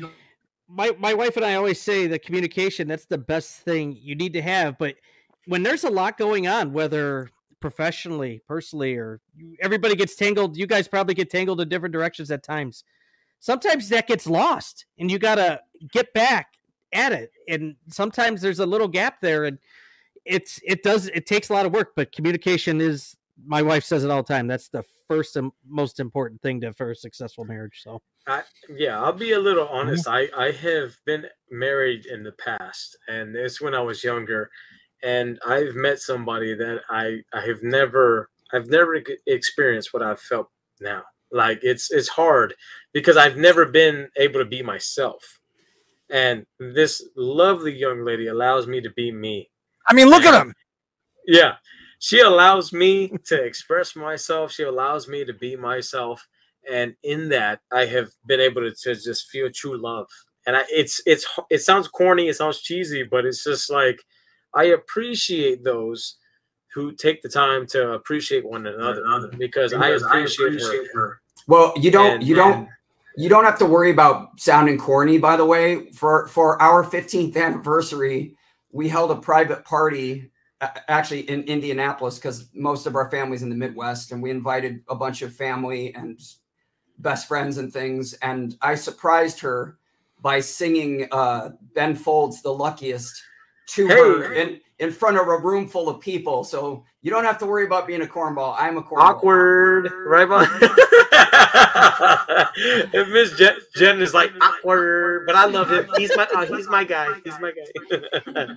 my 0.69 0.95
my 0.99 1.15
wife 1.15 1.37
and 1.37 1.47
I 1.47 1.55
always 1.55 1.81
say 1.81 2.07
the 2.07 2.19
communication 2.19 2.89
that's 2.89 3.07
the 3.07 3.19
best 3.19 3.63
thing 3.63 3.97
you 4.03 4.15
need 4.15 4.35
to 4.35 4.43
have. 4.43 4.77
But 4.77 4.97
when 5.47 5.63
there's 5.63 5.85
a 5.85 5.91
lot 5.91 6.19
going 6.19 6.47
on, 6.47 6.75
whether 6.75 7.31
professionally, 7.61 8.43
personally, 8.47 8.97
or 8.97 9.19
you, 9.35 9.57
everybody 9.63 9.97
gets 9.97 10.15
tangled, 10.15 10.59
you 10.59 10.67
guys 10.67 10.89
probably 10.89 11.15
get 11.15 11.31
tangled 11.31 11.63
in 11.63 11.71
different 11.71 11.95
directions 11.95 12.31
at 12.31 12.43
times. 12.43 12.85
Sometimes 13.41 13.89
that 13.89 14.09
gets 14.09 14.27
lost, 14.27 14.85
and 14.99 15.11
you 15.11 15.19
gotta 15.19 15.63
get 15.91 16.13
back 16.13 16.56
at 16.97 17.13
it. 17.13 17.33
And 17.49 17.77
sometimes 17.89 18.41
there's 18.41 18.61
a 18.61 18.67
little 18.67 18.89
gap 18.89 19.21
there, 19.21 19.45
and 19.45 19.59
it's 20.25 20.61
it 20.65 20.83
does 20.83 21.09
it 21.09 21.27
takes 21.27 21.51
a 21.51 21.53
lot 21.53 21.67
of 21.67 21.73
work. 21.73 21.93
But 21.95 22.13
communication 22.13 22.81
is 22.81 23.17
my 23.45 23.63
wife 23.63 23.85
says 23.85 24.05
it 24.05 24.11
all 24.11 24.23
the 24.23 24.33
time. 24.33 24.47
That's 24.47 24.69
the 24.69 24.85
first 25.09 25.37
and 25.37 25.53
most 25.69 26.01
important 26.01 26.43
thing 26.43 26.61
to 26.63 26.73
for 26.73 26.91
a 26.91 26.97
successful 26.97 27.45
marriage. 27.45 27.81
So 27.83 28.03
I, 28.27 28.43
yeah, 28.69 29.01
I'll 29.01 29.13
be 29.13 29.33
a 29.33 29.39
little 29.39 29.67
mm-hmm. 29.67 29.89
honest. 29.89 30.09
I, 30.09 30.29
I 30.37 30.51
have 30.51 30.97
been 31.05 31.27
married 31.51 32.07
in 32.07 32.23
the 32.23 32.33
past, 32.33 32.97
and 33.09 33.37
it's 33.37 33.61
when 33.61 33.75
I 33.75 33.81
was 33.81 34.03
younger, 34.03 34.51
and 35.03 35.39
I've 35.47 35.75
met 35.75 36.01
somebody 36.01 36.55
that 36.55 36.81
I 36.89 37.21
I 37.33 37.43
have 37.47 37.63
never 37.63 38.31
I've 38.53 38.69
never 38.69 39.03
experienced 39.27 39.93
what 39.93 40.03
I've 40.03 40.21
felt 40.21 40.49
now. 40.81 41.03
Like 41.31 41.61
it's 41.63 41.91
it's 41.91 42.09
hard 42.09 42.55
because 42.93 43.17
I've 43.17 43.37
never 43.37 43.67
been 43.67 44.09
able 44.17 44.41
to 44.41 44.47
be 44.47 44.63
myself, 44.63 45.41
and 46.11 46.47
this 46.59 47.03
lovely 47.17 47.75
young 47.75 48.05
lady 48.05 48.27
allows 48.29 48.67
me 48.67 48.81
to 48.81 48.91
be 48.91 49.11
me. 49.13 49.51
I 49.89 49.95
mean, 49.95 50.09
look 50.09 50.25
at 50.25 50.41
him. 50.41 50.55
Yeah. 51.27 51.55
She 51.99 52.21
allows 52.21 52.73
me 52.73 53.13
to 53.25 53.43
express 53.43 53.97
myself. 53.97 54.53
She 54.53 54.63
allows 54.65 55.09
me 55.09 55.25
to 55.25 55.33
be 55.33 55.57
myself. 55.57 56.27
And 56.71 56.95
in 57.03 57.29
that, 57.31 57.61
I 57.73 57.87
have 57.87 58.11
been 58.27 58.41
able 58.41 58.63
to, 58.63 58.73
to 58.83 58.95
just 58.95 59.29
feel 59.29 59.51
true 59.51 59.77
love. 59.77 60.09
And 60.47 60.57
I, 60.57 60.65
it's, 60.71 61.01
it's, 61.07 61.27
it 61.51 61.59
sounds 61.61 61.89
corny, 61.89 62.29
it 62.29 62.37
sounds 62.37 62.61
cheesy, 62.61 63.03
but 63.03 63.25
it's 63.25 63.43
just 63.43 63.71
like, 63.71 63.99
I 64.55 64.65
appreciate 64.65 65.65
those 65.65 66.17
who 66.75 66.93
take 66.93 67.23
the 67.23 67.29
time 67.29 67.67
to 67.69 67.93
appreciate 67.93 68.45
one 68.47 68.67
another 68.67 69.31
because, 69.39 69.73
I 69.73 69.89
appreciate, 69.89 70.89
her. 70.95 71.21
well, 71.49 71.73
you 71.77 71.91
don't 71.91 72.17
And- 72.17 72.23
you 72.23 72.35
don't 72.35 72.53
and- 72.59 72.69
you 73.17 73.29
don't 73.29 73.45
have 73.45 73.59
to 73.59 73.67
worry 73.67 73.91
about 73.91 74.39
sounding 74.39 74.79
corny. 74.79 75.19
By 75.19 75.37
the 75.37 75.45
way, 75.45 75.91
for 75.93 76.27
for 76.29 76.61
our 76.61 76.85
15th 76.85 77.37
anniversary, 77.37 78.37
we 78.73 78.89
held 78.89 79.11
a 79.11 79.17
private 79.17 79.65
party 79.65 80.31
actually 80.89 81.21
in 81.29 81.43
Indianapolis 81.45 82.17
because 82.17 82.49
most 82.55 82.87
of 82.87 82.95
our 82.95 83.11
family's 83.11 83.43
in 83.43 83.49
the 83.49 83.57
Midwest, 83.57 84.13
and 84.13 84.23
we 84.23 84.31
invited 84.31 84.83
a 84.89 84.95
bunch 84.95 85.23
of 85.23 85.35
family 85.35 85.95
and 85.95 86.21
best 86.99 87.27
friends 87.29 87.59
and 87.59 87.73
things. 87.73 88.15
And 88.15 88.57
I 88.63 88.75
surprised 88.75 89.41
her 89.41 89.79
by 90.21 90.41
singing 90.41 91.09
uh, 91.11 91.51
Ben 91.75 91.95
Folds' 91.95 92.43
"The 92.43 92.53
Luckiest" 92.53 93.23
to 93.67 93.89
her 93.89 94.33
in 94.35 94.61
in 94.79 94.93
front 94.93 95.17
of 95.17 95.27
a 95.29 95.39
room 95.39 95.67
full 95.67 95.89
of 95.89 96.01
people. 96.01 96.45
So 96.45 96.85
you 97.03 97.11
don't 97.11 97.25
have 97.25 97.39
to 97.39 97.47
worry 97.47 97.65
about 97.65 97.87
being 97.87 98.03
a 98.03 98.07
cornball. 98.07 98.55
I'm 98.59 98.77
a 98.77 98.83
cornball. 98.83 98.99
awkward, 99.01 99.91
right? 100.07 100.29
and 102.93 103.13
Miss 103.13 103.33
Jen, 103.39 103.55
Jen 103.77 104.01
is 104.03 104.13
like 104.15 104.33
awkward, 104.41 105.25
but 105.27 105.35
I 105.37 105.47
love 105.47 105.71
him. 105.71 105.89
He's 105.97 106.15
my, 106.17 106.27
oh, 106.35 106.45
he's 106.57 106.69
my 106.69 106.85
guy. 106.85 107.09
He's 107.25 107.39
my 107.41 107.53
guy. 107.53 108.47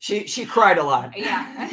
She 0.00 0.26
she 0.26 0.44
cried 0.44 0.76
a 0.76 0.82
lot. 0.82 1.16
Yeah. 1.16 1.70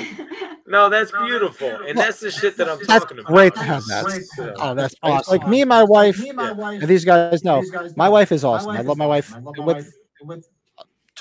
no, 0.66 0.88
that's 0.90 1.12
beautiful, 1.12 1.68
and 1.86 1.98
that's 1.98 2.22
the 2.22 2.32
shit 2.32 2.56
that 2.56 2.70
I'm 2.70 2.78
That's 2.88 3.04
talking 3.04 3.20
about. 3.20 3.28
great 3.30 3.54
to 3.56 3.60
have 3.64 3.84
that. 3.88 4.26
Yeah. 4.38 4.54
Oh, 4.58 4.74
that's 4.74 4.96
awesome. 5.04 5.38
Like 5.38 5.50
me 5.50 5.62
and 5.62 5.68
my 5.70 5.84
wife, 5.84 6.18
Me 6.20 6.30
and 6.30 6.38
my 6.38 6.54
wife. 6.54 6.80
and 6.82 6.90
these 6.90 7.04
guys 7.04 7.44
know, 7.44 7.62
my 7.98 8.08
wife 8.08 8.32
is 8.32 8.46
awesome. 8.46 8.70
I 8.72 8.82
love 8.82 8.98
my 8.98 9.06
wife. 9.06 9.34
I 9.36 9.40
love 9.40 9.58
my 9.58 9.66
With 9.66 9.76
wife. 9.78 9.94
With 10.24 10.48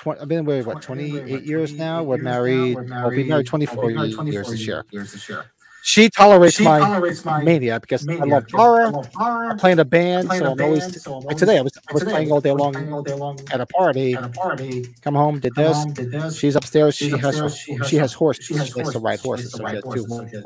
20, 0.01 0.21
I've 0.21 0.29
been 0.29 0.45
with 0.47 0.67
what 0.67 0.81
20 0.83 1.11
28 1.11 1.43
years 1.45 1.73
now. 1.75 2.03
We're 2.03 2.17
28 2.17 2.23
years 2.23 2.25
now. 2.25 2.31
married. 2.31 2.75
We're 2.75 2.83
We'll 3.03 3.11
be 3.11 3.25
married 3.25 3.33
I'll 3.47 3.51
24 3.51 3.89
be 3.89 3.95
married 3.95 4.07
years 4.09 4.15
24 4.17 4.51
this 4.53 4.67
year. 4.67 4.85
Years 4.91 5.13
this 5.13 5.29
year. 5.29 5.45
She 5.83 6.09
tolerates 6.11 6.57
She 6.57 6.65
my 6.65 6.79
tolerates 6.79 7.25
my 7.25 7.43
mania 7.43 7.81
because 7.81 8.07
I 8.07 8.13
mania. 8.13 8.25
I 8.25 8.29
love 8.29 8.45
horror. 8.53 9.51
I'm 9.51 9.57
playing 9.59 9.79
a 9.79 9.85
band, 9.85 10.29
playing 10.29 10.43
so 10.43 10.49
a 10.49 10.53
I'm 10.53 10.61
always. 10.63 11.03
so 11.03 11.11
I'm 11.13 11.17
like 11.19 11.25
always- 11.25 11.39
today, 11.39 11.59
I 11.59 11.63
was, 11.63 11.73
I 11.89 11.93
was 11.93 12.01
today, 12.03 12.13
playing 12.13 12.33
all 12.33 12.41
day 12.41 12.53
long 12.53 12.93
all 12.93 13.03
day 13.03 13.15
long 13.15 13.39
at 13.51 13.61
a 13.61 13.67
party. 13.67 14.15
at 14.15 14.25
a 14.25 14.29
party. 14.29 14.87
Come 15.03 15.15
home, 15.15 15.39
did 15.41 15.55
this. 15.55 15.77
home, 15.77 15.93
did 15.95 16.11
this. 16.11 16.39
She's 16.39 16.55
upstairs. 16.57 16.95
She's 16.95 17.11
She 17.13 17.17
has 17.19 17.39
upstairs, 17.41 17.79
her, 17.81 17.85
she 17.89 17.97
has 17.97 18.13
horses. 18.13 18.45
She 18.47 18.55
She 18.55 18.59
has 18.59 18.77
likes 18.77 18.93
to 18.93 18.99
ride 18.99 19.21
horses. 19.21 19.47
She 19.47 19.51
So 19.53 19.59
to 19.59 19.65
ride 19.65 19.83
horses. 19.83 20.07
So 20.09 20.25
two 20.25 20.43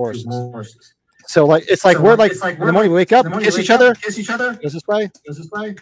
horses. 0.52 0.94
So 1.26 1.47
like 1.47 1.64
it's 1.68 1.85
like 1.85 1.97
So, 1.97 2.02
we're 2.02 2.16
like, 2.16 2.40
like, 2.40 2.59
in 2.59 2.66
the 2.66 2.72
morning 2.72 2.93
we 2.93 2.97
wake 2.98 3.12
up, 3.12 3.26
kiss 3.43 3.59
each 3.59 3.70
other, 3.70 3.94
kiss 3.94 4.18
each 4.18 4.31
other. 4.31 4.55
goes 4.55 4.72
this 4.72 4.86
way, 4.86 5.10
Goes 5.26 5.39
this 5.39 5.51
way. 5.51 5.74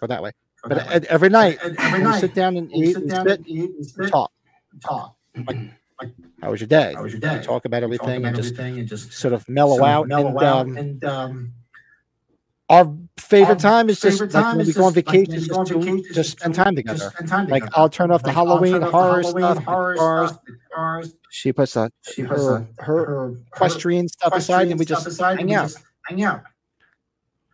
go 0.00 0.06
that 0.06 0.22
way. 0.22 0.30
But 0.64 1.04
every 1.06 1.28
night, 1.30 1.58
every 1.78 2.02
night, 2.02 2.20
sit 2.20 2.34
down 2.34 2.56
and 2.56 2.70
eat 2.74 2.94
sit 2.94 2.96
and 3.02 3.10
down 3.10 3.26
sit 3.28 3.38
and 3.38 3.48
eat 3.48 3.60
and 3.70 3.74
and 3.76 3.86
sit 3.86 4.08
talk. 4.10 4.30
and 4.72 4.82
talk. 4.82 5.16
How 6.42 6.50
was 6.50 6.60
your 6.60 6.68
day? 6.68 6.94
How 6.94 7.02
was 7.02 7.12
your 7.12 7.20
day? 7.20 7.38
We 7.38 7.44
talk 7.44 7.64
about 7.64 7.88
We 7.88 7.96
talk 7.98 8.08
everything 8.08 8.22
about 8.24 8.34
and 8.34 8.36
just 8.42 8.58
and 8.58 8.88
just 8.88 9.12
sort 9.12 9.34
of 9.34 9.48
mellow 9.48 9.76
sort 9.76 9.82
of 9.82 9.88
out. 9.88 10.08
mellow 10.08 10.28
and 10.28 10.38
out. 10.42 10.66
um, 10.66 10.76
And 10.76 11.04
um, 11.04 11.52
our 12.68 12.94
favorite 13.18 13.54
our 13.56 13.60
time 13.60 13.90
is 13.90 14.00
just 14.00 14.18
favorite 14.18 14.32
like 14.34 14.42
time 14.44 14.56
when 14.58 14.60
is 14.62 14.68
we 14.68 14.72
go 14.74 14.84
on 14.84 14.94
just, 14.94 15.06
like, 15.06 15.14
when 15.14 15.26
vacation, 15.26 15.40
we 15.40 15.46
just, 15.48 15.70
vacation, 15.72 16.02
just 16.04 16.14
just 16.14 16.30
spend 16.38 16.54
time 16.54 16.74
just 16.76 16.76
together. 16.76 17.10
spend 17.10 17.28
time 17.28 17.48
Like 17.48 17.62
together. 17.64 17.80
I'll 17.80 17.88
turn 17.88 18.10
off 18.10 18.22
the 18.22 18.28
Like, 18.28 18.36
I'll 18.36 18.46
Halloween 18.46 18.72
turn 18.72 18.82
off 18.84 18.90
the 18.92 18.98
horror 18.98 19.22
Halloween 19.22 19.44
stuff, 19.54 19.64
horror 19.64 19.94
cars. 20.74 21.16
She 21.30 21.52
puts 21.52 21.76
a, 21.76 21.90
She 22.12 22.22
puts 22.22 22.42
her, 22.42 22.56
a- 22.78 22.82
her 22.84 23.04
her 23.06 23.34
equestrian 23.48 24.08
stuff 24.08 24.34
aside, 24.34 24.68
and 24.68 24.78
we 24.78 24.84
just 24.86 25.20
hang 25.20 25.52
out. 25.54 25.72
hang 26.06 26.22
out. 26.22 26.42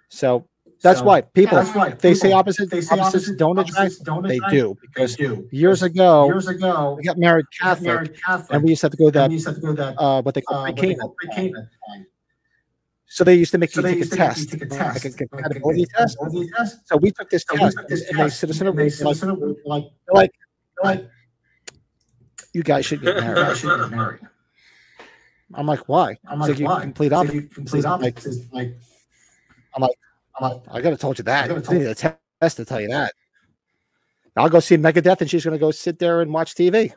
So 0.08 0.46
that's 0.82 0.98
So, 1.00 1.04
why 1.06 1.20
people 1.22 1.56
That's 1.58 1.74
why 1.74 1.90
they 1.90 2.14
say 2.14 2.28
people- 2.28 2.38
opposite 2.38 2.70
they 2.70 2.80
say 2.80 2.98
opposites 2.98 3.36
don't 3.36 3.58
attract. 3.58 4.04
don't 4.04 4.22
They 4.26 4.36
attract. 4.36 4.52
do 4.52 4.74
They 4.80 4.86
because 4.88 5.16
do. 5.16 5.48
years 5.50 5.82
ago 5.82 6.26
Years 6.26 6.46
ago, 6.48 6.94
we 6.98 7.02
got 7.02 7.18
married 7.18 7.46
Catholic, 7.60 7.86
married 7.86 8.22
Catholic, 8.22 8.50
and 8.52 8.62
we 8.62 8.70
used 8.70 8.80
to 8.82 8.86
have 8.86 8.92
to 8.92 8.96
go 8.98 9.10
that 9.10 9.28
we 9.28 9.34
used 9.34 9.46
to 9.46 9.52
have 9.52 9.60
to 9.60 9.66
go 9.66 9.72
that 9.74 9.94
uh, 9.98 10.22
what 10.22 10.34
they 10.34 10.42
call 10.42 10.66
uh, 10.66 10.72
pre-Cana. 10.72 11.70
So 13.08 13.24
they 13.24 13.36
used 13.36 13.52
to 13.52 13.58
make 13.58 13.70
So 13.70 13.80
you 13.80 13.86
take 13.86 13.94
a 13.94 13.98
used 13.98 14.12
to 14.12 14.18
you 14.18 14.24
test, 14.24 14.50
take 14.50 14.62
a 14.62 14.66
test, 14.66 15.04
like 15.04 15.14
a 15.14 15.16
compatibility 15.16 15.86
test. 15.86 16.18
test. 16.54 16.88
So 16.88 16.96
we 16.96 17.10
took 17.12 17.30
this 17.30 17.44
So 17.48 17.56
test, 17.56 17.76
took 17.76 17.88
this 17.88 18.08
and 18.10 18.18
they 18.18 18.22
test, 18.24 18.40
sit 18.40 18.50
us 18.50 18.60
in 18.60 18.66
a 18.66 18.70
and 18.70 18.78
they 18.78 18.88
They're 18.90 19.06
like, 19.06 19.16
us 19.16 19.22
in 19.22 19.30
a 19.30 19.34
like, 19.64 19.84
like, 20.12 20.32
like, 20.82 21.08
you 22.52 22.62
guys 22.62 22.84
should 22.84 23.00
get 23.02 23.16
married. 23.16 23.56
should 23.56 23.80
get 23.80 23.90
married. 23.90 24.20
I'm 25.54 25.66
like, 25.66 25.88
why? 25.88 26.16
I'm 26.26 26.40
like, 26.40 26.58
you 26.58 26.66
why? 26.66 26.80
complete 26.82 27.12
opposite. 27.12 27.54
complete 27.54 27.84
like, 27.84 28.26
like, 28.52 28.76
I'm 29.74 29.82
like, 29.82 29.90
I'm 30.40 30.60
I 30.68 30.80
gotta 30.80 30.90
have 30.90 31.00
told 31.00 31.18
you 31.18 31.24
that. 31.24 31.50
I 31.50 31.54
I 31.54 31.60
could've 31.60 31.72
need 31.72 31.86
a 31.86 31.94
test 31.94 32.56
to 32.56 32.64
tell 32.64 32.80
you 32.80 32.88
that. 32.88 33.12
I'll 34.36 34.50
go 34.50 34.60
see 34.60 34.76
Megadeth, 34.76 35.22
and 35.22 35.30
she's 35.30 35.44
gonna 35.44 35.58
go 35.58 35.70
sit 35.70 35.98
there 35.98 36.20
and 36.20 36.32
watch 36.32 36.54
TV. 36.54 36.92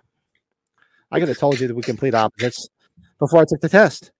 I 1.12 1.20
could 1.20 1.30
have 1.30 1.38
told 1.38 1.60
you 1.60 1.68
that 1.68 1.76
we 1.76 1.82
complete 1.82 2.14
opposites 2.14 2.68
before 3.18 3.42
I 3.42 3.46
took 3.46 3.62
the 3.62 3.70
test. 3.70 4.12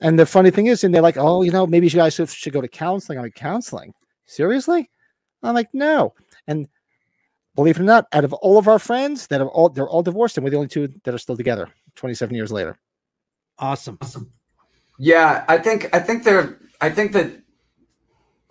And 0.00 0.18
the 0.18 0.26
funny 0.26 0.50
thing 0.50 0.66
is, 0.66 0.84
and 0.84 0.94
they're 0.94 1.02
like, 1.02 1.16
"Oh, 1.16 1.42
you 1.42 1.50
know, 1.50 1.66
maybe 1.66 1.86
you 1.86 1.92
guys 1.92 2.14
should, 2.14 2.28
should 2.28 2.52
go 2.52 2.60
to 2.60 2.68
counseling." 2.68 3.18
I'm 3.18 3.24
like, 3.24 3.34
"Counseling? 3.34 3.92
Seriously?" 4.26 4.90
I'm 5.42 5.54
like, 5.54 5.68
"No." 5.72 6.14
And 6.46 6.68
believe 7.54 7.76
it 7.76 7.80
or 7.80 7.84
not, 7.84 8.06
out 8.12 8.24
of 8.24 8.32
all 8.34 8.58
of 8.58 8.68
our 8.68 8.78
friends 8.78 9.26
that 9.28 9.40
are 9.40 9.48
all 9.48 9.68
they're 9.68 9.88
all 9.88 10.02
divorced, 10.02 10.36
and 10.36 10.44
we're 10.44 10.50
the 10.50 10.56
only 10.56 10.68
two 10.68 10.88
that 11.04 11.14
are 11.14 11.18
still 11.18 11.36
together. 11.36 11.68
27 11.96 12.34
years 12.36 12.52
later. 12.52 12.78
awesome. 13.58 13.98
Awesome. 14.02 14.30
Yeah, 14.98 15.44
I 15.48 15.58
think 15.58 15.88
I 15.94 15.98
think 15.98 16.24
they're 16.24 16.58
I 16.80 16.90
think 16.90 17.12
that 17.12 17.30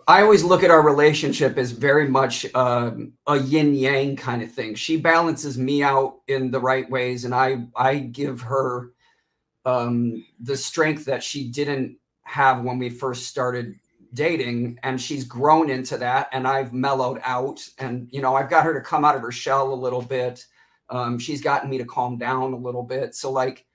I 0.08 0.22
always 0.22 0.44
look 0.44 0.62
at 0.62 0.70
our 0.70 0.82
relationship 0.82 1.58
as 1.58 1.72
very 1.72 2.08
much 2.08 2.46
um, 2.54 3.14
a 3.26 3.38
yin 3.38 3.74
yang 3.74 4.14
kind 4.14 4.40
of 4.42 4.52
thing. 4.52 4.76
She 4.76 4.96
balances 4.96 5.58
me 5.58 5.82
out 5.82 6.20
in 6.28 6.50
the 6.52 6.60
right 6.60 6.88
ways, 6.88 7.24
and 7.24 7.34
I 7.34 7.66
I 7.74 7.98
give 7.98 8.40
her 8.42 8.92
um, 9.64 10.24
the 10.40 10.56
strength 10.56 11.04
that 11.06 11.22
she 11.24 11.48
didn't 11.48 11.98
have 12.22 12.62
when 12.62 12.78
we 12.78 12.88
first 12.88 13.26
started 13.26 13.74
dating 14.14 14.78
and 14.82 15.00
she's 15.00 15.24
grown 15.24 15.68
into 15.68 15.98
that 15.98 16.28
and 16.32 16.46
I've 16.48 16.72
mellowed 16.72 17.20
out 17.22 17.60
and 17.78 18.08
you 18.10 18.22
know 18.22 18.34
I've 18.34 18.48
got 18.48 18.64
her 18.64 18.72
to 18.72 18.80
come 18.80 19.04
out 19.04 19.14
of 19.16 19.22
her 19.22 19.32
shell 19.32 19.72
a 19.72 19.74
little 19.74 20.02
bit. 20.02 20.46
Um, 20.88 21.18
she's 21.18 21.42
gotten 21.42 21.68
me 21.68 21.78
to 21.78 21.84
calm 21.84 22.16
down 22.16 22.52
a 22.52 22.56
little 22.56 22.82
bit. 22.82 23.14
So 23.14 23.30
like 23.30 23.66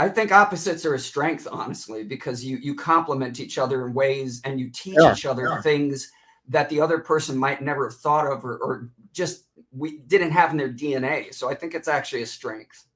I 0.00 0.08
think 0.08 0.32
opposites 0.32 0.86
are 0.86 0.94
a 0.94 0.98
strength, 0.98 1.46
honestly, 1.50 2.04
because 2.04 2.42
you 2.42 2.56
you 2.56 2.74
complement 2.74 3.38
each 3.38 3.58
other 3.58 3.86
in 3.86 3.92
ways 3.92 4.40
and 4.44 4.58
you 4.58 4.70
teach 4.70 4.96
Yeah, 4.98 5.12
each 5.12 5.26
other 5.26 5.44
yeah. 5.44 5.60
things 5.60 6.10
that 6.48 6.70
the 6.70 6.80
other 6.80 6.98
person 6.98 7.36
might 7.36 7.60
never 7.60 7.88
have 7.90 7.98
thought 7.98 8.26
of 8.26 8.42
or, 8.44 8.56
or 8.56 8.88
just 9.12 9.44
we 9.72 9.98
didn't 9.98 10.30
have 10.30 10.52
in 10.52 10.56
their 10.56 10.72
DNA. 10.72 11.34
So 11.34 11.50
I 11.50 11.54
think 11.54 11.74
it's 11.74 11.86
actually 11.86 12.22
a 12.22 12.26
strength. 12.26 12.86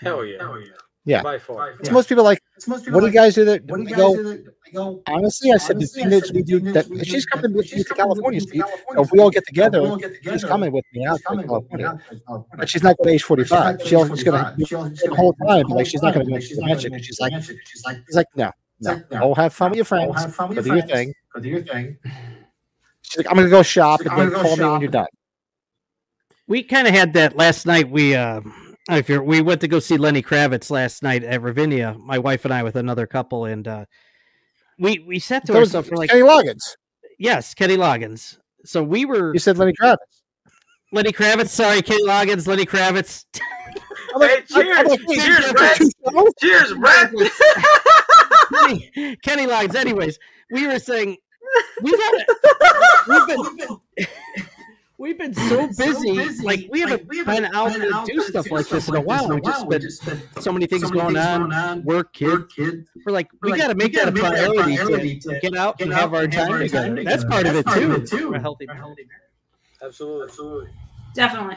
Hell 0.00 0.24
yeah. 0.24 0.38
Hell 0.40 0.58
yeah. 0.60 0.72
Yeah. 1.04 1.22
By 1.22 1.38
far. 1.38 1.70
It's 1.80 1.90
most 1.90 2.08
people 2.08 2.22
like, 2.22 2.40
most 2.68 2.88
what 2.90 3.00
do 3.00 3.06
you 3.06 3.12
guys 3.12 3.34
do 3.34 3.44
that? 3.46 3.64
What 3.64 3.78
do 3.78 3.82
you 3.82 3.88
I 3.88 3.90
guys 3.90 3.98
go, 3.98 4.14
do 4.16 4.22
that? 4.22 4.72
Go, 4.72 5.02
honestly, 5.08 5.50
I 5.52 5.56
said 5.58 5.76
honestly, 5.76 6.02
thing 6.04 6.12
I 6.14 6.20
said 6.20 6.34
we 6.34 6.42
the 6.42 6.46
do 6.46 6.60
thing 6.60 6.72
that 6.72 6.88
that 6.88 6.88
we 6.90 7.04
she's 7.04 7.26
do 7.26 7.30
coming 7.32 7.50
that- 7.50 7.56
with 7.56 7.66
she's 7.66 7.76
me 7.78 7.82
to 7.84 7.94
coming 7.94 8.08
with 8.08 8.16
California. 8.22 8.40
me 8.40 8.46
to 8.46 8.52
California, 8.52 8.94
So 8.94 9.02
if 9.02 9.12
we 9.12 9.18
all 9.18 9.26
Steve. 9.30 9.34
get 9.34 9.40
So 9.40 9.40
if 9.42 9.44
together, 9.46 9.82
we 9.82 9.88
all 9.88 9.96
get 9.96 10.10
she's 10.10 10.18
together, 10.22 10.48
coming 10.48 10.72
with 10.72 10.84
me 10.94 11.06
she's 11.10 11.22
coming 11.22 11.46
with 11.48 11.72
me 11.72 11.84
out 11.84 11.96
to 11.98 12.02
California. 12.04 12.46
But 12.56 12.68
she's 12.68 12.82
not 12.84 12.96
going 12.98 13.18
to 13.18 13.24
H45. 13.24 13.50
not 13.50 13.82
She's 13.82 13.90
gonna 13.90 14.08
going 14.08 14.94
to 14.94 15.02
the 15.02 15.08
gonna 15.08 15.16
whole 15.16 15.34
the 15.38 15.44
time, 15.46 15.66
whole 15.66 15.76
like 15.76 15.86
she's 15.86 16.02
not 16.02 16.14
going 16.14 16.26
time, 16.26 16.28
to 16.28 16.32
like 16.32 16.40
make 16.40 16.48
she's 16.48 16.58
not 16.58 16.68
gonna 16.68 16.90
make 16.90 17.02
She's 17.04 17.16
the 17.16 17.22
like. 17.24 17.42
She's 17.42 17.84
like, 17.84 17.96
she's 18.06 18.16
like, 18.16 18.26
no, 18.36 18.50
no, 18.80 18.90
like, 18.92 19.10
no, 19.10 19.18
go 19.20 19.34
have 19.34 19.52
fun 19.52 19.70
with 19.70 19.76
your 19.76 19.84
friends. 19.84 20.14
have 20.22 20.34
fun 20.34 20.48
with 20.50 20.64
Go 20.64 20.72
your 20.74 20.82
do 20.82 20.88
your 20.88 20.96
thing. 20.96 21.14
Go 21.34 21.40
do 21.40 21.48
your 21.48 21.62
thing. 21.64 21.96
She's 23.02 23.16
like, 23.18 23.26
I'm 23.28 23.34
going 23.34 23.46
to 23.46 23.50
go 23.50 23.62
shop 23.64 24.00
and 24.00 24.08
"I'm 24.10 24.18
then 24.18 24.30
gonna 24.30 24.42
go 24.42 24.48
call 24.48 24.56
me 24.56 24.64
when 24.72 24.80
you're 24.82 24.90
done. 24.90 25.06
We 26.48 26.62
kind 26.62 26.86
of 26.88 26.94
had 26.94 27.12
that 27.14 27.36
last 27.36 27.66
night. 27.66 27.90
We 27.90 28.14
uh, 28.14 28.40
if 28.90 29.08
you're, 29.08 29.22
we 29.22 29.40
went 29.40 29.60
to 29.60 29.68
go 29.68 29.78
see 29.78 29.96
Lenny 29.96 30.22
Kravitz 30.22 30.70
last 30.70 31.02
night 31.02 31.22
at 31.24 31.40
Ravinia. 31.42 31.94
My 31.98 32.18
wife 32.18 32.44
and 32.44 32.52
I 32.52 32.62
with 32.62 32.76
another 32.76 33.06
couple, 33.06 33.44
and 33.44 33.66
uh, 33.68 33.84
we 34.78 34.98
we 35.00 35.18
sat 35.18 35.46
to 35.46 35.52
That 35.52 35.60
was 35.60 35.68
ourselves. 35.70 35.90
We're 35.90 35.98
like, 35.98 36.10
Kenny 36.10 36.22
Loggins. 36.22 36.76
yes, 37.18 37.54
Kenny 37.54 37.76
Loggins. 37.76 38.38
So 38.64 38.82
we 38.82 39.04
were 39.04 39.32
You 39.32 39.38
said 39.40 39.58
Lenny 39.58 39.72
Kravitz. 39.80 39.96
Lenny 40.92 41.12
Kravitz. 41.12 41.48
Sorry, 41.48 41.80
Kenny 41.82 42.04
Loggins. 42.06 42.46
Lenny 42.46 42.66
Kravitz. 42.66 43.24
Hey, 44.20 44.42
cheers. 44.46 44.76
I'm 44.78 44.86
like, 44.86 45.00
hey, 45.08 45.16
cheers, 45.16 45.52
Brett. 45.52 45.80
Cheers, 46.40 46.74
Brett. 46.74 47.12
Kenny, 48.52 49.16
Kenny 49.22 49.46
Loggins. 49.46 49.74
Anyways, 49.74 50.18
we 50.50 50.66
were 50.66 50.78
saying 50.78 51.16
we've 51.82 51.98
had 51.98 52.24
we've 53.08 53.26
been 53.26 54.06
we've 55.02 55.18
been 55.18 55.34
so 55.48 55.66
busy, 55.66 56.42
like 56.42 56.68
we 56.70 56.80
haven't 56.80 57.08
been 57.08 57.44
out 57.54 57.74
to 57.74 58.02
do 58.06 58.20
stuff 58.22 58.50
like 58.50 58.68
this 58.68 58.88
in 58.88 58.94
a 58.94 59.00
while. 59.00 59.28
We 59.28 59.40
just 59.40 59.68
been 60.06 60.22
so 60.40 60.52
many 60.52 60.66
things 60.66 60.88
going 60.90 61.16
on, 61.16 61.82
work, 61.82 62.14
kid. 62.14 62.44
We're 63.04 63.12
like, 63.12 63.28
we 63.42 63.56
got 63.56 63.68
to 63.68 63.74
make 63.74 63.92
that 63.94 64.08
a 64.08 64.12
priority 64.12 65.18
to 65.20 65.40
get 65.40 65.56
out 65.56 65.80
and 65.80 65.92
have 65.92 66.14
our 66.14 66.28
time 66.28 66.60
together. 66.60 67.02
That's 67.04 67.24
part 67.24 67.46
of 67.46 67.56
it 67.56 67.66
too. 67.66 68.06
For 68.06 68.36
a 68.36 68.40
healthy 68.40 68.68
Absolutely. 69.82 70.28
Absolutely. 70.28 70.70
Definitely. 71.14 71.56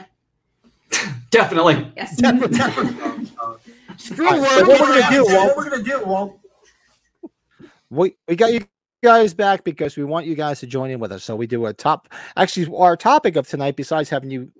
Definitely. 1.30 1.92
Yes. 1.96 2.16
Screw 3.98 4.26
All 4.26 4.32
right, 4.32 4.40
work. 4.40 4.50
so 4.50 4.68
what 4.68 4.80
we're 4.80 5.00
gonna 5.00 5.14
do, 5.14 5.24
Walt, 5.24 5.46
what 5.46 5.56
we're 5.56 5.70
gonna 5.70 5.82
do, 5.82 6.04
Walt? 6.04 6.38
we, 7.88 8.16
we 8.28 8.36
got 8.36 8.52
you 8.52 8.66
guys 9.06 9.34
back 9.34 9.62
because 9.62 9.96
we 9.96 10.02
want 10.02 10.26
you 10.26 10.34
guys 10.34 10.58
to 10.58 10.66
join 10.66 10.90
in 10.90 10.98
with 10.98 11.12
us. 11.12 11.22
So 11.22 11.36
we 11.36 11.46
do 11.46 11.66
a 11.66 11.72
top. 11.72 12.08
Actually, 12.36 12.76
our 12.76 12.96
topic 12.96 13.36
of 13.36 13.46
tonight, 13.46 13.76
besides 13.76 14.10
having 14.10 14.32
you 14.32 14.50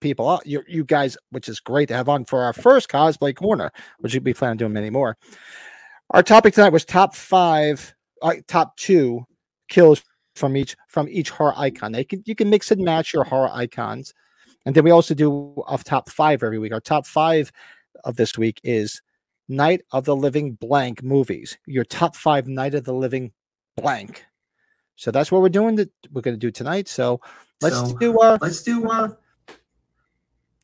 people, 0.00 0.40
you 0.44 0.64
you 0.66 0.82
guys, 0.82 1.16
which 1.30 1.48
is 1.48 1.60
great 1.60 1.86
to 1.88 1.94
have 1.94 2.08
on 2.08 2.24
for 2.24 2.42
our 2.42 2.52
first 2.52 2.88
cosplay 2.88 3.32
corner, 3.36 3.70
which 4.00 4.18
we 4.18 4.34
plan 4.34 4.50
on 4.50 4.56
doing 4.56 4.72
many 4.72 4.90
more. 4.90 5.16
Our 6.10 6.24
topic 6.24 6.54
tonight 6.54 6.72
was 6.72 6.84
top 6.84 7.14
five, 7.14 7.94
uh, 8.20 8.34
top 8.48 8.76
two 8.76 9.24
kills 9.68 10.02
from 10.34 10.56
each 10.56 10.74
from 10.88 11.06
each 11.08 11.30
horror 11.30 11.54
icon. 11.56 11.92
They 11.92 12.02
can 12.02 12.20
you 12.26 12.34
can 12.34 12.50
mix 12.50 12.72
and 12.72 12.82
match 12.82 13.12
your 13.12 13.22
horror 13.22 13.50
icons, 13.52 14.12
and 14.66 14.74
then 14.74 14.82
we 14.82 14.90
also 14.90 15.14
do 15.14 15.62
a 15.68 15.78
top 15.78 16.10
five 16.10 16.42
every 16.42 16.58
week. 16.58 16.72
Our 16.72 16.80
top 16.80 17.06
five 17.06 17.52
of 18.02 18.16
this 18.16 18.36
week 18.36 18.60
is 18.64 19.00
Night 19.48 19.82
of 19.92 20.04
the 20.04 20.16
Living 20.16 20.54
Blank 20.54 21.04
movies. 21.04 21.56
Your 21.64 21.84
top 21.84 22.16
five 22.16 22.48
Night 22.48 22.74
of 22.74 22.82
the 22.82 22.92
Living 22.92 23.30
Blank. 23.76 24.24
So 24.96 25.10
that's 25.10 25.32
what 25.32 25.42
we're 25.42 25.48
doing. 25.48 25.76
That 25.76 25.90
we're 26.12 26.22
going 26.22 26.34
to 26.36 26.40
do 26.40 26.50
tonight. 26.50 26.88
So 26.88 27.20
let's 27.60 27.76
So, 27.76 27.96
do 27.98 28.20
our 28.20 28.38
Let's 28.40 28.62
do 28.62 28.88
uh, 28.88 29.08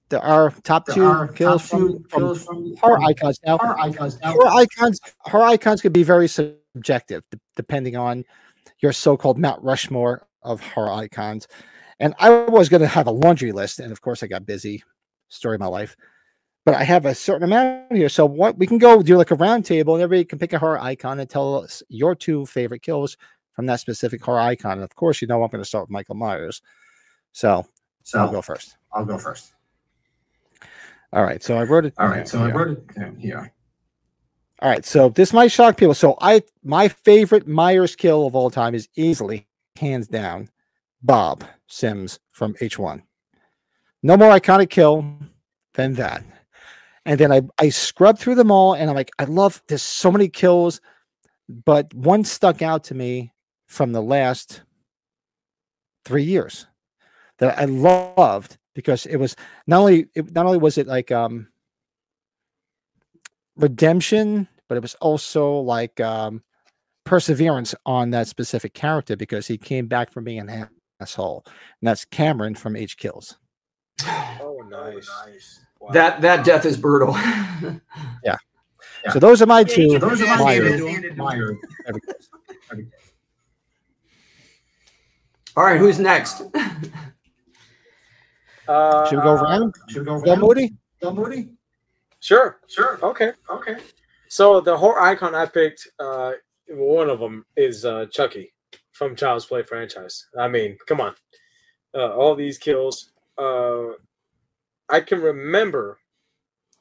the, 0.09 0.21
our 0.21 0.51
top 0.63 0.87
the- 0.87 0.95
two 0.95 1.05
our 1.05 1.29
kills 1.29 1.69
top 1.69 1.79
two 1.79 2.05
from, 2.09 2.21
kills 2.21 2.45
from 2.45 2.77
from 2.77 3.05
icons. 3.05 3.41
Now, 3.45 3.59
horror 3.59 3.79
icons. 3.81 4.19
Now, 4.21 4.33
horror 4.33 4.49
icons, 4.49 5.01
horror 5.21 5.45
icons 5.45 5.83
could 5.83 5.93
be 5.93 6.03
very 6.03 6.29
subjective 6.29 7.23
de- 7.31 7.41
depending 7.57 7.97
on 7.97 8.25
your 8.81 8.93
so-called 8.93 9.39
Mount 9.39 9.63
Rushmore 9.63 10.27
of 10.43 10.61
horror 10.61 10.93
icons. 10.93 11.47
And 11.99 12.15
I 12.19 12.31
was 12.31 12.69
going 12.69 12.81
to 12.81 12.89
have 12.89 13.07
a 13.07 13.11
laundry 13.13 13.53
list, 13.53 13.79
and 13.79 13.93
of 13.93 14.01
course, 14.01 14.23
I 14.23 14.27
got 14.27 14.47
busy. 14.47 14.83
Story 15.29 15.57
of 15.57 15.61
my 15.61 15.67
life. 15.67 15.97
But 16.65 16.75
I 16.75 16.85
have 16.85 17.07
a 17.07 17.15
certain 17.15 17.45
amount 17.45 17.93
here, 17.93 18.09
so 18.09 18.27
what 18.27 18.59
we 18.59 18.67
can 18.67 18.79
go 18.79 19.03
do 19.03 19.17
like 19.17 19.31
a 19.31 19.35
round 19.37 19.65
table, 19.65 19.95
and 19.95 20.03
everybody 20.03 20.25
can 20.25 20.39
pick 20.39 20.53
a 20.53 20.59
horror 20.59 20.79
icon 20.79 21.19
and 21.19 21.29
tell 21.29 21.63
us 21.63 21.83
your 21.89 22.15
two 22.15 22.45
favorite 22.47 22.83
kills 22.83 23.17
from 23.55 23.67
that 23.67 23.81
specific 23.81 24.23
horror 24.23 24.41
icon. 24.41 24.73
And 24.73 24.83
of 24.83 24.95
course, 24.95 25.23
you 25.23 25.29
know 25.29 25.43
I'm 25.43 25.51
going 25.51 25.63
to 25.63 25.69
start 25.69 25.85
with 25.85 25.91
Michael 25.91 26.17
Myers. 26.17 26.61
So 27.33 27.67
so 28.03 28.21
I'll 28.21 28.31
go 28.31 28.43
first. 28.43 28.77
I'll 28.93 29.05
go 29.05 29.19
first. 29.19 29.55
All 31.13 31.25
right, 31.25 31.43
so 31.43 31.57
I 31.57 31.65
wrote 31.65 31.87
it. 31.87 31.95
All 31.99 32.09
right. 32.09 32.27
so 32.27 32.43
I 32.43 32.51
wrote 32.51 32.71
it 32.71 32.95
down 32.95 33.17
here. 33.17 33.53
All 34.63 34.69
right, 34.69 34.85
so 34.85 35.09
this 35.09 35.33
might 35.33 35.51
shock 35.51 35.77
people. 35.77 35.95
So 35.95 36.17
I 36.21 36.43
my 36.63 36.89
favorite 36.89 37.49
Myers 37.49 37.97
kill 37.97 38.27
of 38.27 38.35
all 38.35 38.51
time 38.51 38.75
is 38.75 38.89
easily, 38.97 39.47
hands 39.77 40.07
down, 40.07 40.51
Bob 41.03 41.45
Simms 41.67 42.21
from 42.31 42.55
H1. 42.55 43.03
No 44.03 44.17
more 44.17 44.31
iconic 44.31 44.71
kill 44.71 45.05
than 45.75 45.95
that. 45.95 46.25
And 47.07 47.19
then 47.19 47.33
I 47.33 47.43
I 47.59 47.71
scrubbed 47.71 48.19
through 48.19 48.35
them 48.35 48.51
all, 48.51 48.75
and 48.75 48.89
I'm 48.89 48.97
like, 48.97 49.11
I 49.19 49.25
love 49.25 49.63
there's 49.69 49.83
so 49.83 50.11
many 50.11 50.29
kills, 50.29 50.81
but 51.49 51.93
one 51.95 52.25
stuck 52.25 52.63
out 52.63 52.85
to 52.85 52.95
me 52.95 53.33
from 53.67 53.93
the 53.93 54.03
last 54.03 54.63
three 56.05 56.25
years 56.25 56.67
that 57.39 57.59
I 57.59 57.65
loved 57.65 58.59
because 58.75 59.07
it 59.07 59.17
was 59.17 59.37
not 59.67 59.81
only 59.81 60.07
it, 60.15 60.33
not 60.33 60.47
only 60.47 60.59
was 60.59 60.79
it 60.79 60.87
like 60.87 61.11
um 61.11 61.49
redemption, 63.57 64.49
but 64.69 64.77
it 64.77 64.83
was 64.83 64.95
also 64.97 65.59
like 65.61 66.01
um, 66.01 66.43
perseverance 67.05 67.75
on 67.87 68.11
that 68.11 68.29
specific 68.29 68.75
character 68.75 69.17
because 69.17 69.47
he 69.47 69.59
came 69.59 69.87
back 69.87 70.13
from 70.13 70.25
being 70.25 70.49
an 70.49 70.69
asshole. 71.01 71.45
And 71.47 71.89
that's 71.89 72.05
Cameron 72.05 72.55
from 72.55 72.77
H 72.77 72.97
Kills. 72.97 73.37
Oh, 74.05 74.63
nice. 74.69 75.61
Wow. 75.81 75.91
That 75.93 76.21
that 76.21 76.45
death 76.45 76.65
is 76.67 76.77
brutal. 76.77 77.17
Yeah. 78.25 78.37
So 79.13 79.19
those 79.19 79.41
are 79.41 79.47
my 79.47 79.65
two. 79.65 79.91
So 79.93 79.99
those 79.99 80.21
are 80.23 80.27
my 80.27 80.37
Myers. 80.45 80.79
two 80.79 81.15
Myers. 81.15 81.57
All 85.57 85.65
right, 85.65 85.79
who's 85.81 85.99
next? 85.99 86.43
Uh, 88.69 89.05
Should 89.09 89.17
we 89.19 89.23
go 89.25 89.33
around? 89.33 89.75
Should 89.89 90.03
we 90.03 90.05
go 90.07 90.21
Go 90.21 90.31
around? 90.31 90.41
Moody? 90.43 90.73
Go 91.03 91.13
Moody? 91.13 91.49
Sure. 92.21 92.61
Sure. 92.69 93.01
Okay. 93.03 93.33
Okay. 93.51 93.79
So 94.29 94.61
the 94.61 94.77
horror 94.77 95.01
icon 95.01 95.35
I 95.35 95.47
picked, 95.47 95.89
uh, 95.99 96.35
one 96.69 97.11
of 97.11 97.19
them 97.19 97.45
is 97.57 97.85
uh, 97.85 98.07
Chucky 98.13 98.53
from 98.93 99.17
Child's 99.17 99.45
Play 99.47 99.65
franchise. 99.65 100.25
I 100.39 100.47
mean, 100.47 100.79
come 100.87 101.01
on, 101.01 101.17
uh, 101.97 102.15
all 102.15 102.37
these 102.37 102.59
kills. 102.59 103.11
Uh, 103.37 103.95
I 104.91 105.01
can 105.01 105.21
remember 105.21 105.99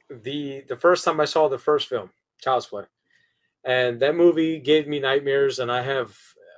the 0.10 0.64
the 0.68 0.78
first 0.78 1.06
time 1.06 1.20
I 1.20 1.26
saw 1.26 1.48
the 1.48 1.58
first 1.58 1.88
film, 1.88 2.10
Child's 2.42 2.68
Play, 2.68 2.84
and 3.64 4.00
that 4.00 4.16
movie 4.16 4.60
gave 4.60 4.88
me 4.88 5.00
nightmares, 5.00 5.60
and 5.60 5.72
I 5.72 5.82
have 5.82 6.16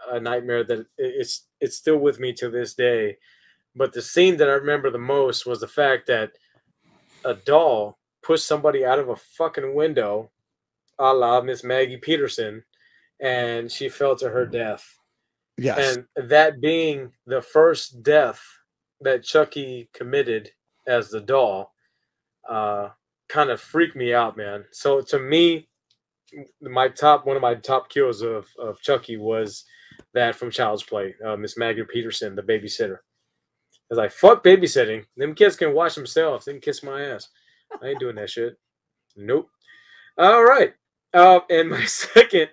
a 0.09 0.19
nightmare 0.19 0.63
that 0.63 0.85
it's 0.97 1.47
it's 1.59 1.77
still 1.77 1.97
with 1.97 2.19
me 2.19 2.33
to 2.33 2.49
this 2.49 2.73
day. 2.73 3.17
But 3.75 3.93
the 3.93 4.01
scene 4.01 4.37
that 4.37 4.49
I 4.49 4.53
remember 4.53 4.89
the 4.89 4.97
most 4.97 5.45
was 5.45 5.61
the 5.61 5.67
fact 5.67 6.07
that 6.07 6.31
a 7.23 7.35
doll 7.35 7.99
pushed 8.21 8.45
somebody 8.45 8.85
out 8.85 8.99
of 8.99 9.09
a 9.09 9.15
fucking 9.15 9.73
window 9.73 10.29
a 11.01 11.13
la 11.13 11.41
Miss 11.41 11.63
Maggie 11.63 11.97
Peterson, 11.97 12.63
and 13.19 13.71
she 13.71 13.89
fell 13.89 14.15
to 14.17 14.29
her 14.29 14.45
death. 14.45 14.97
Yes. 15.57 15.97
And 15.97 16.29
that 16.29 16.61
being 16.61 17.11
the 17.25 17.41
first 17.41 18.03
death 18.03 18.41
that 19.01 19.23
Chucky 19.23 19.89
committed 19.93 20.51
as 20.87 21.09
the 21.09 21.21
doll, 21.21 21.73
uh, 22.49 22.89
kind 23.29 23.49
of 23.49 23.61
freaked 23.61 23.95
me 23.95 24.13
out, 24.13 24.37
man. 24.37 24.65
So 24.71 25.01
to 25.01 25.19
me, 25.19 25.67
my 26.61 26.87
top 26.87 27.25
one 27.25 27.35
of 27.35 27.41
my 27.41 27.55
top 27.55 27.89
kills 27.89 28.21
of 28.21 28.47
of 28.59 28.81
Chucky 28.81 29.17
was 29.17 29.65
that 30.13 30.35
from 30.35 30.51
Child's 30.51 30.83
Play, 30.83 31.15
uh, 31.25 31.35
Miss 31.35 31.57
Maggie 31.57 31.83
Peterson, 31.83 32.35
the 32.35 32.41
babysitter. 32.41 32.97
I 33.91 33.93
was 33.93 33.97
like, 33.97 34.11
fuck 34.11 34.43
babysitting. 34.43 35.05
Them 35.17 35.35
kids 35.35 35.55
can 35.55 35.73
watch 35.73 35.95
themselves. 35.95 36.45
They 36.45 36.53
can 36.53 36.61
kiss 36.61 36.83
my 36.83 37.01
ass. 37.01 37.27
I 37.81 37.87
ain't 37.87 37.99
doing 37.99 38.15
that 38.15 38.29
shit. 38.29 38.57
Nope. 39.17 39.49
All 40.17 40.43
right. 40.43 40.73
Uh, 41.13 41.41
and 41.49 41.69
my 41.69 41.83
second, 41.85 42.49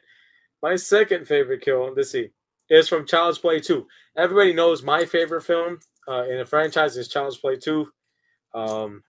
my 0.63 0.75
second 0.75 1.27
favorite 1.27 1.63
kill. 1.63 1.93
Let's 1.95 2.11
see. 2.11 2.31
is 2.71 2.89
from 2.89 3.07
Child's 3.07 3.39
Play 3.39 3.61
2. 3.61 3.87
Everybody 4.17 4.53
knows 4.53 4.83
my 4.83 5.05
favorite 5.05 5.43
film 5.43 5.79
uh, 6.09 6.25
in 6.25 6.39
the 6.39 6.45
franchise 6.45 6.97
is 6.97 7.09
Child's 7.09 7.37
Play 7.37 7.57
2. 7.57 7.87
Um, 8.55 9.03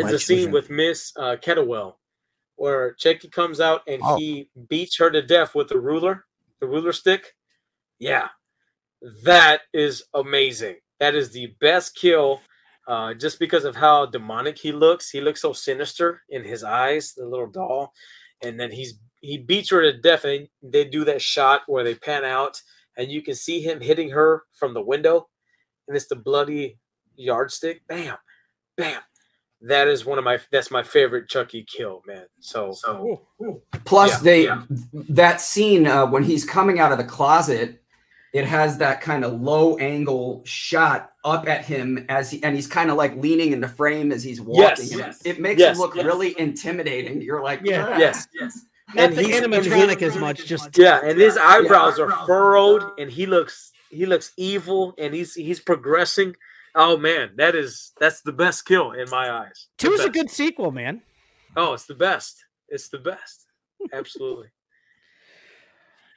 it's 0.00 0.12
a 0.12 0.18
scene 0.18 0.50
with 0.50 0.70
Miss 0.70 1.12
uh, 1.16 1.36
Kettlewell 1.40 1.94
where 2.56 2.94
Chucky 2.94 3.28
comes 3.28 3.60
out 3.60 3.82
and 3.86 4.00
Oh. 4.04 4.16
he 4.16 4.48
beats 4.68 4.96
her 4.98 5.10
to 5.10 5.22
death 5.22 5.54
with 5.54 5.68
the 5.68 5.80
ruler, 5.80 6.24
the 6.60 6.66
ruler 6.66 6.92
stick. 6.92 7.34
Yeah, 7.98 8.28
that 9.24 9.62
is 9.72 10.04
amazing. 10.14 10.76
That 11.00 11.14
is 11.14 11.30
the 11.30 11.54
best 11.60 11.96
kill 11.96 12.40
uh, 12.88 13.14
just 13.14 13.38
because 13.38 13.64
of 13.64 13.76
how 13.76 14.06
demonic 14.06 14.58
he 14.58 14.72
looks. 14.72 15.10
He 15.10 15.20
looks 15.20 15.40
so 15.42 15.52
sinister 15.52 16.22
in 16.28 16.44
his 16.44 16.64
eyes, 16.64 17.14
the 17.16 17.26
little 17.26 17.48
doll. 17.50 17.92
And 18.42 18.58
then 18.58 18.70
he's 18.70 18.98
he 19.20 19.38
beats 19.38 19.70
her 19.70 19.82
to 19.82 19.96
death, 20.00 20.24
and 20.24 20.48
they 20.62 20.84
do 20.84 21.04
that 21.04 21.22
shot 21.22 21.62
where 21.68 21.84
they 21.84 21.94
pan 21.94 22.24
out, 22.24 22.60
and 22.96 23.10
you 23.10 23.22
can 23.22 23.36
see 23.36 23.60
him 23.60 23.80
hitting 23.80 24.10
her 24.10 24.42
from 24.52 24.74
the 24.74 24.82
window, 24.82 25.28
and 25.86 25.96
it's 25.96 26.08
the 26.08 26.16
bloody 26.16 26.78
yardstick. 27.14 27.86
Bam, 27.86 28.16
bam. 28.82 29.00
That 29.62 29.86
is 29.86 30.04
one 30.04 30.18
of 30.18 30.24
my 30.24 30.38
that's 30.50 30.70
my 30.70 30.82
favorite 30.82 31.28
Chucky 31.28 31.64
kill, 31.64 32.02
man. 32.06 32.26
So 32.40 32.72
so 32.72 33.22
Plus, 33.84 34.10
Yeah, 34.10 34.18
they 34.22 34.44
yeah. 34.44 34.62
that 35.10 35.40
scene 35.40 35.86
uh, 35.86 36.06
when 36.06 36.24
he's 36.24 36.44
coming 36.44 36.80
out 36.80 36.90
of 36.92 36.98
the 36.98 37.04
closet, 37.04 37.80
it 38.32 38.44
has 38.44 38.78
that 38.78 39.00
kind 39.00 39.24
of 39.24 39.40
low 39.40 39.76
angle 39.78 40.42
shot 40.44 41.12
up 41.24 41.46
at 41.48 41.64
him 41.64 42.04
as 42.08 42.30
he 42.32 42.42
and 42.42 42.56
he's 42.56 42.66
kind 42.66 42.90
of 42.90 42.96
like 42.96 43.14
leaning 43.16 43.52
in 43.52 43.60
the 43.60 43.68
frame 43.68 44.10
as 44.10 44.24
he's 44.24 44.40
walking. 44.40 44.62
Yes, 44.62 44.96
yes, 44.96 45.22
it 45.24 45.38
makes 45.40 45.60
yes, 45.60 45.76
him 45.76 45.80
look 45.82 45.94
yes. 45.94 46.04
really 46.06 46.34
intimidating. 46.40 47.22
You're 47.22 47.42
like, 47.42 47.60
Yeah. 47.62 47.86
"Ah." 47.88 47.98
yes, 47.98 48.26
yes. 48.34 48.64
Not 48.94 49.12
the 49.12 49.22
he's- 49.22 49.42
and 49.44 49.52
animatronic 49.52 50.00
he- 50.00 50.04
as 50.06 50.16
much, 50.16 50.44
just 50.44 50.76
yeah, 50.76 51.00
and 51.04 51.18
his 51.20 51.36
eyebrows 51.36 52.00
are 52.00 52.10
furrowed, 52.26 52.82
and 52.98 53.08
he 53.08 53.26
looks 53.26 53.70
he 53.90 54.06
looks 54.06 54.32
evil, 54.36 54.92
and 54.98 55.14
he's 55.14 55.34
he's 55.34 55.60
progressing. 55.60 56.34
Oh 56.74 56.96
man, 56.96 57.32
that 57.36 57.54
is 57.54 57.92
that's 58.00 58.22
the 58.22 58.32
best 58.32 58.64
kill 58.64 58.92
in 58.92 59.08
my 59.10 59.30
eyes. 59.30 59.68
The 59.78 59.88
Two 59.88 59.92
is 59.92 60.04
a 60.04 60.10
good 60.10 60.30
sequel, 60.30 60.72
man. 60.72 61.02
Oh, 61.56 61.74
it's 61.74 61.84
the 61.84 61.94
best. 61.94 62.44
It's 62.68 62.88
the 62.88 62.98
best. 62.98 63.46
Absolutely. 63.92 64.48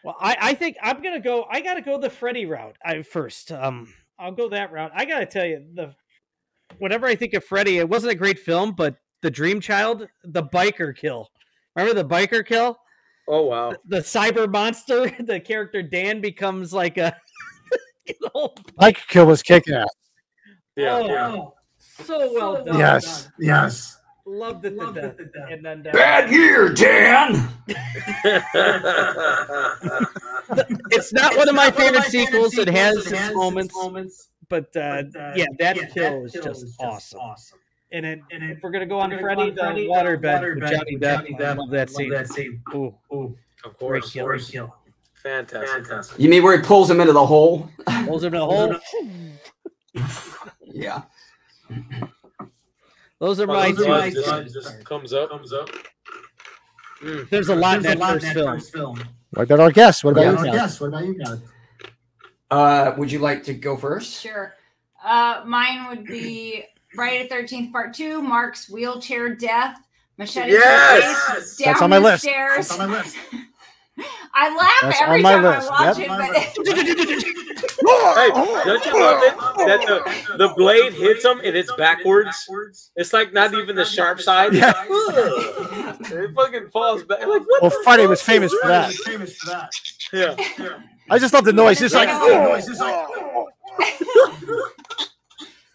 Well, 0.03 0.15
I, 0.19 0.38
I 0.40 0.53
think 0.53 0.77
I'm 0.84 1.02
gonna 1.02 1.19
go. 1.19 1.48
I 1.49 1.61
gotta 1.61 1.82
go 1.82 1.98
the 1.98 2.11
Freddy 2.11 2.45
route. 2.45 2.77
I 2.86 3.02
first. 3.02 3.52
Um, 3.52 3.91
I'll 4.19 4.32
go 4.32 4.48
that 4.49 4.72
route. 4.72 4.91
I 4.94 5.03
gotta 5.03 5.26
tell 5.26 5.48
you, 5.48 5.65
the 5.73 5.95
whenever 6.77 7.07
I 7.07 7.15
think 7.15 7.34
of 7.34 7.44
Freddy, 7.44 7.80
it 7.80 7.90
wasn't 7.90 8.11
a 8.11 8.15
great 8.15 8.38
film, 8.38 8.73
but 8.73 8.98
the 9.23 9.32
Dream 9.32 9.60
Child, 9.60 10.07
the 10.23 10.44
biker 10.44 10.95
kill. 10.95 11.32
Remember 11.76 11.99
the 11.99 12.07
biker 12.07 12.45
kill? 12.45 12.77
Oh 13.27 13.45
wow. 13.45 13.73
The 13.88 14.02
cyber 14.02 14.48
monster. 14.48 15.11
The 15.26 15.40
character 15.40 15.82
Dan 15.82 16.22
becomes 16.22 16.72
like 16.72 16.99
a. 16.99 17.15
Mike 18.77 19.02
Kill 19.07 19.26
was 19.26 19.41
kicking 19.41 19.73
ass. 19.73 19.88
Yeah, 20.76 20.95
Oh, 20.95 21.07
yeah. 21.07 21.45
so 22.06 22.34
well 22.34 22.64
done. 22.64 22.77
Yes. 22.77 23.30
Yes. 23.39 23.99
Loved 24.27 24.65
it 24.65 24.72
to 24.80 24.91
death. 24.91 25.19
And 25.52 25.64
then 25.64 25.85
uh, 25.88 25.91
Bad 25.91 26.31
year, 26.31 26.69
Dan. 26.73 27.47
it's 30.89 31.14
not 31.14 31.38
one 31.38 31.47
of 31.47 31.53
my 31.56 31.69
favorite 31.69 32.06
sequels. 32.06 32.57
It 32.57 32.68
has 32.69 33.11
its 33.11 33.34
moments, 33.35 34.30
but 34.49 34.76
uh, 34.76 35.03
yeah, 35.35 35.45
that 35.60 35.77
kill 35.93 36.26
is 36.26 36.34
just 36.34 36.65
awesome. 36.80 37.19
awesome. 37.19 37.60
And, 37.91 38.03
then 38.03 38.22
if 38.31 38.64
we're 38.64 38.72
gonna 38.72 38.88
go 38.88 38.99
on 38.99 39.15
Freddy, 39.19 39.52
the 39.52 39.61
waterbed 39.61 40.56
with 40.56 40.72
Johnny 40.72 40.97
Depp, 40.97 41.39
I 41.41 41.53
love 41.53 41.69
that 41.69 41.89
scene. 41.91 42.61
Ooh, 42.73 42.95
Of 43.11 43.35
great 43.64 43.77
course. 43.77 44.11
kill. 44.11 44.26
Great 44.26 44.41
kill. 44.41 44.76
Fantastic. 45.14 45.69
Fantastic. 45.69 46.19
You 46.19 46.30
mean 46.30 46.41
where 46.43 46.57
he 46.57 46.64
pulls 46.64 46.89
him 46.89 46.99
into 46.99 47.14
the 47.14 47.26
hole? 47.26 47.69
Pulls 48.06 48.23
him 48.23 48.34
in 48.34 48.41
a 48.41 48.45
hole. 48.45 48.76
Yeah. 50.76 51.03
Those 53.19 53.39
are 53.39 53.43
Oh, 53.43 53.53
my 53.53 53.72
those 53.72 53.85
two. 53.85 53.91
are 53.91 54.43
just, 54.43 54.53
just 54.53 54.85
comes 54.85 55.14
up. 55.14 55.30
Comes 55.30 55.53
up. 55.53 55.69
Mm. 57.02 57.30
There's 57.30 57.47
a 57.49 57.56
lot 57.56 57.77
in 57.77 57.84
There's 57.84 57.95
that 57.95 57.97
a 57.97 58.02
lot 58.02 58.14
first 58.14 58.26
in 58.26 58.34
that 58.34 58.35
film. 58.35 58.57
first 58.60 58.73
film. 58.73 59.03
What 59.31 59.43
about 59.43 59.60
our 59.61 59.72
guests? 59.72 60.03
What 60.03 60.11
about 60.11 60.22
Yeah. 60.23 60.30
you 60.31 60.35
Well, 60.38 60.53
guys? 60.53 60.81
What 60.81 60.88
about 60.88 61.06
you 61.06 61.14
guys? 61.23 61.39
Uh, 62.52 62.93
would 62.97 63.11
you 63.11 63.19
like 63.19 63.43
to 63.45 63.53
go 63.53 63.77
first? 63.77 64.22
Sure. 64.22 64.53
Uh, 65.03 65.43
mine 65.45 65.88
would 65.88 66.06
be 66.06 66.65
Friday 66.93 67.23
the 67.23 67.30
Thirteenth 67.30 67.72
Part 67.72 67.93
Two. 67.93 68.22
Mark's 68.22 68.69
wheelchair 68.69 69.34
death. 69.34 69.80
Machete 70.18 70.52
to 70.52 70.53
the 70.57 70.60
Yes! 70.60 71.34
face, 71.34 71.56
down 71.57 71.65
That's 71.73 71.81
on 71.81 71.89
my 71.89 71.99
the 71.99 72.06
list. 72.06 72.23
Stairs. 72.23 72.56
That's 72.68 72.80
on 72.80 72.89
my 72.89 72.97
list. 72.97 73.15
I 74.34 74.56
laugh 74.56 74.72
That's 74.82 75.02
every 75.02 75.22
time 75.22 75.44
list. 75.44 75.70
I 75.72 75.88
watch 75.88 75.98
Yep. 75.98 76.08
it, 76.12 76.56
but 77.82 78.16
Hey, 78.16 78.30
don't 78.66 78.86
you 78.86 79.00
love 79.00 79.24
it 79.24 79.38
that 79.68 79.82
the, 79.88 80.38
the 80.38 80.54
blade 80.56 80.94
hits 80.94 81.24
him 81.24 81.40
and 81.44 81.56
it's 81.56 81.72
backwards? 81.76 82.46
It's 82.96 83.14
like 83.14 83.32
not 83.32 83.54
even 83.54 83.76
the 83.76 83.86
sharp 83.86 84.20
side. 84.20 84.54
Yeah. 84.54 84.74
it 84.88 86.34
fucking 86.36 86.70
falls 86.72 87.04
back. 87.04 87.20
Like 87.26 87.44
what? 87.48 87.62
Well, 87.62 87.72
Friday 87.84 88.06
was 88.08 88.22
famous 88.22 88.54
for 88.62 88.68
that. 88.68 88.94
Famous 88.94 89.38
for 89.38 89.50
that. 89.52 89.72
Yeah. 90.12 90.36
I 91.10 91.18
just 91.20 91.34
love 91.34 91.46
the 91.46 91.54
noise. 91.54 91.82
It's 91.82 91.94
like, 91.94 92.10
Yeah. 92.10 92.46
Noise, 92.46 92.68
it's 92.68 92.80
like, 92.80 92.94
oh. 93.10 93.50
oh. 93.80 94.72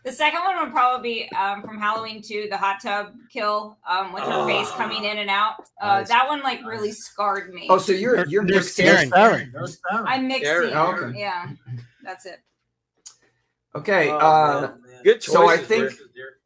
The 0.04 0.12
second 0.12 0.40
one 0.44 0.62
would 0.62 0.72
probably 0.72 1.26
be 1.26 1.36
um, 1.36 1.62
from 1.62 1.78
Halloween 1.78 2.22
Two, 2.22 2.46
the 2.50 2.56
hot 2.56 2.78
tub 2.82 3.12
kill 3.32 3.78
um, 3.88 4.12
with 4.12 4.22
her 4.24 4.46
face 4.46 4.70
coming 4.72 5.04
in 5.04 5.18
and 5.18 5.28
out. 5.30 5.54
Uh, 5.80 5.98
Nice. 5.98 6.08
That 6.08 6.28
one 6.28 6.40
like 6.42 6.64
really 6.64 6.92
scarred 6.92 7.52
me. 7.52 7.66
Oh, 7.70 7.78
so 7.78 7.92
you're 7.92 8.26
you're 8.26 8.44
There's 8.46 8.66
mixing. 8.78 8.86
Karen. 8.86 9.12
Aaron. 9.14 9.52
no 9.54 9.66
Sparrow. 9.66 10.04
I'm 10.06 10.26
mixing. 10.28 10.46
Aaron. 10.48 10.72
Oh, 10.74 10.94
okay. 10.96 11.18
Yeah, 11.18 11.50
that's 12.02 12.26
it. 12.26 12.38
Okay. 13.74 14.08
Oh, 14.10 14.18
uh, 14.18 14.60
man. 14.84 15.02
Good 15.04 15.20
choices. 15.20 15.32
so 15.32 15.48
I 15.48 15.56
think- 15.56 15.92
dear. 16.14 16.36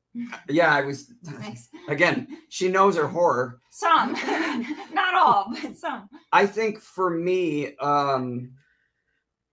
yeah, 0.48 0.72
I 0.74 0.82
was 0.82 1.12
Thanks. 1.24 1.68
again. 1.88 2.28
She 2.48 2.68
knows 2.68 2.96
her 2.96 3.08
horror. 3.08 3.58
Some, 3.70 4.12
not 4.92 5.14
all, 5.14 5.52
but 5.60 5.76
some. 5.76 6.08
I 6.32 6.46
think 6.46 6.78
for 6.80 7.10
me, 7.10 7.76
um, 7.78 8.52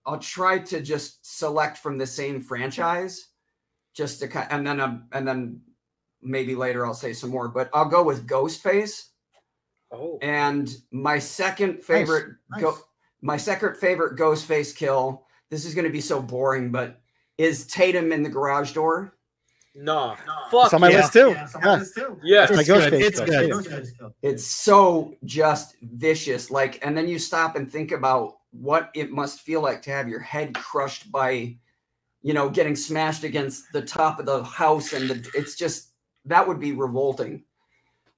I'll 0.06 0.20
try 0.20 0.60
to 0.60 0.82
just 0.82 1.26
select 1.40 1.78
from 1.80 1.98
the 1.98 2.06
same 2.06 2.42
franchise, 2.42 3.30
just 3.94 4.20
to 4.20 4.28
kind, 4.28 4.48
and 4.52 4.66
then 4.66 4.80
um, 4.80 5.06
and 5.12 5.28
then 5.28 5.62
maybe 6.22 6.56
later 6.56 6.86
I'll 6.86 6.94
say 6.94 7.14
some 7.14 7.30
more. 7.30 7.48
But 7.48 7.70
I'll 7.74 7.90
go 7.90 8.04
with 8.04 8.28
Ghostface, 8.28 9.08
Oh. 9.92 10.18
and 10.22 10.74
my 10.92 11.20
second 11.20 11.82
favorite 11.84 12.36
nice. 12.52 12.62
go, 12.62 12.78
my 13.22 13.38
second 13.38 13.78
favorite 13.78 14.18
Ghostface 14.18 14.76
kill. 14.76 15.26
This 15.50 15.66
is 15.66 15.74
going 15.76 15.86
to 15.86 15.92
be 15.92 16.00
so 16.02 16.22
boring, 16.22 16.72
but 16.72 17.02
is 17.38 17.68
Tatum 17.68 18.12
in 18.14 18.24
the 18.24 18.30
garage 18.30 18.72
door? 18.72 19.14
No. 19.76 20.16
No. 20.28 20.34
Fuck 20.52 20.66
It's 20.66 20.74
on 20.74 20.82
my 20.82 20.90
yeah. 20.90 20.98
list 20.98 21.14
too. 21.14 21.30
Yeah, 21.32 21.44
it's 21.44 21.56
on 21.56 21.62
my 21.62 21.68
Yeah. 21.74 21.76
list 21.80 21.96
too. 21.96 22.20
Yes. 22.24 22.52
My 22.52 22.60
It's 22.60 22.68
good. 22.70 22.94
It's 22.94 23.20
good. 23.20 23.50
too. 23.64 23.70
Those. 23.70 24.12
It's 24.22 24.46
so 24.46 25.14
just 25.26 25.76
vicious. 25.82 26.52
Like, 26.52 26.86
and 26.86 26.96
then 26.98 27.08
you 27.08 27.20
stop 27.20 27.56
and 27.58 27.70
think 27.72 27.92
about 27.92 28.38
what 28.52 28.92
it 28.94 29.12
must 29.12 29.42
feel 29.42 29.62
like 29.62 29.82
to 29.84 29.92
have 29.92 30.08
your 30.10 30.20
head 30.20 30.54
crushed 30.56 31.12
by, 31.12 31.58
you 32.22 32.34
know, 32.34 32.50
getting 32.50 32.76
smashed 32.76 33.24
against 33.24 33.72
the 33.74 33.82
top 33.82 34.20
of 34.20 34.26
the 34.26 34.44
house. 34.44 34.94
And 34.94 35.10
the, 35.10 35.30
it's 35.34 35.56
just, 35.56 35.92
that 36.26 36.48
would 36.48 36.60
be 36.60 36.72
revolting. 36.74 37.44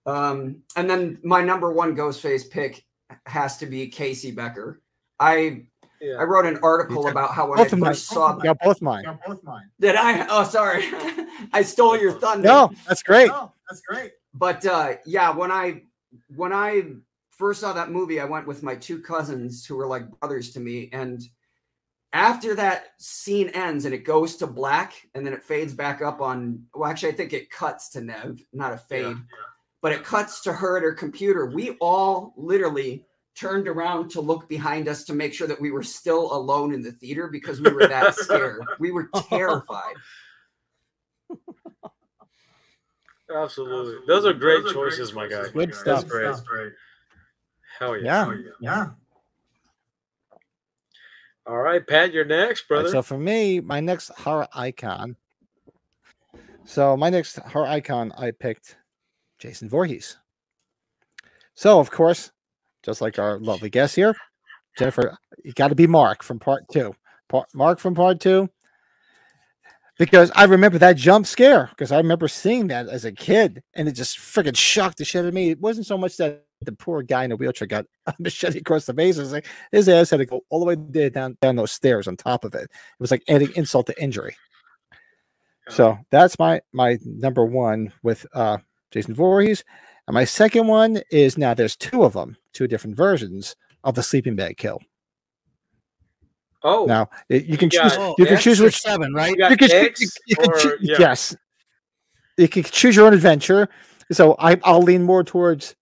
Um, 0.06 0.58
and 0.76 0.90
then 0.90 1.20
my 1.24 1.42
number 1.42 1.72
one 1.72 1.96
Ghostface 1.96 2.50
pick 2.50 2.84
has 3.26 3.58
to 3.58 3.66
be 3.66 3.88
Casey 3.88 4.32
Becker. 4.32 4.82
I 5.20 5.64
Yeah. 6.02 6.16
I 6.20 6.24
wrote 6.24 6.46
an 6.46 6.60
article 6.62 7.08
about 7.08 7.32
how 7.34 7.48
when 7.48 7.58
Both 7.58 7.74
I 7.74 7.78
of 7.78 7.80
mine. 7.80 7.90
first 7.92 8.08
saw 8.08 8.40
Yeah, 8.44 8.54
both 8.54 8.82
mine. 8.82 9.06
Got 9.06 9.24
both 9.26 9.44
mine. 9.44 9.70
did 9.80 9.96
I 9.96 10.28
oh 10.30 10.44
sorry 10.44 10.84
I 11.54 11.62
stole 11.62 11.98
your 11.98 12.12
thunder. 12.20 12.48
No, 12.48 12.72
that's 12.88 13.04
great. 13.04 13.32
Oh, 13.32 13.54
that's 13.70 13.82
great. 13.88 14.12
but 14.34 14.66
uh 14.66 14.96
yeah 15.06 15.30
when 15.34 15.52
i 15.52 15.82
when 16.36 16.52
i 16.52 16.84
first 17.32 17.62
saw 17.62 17.72
that 17.74 17.90
movie 17.92 18.20
i 18.20 18.26
went 18.26 18.46
with 18.46 18.62
my 18.64 18.76
two 18.76 19.00
cousins 19.00 19.66
who 19.66 19.76
were 19.78 19.88
like 19.88 20.10
brothers 20.20 20.52
to 20.52 20.60
me 20.60 20.90
and 20.92 21.22
after 22.14 22.54
that 22.54 22.94
scene 23.00 23.50
ends 23.50 23.86
and 23.86 23.94
it 23.94 24.06
goes 24.06 24.36
to 24.38 24.48
black 24.48 24.94
and 25.16 25.26
then 25.26 25.34
it 25.34 25.44
fades 25.44 25.74
back 25.74 26.02
up 26.02 26.22
on 26.22 26.64
well 26.74 26.90
actually 26.90 27.12
i 27.12 27.16
think 27.16 27.34
it 27.34 27.50
cuts 27.50 27.90
to 27.90 28.02
Neve 28.02 28.46
not 28.54 28.72
a 28.72 28.78
fade 28.78 29.18
but 29.82 29.92
it 29.92 30.04
cuts 30.04 30.42
to 30.42 30.54
her 30.54 30.78
at 30.78 30.84
her 30.84 30.94
computer 30.94 31.48
we 31.48 31.72
all 31.82 32.34
literally 32.38 33.06
turned 33.36 33.68
around 33.68 34.10
to 34.12 34.22
look 34.22 34.48
behind 34.48 34.88
us 34.88 35.04
to 35.04 35.14
make 35.14 35.34
sure 35.34 35.48
that 35.48 35.60
we 35.60 35.72
were 35.72 35.82
still 35.82 36.32
alone 36.34 36.72
in 36.72 36.84
the 36.84 36.92
theater 36.92 37.28
because 37.28 37.60
we 37.60 37.72
were 37.72 37.88
that 37.88 38.16
scared 38.16 38.62
we 38.80 38.92
were 38.92 39.10
terrified 39.28 39.96
Absolutely. 43.36 44.06
Those 44.06 44.28
are 44.28 44.34
great 44.34 44.64
choices, 44.72 45.12
my 45.14 45.28
guy. 45.28 45.50
Good 45.50 45.70
That's 45.70 45.80
stuff. 45.80 46.08
great. 46.08 46.26
That's 46.26 46.42
great. 46.42 46.74
Hell 47.80 47.98
yeah. 47.98 48.32
Yeah. 48.62 48.90
All 51.46 51.58
right, 51.58 51.86
Pat, 51.86 52.14
you're 52.14 52.24
next, 52.24 52.66
All 52.70 52.78
right, 52.78 52.84
brother. 52.84 52.90
so 52.90 53.02
for 53.02 53.18
me, 53.18 53.60
my 53.60 53.80
next 53.80 54.10
horror 54.10 54.48
icon. 54.54 55.16
So 56.66 56.96
my 56.96 57.10
next 57.10 57.38
horror 57.40 57.68
icon, 57.68 58.14
I 58.18 58.32
picked 58.32 58.78
Jason 59.40 59.68
Voorhees. 59.68 60.18
So 61.56 61.80
of 61.80 61.92
course, 61.92 62.32
just 62.82 63.02
like 63.02 63.20
our 63.20 63.40
lovely 63.40 63.70
guest 63.70 63.96
here, 63.96 64.16
Jennifer, 64.78 65.18
you 65.44 65.52
got 65.54 65.68
to 65.68 65.76
be 65.76 65.88
Mark 65.88 66.24
from 66.24 66.40
part 66.40 66.64
two. 66.72 66.96
Part, 67.28 67.54
Mark 67.54 67.80
from 67.80 67.94
part 67.94 68.20
two. 68.20 68.50
Because 70.00 70.32
I 70.36 70.46
remember 70.46 70.80
that 70.80 70.96
jump 70.96 71.28
scare 71.28 71.68
because 71.70 71.92
I 71.92 71.98
remember 71.98 72.28
seeing 72.28 72.68
that 72.68 72.88
as 72.88 73.06
a 73.06 73.12
kid 73.12 73.62
and 73.76 73.88
it 73.88 73.92
just 73.92 74.18
freaking 74.18 74.58
shocked 74.58 74.98
the 74.98 75.06
shit 75.06 75.22
out 75.24 75.28
of 75.28 75.34
me. 75.34 75.52
It 75.52 75.60
wasn't 75.60 75.86
so 75.86 75.98
much 75.98 76.18
that 76.18 76.46
the 76.66 76.72
poor 76.74 77.02
guy 77.02 77.24
in 77.24 77.30
the 77.30 77.36
wheelchair 77.38 77.68
got 77.68 77.86
a 78.08 78.14
machete 78.20 78.60
across 78.60 78.86
the 78.86 78.94
face. 78.94 79.18
It 79.18 79.22
was 79.22 79.32
like 79.34 79.48
his 79.72 79.88
ass 79.90 80.10
had 80.10 80.18
to 80.18 80.26
go 80.26 80.42
all 80.50 80.60
the 80.60 80.66
way 80.66 80.76
there 80.90 81.10
down, 81.10 81.38
down 81.42 81.56
those 81.56 81.72
stairs 81.72 82.08
on 82.08 82.16
top 82.18 82.44
of 82.46 82.54
it. 82.56 82.64
It 82.64 82.70
was 83.00 83.12
like 83.12 83.24
adding 83.28 83.52
insult 83.56 83.88
to 83.88 84.02
injury. 84.02 84.36
So 85.70 85.98
that's 86.12 86.38
my 86.40 86.60
my 86.74 86.98
number 87.06 87.46
one 87.46 87.94
with 88.04 88.26
uh 88.34 88.58
Jason 88.92 89.14
Voorhees. 89.16 89.64
And 90.08 90.14
my 90.14 90.26
second 90.26 90.68
one 90.68 91.02
is 91.12 91.38
now 91.38 91.54
there's 91.54 91.78
two 91.78 92.04
of 92.04 92.12
them, 92.14 92.36
two 92.52 92.68
different 92.68 92.98
versions 92.98 93.56
of 93.86 93.96
the 93.96 94.04
sleeping 94.04 94.36
bag 94.36 94.58
kill. 94.58 94.82
Oh, 96.64 96.86
Now 96.86 97.10
it- 97.30 97.46
you 97.46 97.58
can 97.58 97.70
You 97.72 97.80
choose 97.82 97.96
got 97.96 98.20
you 98.20 98.26
can 98.26 98.36
X 98.36 98.44
choose 98.44 98.60
which 98.60 98.80
seven, 98.80 99.14
right? 99.14 99.36
you 99.38 99.48
you 99.50 99.58
can, 99.58 99.70
you, 99.70 100.08
you 100.28 100.36
or- 100.46 100.58
choo- 100.60 100.78
yeah. 100.82 100.96
yes. 101.00 101.36
You 102.38 102.48
can 102.48 102.64
choose 102.64 102.96
your 102.96 103.06
own 103.08 103.14
adventure. 103.14 103.70
So 104.12 104.36
I 104.40 104.60
I'll 104.64 104.82
lean 104.82 105.04
more 105.04 105.24
towards 105.24 105.76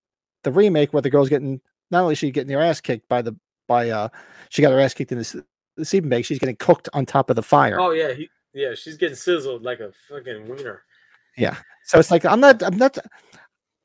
the 0.43 0.51
remake 0.51 0.93
where 0.93 1.01
the 1.01 1.09
girl's 1.09 1.29
getting 1.29 1.61
not 1.91 2.01
only 2.01 2.13
is 2.13 2.17
she 2.19 2.31
getting 2.31 2.53
her 2.53 2.61
ass 2.61 2.81
kicked 2.81 3.07
by 3.09 3.21
the 3.21 3.35
by 3.67 3.89
uh 3.89 4.07
she 4.49 4.61
got 4.61 4.71
her 4.71 4.79
ass 4.79 4.93
kicked 4.93 5.11
in 5.11 5.17
the, 5.17 5.23
s- 5.23 5.35
the 5.77 5.85
sleeping 5.85 6.09
bag, 6.09 6.25
she's 6.25 6.39
getting 6.39 6.55
cooked 6.57 6.89
on 6.93 7.05
top 7.05 7.29
of 7.29 7.35
the 7.35 7.43
fire. 7.43 7.79
Oh 7.79 7.91
yeah, 7.91 8.13
he, 8.13 8.29
yeah. 8.53 8.73
She's 8.75 8.97
getting 8.97 9.15
sizzled 9.15 9.63
like 9.63 9.79
a 9.79 9.91
fucking 10.09 10.47
wiener. 10.47 10.83
Yeah. 11.37 11.55
So 11.85 11.99
it's 11.99 12.11
like 12.11 12.25
I'm 12.25 12.39
not 12.39 12.61
I'm 12.63 12.77
not 12.77 12.97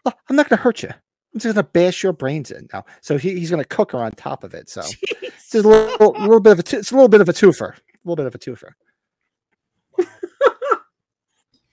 I'm 0.04 0.36
not 0.36 0.48
gonna 0.48 0.60
hurt 0.62 0.82
you. 0.82 0.90
I'm 0.90 1.40
just 1.40 1.54
gonna 1.54 1.66
bash 1.66 2.02
your 2.02 2.12
brains 2.12 2.50
in 2.50 2.68
now. 2.72 2.84
So 3.00 3.18
he, 3.18 3.38
he's 3.38 3.50
gonna 3.50 3.64
cook 3.64 3.92
her 3.92 3.98
on 3.98 4.12
top 4.12 4.42
of 4.44 4.54
it. 4.54 4.68
So 4.70 4.80
it's 5.22 5.50
just 5.50 5.64
a 5.64 5.68
little, 5.68 6.16
a 6.16 6.20
little 6.20 6.40
bit 6.40 6.52
of 6.52 6.58
a 6.58 6.62
t- 6.62 6.76
it's 6.78 6.90
a 6.90 6.94
little 6.94 7.08
bit 7.08 7.20
of 7.20 7.28
a 7.28 7.32
twofer. 7.32 7.72
A 7.74 7.80
little 8.04 8.16
bit 8.16 8.26
of 8.26 8.34
a 8.34 8.38
twofer. 8.38 8.72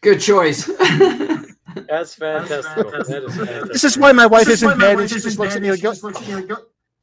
Good 0.01 0.19
choice. 0.19 0.69
That's 1.87 2.15
fantastic. 2.15 2.75
That 2.91 3.23
is 3.27 3.35
fantastic. 3.35 3.71
This 3.73 3.83
is 3.83 3.97
why 3.97 4.11
my 4.11 4.25
wife 4.25 4.45
This 4.45 4.55
is 4.61 4.63
isn't 4.63 4.69
why 4.79 4.85
bad 4.93 4.99
and 4.99 5.09
she 5.09 5.19
just 5.19 5.39
looks 5.39 5.55
at 5.55 5.61
me 5.61 5.69
like 5.71 5.77
she 5.79 5.83
go, 5.83 5.91
just 5.91 6.03
looks 6.03 6.21
at 6.21 6.27
me 6.27 6.35
like, 6.35 6.57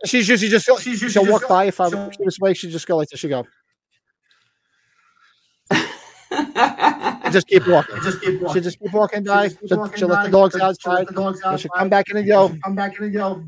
she's 0.06 0.28
usually 0.28 0.50
just 0.50 0.66
go, 0.66 0.76
She's 0.78 0.86
usually 1.02 1.10
she'll 1.10 1.22
just 1.22 1.32
walk 1.32 1.42
go- 1.42 1.48
by 1.48 1.64
if 1.64 1.80
I'm 1.80 1.90
she'll- 1.90 2.10
this 2.24 2.38
way, 2.38 2.54
she 2.54 2.70
just 2.70 2.86
go 2.86 2.96
like 2.96 3.08
this. 3.08 3.20
She 3.20 3.28
go 3.28 3.46
just 7.32 7.46
keep 7.48 7.66
walking. 7.66 7.96
Just 8.02 8.20
keep 8.20 8.40
walking. 8.40 8.54
She'll 8.54 8.62
just 8.62 8.78
keep 8.80 8.92
walking 8.92 9.24
by. 9.24 9.48
Just 9.48 9.60
keep 9.60 9.68
She'll, 9.68 9.78
walking 9.78 9.98
she'll 9.98 10.08
let 10.08 10.24
the 10.24 10.30
dogs 10.30 10.52
she'll- 10.54 10.60
she'll 10.60 10.68
outside. 10.92 11.06
the 11.08 11.12
dogs 11.12 11.40
and 11.44 11.60
she'll 11.60 11.70
outside, 11.70 11.78
come 11.78 11.88
back 11.88 12.08
in 12.10 12.16
and 12.16 12.24
and 12.24 12.28
go. 12.28 12.48
she'll 12.48 12.58
Come 12.62 12.74
back 12.74 12.96
in 12.98 13.04
and 13.04 13.12
go. 13.14 13.44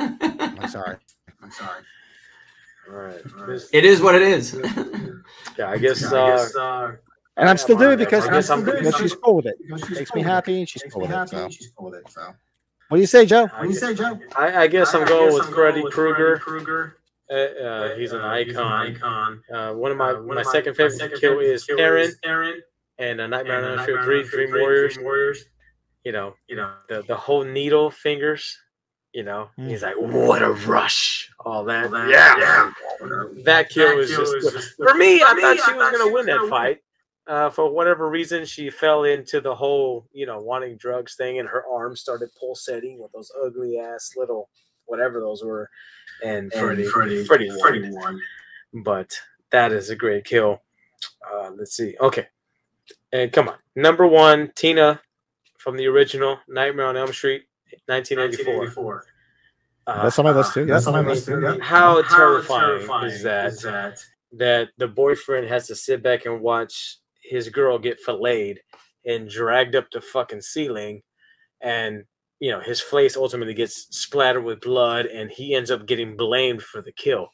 I'm 0.00 0.68
sorry. 0.68 0.96
I'm 1.42 1.50
sorry. 1.50 1.82
All 2.90 2.96
right. 2.96 3.20
This- 3.46 3.68
it 3.72 3.84
is 3.84 4.00
what 4.00 4.14
it 4.14 4.22
is. 4.22 4.54
yeah, 5.58 5.70
I 5.70 5.78
guess. 5.78 6.00
Yeah, 6.02 6.08
Uh, 6.08 6.24
I 6.24 6.36
guess, 6.36 6.56
uh, 6.56 6.92
And 7.38 7.48
I'm 7.48 7.56
still 7.56 7.76
doing 7.78 7.92
it 7.94 7.96
because, 7.98 8.26
I 8.26 8.32
guess 8.32 8.50
I'm 8.50 8.64
because 8.64 8.96
she's 8.96 9.14
cool 9.14 9.36
with 9.36 9.46
it. 9.46 9.54
because 9.64 9.80
she's 9.88 9.98
Makes 9.98 10.10
cool 10.10 10.22
me 10.22 10.28
happy 10.28 10.58
and 10.58 10.68
she's 10.68 10.82
Makes 10.84 10.94
cool 10.94 11.02
me 11.02 11.06
with 11.08 11.14
it. 11.14 11.18
happy 11.18 11.36
So. 11.36 11.48
she's 11.50 11.72
cool 11.76 11.90
with 11.90 12.00
it. 12.00 12.10
So. 12.10 12.22
What 12.88 12.96
do 12.96 13.00
you 13.00 13.06
say, 13.06 13.26
Joe? 13.26 13.46
What 13.46 13.62
do 13.62 13.68
you 13.68 13.74
say, 13.74 13.94
Joe? 13.94 14.18
I, 14.36 14.62
I 14.62 14.66
guess 14.66 14.94
I'm 14.94 15.06
going 15.06 15.26
guess 15.30 15.34
with 15.38 15.46
I'm 15.48 15.54
Freddy 15.54 15.82
Krueger. 15.90 16.38
Krueger. 16.38 16.96
Uh, 17.30 17.34
uh, 17.34 17.94
he's 17.96 18.12
an 18.12 18.20
Uh, 18.22 18.34
he's 18.36 18.56
an 18.56 18.62
icon. 18.62 18.86
icon. 18.96 19.42
Uh, 19.54 19.74
one 19.74 19.90
of 19.92 19.98
my 19.98 20.10
Uh, 20.12 20.22
one 20.22 20.34
my 20.36 20.40
of 20.40 20.46
second 20.46 20.72
my 20.72 20.76
favorite 20.76 20.98
second 20.98 21.20
kill 21.20 21.38
is 21.40 21.64
kill 21.64 21.76
Taryn 21.76 22.10
Taryn 22.24 22.54
and 22.98 23.20
a 23.20 23.28
Nightmare 23.28 23.58
on 23.58 23.64
and 23.64 23.80
Elm 23.80 24.02
Street 24.02 24.26
Three 24.28 24.46
Dream 24.46 24.60
Warriors. 24.60 24.98
Warriors. 24.98 25.44
You 26.04 26.12
know 26.12 26.34
You 26.48 26.56
know, 26.56 26.72
the 26.88 27.02
the 27.02 27.14
whole 27.16 27.44
needle 27.44 27.90
fingers. 27.90 28.58
You 29.12 29.24
know 29.24 29.50
Mm. 29.58 29.68
he's 29.68 29.82
like 29.82 29.96
what 29.98 30.42
a 30.42 30.50
rush. 30.52 31.30
All 31.40 31.64
that. 31.64 31.84
all 31.84 31.90
that- 31.90 32.08
yeah. 32.08 32.72
whatever. 33.00 33.32
That 33.44 33.68
kill 33.68 33.88
That 33.88 33.98
is 33.98 34.10
kill 34.10 34.20
just 34.20 34.34
is 34.46 34.52
just- 34.54 34.76
for 34.76 34.94
me. 34.94 35.22
I 35.22 35.38
thought 35.38 35.58
she 35.66 35.72
was 35.74 35.92
gonna 35.98 36.10
win 36.12 36.24
that 36.26 36.46
fight. 36.48 36.78
Uh, 37.28 37.50
for 37.50 37.70
whatever 37.70 38.08
reason, 38.08 38.44
she 38.46 38.70
fell 38.70 39.04
into 39.04 39.40
the 39.40 39.54
whole, 39.54 40.08
you 40.12 40.24
know, 40.24 40.40
wanting 40.40 40.76
drugs 40.78 41.14
thing, 41.14 41.38
and 41.38 41.48
her 41.48 41.64
arm 41.70 41.94
started 41.94 42.30
pulsating 42.40 42.98
with 42.98 43.12
those 43.12 43.30
ugly 43.44 43.78
ass 43.78 44.12
little 44.16 44.48
whatever 44.86 45.20
those 45.20 45.44
were. 45.44 45.68
And 46.24 46.50
And 46.54 46.62
Freddy, 46.62 46.84
Freddy, 46.86 47.24
Freddy, 47.26 47.50
Freddy 47.60 47.82
won. 47.90 47.92
won. 48.72 48.82
But 48.82 49.12
that 49.50 49.72
is 49.72 49.90
a 49.90 49.96
great 49.96 50.24
kill. 50.24 50.62
Uh, 51.30 51.50
let's 51.56 51.76
see. 51.76 51.94
Okay, 52.00 52.26
and 53.12 53.30
come 53.30 53.48
on, 53.48 53.56
number 53.76 54.06
one, 54.06 54.50
Tina 54.56 55.00
from 55.58 55.76
the 55.76 55.86
original 55.86 56.38
Nightmare 56.48 56.86
on 56.86 56.96
Elm 56.96 57.12
Street, 57.12 57.42
1984. 57.86 58.54
1984. 58.56 59.04
Uh, 59.86 60.02
That's 60.02 60.18
on 60.18 60.24
my 60.24 60.32
list 60.32 60.54
too. 60.54 60.64
That's 60.66 60.86
Yeah. 60.86 60.92
on 60.92 61.04
my 61.04 61.10
list 61.10 61.26
too. 61.26 61.40
yeah. 61.40 61.56
How 61.62 62.02
How 62.02 62.16
terrifying 62.16 62.60
terrifying 62.78 63.10
is 63.10 63.22
that? 63.22 63.46
Is 63.46 63.62
that? 63.62 64.04
that 64.32 64.68
the 64.78 64.88
boyfriend 64.88 65.46
has 65.48 65.66
to 65.68 65.74
sit 65.74 66.02
back 66.02 66.26
and 66.26 66.40
watch 66.40 66.98
his 67.28 67.48
girl 67.48 67.78
get 67.78 68.00
filleted 68.00 68.60
and 69.04 69.28
dragged 69.28 69.74
up 69.74 69.86
the 69.90 70.00
fucking 70.00 70.40
ceiling. 70.40 71.02
And 71.60 72.04
you 72.40 72.50
know 72.50 72.60
his 72.60 72.80
face 72.80 73.16
ultimately 73.16 73.54
gets 73.54 73.86
splattered 73.90 74.44
with 74.44 74.60
blood 74.60 75.06
and 75.06 75.30
he 75.30 75.54
ends 75.54 75.70
up 75.70 75.86
getting 75.86 76.16
blamed 76.16 76.62
for 76.62 76.82
the 76.82 76.92
kill. 76.92 77.28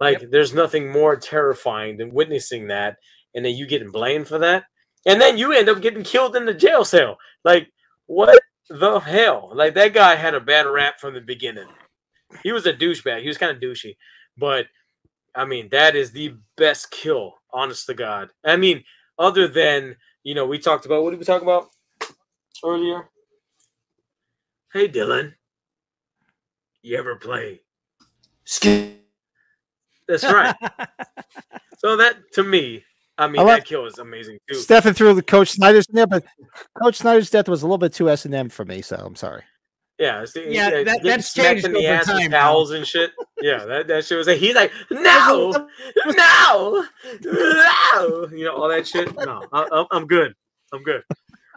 Like 0.00 0.30
there's 0.30 0.54
nothing 0.54 0.90
more 0.90 1.16
terrifying 1.16 1.96
than 1.96 2.14
witnessing 2.14 2.68
that 2.68 2.96
and 3.34 3.44
then 3.44 3.54
you 3.54 3.66
getting 3.66 3.90
blamed 3.90 4.28
for 4.28 4.38
that. 4.38 4.64
And 5.06 5.20
then 5.20 5.38
you 5.38 5.52
end 5.52 5.68
up 5.68 5.80
getting 5.80 6.02
killed 6.02 6.36
in 6.36 6.46
the 6.46 6.54
jail 6.54 6.84
cell. 6.84 7.18
Like 7.44 7.68
what 8.06 8.38
the 8.70 8.98
hell? 9.00 9.50
Like 9.54 9.74
that 9.74 9.92
guy 9.92 10.14
had 10.14 10.34
a 10.34 10.40
bad 10.40 10.66
rap 10.66 10.98
from 11.00 11.14
the 11.14 11.20
beginning. 11.20 11.68
He 12.42 12.52
was 12.52 12.66
a 12.66 12.72
douchebag. 12.72 13.22
He 13.22 13.28
was 13.28 13.38
kind 13.38 13.54
of 13.54 13.62
douchey. 13.62 13.96
But 14.36 14.66
I 15.34 15.44
mean, 15.44 15.68
that 15.70 15.94
is 15.94 16.10
the 16.10 16.34
best 16.56 16.90
kill, 16.90 17.34
honest 17.52 17.86
to 17.86 17.94
God. 17.94 18.30
I 18.44 18.56
mean, 18.56 18.82
other 19.18 19.48
than, 19.48 19.96
you 20.22 20.34
know, 20.34 20.46
we 20.46 20.58
talked 20.58 20.86
about 20.86 21.02
what 21.02 21.10
did 21.10 21.18
we 21.18 21.24
talk 21.24 21.42
about 21.42 21.68
earlier? 22.64 23.08
Hey 24.72 24.88
Dylan. 24.88 25.34
You 26.82 26.98
ever 26.98 27.16
play? 27.16 27.60
That's 30.06 30.24
right. 30.24 30.54
so 31.78 31.96
that 31.96 32.16
to 32.34 32.42
me, 32.44 32.84
I 33.18 33.26
mean, 33.26 33.40
I 33.40 33.44
love- 33.44 33.56
that 33.58 33.64
kill 33.66 33.86
is 33.86 33.98
amazing 33.98 34.38
too. 34.48 34.56
Stefan 34.56 34.94
threw 34.94 35.12
the 35.14 35.22
Coach 35.22 35.52
Schneider's 35.52 35.86
in 35.88 35.96
there, 35.96 36.06
but 36.06 36.24
Coach 36.80 36.96
Schneider's 36.98 37.30
death 37.30 37.48
was 37.48 37.62
a 37.62 37.66
little 37.66 37.78
bit 37.78 37.92
too 37.92 38.08
S 38.08 38.24
and 38.24 38.34
M 38.34 38.48
for 38.48 38.64
me. 38.64 38.80
So 38.80 38.96
I'm 38.96 39.16
sorry. 39.16 39.42
Yeah, 39.98 40.22
it's, 40.22 40.36
Yeah, 40.36 40.70
that- 40.70 40.84
getting 40.84 41.02
that's 41.04 41.34
changed 41.34 41.64
in 41.64 41.72
the 41.72 41.78
over 41.80 41.88
ass 41.88 42.06
time 42.06 42.30
now. 42.30 42.38
towels 42.42 42.70
and 42.70 42.86
shit. 42.86 43.10
Yeah, 43.40 43.64
that, 43.64 43.88
that 43.88 44.04
shit 44.04 44.16
was 44.18 44.26
like 44.28 44.38
he's 44.38 44.54
like 44.54 44.70
no, 44.90 45.68
no, 46.06 46.84
no, 47.24 48.28
you 48.32 48.44
know 48.44 48.54
all 48.56 48.68
that 48.68 48.86
shit. 48.86 49.14
No, 49.16 49.44
I, 49.52 49.62
I'm- 49.62 49.86
I'm 49.90 50.06
good. 50.06 50.34
I'm 50.72 50.82
good. 50.82 51.02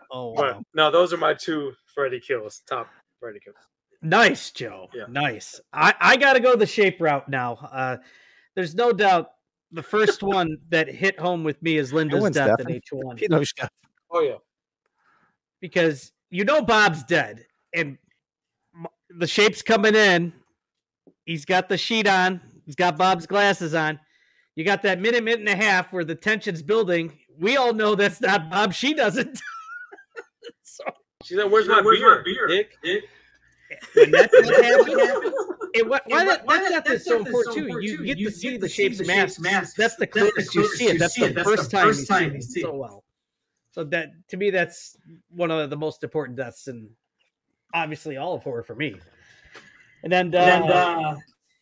Oh, 0.09 0.33
But 0.35 0.55
wow. 0.55 0.63
no, 0.73 0.91
those 0.91 1.13
are 1.13 1.17
my 1.17 1.33
two 1.33 1.73
Freddy 1.93 2.19
kills. 2.19 2.61
Top 2.67 2.87
Freddy 3.19 3.39
kills. 3.39 3.55
Nice, 4.01 4.49
Joe. 4.51 4.89
Yeah. 4.93 5.03
Nice. 5.07 5.61
I, 5.71 5.93
I 5.99 6.17
got 6.17 6.33
to 6.33 6.39
go 6.39 6.55
the 6.55 6.65
shape 6.65 6.99
route 6.99 7.29
now. 7.29 7.53
Uh, 7.71 7.97
there's 8.55 8.73
no 8.73 8.91
doubt 8.91 9.31
the 9.71 9.83
first 9.83 10.23
one 10.23 10.57
that 10.69 10.87
hit 10.89 11.19
home 11.19 11.43
with 11.43 11.61
me 11.61 11.77
is 11.77 11.93
Linda's 11.93 12.23
death 12.31 12.55
Stefan. 12.59 12.73
in 12.73 12.81
H1 12.81 13.19
He 13.19 13.27
knows 13.27 13.49
stuff. 13.49 13.69
Oh 14.09 14.21
yeah. 14.21 14.37
because 15.59 16.11
you 16.29 16.43
know 16.45 16.61
Bob's 16.61 17.03
dead 17.03 17.45
and 17.73 17.89
m- 17.89 17.99
the 19.17 19.27
shape's 19.27 19.61
coming 19.61 19.95
in. 19.95 20.33
He's 21.25 21.45
got 21.45 21.69
the 21.69 21.77
sheet 21.77 22.07
on. 22.07 22.41
He's 22.65 22.75
got 22.75 22.97
Bob's 22.97 23.25
glasses 23.27 23.73
on. 23.73 23.99
You 24.55 24.63
got 24.65 24.81
that 24.83 24.99
minute, 24.99 25.23
minute 25.23 25.39
and 25.39 25.49
a 25.49 25.55
half 25.55 25.93
where 25.93 26.03
the 26.03 26.15
tension's 26.15 26.61
building. 26.61 27.17
We 27.39 27.57
all 27.57 27.73
know 27.73 27.95
that's 27.95 28.21
not 28.21 28.49
Bob. 28.49 28.73
She 28.73 28.93
doesn't. 28.93 29.39
so 30.63 30.83
She's 31.23 31.37
like, 31.37 31.51
"Where's 31.51 31.67
my 31.67 31.81
Where's 31.81 31.99
beer, 31.99 32.17
my 32.17 32.23
beer, 32.23 32.47
Dick?" 32.47 32.71
Dick? 32.83 33.03
when 33.93 34.11
that, 34.11 34.29
that 34.31 34.63
happened, 34.63 35.33
it, 35.73 35.87
why, 35.87 35.99
why, 36.05 36.19
And 36.19 36.29
that, 36.29 36.45
why 36.45 36.57
that 36.59 36.69
that- 36.71 36.85
death 36.85 36.93
is 36.93 37.05
that 37.05 37.09
so 37.09 37.17
important 37.19 37.55
too. 37.55 37.61
important 37.61 37.83
You 37.89 37.97
too. 37.99 38.03
get 38.05 38.17
You 38.17 38.29
to 38.29 38.35
see 38.35 38.51
get 38.51 38.61
the 38.61 38.67
shape's 38.69 38.97
the 38.97 39.05
shape's 39.05 39.39
mask. 39.39 39.41
mask. 39.41 39.75
That's 39.77 39.95
the 39.95 40.05
That's 40.13 40.13
the 40.13 40.31
closest 40.31 40.55
you 40.55 40.61
closest 40.61 40.77
see 40.79 40.85
it. 40.87 40.93
you 40.93 40.99
That's 40.99 41.13
see 41.15 41.27
the. 41.27 41.33
That's 41.33 41.47
first 41.49 41.71
time 41.71 41.87
first 41.87 41.99
you 42.01 42.05
time 42.07 42.19
see 42.19 42.25
you 42.31 42.35
it 42.37 42.43
see 42.43 42.59
it. 42.59 42.63
so 42.63 42.75
well. 42.75 43.03
So 43.71 43.83
that 43.85 44.09
to 44.27 44.37
me, 44.37 44.49
that's 44.49 44.97
one 45.29 45.49
of 45.51 45.69
the 45.69 45.77
most 45.77 46.03
important 46.03 46.37
deaths, 46.37 46.67
and 46.67 46.89
obviously 47.73 48.17
all 48.17 48.33
of 48.33 48.43
horror 48.43 48.63
for 48.63 48.75
me. 48.75 48.95
And 50.03 50.11
then, 50.11 50.33
uh, 50.33 50.37
And 50.39 50.71
uh, 50.71 51.15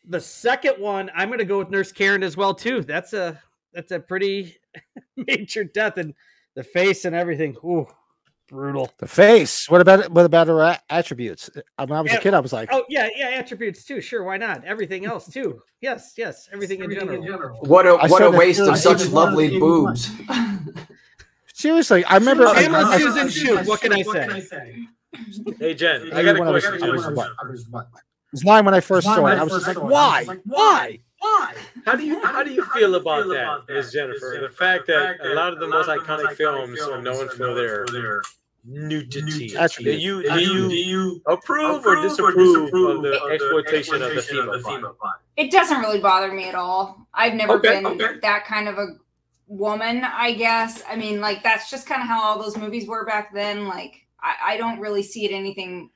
the 0.08 0.22
second 0.22 0.76
one, 0.82 1.12
I'm 1.16 1.30
going 1.30 1.40
to 1.40 1.46
go 1.46 1.60
with 1.60 1.70
Nurse 1.70 1.92
Karen 1.92 2.24
as 2.24 2.38
well 2.38 2.54
too. 2.54 2.82
That's 2.84 3.14
a 3.14 3.42
that's 3.74 3.92
a 3.92 4.00
pretty 4.00 4.56
major 5.18 5.64
death, 5.64 5.98
and 5.98 6.14
the 6.56 6.64
face 6.64 7.06
and 7.06 7.16
everything. 7.16 7.56
Ooh, 7.64 7.86
brutal. 8.48 8.92
The 8.98 9.08
face. 9.08 9.70
What 9.70 9.82
about 9.82 10.10
what 10.12 10.26
about 10.26 10.48
her 10.48 10.60
a- 10.62 10.80
attributes? 10.90 11.50
Uh, 11.78 11.86
When 11.86 11.98
I 11.98 12.02
was 12.02 12.14
a 12.14 12.18
kid, 12.20 12.34
I 12.34 12.40
was 12.40 12.52
like, 12.54 12.70
Oh 12.72 12.86
yeah, 12.90 13.10
yeah, 13.16 13.28
attributes 13.28 13.84
too. 13.84 14.02
Sure, 14.02 14.24
why 14.24 14.38
not? 14.38 14.64
Everything 14.66 15.06
else 15.06 15.28
too. 15.30 15.62
Yes, 15.82 16.14
yes, 16.18 16.50
everything, 16.52 16.80
in 16.80 16.92
everything 16.92 17.24
general. 17.24 17.60
What 17.62 17.86
a 17.86 17.92
I 17.96 18.08
what 18.08 18.22
a 18.24 18.32
waste 18.32 18.62
of 18.62 18.78
such 18.78 19.06
lovely 19.10 19.60
boobs. 19.60 20.10
seriously. 21.54 22.04
I 22.06 22.16
remember. 22.16 22.48
I, 22.48 22.64
Pamela 22.64 22.86
I- 22.86 22.98
Susan 22.98 23.30
Shoop. 23.30 23.66
What 23.68 23.82
can 23.82 23.94
I 23.94 24.02
What 24.04 24.16
can 24.16 24.32
I 24.32 24.40
say? 24.40 24.88
Say? 25.16 25.44
Hey 25.60 25.74
Jen, 25.74 26.12
I 26.14 26.20
I 26.20 26.24
got 26.24 26.36
a 26.36 26.40
when 26.40 26.48
I 26.48 26.52
was- 26.52 26.66
question. 26.66 26.90
I 26.90 26.92
was 26.92 27.04
Jen. 27.04 27.16
what? 27.16 27.32
I 27.44 27.48
was 27.50 27.68
what? 27.70 27.88
was 28.32 28.46
mine 28.46 28.66
when 28.66 28.74
I 28.76 28.80
first 28.80 29.06
saw 29.06 29.26
it. 29.26 29.32
I 29.32 29.38
I 29.40 29.44
was 29.44 29.54
just 29.54 29.68
like, 29.68 29.82
why? 29.82 30.24
like, 30.28 30.42
Why? 30.46 31.00
Why? 31.20 31.54
How 31.86 31.96
do 31.96 32.06
you 32.06 32.20
how 32.26 32.44
do 32.44 32.52
you 32.54 32.64
feel 32.66 32.96
about 32.96 33.28
that, 33.28 33.74
Miss 33.74 33.92
Jennifer? 33.92 34.38
The 34.42 34.50
fact 34.50 34.88
that 34.88 35.18
a 35.26 35.34
lot 35.34 35.52
of 35.52 35.60
the 35.60 35.68
most 35.68 35.90
iconic 35.90 36.34
films 36.34 36.80
are 36.82 37.02
known 37.02 37.28
for 37.30 37.54
their 37.56 38.22
nudity. 38.64 39.50
Do 39.50 39.92
you 39.92 40.24
do 40.24 40.40
you, 40.40 40.70
do 40.70 40.76
you 40.76 41.22
approve 41.28 41.86
or 41.86 42.02
disapprove 42.02 42.74
of 42.74 43.02
the 43.04 43.20
exploitation 43.34 44.02
of 44.02 44.14
the 44.16 44.22
female 44.22 44.96
body? 45.02 45.20
It 45.38 45.52
doesn't 45.52 45.80
really 45.80 46.00
bother 46.00 46.32
me 46.32 46.48
at 46.48 46.56
all. 46.56 47.08
I've 47.14 47.34
never 47.34 47.54
Okay, 47.54 47.82
been 47.82 47.86
okay. 47.86 48.20
that 48.22 48.46
kind 48.46 48.68
of 48.68 48.78
a 48.78 48.88
woman, 49.48 50.04
I 50.04 50.34
guess. 50.34 50.84
I 50.88 50.96
mean, 50.96 51.20
like 51.22 51.44
that's 51.44 51.70
just 51.70 51.88
kind 51.88 52.02
of 52.02 52.08
how 52.08 52.22
all 52.24 52.42
those 52.42 52.58
movies 52.58 52.88
were 52.88 53.06
back 53.06 53.34
then. 53.34 53.68
Like 53.68 54.06
I, 54.22 54.54
I 54.54 54.58
don't 54.58 54.80
really 54.80 55.04
see 55.04 55.26
it 55.26 55.32
anything 55.32 55.90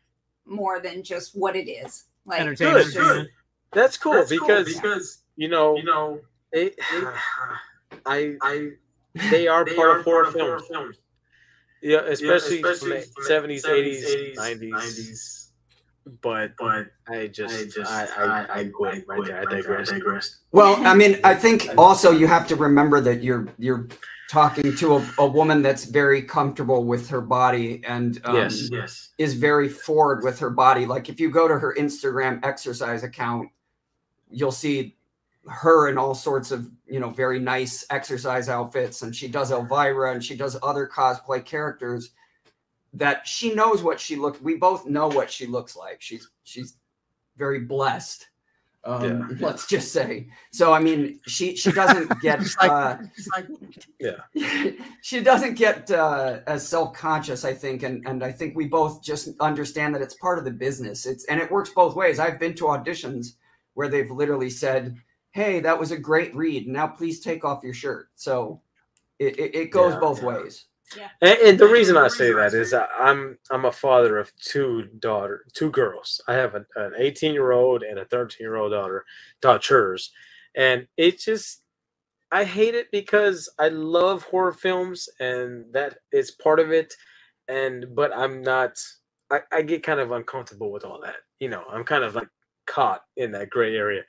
more 0.46 0.80
than 0.80 1.04
just 1.04 1.38
what 1.38 1.56
it 1.56 1.70
is. 1.70 2.06
Like 2.26 2.42
Entertainment. 2.42 2.86
Good, 2.86 2.94
just- 2.94 3.14
good. 3.14 3.30
That's 3.74 3.98
cool 3.98 4.14
That's 4.14 4.30
cool, 4.30 4.40
because 4.48 4.68
because 4.68 5.24
you 5.36 5.48
know 5.48 5.76
you 5.76 5.84
know 5.84 6.20
it, 6.52 6.76
I 8.06 8.36
I 8.42 8.70
they 9.32 9.48
are 9.48 9.66
they 9.66 9.76
part 9.76 9.90
are 9.90 10.00
of 10.00 10.06
horror 10.06 10.26
part 10.26 10.36
horror 10.36 10.60
films. 10.60 10.68
films. 10.72 10.98
Yeah, 11.82 12.02
especially, 12.08 12.62
especially 12.62 13.02
from 13.02 13.02
from 13.02 13.18
the 13.18 13.24
seventies, 13.28 13.66
eighties, 13.66 14.38
nineties. 14.38 15.40
But 16.22 16.52
But 16.58 16.88
I 17.08 17.28
just, 17.28 17.56
I 17.56 17.66
just 17.66 17.92
I, 17.92 18.06
I, 18.06 18.60
I 18.60 18.66
quit 18.66 19.08
right 19.08 19.26
there. 19.26 19.40
I 19.40 19.46
digress. 19.46 20.40
Well, 20.52 20.86
I 20.86 20.94
mean, 20.94 21.20
I 21.24 21.34
think 21.34 21.70
also 21.78 22.12
you 22.12 22.28
have 22.28 22.46
to 22.48 22.56
remember 22.56 23.00
that 23.02 23.24
you're 23.24 23.48
you're 23.58 23.88
talking 24.34 24.76
to 24.76 24.96
a, 24.96 25.14
a 25.20 25.28
woman 25.28 25.62
that's 25.62 25.86
very 25.86 26.24
comfortable 26.24 26.86
with 26.86 27.08
her 27.08 27.22
body 27.22 27.84
and 27.86 28.20
um, 28.24 28.36
Yes. 28.36 28.68
Yes. 28.72 29.10
is 29.20 29.36
very 29.36 29.70
forward 29.70 30.24
with 30.24 30.40
her 30.40 30.50
body. 30.50 30.88
Like 30.88 31.08
if 31.08 31.20
you 31.20 31.30
go 31.30 31.48
to 31.48 31.60
her 31.60 31.76
Instagram 31.78 32.44
exercise 32.44 33.04
account, 33.04 33.50
you'll 34.32 34.52
see 34.52 34.98
her 35.48 35.88
in 35.88 36.00
all 36.00 36.16
sorts 36.16 36.50
of 36.50 36.72
you 36.88 37.00
know 37.00 37.12
very 37.12 37.40
nice 37.40 37.86
exercise 37.92 38.50
outfits, 38.50 39.04
and 39.04 39.16
she 39.16 39.28
does 39.28 39.52
Elvira 39.52 40.14
and 40.14 40.24
she 40.24 40.36
does 40.36 40.58
other 40.64 40.88
cosplay 40.88 41.46
characters 41.46 42.10
that 42.94 43.28
she 43.28 43.54
knows 43.54 43.84
what 43.84 44.00
she 44.00 44.16
looks. 44.16 44.42
We 44.42 44.56
both 44.56 44.88
know 44.88 45.10
what 45.10 45.30
she 45.30 45.46
looks 45.46 45.76
like. 45.76 46.02
She's 46.02 46.28
she's 46.44 46.78
very 47.38 47.60
blessed. 47.60 48.30
Um, 48.86 49.38
Let's 49.40 49.66
just 49.66 49.94
say. 49.94 50.28
So 50.52 50.74
I 50.74 50.80
mean, 50.80 51.20
she 51.26 51.56
she 51.56 51.72
doesn't 51.72 52.12
get 52.22 52.40
Just 52.42 52.62
like- 52.62 52.70
uh, 52.72 52.98
like 53.36 53.48
Yeah. 54.00 54.72
she 55.02 55.22
doesn't 55.22 55.54
get 55.56 55.90
uh, 55.90 56.40
as 56.48 56.68
self-conscious 56.68 57.46
i 57.46 57.54
think 57.54 57.84
and, 57.84 58.06
and 58.06 58.24
i 58.24 58.32
think 58.32 58.56
we 58.56 58.68
both 58.68 59.02
just 59.02 59.30
understand 59.40 59.96
that 59.96 60.02
it's 60.02 60.16
part 60.16 60.38
of 60.38 60.44
the 60.46 60.52
business. 60.52 61.06
It's 61.06 61.24
and 61.26 61.40
it 61.40 61.50
works 61.52 61.70
both 61.70 61.96
ways. 61.96 62.20
I've 62.20 62.40
been 62.40 62.56
to 62.56 62.66
auditions 62.66 63.36
where 63.76 63.88
they've 63.88 64.12
literally 64.12 64.50
said 64.50 64.98
hey 65.32 65.60
that 65.62 65.80
was 65.80 65.92
a 65.92 65.98
great 65.98 66.36
read. 66.36 66.68
Now 66.68 66.88
please 66.88 67.20
take 67.22 67.46
off 67.46 67.64
your 67.64 67.74
shirt. 67.74 68.10
So 68.16 68.62
it, 69.20 69.40
it, 69.40 69.56
it 69.56 69.72
goes 69.72 69.94
Yeah, 69.94 70.00
both 70.00 70.20
yeah. 70.22 70.28
ways 70.28 70.66
And, 71.22 71.40
and 71.40 71.60
the 71.60 71.68
reason 71.68 71.98
I 71.98 72.08
say 72.10 72.34
that 72.34 72.54
is 72.54 72.74
I'm 73.00 73.40
I'm 73.52 73.66
a 73.66 73.72
father 73.72 74.18
of 74.20 74.32
two 74.38 74.84
daughter, 75.00 75.46
two 75.54 75.72
girls. 75.72 76.22
I 76.28 76.34
have 76.36 76.56
an, 76.56 76.66
an 76.76 76.94
18 76.98 77.34
year 77.34 77.52
old 77.54 77.84
and 77.84 78.00
a 78.00 78.06
13 78.06 78.38
year 78.42 78.56
old 78.58 78.72
daughter, 78.74 79.06
daughters, 79.42 80.12
and 80.56 80.88
it 80.98 81.20
just 81.20 81.62
I 82.32 82.46
hate 82.46 82.76
it 82.76 82.90
because 82.92 83.50
I 83.60 83.70
love 83.70 84.24
horror 84.24 84.54
films 84.54 85.10
and 85.20 85.66
that 85.74 85.98
is 86.14 86.32
part 86.32 86.60
of 86.62 86.72
it, 86.72 86.94
and 87.50 87.88
but 87.96 88.16
I'm 88.16 88.44
not. 88.44 88.78
I, 89.32 89.42
I 89.52 89.62
get 89.64 89.84
kind 89.84 90.00
of 90.00 90.12
uncomfortable 90.12 90.72
with 90.72 90.86
all 90.86 91.02
that. 91.04 91.18
You 91.40 91.50
know, 91.50 91.64
I'm 91.72 91.86
kind 91.86 92.04
of 92.06 92.16
like 92.16 92.30
caught 92.68 93.04
in 93.18 93.32
that 93.34 93.50
gray 93.52 93.76
area. 93.76 94.04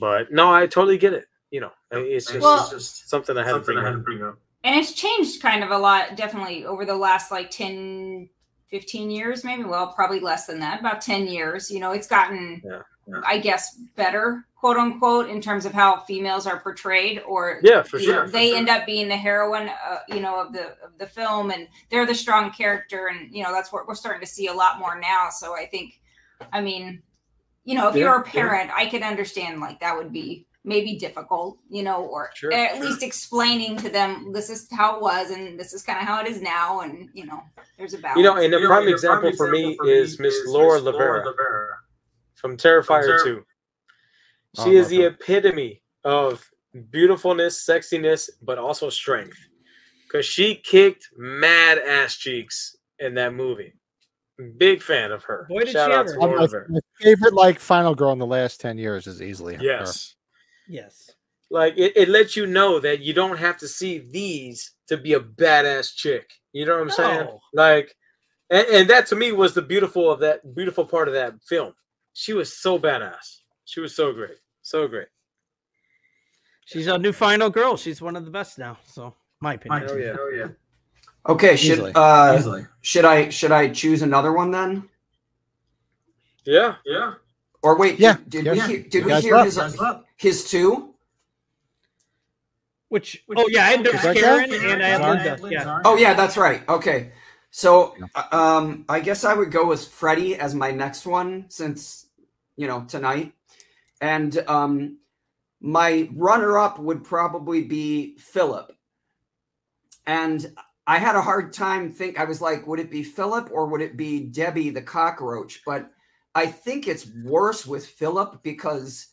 But 0.00 0.32
no, 0.32 0.52
I 0.52 0.66
totally 0.66 0.98
get 0.98 1.12
it. 1.12 1.26
You 1.50 1.60
know, 1.62 1.72
it's 1.92 2.26
just, 2.26 2.42
Well- 2.42 2.60
it's 2.62 2.70
just 2.70 3.10
something 3.10 3.36
I 3.36 3.44
had 3.44 3.54
to 3.54 3.60
bring 3.60 3.78
I 3.78 3.84
had 3.86 3.92
to 3.96 4.00
up. 4.28 4.38
And 4.64 4.74
it's 4.76 4.92
changed 4.92 5.40
kind 5.40 5.62
of 5.64 5.70
a 5.70 5.78
lot 5.78 6.16
definitely 6.16 6.64
over 6.64 6.84
the 6.84 6.94
last 6.94 7.30
like 7.30 7.50
10 7.50 8.28
15 8.68 9.10
years 9.10 9.44
maybe 9.44 9.64
well 9.64 9.92
probably 9.92 10.20
less 10.20 10.46
than 10.46 10.58
that 10.60 10.80
about 10.80 11.00
10 11.00 11.26
years 11.26 11.70
you 11.70 11.80
know 11.80 11.92
it's 11.92 12.06
gotten 12.06 12.60
Yeah, 12.64 12.82
yeah. 13.06 13.20
i 13.24 13.38
guess 13.38 13.76
better 13.96 14.44
quote 14.56 14.76
unquote 14.76 15.30
in 15.30 15.40
terms 15.40 15.64
of 15.64 15.72
how 15.72 16.00
females 16.00 16.46
are 16.46 16.60
portrayed 16.60 17.20
or 17.26 17.60
Yeah, 17.62 17.82
for 17.82 17.98
you 17.98 18.08
know, 18.08 18.14
sure. 18.14 18.26
for 18.26 18.32
they 18.32 18.48
sure. 18.48 18.58
end 18.58 18.68
up 18.68 18.84
being 18.86 19.08
the 19.08 19.16
heroine 19.16 19.68
uh, 19.68 19.98
you 20.08 20.20
know 20.20 20.40
of 20.40 20.52
the 20.52 20.76
of 20.84 20.98
the 20.98 21.06
film 21.06 21.50
and 21.50 21.68
they're 21.90 22.06
the 22.06 22.14
strong 22.14 22.50
character 22.50 23.06
and 23.08 23.32
you 23.34 23.42
know 23.42 23.52
that's 23.52 23.72
what 23.72 23.86
we're 23.86 23.94
starting 23.94 24.20
to 24.20 24.26
see 24.26 24.48
a 24.48 24.52
lot 24.52 24.78
more 24.78 24.98
now 25.00 25.28
so 25.30 25.54
i 25.56 25.64
think 25.66 26.00
i 26.52 26.60
mean 26.60 27.02
you 27.64 27.74
know 27.74 27.88
if 27.88 27.94
Yeah, 27.94 28.04
you're 28.04 28.16
a 28.20 28.22
parent 28.24 28.70
i 28.74 28.86
can 28.86 29.02
understand 29.02 29.60
like 29.60 29.80
that 29.80 29.96
would 29.96 30.12
be 30.12 30.46
maybe 30.68 30.96
difficult 30.98 31.58
you 31.70 31.82
know 31.82 32.04
or 32.04 32.30
Sure, 32.34 32.52
at 32.52 32.76
sure. 32.76 32.84
least 32.84 33.02
explaining 33.02 33.76
to 33.78 33.88
them 33.88 34.32
this 34.32 34.50
is 34.50 34.68
how 34.70 34.96
it 34.96 35.02
was 35.02 35.30
and 35.30 35.58
this 35.58 35.72
is 35.72 35.82
kind 35.82 35.98
of 36.00 36.06
how 36.06 36.20
it 36.20 36.28
is 36.28 36.40
now 36.42 36.80
and 36.80 37.08
you 37.14 37.26
know 37.26 37.40
there's 37.78 37.94
a 37.94 37.98
balance 37.98 38.18
You 38.18 38.22
know, 38.24 38.36
and 38.36 38.52
the 38.52 38.58
You 38.58 38.62
know, 38.64 38.68
prime 38.68 38.84
the 38.86 38.92
example 38.92 39.30
prime 39.30 39.36
for 39.36 39.50
me 39.50 39.58
example 39.70 39.84
for 39.86 39.90
me 39.90 39.92
is 39.98 40.20
Miss 40.20 40.36
Laura 40.46 40.80
Miss 40.80 40.94
Lavera 40.94 41.24
Lavera. 41.24 41.70
from 42.34 42.56
Terrifier 42.56 43.06
Ter- 43.18 43.24
2. 43.24 43.44
Oh, 44.58 44.64
She 44.64 44.76
is 44.76 44.88
the 44.88 45.02
her. 45.02 45.08
epitome 45.08 45.82
of 46.04 46.48
beautifulness, 46.90 47.64
sexiness, 47.66 48.28
but 48.42 48.58
also 48.58 48.90
strength. 48.90 49.38
Because 50.06 50.24
she 50.26 50.54
kicked 50.56 51.06
mad 51.16 51.78
ass 51.78 52.14
cheeks 52.16 52.76
in 52.98 53.14
that 53.14 53.34
movie. 53.34 53.74
Big 54.56 54.80
fan 54.82 55.10
of 55.12 55.22
her. 55.24 55.46
Boy, 55.48 55.60
did 55.60 55.70
Shout 55.70 55.90
she 55.90 55.94
out 55.96 56.06
ever. 56.06 56.14
to 56.14 56.20
Laura 56.20 56.40
my, 56.48 56.76
my 56.76 56.80
favorite 57.00 57.34
like 57.34 57.58
final 57.58 57.94
girl 57.94 58.12
in 58.12 58.18
the 58.18 58.26
last 58.26 58.60
ten 58.60 58.78
years 58.78 59.06
is 59.06 59.20
easily 59.20 59.56
her. 59.56 59.62
Yes. 60.68 61.04
Yes. 61.08 61.14
Like 61.50 61.74
it, 61.78 61.96
it 61.96 62.08
lets 62.08 62.36
you 62.36 62.46
know 62.46 62.78
that 62.80 63.00
you 63.00 63.14
don't 63.14 63.38
have 63.38 63.56
to 63.58 63.68
see 63.68 63.98
these 63.98 64.72
to 64.88 64.96
be 64.96 65.14
a 65.14 65.20
badass 65.20 65.94
chick. 65.94 66.30
You 66.52 66.66
know 66.66 66.74
what 66.74 66.82
I'm 66.82 66.90
saying? 66.90 67.28
Like, 67.54 67.94
and, 68.50 68.66
and 68.68 68.90
that 68.90 69.06
to 69.06 69.16
me 69.16 69.32
was 69.32 69.54
the 69.54 69.62
beautiful 69.62 70.10
of 70.10 70.20
that 70.20 70.54
beautiful 70.54 70.84
part 70.84 71.08
of 71.08 71.14
that 71.14 71.34
film. 71.46 71.72
She 72.12 72.34
was 72.34 72.52
so 72.52 72.78
badass. 72.78 73.38
She 73.64 73.80
was 73.80 73.94
so 73.94 74.12
great, 74.12 74.36
so 74.62 74.88
great. 74.88 75.08
She's 76.66 76.86
a 76.86 76.98
new 76.98 77.12
final 77.12 77.48
girl. 77.48 77.78
She's 77.78 78.02
one 78.02 78.16
of 78.16 78.26
the 78.26 78.30
best 78.30 78.58
now. 78.58 78.76
So 78.86 79.14
my 79.40 79.54
opinion. 79.54 79.88
Oh 79.88 79.96
yeah, 79.96 80.16
Oh 80.18 80.30
yeah. 80.34 80.48
okay 81.28 81.56
should 81.56 81.72
Easily. 81.72 81.92
uh 81.94 82.34
Easily. 82.36 82.66
should 82.82 83.04
i 83.04 83.28
should 83.28 83.52
i 83.52 83.68
choose 83.68 84.02
another 84.02 84.32
one 84.32 84.50
then 84.50 84.88
yeah. 86.48 86.76
Yeah. 86.86 87.14
Or 87.62 87.76
wait 87.76 87.98
Yeah, 87.98 88.16
did, 88.28 88.44
did 88.44 88.56
yeah. 88.56 88.66
we 88.66 88.74
hear, 88.74 88.82
did 88.82 88.94
You 88.94 89.06
we 89.06 89.20
hear 89.20 89.34
left. 89.34 89.44
his, 89.46 89.56
Guys 89.56 89.76
his 90.16 90.50
two 90.50 90.94
Which? 92.88 93.24
Oh 93.36 93.48
yeah, 93.48 93.64
I 93.66 93.70
had 93.70 93.86
Is 93.86 94.02
that 94.02 94.16
Karen 94.16 94.52
and 94.52 94.82
I 94.82 94.88
had 94.88 95.00
Sorry? 95.00 95.40
Linda. 95.40 95.54
Yeah. 95.54 95.82
Oh 95.84 95.96
yeah, 95.96 96.14
that's 96.14 96.36
right. 96.36 96.66
Okay. 96.68 97.12
So 97.50 97.96
um 98.32 98.84
I 98.88 99.00
guess 99.00 99.24
I 99.24 99.34
would 99.34 99.50
go 99.50 99.66
with 99.66 99.86
Freddy 99.88 100.36
as 100.36 100.54
my 100.54 100.70
next 100.70 101.06
one 101.06 101.46
since 101.48 102.06
you 102.56 102.66
know 102.66 102.84
tonight. 102.88 103.32
And 104.00 104.38
um 104.48 104.98
my 105.60 106.08
runner 106.14 106.56
up 106.58 106.78
would 106.78 107.02
probably 107.04 107.64
be 107.64 108.16
Philip. 108.18 108.72
And 110.06 110.54
I 110.86 110.98
had 110.98 111.16
a 111.16 111.20
hard 111.20 111.52
time 111.52 111.92
think 111.92 112.18
I 112.18 112.24
was 112.24 112.40
like 112.40 112.66
would 112.66 112.80
it 112.80 112.90
be 112.90 113.02
Philip 113.02 113.50
or 113.52 113.66
would 113.66 113.82
it 113.82 113.96
be 113.96 114.20
Debbie 114.20 114.70
the 114.70 114.82
cockroach? 114.82 115.62
But 115.66 115.90
I 116.34 116.46
think 116.46 116.86
it's 116.88 117.06
worse 117.24 117.66
with 117.66 117.86
Philip 117.86 118.42
because 118.42 119.08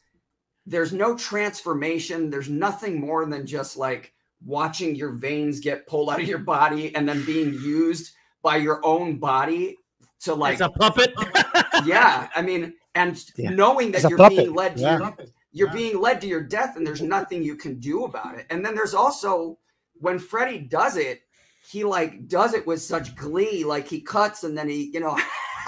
there's 0.66 0.94
no 0.94 1.16
transformation. 1.16 2.30
There's 2.30 2.50
nothing 2.50 3.00
more 3.00 3.26
than 3.26 3.46
just 3.48 3.78
like 3.78 4.14
watching 4.46 4.96
your 4.96 5.12
veins 5.12 5.60
get 5.60 5.88
pulled 5.88 6.10
out 6.10 6.22
of 6.22 6.28
your 6.28 6.38
body 6.40 6.94
and 6.96 7.08
then 7.08 7.24
being 7.26 7.54
used 7.54 8.14
by 8.42 8.58
your 8.58 8.80
own 8.86 9.18
body 9.18 9.76
to 10.22 10.34
like 10.36 10.54
It's 10.54 10.62
a 10.62 10.70
puppet. 10.70 11.14
yeah 11.86 12.30
i 12.36 12.42
mean 12.42 12.74
and 12.96 13.22
Yeah. 13.38 13.50
knowing 13.52 13.92
that 13.92 14.04
you're 14.10 14.18
puppet, 14.18 14.38
being 14.38 14.54
led 14.54 14.76
to 14.78 14.82
yeah. 14.82 14.98
your, 15.00 15.16
you're 15.52 15.68
Yeah. 15.70 15.74
being 15.74 16.00
led 16.00 16.22
to 16.22 16.28
your 16.28 16.42
death 16.44 16.76
and 16.78 16.86
there's 16.86 17.02
nothing 17.02 17.44
you 17.44 17.56
can 17.56 17.80
do 17.80 18.06
about 18.06 18.38
it 18.38 18.46
and 18.50 18.64
then 18.64 18.76
there's 18.76 18.94
also 18.94 19.58
when 19.96 20.20
freddy 20.20 20.60
does 20.60 20.96
it 20.96 21.22
he 21.70 21.84
like 21.84 22.28
does 22.28 22.54
it 22.54 22.66
with 22.68 22.82
such 22.82 23.16
glee 23.16 23.64
like 23.64 23.88
he 23.88 24.00
cuts 24.02 24.44
and 24.44 24.58
then 24.58 24.70
he 24.70 24.92
you 24.94 25.00
know 25.00 25.18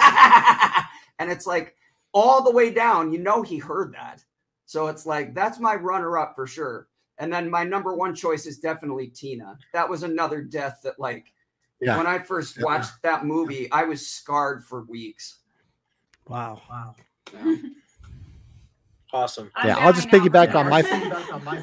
and 1.18 1.30
it's 1.30 1.46
like 1.46 1.74
all 2.12 2.42
the 2.42 2.50
way 2.50 2.70
down 2.70 3.12
you 3.12 3.18
know 3.18 3.42
he 3.42 3.58
heard 3.58 3.92
that 3.94 4.22
so 4.66 4.86
it's 4.88 5.04
like 5.06 5.34
that's 5.34 5.58
my 5.58 5.74
runner 5.74 6.18
up 6.18 6.34
for 6.34 6.46
sure 6.46 6.88
and 7.18 7.32
then 7.32 7.50
my 7.50 7.64
number 7.64 7.94
one 7.94 8.14
choice 8.14 8.46
is 8.46 8.58
definitely 8.58 9.08
tina 9.08 9.56
that 9.72 9.88
was 9.88 10.02
another 10.02 10.42
death 10.42 10.80
that 10.82 10.98
like 10.98 11.32
Yeah. 11.80 11.96
when 11.96 12.06
i 12.06 12.18
first 12.18 12.60
watched 12.62 13.02
that 13.02 13.24
movie 13.26 13.70
i 13.72 13.82
was 13.84 14.06
scarred 14.06 14.64
for 14.64 14.84
weeks 14.84 15.38
wow. 16.26 16.60
Wow. 16.70 16.94
Awesome. 19.12 19.50
I'm 19.56 19.68
Yeah, 19.68 19.78
I'll 19.78 19.92
just 19.94 20.08
piggyback 20.08 20.54
on 20.54 20.68
my 20.68 20.82
on 21.32 21.44
my- 21.44 21.62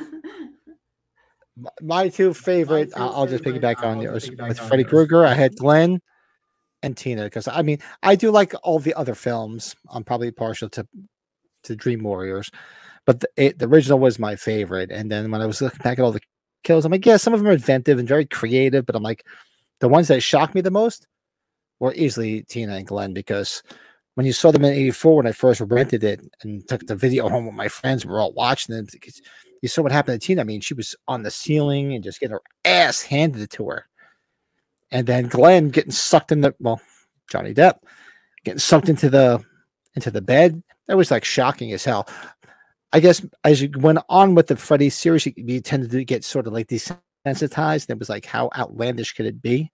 my 1.81 2.09
two 2.09 2.33
favorite. 2.33 2.89
My 2.89 2.97
two 2.97 3.01
I'll 3.03 3.15
I'll 3.17 3.27
just 3.27 3.43
piggyback 3.43 3.83
on 3.83 3.97
I'll 3.97 4.03
yours 4.03 4.29
with 4.29 4.59
Freddy. 4.59 4.83
Krueger. 4.83 5.23
I 5.25 5.33
had 5.35 5.55
Glen, 5.55 6.01
and 6.85 6.95
Tina 6.95 7.23
because 7.23 7.47
I 7.47 7.61
mean 7.63 7.79
I 8.03 8.15
do 8.15 8.31
like 8.31 8.53
all 8.63 8.79
the 8.79 8.93
other 8.93 9.15
films. 9.15 9.75
I'm 9.89 10.03
probably 10.03 10.31
partial 10.31 10.69
to 10.69 10.87
to 11.63 11.75
Dream 11.75 12.03
Warriors, 12.03 12.51
but 13.05 13.21
the, 13.21 13.29
it, 13.35 13.59
the 13.59 13.67
original 13.67 13.99
was 13.99 14.19
my 14.19 14.35
favorite. 14.35 14.91
And 14.91 15.11
then 15.11 15.31
when 15.31 15.41
I 15.41 15.47
was 15.47 15.61
looking 15.61 15.79
back 15.83 15.97
at 15.99 16.05
all 16.05 16.11
the 16.11 16.21
kills, 16.63 16.85
I'm 16.85 16.91
like, 16.91 17.05
yeah, 17.05 17.17
some 17.17 17.33
of 17.33 17.39
them 17.39 17.49
are 17.49 17.53
inventive 17.53 17.97
and 17.97 18.07
very 18.07 18.25
creative, 18.25 18.85
but 18.85 18.95
I'm 18.95 19.03
like, 19.03 19.25
the 19.79 19.89
ones 19.89 20.07
that 20.09 20.21
shocked 20.21 20.53
me 20.53 20.61
the 20.61 20.71
most 20.71 21.07
were 21.79 21.93
easily 21.95 22.43
Tina 22.43 22.75
and 22.75 22.87
Glen 22.87 23.13
because 23.13 23.63
when 24.13 24.25
you 24.27 24.31
saw 24.31 24.51
them 24.51 24.63
in 24.63 24.73
'84 24.73 25.17
when 25.17 25.27
I 25.27 25.31
first 25.31 25.61
rented 25.61 26.03
it 26.03 26.21
and 26.43 26.65
took 26.67 26.85
the 26.85 26.95
video 26.95 27.27
home 27.33 27.47
with 27.47 27.55
my 27.55 27.67
friends, 27.67 28.05
we 28.05 28.11
were 28.11 28.19
all 28.19 28.33
watching 28.33 28.87
because 28.91 29.21
You 29.61 29.69
saw 29.69 29.81
what 29.81 29.91
happened 29.91 30.21
to 30.21 30.25
Tina. 30.27 30.41
I 30.41 30.45
mean, 30.45 30.61
she 30.61 30.75
was 30.75 30.95
on 31.07 31.23
the 31.23 31.31
ceiling 31.31 31.93
and 31.95 32.03
just 32.03 32.19
getting 32.19 32.33
her 32.33 32.41
ass 32.63 33.01
handed 33.01 33.49
to 33.49 33.69
her. 33.69 33.87
And 34.91 35.07
then 35.07 35.27
Glen 35.27 35.69
getting 35.69 35.91
sucked 35.91 36.31
in 36.31 36.41
the 36.41 36.55
well, 36.59 36.79
Johnny 37.29 37.53
Depp 37.53 37.79
getting 38.45 38.59
sucked 38.59 38.87
into 38.87 39.09
the 39.09 39.43
into 39.95 40.11
the 40.11 40.21
bed. 40.21 40.63
That 40.87 40.97
was 40.97 41.11
like 41.11 41.25
shocking 41.25 41.73
as 41.73 41.83
hell. 41.83 42.07
I 42.93 42.99
guess 42.99 43.25
as 43.43 43.61
you 43.61 43.69
went 43.75 43.99
on 44.07 44.35
with 44.35 44.47
the 44.47 44.55
Freddy 44.55 44.89
series, 44.89 45.25
you, 45.25 45.33
you 45.35 45.59
tended 45.59 45.91
to 45.91 46.05
get 46.05 46.23
sort 46.23 46.47
of 46.47 46.53
like 46.53 46.67
desensitized. 46.67 47.89
It 47.89 47.99
was 47.99 48.09
like, 48.09 48.25
how 48.25 48.49
outlandish 48.55 49.13
could 49.13 49.25
it 49.25 49.41
be? 49.41 49.71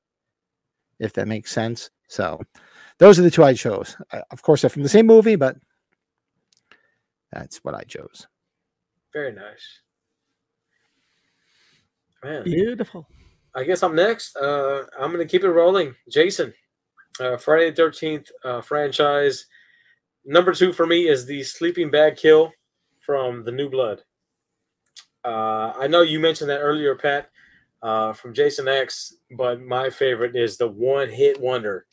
If 0.99 1.13
that 1.13 1.27
makes 1.27 1.51
sense. 1.51 1.89
So 2.07 2.41
those 2.97 3.19
are 3.19 3.23
the 3.23 3.31
two 3.31 3.43
I 3.43 3.53
chose. 3.53 3.95
Uh, 4.11 4.21
of 4.31 4.41
course, 4.41 4.61
they're 4.61 4.69
from 4.69 4.83
the 4.83 4.89
same 4.89 5.07
movie, 5.07 5.35
but 5.35 5.57
that's 7.31 7.57
what 7.57 7.75
I 7.75 7.83
chose. 7.83 8.27
Very 9.13 9.33
nice. 9.33 9.81
Man. 12.23 12.43
Beautiful. 12.43 13.07
I 13.55 13.63
guess 13.63 13.83
I'm 13.83 13.95
next. 13.95 14.35
Uh, 14.35 14.83
I'm 14.99 15.11
gonna 15.11 15.25
keep 15.25 15.43
it 15.43 15.51
rolling. 15.51 15.95
Jason, 16.09 16.53
uh, 17.19 17.37
Friday 17.37 17.69
the 17.69 17.75
Thirteenth 17.75 18.31
uh, 18.43 18.61
franchise. 18.61 19.45
Number 20.25 20.53
two 20.53 20.71
for 20.71 20.85
me 20.85 21.07
is 21.07 21.25
the 21.25 21.43
sleeping 21.43 21.89
bag 21.91 22.15
kill 22.15 22.51
from 22.99 23.43
the 23.43 23.51
New 23.51 23.69
Blood. 23.69 24.03
Uh, 25.23 25.73
I 25.77 25.87
know 25.87 26.01
you 26.01 26.19
mentioned 26.19 26.49
that 26.49 26.59
earlier, 26.59 26.95
Pat, 26.95 27.29
uh, 27.81 28.13
from 28.13 28.33
Jason 28.33 28.67
X, 28.67 29.15
but 29.37 29.61
my 29.61 29.89
favorite 29.89 30.35
is 30.35 30.57
the 30.57 30.67
one 30.67 31.09
hit 31.09 31.39
wonder. 31.39 31.85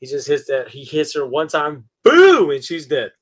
He 0.00 0.06
just 0.06 0.28
hits 0.28 0.46
that. 0.46 0.68
He 0.68 0.84
hits 0.84 1.14
her 1.14 1.26
one 1.26 1.48
time, 1.48 1.88
boom, 2.02 2.50
and 2.50 2.62
she's 2.62 2.86
dead. 2.86 3.12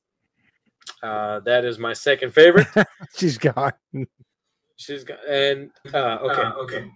Uh, 1.01 1.39
that 1.41 1.65
is 1.65 1.79
my 1.79 1.93
second 1.93 2.33
favorite. 2.33 2.67
She's 3.17 3.37
gone. 3.37 3.73
She's 4.77 5.03
gone. 5.03 5.17
and 5.29 5.69
uh, 5.93 6.17
okay, 6.21 6.41
okay. 6.41 6.91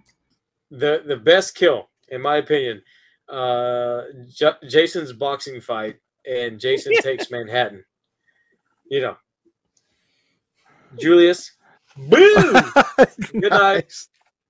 The 0.71 1.03
the 1.05 1.17
best 1.17 1.55
kill, 1.55 1.89
in 2.09 2.21
my 2.21 2.37
opinion, 2.37 2.81
uh, 3.29 4.03
J- 4.29 4.67
Jason's 4.67 5.13
boxing 5.13 5.61
fight, 5.61 5.97
and 6.29 6.59
Jason 6.59 6.93
takes 7.01 7.31
Manhattan. 7.31 7.83
You 8.89 9.01
know, 9.01 9.17
Julius, 10.97 11.53
boom, 11.97 12.73
good 13.31 13.51
night. 13.51 13.93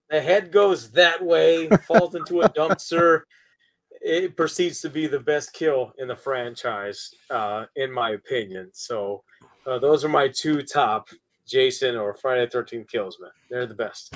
The 0.09 0.21
head 0.21 0.51
goes 0.51 0.91
that 0.91 1.23
way, 1.23 1.67
falls 1.87 2.15
into 2.15 2.41
a 2.41 2.49
dumpster. 2.49 3.21
It 4.01 4.37
proceeds 4.37 4.79
to 4.81 4.89
be 4.89 5.07
the 5.07 5.19
best 5.19 5.53
kill 5.53 5.91
in 5.97 6.07
the 6.07 6.15
franchise, 6.15 7.13
uh, 7.29 7.65
in 7.75 7.91
my 7.91 8.11
opinion. 8.11 8.69
So, 8.73 9.23
uh, 9.65 9.79
those 9.79 10.05
are 10.05 10.09
my 10.09 10.29
two 10.29 10.61
top 10.61 11.09
Jason 11.45 11.95
or 11.95 12.13
Friday 12.13 12.45
the 12.45 12.51
Thirteenth 12.51 12.87
kills, 12.89 13.17
man. 13.19 13.31
They're 13.49 13.65
the 13.65 13.73
best. 13.73 14.13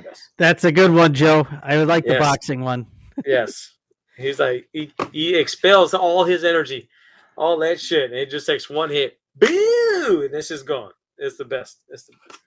Best. 0.00 0.22
That's 0.36 0.64
a 0.64 0.72
good 0.72 0.92
one, 0.92 1.14
Joe. 1.14 1.46
I 1.62 1.76
would 1.76 1.88
like 1.88 2.04
the 2.04 2.18
boxing 2.18 2.60
one. 2.60 2.86
Yes. 3.26 3.72
He's 4.16 4.38
like 4.38 4.68
he, 4.72 4.92
he 5.12 5.34
expels 5.34 5.92
all 5.92 6.22
his 6.22 6.44
energy, 6.44 6.88
all 7.36 7.58
that 7.58 7.80
shit, 7.80 8.10
and 8.10 8.18
it 8.18 8.30
just 8.30 8.46
takes 8.46 8.70
one 8.70 8.90
hit. 8.90 9.18
Boo! 9.36 10.22
And 10.24 10.32
this 10.32 10.52
is 10.52 10.62
gone. 10.62 10.92
It's 11.18 11.36
the 11.36 11.44
best. 11.44 11.78
It's 11.88 12.04
the 12.04 12.12
best. 12.28 12.40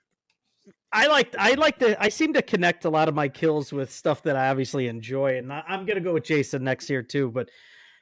I 0.94 1.08
like 1.08 1.34
I 1.40 1.54
like 1.54 1.80
to 1.80 2.02
I 2.02 2.10
seem 2.10 2.34
to 2.34 2.42
connect 2.42 2.86
a 2.86 2.90
lot 2.90 3.08
of 3.08 3.16
my 3.16 3.30
kills 3.30 3.72
with 3.72 3.92
stuff 3.92 4.24
that 4.24 4.36
I 4.36 4.50
obviously 4.50 4.88
enjoy, 4.88 5.38
and 5.38 5.52
I, 5.52 5.64
I'm 5.68 5.86
gonna 5.86 6.02
go 6.02 6.14
with 6.14 6.26
Jason 6.26 6.64
next 6.64 6.90
year 6.90 7.02
too. 7.02 7.32
But 7.32 7.50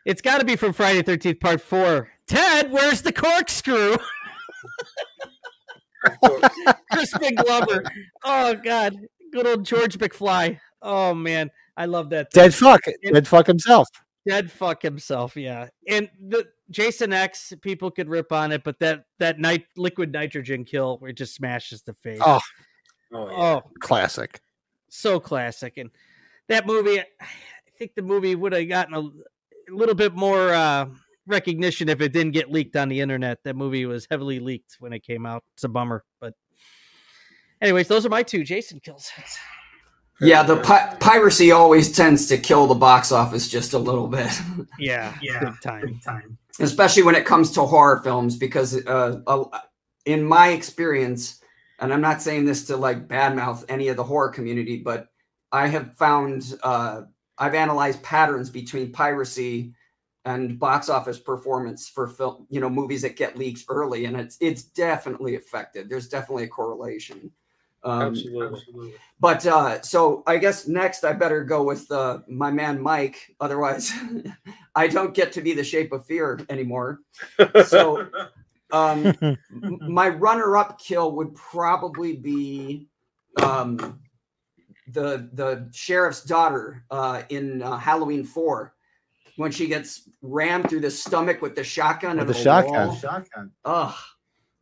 it's 0.05 0.21
got 0.21 0.39
to 0.39 0.45
be 0.45 0.55
from 0.55 0.73
Friday 0.73 1.03
Thirteenth 1.03 1.39
Part 1.39 1.61
Four. 1.61 2.09
Ted, 2.27 2.71
where's 2.71 3.03
the 3.03 3.13
corkscrew? 3.13 3.97
Crispin 6.91 7.35
Glover. 7.35 7.83
Oh 8.23 8.55
God, 8.55 8.95
good 9.31 9.47
old 9.47 9.65
George 9.65 9.97
McFly. 9.97 10.59
Oh 10.81 11.13
man, 11.13 11.49
I 11.77 11.85
love 11.85 12.09
that. 12.11 12.31
Dead 12.31 12.53
fuck. 12.53 12.81
And- 12.87 13.13
Dead 13.13 13.27
fuck 13.27 13.47
himself. 13.47 13.87
Dead 14.27 14.51
fuck 14.51 14.81
himself, 14.81 15.35
yeah. 15.37 15.69
And 15.87 16.09
the 16.27 16.47
Jason 16.69 17.13
X, 17.13 17.53
people 17.61 17.89
could 17.89 18.09
rip 18.09 18.31
on 18.31 18.51
it, 18.51 18.63
but 18.63 18.77
that 18.79 19.05
that 19.17 19.39
night 19.39 19.65
liquid 19.77 20.11
nitrogen 20.11 20.65
kill 20.65 20.97
where 20.97 21.09
it 21.11 21.17
just 21.17 21.33
smashes 21.35 21.81
the 21.83 21.93
face. 21.93 22.19
Oh, 22.23 22.39
Oh, 23.11 23.27
yeah. 23.29 23.35
oh, 23.37 23.61
classic. 23.79 24.39
so 24.89 25.19
classic. 25.19 25.77
And 25.77 25.89
that 26.47 26.67
movie, 26.67 26.99
I 26.99 27.05
think 27.77 27.95
the 27.95 28.03
movie 28.03 28.35
would 28.35 28.53
have 28.53 28.67
gotten 28.69 28.93
a, 28.93 28.99
a 28.99 29.73
little 29.73 29.95
bit 29.95 30.13
more 30.13 30.53
uh, 30.53 30.85
recognition 31.25 31.89
if 31.89 32.01
it 32.01 32.13
didn't 32.13 32.33
get 32.33 32.51
leaked 32.51 32.75
on 32.75 32.87
the 32.89 32.99
internet. 32.99 33.39
That 33.45 33.55
movie 33.55 33.85
was 33.87 34.05
heavily 34.11 34.39
leaked 34.39 34.75
when 34.79 34.93
it 34.93 35.03
came 35.03 35.25
out. 35.25 35.43
It's 35.55 35.63
a 35.63 35.69
bummer, 35.69 36.03
but 36.19 36.35
anyways, 37.61 37.87
those 37.87 38.05
are 38.05 38.09
my 38.09 38.23
two 38.23 38.43
Jason 38.43 38.79
kills. 38.79 39.09
Yeah, 40.21 40.43
the 40.43 40.57
pi- 40.57 40.95
piracy 40.99 41.51
always 41.51 41.91
tends 41.91 42.27
to 42.27 42.37
kill 42.37 42.67
the 42.67 42.75
box 42.75 43.11
office 43.11 43.47
just 43.47 43.73
a 43.73 43.79
little 43.79 44.07
bit, 44.07 44.29
Yeah, 44.79 45.15
yeah, 45.21 45.39
big 45.39 45.61
time. 45.61 45.99
time. 46.03 46.37
especially 46.59 47.03
when 47.03 47.15
it 47.15 47.25
comes 47.25 47.51
to 47.53 47.61
horror 47.61 48.01
films. 48.03 48.35
Because 48.35 48.85
uh, 48.85 49.21
uh, 49.25 49.59
in 50.05 50.23
my 50.25 50.49
experience, 50.49 51.41
and 51.79 51.93
I'm 51.93 52.01
not 52.01 52.21
saying 52.21 52.43
this 52.45 52.65
to 52.67 52.75
like 52.75 53.07
badmouth 53.07 53.63
any 53.69 53.87
of 53.87 53.95
the 53.95 54.03
horror 54.03 54.29
community, 54.29 54.77
but 54.77 55.07
I 55.53 55.67
have 55.67 55.95
found 55.95 56.57
uh, 56.63 57.03
I've 57.37 57.55
analyzed 57.55 58.03
patterns 58.03 58.49
between 58.49 58.91
piracy 58.91 59.73
and 60.25 60.59
box 60.59 60.89
office 60.89 61.17
performance 61.17 61.87
for 61.87 62.07
film, 62.07 62.45
you 62.49 62.59
know, 62.59 62.69
movies 62.69 63.03
that 63.03 63.15
get 63.15 63.37
leaked 63.37 63.63
early, 63.69 64.03
and 64.03 64.17
it's 64.19 64.37
it's 64.41 64.63
definitely 64.63 65.35
affected. 65.37 65.89
There's 65.89 66.09
definitely 66.09 66.43
a 66.43 66.49
correlation. 66.49 67.31
Um, 67.83 68.01
Absolutely. 68.01 68.93
But 69.19 69.45
uh, 69.45 69.81
so 69.81 70.23
I 70.27 70.37
guess 70.37 70.67
next 70.67 71.03
I 71.03 71.13
better 71.13 71.43
go 71.43 71.63
with 71.63 71.89
uh, 71.91 72.19
my 72.27 72.51
man 72.51 72.81
Mike. 72.81 73.35
Otherwise, 73.39 73.91
I 74.75 74.87
don't 74.87 75.13
get 75.13 75.31
to 75.33 75.41
be 75.41 75.53
the 75.53 75.63
shape 75.63 75.91
of 75.91 76.05
fear 76.05 76.39
anymore. 76.49 76.99
So 77.65 78.09
um, 78.71 79.13
my 79.51 80.09
runner-up 80.09 80.79
kill 80.79 81.13
would 81.13 81.35
probably 81.35 82.15
be 82.15 82.87
um, 83.41 83.99
the 84.87 85.29
the 85.33 85.69
sheriff's 85.73 86.23
daughter 86.23 86.85
uh, 86.91 87.23
in 87.29 87.61
uh, 87.61 87.77
Halloween 87.77 88.23
Four 88.23 88.73
when 89.37 89.51
she 89.51 89.67
gets 89.67 90.09
rammed 90.21 90.69
through 90.69 90.81
the 90.81 90.91
stomach 90.91 91.41
with 91.41 91.55
the 91.55 91.63
shotgun. 91.63 92.17
With 92.17 92.27
into 92.27 92.33
the 92.33 92.39
shotgun. 92.43 92.87
wall. 92.87 92.95
Shotgun. 92.95 93.51
Ugh. 93.65 93.95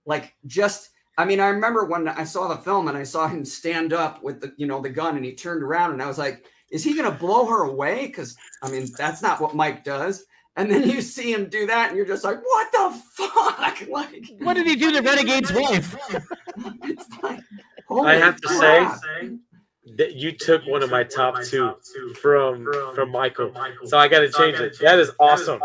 Like 0.05 0.35
just 0.45 0.89
I 1.17 1.25
mean, 1.25 1.39
I 1.39 1.47
remember 1.47 1.85
when 1.85 2.07
I 2.07 2.23
saw 2.23 2.47
the 2.47 2.57
film 2.57 2.87
and 2.87 2.97
I 2.97 3.03
saw 3.03 3.27
him 3.27 3.43
stand 3.43 3.91
up 3.93 4.21
with 4.23 4.39
the 4.41 4.53
you 4.57 4.67
know 4.67 4.81
the 4.81 4.89
gun 4.89 5.15
and 5.15 5.25
he 5.25 5.33
turned 5.33 5.63
around 5.63 5.91
and 5.91 6.01
I 6.01 6.07
was 6.07 6.17
like, 6.17 6.45
is 6.71 6.83
he 6.83 6.95
gonna 6.95 7.11
blow 7.11 7.45
her 7.45 7.63
away? 7.63 8.07
Because 8.07 8.35
I 8.61 8.69
mean, 8.69 8.87
that's 8.97 9.21
not 9.21 9.41
what 9.41 9.55
Mike 9.55 9.83
does. 9.83 10.25
And 10.57 10.71
then 10.71 10.89
you 10.89 11.01
see 11.01 11.31
him 11.31 11.49
do 11.49 11.67
that, 11.67 11.89
and 11.89 11.97
you're 11.97 12.05
just 12.05 12.23
like, 12.23 12.39
what 12.43 12.71
the 12.71 13.01
fuck? 13.13 13.53
Like, 13.89 14.25
What 14.39 14.55
did 14.55 14.65
he 14.65 14.75
do 14.75 14.91
to 14.91 15.01
Renegade's 15.01 15.53
wife? 15.53 15.95
it's 16.83 17.05
like, 17.21 17.41
I 17.91 18.15
have 18.15 18.41
to 18.41 18.47
crap. 18.47 18.99
say 18.99 19.37
that 19.95 20.15
you 20.15 20.31
took 20.31 20.65
one 20.67 20.83
of 20.83 20.89
my 20.89 21.03
top 21.03 21.41
two 21.43 21.75
from 22.21 22.67
from 22.93 23.11
Michael, 23.11 23.51
so 23.85 23.97
I 23.97 24.07
got 24.07 24.19
to 24.19 24.31
change 24.31 24.59
it. 24.59 24.77
That 24.79 24.99
is 24.99 25.11
awesome. 25.19 25.59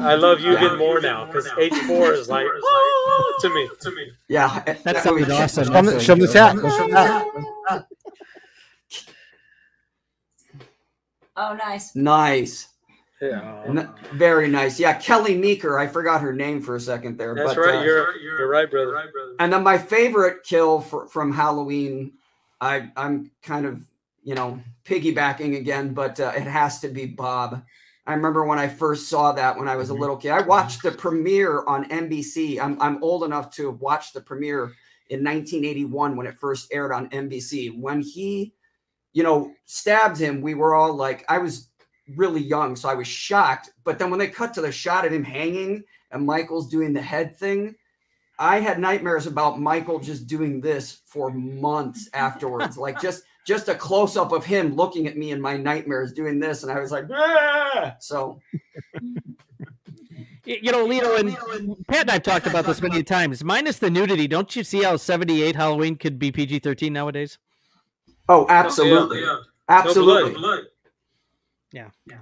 I 0.00 0.14
love 0.14 0.40
you 0.40 0.52
even 0.56 0.78
more 0.78 1.00
now 1.00 1.26
because 1.26 1.48
H 1.58 1.74
four 1.86 2.12
is 2.12 2.28
like 2.28 2.46
oh, 2.48 3.38
to 3.40 3.48
me. 3.54 3.68
To 3.80 3.90
me. 3.92 4.10
Yeah, 4.28 4.60
That 4.66 4.82
that 4.84 5.02
sounded 5.02 5.28
movie- 5.28 5.32
awesome. 5.40 5.64
Show 5.64 5.72
him, 5.72 5.86
the- 5.86 6.00
show 6.00 6.16
chat. 6.26 6.56
Show 6.56 6.84
him 6.84 6.90
the 6.90 6.96
chat. 7.68 7.86
Oh, 11.36 11.54
nice. 11.54 11.96
Nice. 11.96 12.68
Yeah, 13.20 13.62
N- 13.66 13.88
very 14.12 14.48
nice. 14.48 14.78
Yeah, 14.78 14.92
Kelly 14.94 15.36
Meeker. 15.36 15.78
I 15.78 15.86
forgot 15.86 16.20
her 16.20 16.32
name 16.32 16.60
for 16.60 16.76
a 16.76 16.80
second 16.80 17.16
there. 17.16 17.34
that's 17.34 17.54
but, 17.54 17.60
right. 17.60 17.76
uh, 17.76 17.82
You're 17.82 18.16
you're 18.18 18.48
right, 18.48 18.70
brother. 18.70 19.10
And 19.38 19.52
then 19.52 19.62
my 19.62 19.78
favorite 19.78 20.42
kill 20.44 20.80
for, 20.80 21.08
from 21.08 21.32
Halloween, 21.32 22.12
I 22.64 22.90
I'm 22.96 23.30
kind 23.42 23.66
of 23.66 23.84
you 24.22 24.34
know 24.34 24.60
piggybacking 24.84 25.56
again, 25.56 25.94
but 25.94 26.18
uh, 26.18 26.32
it 26.34 26.42
has 26.46 26.80
to 26.80 26.88
be 26.88 27.06
Bob. 27.06 27.62
I 28.06 28.12
remember 28.12 28.44
when 28.44 28.58
I 28.58 28.68
first 28.68 29.08
saw 29.08 29.32
that 29.32 29.56
when 29.56 29.68
I 29.68 29.76
was 29.76 29.90
a 29.90 29.94
little 29.94 30.16
kid. 30.16 30.30
I 30.32 30.42
watched 30.42 30.82
the 30.82 30.92
premiere 30.92 31.64
on 31.66 31.88
NBC. 31.88 32.60
I'm 32.60 32.80
I'm 32.80 33.02
old 33.02 33.24
enough 33.24 33.50
to 33.56 33.70
have 33.70 33.80
watched 33.80 34.14
the 34.14 34.20
premiere 34.20 34.72
in 35.10 35.20
1981 35.22 36.16
when 36.16 36.26
it 36.26 36.36
first 36.36 36.72
aired 36.72 36.92
on 36.92 37.08
NBC. 37.10 37.78
When 37.78 38.00
he, 38.00 38.54
you 39.12 39.22
know, 39.22 39.52
stabbed 39.66 40.18
him, 40.18 40.40
we 40.40 40.54
were 40.54 40.74
all 40.74 40.94
like, 40.94 41.24
I 41.28 41.38
was 41.38 41.68
really 42.16 42.40
young, 42.40 42.76
so 42.76 42.88
I 42.88 42.94
was 42.94 43.06
shocked. 43.06 43.70
But 43.84 43.98
then 43.98 44.10
when 44.10 44.18
they 44.18 44.28
cut 44.28 44.54
to 44.54 44.60
the 44.60 44.72
shot 44.72 45.06
of 45.06 45.12
him 45.12 45.24
hanging 45.24 45.84
and 46.10 46.26
Michael's 46.26 46.68
doing 46.68 46.92
the 46.92 47.02
head 47.02 47.36
thing, 47.36 47.74
I 48.38 48.60
had 48.60 48.78
nightmares 48.78 49.26
about 49.26 49.60
Michael 49.60 50.00
just 50.00 50.26
doing 50.26 50.60
this 50.60 51.00
for 51.06 51.30
months 51.30 52.08
afterwards. 52.12 52.76
like 52.76 53.00
just 53.00 53.22
just 53.46 53.68
a 53.68 53.74
close 53.74 54.16
up 54.16 54.32
of 54.32 54.44
him 54.44 54.74
looking 54.74 55.06
at 55.06 55.16
me 55.16 55.30
in 55.30 55.40
my 55.40 55.56
nightmares 55.56 56.12
doing 56.12 56.40
this, 56.40 56.62
and 56.62 56.72
I 56.72 56.80
was 56.80 56.90
like, 56.90 57.04
"Ah!" 57.12 57.96
so 58.00 58.40
You 60.46 60.72
know, 60.72 60.86
Lito 60.86 61.18
and 61.18 61.86
Pat 61.86 62.02
and 62.02 62.10
I've 62.10 62.22
talked 62.22 62.46
about 62.46 62.66
this 62.66 62.82
many 62.82 63.02
times. 63.02 63.42
Minus 63.42 63.78
the 63.78 63.88
nudity, 63.88 64.26
don't 64.26 64.54
you 64.54 64.62
see 64.62 64.82
how 64.82 64.96
78 64.96 65.56
Halloween 65.56 65.96
could 65.96 66.18
be 66.18 66.30
PG 66.30 66.58
13 66.58 66.92
nowadays? 66.92 67.38
oh, 68.28 68.46
absolutely, 68.48 69.20
yeah. 69.20 69.38
absolutely. 69.68 70.32
No 70.32 70.38
blood. 70.38 70.64
Yeah. 71.72 71.88
Yeah. 72.06 72.18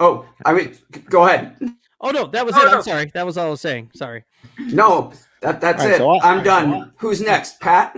Oh, 0.00 0.26
I 0.44 0.52
mean, 0.52 0.78
go 1.10 1.26
ahead. 1.26 1.56
Oh, 2.00 2.10
no, 2.10 2.26
that 2.28 2.46
was 2.46 2.54
No, 2.54 2.62
it. 2.62 2.64
no. 2.66 2.76
I'm 2.78 2.82
sorry. 2.82 3.10
That 3.14 3.26
was 3.26 3.36
all 3.36 3.46
I 3.46 3.50
was 3.50 3.60
saying. 3.60 3.90
Sorry. 3.94 4.24
No, 4.58 5.12
that 5.42 5.60
that's 5.60 5.82
All 5.82 5.88
right, 5.88 5.94
it. 5.94 5.98
so 5.98 6.10
I- 6.10 6.32
I'm 6.32 6.44
done. 6.44 6.92
Who's 6.98 7.20
next, 7.20 7.60
Pat? 7.60 7.92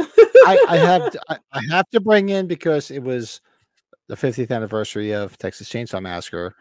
I, 0.00 0.64
I 0.68 0.76
have 0.78 1.10
to, 1.10 1.20
I, 1.28 1.38
I 1.52 1.60
have 1.70 1.88
to 1.90 2.00
bring 2.00 2.28
in 2.30 2.46
because 2.46 2.90
it 2.90 3.02
was 3.02 3.40
the 4.08 4.14
50th 4.16 4.50
anniversary 4.50 5.12
of 5.12 5.36
Texas 5.36 5.68
Chainsaw 5.68 6.00
Massacre, 6.00 6.54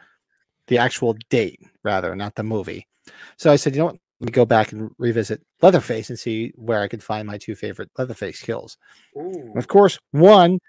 the 0.68 0.78
actual 0.78 1.16
date 1.30 1.60
rather, 1.84 2.16
not 2.16 2.36
the 2.36 2.44
movie. 2.44 2.88
So 3.38 3.52
I 3.52 3.56
said, 3.56 3.74
you 3.76 3.80
know 3.80 3.86
what? 3.86 3.98
Let 4.22 4.26
me 4.28 4.32
go 4.32 4.46
back 4.46 4.72
and 4.72 4.90
revisit 4.98 5.42
Leatherface 5.62 6.10
and 6.10 6.18
see 6.18 6.52
where 6.56 6.82
I 6.82 6.88
could 6.88 7.04
find 7.04 7.28
my 7.28 7.38
two 7.38 7.54
favorite 7.54 7.92
Leatherface 7.98 8.42
kills. 8.42 8.78
Ooh. 9.18 9.54
Of 9.56 9.68
course, 9.68 10.00
one 10.12 10.60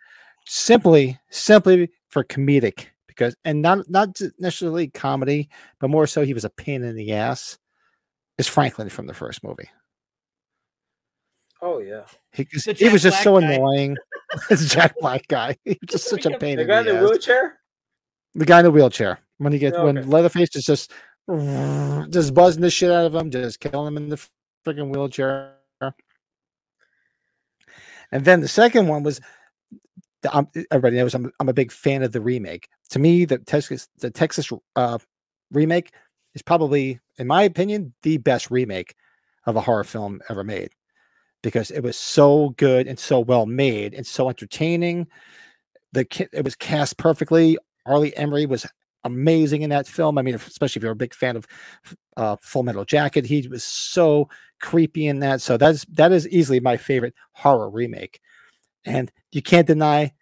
simply 0.46 1.18
simply 1.30 1.90
for 2.08 2.24
comedic 2.24 2.86
because 3.16 3.34
and 3.44 3.62
not 3.62 3.88
not 3.88 4.20
necessarily 4.38 4.88
comedy, 4.88 5.48
but 5.80 5.88
more 5.90 6.06
so 6.06 6.22
he 6.22 6.34
was 6.34 6.44
a 6.44 6.50
pain 6.50 6.82
in 6.84 6.94
the 6.96 7.12
ass. 7.12 7.58
Is 8.38 8.46
Franklin 8.46 8.88
from 8.90 9.06
the 9.06 9.14
first 9.14 9.42
movie? 9.42 9.70
Oh 11.62 11.78
yeah. 11.78 12.04
He, 12.32 12.44
'cause 12.44 12.64
The 12.64 12.74
he 12.74 12.88
was 12.90 13.02
Jack 13.02 13.12
just 13.12 13.22
so 13.24 13.40
guy. 13.40 13.52
annoying. 13.52 13.96
It's 14.50 14.68
Jack 14.72 14.94
Black 15.00 15.26
guy. 15.28 15.56
He 15.64 15.78
was 15.80 15.90
just 15.90 16.08
such 16.10 16.26
a 16.26 16.38
pain 16.38 16.56
The 16.56 16.62
in 16.62 16.68
guy 16.68 16.82
the 16.82 16.90
in 16.90 16.96
the 16.96 17.02
ass. 17.02 17.08
wheelchair. 17.10 17.58
The 18.34 18.44
guy 18.44 18.58
in 18.58 18.64
the 18.64 18.70
wheelchair. 18.70 19.18
When 19.38 19.52
he 19.52 19.58
gets 19.58 19.76
Oh, 19.76 19.84
when. 19.86 20.08
Leatherface 20.08 20.54
is 20.56 20.64
just 20.64 20.92
just 22.10 22.34
buzzing 22.34 22.62
the 22.62 22.70
shit 22.70 22.90
out 22.90 23.06
of 23.06 23.14
him, 23.14 23.30
just 23.30 23.58
killing 23.60 23.88
him 23.88 23.96
in 23.96 24.08
the 24.10 24.28
freaking 24.66 24.90
wheelchair. 24.90 25.54
And 28.12 28.24
then 28.24 28.40
the 28.40 28.48
second 28.48 28.86
one 28.86 29.02
was 29.02 29.20
the, 30.26 30.36
um, 30.36 30.48
everybody 30.70 30.96
knows 30.96 31.14
I'm 31.14 31.30
I'm 31.40 31.48
a 31.48 31.54
big 31.54 31.72
fan 31.72 32.02
of 32.02 32.12
the 32.12 32.20
remake. 32.20 32.68
To 32.90 32.98
me, 32.98 33.24
the 33.24 33.38
Texas 33.38 33.88
the 33.98 34.10
Texas 34.10 34.50
uh, 34.74 34.98
remake 35.52 35.92
is 36.34 36.42
probably, 36.42 37.00
in 37.18 37.26
my 37.26 37.42
opinion, 37.42 37.94
the 38.02 38.18
best 38.18 38.50
remake 38.50 38.94
of 39.46 39.56
a 39.56 39.60
horror 39.60 39.84
film 39.84 40.20
ever 40.28 40.44
made 40.44 40.70
because 41.42 41.70
it 41.70 41.80
was 41.80 41.96
so 41.96 42.50
good 42.56 42.86
and 42.86 42.98
so 42.98 43.20
well 43.20 43.46
made 43.46 43.94
and 43.94 44.06
so 44.06 44.28
entertaining. 44.28 45.06
The 45.92 46.06
it 46.32 46.44
was 46.44 46.56
cast 46.56 46.98
perfectly. 46.98 47.56
R. 47.86 47.98
Lee 47.98 48.12
Ermey 48.12 48.48
was 48.48 48.66
amazing 49.04 49.62
in 49.62 49.70
that 49.70 49.86
film. 49.86 50.18
I 50.18 50.22
mean, 50.22 50.34
especially 50.34 50.80
if 50.80 50.82
you're 50.82 50.92
a 50.92 50.96
big 50.96 51.14
fan 51.14 51.36
of 51.36 51.46
uh, 52.16 52.36
Full 52.40 52.64
Metal 52.64 52.84
Jacket, 52.84 53.24
he 53.24 53.46
was 53.48 53.62
so 53.62 54.28
creepy 54.60 55.06
in 55.06 55.20
that. 55.20 55.40
So 55.40 55.56
that's 55.56 55.84
that 55.92 56.10
is 56.10 56.28
easily 56.28 56.58
my 56.58 56.76
favorite 56.76 57.14
horror 57.32 57.70
remake. 57.70 58.20
And 58.86 59.10
you 59.32 59.42
can't 59.42 59.66
deny 59.66 60.12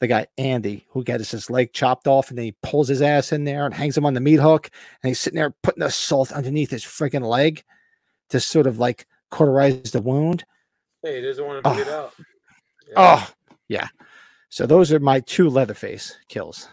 the 0.00 0.06
guy 0.06 0.26
Andy 0.38 0.86
who 0.90 1.02
gets 1.02 1.30
his 1.30 1.50
leg 1.50 1.72
chopped 1.72 2.06
off 2.06 2.28
and 2.28 2.38
then 2.38 2.44
he 2.46 2.56
pulls 2.62 2.88
his 2.88 3.02
ass 3.02 3.32
in 3.32 3.44
there 3.44 3.64
and 3.64 3.74
hangs 3.74 3.96
him 3.96 4.06
on 4.06 4.14
the 4.14 4.20
meat 4.20 4.36
hook 4.40 4.70
and 5.02 5.08
he's 5.08 5.18
sitting 5.18 5.38
there 5.38 5.54
putting 5.62 5.80
the 5.82 5.90
salt 5.90 6.32
underneath 6.32 6.70
his 6.70 6.84
freaking 6.84 7.26
leg 7.26 7.64
to 8.28 8.38
sort 8.38 8.66
of 8.66 8.78
like 8.78 9.06
cauterize 9.30 9.90
the 9.92 10.02
wound. 10.02 10.44
Hey, 11.02 11.16
he 11.16 11.22
doesn't 11.26 11.44
want 11.44 11.64
to 11.64 11.70
bleed 11.70 11.86
Oh. 11.88 11.94
out. 11.98 12.14
Yeah. 12.88 12.94
Oh, 12.96 13.30
yeah. 13.68 13.88
So 14.48 14.66
those 14.66 14.92
are 14.92 15.00
my 15.00 15.20
two 15.20 15.48
Leatherface 15.48 16.16
kills. 16.28 16.68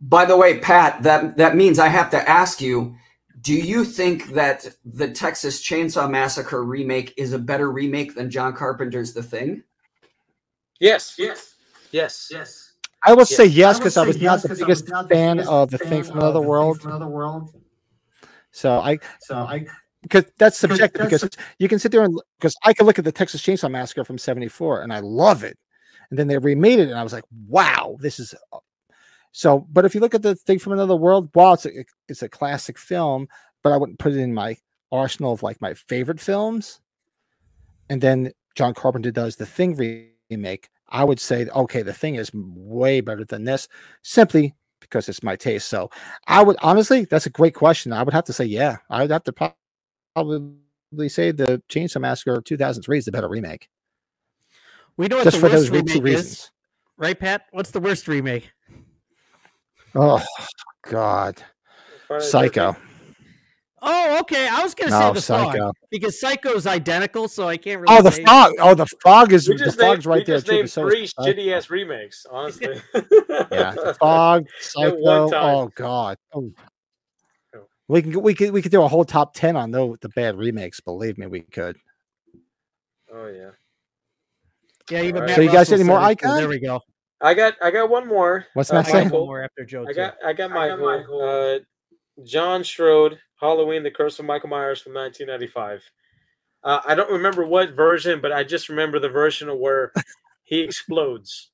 By 0.00 0.24
the 0.24 0.36
way, 0.36 0.58
Pat, 0.58 1.02
that 1.02 1.36
that 1.36 1.56
means 1.56 1.78
I 1.78 1.88
have 1.88 2.10
to 2.10 2.28
ask 2.28 2.60
you: 2.60 2.96
Do 3.40 3.54
you 3.54 3.84
think 3.84 4.28
that 4.32 4.66
the 4.84 5.10
Texas 5.10 5.62
Chainsaw 5.62 6.10
Massacre 6.10 6.64
remake 6.64 7.12
is 7.16 7.32
a 7.32 7.38
better 7.38 7.70
remake 7.70 8.14
than 8.14 8.30
John 8.30 8.54
Carpenter's 8.54 9.12
The 9.12 9.22
Thing? 9.22 9.62
Yes. 10.80 11.14
Yes. 11.18 11.54
Yes. 11.92 12.28
Yes. 12.30 12.72
I 13.02 13.14
would 13.14 13.26
say 13.26 13.46
yes 13.46 13.78
because 13.78 13.96
I 13.96 14.02
say 14.02 14.06
was 14.08 14.16
yes 14.18 14.24
not 14.30 14.42
the 14.42 14.48
'cause 14.48 14.62
I 14.62 14.66
was 14.66 14.82
biggest 14.82 14.88
not 14.90 15.08
the 15.08 15.14
fan 15.14 15.36
biggest 15.36 15.50
of 15.50 15.70
the 15.70 15.78
fan 15.78 15.88
thing 15.88 16.02
from 16.04 16.12
of 16.18 16.22
another 16.22 16.32
The 16.34 16.40
Thing 16.40 16.48
world. 16.48 16.80
from 16.80 16.90
Another 16.90 17.06
World. 17.08 17.62
So 18.52 18.78
I 18.80 18.98
So 19.20 19.36
I 19.36 19.66
because 20.02 20.24
that's 20.38 20.58
Because 20.60 20.78
subjective 20.78 21.10
that's 21.10 21.22
because 21.24 21.44
you 21.58 21.68
can 21.68 21.78
sit 21.78 21.92
there 21.92 22.02
and 22.02 22.18
because 22.38 22.54
I 22.64 22.72
can 22.72 22.86
look 22.86 22.98
at 22.98 23.04
the 23.04 23.12
Texas 23.12 23.42
Chainsaw 23.42 23.70
Massacre 23.70 24.04
from 24.04 24.18
'74 24.18 24.82
and 24.82 24.92
I 24.92 25.00
love 25.00 25.44
it, 25.44 25.58
and 26.10 26.18
then 26.18 26.26
they 26.26 26.38
remade 26.38 26.78
it 26.78 26.88
and 26.90 26.98
I 26.98 27.02
was 27.02 27.12
like, 27.12 27.24
wow, 27.48 27.96
this 28.00 28.18
is 28.18 28.34
uh, 28.52 28.58
so. 29.32 29.66
But 29.72 29.84
if 29.84 29.94
you 29.94 30.00
look 30.00 30.14
at 30.14 30.22
the 30.22 30.34
thing 30.34 30.58
from 30.58 30.72
another 30.72 30.96
world, 30.96 31.30
while 31.34 31.54
it's 31.54 31.66
a, 31.66 31.84
it's 32.08 32.22
a 32.22 32.28
classic 32.28 32.78
film, 32.78 33.28
but 33.62 33.72
I 33.72 33.76
wouldn't 33.76 33.98
put 33.98 34.12
it 34.12 34.18
in 34.18 34.34
my 34.34 34.56
arsenal 34.92 35.32
of 35.32 35.42
like 35.42 35.60
my 35.60 35.74
favorite 35.74 36.20
films. 36.20 36.80
And 37.88 38.00
then 38.00 38.32
John 38.54 38.72
Carpenter 38.74 39.10
does 39.10 39.36
the 39.36 39.46
Thing 39.46 39.76
remake. 40.30 40.68
I 40.88 41.04
would 41.04 41.20
say, 41.20 41.46
okay, 41.46 41.82
the 41.82 41.92
Thing 41.92 42.16
is 42.16 42.30
way 42.34 43.00
better 43.00 43.24
than 43.24 43.44
this, 43.44 43.68
simply 44.02 44.54
because 44.80 45.08
it's 45.08 45.22
my 45.22 45.36
taste. 45.36 45.68
So 45.68 45.90
I 46.26 46.42
would 46.42 46.56
honestly, 46.62 47.04
that's 47.04 47.26
a 47.26 47.30
great 47.30 47.54
question. 47.54 47.92
I 47.92 48.02
would 48.02 48.14
have 48.14 48.24
to 48.24 48.32
say, 48.32 48.44
yeah, 48.44 48.78
I 48.88 49.02
would 49.02 49.10
have 49.10 49.24
to 49.24 49.52
probably 50.14 51.08
say 51.08 51.30
the 51.30 51.62
Chainsaw 51.68 52.00
Massacre 52.00 52.40
2003 52.40 52.98
is 52.98 53.04
the 53.04 53.12
better 53.12 53.28
remake. 53.28 53.68
We 54.96 55.06
know 55.08 55.16
what 55.16 55.24
Just 55.24 55.36
the 55.36 55.40
for 55.40 55.46
worst 55.46 55.56
those 55.56 55.70
re- 55.70 55.82
two 55.82 55.98
is, 55.98 56.00
reasons. 56.00 56.50
right, 56.96 57.18
Pat? 57.18 57.46
What's 57.52 57.70
the 57.70 57.80
worst 57.80 58.08
remake? 58.08 58.50
Oh 59.94 60.24
God, 60.88 61.42
Friday 62.06 62.24
the 62.24 62.30
Psycho. 62.30 62.76
Oh, 63.82 64.18
okay. 64.20 64.46
I 64.46 64.62
was 64.62 64.74
gonna 64.74 64.90
No, 64.90 64.98
say 65.00 65.12
the 65.14 65.20
Psycho. 65.22 65.58
fog 65.58 65.74
because 65.90 66.20
Psycho's 66.20 66.66
identical, 66.66 67.28
so 67.28 67.48
I 67.48 67.56
can't 67.56 67.80
really. 67.80 67.96
Oh, 67.96 68.02
the 68.02 68.10
say- 68.10 68.24
fog. 68.24 68.52
Oh, 68.58 68.74
the 68.74 68.86
fog 69.02 69.32
is 69.32 69.46
the 69.46 69.54
just 69.54 69.80
fog's 69.80 70.04
right 70.04 70.18
we 70.18 70.24
there 70.24 70.36
just 70.36 70.46
too. 70.46 70.52
named 70.52 70.64
but 70.64 70.70
so 70.70 70.88
three 70.88 71.06
Psycho. 71.06 71.30
shitty 71.32 71.56
ass 71.56 71.70
remakes, 71.70 72.26
honestly. 72.30 72.80
Yeah, 72.94 73.72
the 73.74 73.96
fog, 73.98 74.46
At 74.82 74.98
one 74.98 75.28
Psycho. 75.30 75.36
Oh 75.40 75.70
God. 75.74 76.18
Oh. 76.34 76.50
Oh. 77.56 77.60
We 77.88 78.02
can 78.02 78.20
we 78.22 78.34
could 78.34 78.50
we 78.52 78.60
could 78.60 78.70
do 78.72 78.82
a 78.82 78.88
whole 78.88 79.04
top 79.04 79.32
ten 79.34 79.56
on 79.56 79.70
the 79.70 79.96
the 80.02 80.10
bad 80.10 80.36
remakes. 80.36 80.80
Believe 80.80 81.16
me, 81.16 81.26
we 81.26 81.40
could. 81.40 81.76
Oh 83.12 83.26
yeah. 83.28 83.50
Yeah, 84.90 85.02
even 85.02 85.16
Alright. 85.22 85.28
Matt 85.28 85.36
So 85.36 85.42
you 85.42 85.50
guys 85.52 85.72
any 85.72 85.84
more 85.84 85.98
said 86.00 86.04
it. 86.04 86.10
Icon? 86.10 86.36
There 86.36 86.48
we 86.48 86.58
go. 86.60 86.80
I 87.22 87.34
got 87.34 87.54
I 87.62 87.70
got 87.70 87.88
one 87.88 88.06
more. 88.06 88.46
What's 88.54 88.70
Uh, 88.70 88.76
next? 88.82 88.90
I 88.94 89.04
got 89.04 89.12
one 89.12 89.26
more 89.26 89.42
after 89.44 89.64
Joe. 89.64 89.84
I 89.84 89.92
too. 89.92 89.94
got 89.94 90.14
I 90.24 90.32
got 90.32 90.52
I 90.52 90.68
got 90.68 90.78
Michael. 90.80 90.86
Michael. 90.98 91.22
Uh, 91.22 91.58
John 92.24 92.62
Strode, 92.64 93.18
Halloween: 93.40 93.82
The 93.82 93.90
Curse 93.90 94.18
of 94.18 94.26
Michael 94.26 94.50
Myers 94.50 94.80
from 94.80 94.94
1995. 94.94 95.82
Uh, 96.62 96.80
I 96.86 96.94
don't 96.94 97.10
remember 97.10 97.44
what 97.46 97.70
version, 97.70 98.20
but 98.20 98.32
I 98.32 98.44
just 98.44 98.68
remember 98.68 98.98
the 98.98 99.08
version 99.08 99.48
of 99.48 99.58
where 99.58 99.92
he 100.44 100.60
explodes. 100.60 101.50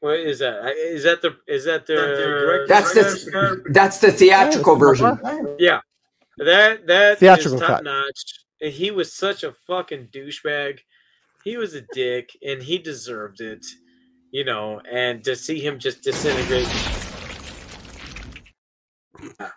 What 0.00 0.20
is 0.20 0.38
that? 0.38 0.60
I- 0.62 0.98
that 1.02 1.22
the 1.22 1.36
is 1.46 1.64
that 1.64 1.86
the? 1.86 2.64
That's 2.68 2.94
the 2.94 3.62
that's 3.70 3.98
the 3.98 4.12
theatrical 4.12 4.76
version. 4.76 5.18
Yeah, 5.58 5.80
that 6.38 6.86
that 6.86 7.18
Theatrical 7.18 7.54
is 7.54 7.60
top 7.60 7.82
notch. 7.82 8.22
And 8.60 8.72
he 8.72 8.90
was 8.90 9.12
such 9.12 9.44
a 9.44 9.54
fucking 9.66 10.08
douchebag. 10.08 10.80
He 11.44 11.56
was 11.56 11.74
a 11.74 11.82
dick, 11.92 12.30
and 12.44 12.62
he 12.62 12.78
deserved 12.78 13.40
it. 13.40 13.64
You 14.30 14.44
know, 14.44 14.80
and 14.90 15.24
to 15.24 15.34
see 15.36 15.60
him 15.60 15.78
just 15.78 16.02
disintegrate. 16.02 16.66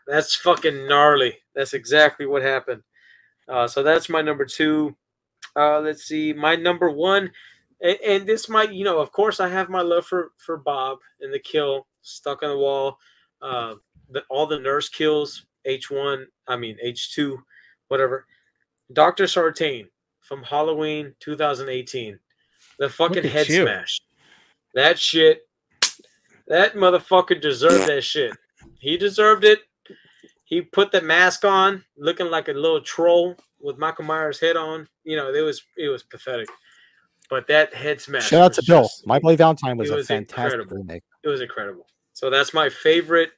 That's 0.08 0.36
fucking 0.36 0.88
gnarly. 0.88 1.38
That's 1.56 1.74
exactly 1.74 2.26
what 2.26 2.42
happened. 2.42 2.84
Uh, 3.48 3.68
so 3.68 3.84
that's 3.84 4.10
my 4.10 4.22
number 4.22 4.46
two. 4.46 4.96
Uh, 5.56 5.80
let's 5.80 6.04
see, 6.04 6.34
my 6.34 6.56
number 6.56 6.90
one, 6.90 7.32
and, 7.82 7.98
and 8.06 8.28
this 8.28 8.48
might, 8.48 8.72
you 8.72 8.86
know, 8.86 9.00
of 9.00 9.12
course, 9.12 9.40
I 9.40 9.50
have 9.50 9.70
my 9.70 9.82
love 9.82 10.06
for 10.06 10.32
for 10.38 10.58
Bob 10.58 11.00
and 11.20 11.34
the 11.34 11.40
kill 11.40 11.88
stuck 12.02 12.44
on 12.44 12.50
the 12.50 12.58
wall. 12.58 12.98
Uh, 13.42 13.76
the, 14.10 14.24
all 14.30 14.46
the 14.46 14.60
nurse 14.60 14.88
kills, 14.88 15.46
H 15.66 15.90
one, 15.90 16.28
I 16.48 16.56
mean 16.56 16.78
H 16.82 17.14
two, 17.14 17.40
whatever. 17.88 18.26
Doctor 18.94 19.28
Sartain 19.28 19.90
from 20.22 20.44
Halloween 20.44 21.14
2018, 21.20 22.20
the 22.80 22.90
fucking 22.90 23.24
head 23.24 23.50
you. 23.50 23.64
smash. 23.64 24.00
That 24.74 24.98
shit, 24.98 25.42
that 26.48 26.76
motherfucker 26.76 27.42
deserved 27.42 27.88
that 27.88 28.04
shit. 28.04 28.32
He 28.82 28.98
deserved 28.98 29.44
it. 29.46 29.60
He 30.44 30.62
put 30.62 30.92
the 30.92 31.02
mask 31.02 31.46
on, 31.46 31.84
looking 31.98 32.30
like 32.30 32.48
a 32.50 32.54
little 32.54 32.82
troll 32.82 33.38
with 33.62 33.78
Michael 33.78 34.04
Myers' 34.06 34.40
head 34.40 34.58
on. 34.58 34.88
You 35.04 35.16
know, 35.16 35.32
it 35.34 35.42
was 35.42 35.62
it 35.78 35.88
was 35.88 36.04
pathetic. 36.04 36.50
but 37.30 37.48
that 37.48 37.74
head 37.74 38.02
smash. 38.02 38.28
Shout 38.28 38.42
out 38.42 38.54
to 38.54 38.64
Bill. 38.68 38.82
just- 38.84 39.08
My 39.08 39.20
Bloody 39.20 39.38
Valentine 39.38 39.78
was 39.78 39.90
it 39.90 40.00
a 40.00 40.04
fantastic 40.04 40.60
incredible. 40.60 40.78
remake. 40.78 41.04
It 41.24 41.30
was 41.30 41.40
incredible. 41.40 41.86
So 42.14 42.30
that's 42.30 42.54
my 42.54 42.68
favorite 42.70 43.32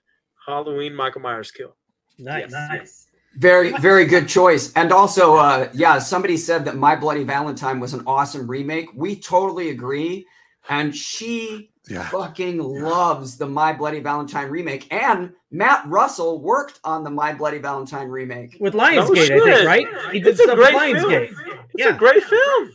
Halloween 0.47 0.95
Michael 0.95 1.21
Myers 1.21 1.51
kill. 1.51 1.75
Nice. 2.17 2.49
Nice. 2.51 3.07
Very, 3.37 3.71
very 3.79 4.05
good 4.05 4.27
choice. 4.27 4.71
And 4.73 4.91
also, 4.91 5.35
uh, 5.35 5.69
yeah, 5.73 5.99
somebody 5.99 6.37
said 6.37 6.65
that 6.65 6.75
My 6.77 6.95
Bloody 6.95 7.23
Valentine 7.23 7.79
was 7.79 7.93
an 7.93 8.03
awesome 8.07 8.47
remake. 8.49 8.89
We 8.95 9.15
totally 9.19 9.69
agree. 9.69 10.25
And 10.69 10.95
she 10.95 11.71
Yeah. 11.89 12.07
fucking 12.09 12.59
loves 12.59 13.37
the 13.37 13.45
My 13.47 13.73
Bloody 13.73 13.99
Valentine 13.99 14.49
remake. 14.49 14.87
And 14.93 15.33
Matt 15.51 15.85
Russell 15.87 16.39
worked 16.41 16.79
on 16.85 17.03
the 17.03 17.09
My 17.09 17.33
Bloody 17.33 17.57
Valentine 17.57 18.07
remake. 18.07 18.55
With 18.59 18.73
Lionsgate, 18.73 19.31
oh, 19.31 19.45
I 19.45 19.53
think, 19.55 19.67
right? 19.67 19.87
He 20.13 20.19
did 20.19 20.29
It's 20.29 20.39
a 20.39 20.43
stuff 20.43 20.57
with 20.57 20.69
great 20.71 20.95
film. 20.95 21.11
Lionsgate. 21.11 21.29
It's 21.29 21.69
Yeah. 21.77 21.89
a 21.95 21.97
great 21.97 22.23
film. 22.23 22.71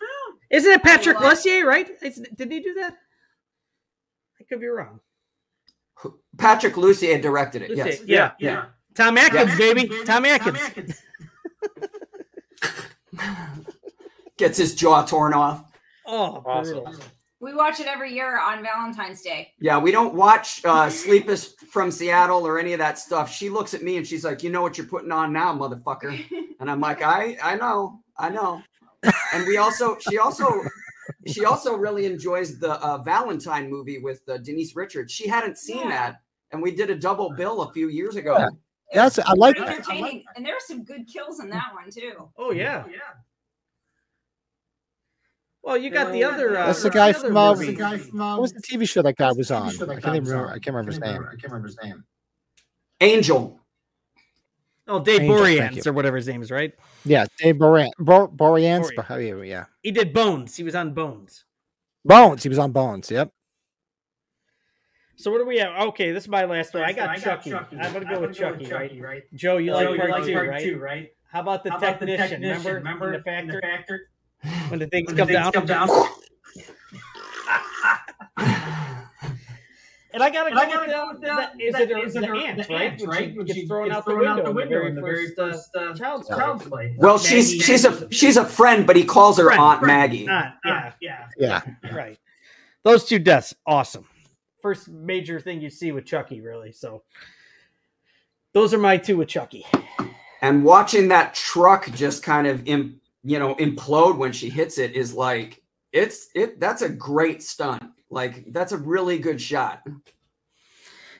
Isn't 0.50 0.72
it 0.72 0.82
Patrick 0.82 1.16
oh, 1.20 1.24
Lussier, 1.24 1.64
right? 1.64 1.88
It's, 2.02 2.18
did 2.34 2.50
he 2.52 2.60
do 2.60 2.74
that? 2.74 2.96
I 4.40 4.44
could 4.44 4.60
be 4.60 4.66
wrong. 4.66 5.00
Patrick 6.36 6.74
Lussier 6.74 7.20
directed 7.20 7.62
it. 7.62 7.70
Lussier, 7.70 7.76
Yes. 7.76 8.00
yeah, 8.06 8.32
Yeah. 8.38 8.64
Tom 8.94 9.16
Atkins, 9.18 9.50
Yeah. 9.52 9.56
baby. 9.56 9.90
Tom 10.04 10.24
Atkins. 10.26 11.02
Gets 14.36 14.58
his 14.58 14.74
jaw 14.74 15.04
torn 15.04 15.34
off. 15.34 15.64
Oh, 16.06 16.42
Awesome. 16.46 16.84
brutal. 16.84 16.94
We 17.40 17.54
watch 17.54 17.78
it 17.78 17.86
every 17.86 18.12
year 18.12 18.40
on 18.40 18.62
Valentine's 18.64 19.22
Day. 19.22 19.52
Yeah, 19.60 19.78
we 19.78 19.92
don't 19.92 20.14
watch 20.14 20.60
uh, 20.64 20.86
Sleepus 20.88 21.54
from 21.70 21.90
Seattle 21.92 22.44
or 22.44 22.58
any 22.58 22.72
of 22.72 22.80
that 22.80 22.98
stuff. 22.98 23.30
She 23.32 23.48
looks 23.48 23.74
at 23.74 23.82
me 23.82 23.96
and 23.96 24.04
she's 24.06 24.24
like, 24.24 24.42
"You 24.42 24.50
know 24.50 24.60
what 24.62 24.76
you're 24.76 24.88
putting 24.88 25.12
on 25.12 25.32
now, 25.32 25.54
motherfucker?" 25.56 26.18
And 26.60 26.68
I'm 26.68 26.80
like, 26.80 27.02
"I, 27.02 27.38
I 27.40 27.54
know, 27.54 28.00
I 28.18 28.30
know." 28.30 28.60
And 29.32 29.46
we 29.46 29.58
also, 29.58 29.96
she 30.00 30.18
also, 30.18 30.48
she 31.28 31.44
also 31.44 31.76
really 31.76 32.04
enjoys 32.06 32.58
the 32.58 32.72
uh, 32.84 32.98
Valentine 32.98 33.70
movie 33.70 33.98
with 33.98 34.20
uh, 34.28 34.38
Denise 34.38 34.74
Richards. 34.74 35.12
She 35.12 35.28
hadn't 35.28 35.56
seen 35.56 35.82
Yeah. 35.88 35.90
that, 35.90 36.20
and 36.50 36.60
we 36.60 36.72
did 36.72 36.90
a 36.90 36.96
double 36.96 37.30
bill 37.36 37.62
a 37.62 37.72
few 37.72 37.88
years 37.88 38.16
ago. 38.16 38.36
Yeah. 38.36 38.48
That's 38.92 39.18
I 39.20 39.32
like 39.34 39.54
Pretty 39.54 39.70
that. 39.70 39.78
entertaining, 39.78 40.24
and 40.34 40.44
there 40.44 40.54
were 40.54 40.60
some 40.66 40.82
good 40.82 41.06
kills 41.06 41.38
in 41.38 41.48
that 41.50 41.70
one 41.74 41.88
too. 41.92 42.28
Oh 42.36 42.50
yeah, 42.50 42.84
yeah. 42.90 42.98
Well, 45.68 45.76
you 45.76 45.90
got 45.90 46.12
the 46.12 46.24
other. 46.24 46.56
Uh, 46.56 46.66
That's 46.68 46.82
the 46.82 46.88
guy 46.88 47.10
other 47.10 47.28
from, 47.28 47.36
uh, 47.36 47.54
movie. 47.54 47.74
What 47.76 48.40
was 48.40 48.54
the 48.54 48.62
TV 48.62 48.88
show 48.88 49.02
that 49.02 49.16
guy 49.18 49.32
was 49.32 49.50
on? 49.50 49.68
Sure, 49.70 49.86
that 49.86 49.98
I 49.98 50.00
can't 50.00 50.16
even 50.16 50.22
was 50.24 50.30
remember. 50.32 50.48
on. 50.48 50.54
I 50.54 50.58
can't 50.60 50.66
remember 50.68 50.90
his 50.92 51.00
name. 51.00 51.22
I 51.26 51.30
can't 51.32 51.42
remember 51.44 51.68
his 51.68 51.76
name. 51.84 52.04
Angel. 53.02 53.60
Oh, 54.86 55.04
Dave 55.04 55.20
Angel, 55.20 55.44
thank 55.44 55.86
or 55.86 55.92
whatever 55.92 56.16
his 56.16 56.26
name 56.26 56.40
is, 56.40 56.50
right? 56.50 56.72
Yeah, 57.04 57.26
Dave 57.36 57.56
Boran, 57.56 57.90
Bor, 57.98 58.28
Boreans, 58.30 58.86
Borean. 58.86 58.96
but 58.96 59.04
how? 59.04 59.16
Yeah, 59.16 59.66
He 59.82 59.90
did 59.90 60.14
Bones. 60.14 60.56
He 60.56 60.62
was 60.62 60.74
on 60.74 60.94
Bones. 60.94 61.44
Bones. 62.02 62.42
He 62.42 62.48
was 62.48 62.58
on 62.58 62.72
Bones. 62.72 63.10
Yep. 63.10 63.30
So 65.16 65.30
what 65.30 65.36
do 65.36 65.44
we 65.44 65.58
have? 65.58 65.88
Okay, 65.88 66.12
this 66.12 66.24
is 66.24 66.30
my 66.30 66.46
last 66.46 66.72
one. 66.72 66.84
I 66.84 66.92
got 66.92 67.18
Chucky. 67.18 67.52
I'm 67.52 67.92
gonna 67.92 68.06
go 68.06 68.20
with 68.22 68.34
Chucky, 68.34 68.70
right? 68.70 69.24
Joe, 69.34 69.58
you 69.58 69.74
like 69.74 69.98
part 69.98 70.24
two, 70.62 70.78
right? 70.78 71.10
How 71.30 71.40
about 71.40 71.62
the 71.62 71.72
technician? 71.72 72.40
Remember, 72.40 73.12
in 73.12 73.18
the 73.18 73.22
factory? 73.22 74.00
When 74.68 74.78
the 74.80 74.86
things 74.86 75.12
come 75.12 75.26
down. 75.28 75.52
And 80.10 80.22
I 80.22 80.30
gotta 80.30 80.50
go, 80.50 81.10
with, 81.12 81.20
the, 81.20 81.26
the, 81.26 81.64
is 81.64 81.74
it, 81.74 81.90
is 81.90 82.16
it 82.16 82.20
the 82.22 82.28
ants, 82.32 82.68
right? 82.70 82.98
When 83.36 83.46
she 83.46 83.52
gets 83.54 83.68
thrown 83.68 83.92
out 83.92 84.06
the 84.06 84.14
window 84.52 84.86
in 84.86 84.94
the 84.94 85.02
very 85.02 85.34
first 85.34 85.68
uh, 85.76 85.94
child's 85.94 86.28
Child's 86.28 86.64
play. 86.66 86.94
Well, 86.96 87.18
she's 87.18 87.50
Maggie- 87.50 87.60
she's 87.62 87.84
a 87.84 88.10
she's 88.10 88.36
a 88.38 88.44
friend, 88.44 88.86
but 88.86 88.96
he 88.96 89.04
calls 89.04 89.36
her 89.36 89.44
Friend, 89.44 89.60
Aunt 89.60 89.80
friend. 89.80 89.98
Maggie. 89.98 90.26
Ah, 90.30 90.54
yeah, 90.64 90.92
yeah, 91.00 91.28
Yeah. 91.36 91.62
right. 91.94 92.18
Those 92.84 93.04
two 93.04 93.18
deaths, 93.18 93.54
awesome. 93.66 94.06
First 94.62 94.88
major 94.88 95.40
thing 95.40 95.60
you 95.60 95.68
see 95.68 95.92
with 95.92 96.06
Chucky, 96.06 96.40
really. 96.40 96.72
So 96.72 97.02
those 98.54 98.72
are 98.72 98.78
my 98.78 98.96
two 98.96 99.18
with 99.18 99.28
Chucky. 99.28 99.66
and 100.40 100.64
watching 100.64 101.08
that 101.08 101.34
truck 101.34 101.90
just 101.92 102.22
kind 102.22 102.46
of 102.46 102.66
Im, 102.66 102.98
you 103.28 103.38
know 103.38 103.54
implode 103.56 104.16
when 104.16 104.32
she 104.32 104.48
hits 104.48 104.78
it 104.78 104.92
is 104.92 105.12
like 105.14 105.62
it's 105.92 106.28
it 106.34 106.58
that's 106.60 106.82
a 106.82 106.88
great 106.88 107.42
stunt 107.42 107.82
like 108.10 108.44
that's 108.52 108.72
a 108.72 108.76
really 108.78 109.18
good 109.18 109.40
shot 109.40 109.82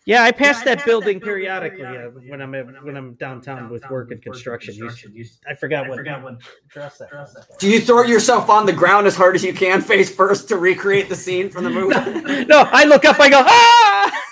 Yeah, 0.06 0.22
I 0.24 0.32
pass 0.32 0.62
that 0.62 0.86
building 0.86 1.20
periodically 1.20 1.84
uh, 1.84 2.08
when 2.30 2.40
I'm 2.40 2.52
when 2.86 2.96
I'm 2.96 3.12
downtown 3.16 3.68
with 3.68 3.84
work 3.90 4.10
and 4.10 4.22
construction. 4.22 4.74
You 4.74 4.88
should- 4.90 5.12
I 5.46 5.54
forgot 5.54 5.86
what 5.88 5.98
dress 6.74 6.96
that. 6.98 7.12
was. 7.12 7.36
do 7.58 7.68
you 7.68 7.80
throw 7.80 8.04
yourself 8.04 8.48
on 8.48 8.64
the 8.64 8.72
ground 8.72 9.06
as 9.06 9.14
hard 9.14 9.34
as 9.34 9.44
you 9.44 9.52
can 9.52 9.82
face 9.82 10.08
first 10.14 10.48
to 10.48 10.56
recreate 10.56 11.10
the 11.10 11.16
scene 11.16 11.50
from 11.50 11.64
the 11.64 11.70
movie 11.70 12.44
No, 12.46 12.66
I 12.72 12.84
look 12.84 13.04
up. 13.04 13.20
I 13.20 13.28
go 13.28 13.42
ah. 13.46 14.22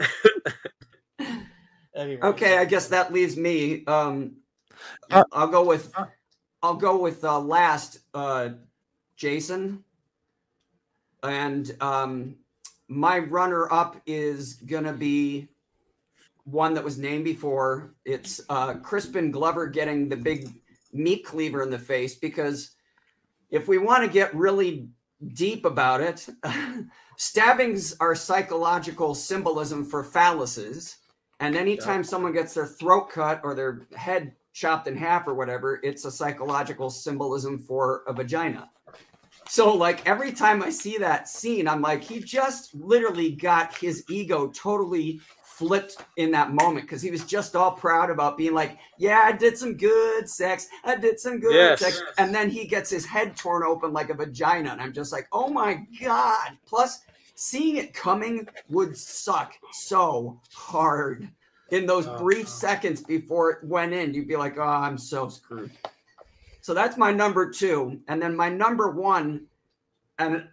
Anyway. 1.94 2.22
okay 2.22 2.56
i 2.56 2.64
guess 2.64 2.86
that 2.88 3.12
leaves 3.12 3.36
me 3.36 3.84
um 3.86 4.36
Uh, 5.10 5.24
i'll 5.32 5.48
go 5.48 5.64
with 5.64 5.92
i'll 6.62 6.74
go 6.74 6.98
with 6.98 7.24
uh 7.24 7.38
last 7.38 8.00
uh 8.14 8.50
jason 9.16 9.82
and 11.22 11.76
um 11.80 12.34
my 12.88 13.18
runner 13.18 13.72
up 13.72 14.00
is 14.06 14.54
gonna 14.54 14.92
be 14.92 15.48
one 16.44 16.74
that 16.74 16.84
was 16.84 16.98
named 16.98 17.24
before. 17.24 17.94
It's 18.04 18.40
uh, 18.48 18.74
Crispin 18.74 19.30
Glover 19.30 19.66
getting 19.66 20.08
the 20.08 20.16
big 20.16 20.48
meat 20.92 21.24
cleaver 21.24 21.62
in 21.62 21.70
the 21.70 21.78
face 21.78 22.16
because 22.16 22.72
if 23.50 23.68
we 23.68 23.78
want 23.78 24.04
to 24.04 24.10
get 24.10 24.34
really 24.34 24.88
deep 25.34 25.64
about 25.64 26.00
it, 26.00 26.28
stabbings 27.16 27.96
are 28.00 28.14
psychological 28.14 29.14
symbolism 29.14 29.84
for 29.84 30.04
phalluses. 30.04 30.96
And 31.38 31.56
anytime 31.56 32.04
someone 32.04 32.32
gets 32.32 32.54
their 32.54 32.66
throat 32.66 33.10
cut 33.10 33.40
or 33.42 33.54
their 33.54 33.86
head 33.94 34.34
chopped 34.52 34.86
in 34.86 34.96
half 34.96 35.26
or 35.26 35.34
whatever, 35.34 35.80
it's 35.82 36.04
a 36.04 36.10
psychological 36.10 36.90
symbolism 36.90 37.58
for 37.58 38.02
a 38.06 38.12
vagina. 38.12 38.70
So, 39.48 39.74
like, 39.74 40.06
every 40.08 40.32
time 40.32 40.62
I 40.62 40.70
see 40.70 40.96
that 40.98 41.26
scene, 41.26 41.66
I'm 41.66 41.80
like, 41.80 42.04
he 42.04 42.20
just 42.20 42.72
literally 42.74 43.32
got 43.32 43.76
his 43.76 44.04
ego 44.08 44.48
totally 44.50 45.20
flipped 45.42 45.96
in 46.16 46.30
that 46.30 46.52
moment 46.52 46.86
because 46.86 47.02
he 47.02 47.10
was 47.10 47.24
just 47.24 47.56
all 47.56 47.72
proud 47.72 48.10
about 48.10 48.38
being 48.38 48.54
like, 48.54 48.78
Yeah, 48.96 49.22
I 49.24 49.32
did 49.32 49.58
some 49.58 49.76
good 49.76 50.28
sex. 50.28 50.68
I 50.84 50.96
did 50.96 51.18
some 51.18 51.40
good 51.40 51.52
Yes. 51.52 51.80
sex. 51.80 52.02
And 52.16 52.34
then 52.34 52.48
he 52.48 52.66
gets 52.66 52.90
his 52.90 53.04
head 53.04 53.36
torn 53.36 53.62
open 53.64 53.92
like 53.92 54.10
a 54.10 54.14
vagina. 54.14 54.70
And 54.70 54.80
I'm 54.80 54.92
just 54.92 55.12
like, 55.12 55.26
Oh 55.32 55.48
my 55.48 55.84
God. 56.00 56.56
Plus, 56.66 57.00
seeing 57.34 57.76
it 57.76 57.92
coming 57.92 58.46
would 58.68 58.96
suck 58.96 59.54
so 59.72 60.40
hard 60.52 61.28
in 61.70 61.86
those 61.86 62.06
Oh, 62.06 62.18
brief 62.18 62.48
seconds 62.48 63.02
before 63.02 63.50
it 63.52 63.64
went 63.64 63.92
in. 63.92 64.14
You'd 64.14 64.28
be 64.28 64.36
like, 64.36 64.58
Oh, 64.58 64.62
I'm 64.62 64.98
so 64.98 65.28
screwed. 65.28 65.70
So 66.60 66.74
that's 66.74 66.96
my 66.96 67.12
number 67.12 67.50
two. 67.50 68.00
And 68.08 68.20
then 68.20 68.36
my 68.36 68.48
number 68.48 68.90
one, 68.90 69.46
and 70.18 70.44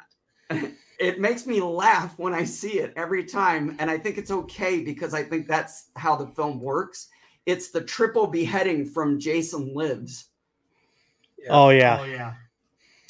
it 0.99 1.19
makes 1.19 1.45
me 1.45 1.59
laugh 1.61 2.17
when 2.17 2.33
I 2.33 2.43
see 2.45 2.79
it 2.79 2.93
every 2.95 3.23
time. 3.25 3.75
And 3.79 3.91
I 3.91 3.97
think 3.97 4.17
it's 4.17 4.31
okay 4.31 4.81
because 4.81 5.13
I 5.13 5.23
think 5.23 5.47
that's 5.47 5.87
how 5.95 6.15
the 6.15 6.27
film 6.27 6.61
works. 6.61 7.09
It's 7.45 7.69
the 7.71 7.81
triple 7.81 8.27
beheading 8.27 8.85
from 8.85 9.19
Jason 9.19 9.73
Lives. 9.73 10.27
Oh 11.49 11.69
yeah. 11.69 11.97
Oh, 11.99 12.05
yeah. 12.05 12.33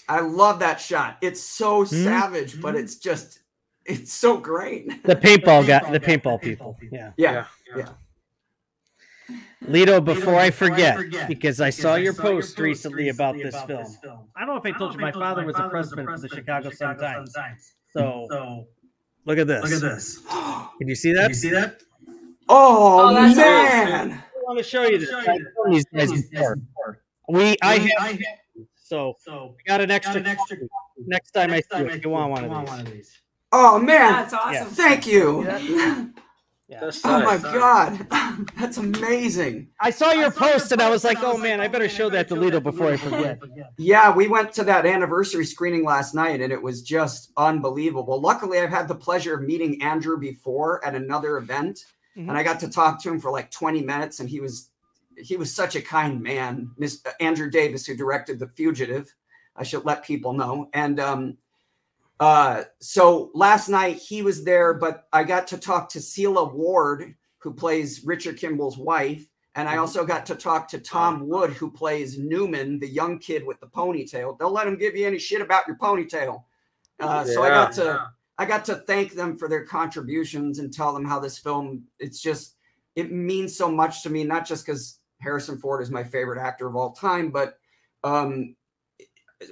I 0.09 0.21
love 0.21 0.59
that 0.59 0.79
shot. 0.79 1.17
It's 1.21 1.41
so 1.41 1.83
Hmm? 1.83 2.03
savage, 2.03 2.61
but 2.61 2.75
it's 2.75 2.95
just, 2.95 3.39
it's 3.85 4.13
so 4.13 4.37
great. 4.37 5.03
The 5.03 5.15
paintball 5.15 5.67
guy, 5.67 5.91
the 5.91 5.99
paintball 5.99 6.41
people. 6.41 6.77
Yeah. 6.91 7.11
Yeah. 7.17 7.31
Yeah. 7.31 7.45
Lito, 9.63 10.03
before 10.03 10.35
I 10.35 10.51
forget, 10.51 11.27
because 11.27 11.59
I 11.59 11.69
saw 11.71 11.95
your 11.95 12.13
post 12.13 12.57
recently 12.59 13.09
about 13.09 13.35
this 13.35 13.55
film. 13.63 13.85
I 14.35 14.45
don't 14.45 14.47
know 14.47 14.55
if 14.57 14.65
I 14.65 14.77
told 14.77 14.93
you 14.93 14.99
my 14.99 15.11
father 15.11 15.45
was 15.45 15.55
a 15.57 15.67
president 15.69 16.07
for 16.09 16.19
the 16.19 16.29
Chicago 16.29 16.69
Sun 16.69 16.97
Times. 16.97 17.35
So 17.91 18.27
so, 18.29 18.67
look 19.25 19.37
at 19.37 19.47
this. 19.47 19.63
Look 19.63 19.73
at 19.73 19.81
this. 19.81 20.19
Can 20.77 20.87
you 20.87 20.95
see 20.95 21.13
that? 21.13 21.21
Can 21.21 21.29
you 21.29 21.35
see 21.35 21.49
that? 21.49 21.81
Oh, 22.49 23.09
Oh, 23.09 23.13
that's 23.13 23.35
man. 23.35 24.11
I 24.11 24.21
want 24.43 24.57
to 24.59 24.63
show 24.63 24.83
you 24.83 24.99
this. 24.99 25.11
I've 25.11 25.25
shown 25.25 25.71
these 25.71 25.85
guys 25.93 26.11
before. 26.29 26.57
We, 27.27 27.57
I 27.61 27.79
have, 27.79 28.19
so 28.75 29.17
I 29.27 29.49
got 29.65 29.81
an 29.81 29.91
extra. 29.91 30.23
Next 31.05 31.31
time 31.31 31.51
I 31.51 31.59
see 31.59 31.83
it, 31.83 32.03
you 32.03 32.09
want 32.09 32.31
one 32.31 32.45
of 32.45 32.85
these. 32.91 33.21
Oh, 33.51 33.77
man. 33.79 34.13
That's 34.13 34.33
awesome. 34.33 34.67
Thank 34.67 35.07
you. 35.07 36.13
That's 36.69 37.01
Oh 37.05 37.23
my. 37.23 37.37
God. 37.37 38.07
That's 38.59 38.77
amazing. 38.77 39.69
I 39.79 39.89
saw 39.89 40.11
your 40.11 40.31
post 40.31 40.71
and 40.71 40.81
I 40.81 40.89
was 40.89 41.03
like, 41.03 41.17
oh 41.21 41.37
man, 41.37 41.61
I 41.61 41.67
better 41.67 41.87
show 41.87 42.09
that 42.09 42.27
to 42.29 42.35
Lito 42.35 42.61
before 42.61 42.87
I 42.91 42.97
forget. 42.97 43.39
Yeah, 43.77 44.13
we 44.13 44.27
went 44.27 44.51
to 44.53 44.63
that 44.65 44.85
anniversary 44.85 45.45
screening 45.45 45.85
last 45.85 46.13
night 46.13 46.41
and 46.41 46.51
it 46.51 46.61
was 46.61 46.81
just 46.81 47.31
unbelievable. 47.37 48.19
Luckily, 48.19 48.59
I've 48.59 48.69
had 48.69 48.87
the 48.89 48.95
pleasure 48.95 49.35
of 49.35 49.43
meeting 49.43 49.81
Andrew 49.81 50.17
before 50.17 50.83
at 50.85 50.93
another 50.95 51.37
event 51.37 51.85
Mhm. 52.17 52.29
and 52.29 52.31
I 52.37 52.43
got 52.43 52.59
to 52.61 52.69
talk 52.69 53.01
to 53.03 53.09
him 53.09 53.19
for 53.19 53.31
like 53.31 53.49
20 53.51 53.81
minutes 53.83 54.19
and 54.19 54.27
he 54.29 54.39
was 54.39 54.69
he 55.17 55.35
was 55.37 55.53
such 55.55 55.75
a 55.75 55.81
kind 55.81 56.21
man. 56.21 56.69
Miss 56.77 57.01
Andrew 57.19 57.49
Davis 57.49 57.85
who 57.87 57.95
directed 57.95 58.37
The 58.39 58.47
Fugitive. 58.49 59.13
I 59.55 59.63
should 59.63 59.83
let 59.85 60.03
people 60.03 60.33
know. 60.33 60.69
And 60.73 60.99
um, 60.99 61.37
uh, 62.19 62.63
so 62.79 63.31
last 63.33 63.69
night 63.69 63.97
he 63.97 64.21
was 64.21 64.43
there, 64.43 64.73
but 64.73 65.07
I 65.13 65.23
got 65.23 65.47
to 65.47 65.57
talk 65.57 65.89
to 65.89 65.99
Sela 65.99 66.51
Ward, 66.53 67.15
who 67.39 67.53
plays 67.53 68.03
Richard 68.03 68.37
Kimball's 68.37 68.77
wife. 68.77 69.25
And 69.55 69.67
I 69.67 69.77
also 69.77 70.05
got 70.05 70.25
to 70.27 70.35
talk 70.35 70.67
to 70.69 70.79
Tom 70.79 71.27
Wood, 71.27 71.51
who 71.51 71.71
plays 71.71 72.19
Newman, 72.19 72.77
the 72.79 72.87
young 72.87 73.17
kid 73.17 73.43
with 73.45 73.59
the 73.59 73.65
ponytail. 73.67 74.37
Don't 74.37 74.53
let 74.53 74.67
him 74.67 74.77
give 74.77 74.95
you 74.95 75.07
any 75.07 75.17
shit 75.17 75.41
about 75.41 75.67
your 75.67 75.77
ponytail. 75.77 76.43
Uh, 76.99 77.23
So 77.25 77.43
I 77.43 77.49
got 77.49 77.75
Yeah. 77.75 77.83
to 77.83 78.11
I 78.39 78.45
got 78.45 78.65
to 78.65 78.75
thank 78.75 79.13
them 79.13 79.35
for 79.35 79.49
their 79.49 79.65
contributions 79.65 80.59
and 80.59 80.71
tell 80.71 80.93
them 80.93 81.05
how 81.05 81.19
this 81.19 81.39
film. 81.39 81.83
It's 81.97 82.21
just 82.21 82.55
it 82.95 83.11
means 83.11 83.55
so 83.55 83.71
much 83.71 84.03
to 84.03 84.11
me, 84.11 84.23
not 84.23 84.45
just 84.45 84.65
because 84.65 84.99
Harrison 85.19 85.57
Ford 85.59 85.81
is 85.81 85.89
my 85.89 86.03
favorite 86.03 86.39
actor 86.39 86.67
of 86.67 86.75
all 86.75 86.91
time, 86.91 87.31
but 87.31 87.57
um, 88.03 88.55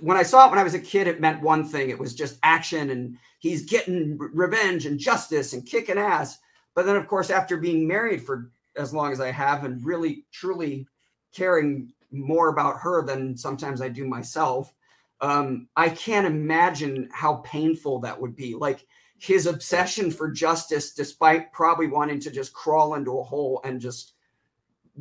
when 0.01 0.17
I 0.17 0.23
saw 0.23 0.45
it 0.47 0.49
when 0.49 0.59
I 0.59 0.63
was 0.63 0.73
a 0.73 0.79
kid, 0.79 1.07
it 1.07 1.21
meant 1.21 1.41
one 1.41 1.65
thing. 1.65 1.89
It 1.89 1.99
was 1.99 2.15
just 2.15 2.39
action 2.43 2.89
and 2.89 3.17
he's 3.39 3.65
getting 3.65 4.17
re- 4.17 4.29
revenge 4.33 4.85
and 4.85 4.99
justice 4.99 5.53
and 5.53 5.65
kicking 5.65 5.97
ass. 5.97 6.39
But 6.73 6.85
then, 6.85 6.95
of 6.95 7.07
course, 7.07 7.29
after 7.29 7.57
being 7.57 7.87
married 7.87 8.23
for 8.23 8.51
as 8.75 8.93
long 8.93 9.11
as 9.11 9.21
I 9.21 9.31
have 9.31 9.63
and 9.63 9.85
really 9.85 10.25
truly 10.31 10.87
caring 11.33 11.93
more 12.11 12.49
about 12.49 12.79
her 12.79 13.05
than 13.05 13.37
sometimes 13.37 13.81
I 13.81 13.89
do 13.89 14.05
myself, 14.05 14.73
um, 15.21 15.67
I 15.75 15.89
can't 15.89 16.27
imagine 16.27 17.09
how 17.13 17.35
painful 17.45 17.99
that 17.99 18.19
would 18.19 18.35
be. 18.35 18.55
Like 18.55 18.85
his 19.17 19.45
obsession 19.45 20.11
for 20.11 20.29
justice, 20.29 20.93
despite 20.93 21.53
probably 21.53 21.87
wanting 21.87 22.19
to 22.21 22.31
just 22.31 22.53
crawl 22.53 22.95
into 22.95 23.19
a 23.19 23.23
hole 23.23 23.61
and 23.63 23.79
just 23.79 24.13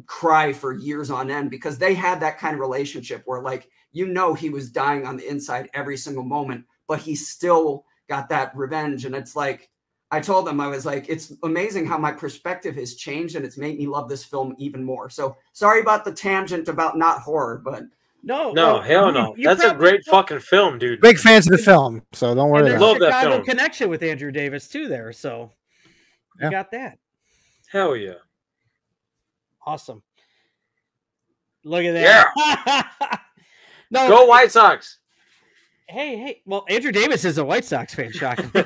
cry 0.07 0.53
for 0.53 0.73
years 0.73 1.11
on 1.11 1.31
end 1.31 1.51
because 1.51 1.79
they 1.79 1.95
had 1.95 2.21
that 2.21 2.39
kind 2.39 2.55
of 2.55 2.61
relationship 2.61 3.23
where 3.27 3.41
like 3.41 3.69
you 3.95 4.07
know 4.07 4.35
he 4.35 4.51
was 4.51 4.69
dying 4.71 5.07
on 5.07 5.17
the 5.17 5.27
inside 5.27 5.71
every 5.73 5.97
single 5.97 6.25
moment 6.25 6.65
but 6.87 6.99
he 7.01 7.15
still 7.15 7.87
got 8.09 8.29
that 8.29 8.55
revenge 8.55 9.07
and 9.07 9.15
it's 9.15 9.35
like 9.35 9.71
i 10.11 10.21
told 10.21 10.47
them 10.47 10.61
i 10.61 10.67
was 10.67 10.85
like 10.85 11.09
it's 11.09 11.33
amazing 11.45 11.87
how 11.87 11.97
my 11.97 12.13
perspective 12.13 12.75
has 12.77 12.95
changed 12.97 13.37
and 13.37 13.45
it's 13.47 13.57
made 13.57 13.79
me 13.79 13.87
love 13.87 14.09
this 14.09 14.25
film 14.25 14.55
even 14.59 14.85
more 14.85 15.09
so 15.09 15.35
sorry 15.55 15.81
about 15.81 16.05
the 16.05 16.13
tangent 16.13 16.69
about 16.69 16.99
not 16.99 17.21
horror 17.21 17.63
but 17.65 17.85
no 18.27 18.53
No, 18.53 18.81
hell 18.81 19.13
no. 19.13 19.35
That's 19.43 19.63
a 19.63 19.75
great 19.75 20.03
fucking 20.07 20.41
film, 20.41 20.79
dude. 20.79 21.03
Big 21.03 21.19
fans 21.19 21.47
of 21.47 21.53
the 21.53 21.59
film, 21.59 22.01
so 22.15 22.35
don't 22.35 22.49
worry. 22.49 22.61
And 22.61 22.69
there's 22.69 22.81
about 22.81 23.03
a 23.03 23.05
it. 23.05 23.13
Chicago 23.13 23.43
connection 23.45 23.91
with 23.91 24.03
Andrew 24.03 24.33
Davis 24.33 24.67
too 24.67 24.89
there. 24.89 25.13
So 25.13 25.53
you 26.41 26.45
Yeah. 26.45 26.51
got 26.51 26.71
that. 26.71 26.99
Hell 27.71 27.95
yeah. 27.95 28.15
Awesome. 29.67 30.03
Look 31.65 31.85
at 31.85 31.93
that. 31.93 33.21
no, 33.95 34.09
Go 34.09 34.27
White 34.27 34.53
Sox. 34.53 34.99
Hey, 35.89 36.17
hey. 36.17 36.43
Well, 36.47 36.65
Andrew 36.69 36.93
Davis 36.93 37.25
is 37.25 37.39
a 37.39 37.45
White 37.45 37.65
Sox 37.65 37.95
fan, 37.95 38.13
shocking. 38.13 38.51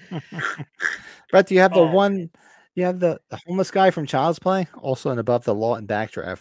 Brett, 1.30 1.46
do 1.46 1.54
you 1.54 1.60
have 1.60 1.72
the 1.72 1.80
Oh, 1.80 1.90
one? 1.90 2.30
You 2.74 2.84
have 2.84 3.00
the, 3.00 3.20
the 3.30 3.38
homeless 3.46 3.70
guy 3.70 3.90
from 3.90 4.06
Child's 4.06 4.38
Play, 4.38 4.66
also 4.80 5.10
in 5.10 5.18
above 5.18 5.44
the 5.44 5.54
law 5.54 5.76
and 5.76 5.88
backdraft. 5.88 6.40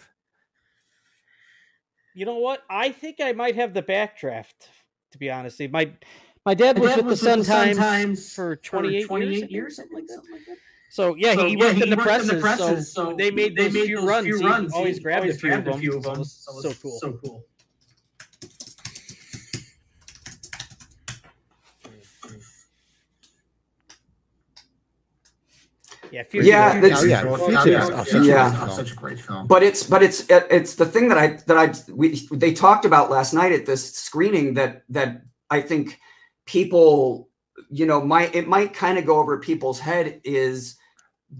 you 2.15 2.25
know 2.25 2.37
what? 2.37 2.63
I 2.69 2.91
think 2.91 3.17
I 3.21 3.31
might 3.33 3.55
have 3.55 3.73
the 3.73 3.83
backdraft, 3.83 4.53
to 5.11 5.17
be 5.17 5.29
honest. 5.29 5.61
My 5.71 5.91
my 6.45 6.53
dad 6.53 6.79
was 6.79 6.95
with 6.95 7.07
the 7.07 7.17
Sun 7.17 7.43
Times 7.43 8.33
for 8.33 8.55
28, 8.57 9.05
28 9.05 9.29
years, 9.29 9.51
years, 9.51 9.79
I 9.79 9.83
think, 9.93 10.09
something 10.09 10.31
like 10.33 10.45
that. 10.45 10.57
So 10.93 11.15
yeah, 11.15 11.33
So, 11.33 11.47
he 11.47 11.53
yeah, 11.57 11.65
worked 11.65 11.75
he 11.77 11.83
in 11.85 11.89
the 11.89 11.95
worked 11.95 12.07
in 12.21 12.27
the 12.27 12.33
presses, 12.35 12.41
presses, 12.41 12.93
so, 12.93 13.09
so 13.09 13.15
they 13.15 13.31
made 13.31 13.55
they 13.55 13.63
those 13.63 13.73
made 13.73 13.85
few 13.87 13.95
those 13.95 14.05
runs. 14.05 14.25
few 14.27 14.37
he 14.37 14.45
runs. 14.45 14.73
always 14.73 14.97
He 14.97 15.01
grabbed 15.03 15.21
always 15.23 15.35
a 15.37 15.39
few 15.39 15.49
grabbed 15.49 15.67
of 15.67 15.67
a 15.67 15.71
them. 15.71 15.79
few 15.81 15.97
of 15.97 16.03
so 16.03 16.09
them. 16.11 16.19
was 16.19 16.31
So 16.33 16.61
so 16.69 16.73
cool. 16.83 16.99
so 16.99 17.13
cool. 17.13 17.45
Yeah, 26.11 26.21
yeah, 26.21 26.23
Fugitive. 26.29 26.81
that's- 26.81 27.05
yeah, 27.07 27.21
Fugitive 27.37 27.67
is 27.67 27.89
yeah, 27.89 28.03
such 28.03 28.13
a- 28.13 28.23
yeah. 28.25 28.67
such 28.69 28.91
a 28.91 28.95
great 28.95 29.19
film. 29.19 29.47
but 29.47 29.63
it's 29.63 29.83
but 29.83 30.03
it's 30.03 30.29
it- 30.29 30.47
it's 30.51 30.75
the 30.75 30.85
thing 30.85 31.09
that 31.09 31.17
I 31.17 31.39
that 31.47 31.57
I 31.57 31.73
we 31.91 32.27
they 32.31 32.53
talked 32.53 32.85
about 32.85 33.09
last 33.09 33.33
night 33.33 33.51
at 33.51 33.65
this 33.65 33.93
screening 33.95 34.53
that 34.55 34.83
that 34.89 35.23
I 35.49 35.61
think 35.61 35.99
people 36.45 37.29
you 37.71 37.87
know 37.87 37.99
might 38.05 38.35
it 38.35 38.47
might 38.47 38.73
kind 38.75 38.99
of 38.99 39.05
go 39.07 39.17
over 39.17 39.39
people's 39.39 39.79
head 39.79 40.21
is 40.23 40.75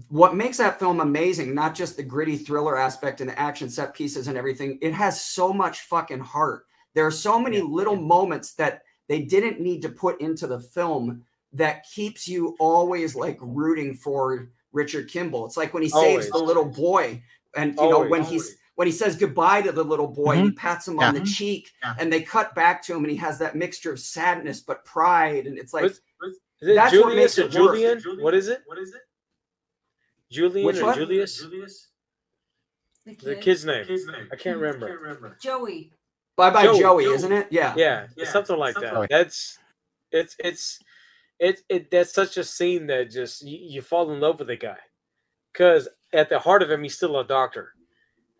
what 0.08 0.34
makes 0.34 0.56
that 0.58 0.78
film 0.78 1.00
amazing 1.00 1.54
not 1.54 1.74
just 1.74 1.96
the 1.96 2.02
gritty 2.02 2.36
thriller 2.36 2.78
aspect 2.78 3.20
and 3.20 3.30
the 3.30 3.38
action 3.38 3.68
set 3.68 3.94
pieces 3.94 4.28
and 4.28 4.38
everything 4.38 4.78
it 4.80 4.92
has 4.92 5.20
so 5.20 5.52
much 5.52 5.80
fucking 5.82 6.20
heart 6.20 6.66
there 6.94 7.06
are 7.06 7.10
so 7.10 7.38
many 7.38 7.60
little 7.60 7.96
moments 7.96 8.54
that 8.54 8.82
they 9.08 9.22
didn't 9.22 9.60
need 9.60 9.82
to 9.82 9.88
put 9.88 10.20
into 10.20 10.46
the 10.46 10.60
film 10.60 11.22
that 11.52 11.84
keeps 11.84 12.26
you 12.26 12.56
always 12.58 13.14
like 13.14 13.38
rooting 13.40 13.94
for 13.94 14.48
Richard 14.72 15.08
Kimball. 15.08 15.46
It's 15.46 15.56
like 15.56 15.72
when 15.72 15.82
he 15.82 15.88
saves 15.88 16.28
Always. 16.28 16.30
the 16.30 16.38
little 16.38 16.64
boy 16.64 17.22
and 17.56 17.74
you 17.76 17.90
know 17.90 18.00
when 18.00 18.24
Always. 18.24 18.28
he's 18.28 18.56
when 18.74 18.88
he 18.88 18.92
says 18.92 19.14
goodbye 19.14 19.62
to 19.62 19.70
the 19.70 19.84
little 19.84 20.08
boy, 20.08 20.34
he 20.34 20.42
mm-hmm. 20.42 20.56
pats 20.56 20.88
him 20.88 20.98
on 20.98 21.14
the 21.14 21.20
cheek 21.20 21.70
Yeah. 21.82 21.94
and 22.00 22.12
they 22.12 22.22
cut 22.22 22.56
back 22.56 22.82
to 22.84 22.92
him 22.92 23.04
and 23.04 23.10
he 23.10 23.16
has 23.18 23.38
that 23.38 23.54
mixture 23.54 23.92
of 23.92 24.00
sadness 24.00 24.60
but 24.60 24.84
pride 24.84 25.46
and 25.46 25.56
it's 25.58 25.72
like 25.72 25.84
What's- 25.84 26.00
Is 26.60 26.68
it 26.68 26.74
That's 26.74 26.96
what 26.96 27.14
makes 27.14 27.38
it 27.38 27.44
work. 27.44 27.52
Julian? 27.52 28.02
What 28.20 28.34
is 28.34 28.48
it? 28.48 28.62
What 28.66 28.78
is 28.78 28.92
it? 28.94 29.02
Julian 30.30 30.66
Which 30.66 30.78
or 30.78 30.84
one? 30.86 30.96
Julius? 30.96 31.38
Julius? 31.40 31.88
The 33.06 33.14
The 33.16 33.36
kid's 33.36 33.64
name. 33.64 33.84
His 33.86 34.06
name. 34.06 34.28
I 34.32 34.36
can't 34.36 34.58
remember. 34.58 34.86
Can't 34.88 35.00
remember. 35.00 35.36
Joey. 35.40 35.92
bye 36.36 36.50
bye 36.50 36.64
Joey. 36.64 36.80
Joey, 36.80 37.04
Joey. 37.04 37.14
isn't 37.14 37.32
it? 37.32 37.46
Yeah. 37.50 37.74
Yeah, 37.76 38.06
Yeah, 38.16 38.22
it's 38.22 38.32
something 38.32 38.56
like 38.56 38.74
something 38.74 38.92
that. 38.92 38.98
like- 39.00 39.10
That's 39.10 39.58
it's 40.10 40.36
it's 40.38 40.78
it 41.38 41.60
it 41.68 41.90
that's 41.90 42.12
such 42.14 42.36
a 42.36 42.44
scene 42.44 42.86
that 42.86 43.10
just 43.10 43.42
you, 43.42 43.58
you 43.60 43.82
fall 43.82 44.10
in 44.12 44.20
love 44.20 44.38
with 44.38 44.48
the 44.48 44.56
guy 44.56 44.78
because 45.52 45.88
at 46.12 46.28
the 46.28 46.38
heart 46.38 46.62
of 46.62 46.70
him 46.70 46.82
he's 46.84 46.94
still 46.96 47.18
a 47.18 47.26
doctor 47.26 47.72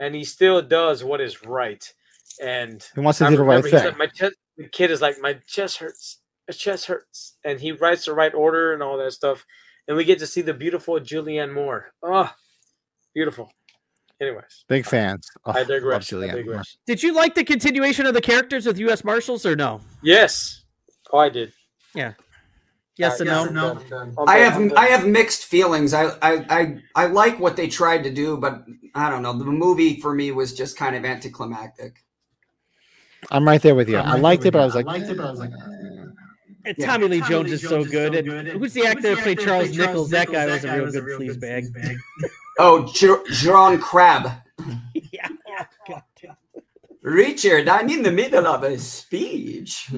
and 0.00 0.14
he 0.14 0.24
still 0.24 0.62
does 0.62 1.02
what 1.04 1.20
is 1.20 1.44
right 1.44 1.92
and 2.40 2.88
He 2.94 3.00
wants 3.00 3.18
to 3.18 3.26
I 3.26 3.30
do 3.30 3.36
the 3.36 3.42
right 3.42 3.56
remember 3.56 3.68
he 3.68 3.72
said, 3.82 3.88
thing. 3.90 3.98
my 3.98 4.06
chest 4.06 4.34
the 4.56 4.68
kid 4.68 4.90
is 4.92 5.02
like 5.02 5.16
my 5.20 5.34
chest 5.46 5.78
hurts 5.78 6.20
my 6.48 6.52
chest 6.52 6.86
hurts 6.86 7.36
and 7.44 7.58
he 7.60 7.72
writes 7.72 8.04
the 8.06 8.14
right 8.14 8.32
order 8.34 8.72
and 8.72 8.82
all 8.82 8.96
that 8.98 9.12
stuff 9.12 9.44
and 9.88 9.96
we 9.96 10.04
get 10.04 10.18
to 10.18 10.26
see 10.26 10.40
the 10.42 10.54
beautiful 10.54 10.94
Julianne 11.00 11.52
Moore 11.52 11.92
oh 12.02 12.30
beautiful 13.14 13.50
anyways 14.20 14.64
Big 14.68 14.84
fans. 14.86 15.28
Oh, 15.44 15.52
I 15.52 15.58
love 15.58 15.68
digress 15.68 16.12
I 16.12 16.16
Julianne 16.16 16.32
Moore. 16.32 16.42
digress 16.42 16.76
Did 16.86 17.02
you 17.02 17.14
like 17.14 17.34
the 17.34 17.44
continuation 17.44 18.06
of 18.06 18.14
the 18.14 18.20
characters 18.20 18.66
with 18.66 18.78
U.S. 18.78 19.04
Marshals 19.04 19.44
or 19.46 19.56
no? 19.56 19.80
yes 20.02 20.64
oh 21.12 21.18
I 21.18 21.28
did 21.28 21.52
Yeah. 21.94 22.12
Yes 22.96 23.20
Uh, 23.20 23.24
and 23.24 23.28
Yes 23.28 23.50
no. 23.52 23.70
and 23.72 23.90
no. 23.90 23.98
I'm 23.98 24.28
I 24.28 24.36
have 24.38 24.54
I'm 24.56 24.68
done. 24.68 24.78
I 24.78 24.86
have 24.86 25.04
mixed 25.06 25.46
feelings. 25.46 25.92
I, 25.92 26.10
I 26.22 26.46
I 26.48 26.78
I 26.94 27.06
like 27.06 27.40
what 27.40 27.56
they 27.56 27.66
tried 27.66 28.04
to 28.04 28.10
do, 28.10 28.36
but 28.36 28.64
I 28.94 29.10
don't 29.10 29.22
know. 29.22 29.32
The 29.36 29.44
movie 29.44 30.00
for 30.00 30.14
me 30.14 30.30
was 30.30 30.54
just 30.54 30.76
kind 30.76 30.94
of 30.94 31.04
anticlimactic. 31.04 32.04
I'm 33.32 33.44
right 33.48 33.60
there 33.60 33.74
with 33.74 33.88
you. 33.88 33.98
I'm 33.98 34.06
I 34.06 34.18
liked 34.18 34.42
there 34.42 34.50
it, 34.50 34.52
but 34.52 34.62
I 34.62 34.64
was 34.64 34.74
like. 34.76 34.86
I 34.86 34.92
liked 34.92 35.10
it, 35.10 35.16
but 35.16 35.26
I 35.26 35.30
was 35.30 35.40
like, 35.40 35.50
And 35.50 35.83
Yeah. 36.64 36.86
Tommy 36.86 37.08
Lee 37.08 37.20
Tommy 37.20 37.30
Jones 37.30 37.48
Lee 37.48 37.54
is 37.54 37.62
so 37.68 37.80
is 37.80 37.90
good. 37.90 38.14
so 38.14 38.22
good. 38.22 38.46
And 38.48 38.58
Who's 38.60 38.72
the 38.72 38.86
actor 38.86 39.14
that 39.14 39.22
played 39.22 39.38
Charles 39.40 39.76
Nichols? 39.76 40.10
That 40.10 40.30
guy 40.30 40.46
was 40.46 40.64
a 40.64 40.74
real 40.76 40.90
good 40.90 41.04
sleaze 41.38 41.40
bag. 41.40 41.64
Oh, 42.56 42.84
Jer- 42.94 43.24
Jeroen 43.30 43.78
Krabbé. 43.80 44.40
yeah. 45.12 45.26
God 45.88 46.02
damn. 46.22 46.36
Richard, 47.02 47.68
I'm 47.68 47.88
in 47.90 48.02
the 48.04 48.12
middle 48.12 48.46
of 48.46 48.62
a 48.62 48.78
speech. 48.78 49.90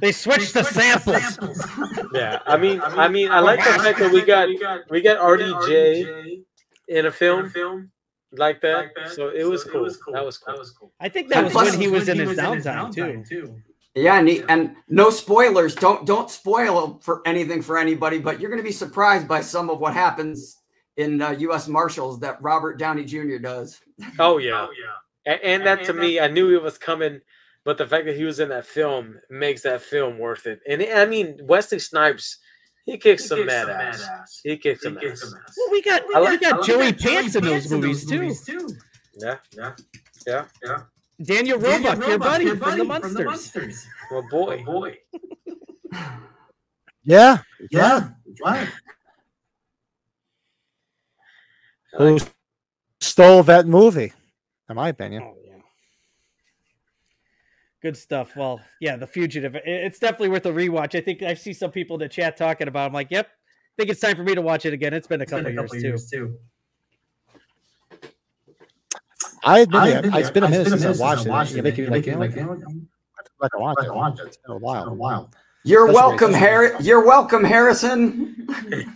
They 0.00 0.10
switched 0.10 0.54
the 0.54 0.64
samples. 0.64 1.38
Yeah, 2.12 2.40
I 2.46 2.56
mean, 2.56 2.80
I 2.82 3.06
mean, 3.06 3.30
I 3.30 3.38
like 3.38 3.60
the 3.60 3.70
fact 3.80 4.00
that 4.00 4.10
we 4.12 4.22
got 4.24 4.48
we 4.90 5.00
got 5.00 5.18
RDJ 5.18 6.42
in 6.88 7.06
a 7.06 7.12
film 7.12 7.48
film 7.50 7.92
like 8.32 8.60
that. 8.62 8.86
So 9.14 9.28
it 9.28 9.44
was 9.44 9.62
cool. 9.62 9.88
That 10.12 10.24
was 10.24 10.38
cool. 10.38 10.92
I 10.98 11.08
think 11.08 11.28
that 11.28 11.36
And 11.38 11.44
was 11.44 11.52
plus- 11.52 11.70
when 11.70 11.80
he 11.80 11.86
was 11.88 12.08
in 12.08 12.18
his 12.18 12.36
downtime 12.36 13.24
too. 13.28 13.56
Yeah, 14.02 14.18
and, 14.18 14.28
he, 14.28 14.42
and 14.48 14.76
no 14.88 15.10
spoilers. 15.10 15.74
Don't 15.74 16.06
don't 16.06 16.30
spoil 16.30 17.00
for 17.02 17.22
anything 17.26 17.62
for 17.62 17.78
anybody, 17.78 18.18
but 18.18 18.40
you're 18.40 18.50
going 18.50 18.62
to 18.62 18.66
be 18.68 18.72
surprised 18.72 19.26
by 19.26 19.40
some 19.40 19.70
of 19.70 19.80
what 19.80 19.94
happens 19.94 20.58
in 20.96 21.20
uh, 21.22 21.30
U.S. 21.30 21.68
Marshals 21.68 22.18
that 22.20 22.40
Robert 22.42 22.78
Downey 22.78 23.04
Jr. 23.04 23.38
does. 23.38 23.80
Oh 24.18 24.38
yeah, 24.38 24.66
oh 24.68 24.72
and, 25.26 25.40
and 25.42 25.66
that 25.66 25.84
to 25.84 25.92
me, 25.92 26.20
I 26.20 26.28
knew 26.28 26.54
it 26.54 26.62
was 26.62 26.78
coming, 26.78 27.20
but 27.64 27.76
the 27.78 27.86
fact 27.86 28.06
that 28.06 28.16
he 28.16 28.24
was 28.24 28.38
in 28.40 28.48
that 28.50 28.64
film 28.66 29.18
makes 29.30 29.62
that 29.62 29.82
film 29.82 30.18
worth 30.18 30.46
it. 30.46 30.60
And 30.68 30.80
I 30.82 31.04
mean, 31.04 31.38
Wesley 31.42 31.78
Snipes, 31.80 32.38
he 32.86 32.96
kicks 32.96 33.26
some 33.26 33.44
mad 33.44 33.68
ass. 33.68 34.40
He 34.44 34.56
kicks 34.56 34.82
some 34.82 34.96
ass. 34.98 35.34
Well, 35.56 35.70
we 35.72 35.82
got 35.82 36.06
we 36.08 36.14
I 36.14 36.18
like- 36.20 36.40
got 36.40 36.64
Joey 36.64 36.92
that 36.92 37.00
Pants 37.00 37.34
in 37.34 37.42
those 37.44 37.52
Pants 37.52 37.70
in 37.72 37.80
movies 37.80 38.04
those 38.06 38.10
too. 38.10 38.20
movies, 38.20 38.44
too. 38.44 38.68
Yeah, 39.20 39.36
yeah, 39.56 39.72
yeah, 40.26 40.44
yeah. 40.64 40.78
Daniel 41.22 41.58
Daniel 41.58 41.94
Roebuck, 41.94 42.08
your 42.08 42.18
buddy, 42.18 42.44
your 42.44 42.56
from 42.56 42.78
the 42.78 42.84
buddy 42.84 43.14
from 43.14 43.24
Munsters. 43.24 43.86
Well, 44.10 44.24
boy, 44.30 44.62
boy. 44.64 44.98
yeah, 47.04 47.38
Yeah, 47.70 48.10
right. 48.44 48.68
who 51.96 52.18
stole 53.00 53.42
that 53.44 53.66
movie? 53.66 54.12
In 54.70 54.76
my 54.76 54.90
opinion, 54.90 55.24
Oh, 55.26 55.34
yeah. 55.44 55.54
Good 57.82 57.96
stuff. 57.96 58.36
Well, 58.36 58.60
yeah, 58.80 58.96
The 58.96 59.06
Fugitive. 59.06 59.56
It's 59.64 59.98
definitely 59.98 60.28
worth 60.28 60.46
a 60.46 60.52
rewatch. 60.52 60.94
I 60.96 61.00
think 61.00 61.22
I 61.22 61.34
see 61.34 61.52
some 61.52 61.70
people 61.70 61.96
in 61.96 62.00
the 62.00 62.08
chat 62.08 62.36
talking 62.36 62.68
about. 62.68 62.84
it. 62.84 62.86
I'm 62.86 62.92
like, 62.92 63.10
yep. 63.10 63.26
I 63.28 63.72
think 63.78 63.90
it's 63.90 64.00
time 64.00 64.16
for 64.16 64.24
me 64.24 64.34
to 64.34 64.42
watch 64.42 64.66
it 64.66 64.72
again. 64.72 64.92
It's 64.92 65.06
been 65.06 65.20
a 65.20 65.26
couple, 65.26 65.50
years, 65.76 66.10
too. 66.10 66.36
I 69.44 69.60
admit 69.60 69.80
I 69.80 69.88
it. 69.88 70.04
admit 70.04 70.14
It's 70.20 70.28
it. 70.28 70.34
been 70.34 70.42
a 70.44 70.46
It's 70.46 70.52
minute 70.52 70.64
been 70.64 70.72
a 70.74 70.78
since 70.78 70.84
I 70.84 70.88
minute 70.88 71.00
watched 71.00 71.18
since 71.22 71.26
it. 71.26 71.30
I 71.30 71.32
watched 71.32 71.52
You 71.52 71.58
it. 71.58 71.62
make 71.64 71.78
me 71.78 71.84
You 71.84 71.90
like, 71.90 71.92
make 71.92 72.06
you 72.06 72.12
me 72.12 72.18
like, 72.18 72.36
you 72.36 72.42
know 72.42 72.48
what? 72.48 72.58
Like 73.40 73.50
I 73.54 73.58
watch 73.58 73.76
Like 73.78 73.86
it. 73.86 73.90
I 73.90 73.94
watch 73.94 74.20
it. 74.20 74.26
It's 74.26 74.36
been 74.38 74.52
a 74.52 74.56
It's 74.56 74.62
while. 74.64 74.84
been 74.84 74.92
a 74.92 74.96
while. 74.96 75.30
You're 75.64 75.86
That's 75.86 75.96
welcome, 75.96 76.32
That's 76.32 76.44
Harry. 76.44 76.70
You're 76.80 77.04
welcome, 77.06 77.44
Harrison. 77.44 78.46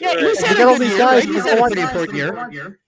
Yeah, 0.00 0.14
right. 0.14 0.18
he's 0.20 0.40
had 0.40 0.56
Look 0.56 0.60
at 0.60 0.66
a 0.66 0.68
all 0.68 0.78
good 0.78 0.80
these 0.80 0.88
year, 0.90 0.98
guys. 0.98 1.26
right? 1.26 1.34
He's 1.34 1.34
Look 1.34 1.44
had 1.44 1.52
at 1.52 1.58
a 1.58 1.60
all 1.62 1.66
pretty 1.68 1.80
these 1.82 1.88
important 1.90 2.16
year. 2.54 2.78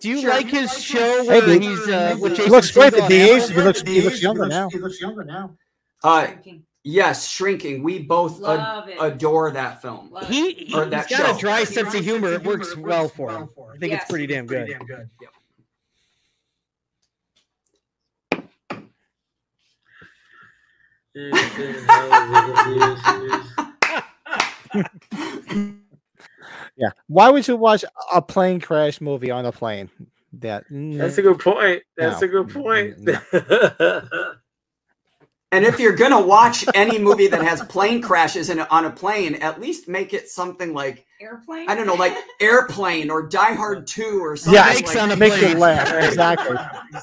Do 0.00 0.08
you 0.08 0.20
Sure. 0.20 0.30
like 0.30 0.46
his 0.46 0.82
show 0.82 1.22
Hey, 1.22 1.40
where 1.40 1.46
dude. 1.46 1.62
he's 1.62 1.88
uh, 1.88 2.16
with 2.20 2.36
He 2.36 2.46
looks 2.46 2.70
great, 2.72 2.92
Segel 2.92 2.98
but 3.00 3.08
the 3.08 3.14
age, 3.14 3.48
he 3.48 3.54
looks, 3.62 3.80
he 3.82 4.00
looks 4.02 4.20
younger 4.20 4.46
now. 4.46 4.68
He 4.70 4.78
looks 4.78 5.00
younger 5.00 5.24
now. 5.24 5.56
Uh, 6.02 6.26
Shrinking. 6.26 6.64
Yes, 6.84 7.26
shrinking. 7.26 7.82
We 7.82 8.00
both 8.00 8.44
ad- 8.44 8.90
adore 9.00 9.50
that 9.50 9.82
film. 9.82 10.10
Love 10.12 10.24
it. 10.24 10.28
He, 10.30 10.52
he, 10.52 10.74
Or 10.74 10.84
has 10.84 11.06
got 11.06 11.08
show. 11.08 11.36
a 11.36 11.38
dry 11.38 11.64
sense 11.64 11.94
of 11.94 12.04
humor. 12.04 12.32
It 12.32 12.44
works 12.44 12.76
well 12.76 13.08
for 13.08 13.30
him. 13.30 13.48
I 13.72 13.78
think 13.78 13.92
Yes. 13.92 14.02
it's 14.02 14.10
pretty 14.10 14.26
damn 14.26 14.46
good. 14.46 14.68
Yeah. 26.76 26.90
Why 27.06 27.30
would 27.30 27.46
you 27.46 27.56
watch 27.56 27.84
a 28.12 28.20
plane 28.20 28.60
crash 28.60 29.00
movie 29.00 29.30
on 29.30 29.46
a 29.46 29.52
plane? 29.52 29.88
That 30.34 30.64
That's 30.68 31.18
a 31.18 31.22
mm. 31.22 31.22
good 31.22 31.38
point. 31.38 31.82
That's 31.96 32.20
No. 32.20 32.26
a 32.26 32.30
good 32.30 32.50
point. 32.50 32.96
And 35.54 35.64
if 35.64 35.78
you're 35.78 35.94
gonna 35.94 36.20
watch 36.20 36.64
any 36.74 36.98
movie 36.98 37.28
that 37.28 37.40
has 37.40 37.62
plane 37.66 38.02
crashes 38.02 38.50
in, 38.50 38.58
on 38.58 38.86
a 38.86 38.90
plane, 38.90 39.36
at 39.36 39.60
least 39.60 39.86
make 39.86 40.12
it 40.12 40.28
something 40.28 40.74
like 40.74 41.06
Airplane. 41.20 41.70
I 41.70 41.76
don't 41.76 41.86
know, 41.86 41.94
like 41.94 42.16
Airplane 42.40 43.08
or 43.08 43.22
Die 43.28 43.54
Hard 43.54 43.86
Two 43.86 44.18
or 44.20 44.36
something. 44.36 44.54
yeah, 44.54 44.72
Snakes 44.72 44.96
like 44.96 45.04
on 45.04 45.12
a 45.12 45.16
make 45.16 45.32
plane. 45.32 45.52
you 45.52 45.58
laugh. 45.58 45.92
Exactly. 46.08 46.56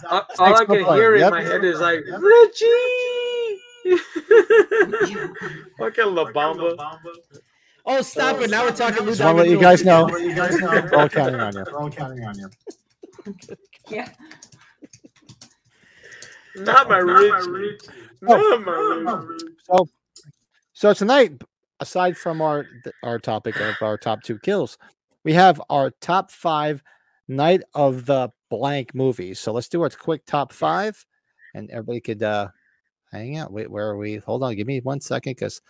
all, 0.10 0.26
all 0.38 0.54
I 0.54 0.66
can 0.66 0.84
plane, 0.84 1.00
hear 1.00 1.16
in 1.16 1.22
yep. 1.22 1.32
my 1.32 1.42
head 1.42 1.64
is 1.64 1.80
like 1.80 2.02
Richie. 2.20 2.68
Fucking 5.78 6.14
La 6.14 6.26
Bamba. 6.34 6.76
Oh, 7.86 8.02
stop 8.02 8.42
it! 8.42 8.50
Now 8.50 8.66
we're 8.66 8.76
talking 8.76 9.06
Lou 9.06 9.12
Just 9.12 9.24
want 9.24 9.38
to 9.38 9.44
let 9.44 9.50
you 9.50 9.62
guys 9.62 9.86
know. 9.86 10.04
Let 10.04 10.24
you 10.24 10.36
guys 10.36 10.60
know. 10.60 10.72
We're 10.72 10.94
all 10.94 11.08
counting 11.08 11.40
on 11.40 11.56
you. 11.56 11.64
We're 11.72 11.80
all 11.80 11.90
counting 11.90 12.26
on 12.26 12.38
you. 12.38 12.50
Yeah. 13.90 14.10
Not 16.58 16.90
my 16.90 16.98
Richie. 16.98 17.30
Not 17.30 17.46
my 17.46 17.50
Richie. 17.50 18.01
So, 19.66 19.88
so 20.74 20.94
tonight, 20.94 21.42
aside 21.80 22.18
from 22.18 22.42
our 22.42 22.66
our 23.04 23.20
topic 23.20 23.60
of 23.60 23.76
our 23.82 23.98
top 23.98 24.22
two 24.24 24.38
kills, 24.40 24.78
we 25.24 25.34
have 25.34 25.62
our 25.70 25.92
top 26.02 26.32
five 26.32 26.84
night 27.28 27.64
of 27.74 28.06
the 28.06 28.30
blank 28.50 28.94
movies. 28.94 29.40
So 29.40 29.52
let's 29.54 29.70
do 29.70 29.82
our 29.82 29.90
quick 29.90 30.26
top 30.26 30.52
five, 30.52 31.06
and 31.54 31.70
everybody 31.72 32.00
could 32.02 32.24
uh 32.24 32.50
hang 33.12 33.38
out. 33.38 33.52
Wait, 33.52 33.70
where 33.72 33.90
are 33.90 33.98
we? 33.98 34.18
Hold 34.18 34.44
on, 34.44 34.56
give 34.56 34.68
me 34.68 34.80
one 34.82 35.02
second, 35.02 35.32
because 35.32 35.62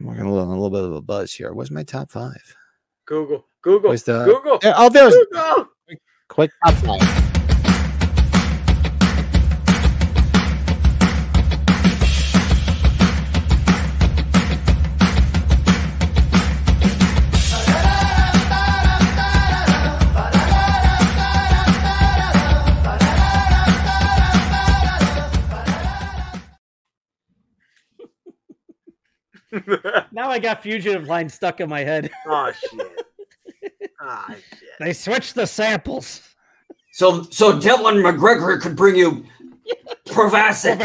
I'm 0.00 0.06
working 0.06 0.26
a 0.26 0.32
little, 0.32 0.48
a 0.48 0.50
little 0.50 0.70
bit 0.70 0.84
of 0.84 0.92
a 0.92 1.02
buzz 1.02 1.32
here. 1.32 1.52
Where's 1.52 1.70
my 1.70 1.82
top 1.84 2.10
five? 2.10 2.56
Google. 3.06 3.46
Google. 3.62 3.90
Where's 3.90 4.02
the- 4.02 4.24
Google. 4.24 4.58
There- 4.58 4.74
oh, 4.76 4.88
there's 4.88 5.14
Google. 5.30 5.68
quick 6.28 6.50
top 6.64 6.74
five. 6.74 7.33
Now 30.12 30.30
I 30.30 30.38
got 30.38 30.62
fugitive 30.62 31.06
line 31.06 31.28
stuck 31.28 31.60
in 31.60 31.68
my 31.68 31.80
head. 31.80 32.10
oh 32.26 32.52
shit. 32.52 33.06
Ah 34.00 34.26
shit. 34.28 34.68
They 34.80 34.92
switched 34.92 35.34
the 35.34 35.46
samples. 35.46 36.22
So 36.92 37.22
so 37.24 37.58
Devlin 37.58 38.02
MacGregor 38.02 38.58
could 38.58 38.76
bring 38.76 38.96
you 38.96 39.24
Provasic. 40.06 40.78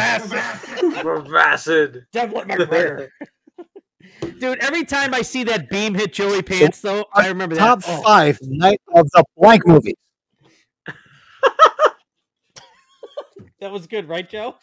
Provasic. 1.02 2.04
Devlin 2.12 2.48
MacGregor. 2.48 3.12
Dude, 4.40 4.60
every 4.60 4.86
time 4.86 5.14
I 5.14 5.22
see 5.22 5.44
that 5.46 5.70
beam 5.70 5.94
hit 5.94 6.14
Joey 6.14 6.42
Pants, 6.42 6.82
though, 6.82 7.06
I 7.14 7.28
remember 7.28 7.56
that. 7.56 7.82
Top 7.82 7.84
five 7.84 8.40
night 8.42 8.82
of 8.96 9.10
the 9.12 9.24
blank 9.38 9.68
movies. 9.68 9.96
that 13.60 13.72
was 13.72 13.88
good, 13.88 14.08
right, 14.08 14.30
Joe? 14.30 14.56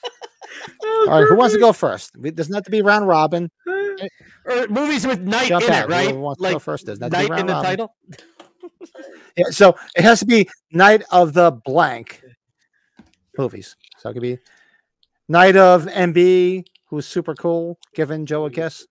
All 0.85 1.07
right, 1.07 1.27
who 1.29 1.37
wants 1.37 1.55
to 1.55 1.61
go 1.61 1.73
first? 1.73 2.13
It 2.23 2.35
doesn't 2.35 2.55
have 2.55 2.65
to 2.65 2.71
be 2.71 2.83
round 2.83 3.07
robin. 3.07 3.51
Or 4.45 4.67
movies 4.69 5.07
with 5.07 5.21
night 5.21 5.49
Jump 5.49 5.65
in 5.65 5.73
out. 5.73 5.89
it, 5.89 5.93
right? 5.93 6.05
Whoever 6.05 6.21
wants 6.21 6.41
to 6.43 6.49
go 6.49 6.55
Like 6.55 6.63
first 6.63 6.87
doesn't 6.87 7.03
have 7.03 7.13
to 7.13 7.19
be 7.19 7.29
night 7.29 7.41
in 7.41 7.47
the 7.47 7.53
robin. 7.53 7.65
title. 7.71 7.95
Yeah, 9.37 9.51
so 9.51 9.77
it 9.95 10.03
has 10.03 10.21
to 10.21 10.27
be 10.27 10.49
night 10.73 11.03
of 11.11 11.35
the 11.35 11.51
blank 11.51 12.23
movies. 13.37 13.77
So 13.99 14.09
it 14.09 14.15
could 14.15 14.23
be 14.23 14.39
night 15.29 15.57
of 15.57 15.85
MB, 15.85 16.65
who's 16.87 17.07
super 17.07 17.35
cool, 17.35 17.79
giving 17.95 18.25
Joe 18.25 18.47
a 18.47 18.51
kiss. 18.51 18.87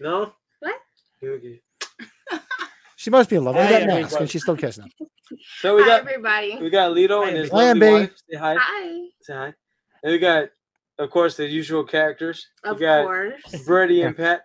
No? 0.00 0.32
What? 0.60 0.74
Okay. 1.22 1.60
She 2.96 3.10
must 3.10 3.28
be 3.28 3.36
in 3.36 3.44
love. 3.44 3.56
Look 3.56 3.64
at 3.64 3.72
Hi, 3.72 3.80
that 3.80 3.86
mask, 4.02 4.18
and 4.20 4.30
she's 4.30 4.40
still 4.42 4.56
kissing 4.56 4.84
him. 4.84 5.08
So 5.60 5.76
we 5.76 5.82
Hi, 5.82 5.88
got 5.88 6.00
everybody. 6.00 6.56
we 6.58 6.70
got 6.70 6.92
Lito 6.92 7.22
Hi, 7.22 7.28
and 7.28 7.36
his 7.36 7.50
everybody. 7.52 7.80
lovely 7.80 7.86
Hi, 7.86 8.00
wife. 8.00 8.12
Say 8.30 8.36
hi. 8.38 8.56
Hi. 8.58 9.06
Say 9.20 9.34
hi. 9.34 9.54
And 10.04 10.12
we 10.12 10.18
got, 10.18 10.48
of 10.98 11.10
course, 11.10 11.36
the 11.36 11.46
usual 11.46 11.84
characters. 11.84 12.48
Of 12.64 12.76
we 12.78 12.86
got 12.86 13.04
course. 13.04 13.64
Brady 13.66 14.02
and 14.02 14.16
Pat, 14.16 14.44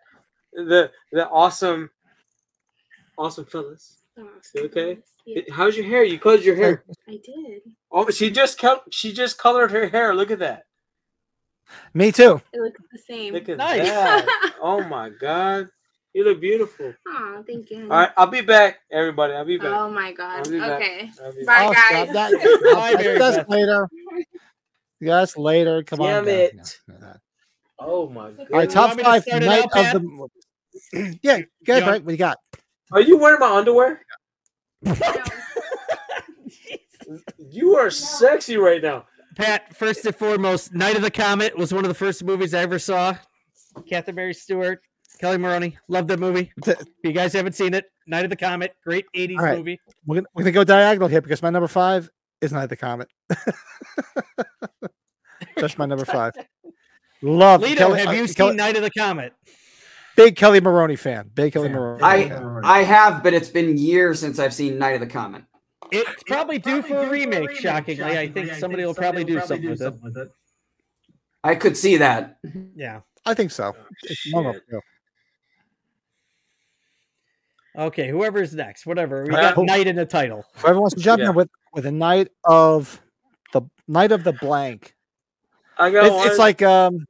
the 0.53 0.91
the 1.11 1.27
awesome, 1.29 1.89
awesome 3.17 3.45
fellas. 3.45 3.97
You 4.53 4.63
okay? 4.65 4.97
Yeah, 5.25 5.43
How's 5.51 5.77
your 5.77 5.85
hair? 5.85 6.03
You 6.03 6.19
colored 6.19 6.43
your 6.43 6.55
hair. 6.55 6.83
I 7.07 7.19
did. 7.23 7.61
Oh, 7.91 8.09
she 8.09 8.29
just 8.31 8.59
col- 8.59 8.83
she 8.91 9.13
just 9.13 9.37
colored 9.37 9.71
her 9.71 9.87
hair. 9.87 10.13
Look 10.13 10.31
at 10.31 10.39
that. 10.39 10.63
Me 11.93 12.11
too. 12.11 12.41
It 12.51 12.59
looks 12.61 12.81
the 12.91 12.97
same. 12.97 13.33
Look 13.33 13.47
at 13.47 13.57
Nice. 13.59 13.87
that. 13.87 14.53
Oh 14.61 14.83
my 14.83 15.09
god, 15.09 15.69
you 16.13 16.25
look 16.25 16.41
beautiful. 16.41 16.93
Oh, 17.07 17.43
thank 17.47 17.69
you. 17.69 17.83
All 17.83 17.89
right, 17.99 18.09
I'll 18.17 18.27
be 18.27 18.41
back, 18.41 18.79
everybody. 18.91 19.33
I'll 19.33 19.45
be 19.45 19.57
back. 19.57 19.67
Oh 19.71 19.89
my 19.89 20.11
god. 20.11 20.47
I'll 20.51 20.59
back. 20.59 20.81
Okay. 20.81 21.11
I'll 21.23 21.45
Bye, 21.45 21.65
Oh, 21.67 21.73
guys. 21.73 22.09
stop 22.09 22.31
that. 22.31 22.31
Bye, 22.73 23.03
That's- 23.03 23.45
Mary 23.47 23.61
later. 23.65 23.87
That's 25.01 25.37
later. 25.37 25.83
Come 25.83 25.99
Damn 25.99 26.19
on. 26.19 26.25
guys. 26.25 26.33
it. 26.33 26.55
No, 26.87 26.93
no, 26.95 26.99
no. 27.07 27.13
Oh 27.79 28.09
my 28.09 28.31
god. 28.31 28.47
All 28.51 28.59
right, 28.59 28.69
top 28.69 28.87
want 28.89 28.99
to 28.99 29.05
five 29.05 29.25
night 29.41 29.59
out, 29.59 29.65
of 29.65 29.71
Pat? 29.71 29.93
the. 30.93 31.19
yeah, 31.23 31.41
go 31.65 31.73
ahead, 31.73 31.83
You 31.83 31.89
Brett. 31.89 32.05
What 32.05 32.11
you 32.11 32.17
got? 32.17 32.37
Are 32.91 33.01
you 33.01 33.17
wearing 33.17 33.39
my 33.39 33.55
underwear? 33.55 34.01
You 37.37 37.75
are 37.75 37.89
sexy 37.89 38.57
right 38.57 38.81
now. 38.81 39.05
Pat, 39.35 39.75
first 39.75 40.05
and 40.05 40.15
foremost, 40.15 40.73
Night 40.73 40.95
of 40.95 41.01
the 41.01 41.09
Comet 41.09 41.57
was 41.57 41.73
one 41.73 41.83
of 41.83 41.89
the 41.89 41.95
first 41.95 42.23
movies 42.23 42.53
I 42.53 42.59
ever 42.59 42.77
saw. 42.77 43.15
Catherine 43.87 44.15
Mary 44.15 44.33
Stewart, 44.33 44.81
Kelli 45.21 45.39
Maroney, 45.39 45.77
love 45.87 46.07
that 46.07 46.19
movie. 46.19 46.51
If 46.67 46.85
you 47.03 47.11
guys 47.11 47.33
haven't 47.33 47.53
seen 47.53 47.73
it, 47.73 47.85
Night 48.05 48.25
of 48.25 48.29
the 48.29 48.35
Comet, 48.35 48.75
great 48.83 49.05
80s 49.15 49.37
All 49.37 49.43
right. 49.43 49.57
movie. 49.57 49.79
We're 50.05 50.15
gonna, 50.17 50.27
we're 50.35 50.43
gonna 50.43 50.51
go 50.51 50.63
diagonal 50.63 51.07
here 51.07 51.21
because 51.21 51.41
my 51.41 51.49
number 51.49 51.67
five 51.67 52.09
is 52.41 52.51
Night 52.51 52.63
of 52.63 52.69
the 52.69 52.77
Comet. 52.77 53.09
That's 55.57 55.77
my 55.77 55.85
number 55.85 56.05
five. 56.05 56.33
Love 57.21 57.61
Lito, 57.61 57.77
Kelly- 57.77 57.99
have 57.99 58.09
uh, 58.09 58.11
you 58.11 58.27
seen 58.27 58.35
Kelly- 58.35 58.55
Night 58.55 58.75
of 58.77 58.83
the 58.83 58.91
Comet? 58.91 59.33
big 60.15 60.35
Kelli 60.35 60.61
Maroney 60.61 60.95
fan. 60.95 61.29
Big 61.33 61.53
Kelli 61.53 61.71
Maroney. 61.71 62.03
I 62.03 62.29
fan. 62.29 62.61
I 62.63 62.79
have, 62.79 63.23
but 63.23 63.33
it's 63.33 63.49
been 63.49 63.77
years 63.77 64.19
since 64.19 64.37
I've 64.39 64.53
seen 64.53 64.77
Night 64.77 64.95
of 64.95 65.01
the 65.01 65.07
Comet. 65.07 65.43
It's 65.91 66.23
probably 66.23 66.59
due 66.59 66.81
for 66.81 66.97
a 66.97 67.09
remake, 67.09 67.51
shockingly. 67.51 68.17
I 68.17 68.27
think 68.27 68.51
somebody 68.53 68.85
will 68.85 68.93
probably 68.93 69.23
do 69.23 69.39
something 69.41 69.69
with 69.69 69.81
it. 69.81 70.29
I 71.43 71.55
could 71.55 71.77
see 71.77 71.97
that. 71.97 72.37
Yeah. 72.75 73.01
I 73.25 73.33
think 73.33 73.51
so. 73.51 73.73
It's 74.03 74.31
one 74.33 74.45
of 74.45 74.53
them, 74.55 74.61
too. 74.69 74.81
Okay, 77.79 78.09
whoever's 78.09 78.53
next, 78.53 78.85
whatever. 78.85 79.23
We 79.23 79.33
Uh, 79.33 79.53
got 79.53 79.65
Night 79.65 79.87
in 79.87 79.95
the 79.95 80.05
title. 80.05 80.43
Whoever 80.57 80.81
wants 80.81 80.95
to 80.95 81.01
jump 81.01 81.21
Yeah. 81.21 81.29
in 81.29 81.35
with 81.35 81.49
with 81.73 81.85
a 81.85 81.91
night 81.91 82.29
of 82.43 83.01
the 83.53 83.61
night 83.87 84.11
of 84.11 84.23
the 84.23 84.33
blank. 84.33 84.95
I 85.77 85.89
got 85.89 86.05
It's, 86.07 86.15
one. 86.15 86.27
it's 86.27 86.37
like 86.37 86.61
um, 86.61 87.05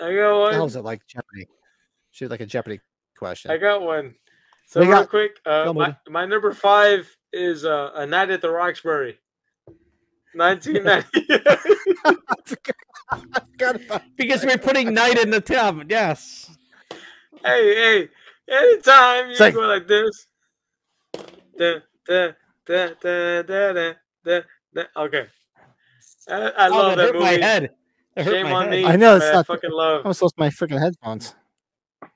I 0.00 0.14
got 0.14 0.38
what 0.38 0.46
the 0.46 0.52
hell 0.52 0.60
one. 0.60 0.68
is 0.68 0.76
it 0.76 0.84
like 0.84 1.06
Jeopardy? 1.06 1.46
Should 2.12 2.30
like 2.30 2.40
a 2.40 2.46
Jeopardy 2.46 2.80
question. 3.18 3.50
I 3.50 3.58
got 3.58 3.82
one. 3.82 4.14
So 4.66 4.80
We 4.80 4.86
real 4.86 5.00
got- 5.00 5.10
quick, 5.10 5.32
uh, 5.44 5.64
go, 5.64 5.74
my, 5.74 5.96
my 6.08 6.24
number 6.24 6.52
five 6.54 7.14
is 7.32 7.64
uh, 7.64 7.90
a 7.94 8.06
night 8.06 8.30
at 8.30 8.40
the 8.40 8.50
Roxbury. 8.50 9.18
1990. 10.32 11.26
because 14.16 14.44
we're 14.44 14.56
putting 14.58 14.94
night 14.94 15.18
in 15.18 15.30
the 15.30 15.40
tub. 15.40 15.90
Yes. 15.90 16.48
hey, 17.44 17.74
hey, 17.74 18.08
anytime 18.50 19.26
you 19.26 19.30
It's 19.32 19.40
like- 19.40 19.54
go 19.54 19.60
like 19.60 19.86
this. 19.86 20.26
Da, 21.58 21.74
da, 22.06 22.28
da, 22.66 22.88
da, 23.02 23.42
da, 23.42 23.72
da, 23.72 23.92
da, 24.24 24.40
da. 24.74 24.82
Okay. 24.96 25.26
I, 26.28 26.34
I 26.34 26.68
Oh, 26.68 26.70
love 26.70 26.96
that 26.96 26.96
that 26.96 27.14
hurt 27.14 27.20
my 27.20 27.30
head. 27.32 27.70
That 28.16 28.24
Shame 28.26 28.46
my 28.46 28.52
on 28.52 28.62
head. 28.64 28.70
me. 28.70 28.84
I 28.86 28.96
know 28.96 29.16
it's 29.16 29.24
but 29.26 29.32
not. 29.32 29.40
I 29.40 29.42
fucking 29.54 29.70
love. 29.70 30.04
I 30.04 30.08
was 30.08 30.18
supposed 30.18 30.36
to 30.36 30.40
my 30.42 30.48
freaking 30.48 30.78
headphones. 30.80 31.34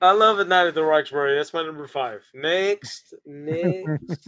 I 0.01 0.11
love 0.11 0.39
a 0.39 0.45
night 0.45 0.67
at 0.67 0.75
the 0.75 0.83
Roxbury. 0.83 1.35
That's 1.35 1.53
my 1.53 1.63
number 1.63 1.87
five. 1.87 2.21
Next, 2.33 3.13
next. 3.25 4.27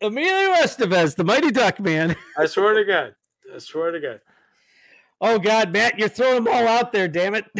Emilio 0.00 0.54
Estevez, 0.54 1.14
the 1.16 1.24
mighty 1.24 1.50
duck 1.50 1.78
man. 1.80 2.16
I 2.36 2.46
swear 2.46 2.74
to 2.74 2.84
God. 2.84 3.14
I 3.54 3.58
swear 3.58 3.90
to 3.92 4.00
God. 4.00 4.20
Oh 5.20 5.38
God, 5.38 5.72
Matt, 5.72 5.98
you're 5.98 6.08
throwing 6.08 6.44
them 6.44 6.48
all 6.52 6.66
out 6.66 6.92
there. 6.92 7.08
Damn 7.08 7.34
it. 7.34 7.44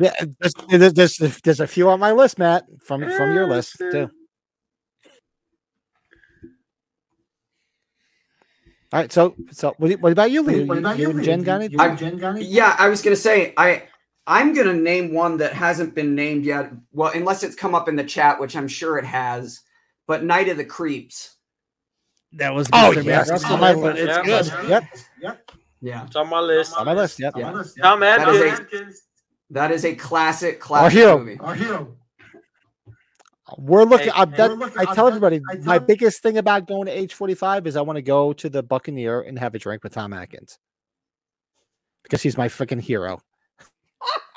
Yeah, 0.00 0.12
there's, 0.40 0.54
there's, 0.94 1.16
there's, 1.18 1.40
there's 1.42 1.60
a 1.60 1.66
few 1.66 1.88
on 1.90 2.00
my 2.00 2.12
list, 2.12 2.38
Matt, 2.38 2.64
from 2.82 3.02
from 3.10 3.34
your 3.34 3.46
list 3.46 3.78
too. 3.78 4.10
All 8.92 9.00
right, 9.00 9.12
so 9.12 9.34
so 9.50 9.74
what, 9.78 9.90
what 10.00 10.12
about 10.12 10.30
you, 10.30 10.42
Lou? 10.42 10.66
What 10.66 10.78
about 10.78 10.98
you 10.98 11.10
you, 11.10 11.10
and 11.16 11.24
Jen 11.24 11.38
You- 11.40 11.44
got 11.46 11.62
it? 11.62 11.72
you 11.72 11.78
and 11.80 11.98
Jen 11.98 12.18
got 12.18 12.36
it? 12.36 12.42
Yeah, 12.44 12.76
I 12.78 12.88
was 12.88 13.02
gonna 13.02 13.16
say 13.16 13.54
I 13.56 13.84
I'm 14.26 14.54
gonna 14.54 14.74
name 14.74 15.14
one 15.14 15.38
that 15.38 15.52
hasn't 15.54 15.94
been 15.94 16.14
named 16.14 16.44
yet. 16.44 16.72
Well, 16.92 17.12
unless 17.14 17.42
it's 17.42 17.56
come 17.56 17.74
up 17.74 17.88
in 17.88 17.96
the 17.96 18.04
chat, 18.04 18.40
which 18.40 18.56
I'm 18.56 18.68
sure 18.68 18.98
it 18.98 19.04
has. 19.06 19.60
But 20.06 20.24
Night 20.24 20.48
of 20.48 20.56
the 20.58 20.64
Creeps. 20.64 21.36
That 22.34 22.54
was 22.54 22.68
Oh, 22.72 22.92
Mr. 22.94 22.96
Matt 22.96 23.04
yes, 23.06 23.30
Russell, 23.30 23.54
on 23.54 23.60
my 23.60 23.72
but 23.74 23.96
list. 23.96 23.98
it's 23.98 24.08
Yeah, 24.08 24.22
good. 24.24 24.68
Yep, 24.68 24.84
Yep. 25.22 25.50
Yeah, 25.82 26.04
It's 26.06 26.14
on 26.16 26.28
my 26.30 26.38
list. 26.40 26.76
on 26.78 26.86
my 26.86 26.94
list. 26.94 27.18
Yep. 27.18 27.34
Yeah. 27.36 27.48
Honest, 27.48 27.76
Tom 27.76 28.00
That 28.00 28.28
is 28.28 28.40
a- 28.40 28.48
Atkins. 28.50 29.02
that 29.50 29.70
is 29.72 29.84
a 29.84 29.94
classic, 29.96 30.54
Our 30.54 30.60
classic 30.60 30.92
hero. 30.98 31.18
movie. 31.18 31.38
Our 31.40 31.54
hero. 31.56 31.96
We're 33.58 33.82
looking. 33.84 34.12
Hey, 34.12 34.18
hey, 34.24 34.36
that, 34.36 34.50
we're 34.50 34.56
looking- 34.56 34.78
I 34.78 34.90
I- 34.90 34.94
tell 34.94 35.06
I- 35.06 35.08
everybody, 35.08 35.40
I 35.50 35.56
tell 35.56 35.64
my 35.64 35.78
them- 35.78 35.86
biggest 35.86 36.22
thing 36.22 36.38
about 36.38 36.66
going 36.66 36.86
to 36.86 36.92
H45 36.96 37.66
is 37.66 37.76
I 37.76 37.80
want 37.82 37.96
to 37.96 38.02
go 38.02 38.32
to 38.32 38.48
the 38.48 38.62
Buccaneer 38.62 39.20
and 39.20 39.38
have 39.38 39.54
a 39.54 39.58
drink 39.58 39.82
with 39.84 39.92
Tom 39.92 40.12
Atkins 40.12 40.58
because 42.04 42.22
he's 42.22 42.36
my 42.38 42.48
freaking 42.48 42.80
hero. 42.80 43.20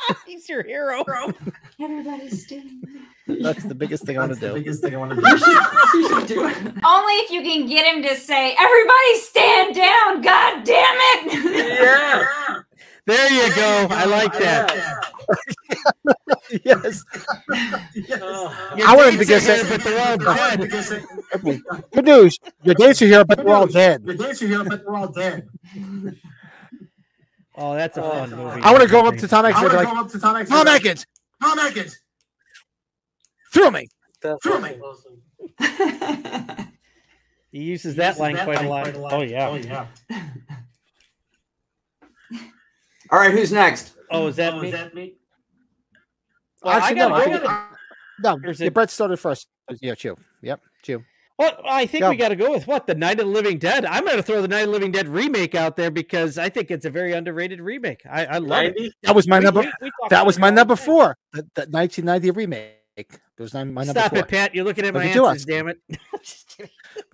He's 0.28 0.48
your 0.50 0.64
hero. 0.64 1.04
Everybody's 1.80 2.46
doing 2.48 2.82
That's 3.28 3.64
the 3.64 3.76
biggest 3.76 4.06
thing 4.06 4.18
I 4.18 4.22
want 4.28 4.32
That's 4.32 4.40
to 4.42 4.48
the 4.48 4.54
do. 4.54 4.60
biggest 4.60 4.82
thing 4.82 4.96
I 4.96 4.98
want 4.98 5.12
to 5.16 5.22
do. 5.22 5.38
should, 5.38 6.10
should 6.10 6.28
do 6.28 6.48
it. 6.48 6.58
Only 6.86 7.14
if 7.24 7.32
you 7.32 7.42
can 7.42 7.68
get 7.68 7.86
him 7.86 8.04
to 8.04 8.16
say, 8.16 8.56
"Everybody 8.60 9.16
stand 9.16 9.76
down!" 9.76 10.22
God 10.22 10.64
damn 10.64 10.96
it! 11.00 11.80
Yeah. 11.82 12.26
There 13.08 13.32
you 13.32 13.56
go. 13.56 13.88
I 13.92 14.06
like 14.06 14.34
that. 14.40 14.74
yes. 16.64 17.04
Oh. 18.20 18.74
Your 18.76 18.88
I 18.88 18.96
wanted 18.96 19.18
dates 19.18 19.28
to 19.28 19.36
are 19.36 19.40
get 19.40 19.44
here, 19.44 19.64
that- 19.64 19.70
but 19.70 19.84
they're 19.84 20.00
all 20.08 20.18
dead. 20.18 20.60
wanted 20.60 20.72
to 20.72 20.84
say- 20.84 21.04
Good 21.94 22.06
news. 22.06 22.40
Your 22.64 22.76
dates 22.76 23.02
are 23.04 23.06
here, 23.06 23.24
but 23.26 23.38
they're 23.38 23.50
all 23.54 23.68
dead. 23.68 24.04
Your 24.06 24.16
dates 24.16 24.42
are 24.42 24.48
here, 24.48 24.64
but 24.64 24.84
they're 24.84 24.96
all 24.96 25.08
dead. 25.08 25.48
Oh, 27.58 27.74
that's 27.74 27.98
a 27.98 28.04
oh, 28.04 28.10
fun 28.10 28.30
movie. 28.32 28.62
I 28.62 28.72
want 28.72 28.84
to 28.84 28.90
go 28.90 29.06
up 29.06 29.16
to 29.16 29.28
Tom 29.28 29.46
I 29.46 29.52
want 29.52 29.72
to 29.72 29.80
be 29.80 29.86
go 29.86 30.00
up 30.00 30.10
to 30.12 30.20
Tom 30.20 30.36
Atkins. 30.36 30.50
Tom 30.50 30.66
like, 30.66 30.76
Atkins, 30.76 31.06
Tom 31.42 31.60
Atkins. 31.60 32.00
through 33.54 33.72
me. 33.72 33.88
That's 34.22 34.44
Throw 34.44 34.60
me. 34.60 34.78
awesome. 34.80 35.22
He 37.56 37.64
uses 37.64 37.96
that 37.96 38.20
line 38.20 38.36
quite 38.36 38.62
a 38.66 38.68
lot. 38.68 38.94
Oh 39.14 39.22
yeah. 39.22 39.48
Oh 39.48 39.56
yeah. 39.56 39.88
All 43.10 43.18
right, 43.20 43.32
who's 43.32 43.50
next? 43.54 43.94
Oh, 44.12 44.28
is 44.28 44.36
that 44.36 44.56
Oh, 44.56 44.60
me? 44.60 44.68
is 44.68 44.74
that 44.74 44.94
me? 44.94 45.14
Well, 46.62 46.74
I 46.74 46.78
Actually, 46.80 46.96
gotta 46.96 47.10
no, 47.10 47.16
go 47.16 47.16
I 47.16 47.28
with 47.28 47.42
think- 47.44 47.54
it. 47.54 47.68
No, 48.20 48.40
yeah, 48.44 48.68
it- 48.68 48.74
Brett 48.74 48.90
started 48.90 49.16
first. 49.16 49.48
Yeah, 49.80 49.96
Chew. 49.96 50.18
Yep, 50.42 50.60
Chew. 50.84 51.06
Well, 51.38 51.60
I 51.68 51.86
think 51.86 52.04
Go. 52.04 52.10
we 52.12 52.16
got 52.16 52.30
to 52.30 52.36
go 52.38 52.52
with 52.52 52.66
what 52.66 52.88
the 52.88 52.96
Night 52.96 53.20
of 53.20 53.26
the 53.26 53.32
Living 53.32 53.58
Dead. 53.58 53.84
I'm 53.86 54.06
going 54.06 54.16
to 54.16 54.24
throw 54.24 54.42
the 54.42 54.48
Night 54.48 54.62
of 54.62 54.68
the 54.68 54.72
Living 54.72 54.92
Dead 54.92 55.08
remake 55.10 55.54
out 55.54 55.76
there 55.76 55.92
because 55.92 56.38
I 56.38 56.48
think 56.50 56.72
it's 56.72 56.86
a 56.86 56.90
very 56.90 57.12
underrated 57.12 57.60
remake. 57.62 58.04
I, 58.10 58.26
I 58.26 58.38
love 58.38 58.72
it. 58.76 58.94
That 59.04 59.14
was 59.16 59.28
my 59.28 59.40
We- 59.40 59.46
number. 59.46 59.62
we- 59.62 59.72
we 59.82 59.92
that 60.10 60.26
was 60.26 60.40
my 60.40 60.50
number 60.50 60.76
four. 60.78 61.18
The, 61.34 61.42
the 61.56 61.62
1990 61.70 62.32
remake. 62.32 62.72
That 62.98 63.44
was 63.44 63.54
my 63.54 63.66
my 63.66 63.84
number 63.84 64.00
Stop 64.00 64.12
four. 64.12 64.20
it, 64.20 64.28
Pat. 64.30 64.56
You're 64.56 64.64
looking 64.64 64.86
at 64.86 64.94
Look 64.94 65.04
my 65.04 65.10
at 65.10 65.18
answers. 65.18 65.46
Damn 65.46 65.68
it. 65.68 65.78
Just. 66.24 66.62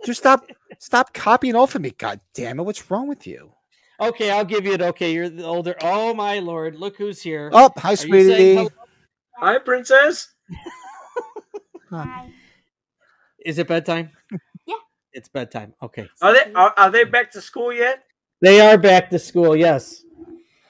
Just 0.05 0.19
stop, 0.19 0.45
stop 0.77 1.11
copying 1.11 1.55
off 1.55 1.73
of 1.73 1.81
me. 1.81 1.89
God 1.97 2.19
damn 2.35 2.59
it! 2.59 2.63
What's 2.63 2.91
wrong 2.91 3.07
with 3.07 3.25
you? 3.25 3.51
okay, 3.99 4.29
I'll 4.29 4.45
give 4.45 4.65
you 4.65 4.73
it. 4.73 4.81
Okay, 4.81 5.11
you're 5.11 5.29
the 5.29 5.43
older. 5.43 5.75
Oh 5.81 6.13
my 6.13 6.37
lord, 6.37 6.75
look 6.75 6.97
who's 6.97 7.19
here. 7.23 7.49
Oh, 7.51 7.71
hi, 7.77 7.93
Are 7.93 7.95
sweetie. 7.95 8.67
Hi, 9.37 9.57
princess. 9.57 10.35
Is 13.45 13.57
it 13.57 13.67
bedtime? 13.67 14.11
Yeah. 14.65 14.75
It's 15.13 15.29
bedtime. 15.29 15.73
Okay. 15.81 16.07
Are 16.21 16.33
they 16.33 16.53
are, 16.53 16.73
are 16.77 16.89
they 16.89 17.03
back 17.03 17.31
to 17.31 17.41
school 17.41 17.73
yet? 17.73 18.03
They 18.41 18.59
are 18.61 18.77
back 18.77 19.09
to 19.11 19.19
school. 19.19 19.55
Yes. 19.55 20.03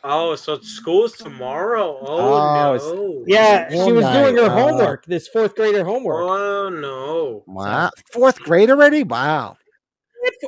Oh, 0.03 0.35
so 0.35 0.59
school's 0.61 1.13
tomorrow. 1.13 1.97
Oh, 2.01 2.17
Oh, 2.17 2.75
no. 2.77 3.23
Yeah, 3.27 3.69
Oh, 3.71 3.85
she 3.85 3.91
was 3.91 4.05
doing 4.05 4.35
her. 4.37 4.43
Uh, 4.45 4.49
homework. 4.49 5.05
This 5.05 5.27
fourth 5.27 5.55
grader 5.55 5.83
homework. 5.83 6.23
Oh 6.27 6.69
no. 6.69 7.43
Wow, 7.45 7.91
fourth 8.11 8.39
grade 8.39 8.69
already? 8.71 9.03
Wow. 9.03 9.57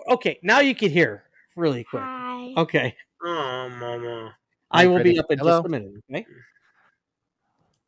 Okay, 0.10 0.40
now 0.44 0.60
you 0.60 0.74
can 0.76 0.90
hear 0.90 1.24
really 1.56 1.84
quick. 1.84 2.02
Hi. 2.04 2.54
Okay, 2.58 2.96
Oh, 3.24 3.70
mama. 3.70 4.36
I 4.72 4.88
will 4.88 5.04
be 5.04 5.20
up 5.20 5.28
in 5.30 5.38
Hello? 5.40 5.60
just 5.60 5.66
a 5.66 5.70
minute. 5.70 5.92
Okay. 6.12 6.26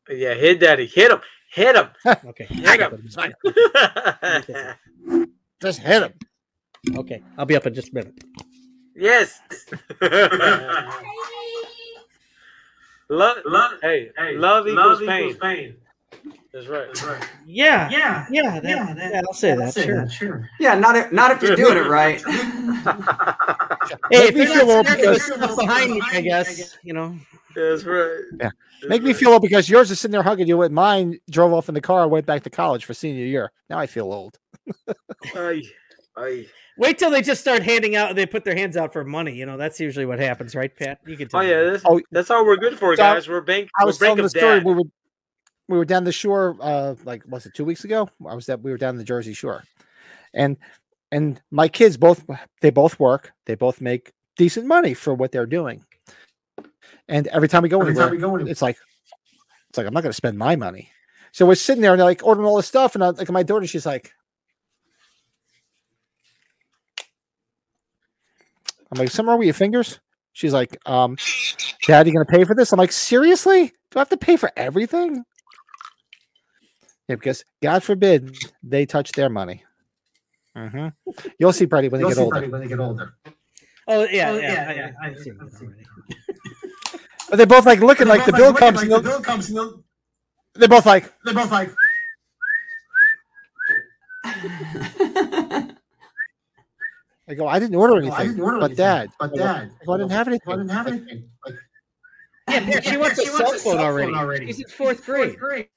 Yeah, 0.09 0.35
hit 0.35 0.59
daddy. 0.59 0.85
Hit 0.85 1.11
him. 1.11 1.19
Hit 1.55 1.75
him. 1.77 1.87
Okay. 2.25 2.45
Hit 2.49 2.81
him. 2.81 3.09
Just 5.61 5.79
hit 5.79 6.03
him. 6.03 6.13
Okay. 6.97 7.23
I'll 7.37 7.45
be 7.45 7.55
up 7.55 7.65
in 7.65 7.73
just 7.73 7.91
a 7.91 7.95
minute. 7.95 8.13
yes. 8.93 9.39
love, 13.09 13.37
love, 13.45 13.71
hey, 13.81 14.11
love 14.33 14.67
equals 14.67 14.99
pain. 15.39 15.77
That's 16.53 16.67
right. 16.67 16.87
That's 16.87 17.03
right. 17.03 17.29
Yeah. 17.45 17.89
Yeah. 17.89 18.25
Yeah. 18.29 18.59
That, 18.59 18.63
Yeah, 18.69 18.93
that- 18.93 19.13
yeah, 19.13 19.21
I'll 19.27 19.33
say 19.33 19.55
that. 19.55 19.73
Say 19.73 19.85
Sure. 19.85 20.01
that, 20.01 20.11
sure. 20.11 20.49
Yeah, 20.59 20.75
not 20.79 20.95
if, 20.95 21.11
not 21.11 21.31
if 21.31 21.41
you're 21.41 21.55
doing 21.55 21.77
it 21.77 21.87
right. 21.89 22.21
Hey, 24.11 24.19
Make 24.19 24.29
if 24.29 24.35
me 24.35 24.41
you're 24.45 24.53
feel 24.55 24.71
old 24.71 24.85
because- 24.87 25.07
with 25.07 25.21
stuff 25.21 25.57
behind 25.57 25.91
me, 25.91 26.01
I 26.11 26.21
guess 26.21 26.77
you 26.83 26.93
know. 26.93 27.15
That's 27.55 27.83
right. 27.83 28.19
Yeah. 28.39 28.49
Make 28.87 29.03
me 29.03 29.13
feel 29.13 29.29
old 29.29 29.41
because 29.41 29.69
yours 29.69 29.89
is 29.91 29.99
sitting 29.99 30.11
there 30.11 30.23
hugging 30.23 30.47
you, 30.47 30.61
and 30.63 30.73
mine 30.73 31.19
drove 31.29 31.53
off 31.53 31.69
in 31.69 31.75
the 31.75 31.81
car 31.81 32.03
and 32.03 32.11
went 32.11 32.25
back 32.25 32.43
to 32.43 32.49
college 32.49 32.85
for 32.85 32.93
senior 32.93 33.25
year. 33.25 33.51
Now 33.69 33.77
I 33.79 33.87
feel 33.87 34.11
old. 34.11 34.37
Ay, 35.35 35.61
ay. 36.17 36.45
Wait 36.77 36.97
till 36.97 37.09
they 37.09 37.21
just 37.21 37.39
start 37.41 37.63
handing 37.63 37.95
out. 37.95 38.15
They 38.15 38.25
put 38.25 38.43
their 38.43 38.55
hands 38.55 38.75
out 38.75 38.91
for 38.91 39.03
money. 39.05 39.33
You 39.33 39.45
know, 39.45 39.55
that's 39.57 39.79
usually 39.79 40.05
what 40.05 40.19
happens, 40.19 40.55
right, 40.55 40.75
Pat? 40.75 40.99
You 41.05 41.15
can 41.15 41.27
tell. 41.29 41.39
Oh 41.39 41.43
yeah, 41.43 41.63
that's, 41.63 41.83
Oh, 41.85 42.01
that's 42.11 42.29
all 42.29 42.45
we're 42.45 42.57
good 42.57 42.77
for, 42.77 42.93
So, 42.95 43.01
guys. 43.03 43.29
We're 43.29 43.41
bank. 43.41 43.69
I 43.79 43.83
We're 43.83 43.87
was 43.87 43.97
bank 43.97 44.17
telling 44.17 44.23
the 44.23 44.29
story. 44.29 44.59
dad. 44.59 44.65
We 44.65 44.73
were 44.73 44.83
we 45.67 45.77
were 45.77 45.85
down 45.85 46.03
the 46.03 46.11
shore, 46.11 46.55
uh, 46.61 46.95
like 47.03 47.23
was 47.27 47.45
it 47.45 47.53
two 47.53 47.65
weeks 47.65 47.83
ago? 47.83 48.09
I 48.27 48.35
was 48.35 48.45
that 48.47 48.61
we 48.61 48.71
were 48.71 48.77
down 48.77 48.97
the 48.97 49.03
Jersey 49.03 49.33
Shore, 49.33 49.63
and 50.33 50.57
and 51.11 51.41
my 51.51 51.67
kids 51.67 51.97
both 51.97 52.25
they 52.61 52.69
both 52.69 52.99
work. 52.99 53.31
They 53.45 53.55
both 53.55 53.81
make 53.81 54.13
decent 54.37 54.67
money 54.67 54.93
for 54.93 55.13
what 55.13 55.31
they're 55.31 55.45
doing. 55.45 55.83
And 57.07 57.27
every 57.27 57.47
time 57.47 57.63
we 57.63 57.69
go 57.69 57.79
Every 57.79 57.91
anywhere, 57.91 58.07
time 58.07 58.15
we 58.15 58.21
go 58.21 58.35
it's 58.51 58.61
like 58.61 58.77
it's 59.69 59.77
like 59.77 59.87
I'm 59.87 59.93
not 59.93 60.03
going 60.03 60.11
to 60.11 60.17
spend 60.17 60.37
my 60.37 60.55
money. 60.55 60.89
So 61.31 61.45
we're 61.45 61.55
sitting 61.55 61.81
there 61.81 61.91
and 61.91 61.99
they're 61.99 62.05
like 62.05 62.21
ordering 62.23 62.47
all 62.47 62.55
this 62.55 62.67
stuff, 62.67 62.95
and 62.95 63.03
I, 63.03 63.09
like 63.09 63.29
my 63.29 63.43
daughter, 63.43 63.67
she's 63.67 63.85
like, 63.85 64.13
I'm 68.91 68.97
like, 68.97 69.11
somewhere 69.11 69.35
with 69.35 69.45
your 69.45 69.53
fingers? 69.53 69.99
She's 70.33 70.53
like, 70.53 70.77
um, 70.85 71.17
Dad, 71.87 72.07
you 72.07 72.13
gonna 72.13 72.25
pay 72.25 72.43
for 72.43 72.55
this? 72.55 72.71
I'm 72.71 72.79
like, 72.79 72.91
seriously? 72.91 73.73
Do 73.91 73.97
I 73.97 73.99
have 73.99 74.09
to 74.09 74.17
pay 74.17 74.37
for 74.37 74.51
everything? 74.55 75.23
Yeah, 77.07 77.15
because 77.15 77.45
God 77.61 77.83
forbid 77.83 78.35
they 78.63 78.85
touch 78.85 79.11
their 79.11 79.29
money. 79.29 79.63
hmm 80.55 80.87
You'll 81.39 81.53
see, 81.53 81.65
Brady, 81.65 81.87
when 81.89 82.01
You'll 82.01 82.09
they 82.09 82.15
get 82.15 82.17
see 82.17 82.23
older. 82.23 82.35
Freddie 82.37 82.51
when 82.51 82.61
they 82.61 82.67
get 82.67 82.79
older. 82.79 83.13
Oh 83.87 84.03
yeah, 84.05 84.31
Oh, 84.31 84.37
yeah, 84.37 84.39
yeah, 84.39 84.69
I- 84.69 84.73
yeah, 84.73 84.91
I, 85.01 85.05
I- 85.05 85.09
have 85.09 85.19
seen 85.19 85.37
that. 85.37 85.85
But 87.29 87.37
they're 87.37 87.45
both 87.47 87.65
like 87.65 87.79
looking 87.79 88.07
like 88.07 88.25
the 88.25 88.31
They're 88.31 88.39
bill 88.41 88.51
both 88.53 88.59
comes. 88.59 88.75
like, 88.77 88.83
and 88.83 88.91
the 88.91 88.99
they'll- 89.01 89.11
bill 89.17 89.21
comes. 89.21 89.47
and 89.49 89.57
they'll- 89.57 89.83
They're 90.55 90.67
both 90.69 90.85
like, 90.85 91.13
They're 91.23 91.33
both 91.33 91.51
like. 91.51 91.69
I 97.27 97.33
go, 97.35 97.47
I 97.47 97.57
didn't 97.59 97.75
order 97.75 97.93
"Oh, 97.93 97.97
anything, 97.97 98.13
I 98.13 98.23
didn't 98.27 98.41
order 98.41 98.59
but 98.59 98.65
anything, 98.65 98.85
Dad, 98.85 99.09
But 99.19 99.33
I 99.33 99.37
Dad. 99.37 99.71
I 99.81 99.85
go, 99.85 99.93
I 99.93 99.97
didn't 99.97 100.11
have 100.11 100.27
anything. 100.27 100.53
I 100.53 100.55
didn't 100.57 100.69
have 100.69 100.87
anything. 100.87 101.29
Like, 101.45 101.55
Yeah, 102.49 102.59
yeah, 102.59 102.79
she 102.81 102.89
Yeah, 102.91 102.97
wants 102.97 103.17
a 103.17 103.21
she 103.23 103.27
cell 103.29 103.39
wants 103.45 103.55
a 103.55 103.59
cell 103.59 103.77
phone 103.77 104.15
already. 104.15 104.45
She's 104.47 104.59
in 104.59 104.67
fourth 104.69 105.03
grade. 105.05 105.67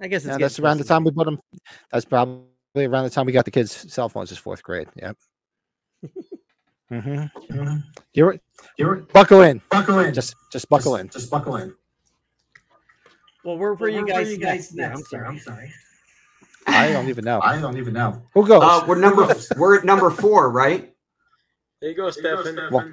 I 0.00 0.08
guess 0.08 0.24
it's 0.24 0.32
Yeah, 0.32 0.38
that's 0.38 0.58
around 0.58 0.78
the 0.78 0.84
time 0.84 1.04
we 1.04 1.10
put 1.10 1.26
them. 1.26 1.38
That's 1.92 2.04
probably 2.04 2.44
around 2.76 3.04
the 3.04 3.10
time 3.10 3.26
we 3.26 3.32
got 3.32 3.44
the 3.44 3.50
kids' 3.50 3.92
cell 3.92 4.08
phones. 4.08 4.32
Is 4.32 4.38
fourth 4.38 4.62
grade. 4.62 4.88
Yep. 4.96 5.16
mm-hmm. 6.92 7.76
You're 8.14 8.40
You're 8.78 8.96
buckle 9.12 9.42
in. 9.42 9.60
buckle 9.70 9.98
in. 9.98 10.14
Just 10.14 10.34
just 10.50 10.68
buckle 10.68 10.96
in. 10.96 11.08
Just 11.08 11.30
buckle 11.30 11.56
in. 11.56 11.74
Well, 13.44 13.56
where 13.58 13.74
were 13.74 13.88
you 13.88 13.96
Where 13.96 14.02
were 14.02 14.08
guys 14.08 14.32
you 14.32 14.38
next? 14.38 14.72
guys 14.72 14.76
Yeah, 14.76 14.92
I'm 14.92 15.02
sorry. 15.02 15.26
I'm 15.26 15.38
sorry. 15.38 15.72
I 16.66 16.92
don't 16.92 17.08
even 17.08 17.24
know. 17.24 17.40
I 17.42 17.60
don't 17.60 17.76
even 17.78 17.94
know. 17.94 18.22
Who 18.34 18.46
goes? 18.46 18.62
Uh, 18.62 18.84
we're 18.86 18.98
number 18.98 19.26
we're 19.56 19.78
at 19.78 19.84
number 19.84 20.10
four, 20.10 20.50
right? 20.50 20.94
There 21.80 21.90
you 21.90 21.96
go, 21.96 22.10
Stefan. 22.10 22.56
Well- 22.70 22.92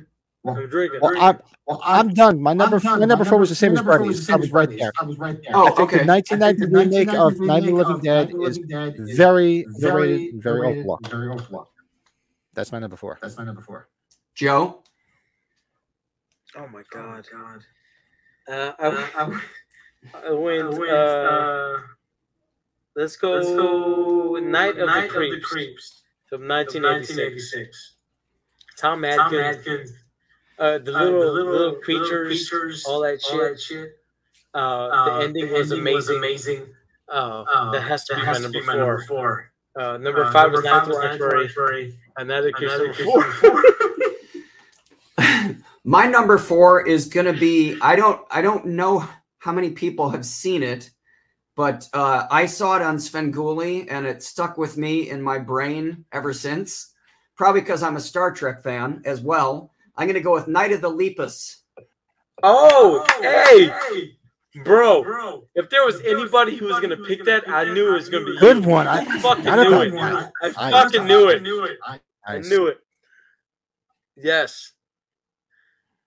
I'm 0.55 0.69
drinking. 0.69 0.99
well, 1.01 1.13
I'm 1.19 1.39
Well, 1.65 1.81
I'm 1.83 2.13
done. 2.13 2.41
My 2.41 2.53
number 2.53 2.79
done. 2.79 2.99
my 2.99 3.05
number 3.05 3.25
four 3.25 3.37
was 3.39 3.49
the 3.49 3.55
same 3.55 3.71
as 3.73 3.77
number 3.77 3.91
four 3.91 3.99
Bernie's. 3.99 4.17
was 4.17 4.27
the 4.27 4.33
I 4.33 4.35
was 4.37 4.51
right 4.51 4.69
there. 4.77 4.91
I 4.99 5.05
was 5.05 5.17
right 5.17 5.41
there. 5.43 5.51
Oh, 5.55 5.67
I 5.67 5.69
think 5.71 5.93
okay. 5.93 6.05
the 6.05 6.11
I 6.11 6.15
1990 6.15 6.65
remake 6.75 7.09
of 7.09 7.39
1990 7.39 7.45
Night 7.45 7.63
of 7.63 7.65
the 7.65 7.73
Living 7.73 8.01
Dead 8.01 8.27
Night 8.29 8.33
of 8.33 8.39
the 8.39 8.45
is 8.45 8.57
is 9.09 9.17
very 9.17 9.65
very, 9.67 9.67
very 9.77 10.31
very 10.31 10.59
very, 10.59 10.79
overlooked. 10.79 11.07
very 11.07 11.29
overlooked. 11.29 11.71
That's 12.53 12.71
my 12.71 12.79
number 12.79 12.95
four. 12.95 13.19
That's 13.21 13.37
my 13.37 13.43
number 13.43 13.61
four. 13.61 13.87
Joe. 14.35 14.83
Oh 16.55 16.67
my 16.67 16.83
god. 16.91 17.25
God. 17.31 17.61
Uh, 18.49 18.71
Uh, 18.79 19.07
I, 19.15 19.31
I, 20.23 20.27
I 20.27 20.31
went. 20.31 20.69
went, 20.77 20.91
uh, 20.91 21.77
let's 22.95 23.15
go. 23.17 23.31
let's 23.33 23.47
go. 23.47 24.35
Night 24.41 24.77
of 24.77 24.87
Night 24.87 25.09
the 25.09 25.09
Creeps 25.09 25.45
Creeps. 25.45 26.03
from 26.29 26.43
of 26.43 26.49
1986. 26.49 27.17
1986. 27.17 27.93
Tom 28.77 29.01
Tom 29.01 29.35
Atkins. 29.35 29.91
Atkins. 30.59 30.89
Uh, 30.89 30.91
the 30.91 30.97
uh, 30.97 31.03
little, 31.03 31.33
the 31.35 31.41
little, 31.43 31.75
creatures, 31.75 32.49
creatures, 32.49 32.85
all 32.85 33.01
that 33.01 33.21
shit. 33.21 33.39
That 33.39 33.59
shit. 33.59 33.89
Uh, 34.53 34.57
Uh, 34.57 35.19
the 35.19 35.25
ending 35.25 35.51
was 35.51 35.71
amazing. 35.71 36.17
amazing. 36.17 36.65
Uh, 37.11 37.43
Uh, 37.53 37.71
that 37.71 37.81
has 37.81 38.05
to 38.05 38.13
be 38.15 38.19
that 38.21 38.25
my 38.25 38.27
has 38.27 38.37
to 38.37 38.43
number 38.43 38.59
be 38.59 38.65
my 38.65 38.73
four. 38.73 38.79
number 38.81 39.03
four. 39.07 39.51
Uh, 39.79 39.97
number 39.97 40.23
Uh, 40.25 40.31
five 40.31 40.43
number 40.51 40.57
was 40.57 40.65
Ninth 40.65 40.87
was 40.87 40.97
Sanctuary. 40.97 41.45
Sanctuary. 41.45 41.99
Another 42.17 42.51
Creeps 42.51 42.73
Another 42.73 42.87
number 42.87 43.23
Creeps 43.23 43.39
four. 43.39 43.51
four. 43.51 43.63
My 45.83 46.05
number 46.05 46.37
four 46.37 46.85
is 46.85 47.05
gonna 47.05 47.33
be 47.33 47.77
I 47.81 47.95
don't 47.95 48.21
I 48.31 48.41
don't 48.41 48.65
know 48.65 49.07
how 49.39 49.51
many 49.53 49.69
people 49.71 50.09
have 50.09 50.25
seen 50.25 50.61
it, 50.63 50.89
but 51.55 51.87
uh, 51.93 52.27
I 52.29 52.45
saw 52.47 52.75
it 52.75 52.81
on 52.81 52.97
Svengoolie 52.97 53.87
and 53.89 54.05
it 54.05 54.21
stuck 54.23 54.57
with 54.57 54.77
me 54.77 55.09
in 55.09 55.21
my 55.21 55.37
brain 55.37 56.05
ever 56.11 56.33
since. 56.33 56.93
Probably 57.37 57.61
because 57.61 57.83
I'm 57.83 57.95
a 57.95 58.01
Star 58.01 58.31
Trek 58.31 58.63
fan 58.63 59.01
as 59.05 59.21
well. 59.21 59.71
I'm 59.97 60.07
gonna 60.07 60.21
go 60.21 60.33
with 60.33 60.47
Night 60.47 60.71
of 60.71 60.81
the 60.81 60.89
Lepus. 60.89 61.57
Oh, 62.43 63.05
hey, 63.19 63.71
hey, 63.91 64.11
bro. 64.63 65.03
bro. 65.03 65.47
If 65.55 65.69
there 65.69 65.85
was 65.85 65.95
If 65.95 66.03
there 66.03 66.15
was 66.15 66.23
anybody 66.23 66.55
who 66.55 66.65
was 66.65 66.79
gonna 66.79 66.95
who 66.95 67.01
was 67.01 67.09
pick 67.09 67.19
gonna 67.19 67.31
that, 67.31 67.45
pick 67.45 67.53
I 67.53 67.73
knew 67.73 67.89
it 67.89 67.93
was 67.93 68.09
gonna 68.09 68.25
be 68.25 68.31
it 68.31 68.39
Good 68.39 68.63
you. 68.63 68.69
one. 68.69 68.87
I, 68.87 68.99
I 68.99 69.19
fucking 69.19 69.43
knew 69.43 69.81
it. 69.81 70.29
I 70.57 70.71
fucking 70.71 71.05
knew 71.05 71.27
it. 71.63 71.79
I 72.25 72.37
knew 72.39 72.67
it. 72.67 72.77
Yes. 74.15 74.73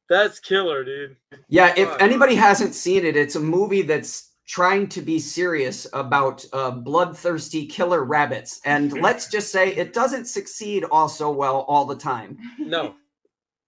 That's 0.08 0.40
killer, 0.40 0.84
dude. 0.84 1.16
Yeah, 1.48 1.72
if 1.76 1.88
anybody 2.00 2.34
hasn't 2.34 2.74
seen 2.74 3.04
it, 3.04 3.16
it's 3.16 3.36
a 3.36 3.40
movie 3.40 3.82
that's 3.82 4.30
trying 4.46 4.88
to 4.88 5.00
be 5.00 5.20
serious 5.20 5.86
about 5.92 6.44
uh, 6.52 6.72
bloodthirsty 6.72 7.66
killer 7.66 8.04
rabbits. 8.04 8.60
And 8.64 8.92
let's 9.00 9.28
just 9.28 9.52
say 9.52 9.72
it 9.74 9.92
doesn't 9.92 10.24
succeed 10.24 10.84
all 10.90 11.08
so 11.08 11.30
well 11.30 11.60
all 11.68 11.84
the 11.84 11.94
time. 11.94 12.36
No, 12.58 12.96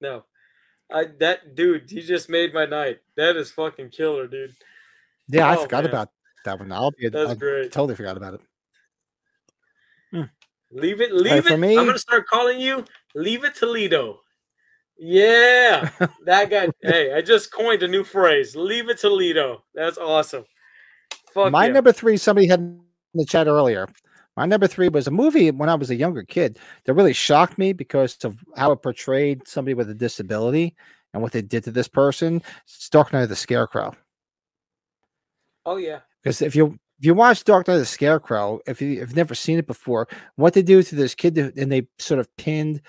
no. 0.03 0.25
I 0.93 1.05
that 1.21 1.55
dude, 1.55 1.89
he 1.91 2.03
just 2.03 2.29
made 2.29 2.53
my 2.53 2.67
night. 2.67 2.99
That 3.17 3.37
is 3.37 3.51
fucking 3.51 3.91
killer, 3.91 4.27
dude. 4.27 4.53
Yeah, 5.29 5.49
I 5.49 5.57
Oh, 5.57 5.63
forgot 5.63 5.85
man. 5.85 5.91
about 5.91 6.09
that 6.45 6.59
one. 6.59 6.71
I'll 6.73 6.91
be. 6.91 7.09
That's 7.09 7.31
I 7.31 7.35
great. 7.35 7.73
totally 7.73 7.95
forgot 7.95 8.17
about 8.19 8.35
it. 8.35 8.41
Hmm. 10.11 10.23
Leave 10.71 11.01
it, 11.01 11.13
leave 11.13 11.47
for 11.47 11.55
it. 11.55 11.59
me- 11.59 11.79
I'm 11.79 11.87
gonna 11.87 11.99
start 11.99 12.27
calling 12.27 12.61
you 12.61 12.85
Leave 13.15 13.45
It 13.45 13.55
Toledo. 13.55 14.21
Yeah, 14.99 15.91
that 16.27 16.51
guy. 16.51 16.69
hey, 16.83 17.15
I 17.15 17.23
just 17.23 17.53
coined 17.53 17.83
a 17.83 17.89
new 17.89 18.05
phrase. 18.05 18.55
Leave 18.55 18.89
it 18.91 18.99
Toledo. 18.99 19.65
That's 19.75 19.99
awesome. 19.99 20.45
Fuck 21.33 21.51
My 21.53 21.67
yeah. 21.67 21.73
number 21.73 21.93
three, 21.93 22.17
somebody 22.19 22.47
had 22.47 22.61
in 22.61 22.81
the 23.15 23.25
chat 23.25 23.47
earlier. 23.47 23.87
My 24.37 24.47
number 24.47 24.67
three 24.67 24.89
was 24.89 25.07
a 25.07 25.11
movie 25.11 25.51
when 25.51 25.69
I 25.69 25.75
was 25.75 25.91
a 25.91 25.95
younger 25.95 26.23
kid 26.23 26.59
that 26.85 26.95
really 26.95 27.13
shocked 27.13 27.59
me 27.59 27.73
because 27.73 28.17
of 28.25 28.43
how 28.57 28.73
it 28.73 28.83
portrayed 28.83 29.47
somebody 29.47 29.75
with 29.75 29.91
a 29.91 29.95
disability 29.95 30.75
and 31.13 31.23
what 31.23 31.33
they 31.33 31.43
did 31.43 31.65
to 31.65 31.71
this 31.71 31.89
person. 31.89 32.43
It's 32.65 32.89
Dark 32.89 33.13
Night 33.13 33.23
of 33.23 33.29
the 33.29 33.37
Scarecrow. 33.37 33.95
Oh 35.67 35.77
yeah. 35.77 36.01
Because 36.23 36.41
if 36.41 36.57
you 36.57 36.79
if 36.99 37.07
you 37.07 37.15
watch 37.15 37.45
Dark 37.45 37.69
Night 37.69 37.75
of 37.75 37.81
the 37.81 37.87
Scarecrow, 37.87 38.61
if 38.67 38.81
you, 38.81 38.89
you've 38.89 39.17
never 39.17 39.35
seen 39.35 39.59
it 39.59 39.67
before, 39.67 40.09
what 40.37 40.55
they 40.55 40.63
do 40.63 40.83
to 40.83 40.95
this 40.95 41.15
kid, 41.15 41.37
and 41.37 41.71
they 41.71 41.87
sort 41.99 42.21
of 42.21 42.35
pinned 42.37 42.81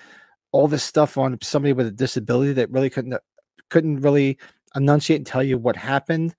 all 0.52 0.68
this 0.68 0.84
stuff 0.84 1.18
on 1.18 1.36
somebody 1.42 1.72
with 1.72 1.88
a 1.88 1.90
disability 1.90 2.52
that 2.52 2.70
really 2.70 2.90
couldn't 2.90 3.20
couldn't 3.70 4.00
really 4.00 4.38
enunciate 4.76 5.18
and 5.18 5.26
tell 5.26 5.42
you 5.42 5.58
what 5.58 5.76
happened, 5.76 6.34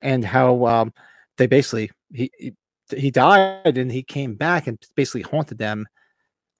and 0.00 0.24
how 0.24 0.66
um, 0.66 0.92
they 1.36 1.46
basically 1.46 1.90
he, 2.12 2.30
he 2.38 2.54
he 2.92 3.10
died 3.10 3.76
and 3.78 3.90
he 3.90 4.02
came 4.02 4.34
back 4.34 4.66
and 4.66 4.78
basically 4.94 5.22
haunted 5.22 5.58
them 5.58 5.86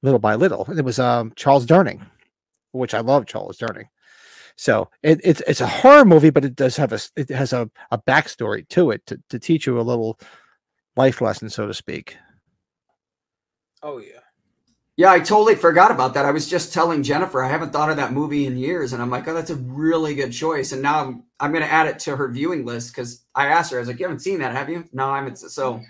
little 0.03 0.19
by 0.19 0.35
little. 0.35 0.65
And 0.67 0.79
it 0.79 0.85
was 0.85 0.99
um, 0.99 1.33
Charles 1.37 1.67
Durning, 1.67 2.05
which 2.73 2.95
I 2.95 3.01
love 3.01 3.27
Charles 3.27 3.59
Durning. 3.59 3.87
So 4.57 4.91
it, 5.03 5.21
it's 5.25 5.41
it's 5.47 5.61
a 5.61 5.67
horror 5.67 6.05
movie, 6.05 6.31
but 6.31 6.45
it 6.45 6.55
does 6.55 6.77
have 6.77 6.93
a 6.93 6.97
s- 6.97 7.13
it 7.17 7.31
has 7.31 7.53
a, 7.53 7.71
a 7.91 7.99
backstory 7.99 8.69
to 8.69 8.91
it 8.91 9.05
to, 9.07 9.21
to 9.31 9.39
teach 9.39 9.67
you 9.67 9.81
a 9.81 9.83
little 9.83 10.21
life 10.97 11.21
lesson, 11.21 11.49
so 11.49 11.67
to 11.67 11.75
speak. 11.75 12.17
Oh 13.83 13.99
yeah. 13.99 14.19
Yeah, 14.99 15.11
I 15.11 15.21
totally 15.21 15.55
forgot 15.55 15.91
about 15.91 16.13
that. 16.15 16.27
I 16.27 16.31
was 16.31 16.49
just 16.49 16.73
telling 16.75 17.03
Jennifer 17.03 17.43
I 17.43 17.49
haven't 17.49 17.73
thought 17.73 17.89
of 17.89 17.97
that 17.97 18.13
movie 18.13 18.47
in 18.47 18.59
years, 18.59 18.93
and 18.93 19.01
I'm 19.01 19.09
like, 19.09 19.27
oh, 19.27 19.33
that's 19.33 19.49
a 19.51 19.57
really 19.57 20.15
good 20.15 20.33
choice. 20.33 20.73
And 20.73 20.83
now 20.83 21.01
I'm 21.01 21.23
I'm 21.41 21.51
going 21.51 21.65
to 21.65 21.73
add 21.73 21.87
it 21.87 21.99
to 22.01 22.15
her 22.15 22.29
viewing 22.29 22.67
list 22.67 22.95
because 22.95 23.25
I 23.35 23.47
asked 23.47 23.73
her, 23.73 23.79
I 23.79 23.81
was 23.81 23.89
like, 23.89 23.99
you 23.99 24.05
haven't 24.05 24.21
seen 24.21 24.41
that, 24.41 24.55
have 24.55 24.69
you? 24.69 24.85
No, 24.93 25.09
I 25.09 25.17
haven't. 25.19 25.39
So, 25.39 25.81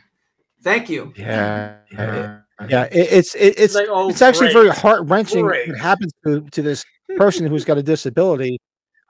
thank 0.63 0.89
you. 0.89 1.13
Yeah, 1.17 1.77
Yeah. 1.93 2.41
yeah. 2.69 2.85
It, 2.85 3.13
it's 3.13 3.35
it, 3.35 3.55
it's 3.59 3.75
like, 3.75 3.89
oh, 3.91 4.11
it's 4.11 4.23
actually 4.23 4.53
very 4.53 4.69
heart 4.69 5.03
wrenching 5.05 5.45
Great. 5.47 5.69
what 5.69 5.79
happens 5.79 6.13
to 6.27 6.43
to 6.51 6.63
this 6.63 6.85
person 7.17 7.47
who's 7.47 7.65
got 7.65 7.79
a 7.79 7.83
disability, 7.83 8.59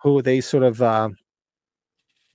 who 0.02 0.22
they 0.22 0.40
sort 0.40 0.62
of 0.62 0.81
uh, 0.82 1.08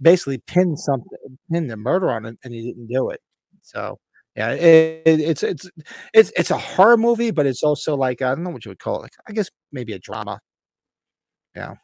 basically 0.02 0.38
pin 0.48 0.78
something, 0.78 1.10
pin 1.52 1.68
the 1.68 1.78
murder 1.78 2.10
on 2.12 2.26
it, 2.26 2.38
and 2.44 2.54
he 2.54 2.62
didn't 2.62 2.88
do 2.88 3.10
it. 3.10 3.20
So 3.62 3.98
yeah, 4.36 4.52
it, 4.52 5.02
it, 5.06 5.20
it's 5.20 5.44
it's 5.44 5.70
it's 6.14 6.32
it's 6.38 6.52
a 6.52 6.58
horror 6.58 6.98
movie, 6.98 7.32
but 7.32 7.46
it's 7.46 7.64
also 7.64 7.96
like 7.96 8.22
I 8.22 8.36
don't 8.36 8.44
know 8.44 8.52
what 8.52 8.66
you 8.66 8.70
would 8.70 8.80
call 8.80 9.00
it. 9.00 9.02
Like 9.04 9.12
I 9.28 9.34
guess 9.34 9.50
maybe 9.72 9.94
a 9.94 10.00
drama. 10.00 10.40
Yeah, 11.56 11.76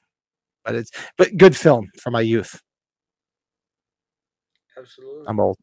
but 0.64 0.76
it's 0.76 0.92
but 1.18 1.36
good 1.38 1.58
film 1.58 1.90
for 2.00 2.12
my 2.12 2.22
youth. 2.22 2.62
Absolutely. 4.78 5.26
I'm 5.28 5.40
old. 5.40 5.58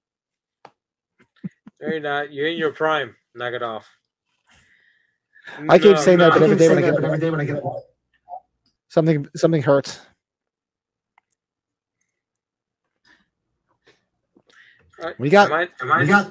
No, 1.81 1.89
you're 1.89 2.01
not. 2.01 2.33
You're 2.33 2.49
in 2.49 2.57
your 2.59 2.73
prime. 2.73 3.17
Knock 3.35 3.55
it 3.55 3.63
off. 3.63 3.89
I 5.69 5.79
keep 5.79 5.93
No, 5.93 6.01
saying 6.01 6.19
no. 6.19 6.25
that, 6.31 6.35
but 6.35 6.43
I 6.43 6.45
every 6.45 6.57
keep 6.57 6.59
day 6.59 6.69
when 6.69 6.79
saying 6.83 6.95
I 6.95 6.97
get 6.97 7.05
every 7.05 7.19
day 7.19 7.31
when 7.31 7.41
I 7.41 7.45
get 7.45 7.63
something 8.89 9.27
something 9.37 9.63
hurts. 9.63 10.01
Alright, 14.99 15.19
We 15.19 15.31
got- 15.31 15.51
am 15.51 15.53
I- 15.55 15.69
Am 15.81 15.93
I 15.93 16.05
got 16.05 16.31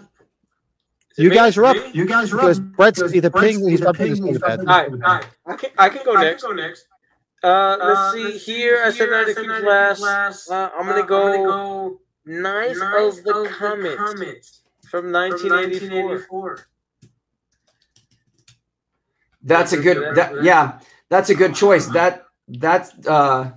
You 1.17 1.29
guys 1.31 1.57
are 1.57 1.65
up. 1.65 1.75
you 1.93 2.05
guys 2.05 2.31
are 2.31 2.37
Because 2.37 2.59
up. 2.59 2.65
Brett's 2.77 2.99
Because 2.99 3.15
either 3.15 3.29
Brett's 3.29 3.47
ping, 3.57 3.67
he's 3.69 3.81
either 3.81 3.83
about 3.89 3.95
to 3.95 3.97
ping, 4.03 4.07
he's 4.09 4.19
to 4.19 4.45
about 4.45 4.47
bed. 4.47 4.59
to 4.65 4.71
All 4.71 4.77
right, 4.77 4.91
all 4.91 4.97
right. 4.99 5.25
I 5.47 5.55
can 5.55 5.69
I 5.77 5.89
can 5.89 6.05
go 6.05 6.15
I 6.15 6.23
next. 6.23 6.43
can 6.43 6.55
go 6.55 6.61
next. 6.61 6.85
Uh, 7.43 7.77
let's 7.79 7.99
Uh, 7.99 8.11
see 8.13 8.23
let's 8.23 8.45
here. 8.45 8.81
I 8.85 8.91
said 8.91 8.95
here, 9.07 9.15
I 9.15 9.17
Night 9.23 9.29
of 9.29 9.35
said 9.35 9.43
the 9.43 9.47
Night 9.47 9.53
Creeps 9.55 9.59
of 9.59 9.63
the 9.63 9.69
last. 9.69 9.99
last. 10.01 10.49
Uh, 10.51 10.71
I'm 10.77 10.87
Uh, 10.89 10.91
gonna 10.93 11.07
go. 11.07 11.43
go 11.45 12.01
Night 12.25 12.77
Night 12.77 13.01
of 13.01 13.23
the 13.23 13.49
comments. 13.57 13.97
Comet 13.97 14.49
from 14.89 15.03
from 15.03 15.11
1984. 15.13 16.09
1984. 16.09 16.67
That's 19.43 19.71
a 19.73 19.77
good. 19.77 20.15
That, 20.15 20.43
yeah, 20.43 20.79
that's 21.09 21.29
a 21.29 21.35
good 21.35 21.55
choice. 21.55 21.87
That 21.87 22.25
that 22.49 22.91
uh, 23.07 23.51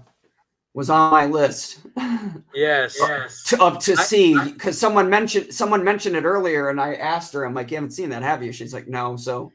was 0.75 0.91
on 0.91 1.11
my 1.11 1.27
list 1.27 1.81
Yes. 2.55 2.97
Yes. 3.01 3.43
to, 3.44 3.61
up 3.62 3.81
to 3.81 3.93
I- 3.93 4.02
see 4.02 4.39
because 4.52 4.78
someone 4.78 5.11
mentioned 5.11 5.52
someone 5.52 5.83
mentioned 5.83 6.17
it 6.17 6.25
earlier, 6.25 6.69
and 6.70 6.81
I 6.81 6.94
asked 6.94 7.33
her, 7.33 7.44
I'm 7.44 7.55
like, 7.55 7.70
you 7.70 7.77
haven't 7.77 7.91
seen 7.93 8.11
that, 8.11 8.23
have 8.23 8.43
you? 8.43 8.52
She's 8.52 8.73
like, 8.73 8.86
no. 8.89 9.17
So 9.17 9.51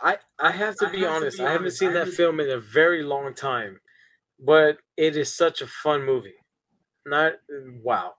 I 0.00 0.16
I 0.38 0.50
have 0.52 0.76
to 0.76 0.86
I 0.88 0.92
be 0.92 1.00
have 1.00 1.08
to 1.08 1.14
honest. 1.16 1.40
I 1.40 1.52
haven't 1.52 1.72
seen 1.72 1.90
I 1.90 1.92
that 1.92 1.98
haven't- 2.00 2.14
film 2.14 2.40
in 2.40 2.50
a 2.50 2.58
very 2.60 3.02
long 3.02 3.34
time, 3.34 3.78
but 4.40 4.78
it 4.96 5.16
is 5.16 5.34
such 5.34 5.60
a 5.60 5.66
fun 5.66 6.02
movie. 6.04 6.34
Not 7.04 7.34
wow. 7.82 8.14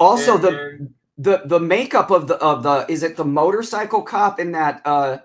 also 0.00 0.34
And- 0.36 0.44
the 0.44 0.48
and- 0.60 0.94
the 1.18 1.42
the 1.44 1.60
makeup 1.60 2.10
of 2.10 2.28
the 2.28 2.36
of 2.36 2.62
the 2.62 2.86
is 2.88 3.02
it 3.02 3.16
the 3.16 3.24
motorcycle 3.24 4.02
cop 4.02 4.40
in 4.40 4.52
that 4.52 4.80
uh 4.84 5.18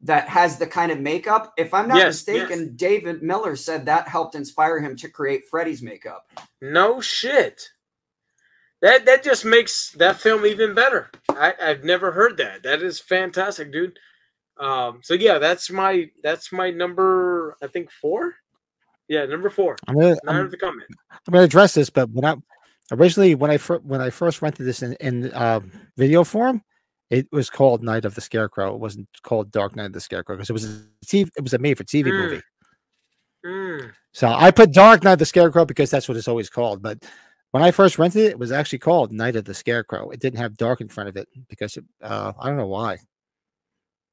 that 0.00 0.28
has 0.28 0.58
the 0.58 0.66
kind 0.66 0.92
of 0.92 1.00
makeup 1.00 1.52
if 1.56 1.72
i'm 1.72 1.88
not 1.88 1.98
Yes, 1.98 2.06
mistaken 2.08 2.60
yes. 2.60 2.68
david 2.76 3.22
miller 3.22 3.56
said 3.56 3.86
that 3.86 4.08
helped 4.08 4.34
inspire 4.34 4.80
him 4.80 4.96
to 4.96 5.08
create 5.08 5.44
freddy's 5.48 5.82
makeup 5.82 6.26
no 6.60 7.00
shit. 7.00 7.70
That 8.82 9.06
that 9.06 9.22
just 9.22 9.44
makes 9.44 9.92
that 9.92 10.20
film 10.20 10.44
even 10.46 10.74
better. 10.74 11.10
I, 11.30 11.54
I've 11.60 11.84
never 11.84 12.12
heard 12.12 12.36
that. 12.38 12.62
That 12.62 12.82
is 12.82 13.00
fantastic, 13.00 13.72
dude. 13.72 13.98
Um, 14.58 15.00
so 15.02 15.14
yeah, 15.14 15.38
that's 15.38 15.70
my 15.70 16.10
that's 16.22 16.52
my 16.52 16.70
number. 16.70 17.56
I 17.62 17.68
think 17.68 17.90
four. 17.90 18.34
Yeah, 19.08 19.24
number 19.24 19.50
four. 19.50 19.76
I'm 19.86 19.94
gonna, 19.94 20.16
I'm, 20.26 20.50
the 20.50 20.56
Comet. 20.56 20.86
I'm 21.10 21.32
gonna 21.32 21.44
address 21.44 21.74
this, 21.74 21.90
but 21.90 22.10
when 22.10 22.24
I 22.24 22.36
originally 22.92 23.34
when 23.34 23.50
I 23.50 23.56
fir- 23.58 23.78
when 23.80 24.00
I 24.00 24.10
first 24.10 24.42
rented 24.42 24.66
this 24.66 24.82
in 24.82 24.94
in 25.00 25.32
uh, 25.32 25.60
video 25.96 26.24
form, 26.24 26.62
it 27.10 27.26
was 27.32 27.50
called 27.50 27.82
Night 27.82 28.04
of 28.04 28.14
the 28.14 28.20
Scarecrow. 28.20 28.74
It 28.74 28.80
wasn't 28.80 29.08
called 29.22 29.50
Dark 29.50 29.76
Night 29.76 29.86
of 29.86 29.92
the 29.92 30.00
Scarecrow 30.00 30.36
because 30.36 30.50
it 30.50 30.54
was 30.54 30.64
a 30.64 30.84
TV, 31.04 31.28
it 31.36 31.42
was 31.42 31.54
a 31.54 31.58
made 31.58 31.76
for 31.78 31.84
TV 31.84 32.06
Mm. 32.10 32.18
movie. 32.20 32.42
Mm. 33.44 33.92
So 34.12 34.28
I 34.28 34.50
put 34.50 34.72
Dark 34.72 35.04
Night 35.04 35.14
of 35.14 35.18
the 35.20 35.26
Scarecrow 35.26 35.64
because 35.64 35.90
that's 35.90 36.08
what 36.08 36.16
it's 36.16 36.28
always 36.28 36.50
called. 36.50 36.82
But 36.82 37.04
when 37.52 37.62
I 37.62 37.70
first 37.70 37.98
rented 37.98 38.22
it, 38.22 38.30
it 38.32 38.38
was 38.38 38.50
actually 38.52 38.80
called 38.80 39.12
Night 39.12 39.36
of 39.36 39.44
the 39.44 39.54
Scarecrow. 39.54 40.10
It 40.10 40.20
didn't 40.20 40.38
have 40.40 40.56
dark 40.56 40.80
in 40.80 40.88
front 40.88 41.08
of 41.08 41.16
it 41.16 41.28
because 41.48 41.76
it, 41.76 41.84
uh, 42.02 42.32
I 42.40 42.48
don't 42.48 42.56
know 42.56 42.66
why. 42.66 42.98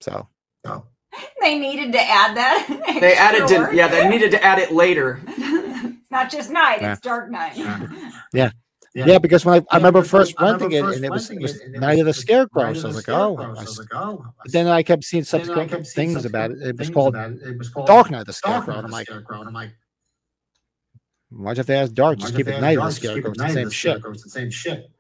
So 0.02 0.28
Oh. 0.66 0.84
They 1.42 1.58
needed 1.60 1.92
to 1.94 2.02
add 2.02 2.38
that. 2.38 2.98
They 3.02 3.16
added 3.16 3.48
to 3.50 3.76
yeah, 3.76 3.88
they 3.88 4.08
needed 4.08 4.32
to 4.32 4.44
add 4.44 4.60
it 4.60 4.72
later. 4.72 5.22
It's 6.04 6.12
not 6.12 6.30
just 6.30 6.52
night; 6.52 6.80
Yeah. 6.82 6.92
it's 6.92 7.02
dark 7.02 7.32
night. 7.32 7.58
yeah. 8.34 8.52
Yeah, 8.96 9.18
because 9.18 9.44
when 9.44 9.60
I, 9.60 9.66
I 9.72 9.78
remember 9.78 10.04
first 10.04 10.36
I 10.38 10.44
remember 10.46 10.66
renting 10.66 10.78
it 10.78 10.82
first 10.84 10.96
and 10.98 11.06
it 11.06 11.12
was, 11.12 11.32
it 11.32 11.42
was 11.42 11.56
it, 11.56 11.72
Night 11.72 11.94
of 12.00 12.06
the 12.06 12.08
was- 12.10 12.18
it 12.18 12.22
Scarecrow. 12.22 12.64
Night 12.64 12.78
So 12.78 12.88
I 12.88 12.90
of 12.90 12.96
was 12.96 13.06
the 13.06 13.12
like, 13.12 13.20
oh, 13.20 13.36
Scarecrow, 13.36 13.44
I 13.44 13.54
so 13.54 13.60
I 13.60 13.64
was 13.64 13.80
like, 13.80 13.88
oh, 13.94 14.26
then 14.46 14.68
I 14.68 14.84
kept 14.84 15.04
seeing 15.04 15.24
subsequent 15.24 15.72
kept 15.72 15.88
seeing 15.88 16.14
things 16.14 16.26
about 16.26 16.52
it. 16.52 16.62
It 16.62 16.78
was 16.78 16.90
called 16.92 17.16
it. 17.16 17.42
It 17.42 17.58
was 17.58 17.70
called 17.70 17.88
Dark 17.88 18.12
Night 18.12 18.22
of 18.22 18.28
the 18.28 18.34
Scarecrow. 18.34 18.76
And 18.76 18.86
I'm 18.86 18.92
like, 18.92 19.08
Scarecrow. 19.08 19.40
And 19.40 19.48
I'm 19.48 19.54
like, 19.54 19.72
why'd 21.32 21.58
you 21.58 21.60
have 21.60 21.66
to 21.68 21.76
ask 21.76 21.94
dark? 21.94 22.20
Just 22.20 22.36
keep 22.36 22.48
it 22.48 22.62
Night 22.62 22.78
of 22.78 22.84
the 22.84 22.86
dark? 22.86 22.92
Just 22.92 23.02
keep 23.02 23.12
Scarecrow. 23.12 23.32
it 23.32 23.34
It's 23.34 23.42
the 23.42 23.50
same 23.50 23.66
the 23.66 23.72
shit. 23.72 23.92
Scarecrow. 23.92 24.12
It's 24.12 24.24
the 24.24 24.30
same 24.30 24.52
shit. 24.52 24.92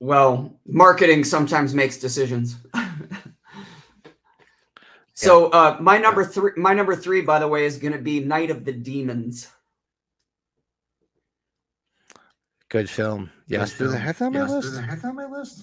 Well, 0.00 0.52
marketing 0.66 1.24
sometimes 1.24 1.74
makes 1.74 1.96
decisions. 1.96 2.56
so 5.14 5.46
uh, 5.46 5.78
my 5.80 5.96
number 5.96 6.24
three, 6.24 6.50
my 6.56 6.74
number 6.74 6.94
three, 6.94 7.22
by 7.22 7.38
the 7.38 7.48
way, 7.48 7.64
is 7.64 7.78
going 7.78 7.94
to 7.94 7.98
be 7.98 8.20
Night 8.20 8.50
of 8.50 8.66
the 8.66 8.72
Demons. 8.72 9.48
Good 12.74 12.90
film. 12.90 13.30
Yes, 13.46 13.72
Good 13.78 13.84
did 13.84 13.90
I 13.90 13.92
film. 13.92 14.02
have 14.02 14.18
that 14.18 14.24
on 14.24 14.32
my 14.32 14.42
list? 14.42 14.70
did 14.72 14.78
I 14.80 14.86
have 14.86 15.00
that 15.02 15.08
on 15.08 15.14
my 15.14 15.26
list? 15.26 15.62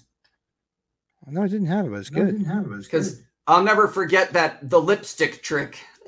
No, 1.28 1.44
I 1.44 1.48
didn't 1.50 1.68
have 1.68 1.84
it. 1.84 1.88
It 1.90 1.92
was 1.92 2.10
No, 2.10 2.22
I 2.22 2.24
good. 2.26 2.32
didn't 2.32 2.46
have 2.46 2.66
it. 2.68 2.72
It 2.74 2.84
Because. 2.84 3.22
I'll 3.48 3.64
never 3.64 3.90
forget 3.90 4.32
that 4.32 4.70
the 4.70 4.80
lipstick 4.80 5.44
trick. 5.44 5.78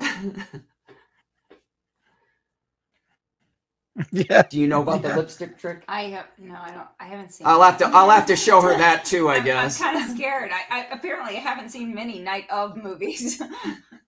yeah. 4.12 4.42
Do 4.48 4.58
you 4.58 4.66
know 4.66 4.80
about 4.80 5.02
Yeah. 5.02 5.10
the 5.10 5.16
lipstick 5.18 5.58
trick? 5.58 5.84
I 5.88 6.04
have 6.04 6.26
no, 6.38 6.54
I 6.58 6.70
don't. 6.70 6.88
I 6.98 7.04
haven't 7.04 7.34
seen. 7.34 7.46
I'll 7.46 7.60
have 7.60 7.76
to 7.78 7.86
I'll 7.88 8.08
have 8.08 8.24
to 8.26 8.36
show 8.36 8.62
her 8.62 8.74
that 8.78 9.04
too, 9.04 9.28
I 9.28 9.34
I'm- 9.36 9.44
guess. 9.44 9.80
I'm 9.82 9.92
kind 9.94 10.10
of 10.10 10.16
scared. 10.16 10.52
I, 10.54 10.62
I 10.80 10.86
apparently 10.90 11.36
I 11.36 11.40
haven't 11.40 11.68
seen 11.68 11.94
many 11.94 12.18
night 12.20 12.46
of 12.50 12.78
movies. 12.78 13.42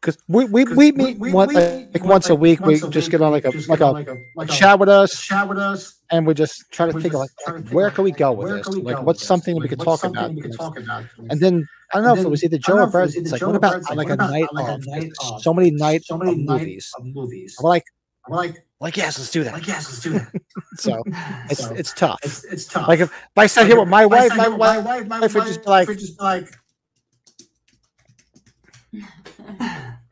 Because 0.00 0.16
we, 0.28 0.46
we, 0.46 0.64
we 0.64 0.92
meet 0.92 1.18
we- 1.18 1.32
one, 1.32 1.48
we 1.48 1.54
like, 1.56 1.74
meet 1.76 1.94
like 1.94 2.04
once 2.04 2.30
a 2.30 2.34
week. 2.34 2.60
We 2.60 2.76
a 2.76 2.88
just 2.88 2.94
week, 3.08 3.10
get 3.10 3.20
on 3.20 3.32
like 3.32 3.44
a 3.44 3.50
like 3.68 3.80
a, 3.80 3.86
like 3.86 4.08
a- 4.08 4.16
like 4.34 4.48
a- 4.48 4.52
chat 4.52 4.78
with 4.78 4.88
us, 4.88 5.20
Chat 5.20 5.46
with 5.48 5.58
us. 5.58 6.00
and 6.10 6.26
we 6.26 6.32
just 6.32 6.64
try 6.72 6.86
to 6.90 6.98
think 6.98 7.12
like, 7.12 7.28
to 7.46 7.52
think 7.54 7.68
where 7.70 7.90
can 7.90 8.04
we 8.04 8.12
go 8.12 8.32
with 8.32 8.48
this? 8.64 8.66
Like, 8.76 9.02
what's 9.02 9.22
something 9.22 9.56
we 9.60 9.68
could 9.68 9.80
talk 9.80 10.02
about? 10.04 10.32
we 10.32 10.40
could 10.40 10.56
talk 10.56 10.78
about? 10.78 11.04
And 11.28 11.38
then 11.38 11.66
I 11.92 11.96
don't 11.98 12.04
know 12.06 12.14
if 12.16 12.24
it 12.24 12.28
was 12.30 12.42
either 12.44 12.56
Joe 12.56 12.72
or 12.72 12.76
know 12.76 12.82
if 12.84 12.88
it 12.88 12.92
Brett. 12.92 13.02
was 13.06 13.16
either 13.16 13.22
It's 13.24 13.32
like, 13.32 13.42
what 13.42 13.56
about 13.56 13.70
Brett, 13.72 13.80
it's 13.82 13.90
on 13.90 13.96
like, 13.98 14.08
a 14.10 14.16
night 14.16 14.46
on 14.50 14.54
like 14.54 14.68
a 14.68 14.72
of 14.74 14.86
night 14.86 15.12
of 15.32 15.42
so 15.42 15.52
many 15.52 15.70
night 15.70 16.04
so 16.04 16.16
many 16.16 16.34
movies? 16.36 16.90
of 16.96 17.04
movies? 17.04 17.56
I'm 17.58 17.64
like, 17.64 17.84
I'm 18.26 18.32
like, 18.34 18.64
like 18.80 18.96
yes, 18.96 19.18
let's 19.18 19.30
do 19.30 19.44
that. 19.44 19.52
like 19.52 19.66
yes, 19.66 19.86
let's 19.90 20.00
do 20.00 20.10
that. 20.14 20.32
So 20.76 21.02
it's 21.50 21.60
So, 21.60 21.74
it's 21.74 21.92
tough. 21.92 22.18
It's 22.22 22.44
it's 22.44 22.64
tough. 22.64 22.88
Like 22.88 23.00
if, 23.00 23.10
if 23.10 23.28
I 23.36 23.46
sat 23.46 23.62
Like, 23.62 23.68
here 23.70 23.80
with 23.80 23.88
my 23.90 24.06
wife, 24.06 24.34
my 24.36 24.48
wife, 24.48 24.58
my 24.58 24.78
wife, 25.00 25.06
my 25.08 25.20
wife 25.20 25.34
would 25.34 25.44
just 25.44 25.62
be 25.64 25.68
like, 25.70 25.88
would 25.88 25.98
just 25.98 26.16
be 26.16 26.24
like, 26.24 26.48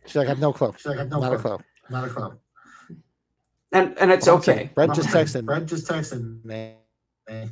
she's 0.06 0.16
like, 0.16 0.26
I 0.26 0.30
have 0.30 0.40
no 0.40 0.52
clue. 0.52 0.72
she's 0.76 0.86
like, 0.86 0.96
I 0.96 1.00
have 1.00 1.10
no 1.10 1.20
Not 1.20 1.32
a 1.32 1.38
clue. 1.38 1.56
clue. 1.58 1.64
Not 1.90 2.04
a 2.04 2.10
clue. 2.10 2.38
And 3.72 3.98
and 3.98 4.10
it's 4.10 4.26
Hold 4.26 4.36
on 4.36 4.40
a 4.40 4.44
second. 4.44 4.62
okay. 4.62 4.70
Brett 4.74 4.94
just 4.94 5.08
texted 5.10 5.44
Brett 5.44 5.66
just 5.66 5.86
texted 5.86 6.44
me. 6.44 6.74
me. 7.28 7.50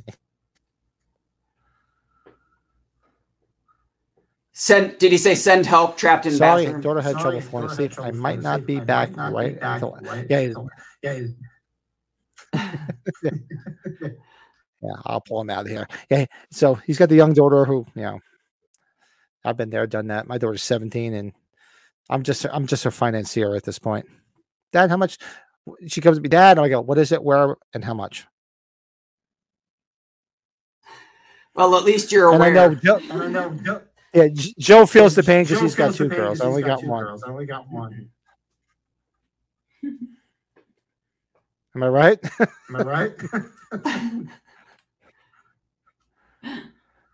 Send 4.53 4.97
did 4.97 5.11
he 5.11 5.19
say 5.19 5.35
send 5.35 5.67
help 5.67 5.97
trapped 5.97 6.25
in 6.25 6.31
Sorry, 6.33 6.65
bathroom? 6.65 6.81
daughter 6.81 7.01
had 7.01 7.11
Sorry, 7.11 7.21
trouble 7.21 7.41
falling 7.41 7.67
daughter 7.67 7.83
had 7.83 7.91
asleep. 7.91 7.91
I 7.91 7.95
trouble 8.11 8.17
might 8.17 8.29
falling 8.31 8.41
not 8.43 8.65
be 8.65 8.77
I 8.77 8.83
back 8.83 9.09
might 9.15 9.17
not 9.17 9.29
be 9.29 9.35
right 9.35 9.59
back 9.59 9.81
until 9.83 9.97
right 10.01 10.27
yeah, 10.29 10.39
until- 10.39 10.69
yeah. 11.03 11.19
yeah, 14.81 14.91
I'll 15.05 15.21
pull 15.21 15.41
him 15.41 15.49
out 15.51 15.65
of 15.65 15.67
here. 15.67 15.87
Yeah, 16.09 16.25
so 16.49 16.73
he's 16.75 16.97
got 16.97 17.09
the 17.09 17.15
young 17.15 17.33
daughter 17.33 17.65
who, 17.65 17.85
you 17.93 18.01
know, 18.01 18.19
I've 19.45 19.57
been 19.57 19.69
there, 19.69 19.85
done 19.85 20.07
that. 20.07 20.27
My 20.27 20.37
daughter's 20.39 20.63
17, 20.63 21.13
and 21.13 21.33
I'm 22.09 22.23
just 22.23 22.45
I'm 22.51 22.67
just 22.67 22.83
her 22.83 22.91
financier 22.91 23.55
at 23.55 23.63
this 23.63 23.79
point. 23.79 24.05
Dad, 24.71 24.89
how 24.89 24.97
much? 24.97 25.17
She 25.87 25.99
comes 26.01 26.17
to 26.17 26.21
me, 26.21 26.29
Dad, 26.29 26.57
and 26.57 26.65
I 26.65 26.69
go, 26.69 26.79
what 26.81 26.97
is 26.97 27.11
it, 27.11 27.21
where, 27.21 27.57
and 27.73 27.83
how 27.83 27.93
much? 27.93 28.25
Well, 31.55 31.75
at 31.75 31.83
least 31.83 32.11
you're 32.11 32.33
And 32.33 32.41
I 32.41 32.49
aware. 32.49 32.69
know, 32.69 32.75
Joe, 32.75 33.01
And 33.09 33.21
I 33.23 33.27
know 33.27 33.53
Joe, 33.55 33.81
yeah, 34.13 34.27
Joe 34.33 34.85
feels 34.85 35.15
the 35.15 35.23
pain 35.23 35.43
because 35.43 35.59
he's 35.59 35.75
got 35.75 35.93
two 35.93 36.07
girls. 36.07 36.39
I 36.39 36.45
only 36.45 36.61
he's 36.61 36.67
got 36.67 36.81
two 36.81 36.87
one. 36.87 37.03
girls. 37.03 37.23
I 37.23 37.29
only 37.29 37.45
got 37.45 37.69
one. 37.69 38.09
Am 41.75 41.83
I 41.83 41.87
right? 41.89 42.19
Am 42.39 42.75
I 42.75 42.79
right? 42.79 43.11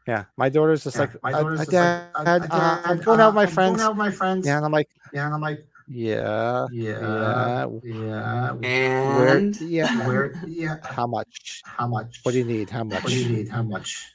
yeah, 0.08 0.26
my 0.38 0.50
daughter's 0.50 0.84
just 0.84 0.96
Yeah, 0.96 1.02
like, 1.02 1.24
my 1.24 1.34
"Uh, 1.34 1.42
daughter's 1.42 1.60
uh, 1.62 1.64
just 1.66 1.72
Dad, 1.72 2.08
like, 2.16 2.28
"Uh, 2.28 2.56
uh, 2.56 2.82
I'm 2.86 2.98
going 3.00 3.20
out 3.20 3.28
with 3.28 3.36
uh, 3.36 3.36
my 3.36 3.42
I'm 3.44 3.48
friends. 3.50 3.78
Going 3.78 3.86
out 3.86 3.92
with 3.92 3.98
my 3.98 4.12
friends. 4.12 4.48
Yeah, 4.48 4.58
and 4.58 4.66
I'm 4.66 4.72
like, 4.72 4.90
Yeah, 5.14 5.26
and 5.26 5.36
I'm 5.36 5.42
like, 5.42 5.66
yeah, 5.88 6.66
yeah, 6.72 7.68
yeah. 7.84 8.52
yeah. 8.52 8.52
Where, 8.52 9.38
And 9.38 9.62
yeah, 9.62 10.08
Where? 10.08 10.34
Yeah. 10.48 10.78
how 10.84 11.08
much? 11.08 11.62
How 11.66 11.88
much? 11.88 12.20
What 12.24 12.32
do 12.34 12.40
you 12.40 12.46
need? 12.46 12.70
How 12.70 12.84
much? 12.84 13.04
What 13.04 13.10
do 13.12 13.20
you 13.20 13.38
need? 13.38 13.50
How 13.50 13.64
much? 13.64 14.14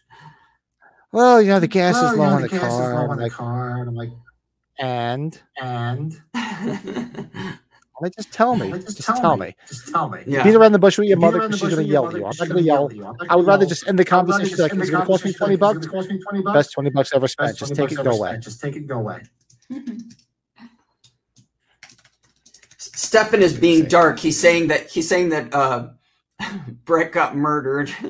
Well, 1.12 1.41
you 1.41 1.49
know, 1.49 1.60
the 1.60 1.68
gas 1.68 1.94
Well, 1.94 2.05
is 2.07 2.12
you 2.12 2.18
low 2.18 2.31
know, 2.31 2.36
in 2.36 2.42
the 2.42 2.49
the 2.49 2.58
gas 2.58 2.65
is 2.73 2.78
car. 2.78 2.94
low 2.94 3.05
I'm 3.05 3.10
in 3.12 3.17
the 3.17 3.23
like, 3.25 3.33
car. 3.33 3.81
And 3.81 3.89
I'm 3.89 3.94
like, 3.94 4.10
and 4.78 5.41
and 5.60 6.20
like, 8.01 8.15
just 8.17 8.33
tell 8.33 8.55
me. 8.57 8.70
like, 8.73 8.85
Just, 8.85 9.02
tell 9.05 9.36
me. 9.36 9.55
Just 9.67 9.89
tell 9.89 10.09
me. 10.09 10.20
Yeah. 10.27 10.44
Beat 10.44 10.55
around 10.55 10.73
the 10.73 10.78
bush 10.78 10.99
with 10.99 11.09
your 11.09 11.17
Beat 11.17 11.20
mother 11.23 11.39
the 11.41 11.49
because 11.49 11.60
she's 11.60 11.68
bush 11.68 11.70
going 11.75 11.78
with 11.78 11.86
to 11.86 11.93
your 11.93 11.93
yell 11.93 12.05
mother 12.05 12.17
at 12.17 12.20
you. 12.20 12.27
I'm 12.27 12.31
'cause 12.33 12.39
not 12.39 12.47
she's 12.47 12.52
going 12.52 12.65
to 12.65 12.65
gonna 12.65 12.67
yell. 12.67 12.77
yell 12.77 12.86
at 12.89 12.97
you. 12.97 13.02
I'm 13.02 13.07
not 13.07 13.18
would 13.20 13.28
gonna 13.28 13.43
rather 13.49 13.62
yell. 13.65 13.68
just 13.68 13.89
end 13.89 13.99
the 13.99 14.02
I 14.12 14.17
would 14.17 14.28
rather 14.28 14.44
conversation. 14.44 14.49
just 14.51 14.60
Like, 14.62 14.73
end 14.73 14.81
it's 14.83 14.91
the 14.91 14.93
going 14.93 15.02
to 15.02 15.07
cost 15.12 15.25
me 15.25 15.33
conversation 15.33 15.39
20 15.39 15.55
like, 15.55 15.60
bucks. 15.60 15.77
It's 15.78 15.86
going 15.86 16.02
to 16.02 16.09
cost 16.09 16.10
me 16.12 16.18
20 16.23 16.43
bucks. 16.44 16.55
Best 16.59 16.73
20 16.75 16.91
bucks 16.91 17.10
ever 17.15 17.28
spent. 17.28 17.57
Just 17.59 17.75
take 17.75 17.93
it, 17.93 18.05
go 18.05 18.10
away. 18.10 18.39
Just 18.41 18.60
take 18.60 18.77
it, 18.77 18.86
go 18.86 18.99
away. 18.99 19.20
Stefan 22.78 23.43
is 23.43 23.57
being 23.59 23.85
dark. 23.86 24.18
He's 24.18 24.39
saying 24.39 24.68
that 24.68 24.89
he's 24.91 25.09
saying 25.09 25.28
that 25.31 25.52
uh 25.55 25.89
Brett 26.85 27.12
got 27.12 27.36
murdered. 27.36 27.91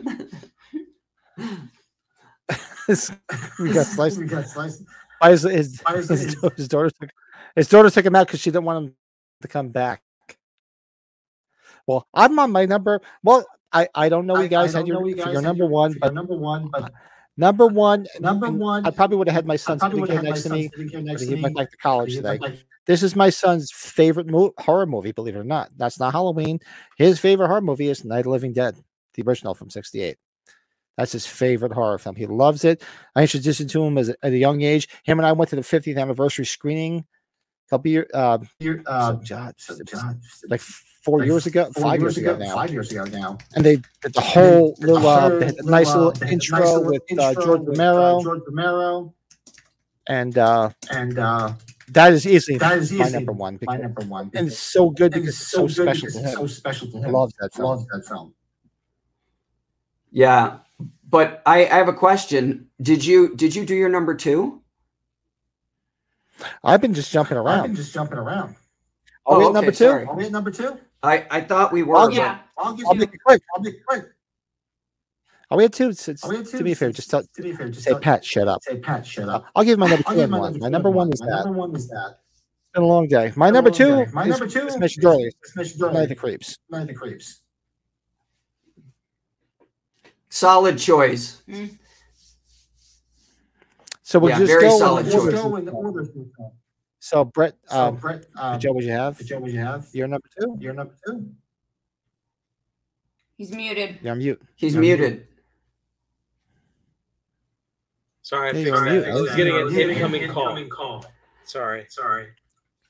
we 3.58 3.73
got 3.73 3.86
sliced. 3.86 4.18
We 4.18 4.26
got 4.26 4.47
sliced. 4.47 4.83
Why 5.20 5.31
is 5.33 5.42
his, 5.42 5.81
Why 5.81 5.94
is 5.94 6.08
his, 6.08 6.20
his- 6.34 6.52
his 6.57 6.68
daughter 6.68 6.91
took 6.91 7.10
his 7.57 7.68
daughter 7.68 7.91
took 7.91 8.07
him 8.07 8.15
out 8.17 8.26
because 8.28 8.41
she 8.41 8.50
didn't 8.50 8.65
want 8.65 8.84
him 8.86 8.94
to 9.42 9.49
come 9.49 9.68
back. 9.68 10.02
Well, 11.86 12.07
I'm 12.12 12.39
on 12.39 12.52
my 12.52 12.67
number. 12.67 13.00
Well, 13.23 13.47
I, 13.73 13.89
I 13.94 14.08
don't 14.08 14.26
know 14.26 14.39
you 14.39 14.49
guys 14.49 14.75
I 14.75 14.78
had 14.78 14.86
your, 14.89 15.07
you 15.07 15.15
guys 15.15 15.33
your 15.33 15.42
number 15.42 15.67
one, 15.67 15.97
but 16.00 16.15
number 16.15 16.36
one, 16.36 16.70
uh, 16.75 16.81
but 16.81 16.92
number 17.36 17.65
uh, 17.65 17.68
one, 17.68 18.07
number 18.20 18.50
one, 18.50 18.86
I 18.86 18.91
probably 18.91 19.17
would 19.17 19.28
have 19.28 19.34
had 19.34 19.47
my 19.47 19.57
son 19.57 19.78
sitting 19.78 19.99
here 19.99 20.07
have 20.07 20.17
had 20.17 20.25
my 20.25 20.31
next 20.31 20.42
to 20.44 20.50
me. 20.50 20.68
sitting 20.68 20.89
here 20.89 21.00
but 21.00 21.05
next 21.07 21.23
He 21.23 21.34
went 21.34 21.57
back 21.57 21.70
to 21.70 21.76
college 21.76 22.15
today. 22.15 22.39
back- 22.39 22.55
This 22.86 23.02
is 23.02 23.15
my 23.15 23.31
son's 23.31 23.70
favorite 23.70 24.26
mo- 24.26 24.55
horror 24.58 24.86
movie, 24.86 25.12
believe 25.12 25.36
it 25.36 25.39
or 25.39 25.44
not. 25.44 25.70
That's 25.76 26.00
not 26.00 26.12
Halloween. 26.12 26.60
His 26.97 27.18
favorite 27.18 27.49
horror 27.49 27.60
movie 27.60 27.89
is 27.89 28.05
Night 28.05 28.20
of 28.20 28.33
Living 28.33 28.52
Dead, 28.52 28.76
the 29.15 29.23
original 29.23 29.55
from 29.55 29.70
'68. 29.70 30.17
That's 30.97 31.12
his 31.12 31.26
favorite 31.26 31.73
horror 31.73 31.99
film. 31.99 32.17
He 32.17 32.26
loves 32.26 32.65
it. 32.65 32.83
I 33.15 33.23
introduced 33.23 33.60
it 33.60 33.70
to 33.70 33.84
him 33.84 33.99
as 33.99 34.08
at 34.08 34.33
a 34.33 34.36
young 34.36 34.62
age. 34.62 34.89
Him 35.05 35.18
and 35.20 35.26
I 35.26 35.33
went 35.33 35.50
to 35.50 35.57
the 35.57 35.62
50th 35.62 35.97
anniversary 36.00 36.44
screening 36.44 37.07
couple 37.68 37.90
years, 37.90 38.06
uh, 38.14 38.38
Year- 38.60 38.82
uh, 38.86 39.12
so, 39.12 39.20
God, 39.28 39.55
so, 39.58 39.74
it 39.74 39.90
was 39.92 40.02
God, 40.02 40.20
like 40.48 40.60
four 40.60 41.18
like 41.20 41.28
years 41.28 41.47
ago, 41.47 41.70
four 41.74 41.82
five 41.82 42.00
years 42.00 42.16
years 42.16 42.26
ago 42.34 42.44
now. 42.44 42.55
Five 42.55 42.72
years 42.72 42.90
ago 42.90 43.05
now. 43.05 43.38
And 43.55 43.64
they 43.64 43.76
did 44.02 44.14
the 44.14 44.20
whole 44.20 44.74
did 44.74 44.86
little, 44.86 45.06
uh, 45.06 45.20
whole 45.20 45.38
little, 45.38 45.68
nice 45.70 45.88
uh, 45.90 45.97
little 45.98 46.12
they 46.12 46.30
intro 46.30 46.58
nice 46.58 46.68
little 46.68 46.84
with 46.84 47.02
uh, 47.02 47.05
intro 47.10 47.34
George 47.34 47.60
with, 47.60 47.78
uh, 47.80 47.82
Romero, 47.84 48.22
George 48.22 48.42
Romero, 48.47 49.14
and 50.06 50.38
uh, 50.38 50.70
and 50.90 51.18
uh, 51.18 51.52
that 51.88 52.12
is 52.12 52.26
easily 52.26 52.58
that 52.58 52.78
is 52.78 52.92
my 52.92 53.05
easily 53.05 53.12
number 53.12 53.32
one. 53.32 53.58
my 53.62 53.76
number 53.76 54.02
one. 54.02 54.30
and 54.34 54.48
it's 54.48 54.58
so 54.58 54.90
good 54.90 55.12
because 55.12 55.28
it's 55.28 55.38
so 55.38 55.68
so 55.68 55.82
special 55.84 56.08
to 56.10 56.18
it's 56.18 56.26
him. 56.28 56.32
so 56.32 56.47
special 56.47 56.88
to 56.88 56.98
I 56.98 57.00
him. 57.02 57.12
love 57.12 57.32
that 57.40 57.55
film. 57.55 57.68
Loves 57.68 57.86
that 57.86 58.05
film. 58.06 58.34
yeah. 60.10 60.58
But 61.10 61.42
I, 61.47 61.60
I 61.66 61.76
have 61.76 61.88
a 61.88 61.94
question. 61.94 62.68
Did 62.82 63.05
you 63.05 63.34
did 63.34 63.56
you 63.56 63.64
do 63.64 63.74
your 63.74 63.88
number 63.88 64.14
two? 64.14 64.62
I've 66.65 66.81
been 66.81 66.94
just 66.94 67.10
jumping 67.12 67.36
around. 67.36 67.58
I've 67.60 67.62
been 67.67 67.76
just 67.76 67.92
jumping 67.94 68.18
around. 68.18 68.57
Are 69.26 69.39
we 69.39 69.44
Oh, 69.44 69.49
at 69.49 69.55
number 69.55 69.70
two? 69.70 69.76
sorry. 69.76 70.05
Are 70.07 70.15
we 70.17 70.25
at 70.26 70.33
number 70.33 70.50
two? 70.50 70.78
I 71.02 71.26
I 71.31 71.41
thought 71.42 71.73
we 71.73 71.83
were. 71.83 71.97
I'll 71.97 72.08
give, 72.08 72.18
but- 72.23 72.41
I'll 72.57 72.75
give 72.75 72.86
I'll 72.86 72.94
you. 72.94 73.00
make 73.00 73.15
it 73.15 73.20
quick. 73.25 73.42
I'll 73.55 73.62
be 73.62 73.73
quick. 73.86 74.05
Are 75.50 75.57
we 75.57 75.65
at 75.65 75.73
two? 75.73 75.91
S- 75.91 76.08
s- 76.08 76.25
we 76.28 76.36
at 76.39 76.47
to 76.47 76.62
be 76.62 76.75
fair, 76.75 76.91
just 76.92 77.08
tell, 77.10 77.23
To 77.23 77.42
be 77.42 77.52
fair, 77.52 77.68
just 77.68 77.84
say 77.84 77.92
tell- 77.92 78.00
Pat, 78.00 78.25
shut 78.25 78.49
up. 78.49 78.62
Say 78.62 78.76
Pat, 78.78 79.07
shut 79.07 79.28
up. 79.28 79.47
I'll 79.57 79.65
give 79.65 79.78
my 79.78 79.86
number 79.89 80.02
two 80.02 80.15
give 80.15 80.23
and 80.25 80.31
my 80.33 80.39
one. 80.39 80.52
number 80.52 80.65
My 80.65 80.68
number 80.68 80.91
one 80.91 80.97
one. 81.08 81.12
is 81.12 81.20
My 81.23 81.26
that. 81.28 81.44
number 81.47 81.58
one 81.58 81.75
is 81.76 81.89
that. 81.89 82.18
It's 82.33 82.42
been 82.75 82.83
a 82.83 82.86
long 82.86 83.08
day. 83.08 83.33
My 83.36 83.49
number 83.50 83.70
two 83.70 84.05
day. 84.05 84.07
My 84.12 84.25
is 84.25 84.28
number 84.31 84.47
two 84.47 84.67
is 84.67 84.76
mentioned 84.76 85.05
is- 85.05 85.10
earlier. 85.10 85.28
is 85.42 85.57
mentioned 85.57 85.81
Night 85.81 86.02
of 86.02 86.08
the 86.10 86.15
Creeps. 86.17 86.58
Night 86.70 86.83
of 86.83 86.89
the 86.89 86.94
Creeps. 86.94 87.41
Solid 90.28 90.78
choice. 90.78 91.41
Mm. 91.49 91.77
So 94.08 94.18
we'll 94.18 94.30
Yeah, 94.30 94.38
just 94.38 94.50
very 94.50 94.62
go. 94.62 94.72
in 94.72 94.78
solid 94.78 95.04
the 95.04 95.10
choice. 95.10 95.20
order. 95.20 95.36
Go 95.36 95.56
in 95.56 95.64
the 95.66 95.70
order. 95.72 96.04
through. 96.06 96.32
So 96.98 97.26
Brett, 97.26 97.54
So, 97.66 97.76
um, 97.78 97.96
Brett, 97.96 98.24
um, 98.36 98.58
Joe, 98.58 98.72
what 98.72 98.82
you 98.84 98.90
have? 98.90 99.22
Joe, 99.22 99.38
what 99.38 99.50
you 99.52 99.58
have? 99.60 99.86
You're 99.92 100.08
number 100.08 100.26
two. 100.40 100.56
You're 100.58 100.72
number 100.72 100.94
two. 101.06 101.30
He's 103.36 103.50
muted. 103.52 103.98
You're 104.02 104.12
on 104.12 104.18
mute. 104.18 104.40
He's 104.56 104.72
You're 104.72 104.78
on 104.80 104.86
muted. 104.86 105.26
Sorry, 108.22 108.48
I 108.48 108.52
Hey, 108.54 108.64
fixed 108.64 108.82
that. 108.82 109.08
I 109.10 109.14
was 109.14 109.36
getting 109.36 109.56
an 109.56 109.72
Yeah, 109.74 109.80
incoming 109.94 110.22
incoming 110.22 110.70
call. 110.70 111.04
Sorry. 111.44 111.84
Sorry. 111.90 112.28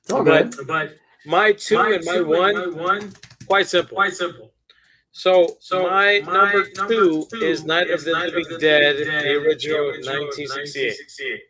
It's 0.02 0.12
all 0.12 0.22
But, 0.22 0.52
good. 0.56 0.68
but 0.68 0.96
my 1.26 1.50
two 1.50 1.74
My 1.78 1.94
and 1.94 2.04
my 2.04 2.14
two 2.18 2.26
one, 2.28 2.56
and 2.56 2.76
my 2.76 2.80
one, 2.82 3.12
quite 3.48 3.66
simple. 3.66 3.96
quite 3.96 4.14
simple. 4.14 4.52
So, 5.18 5.56
So, 5.58 5.82
my, 5.82 6.22
my 6.24 6.32
number, 6.32 6.68
number 6.76 6.94
two, 6.94 7.26
two 7.32 7.42
is 7.42 7.64
Night 7.64 7.90
of 7.90 8.04
the 8.04 8.12
Night 8.12 8.28
of 8.28 8.34
Living 8.34 8.52
the 8.52 8.58
Dead, 8.58 8.96
Living 8.98 9.12
Dead, 9.12 9.24
the 9.24 9.34
original 9.34 9.80
original 9.88 10.14
1968. 10.14 10.94
1968. 10.94 11.40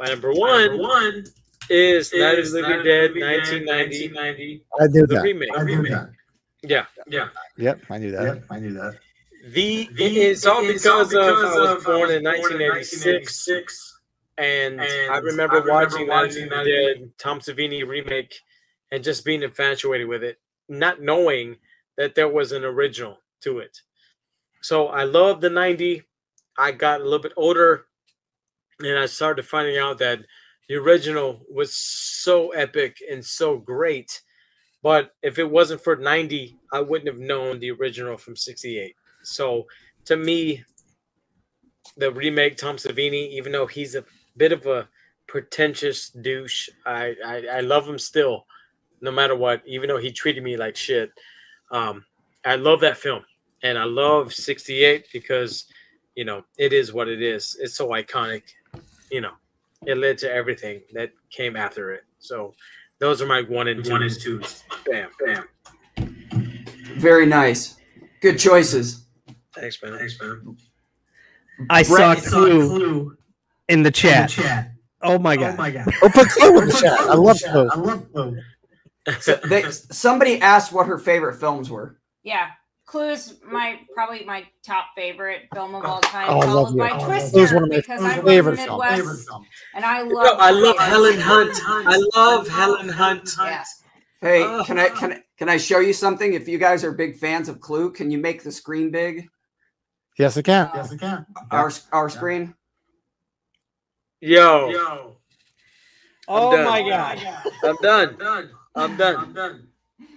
My 0.00 0.06
number 0.06 0.28
Number 0.34 0.40
one 0.40 0.78
one 0.80 1.24
is 1.68 2.12
Night 2.12 2.38
of 2.40 2.44
is 2.46 2.50
the 2.52 2.62
Night 2.62 2.68
Living 2.70 2.78
of 2.80 2.82
the 2.82 2.90
Dead, 2.90 3.10
Living 3.12 3.66
1990, 3.66 4.14
1990. 4.14 4.64
I 4.80 4.86
knew 4.88 5.06
the 5.06 5.14
that. 5.14 5.22
remake. 5.22 5.48
I 5.56 5.62
knew 5.62 5.82
that. 5.90 6.10
Yeah. 6.62 6.86
Yeah. 7.06 7.28
Yep, 7.56 7.80
I 7.88 7.98
knew 7.98 8.10
that. 8.10 8.24
Yep, 8.24 8.44
I 8.50 8.58
knew 8.58 8.72
that. 8.74 8.98
The, 9.52 9.88
The- 9.94 10.20
it's 10.20 10.44
all 10.44 10.64
it's 10.64 10.82
because, 10.82 10.86
all 10.86 11.00
of 11.02 11.08
because 11.08 11.56
I 11.56 11.60
was 11.60 11.70
of 11.70 11.84
born 11.84 12.10
I 12.10 12.14
in 12.14 12.24
was 12.24 12.40
born 12.40 12.60
in 12.60 12.66
1986, 12.66 13.46
1986, 13.46 13.98
and, 14.38 14.80
and 14.80 15.12
I 15.12 15.18
remember 15.18 15.54
I 15.54 15.60
remember 15.60 15.70
watching 15.72 16.08
watching 16.08 16.48
the 16.48 16.56
Night 16.56 16.64
Dead, 16.64 17.10
Tom 17.16 17.38
Savini 17.38 17.86
remake, 17.86 18.34
and 18.90 19.04
just 19.04 19.24
being 19.24 19.44
infatuated 19.44 20.08
with 20.08 20.24
it, 20.24 20.40
not 20.68 21.00
knowing 21.00 21.54
that 22.00 22.14
there 22.14 22.30
was 22.30 22.50
an 22.52 22.64
original 22.64 23.18
to 23.42 23.58
it. 23.58 23.76
So 24.62 24.86
I 24.86 25.04
love 25.04 25.42
the 25.42 25.50
90. 25.50 26.02
I 26.56 26.72
got 26.72 27.02
a 27.02 27.04
little 27.04 27.18
bit 27.18 27.34
older, 27.36 27.84
and 28.78 28.98
I 28.98 29.04
started 29.04 29.44
finding 29.44 29.76
out 29.76 29.98
that 29.98 30.20
the 30.66 30.76
original 30.76 31.42
was 31.52 31.74
so 31.74 32.52
epic 32.52 32.96
and 33.10 33.22
so 33.22 33.58
great. 33.58 34.22
But 34.82 35.14
if 35.22 35.38
it 35.38 35.50
wasn't 35.50 35.84
for 35.84 35.94
90, 35.94 36.56
I 36.72 36.80
wouldn't 36.80 37.06
have 37.06 37.18
known 37.18 37.58
the 37.60 37.72
original 37.72 38.16
from 38.16 38.34
68. 38.34 38.96
So 39.22 39.66
to 40.06 40.16
me, 40.16 40.64
the 41.98 42.10
remake, 42.10 42.56
Tom 42.56 42.76
Savini, 42.76 43.28
even 43.32 43.52
though 43.52 43.66
he's 43.66 43.94
a 43.94 44.06
bit 44.38 44.52
of 44.52 44.64
a 44.64 44.88
pretentious 45.26 46.08
douche, 46.08 46.70
I, 46.86 47.14
I, 47.26 47.46
I 47.56 47.60
love 47.60 47.86
him 47.86 47.98
still, 47.98 48.46
no 49.02 49.10
matter 49.10 49.36
what, 49.36 49.60
even 49.66 49.88
though 49.88 49.98
he 49.98 50.10
treated 50.10 50.42
me 50.42 50.56
like 50.56 50.76
shit. 50.76 51.10
Um, 51.70 52.04
I 52.44 52.56
love 52.56 52.80
that 52.80 52.96
film. 52.96 53.24
And 53.62 53.78
I 53.78 53.84
love 53.84 54.32
68 54.32 55.06
because, 55.12 55.66
you 56.14 56.24
know, 56.24 56.44
it 56.58 56.72
is 56.72 56.92
what 56.92 57.08
it 57.08 57.22
is. 57.22 57.56
It's 57.60 57.76
so 57.76 57.88
iconic. 57.88 58.42
You 59.10 59.20
know, 59.20 59.32
it 59.86 59.98
led 59.98 60.18
to 60.18 60.32
everything 60.32 60.80
that 60.94 61.10
came 61.30 61.56
after 61.56 61.92
it. 61.92 62.04
So 62.18 62.54
those 62.98 63.20
are 63.20 63.26
my 63.26 63.42
one 63.42 63.68
and 63.68 63.84
two. 63.84 63.90
One 63.90 64.02
and 64.02 64.20
twos. 64.20 64.64
Bam, 64.90 65.10
bam. 65.24 65.44
Very 66.96 67.26
nice. 67.26 67.76
Good 68.20 68.38
choices. 68.38 69.06
Thanks, 69.54 69.82
man. 69.82 69.98
Thanks, 69.98 70.20
man. 70.20 70.56
I 71.68 71.82
saw 71.82 71.96
Brett, 71.96 72.18
saw 72.22 72.44
Clue 72.44 72.68
Clue 72.68 73.16
in 73.68 73.82
the 73.82 73.88
in 73.88 73.92
chat. 73.92 74.28
the 74.30 74.42
chat. 74.42 74.72
Oh 75.02 75.18
my 75.18 75.36
god. 75.36 75.44
Oh 75.44 75.48
god. 75.50 75.58
my 75.58 75.70
god. 75.70 75.94
Oh, 76.02 76.08
put 76.10 76.28
Clue 76.28 76.58
in 76.60 76.66
the 76.68 76.72
chat. 76.74 76.92
I 77.00 77.14
love 77.14 77.40
Clue. 77.42 77.68
I 77.72 77.78
love 77.78 78.12
Clue. 78.12 78.38
So 79.20 79.34
they, 79.48 79.70
somebody 79.70 80.40
asked 80.40 80.72
what 80.72 80.86
her 80.86 80.98
favorite 80.98 81.36
films 81.40 81.70
were. 81.70 81.98
Yeah. 82.22 82.48
Clue's 82.86 83.34
my 83.46 83.78
probably 83.94 84.24
my 84.24 84.44
top 84.66 84.86
favorite 84.96 85.42
film 85.54 85.76
of 85.76 85.84
oh, 85.84 85.88
all 85.88 86.00
time, 86.00 86.26
Oh, 86.28 86.40
I 86.40 86.44
love 86.44 86.44
followed 86.44 86.70
you. 86.72 86.78
by 86.78 86.90
Oh, 86.90 86.94
I 86.94 86.98
love 86.98 87.06
Twister 87.32 87.54
one 87.54 87.62
of 87.64 87.70
my 87.70 87.76
because 87.76 88.02
I'm 88.02 88.10
from 88.16 88.24
the 88.24 88.30
favorite 88.30 88.56
films. 88.56 88.68
Midwest 88.70 88.96
Favorite 88.96 89.18
film. 89.28 89.46
and 89.76 89.84
I 89.84 90.02
love. 90.02 90.10
No, 90.24 90.32
I 90.38 90.50
love 90.50 90.78
Helen 90.78 91.20
Hunt. 91.20 91.52
I 91.64 92.02
love 92.16 92.48
Helen 92.48 92.88
Hunt. 92.88 93.36
Yeah. 93.38 93.64
Hey, 94.20 94.42
Oh. 94.42 94.64
can 94.66 94.78
I 94.80 94.88
can 94.88 95.12
I- 95.12 95.22
can 95.38 95.48
I 95.48 95.56
show 95.56 95.78
you 95.78 95.92
something? 95.94 96.34
If 96.34 96.48
you 96.48 96.58
guys 96.58 96.84
are 96.84 96.92
big 96.92 97.16
fans 97.16 97.48
of 97.48 97.60
Clue, 97.60 97.90
can 97.92 98.10
you 98.10 98.18
make 98.18 98.42
the 98.42 98.52
screen 98.52 98.90
big? 98.90 99.26
Yes, 100.18 100.36
I 100.36 100.42
can. 100.42 100.70
Yes, 100.74 100.92
I 100.92 100.96
can. 100.98 101.26
Our 101.52 101.72
our 101.92 102.10
screen. 102.10 102.54
Yo, 104.20 104.68
Yo. 104.68 105.16
Oh 106.28 106.54
done. 106.56 106.64
my 106.66 106.86
god. 106.88 107.18
I'm 107.64 107.76
done. 107.76 108.16
Done. 108.18 108.50
I'm 108.74 108.96
done. 108.96 109.16
I'm 109.16 109.32
done. 109.32 109.68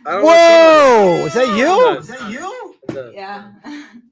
I 0.06 0.12
don't 0.12 0.24
Whoa! 0.24 1.26
Is 1.26 1.34
that 1.34 1.58
you? 1.58 1.98
Is 1.98 2.08
that 2.08 2.30
you? 2.32 3.14
Yeah. 3.14 3.52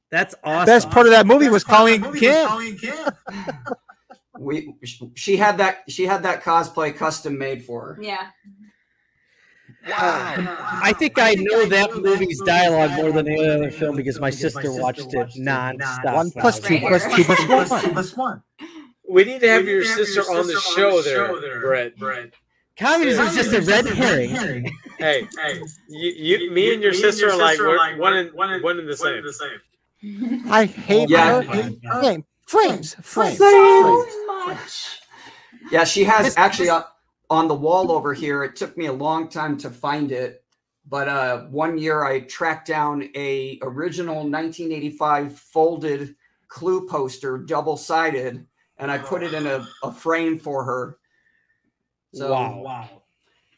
That's 0.09 0.35
awesome. 0.43 0.65
Best 0.65 0.89
part 0.89 1.05
of 1.05 1.11
that 1.11 1.25
movie 1.27 1.47
was 1.49 1.63
Best 1.63 1.75
Colleen 1.75 2.01
that 2.01 2.07
movie 2.13 2.27
was 2.27 2.35
Kim. 2.35 2.47
Colleen 2.47 2.77
Camp. 2.77 3.15
We 4.39 4.73
she 5.13 5.37
had 5.37 5.57
that 5.59 5.83
she 5.87 6.05
had 6.07 6.23
that 6.23 6.41
cosplay 6.41 6.95
custom 6.95 7.37
made 7.37 7.63
for 7.63 7.93
her. 7.93 8.01
Yeah. 8.01 8.27
Wow. 9.87 10.57
I 10.83 10.93
think 10.93 11.19
I 11.19 11.35
know 11.37 11.65
that 11.67 11.95
movie's 11.95 12.41
dialogue 12.41 12.91
more 12.91 13.11
than 13.11 13.27
any 13.27 13.47
other 13.47 13.69
film 13.69 13.95
because 13.95 14.19
my 14.19 14.31
sister 14.31 14.71
watched 14.73 15.13
it 15.13 15.29
nonstop. 15.39 16.15
One 16.15 16.31
plus 16.31 16.59
two 16.59 16.75
Right. 16.75 16.87
plus 16.87 17.15
two 17.15 17.23
plus 17.23 17.45
Plus 17.45 17.69
one. 17.69 17.91
plus 17.93 18.17
one. 18.17 18.43
We 19.07 19.25
need 19.25 19.41
to 19.41 19.49
have 19.49 19.65
your 19.67 19.81
need 19.81 19.87
to 19.87 19.89
have 19.89 20.07
sister 20.07 20.21
your 20.31 20.39
on 20.39 20.47
the 20.47 20.53
sister 20.53 20.71
show 20.75 21.01
there, 21.01 21.59
Brett. 21.61 21.97
Brett. 21.97 22.33
Communism 22.81 23.27
is 23.27 23.35
just 23.35 23.53
a 23.53 23.61
red 23.61 23.85
Just 23.85 23.97
herring. 23.97 24.65
Hey, 24.97 25.27
Hey, 25.37 25.61
you, 25.87 26.11
you, 26.39 26.51
me 26.51 26.73
and 26.73 26.81
your 26.81 26.93
sister 26.93 27.29
are 27.29 27.37
like 27.37 27.59
we're 27.59 27.77
one 27.99 28.17
in 28.17 28.27
one 28.29 28.53
in 28.53 28.63
one 28.63 28.79
in 28.79 28.85
the 28.87 28.91
one 28.91 28.97
same. 28.97 29.17
in 29.19 29.23
the 29.23 29.33
same. 29.33 30.45
I 30.51 30.65
hate 30.65 31.09
Yeah. 31.09 31.43
her. 31.43 31.43
Flame. 32.01 32.25
Flames. 32.47 32.95
Flames. 33.01 33.37
So 33.37 34.05
much. 34.27 34.99
Yeah, 35.71 35.83
she 35.83 36.03
has 36.05 36.35
actually 36.37 36.69
on, 36.69 36.83
on 37.29 37.47
the 37.47 37.53
wall 37.53 37.91
over 37.91 38.13
here. 38.13 38.43
It 38.43 38.55
took 38.55 38.75
me 38.77 38.87
a 38.87 38.93
long 38.93 39.29
time 39.29 39.57
to 39.59 39.69
find 39.69 40.11
it, 40.11 40.43
but 40.89 41.07
uh, 41.07 41.41
one 41.45 41.77
year 41.77 42.03
I 42.03 42.21
tracked 42.21 42.67
down 42.67 43.09
a 43.15 43.59
original 43.61 44.15
1985 44.15 45.37
folded 45.37 46.15
Clue 46.47 46.87
poster, 46.87 47.37
double 47.37 47.77
sided, 47.77 48.45
and 48.77 48.91
I 48.91 48.97
put 48.97 49.23
it 49.23 49.33
in 49.35 49.47
a, 49.47 49.65
a 49.83 49.91
frame 49.93 50.39
for 50.39 50.63
her. 50.65 50.97
So 52.13 52.31
Wow. 52.31 52.61
Wow. 52.61 52.89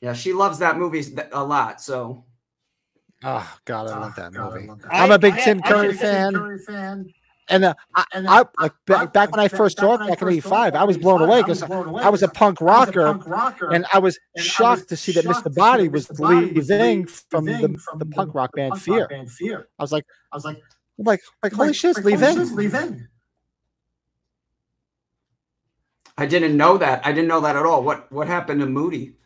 yeah, 0.01 0.14
she 0.14 0.33
loves 0.33 0.59
that 0.59 0.77
movie 0.77 1.03
a 1.32 1.43
lot. 1.43 1.82
So 1.82 2.25
Oh 3.25 3.57
God, 3.65 3.88
I 3.90 3.99
love 3.99 4.15
that 4.15 4.33
God, 4.33 4.53
movie. 4.53 4.67
love 4.67 4.82
that. 4.82 4.93
I'm 4.93 5.11
a 5.11 5.17
big 5.19 5.33
I- 5.33 5.41
Tim 5.41 5.61
I- 5.64 5.67
Curry 5.69 5.90
I- 5.90 5.93
fan, 5.93 6.33
Curry 6.33 6.59
fan. 6.59 7.14
and 7.49 7.64
uh, 7.65 7.73
I, 7.95 8.03
And, 8.14 8.27
I 8.27 8.38
like 8.40 8.49
I- 8.59 8.69
back, 8.85 9.14
back 9.14 9.32
when 9.32 9.40
I 9.40 9.48
first 9.48 9.80
saw 9.80 9.93
it 9.95 9.99
back 10.07 10.22
in 10.22 10.27
'85, 10.27 10.75
I 10.75 10.83
was 10.83 10.98
blown 10.98 11.22
away 11.22 11.41
because 11.41 11.61
was 11.61 11.67
blown 11.69 11.88
away 11.88 12.03
I 12.03 12.09
was 12.09 12.22
a 12.22 12.27
'cause 12.27 12.35
punk 12.38 12.61
I 12.61 12.80
was 12.80 12.90
a 12.90 12.91
punk 12.91 13.27
rocker, 13.27 13.72
and 13.72 13.85
I 13.93 13.99
was 13.99 14.17
and 14.17 14.41
I 14.41 14.43
was 14.43 14.45
shocked 14.45 14.90
to 14.90 14.98
see 14.98 15.14
that 15.14 15.25
Mr. 15.25 15.53
Boddy 15.56 15.88
was 15.88 16.07
Mr. 16.09 16.19
Boddy 16.19 16.51
was 16.51 16.69
Lee 16.69 16.77
Ving 16.77 17.06
from 17.07 17.45
the, 17.45 17.80
from 17.80 17.99
the 17.99 18.06
punk 18.06 18.35
rock 18.35 18.51
band 18.56 18.72
punk 18.72 18.88
rock 18.88 18.98
Fear. 18.98 19.07
band 19.07 19.32
Fear. 19.32 19.67
I 19.80 19.83
was 19.83 19.91
like, 19.93 20.06
I 20.32 20.35
was 20.35 20.43
like, 20.45 20.57
I'm 20.99 21.06
like, 21.06 21.22
like 21.41 21.53
holy 21.53 21.67
like, 21.69 21.75
shit, 21.77 21.95
like, 21.95 22.06
Lee 22.06 22.15
Ving. 22.15 22.35
holy 22.35 22.48
shit, 22.49 22.56
Lee 22.57 22.67
Ving. 22.67 23.07
I 26.17 26.25
didn't 26.25 26.56
know 26.56 26.77
that. 26.77 27.06
I 27.06 27.11
didn't 27.11 27.27
know 27.27 27.42
that 27.42 27.56
at 27.56 27.66
all. 27.66 27.83
What 27.83 28.11
what 28.11 28.27
happened 28.27 28.61
to 28.61 28.67
Moody? 28.67 29.14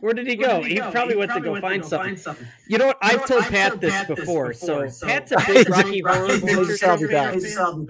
Where 0.00 0.12
did 0.14 0.28
he 0.28 0.36
go? 0.36 0.62
did 0.62 0.70
He, 0.70 0.80
probably 0.80 1.16
went 1.16 1.32
to 1.32 1.40
go 1.40 1.60
find 1.60 1.84
something. 1.84 2.16
something. 2.16 2.46
You 2.68 2.78
know 2.78 2.86
what? 2.86 2.98
I've 3.02 3.18
what? 3.20 3.28
told 3.28 3.42
I've 3.44 3.50
Pat 3.50 3.68
told 3.70 3.80
this 3.80 3.92
Pat 3.92 4.08
this 4.08 4.16
before. 4.18 4.48
before, 4.50 4.88
So 4.88 4.88
so 4.88 5.06
Pat's 5.08 5.32
a 5.32 5.36
big 5.46 5.68
Rocky 5.68 6.00
Horror 6.00 6.28
Picture 6.38 6.76
Show 6.76 6.96
Picture 6.96 7.08
fan. 7.08 7.40
fan. 7.40 7.86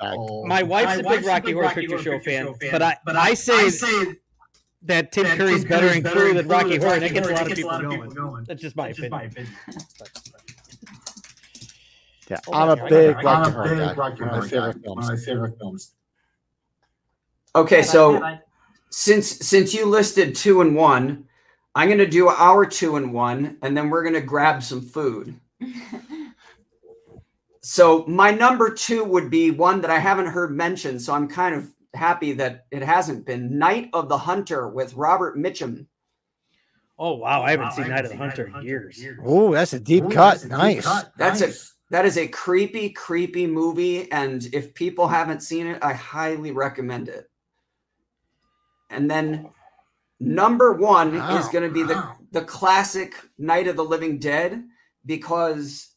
Oh. 0.00 0.44
My 0.46 0.62
wife's 0.64 1.02
My 1.02 1.14
a 1.14 1.16
big 1.16 1.24
Rocky 1.24 1.52
Horror 1.52 1.68
Picture 1.70 1.98
Show 2.02 2.18
fan, 2.18 2.54
but 2.72 2.82
I 2.82 2.96
but 3.04 3.14
I 3.16 3.34
say 3.34 3.70
say 3.70 4.16
that 4.82 5.12
Tim 5.12 5.26
Curry's 5.26 5.64
better 5.64 5.86
Curry's 5.86 5.96
in 5.98 6.02
better 6.02 6.20
Clue 6.20 6.28
in 6.30 6.36
than 6.36 6.48
Rocky 6.48 6.76
Horror, 6.76 6.94
and 6.94 7.02
that 7.02 7.12
gets 7.12 7.28
a 7.28 7.32
lot 7.32 7.46
of 7.50 7.56
people 7.56 7.70
a 7.70 7.72
lot 7.72 7.84
of 7.84 8.14
going. 8.16 8.44
That's 8.44 8.62
just 8.62 8.74
my 8.76 8.92
my 9.10 9.22
opinion. 9.22 9.26
opinion. 9.32 9.52
Yeah, 12.30 12.36
I'm 12.52 12.68
my 12.68 12.72
a 12.72 12.76
God. 12.76 12.88
big 12.90 13.16
I'm 13.16 13.24
Rocky 13.24 13.48
a 13.48 13.52
Horror 13.52 13.68
big 13.68 13.78
guy. 13.78 13.94
Rocky 13.94 14.22
One 14.22 14.28
of 14.30 14.36
my 14.36 14.48
favorite 14.48 14.74
guy. 14.74 14.82
films. 14.82 14.96
One 14.96 14.98
of 15.04 15.08
my 15.08 15.16
favorite 15.24 15.58
films. 15.58 15.94
Okay, 17.54 17.82
so 17.82 18.38
since 18.90 19.28
since 19.28 19.74
you 19.74 19.86
listed 19.86 20.34
two 20.34 20.60
and 20.60 20.74
one, 20.74 21.24
I'm 21.74 21.88
gonna 21.88 22.06
do 22.06 22.28
our 22.28 22.64
two 22.66 22.96
and 22.96 23.12
one, 23.12 23.58
and 23.62 23.76
then 23.76 23.90
we're 23.90 24.04
gonna 24.04 24.20
grab 24.20 24.62
some 24.62 24.82
food. 24.82 25.38
So 27.68 28.06
my 28.06 28.30
number 28.30 28.72
two 28.72 29.04
would 29.04 29.28
be 29.28 29.50
one 29.50 29.82
that 29.82 29.90
I 29.90 29.98
haven't 29.98 30.28
heard 30.28 30.56
mentioned, 30.56 31.02
so 31.02 31.12
I'm 31.12 31.28
kind 31.28 31.54
of 31.54 31.68
happy 31.92 32.32
that 32.32 32.64
it 32.70 32.82
hasn't 32.82 33.26
been 33.26 33.58
Night 33.58 33.90
of 33.92 34.08
the 34.08 34.16
Hunter 34.16 34.70
with 34.70 34.94
Robert 34.94 35.36
Mitchum. 35.36 35.84
Oh 36.98 37.16
wow, 37.16 37.42
I 37.42 37.50
haven't 37.50 37.72
seen 37.72 37.88
Night 37.88 38.06
of 38.06 38.12
the 38.12 38.16
Hunter 38.16 38.46
in 38.46 38.62
years. 38.62 39.04
Oh, 39.22 39.52
that's 39.52 39.74
a 39.74 39.80
deep 39.80 40.10
cut. 40.10 40.46
Nice. 40.46 40.88
That's 41.18 41.42
a 41.42 41.52
that 41.90 42.06
is 42.06 42.16
a 42.16 42.26
creepy, 42.28 42.88
creepy 42.88 43.46
movie, 43.46 44.10
and 44.12 44.48
if 44.54 44.72
people 44.72 45.06
haven't 45.06 45.42
seen 45.42 45.66
it, 45.66 45.78
I 45.84 45.92
highly 45.92 46.52
recommend 46.52 47.10
it. 47.10 47.27
And 48.90 49.10
then 49.10 49.50
number 50.20 50.72
one 50.72 51.14
is 51.14 51.48
going 51.48 51.68
to 51.68 51.72
be 51.72 51.82
the 51.82 52.08
the 52.32 52.42
classic 52.42 53.14
Night 53.38 53.68
of 53.68 53.76
the 53.76 53.84
Living 53.84 54.18
Dead 54.18 54.64
because 55.06 55.88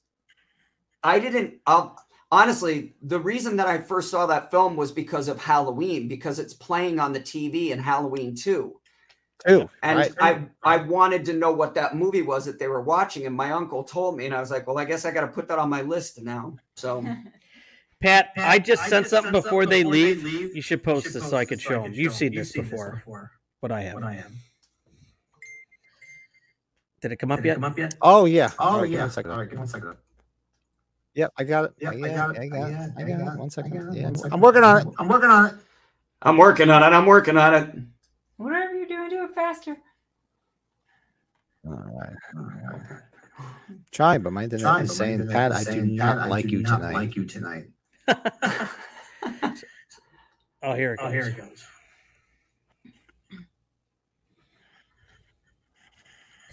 I 1.03 1.20
didn't. 1.20 1.56
I'll, 1.66 1.98
honestly, 2.32 2.95
the 3.02 3.20
reason 3.20 3.58
that 3.58 3.68
I 3.68 3.80
first 3.80 4.10
saw 4.11 4.26
that 4.28 4.52
film 4.52 4.76
was 4.76 4.92
because 4.92 5.28
of 5.28 5.42
Halloween, 5.42 6.08
because 6.08 6.40
it's 6.40 6.53
playing 6.53 7.00
on 7.00 7.14
the 7.14 7.20
TV 7.20 7.70
in 7.70 7.80
Halloween 7.80 8.36
too. 8.36 8.78
Too. 9.48 9.70
And 9.82 9.98
right? 9.98 10.14
I 10.22 10.45
I 10.64 10.78
wanted 10.78 11.26
to 11.26 11.34
know 11.34 11.52
what 11.52 11.74
that 11.74 11.95
movie 11.95 12.22
was 12.22 12.45
that 12.45 12.60
they 12.60 12.68
were 12.68 12.82
watching, 12.82 13.26
and 13.26 13.36
my 13.36 13.52
uncle 13.52 13.84
told 13.84 14.16
me, 14.16 14.26
and 14.26 14.36
I 14.36 14.40
was 14.40 14.52
like, 14.52 14.68
well, 14.68 14.78
I 14.78 14.86
guess 14.86 15.03
I 15.06 15.11
got 15.11 15.22
to 15.22 15.28
put 15.28 15.48
that 15.48 15.60
on 15.60 15.70
my 15.70 15.82
list 15.82 16.22
now. 16.22 16.58
So 16.76 17.03
Pat, 18.02 18.32
I 18.38 18.60
just 18.60 18.86
sent 18.88 19.08
something 19.08 19.32
before 19.32 19.66
they 19.66 19.84
leave. 19.84 20.24
You 20.56 20.62
should 20.62 20.84
post 20.84 21.14
this 21.14 21.30
so 21.30 21.38
I 21.38 21.46
could 21.46 21.62
show 21.62 21.84
them. 21.84 21.94
You've 21.94 22.14
seen 22.14 22.34
this 22.34 22.52
before, 22.52 23.04
but 23.62 23.72
I 23.72 23.82
have. 23.82 24.02
Did 27.02 27.12
it 27.14 27.16
come 27.18 27.32
up 27.32 27.44
yet? 27.44 27.56
Come 27.56 27.64
up 27.64 27.78
yet? 27.78 27.96
Oh 28.02 28.26
yeah. 28.26 28.52
Oh 28.60 28.64
All 28.66 28.78
right, 28.82 28.86
give 28.86 28.94
yeah. 28.94 29.00
One 29.02 29.10
second. 29.12 29.32
All 29.32 29.38
right, 29.40 29.50
give 29.50 29.58
one 29.58 29.68
second. 29.68 29.96
Yep, 31.16 31.34
I 31.38 31.44
got 31.44 31.66
it. 31.66 31.74
Yep, 31.82 31.94
I 31.94 31.96
I 31.96 32.00
got, 32.00 32.16
got 32.16 32.30
it. 32.30 32.38
it. 32.38 32.42
I 32.42 32.48
got 32.48 32.70
it. 32.72 32.92
I 32.98 33.04
got 33.04 33.34
it. 33.34 33.40
One 33.40 33.50
second. 33.50 33.72
got 33.74 33.96
it. 33.96 34.00
Yeah, 34.00 34.04
One 34.10 34.16
I'm- 34.24 34.34
I'm 34.34 34.40
working 34.42 34.64
on 34.64 34.78
it. 34.78 34.88
I'm 35.00 35.08
working 35.08 35.30
on 35.30 35.46
it. 35.48 35.54
I'm 36.22 36.38
working 36.38 36.70
on 36.70 36.84
it. 36.84 36.96
I'm 36.96 37.06
working 37.08 37.38
on 37.38 37.54
it. 37.56 37.76
Whatever 38.38 38.74
you're 38.76 38.88
doing, 38.88 39.10
do 39.10 39.24
it 39.26 39.34
faster. 39.34 39.76
All 41.68 41.74
right. 41.74 43.00
Try, 43.92 44.18
but 44.20 44.32
my 44.32 44.44
internet 44.44 44.62
Trying, 44.64 44.84
is 44.86 44.90
but 44.90 44.94
my 44.94 44.98
saying, 45.06 45.14
internet 45.22 45.36
Pat, 45.36 45.52
I 45.52 45.58
do 45.60 45.64
saying, 45.72 45.96
not 45.96 46.18
"Pat, 46.18 46.26
I 46.26 46.28
like 46.30 46.46
do 46.48 46.50
you 46.52 46.62
not 46.62 46.78
tonight. 46.78 46.94
Like 46.94 47.16
you 47.16 47.26
tonight. 47.26 47.64
Oh, 50.64 50.76
here 50.76 50.94
it 50.94 51.00
Oh, 51.02 51.06
goes. 51.06 51.14
here 51.14 51.24
it 51.28 51.38
goes. 51.38 51.66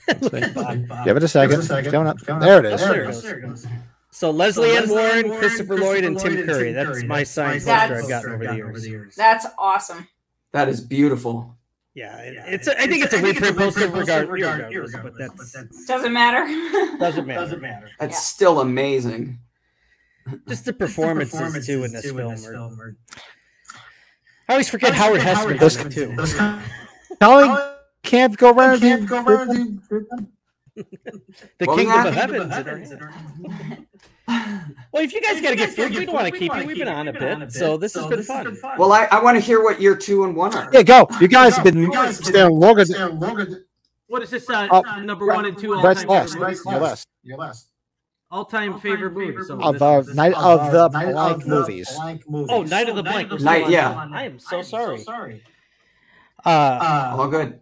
Give 0.09 1.17
it 1.17 1.23
a 1.23 1.28
second. 1.28 1.59
It's 1.60 1.68
coming 1.68 2.07
up. 2.09 2.18
Coming 2.25 2.41
There 2.41 2.59
up. 2.59 2.65
it 2.65 2.73
is. 2.75 2.81
There 2.81 3.02
it 3.02 3.07
goes. 3.07 3.23
There 3.23 3.39
it 3.39 3.43
goes. 3.43 3.67
So 4.10 4.31
Lesley 4.31 4.70
Ann 4.70 4.83
Lesley 4.89 4.94
Warren, 4.97 5.27
Warren, 5.28 5.39
Christopher 5.41 5.77
Lloyd, 5.77 6.05
and 6.05 6.18
Tim 6.18 6.31
Lloyd, 6.35 6.39
and 6.41 6.49
Curry. 6.49 6.65
Tim 6.73 6.75
That's 6.75 6.89
Curry. 6.99 7.07
my 7.07 7.18
That's 7.18 7.31
science 7.31 7.67
my 7.67 7.78
poster 7.89 7.94
I've 8.02 8.09
gotten 8.09 8.33
over 8.33 8.49
I've 8.49 8.57
the 8.57 8.62
over 8.62 8.73
the 8.73 8.81
years. 8.81 8.89
years. 8.89 9.15
That's 9.17 9.47
awesome. 9.59 10.09
That 10.52 10.68
is 10.68 10.81
beautiful. 10.81 11.55
Yeah, 11.94 12.17
it- 12.20 12.36
it's. 12.47 12.68
A, 12.68 12.81
I 12.81 12.86
think 12.86 13.05
it's 13.05 13.12
a 13.12 13.23
reprint 13.23 13.57
poster 13.59 13.89
regard, 13.89 14.28
regardless, 14.28 14.94
but 15.02 15.12
that's 15.18 15.86
Doesn't 15.86 16.12
matter. 16.12 16.47
doesn't 16.99 17.27
matter. 17.27 17.41
Doesn't 17.41 17.60
matter. 17.60 17.91
That's 18.01 18.15
Yeah. 18.15 18.18
still 18.20 18.60
amazing. 18.60 19.39
Just 20.48 20.65
the 20.65 20.73
The 20.73 20.78
performances 20.78 21.66
too 21.66 21.84
in 21.84 21.92
this 21.92 22.02
too 22.02 22.15
film. 22.15 22.31
this 22.34 22.47
are- 22.47 22.52
film 22.52 22.81
are- 22.81 22.97
I 24.48 24.52
always 24.55 24.68
forget 24.70 24.94
Howard 24.94 25.20
Hesseman 25.20 25.58
Those- 25.58 25.76
in 25.76 25.86
it 25.89 25.92
too. 25.92 26.15
Those 26.16 26.34
Telling 27.20 27.57
can't 28.02 28.36
go 28.36 28.52
around. 28.52 28.81
can't 28.81 29.07
go 29.08 29.23
around 29.23 29.50
and- 29.50 29.81
The 31.58 31.66
What 31.66 31.76
was 31.76 31.76
Kingdom 31.76 32.07
of 32.07 32.15
Heaven's 32.15 32.90
in. 32.92 33.00
Well, 34.92 35.02
if 35.02 35.12
you 35.15 35.20
guys 35.23 35.40
got 35.40 35.50
to 35.50 35.57
get 35.57 35.70
food, 35.70 35.90
we 35.94 36.05
don't 36.05 36.15
want 36.15 36.32
to 36.32 36.39
keep 36.39 36.55
you. 36.55 36.66
We've 36.66 36.76
been 36.78 36.86
on 36.86 37.08
a 37.08 37.12
bit, 37.12 37.50
so 37.50 37.76
this 37.78 37.94
has 37.94 38.07
been 38.07 38.23
fun. 38.23 38.57
Well, 38.78 38.92
I, 38.92 39.07
I 39.10 39.23
want 39.23 39.36
to 39.36 39.40
hear 39.40 39.62
what 39.62 39.81
year 39.81 39.97
two 39.97 40.24
and 40.24 40.36
one 40.36 40.55
are. 40.55 40.68
Yeah, 40.73 40.82
go. 40.82 41.08
You 41.20 41.28
guys 41.28 41.55
have 41.57 41.65
been 41.65 41.78
You 41.78 41.90
guys 41.90 42.16
have 42.16 42.24
been 42.24 42.32
staring 42.34 42.60
longer 42.60 42.84
than 42.84 42.94
staring 42.94 43.18
longer 43.18 43.44
than- 43.47 43.65
What 44.07 44.23
is 44.23 44.31
this? 44.31 44.48
Uh, 44.48 44.68
Oh, 44.70 44.82
number 45.00 45.26
one 45.26 45.47
and 45.47 45.58
two 45.58 45.81
Brett's 45.81 46.05
all-time 46.05 46.08
last. 46.08 46.32
favorite 46.34 46.47
Brett's 46.47 46.65
movies? 46.65 46.73
You're 46.74 46.81
last. 46.81 47.08
You're 47.23 47.39
last. 47.39 47.66
All-time 48.31 48.78
favorite 48.81 49.12
movies. 49.15 49.47
So 49.47 49.58
Of 49.60 49.74
this 49.74 49.82
uh, 49.82 49.98
is- 50.07 50.15
night 50.15 50.34
Of, 50.34 50.60
of 50.60 50.73
the 50.73 50.89
Night 50.98 51.12
blank 51.12 51.36
of 51.36 51.44
the 51.44 51.48
movies. 51.48 51.90
blank 51.97 52.28
movies. 52.28 52.48
Oh, 52.50 52.62
Night 52.62 52.89
of 52.89 52.97
the 52.97 53.02
Blank. 53.02 53.31
was 53.32 53.42
Night- 53.42 53.65
still 53.65 53.66
on. 53.66 54.10
yeah. 54.12 54.18
I 54.18 54.24
am 54.24 54.39
so 54.39 54.60
sorry. 54.62 54.98
sorry. 54.98 55.42
Uh, 56.44 56.48
Uh, 56.50 57.16
All 57.18 57.28
good. 57.28 57.58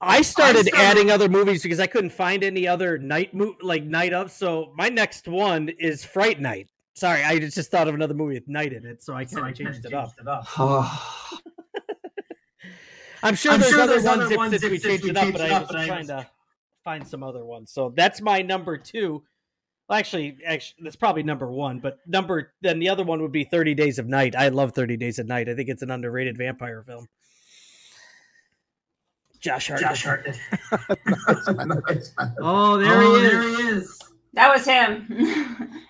I 0.00 0.20
started, 0.22 0.66
started- 0.66 0.74
adding 0.74 1.10
other 1.12 1.28
movies 1.28 1.62
because 1.62 1.78
I 1.78 1.86
couldn't 1.86 2.10
find 2.10 2.42
any 2.42 2.66
other 2.66 2.98
night 2.98 3.32
mo- 3.32 3.54
like 3.62 3.84
night 3.84 4.12
of. 4.12 4.32
So 4.32 4.72
my 4.76 4.88
next 4.88 5.28
one 5.28 5.68
is 5.68 6.04
Fright 6.04 6.40
Night. 6.40 6.68
Sorry, 6.94 7.22
I 7.22 7.38
just 7.38 7.70
thought 7.70 7.86
of 7.88 7.94
another 7.94 8.12
movie 8.14 8.34
with 8.34 8.48
night 8.48 8.72
in 8.72 8.84
it, 8.84 9.00
so 9.02 9.14
I 9.14 9.24
so 9.24 9.36
kind 9.36 9.46
I 9.46 9.50
of 9.50 9.56
changed 9.56 9.86
it 9.86 9.94
up. 9.94 10.12
it 10.20 10.26
up. 10.26 10.44
Oh, 10.58 11.30
I'm 13.22 13.36
sure 13.36 13.52
I'm 13.52 13.60
there's 13.60 13.72
sure 13.72 13.80
other 13.82 13.92
there's 13.92 14.04
ones 14.04 14.22
other 14.22 14.32
if, 14.32 14.36
ones 14.36 14.50
since 14.50 14.62
if 14.64 14.70
we 14.72 14.78
changed 14.78 15.06
it 15.06 15.16
up, 15.16 15.30
but 15.32 15.40
I 15.40 15.50
up, 15.50 15.62
was 15.62 15.68
but 15.68 15.76
I 15.78 15.86
trying 15.86 16.06
to 16.08 16.26
find 16.84 17.06
some 17.06 17.22
other 17.22 17.44
ones. 17.44 17.70
So 17.72 17.92
that's 17.96 18.20
my 18.20 18.42
number 18.42 18.76
two. 18.76 19.22
Well, 19.88 19.98
actually, 19.98 20.38
actually, 20.46 20.84
that's 20.84 20.96
probably 20.96 21.22
number 21.22 21.50
one. 21.50 21.80
But 21.80 21.98
number 22.06 22.52
then 22.62 22.78
the 22.78 22.88
other 22.88 23.04
one 23.04 23.20
would 23.22 23.32
be 23.32 23.44
Thirty 23.44 23.74
Days 23.74 23.98
of 23.98 24.06
Night. 24.08 24.34
I 24.36 24.48
love 24.48 24.72
Thirty 24.72 24.96
Days 24.96 25.18
of 25.18 25.26
Night. 25.26 25.48
I 25.48 25.54
think 25.54 25.68
it's 25.68 25.82
an 25.82 25.90
underrated 25.90 26.38
vampire 26.38 26.82
film. 26.86 27.06
Josh 29.40 29.68
Hartnett. 29.68 29.90
Josh 29.90 30.04
Hartnett. 30.04 30.38
Oh, 32.40 32.76
there 32.78 32.94
Oh, 33.02 33.14
he 33.18 33.24
is. 33.26 33.30
there 33.30 33.42
he 33.42 33.48
is. 33.76 33.98
That 34.34 34.52
was 34.54 34.64
him. 34.64 35.80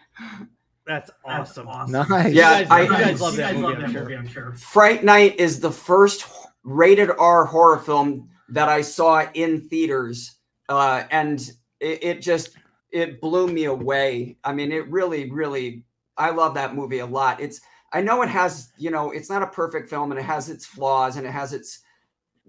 That's 0.86 1.10
awesome. 1.24 1.66
Nice. 1.90 2.32
Yeah, 2.34 2.60
you 2.60 2.64
guys, 2.64 2.70
I- 2.70 2.82
you 2.82 2.88
guys 2.90 3.10
You 3.20 3.24
love 3.24 3.36
that 3.36 3.52
guys 3.52 3.54
movie, 3.54 3.62
love 3.62 3.74
I'm 3.74 3.80
that 3.82 3.90
sure. 3.92 4.02
movie, 4.02 4.16
I'm 4.16 4.26
sure. 4.26 4.52
Fright 4.54 5.04
Night 5.04 5.38
is 5.38 5.60
the 5.60 5.70
first 5.70 6.24
rated 6.64 7.10
R 7.10 7.44
horror 7.44 7.78
film 7.78 8.30
that 8.48 8.68
I 8.68 8.80
saw 8.80 9.24
in 9.34 9.68
theaters, 9.68 10.36
uh, 10.68 11.04
and 11.10 11.40
it, 11.80 12.04
it 12.04 12.22
just 12.22 12.56
it 12.90 13.20
blew 13.20 13.46
me 13.46 13.64
away. 13.64 14.36
I 14.44 14.52
mean, 14.52 14.72
it 14.72 14.88
really, 14.90 15.30
really, 15.30 15.84
I 16.16 16.30
love 16.30 16.54
that 16.54 16.74
movie 16.74 17.00
a 17.00 17.06
lot. 17.06 17.40
It's 17.40 17.60
I 17.92 18.00
know 18.00 18.22
it 18.22 18.28
has, 18.28 18.72
you 18.78 18.90
know, 18.90 19.10
it's 19.10 19.28
not 19.28 19.42
a 19.42 19.46
perfect 19.46 19.88
film, 19.90 20.12
and 20.12 20.18
it 20.20 20.24
has 20.24 20.48
its 20.48 20.64
flaws, 20.64 21.16
and 21.16 21.26
it 21.26 21.30
has 21.30 21.52
its 21.52 21.80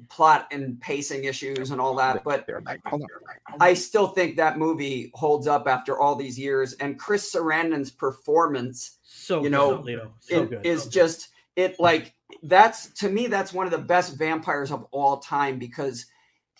plot 0.10 0.48
and 0.52 0.80
pacing 0.82 1.24
issues 1.26 1.72
and 1.72 1.80
all 1.80 1.96
that, 1.96 2.24
but 2.24 2.48
I 3.60 3.74
still 3.74 4.08
think 4.08 4.38
that 4.38 4.58
movie 4.58 5.12
holds 5.14 5.48
up 5.48 5.68
after 5.68 6.00
all 6.00 6.16
these 6.16 6.38
years. 6.38 6.74
And 6.74 7.00
Chris 7.00 7.34
Sarandon's 7.34 7.92
performance 7.92 8.98
So 9.04 9.44
You 9.44 9.50
know, 9.50 9.82
Leo. 9.84 10.14
So 10.20 10.44
it 10.44 10.50
good. 10.50 10.66
is 10.66 10.88
just 10.88 11.30
it 11.56 11.80
like 11.80 12.14
that's 12.44 12.88
to 13.00 13.10
me 13.10 13.28
that's 13.28 13.54
one 13.54 13.68
of 13.68 13.72
the 13.72 13.78
best 13.78 14.18
vampires 14.18 14.72
of 14.72 14.88
all 14.92 15.18
time 15.18 15.60
because 15.60 16.08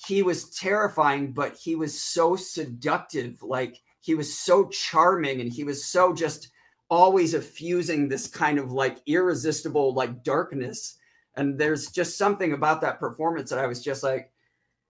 he 0.06 0.24
was 0.24 0.50
terrifying 0.50 1.32
but 1.32 1.56
he 1.56 1.76
was 1.76 2.00
so 2.00 2.36
seductive 2.36 3.42
like 3.42 3.80
he 4.02 4.16
was 4.16 4.38
so 4.38 4.68
charming 4.68 5.42
and 5.42 5.52
he 5.52 5.64
was 5.64 5.86
so 5.86 6.14
just 6.14 6.50
always 6.90 7.34
effusing 7.34 8.08
this 8.08 8.28
kind 8.28 8.60
of 8.60 8.72
like 8.72 8.98
irresistible 9.08 9.94
like 9.94 10.24
darkness 10.24 10.98
and 11.36 11.58
there's 11.58 11.88
just 11.88 12.18
something 12.18 12.54
about 12.54 12.82
that 12.82 13.00
performance 13.00 13.50
that 13.50 13.60
I 13.60 13.68
was 13.68 13.84
just 13.84 14.04
like 14.04 14.32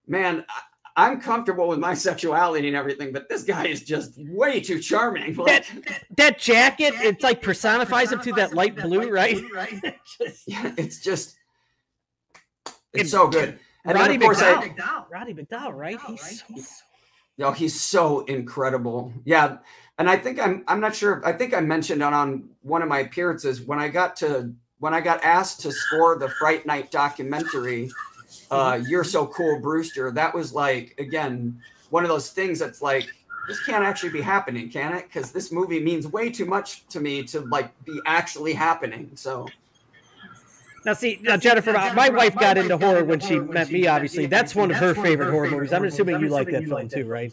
man 0.07 0.43
I, 0.49 0.61
I'm 0.95 1.19
comfortable 1.19 1.67
with 1.67 1.79
my 1.79 1.93
sexuality 1.93 2.67
and 2.67 2.77
everything 2.77 3.13
but 3.13 3.29
this 3.29 3.43
guy 3.43 3.67
is 3.67 3.83
just 3.83 4.13
way 4.17 4.59
too 4.59 4.79
charming 4.79 5.35
like 5.37 5.65
that 6.17 6.39
jacket, 6.39 6.93
it's 6.97 7.23
like 7.23 7.41
personifies 7.41 8.11
him 8.11 8.19
to 8.21 8.33
that 8.33 8.53
light 8.53 8.75
blue, 8.75 9.09
right? 9.09 9.43
Just- 10.17 10.43
yeah, 10.47 10.73
it's 10.77 10.99
just 10.99 11.35
it's 12.93 13.11
so 13.11 13.27
good. 13.27 13.59
And 13.85 13.97
Roddy 13.97 14.17
then 14.17 14.21
of 14.21 14.37
course 14.37 14.41
I, 14.41 14.67
McDowall. 14.69 15.05
Roddy 15.09 15.33
McDowall, 15.33 15.73
right? 15.73 15.99
He's 16.07 16.39
so 16.69 16.83
yo, 17.37 17.51
he's 17.51 17.79
so 17.79 18.21
incredible. 18.25 19.11
Yeah. 19.25 19.57
And 19.97 20.09
I 20.09 20.17
think 20.17 20.39
I'm 20.39 20.63
I'm 20.67 20.79
not 20.79 20.95
sure. 20.95 21.21
I 21.25 21.33
think 21.33 21.53
I 21.53 21.59
mentioned 21.59 22.01
on, 22.01 22.13
on 22.13 22.49
one 22.61 22.81
of 22.81 22.89
my 22.89 22.99
appearances 22.99 23.61
when 23.61 23.79
I 23.79 23.89
got 23.89 24.15
to 24.17 24.53
when 24.79 24.93
I 24.93 25.01
got 25.01 25.23
asked 25.23 25.61
to 25.61 25.71
score 25.71 26.17
the 26.17 26.29
Fright 26.29 26.65
Night 26.65 26.91
documentary, 26.91 27.89
uh, 28.51 28.79
You're 28.87 29.03
So 29.03 29.25
Cool, 29.27 29.59
Brewster, 29.59 30.11
that 30.11 30.33
was 30.33 30.53
like 30.53 30.95
again 30.97 31.59
one 31.89 32.03
of 32.03 32.09
those 32.09 32.31
things 32.31 32.59
that's 32.59 32.81
like 32.81 33.07
this 33.47 33.63
can't 33.65 33.83
actually 33.83 34.09
be 34.09 34.21
happening, 34.21 34.69
can 34.69 34.93
it? 34.93 35.03
Because 35.03 35.31
this 35.31 35.51
movie 35.51 35.79
means 35.79 36.07
way 36.07 36.29
too 36.29 36.45
much 36.45 36.87
to 36.87 36.99
me 36.99 37.23
to 37.23 37.41
like 37.41 37.71
be 37.83 37.99
actually 38.05 38.53
happening. 38.53 39.11
So 39.15 39.47
Now, 40.85 40.93
see, 40.93 41.19
now 41.21 41.37
Jennifer, 41.37 41.71
my, 41.71 41.93
my 41.93 42.09
wife 42.09 42.35
got 42.35 42.57
into 42.57 42.77
horror 42.77 43.03
when 43.05 43.19
she 43.19 43.39
met 43.39 43.71
me. 43.71 43.87
Obviously, 43.87 44.25
that's 44.25 44.53
one 44.53 44.69
of 44.71 44.77
her 44.77 44.93
favorite 44.93 45.31
horror 45.31 45.49
movies. 45.49 45.71
I'm 45.71 45.85
assuming 45.85 46.19
you 46.19 46.29
like 46.29 46.49
that 46.51 46.65
film 46.65 46.89
too, 46.89 47.05
right? 47.05 47.31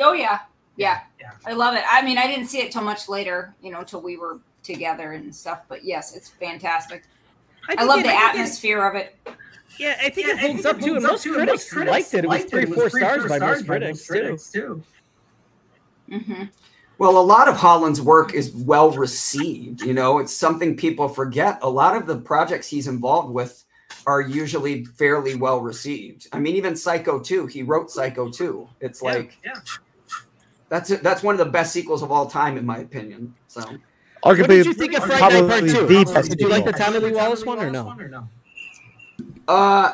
oh 0.00 0.12
yeah. 0.12 0.40
yeah, 0.76 1.00
I 1.46 1.52
love 1.52 1.74
it. 1.74 1.84
I 1.88 2.02
mean, 2.02 2.18
I 2.18 2.26
didn't 2.26 2.46
see 2.46 2.58
it 2.58 2.72
till 2.72 2.82
much 2.82 3.08
later, 3.08 3.54
you 3.62 3.70
know, 3.70 3.82
till 3.84 4.00
we 4.00 4.16
were 4.16 4.38
together 4.62 5.12
and 5.12 5.34
stuff. 5.34 5.62
But 5.68 5.84
yes, 5.84 6.14
it's 6.16 6.28
fantastic. 6.28 7.04
I, 7.68 7.76
think 7.76 7.88
love 7.88 8.00
it- 8.00 8.02
the 8.04 8.08
I 8.08 8.12
think 8.12 8.34
it- 8.34 8.38
atmosphere 8.40 8.86
of 8.86 8.94
it. 8.96 9.16
Yeah, 9.78 9.96
I 10.02 10.10
think 10.10 10.26
Yeah, 10.26 10.34
it 10.34 10.38
holds 10.40 10.66
up 10.66 10.80
too, 10.80 10.96
and 10.96 11.04
most 11.04 11.28
critics 11.28 11.72
liked 11.72 12.12
it. 12.14 12.24
It 12.24 12.28
was 12.28 12.44
three, 12.46 12.64
four 12.66 12.90
stars 12.90 13.26
by 13.28 13.38
most 13.38 13.66
critics 14.08 14.50
too. 14.50 14.82
too. 16.08 16.16
Mm-hmm. 16.16 16.42
Well, 16.98 17.16
a 17.18 17.22
lot 17.22 17.46
of 17.48 17.56
Holland's 17.56 18.02
work 18.02 18.34
is 18.34 18.52
well 18.54 18.90
received. 18.90 19.82
You 19.82 19.94
know, 19.94 20.18
it's 20.18 20.32
something 20.32 20.76
people 20.76 21.08
forget. 21.08 21.58
A 21.62 21.68
lot 21.70 21.96
of 21.96 22.06
the 22.06 22.16
projects 22.18 22.66
he's 22.68 22.88
involved 22.88 23.32
with 23.32 23.64
are 24.06 24.20
usually 24.20 24.84
fairly 24.84 25.36
well 25.36 25.60
received. 25.60 26.26
I 26.32 26.40
mean, 26.40 26.56
even 26.56 26.74
Psycho 26.74 27.20
2, 27.20 27.46
he 27.46 27.62
wrote 27.62 27.90
Psycho 27.90 28.28
2. 28.30 28.68
It's 28.80 29.00
Yeah, 29.02 29.10
like 29.12 29.38
yeah. 29.44 29.54
that's 30.68 30.90
it. 30.90 31.02
That's 31.04 31.22
one 31.22 31.34
of 31.34 31.38
the 31.38 31.50
best 31.52 31.72
sequels 31.72 32.02
of 32.02 32.10
all 32.10 32.26
time, 32.26 32.56
in 32.58 32.66
my 32.66 32.78
opinion. 32.78 33.34
So, 33.46 33.60
What 33.60 34.36
Arguably, 34.36 34.48
did 34.48 34.66
you 34.66 34.74
think 34.74 34.94
of 34.94 35.04
Fright 35.04 35.20
Night 35.20 35.48
Part 35.48 35.60
Two? 35.60 35.86
the 35.86 36.26
Did 36.28 36.40
you 36.40 36.48
like 36.48 36.64
the 36.64 36.72
sequel. 36.72 36.86
Tommy 36.86 36.98
Lee 36.98 37.12
Wallace 37.12 37.44
one 37.46 37.60
or 37.60 37.70
no? 37.70 38.28
uh, 39.46 39.92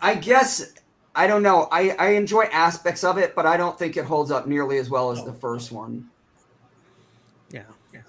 I 0.00 0.14
guess 0.14 0.72
I 1.16 1.26
don't 1.26 1.42
know. 1.42 1.66
I 1.72 1.90
I 1.98 2.08
enjoy 2.10 2.44
aspects 2.44 3.02
of 3.02 3.16
it, 3.16 3.34
but 3.34 3.46
I 3.46 3.56
don't 3.56 3.78
think 3.78 3.96
it 3.96 4.04
holds 4.04 4.30
up 4.30 4.46
nearly 4.46 4.76
as 4.76 4.90
well 4.90 5.10
as 5.10 5.24
the 5.24 5.32
first 5.32 5.72
one. 5.72 6.08
Yeah. 7.50 7.62
Yeah. 7.92 8.02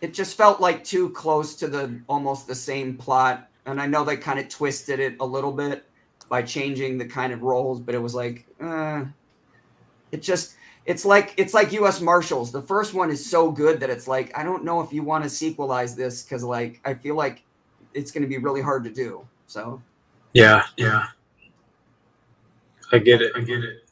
It 0.00 0.14
just 0.14 0.36
felt 0.36 0.58
like 0.58 0.82
too 0.82 1.10
close 1.10 1.54
to 1.56 1.68
the 1.68 2.00
almost 2.08 2.46
the 2.46 2.54
same 2.54 2.96
plot, 2.96 3.50
and 3.66 3.80
I 3.80 3.86
know 3.86 4.04
they 4.04 4.16
kind 4.16 4.40
of 4.40 4.48
twisted 4.48 5.00
it 5.00 5.16
a 5.20 5.26
little 5.26 5.52
bit 5.52 5.84
by 6.30 6.40
changing 6.42 6.96
the 6.96 7.04
kind 7.04 7.30
of 7.30 7.42
roles, 7.42 7.78
but 7.78 7.94
it 7.94 7.98
was 7.98 8.14
like, 8.14 8.46
uh, 8.58 9.04
it 10.12 10.22
just 10.22 10.54
it's 10.86 11.04
like 11.04 11.34
it's 11.36 11.52
like 11.52 11.72
U.S. 11.72 12.00
Marshals. 12.00 12.52
The 12.52 12.62
first 12.62 12.94
one 12.94 13.10
is 13.10 13.24
so 13.24 13.50
good 13.50 13.80
that 13.80 13.90
it's 13.90 14.08
like 14.08 14.36
I 14.36 14.42
don't 14.42 14.64
know 14.64 14.80
if 14.80 14.94
you 14.94 15.02
want 15.02 15.24
to 15.24 15.30
sequelize 15.30 15.94
this 15.94 16.22
because 16.22 16.42
like 16.42 16.80
I 16.86 16.94
feel 16.94 17.16
like 17.16 17.42
it's 17.92 18.10
going 18.10 18.22
to 18.22 18.28
be 18.28 18.38
really 18.38 18.62
hard 18.62 18.82
to 18.84 18.90
do. 18.90 19.26
So 19.46 19.82
Yeah, 20.32 20.64
yeah. 20.78 21.08
I 22.92 22.98
get 22.98 23.22
it. 23.22 23.32
I 23.34 23.40
get 23.40 23.64
it. 23.64 23.88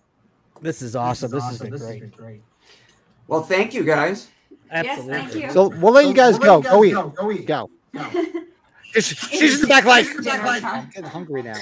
This 0.61 0.83
is 0.83 0.95
awesome. 0.95 1.31
This, 1.31 1.43
has 1.45 1.59
been 1.59 2.11
great. 2.11 2.43
well, 3.27 3.43
thank 3.43 3.73
you 3.73 3.83
guys. 3.83 4.29
Absolutely. 4.71 5.13
Yes, 5.15 5.33
thank 5.33 5.45
you. 5.45 5.51
So 5.51 5.69
we'll 5.69 5.93
let 5.93 6.07
you 6.07 6.15
guys 6.15 6.39
We'll 6.39 6.61
go. 6.61 6.79
let 6.79 6.89
you 6.89 6.95
Go 6.95 7.09
guys 7.09 7.39
eat. 7.41 7.47
Go, 7.47 7.69
go 7.97 8.01
eat. 8.03 8.11
Go. 8.13 8.13
Go. 8.13 8.41
She's, 8.93 9.07
she's 9.07 9.55
in 9.55 9.61
the 9.61 9.67
back 9.69 9.85
like. 9.85 10.05
I'm 10.27 10.91
getting 10.91 11.05
hungry 11.05 11.43
now. 11.45 11.55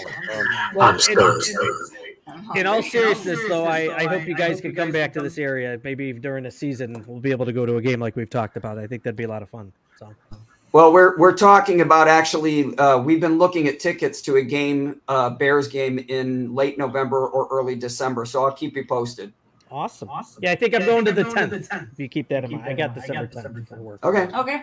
Well, 0.75 0.89
I'm 0.89 0.95
in, 0.95 1.01
scared. 1.01 1.43
I'm 2.27 2.57
in 2.57 2.67
all 2.67 2.83
seriousness, 2.83 3.39
though, 3.49 3.65
I, 3.65 3.95
I 3.95 4.07
hope 4.07 4.27
you 4.27 4.35
guys 4.35 4.63
can 4.63 4.75
come 4.75 4.91
back 4.93 5.13
to 5.13 5.21
this 5.21 5.37
area. 5.37 5.79
Maybe 5.85 6.13
during 6.15 6.45
the 6.45 6.51
season, 6.51 7.05
we'll 7.07 7.21
be 7.21 7.31
able 7.31 7.45
to 7.45 7.53
go 7.53 7.67
to 7.67 7.77
a 7.77 7.83
game 7.83 8.01
like 8.01 8.17
we've 8.17 8.31
talked 8.31 8.57
about. 8.57 8.79
I 8.79 8.87
think 8.87 9.03
that'd 9.03 9.15
be 9.17 9.25
a 9.25 9.29
lot 9.29 9.43
of 9.43 9.51
fun. 9.51 9.73
So, 9.99 10.15
Well, 10.73 10.93
we're 10.93 11.17
we're 11.19 11.37
talking 11.37 11.81
about 11.81 12.09
actually. 12.09 12.77
Uh, 12.77 12.99
we've 12.99 13.21
been 13.21 13.39
looking 13.39 13.69
at 13.69 13.81
tickets 13.81 14.21
to 14.23 14.37
a 14.37 14.43
game, 14.43 15.01
uh, 15.09 15.31
Bears 15.31 15.67
game 15.69 15.99
in 16.09 16.55
late 16.55 16.77
November 16.79 17.27
or 17.27 17.49
early 17.51 17.75
December. 17.75 18.27
So 18.27 18.45
I'll 18.45 18.53
keep 18.53 18.77
you 18.77 18.85
posted. 18.87 19.33
awesome. 19.71 20.11
Awesome. 20.11 20.41
Yeah, 20.43 20.53
I 20.53 20.57
think 20.57 20.75
I'm 20.75 20.85
going 20.85 21.05
to 21.07 21.13
the 21.13 21.25
10th. 21.25 21.93
If 21.93 21.99
you 21.99 22.09
keep 22.09 22.29
that 22.29 22.45
in 22.45 22.53
mind, 22.53 22.65
I 22.65 22.75
got 22.75 22.95
December 22.95 23.27
10th 23.29 23.69
for 23.69 23.77
work. 23.77 24.05
Okay. 24.05 24.29
Okay. 24.37 24.63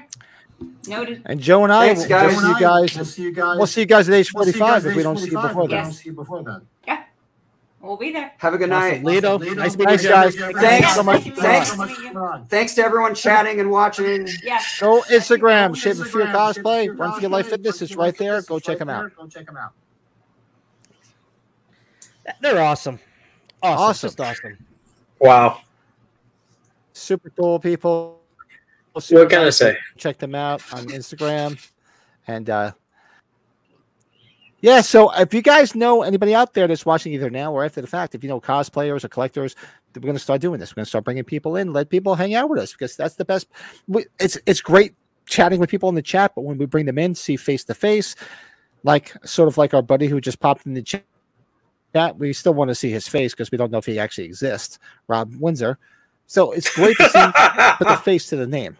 Noted. 0.87 1.21
And 1.25 1.39
Joe 1.39 1.63
and 1.63 1.73
I, 1.73 1.87
Thanks, 1.87 2.01
will 2.03 2.09
guys. 2.09 2.31
we'll 2.31 2.41
see 2.41 2.47
you 2.47 2.59
guys. 2.59 2.95
We'll 2.95 3.05
see 3.05 3.23
you 3.23 3.31
guys. 3.33 3.57
We'll 3.57 3.67
see 3.67 3.81
you 3.81 3.87
guys 3.87 4.09
at 4.09 4.15
age 4.15 4.33
we'll 4.33 4.45
you 4.45 4.53
guys 4.53 4.83
45 4.83 4.85
if 4.85 4.95
we 4.95 5.03
don't 5.03 5.17
see 5.17 5.25
you 5.25 5.31
45 5.31 5.49
before 5.49 5.63
if 5.63 5.69
we 5.69 5.75
then. 5.75 5.83
don't 5.83 5.93
see 5.93 6.09
you 6.09 6.15
before 6.15 6.43
then. 6.43 6.61
We'll 7.85 7.97
be 7.97 8.11
there. 8.11 8.33
Have 8.37 8.53
a 8.53 8.57
good 8.57 8.69
night. 8.69 8.95
Awesome. 8.95 9.05
Lito, 9.05 9.39
Lito, 9.39 9.55
nice 9.55 9.77
meeting 9.77 9.97
Thanks, 9.97 10.03
you. 10.03 10.09
guys. 10.09 10.35
Thanks 10.55 10.95
so 10.95 11.03
much. 11.03 11.23
Thanks. 11.23 11.77
Nice 11.77 11.97
to. 11.97 12.45
Thanks 12.49 12.73
to 12.75 12.83
everyone 12.83 13.13
chatting 13.13 13.59
and 13.59 13.69
watching. 13.69 14.27
Yes. 14.43 14.79
Go 14.79 15.01
Instagram, 15.03 15.69
Go 15.69 15.73
Shape 15.75 15.99
of 15.99 16.09
Fear 16.09 16.25
Cosplay, 16.27 16.97
Run 16.97 17.13
for 17.13 17.21
Your 17.21 17.29
Life 17.29 17.49
Fitness. 17.49 17.77
for 17.77 17.83
It's 17.83 17.91
Your 17.91 17.99
right 17.99 18.17
there. 18.17 18.41
Go 18.41 18.59
check 18.59 18.79
them 18.79 18.89
out. 18.89 19.15
Go 19.15 19.27
check 19.27 19.45
them 19.45 19.57
out. 19.57 19.73
They're 22.41 22.61
awesome. 22.61 22.99
Awesome. 23.61 23.83
Awesome. 23.83 24.07
Just 24.07 24.19
awesome. 24.19 24.57
Wow. 25.19 25.61
Super 26.93 27.29
cool 27.29 27.59
people. 27.59 28.21
What 28.93 29.29
can 29.29 29.41
I 29.41 29.49
say? 29.49 29.77
Check 29.97 30.17
them 30.17 30.33
out 30.33 30.61
on 30.73 30.85
Instagram. 30.87 31.59
And 32.27 32.49
uh 32.49 32.71
yeah, 34.65 34.81
so 34.81 35.11
if 35.13 35.33
you 35.33 35.43
guys 35.43 35.75
know 35.75 36.03
anybody 36.03 36.35
out 36.35 36.55
there 36.55 36.67
that's 36.67 36.87
watching 36.87 37.13
either 37.13 37.29
now 37.29 37.53
or 37.53 37.63
after 37.65 37.81
the 37.81 37.87
fact, 37.87 38.15
if 38.15 38.23
you 38.23 38.29
know 38.29 38.41
cosplayers 38.41 39.05
or 39.05 39.09
collectors, 39.09 39.55
we're 39.95 40.01
going 40.01 40.15
to 40.15 40.19
start 40.19 40.41
doing 40.41 40.59
this. 40.59 40.71
We're 40.73 40.77
going 40.81 40.85
to 40.87 40.89
start 40.89 41.05
bringing 41.05 41.23
people 41.25 41.55
in, 41.57 41.71
let 41.71 41.89
people 41.89 42.15
hang 42.15 42.33
out 42.35 42.49
with 42.49 42.59
us 42.59 42.73
because 42.73 42.97
that's 42.97 43.15
the 43.15 43.25
best. 43.25 43.47
we- 43.87 44.07
It's 44.19 44.39
it's 44.47 44.61
great 44.61 44.95
chatting 45.27 45.61
with 45.61 45.69
people 45.69 45.89
in 45.89 45.95
the 45.95 46.01
chat, 46.01 46.33
but 46.35 46.43
when 46.43 46.57
we 46.57 46.65
bring 46.65 46.87
them 46.87 46.97
in, 46.97 47.15
see 47.15 47.37
face 47.37 47.63
to 47.65 47.75
face, 47.75 48.17
like 48.83 49.13
sort 49.25 49.49
of 49.49 49.57
like 49.57 49.73
our 49.75 49.83
buddy 49.83 50.07
who 50.07 50.21
just 50.21 50.39
popped 50.41 50.65
in 50.65 50.73
the 50.75 50.83
chat, 50.83 51.05
we 52.17 52.33
still 52.33 52.53
want 52.55 52.69
to 52.69 52.75
see 52.75 52.91
his 52.91 53.07
face 53.07 53.33
because 53.33 53.51
we 53.51 53.57
don't 53.59 53.71
know 53.71 53.79
if 53.79 53.87
he 53.87 53.99
actually 53.99 54.25
exists, 54.25 54.79
Rob 55.07 55.33
Windsor. 55.39 55.79
So 56.27 56.51
it's 56.53 56.73
great 56.75 56.97
to 56.97 57.09
see 57.09 57.19
put 57.79 57.87
the 57.89 57.97
face 58.03 58.27
to 58.29 58.37
the 58.37 58.47
name. 58.47 58.77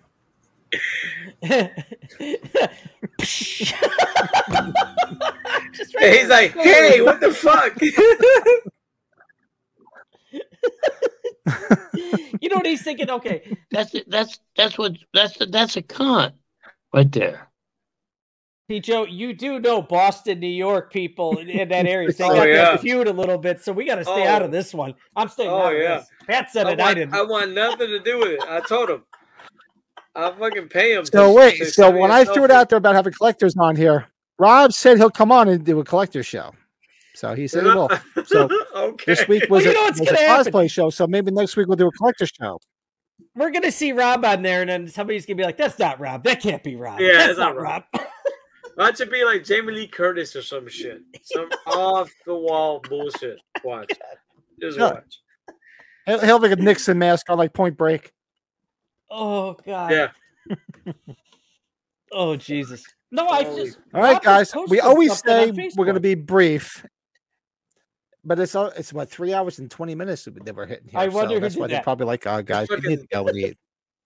Just 5.74 5.96
right 5.96 6.04
And 6.04 6.16
he's 6.16 6.30
like, 6.30 6.54
hey, 6.54 7.02
what 7.02 7.20
the 7.20 7.32
fuck? 7.34 7.80
you 12.42 12.50
know 12.50 12.58
what 12.58 12.66
he's 12.66 12.82
thinking? 12.84 13.10
Okay, 13.10 13.58
That's 13.72 13.94
it. 13.96 14.10
That's 14.10 14.40
that's 14.56 14.78
what 14.78 14.94
that's 15.14 15.38
that's 15.50 15.78
a 15.78 15.82
con 15.82 16.34
right 16.94 17.12
there. 17.12 17.48
Hey 18.68 18.80
Joe, 18.80 19.06
you 19.06 19.34
do 19.36 19.60
know 19.60 19.80
Boston, 19.84 20.40
New 20.40 20.48
York 20.48 20.92
people 20.92 21.38
in, 21.38 21.50
in 21.50 21.70
that 21.70 21.86
area. 21.86 22.12
So 22.12 22.26
Oh, 22.32 22.34
they 22.34 22.38
got 22.38 22.48
yeah. 22.48 22.72
that 22.72 22.82
feud 22.82 23.08
a 23.08 23.14
little 23.14 23.38
bit, 23.38 23.62
so 23.62 23.72
we 23.72 23.86
got 23.86 23.96
to 23.96 24.04
stay 24.04 24.26
oh. 24.26 24.28
out 24.28 24.42
of 24.42 24.48
Oh. 24.50 24.52
this 24.52 24.74
one. 24.74 24.96
I'm 25.16 25.30
staying 25.30 25.52
Oh, 25.52 25.68
out 25.68 25.76
of 25.76 25.80
yeah. 25.82 25.98
this. 26.00 26.08
Pat 26.28 26.50
said 26.52 26.66
I 26.66 26.72
it. 26.72 26.80
I 26.80 26.94
didn't. 26.96 27.14
I 27.14 27.22
want 27.22 27.54
nothing 27.54 27.90
to 27.90 28.00
do 28.00 28.18
with 28.20 28.30
it. 28.30 28.42
I 28.42 28.62
told 28.62 28.90
him. 28.90 29.04
I'll 30.16 30.34
fucking 30.36 30.70
pay 30.70 30.94
him. 30.94 31.06
So 31.06 31.34
wait, 31.34 31.58
so 31.68 31.92
when 31.92 32.12
I 32.12 32.24
threw 32.24 32.46
it 32.46 32.52
out 32.52 32.70
there 32.70 32.78
about 32.78 32.96
having 32.96 33.14
collectors 33.14 33.56
on 33.58 33.76
here, 33.76 34.08
Rob 34.40 34.72
said 34.74 34.98
he'll 34.98 35.10
come 35.10 35.32
on 35.32 35.48
and 35.50 35.64
do 35.66 35.80
a 35.80 35.84
collector 35.84 36.24
show. 36.24 36.54
So 37.16 37.34
he 37.34 37.48
said 37.48 37.64
he 37.64 37.70
will. 37.70 37.90
So 38.26 38.50
okay. 38.76 39.04
this 39.16 39.28
week 39.28 39.44
Well, 39.50 39.58
was 39.60 39.66
you 39.66 39.72
a, 39.72 39.74
know 39.74 39.84
was 39.90 40.00
a 40.02 40.06
gonna 40.06 40.18
happen. 40.20 40.52
cosplay 40.52 40.70
show. 40.72 40.90
So 40.90 41.08
maybe 41.08 41.32
next 41.32 41.56
week 41.58 41.68
we'll 41.68 41.78
do 41.78 41.88
a 41.88 41.92
collector 41.92 42.26
show. 42.28 42.60
We're 43.36 43.52
gonna 43.52 43.72
see 43.72 43.92
Rob 43.94 44.24
on 44.26 44.42
there, 44.42 44.62
and 44.62 44.70
then 44.70 44.88
somebody's 44.88 45.26
gonna 45.26 45.38
be 45.38 45.44
like, 45.44 45.58
"That's 45.58 45.78
not 45.80 46.00
Rob. 46.00 46.24
That 46.24 46.42
can't 46.42 46.64
be 46.64 46.76
Rob. 46.76 47.00
Yeah, 47.00 47.14
That's 47.14 47.30
it's 47.32 47.40
not 47.40 47.56
not 47.56 47.62
Rob." 47.62 47.84
Why 48.76 48.86
don't 48.92 49.00
you 49.00 49.06
be 49.06 49.24
like 49.24 49.44
Jamie 49.46 49.72
Lee 49.74 49.88
Curtis 49.88 50.36
or 50.36 50.42
some 50.42 50.68
shit? 50.68 51.02
Some 51.24 51.50
off 51.68 52.10
the 52.26 52.36
wall 52.36 52.82
bullshit. 52.88 53.38
Watch. 53.64 53.92
Just 54.62 54.78
Yeah. 54.78 54.92
watch. 54.94 55.20
He'll, 56.06 56.20
he'll 56.20 56.28
have 56.40 56.42
like 56.42 56.52
a 56.52 56.62
Nixon 56.62 57.00
mask 57.00 57.30
on 57.30 57.38
like 57.38 57.54
Point 57.54 57.78
Break. 57.78 58.12
Oh 59.16 59.58
God. 59.66 59.92
Yeah. 59.92 60.94
Oh 62.12 62.36
Jesus. 62.36 62.84
No, 63.12 63.28
I 63.28 63.44
Holy- 63.44 63.66
just. 63.66 63.80
All 63.94 64.02
right, 64.02 64.22
guys. 64.22 64.54
We 64.68 64.80
always 64.80 65.18
say 65.20 65.52
we're 65.76 65.86
going 65.86 65.96
to 65.96 66.00
be 66.02 66.16
brief, 66.16 66.86
but 68.24 68.40
it's 68.40 68.56
all 68.56 68.68
it's 68.68 68.94
what 68.94 69.10
three 69.10 69.34
hours 69.34 69.60
and 69.60 69.70
twenty 69.72 69.96
minutes 69.96 70.26
that 70.26 70.56
we're 70.56 70.66
hitting 70.66 70.90
here. 70.90 71.00
I 71.00 71.08
wonder 71.08 71.36
so 71.36 71.40
that's 71.40 71.56
did 71.56 71.62
why 71.62 71.68
they're 71.68 71.82
probably 71.82 72.08
like, 72.08 72.26
"Oh, 72.28 72.42
guys, 72.42 72.68
we 72.70 72.78
need 72.78 73.00
to 73.02 73.08
go 73.08 73.28
and 73.28 73.38
eat." 73.38 73.58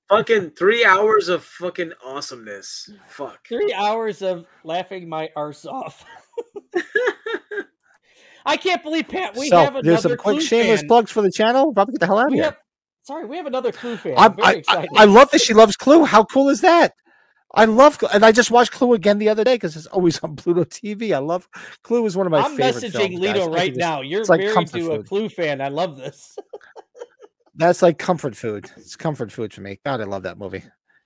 Fucking 0.10 0.52
three 0.52 0.84
hours 0.86 1.30
of 1.30 1.44
fucking 1.44 1.92
awesomeness. 2.04 2.90
Fuck. 3.10 3.48
Three 3.48 3.72
hours 3.74 4.22
of 4.24 4.46
laughing 4.64 5.08
my 5.08 5.30
arse 5.36 5.66
off. 5.68 6.04
I 8.46 8.58
can't 8.58 8.82
believe 8.82 9.08
Pat. 9.08 9.36
We 9.38 9.50
so 9.50 9.58
have 9.58 9.76
another 9.76 9.84
there's 9.88 10.02
some 10.02 10.18
quick 10.18 10.42
shameless 10.42 10.82
fan. 10.82 10.88
plugs 10.88 11.12
for 11.12 11.22
the 11.22 11.32
channel. 11.32 11.72
Probably 11.74 11.92
get 11.94 12.00
the 12.00 12.08
hell 12.08 12.18
out 12.18 12.26
of 12.28 12.32
We 12.32 12.38
here. 12.38 12.46
have, 12.46 12.58
sorry, 13.10 13.26
we 13.26 13.38
have 13.38 13.48
another 13.48 13.72
Clue 13.72 13.98
fan. 13.98 14.14
I, 14.16 14.26
I'm 14.26 14.36
very 14.36 14.48
I, 14.48 14.50
I, 14.52 14.54
excited. 14.54 14.90
I 14.96 15.06
love 15.06 15.32
that 15.32 15.42
she 15.42 15.56
loves 15.56 15.76
Clue. 15.76 16.06
How 16.06 16.24
cool 16.26 16.50
is 16.50 16.62
that? 16.62 16.94
I 17.56 17.66
love, 17.66 17.98
and 18.14 18.24
I 18.24 18.32
just 18.32 18.52
watched 18.52 18.72
Clue 18.72 18.94
again 18.94 19.18
the 19.18 19.30
other 19.30 19.44
day 19.44 19.56
because 19.56 19.76
it's 19.76 19.88
always 19.88 20.20
on 20.20 20.36
Pluto 20.42 20.64
TV. 20.64 21.16
I 21.16 21.18
love 21.18 21.50
Clue 21.84 22.06
is 22.06 22.16
one 22.16 22.28
of 22.28 22.32
my 22.32 22.42
I'm 22.42 22.56
favorite 22.56 22.84
messaging 22.84 23.20
films. 23.20 23.26
Lito 23.26 23.48
I 23.48 23.48
right 23.48 23.72
it's- 23.72 23.78
now. 23.78 24.02
You're 24.02 24.24
like 24.26 24.42
married 24.42 24.68
to 24.68 24.92
a. 24.92 25.04
Clue 25.04 25.28
fan. 25.28 25.60
I 25.60 25.70
love 25.70 25.98
this. 25.98 26.38
That's 27.56 27.82
like 27.82 27.98
comfort 27.98 28.36
food. 28.36 28.70
It's 28.78 28.96
comfort 28.96 29.32
food 29.32 29.52
for 29.54 29.62
me. 29.62 29.80
God, 29.84 30.00
I 30.00 30.04
love 30.04 30.24
that 30.24 30.38
movie. 30.38 30.64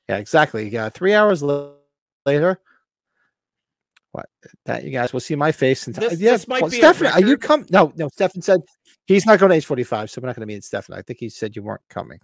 Yeah, 0.10 0.18
exactly. 0.18 0.68
Yeah, 0.70 0.90
three 0.90 1.14
hours 1.14 1.42
la- 1.42 1.72
later. 2.26 2.60
What 4.12 4.28
that 4.66 4.84
you 4.84 4.92
guys 4.92 5.14
will 5.14 5.22
see 5.22 5.36
my 5.36 5.54
face 5.54 5.88
and 5.88 5.96
This- 5.96 6.20
yeah. 6.20 6.32
this 6.32 6.48
might 6.50 6.62
well, 6.62 6.70
Stefan, 6.70 7.08
are 7.08 7.22
you 7.22 7.38
come? 7.38 7.66
No, 7.72 7.94
no. 7.96 8.10
Stefan 8.10 8.42
said 8.42 8.60
he's 9.06 9.26
not 9.26 9.40
going 9.40 9.50
to 9.52 9.56
age 9.56 9.66
forty 9.66 9.84
five, 9.84 10.10
so 10.10 10.22
we're 10.22 10.28
not 10.28 10.36
going 10.36 10.48
to 10.48 10.54
meet 10.54 10.64
Stefan. 10.64 10.98
I 10.98 11.02
think 11.02 11.20
he 11.20 11.30
said 11.30 11.56
you 11.56 11.64
weren't 11.64 11.82
coming. 11.90 12.20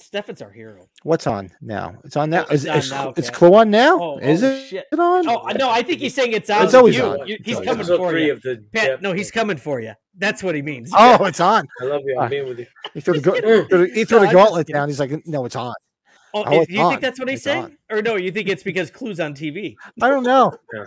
Stefan's 0.00 0.40
our 0.42 0.50
hero. 0.50 0.86
What's 1.02 1.26
on 1.26 1.50
now? 1.60 1.96
It's 2.04 2.16
on 2.16 2.30
now. 2.30 2.44
Oh, 2.48 2.52
Is, 2.54 2.64
it's 2.64 2.70
on 2.70 2.78
is, 2.78 2.90
now, 2.92 3.14
it's 3.16 3.30
Kat. 3.30 3.36
Clue 3.36 3.54
on 3.54 3.70
now? 3.70 3.98
Oh, 4.00 4.18
is 4.18 4.44
oh, 4.44 4.50
it? 4.50 4.66
shit. 4.68 4.86
it 4.92 4.98
on? 5.00 5.28
Oh 5.28 5.48
no, 5.58 5.70
I 5.70 5.82
think 5.82 5.98
he's 6.00 6.14
saying 6.14 6.32
it's 6.32 6.48
on. 6.50 6.64
It's 6.64 6.74
always 6.74 6.96
you. 6.96 7.02
on. 7.02 7.26
You- 7.26 7.38
he's 7.44 7.56
always 7.56 7.68
coming 7.68 7.90
on. 7.90 7.96
For 7.98 8.10
three 8.10 8.26
you. 8.26 8.32
of 8.32 8.42
the 8.42 8.64
Pat, 8.72 9.02
no, 9.02 9.12
he's 9.12 9.32
coming 9.32 9.56
for 9.56 9.80
you. 9.80 9.94
That's 10.16 10.40
what 10.42 10.54
he 10.54 10.62
means. 10.62 10.90
Oh, 10.96 11.24
it's 11.24 11.40
on. 11.40 11.66
I 11.80 11.84
love 11.86 12.02
you. 12.04 12.16
Ah. 12.18 12.22
I'm 12.24 12.30
being 12.30 12.48
with 12.48 12.60
you. 12.60 12.66
He 12.94 13.00
threw 13.00 13.14
the, 13.14 13.20
Just 13.20 13.24
ga- 13.24 13.40
kidding. 13.40 13.68
threw 13.68 13.88
the- 13.88 13.94
he 13.94 14.04
threw 14.04 14.20
No, 14.20 14.26
the 14.26 14.32
gauntlet 14.32 14.66
down. 14.68 14.88
He's 14.88 15.00
like, 15.00 15.26
no, 15.26 15.44
it's 15.44 15.56
on. 15.56 15.74
Oh, 16.32 16.44
Oh, 16.46 16.64
you 16.68 16.80
on. 16.80 16.90
think 16.90 17.00
that's 17.02 17.18
what 17.18 17.28
he's 17.28 17.38
It's 17.38 17.44
saying? 17.44 17.64
on. 17.64 17.78
Or 17.90 18.00
no, 18.02 18.14
you 18.16 18.30
think 18.30 18.48
it's 18.48 18.62
because 18.62 18.90
Clue's 18.92 19.18
on 19.18 19.34
TV? 19.34 19.74
I 20.00 20.08
don't 20.08 20.22
know. 20.24 20.54
Yeah. 20.72 20.84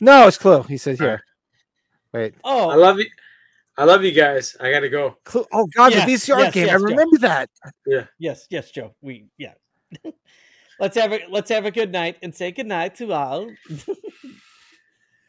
No, 0.00 0.28
it's 0.28 0.38
Clue. 0.38 0.62
He 0.64 0.76
said 0.76 0.98
here. 0.98 1.20
Wait. 2.14 2.34
Oh, 2.44 2.70
I 2.70 2.76
love 2.76 2.98
you. 2.98 3.06
I 3.76 3.84
love 3.84 4.04
you 4.04 4.12
guys. 4.12 4.56
I 4.60 4.70
gotta 4.70 4.88
go. 4.88 5.16
Clue. 5.24 5.44
Oh 5.52 5.66
God, 5.74 5.92
Yes, 5.92 6.06
the 6.06 6.32
VCR 6.32 6.38
yes, 6.38 6.54
game. 6.54 6.66
yes, 6.66 6.74
I 6.76 6.78
Joe. 6.78 6.84
remember 6.84 7.18
that. 7.18 7.50
Yeah. 7.86 8.06
yes, 8.20 8.46
yes, 8.48 8.70
Joe. 8.70 8.94
We 9.02 9.26
yeah. 9.36 9.54
Let's 10.80 10.96
have 10.96 11.12
a 11.12 11.20
let's 11.28 11.50
have 11.50 11.66
a 11.66 11.70
good 11.70 11.90
night 11.92 12.16
and 12.22 12.34
say 12.34 12.50
good 12.50 12.66
night 12.66 12.94
to 12.96 13.12
all. 13.12 13.48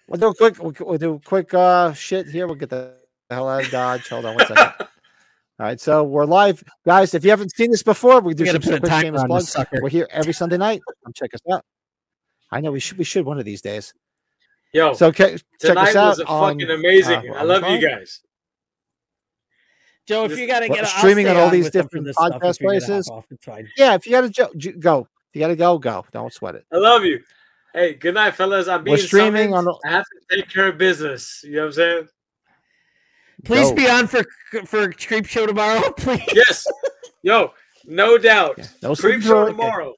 We'll 0.08 0.20
do 0.20 0.28
a 0.30 0.36
quick. 0.36 0.58
We'll, 0.62 0.74
we'll 0.80 0.98
do 0.98 1.14
a 1.16 1.20
quick 1.20 1.54
uh 1.54 1.94
shit 1.94 2.28
here. 2.28 2.48
We'll 2.48 2.56
get 2.56 2.70
the 2.72 2.94
hell 3.30 3.48
out 3.50 3.64
of 3.66 3.72
Dodge. 3.72 4.08
Hold 4.10 4.26
on 4.26 4.36
one 4.36 4.48
second. 4.48 4.74
All 5.58 5.66
right, 5.66 5.80
so 5.80 6.04
we're 6.04 6.26
live, 6.26 6.62
guys. 6.86 7.14
If 7.14 7.24
you 7.24 7.30
haven't 7.30 7.56
seen 7.56 7.72
this 7.72 7.82
before, 7.84 8.20
we 8.22 8.34
do 8.34 8.44
We 8.44 8.50
some 8.50 8.60
gotta 8.60 8.80
quick 8.80 8.90
timer 8.90 9.02
shameless 9.04 9.22
on 9.22 9.28
plugs. 9.30 9.50
sucker. 9.52 9.80
We're 9.82 9.90
here 9.90 10.08
every 10.12 10.34
Sunday 10.34 10.58
night. 10.58 10.82
Come 11.06 11.14
check 11.14 11.34
us 11.34 11.40
out. 11.52 11.64
I 12.52 12.60
know 12.60 12.72
we 12.74 12.80
should. 12.82 12.98
We 12.98 13.04
should 13.06 13.26
one 13.26 13.40
of 13.40 13.46
these 13.46 13.62
days. 13.62 13.94
Yo, 14.74 14.94
So 14.94 15.08
okay, 15.08 15.32
check 15.34 15.42
tonight 15.60 15.90
us 15.90 15.96
out. 15.96 16.10
was 16.10 16.20
a 16.20 16.26
on, 16.26 16.54
fucking 16.54 16.70
amazing. 16.70 17.30
uh, 17.32 17.36
I 17.36 17.44
love 17.44 17.64
you 17.70 17.80
guys. 17.88 18.22
Joe, 20.08 20.26
if 20.26 20.38
you 20.38 20.46
gotta 20.48 20.68
get 20.68 20.80
I'll 20.84 20.86
streaming 21.00 21.28
on 21.28 21.38
all 21.38 21.50
these 21.50 21.66
with 21.66 21.74
them 21.74 21.88
for 21.90 21.98
different 22.00 22.16
podcast 22.18 22.56
if 22.56 22.62
you're 22.62 22.72
gonna 22.74 22.86
hop 22.86 22.88
places. 22.88 23.10
off. 23.10 23.26
Yeah, 23.78 23.96
if 23.96 24.06
you 24.06 24.12
gotta 24.12 24.30
jo- 24.30 24.52
j- 24.56 24.74
go, 24.74 25.02
if 25.02 25.36
you 25.36 25.40
gotta 25.42 25.56
go, 25.56 25.78
go. 25.80 26.06
Don't 26.12 26.32
sweat 26.32 26.56
it. 26.56 26.66
I 26.72 26.78
love 26.78 27.04
you. 27.06 27.22
Hey, 27.74 27.94
good 27.96 28.14
night, 28.14 28.36
fellas. 28.36 28.68
I'm 28.68 28.84
being 28.84 28.96
We're 28.98 29.04
streaming 29.04 29.52
summoned. 29.52 29.68
on- 29.70 29.80
I 29.86 29.92
have 29.92 30.06
to 30.06 30.36
take 30.38 30.50
care 30.50 30.68
of 30.68 30.78
business. 30.78 31.42
You 31.44 31.54
know 31.54 31.60
what 31.62 31.66
I'm 31.68 31.72
saying? 31.74 32.08
Please 33.46 33.70
Go. 33.70 33.76
be 33.76 33.90
on 33.90 34.08
for 34.08 34.24
for 34.66 34.90
Creepshow 34.90 35.48
tomorrow, 35.48 35.92
please. 35.98 36.22
Yes. 36.34 36.68
Yo, 37.24 37.52
no 37.86 38.18
doubt. 38.18 38.58
No 38.84 38.92
Creepshow 38.92 39.48
tomorrow. 39.48 39.96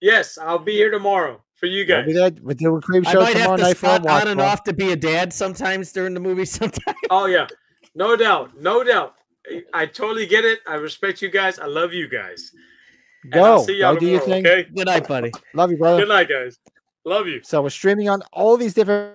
Yes, 0.00 0.38
I'll 0.38 0.58
be 0.58 0.72
here 0.72 0.90
tomorrow 0.90 1.42
for 1.60 1.66
you 1.66 1.84
guys. 1.84 2.06
be 2.06 2.12
there. 2.14 2.30
We're 2.42 2.54
doing 2.54 2.80
creep 2.80 3.06
I 3.06 3.12
show 3.12 3.20
might 3.20 3.32
tomorrow 3.34 3.50
have 3.50 3.58
to 3.58 3.62
night 3.64 3.76
for 3.76 3.86
spot 3.86 4.06
on 4.06 4.28
and 4.28 4.40
off 4.40 4.64
to 4.64 4.72
be 4.72 4.90
a 4.92 4.96
dad 4.96 5.32
sometimes 5.32 5.92
during 5.92 6.14
the 6.14 6.20
movie. 6.20 6.44
Sometimes. 6.46 6.96
Oh 7.10 7.26
yeah, 7.26 7.46
no 7.94 8.16
doubt, 8.16 8.58
no 8.60 8.82
doubt. 8.82 9.14
I- 9.46 9.62
I 9.72 9.86
totally 9.86 10.26
get 10.26 10.44
it. 10.44 10.60
I 10.66 10.74
respect 10.74 11.22
you 11.22 11.30
guys. 11.30 11.58
I 11.58 11.66
love 11.66 11.92
you 11.92 12.08
guys. 12.08 12.52
And 13.24 13.34
I'll 13.36 13.58
Go, 13.58 13.64
see 13.66 13.78
y'all 13.78 13.94
go 13.94 14.00
do 14.00 14.06
your 14.06 14.20
tomorrow, 14.20 14.42
thing. 14.42 14.46
Okay. 14.60 14.70
Good 14.74 14.86
night, 14.86 15.06
buddy. 15.08 15.30
Love 15.54 15.70
you, 15.70 15.76
brother. 15.76 16.00
Good 16.02 16.08
night, 16.08 16.28
guys. 16.28 16.58
Love 17.04 17.26
you. 17.26 17.40
So 17.42 17.60
we're 17.62 17.68
streaming 17.70 18.08
on 18.08 18.22
all 18.32 18.56
these 18.56 18.72
different 18.74 19.14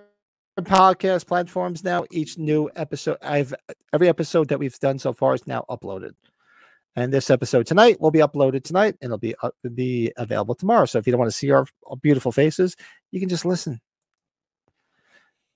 podcast 0.61 1.25
platforms 1.25 1.83
now. 1.83 2.05
Each 2.11 2.37
new 2.37 2.69
episode, 2.75 3.17
I've 3.21 3.53
every 3.93 4.07
episode 4.07 4.47
that 4.49 4.59
we've 4.59 4.77
done 4.79 4.99
so 4.99 5.11
far 5.13 5.33
is 5.33 5.47
now 5.47 5.65
uploaded, 5.69 6.11
and 6.95 7.13
this 7.13 7.29
episode 7.29 7.65
tonight 7.67 7.99
will 7.99 8.11
be 8.11 8.19
uploaded 8.19 8.63
tonight, 8.63 8.95
and 9.01 9.09
it'll 9.09 9.17
be 9.17 9.35
up, 9.43 9.53
be 9.73 10.11
available 10.17 10.55
tomorrow. 10.55 10.85
So 10.85 10.97
if 10.97 11.05
you 11.05 11.11
don't 11.11 11.19
want 11.19 11.31
to 11.31 11.37
see 11.37 11.51
our, 11.51 11.65
our 11.87 11.93
uh, 11.93 11.95
beautiful 11.95 12.31
faces, 12.31 12.75
you 13.11 13.19
can 13.19 13.29
just 13.29 13.45
listen. 13.45 13.79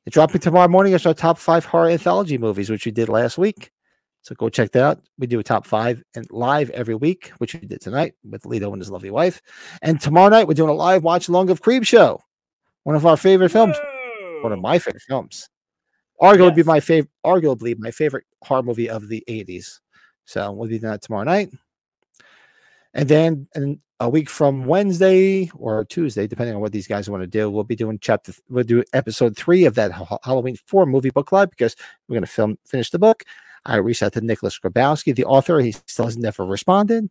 It's 0.05 0.13
dropping 0.13 0.41
tomorrow 0.41 0.67
morning 0.67 0.93
is 0.93 1.05
our 1.05 1.13
top 1.13 1.37
five 1.37 1.65
horror 1.65 1.89
anthology 1.89 2.37
movies, 2.37 2.69
which 2.69 2.85
we 2.85 2.91
did 2.91 3.09
last 3.09 3.37
week. 3.37 3.71
So 4.21 4.35
go 4.35 4.49
check 4.49 4.71
that 4.71 4.83
out. 4.83 5.01
We 5.17 5.27
do 5.27 5.39
a 5.39 5.43
top 5.43 5.65
five 5.65 6.03
and 6.15 6.25
live 6.29 6.69
every 6.71 6.95
week, 6.95 7.29
which 7.37 7.53
we 7.53 7.61
did 7.61 7.79
tonight 7.79 8.15
with 8.23 8.43
Lito 8.43 8.71
and 8.73 8.81
his 8.81 8.91
lovely 8.91 9.11
wife. 9.11 9.41
And 9.81 9.99
tomorrow 9.99 10.29
night 10.29 10.47
we're 10.47 10.55
doing 10.55 10.69
a 10.69 10.73
live 10.73 11.03
watch 11.03 11.29
along 11.29 11.49
of 11.49 11.61
Creepshow, 11.61 12.19
one 12.83 12.95
of 12.95 13.05
our 13.05 13.17
favorite 13.17 13.49
films, 13.49 13.77
one 14.41 14.51
of 14.51 14.59
my 14.59 14.77
favorite 14.79 15.03
films. 15.07 15.49
Arguably 16.21 16.57
Yes. 16.57 16.65
my 16.65 16.79
favorite, 16.81 17.11
arguably 17.25 17.77
my 17.79 17.91
favorite 17.91 18.25
horror 18.43 18.63
movie 18.63 18.89
of 18.89 19.07
the 19.07 19.23
'80s. 19.29 19.79
So 20.29 20.51
we'll 20.51 20.69
be 20.69 20.77
doing 20.77 20.91
that 20.91 21.01
tomorrow 21.01 21.23
night. 21.23 21.49
And 22.93 23.09
then 23.09 23.47
in 23.55 23.79
a 23.99 24.07
week 24.07 24.29
from 24.29 24.65
Wednesday 24.65 25.49
or 25.55 25.83
Tuesday, 25.85 26.27
depending 26.27 26.53
on 26.53 26.61
what 26.61 26.71
these 26.71 26.87
guys 26.87 27.09
want 27.09 27.23
to 27.23 27.27
do, 27.27 27.49
we'll 27.49 27.63
be 27.63 27.75
doing 27.75 27.97
chapter. 27.99 28.33
We'll 28.47 28.63
do 28.63 28.83
episode 28.93 29.35
three 29.35 29.65
of 29.65 29.73
that 29.75 29.91
Halloween 30.23 30.55
four 30.67 30.85
movie 30.85 31.09
book 31.09 31.25
club 31.25 31.49
because 31.49 31.75
we're 32.07 32.13
going 32.13 32.25
to 32.25 32.31
film 32.31 32.59
finish 32.63 32.91
the 32.91 32.99
book. 32.99 33.23
I 33.65 33.77
reached 33.77 34.03
out 34.03 34.13
to 34.13 34.21
Nicholas 34.21 34.59
Grabowski, 34.59 35.15
the 35.15 35.25
author. 35.25 35.59
He 35.59 35.71
still 35.87 36.05
has 36.05 36.15
never 36.15 36.45
responded, 36.45 37.09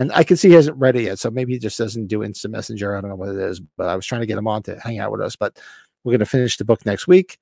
and 0.00 0.12
I 0.12 0.24
can 0.24 0.36
see 0.36 0.48
he 0.48 0.54
hasn't 0.54 0.78
read 0.78 0.96
it 0.96 1.02
yet. 1.02 1.20
So 1.20 1.30
maybe 1.30 1.52
he 1.52 1.60
just 1.60 1.78
doesn't 1.78 2.08
do 2.08 2.24
instant 2.24 2.52
messenger. 2.52 2.96
I 2.96 3.00
don't 3.00 3.10
know 3.10 3.16
what 3.16 3.30
it 3.30 3.38
is, 3.38 3.60
but 3.60 3.88
I 3.88 3.94
was 3.94 4.04
trying 4.04 4.22
to 4.22 4.26
get 4.26 4.36
him 4.36 4.48
on 4.48 4.64
to 4.64 4.80
hang 4.80 4.98
out 4.98 5.12
with 5.12 5.20
us. 5.20 5.36
But 5.36 5.60
we're 6.02 6.12
going 6.12 6.18
to 6.20 6.26
finish 6.26 6.56
the 6.56 6.64
book 6.64 6.84
next 6.84 7.06
week, 7.06 7.38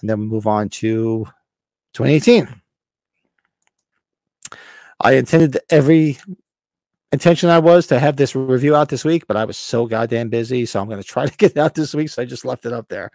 and 0.00 0.10
then 0.10 0.20
move 0.20 0.46
on 0.46 0.68
to 0.68 1.24
2018. 1.94 2.60
I 5.00 5.14
intended 5.14 5.58
every 5.70 6.18
intention 7.12 7.48
I 7.48 7.58
was 7.58 7.86
to 7.88 7.98
have 7.98 8.16
this 8.16 8.34
review 8.34 8.74
out 8.74 8.88
this 8.88 9.04
week, 9.04 9.26
but 9.26 9.36
I 9.36 9.44
was 9.44 9.56
so 9.56 9.86
goddamn 9.86 10.28
busy. 10.28 10.66
So 10.66 10.80
I'm 10.80 10.88
going 10.88 11.02
to 11.02 11.06
try 11.06 11.26
to 11.26 11.36
get 11.36 11.52
it 11.52 11.58
out 11.58 11.74
this 11.74 11.94
week. 11.94 12.08
So 12.10 12.22
I 12.22 12.24
just 12.24 12.44
left 12.44 12.66
it 12.66 12.72
up 12.72 12.88
there. 12.88 13.10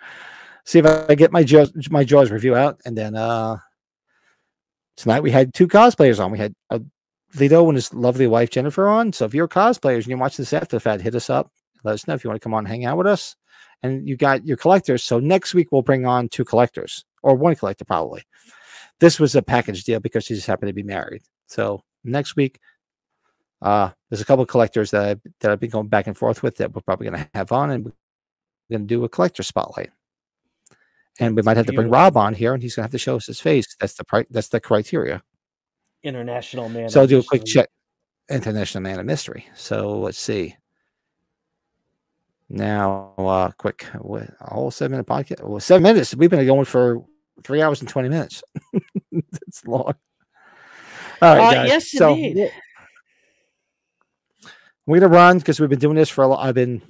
See 0.66 0.80
if 0.80 0.86
I 0.86 1.16
get 1.16 1.32
my 1.32 1.44
jaws, 1.44 1.72
my 1.90 2.04
jaws 2.04 2.32
review 2.32 2.56
out, 2.56 2.80
and 2.86 2.98
then 2.98 3.16
uh 3.16 3.58
tonight 4.98 5.22
we 5.22 5.32
had 5.32 5.54
two 5.54 5.68
cosplayers 5.68 6.24
on. 6.24 6.32
We 6.32 6.38
had 6.38 6.54
uh, 6.70 6.80
Lito 7.36 7.68
and 7.68 7.76
his 7.76 7.94
lovely 7.94 8.28
wife 8.28 8.50
Jennifer 8.50 8.88
on. 8.88 9.14
So 9.14 9.26
if 9.26 9.34
you're 9.34 9.48
cosplayers 9.48 10.00
and 10.00 10.08
you're 10.08 10.18
watching 10.18 10.44
this 10.44 10.54
after 10.54 10.76
the 10.76 10.82
fact, 10.82 11.02
hit 11.02 11.16
us 11.16 11.30
up. 11.30 11.52
Let 11.84 11.94
us 11.94 12.08
know 12.08 12.14
if 12.14 12.24
you 12.24 12.30
want 12.30 12.42
to 12.42 12.44
come 12.44 12.54
on 12.54 12.66
and 12.66 12.68
hang 12.68 12.86
out 12.86 12.98
with 12.98 13.08
us. 13.08 13.36
And 13.82 14.08
you 14.08 14.18
got 14.18 14.46
your 14.46 14.58
collectors. 14.58 15.04
So 15.04 15.20
next 15.20 15.54
week 15.54 15.72
we'll 15.72 15.82
bring 15.82 16.06
on 16.06 16.28
two 16.28 16.44
collectors 16.44 17.06
or 17.24 17.36
one 17.36 17.56
collector 17.56 17.86
probably. 17.86 18.24
This 19.00 19.20
was 19.20 19.36
a 19.36 19.42
package 19.42 19.86
deal 19.86 20.02
because 20.02 20.26
she 20.26 20.36
just 20.36 20.48
happened 20.48 20.70
to 20.70 20.74
be 20.74 20.84
married. 20.84 21.22
So 21.50 21.84
next 22.04 22.36
week, 22.36 22.60
uh, 23.62 23.90
there's 24.10 24.22
a 24.22 24.26
couple 24.26 24.44
of 24.44 24.50
collectors 24.50 24.92
that 24.92 25.04
I've, 25.04 25.22
that 25.42 25.52
I've 25.52 25.60
been 25.60 25.70
going 25.70 25.88
back 25.88 26.08
and 26.08 26.18
forth 26.18 26.42
with 26.44 26.58
that 26.58 26.74
we're 26.74 26.82
probably 26.82 27.10
going 27.10 27.20
to 27.20 27.30
have 27.34 27.52
on, 27.52 27.72
and 27.72 27.86
we're 27.86 27.92
going 28.72 28.88
to 28.88 28.88
do 28.88 29.04
a 29.04 29.10
collector 29.10 29.44
spotlight. 29.44 29.90
And 31.20 31.36
we 31.36 31.42
might 31.42 31.58
have 31.58 31.66
to 31.66 31.74
bring. 31.74 31.90
Rob 31.90 32.16
on 32.16 32.34
here, 32.34 32.54
and 32.54 32.64
he's 32.64 32.76
going 32.76 32.84
to 32.84 32.86
have 32.86 32.92
to 32.92 32.98
show 32.98 33.18
us 33.18 33.26
his 33.26 33.42
face. 33.42 33.76
That's 33.80 33.96
the 33.96 34.06
pri- 34.06 34.28
that's 34.30 34.48
the 34.48 34.62
criteria. 34.62 35.22
International 36.02 36.70
man. 36.70 36.88
so 36.88 37.02
I'll 37.02 37.08
do 37.08 37.20
a 37.20 37.24
quick 37.24 37.44
check. 37.44 37.68
International 38.30 38.82
Man 38.82 39.00
of 39.00 39.06
Mystery. 39.06 39.46
So 39.56 40.00
let's 40.00 40.20
see. 40.20 40.56
Now, 42.48 43.14
uh, 43.18 43.52
quick, 43.58 43.84
what, 44.00 44.30
a 44.40 44.54
whole 44.54 44.72
seven 44.72 44.92
minute 44.92 45.08
podcast. 45.08 45.44
Well, 45.44 45.60
seven 45.60 45.84
minutes. 45.84 46.16
We've 46.16 46.30
been 46.30 46.46
going 46.46 46.66
for 46.66 47.04
three 47.44 47.62
hours 47.62 47.82
and 47.82 47.90
twenty 47.90 48.08
minutes. 48.08 48.42
it's 49.12 49.66
long. 49.66 49.96
All 51.22 51.36
right, 51.36 51.44
Uh, 51.48 51.54
guys. 51.54 51.68
yes, 51.68 51.92
so 51.92 52.14
indeed. 52.14 52.52
we're- 54.86 55.00
gonna 55.00 55.12
run 55.14 55.38
because 55.38 55.60
we've 55.60 55.70
been 55.70 55.80
doing 55.80 55.96
this 55.96 56.10
for 56.10 56.24
a 56.24 56.28
lot. 56.28 56.46
I've 56.46 56.56
been 56.56 56.82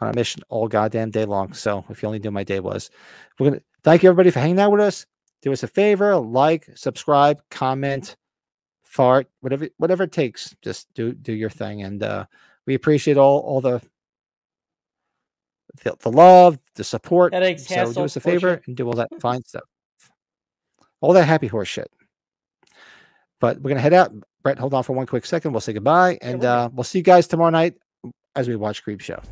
on 0.00 0.08
a 0.08 0.14
mission 0.14 0.42
all 0.48 0.68
goddamn 0.68 1.10
day 1.10 1.24
long. 1.24 1.52
So 1.52 1.84
if 1.88 2.02
you 2.02 2.06
only 2.06 2.18
knew 2.18 2.30
my 2.30 2.44
day 2.44 2.60
was, 2.60 2.90
we're 3.38 3.50
gonna 3.50 3.62
thank 3.82 4.02
you 4.02 4.08
everybody 4.08 4.30
for 4.30 4.40
hanging 4.40 4.58
out 4.60 4.72
with 4.72 4.80
us. 4.80 5.06
Do 5.42 5.52
us 5.52 5.62
a 5.62 5.68
favor, 5.68 6.16
like, 6.16 6.68
subscribe, 6.74 7.40
comment, 7.50 8.16
fart, 8.82 9.28
whatever 9.40 9.68
whatever 9.78 10.02
it 10.04 10.12
takes. 10.12 10.54
Just 10.62 10.92
do 10.94 11.12
do 11.12 11.32
your 11.32 11.50
thing, 11.50 11.82
and 11.82 12.02
uh, 12.02 12.26
we 12.66 12.74
appreciate 12.74 13.16
all 13.16 13.40
all 13.40 13.60
the 13.60 13.80
the, 15.84 15.94
the 16.00 16.10
love, 16.10 16.58
the 16.74 16.84
support. 16.84 17.32
Headaches, 17.32 17.66
so 17.66 17.92
do 17.92 18.00
us 18.02 18.16
a 18.16 18.20
favor 18.20 18.60
and 18.66 18.76
do 18.76 18.86
all 18.86 18.94
that 18.94 19.08
fine 19.20 19.44
stuff, 19.44 19.62
all 21.00 21.12
that 21.12 21.24
happy 21.26 21.46
horse 21.46 21.68
shit. 21.68 21.90
But 23.40 23.56
we're 23.56 23.70
going 23.70 23.76
to 23.76 23.82
head 23.82 23.92
out. 23.94 24.12
Brett, 24.42 24.58
hold 24.58 24.74
on 24.74 24.82
for 24.82 24.94
one 24.94 25.06
quick 25.06 25.26
second. 25.26 25.52
We'll 25.52 25.60
say 25.60 25.72
goodbye, 25.72 26.18
and 26.22 26.44
uh, 26.44 26.70
we'll 26.72 26.84
see 26.84 26.98
you 26.98 27.04
guys 27.04 27.26
tomorrow 27.26 27.50
night 27.50 27.74
as 28.36 28.48
we 28.48 28.56
watch 28.56 28.84
Creepshow. 28.84 29.22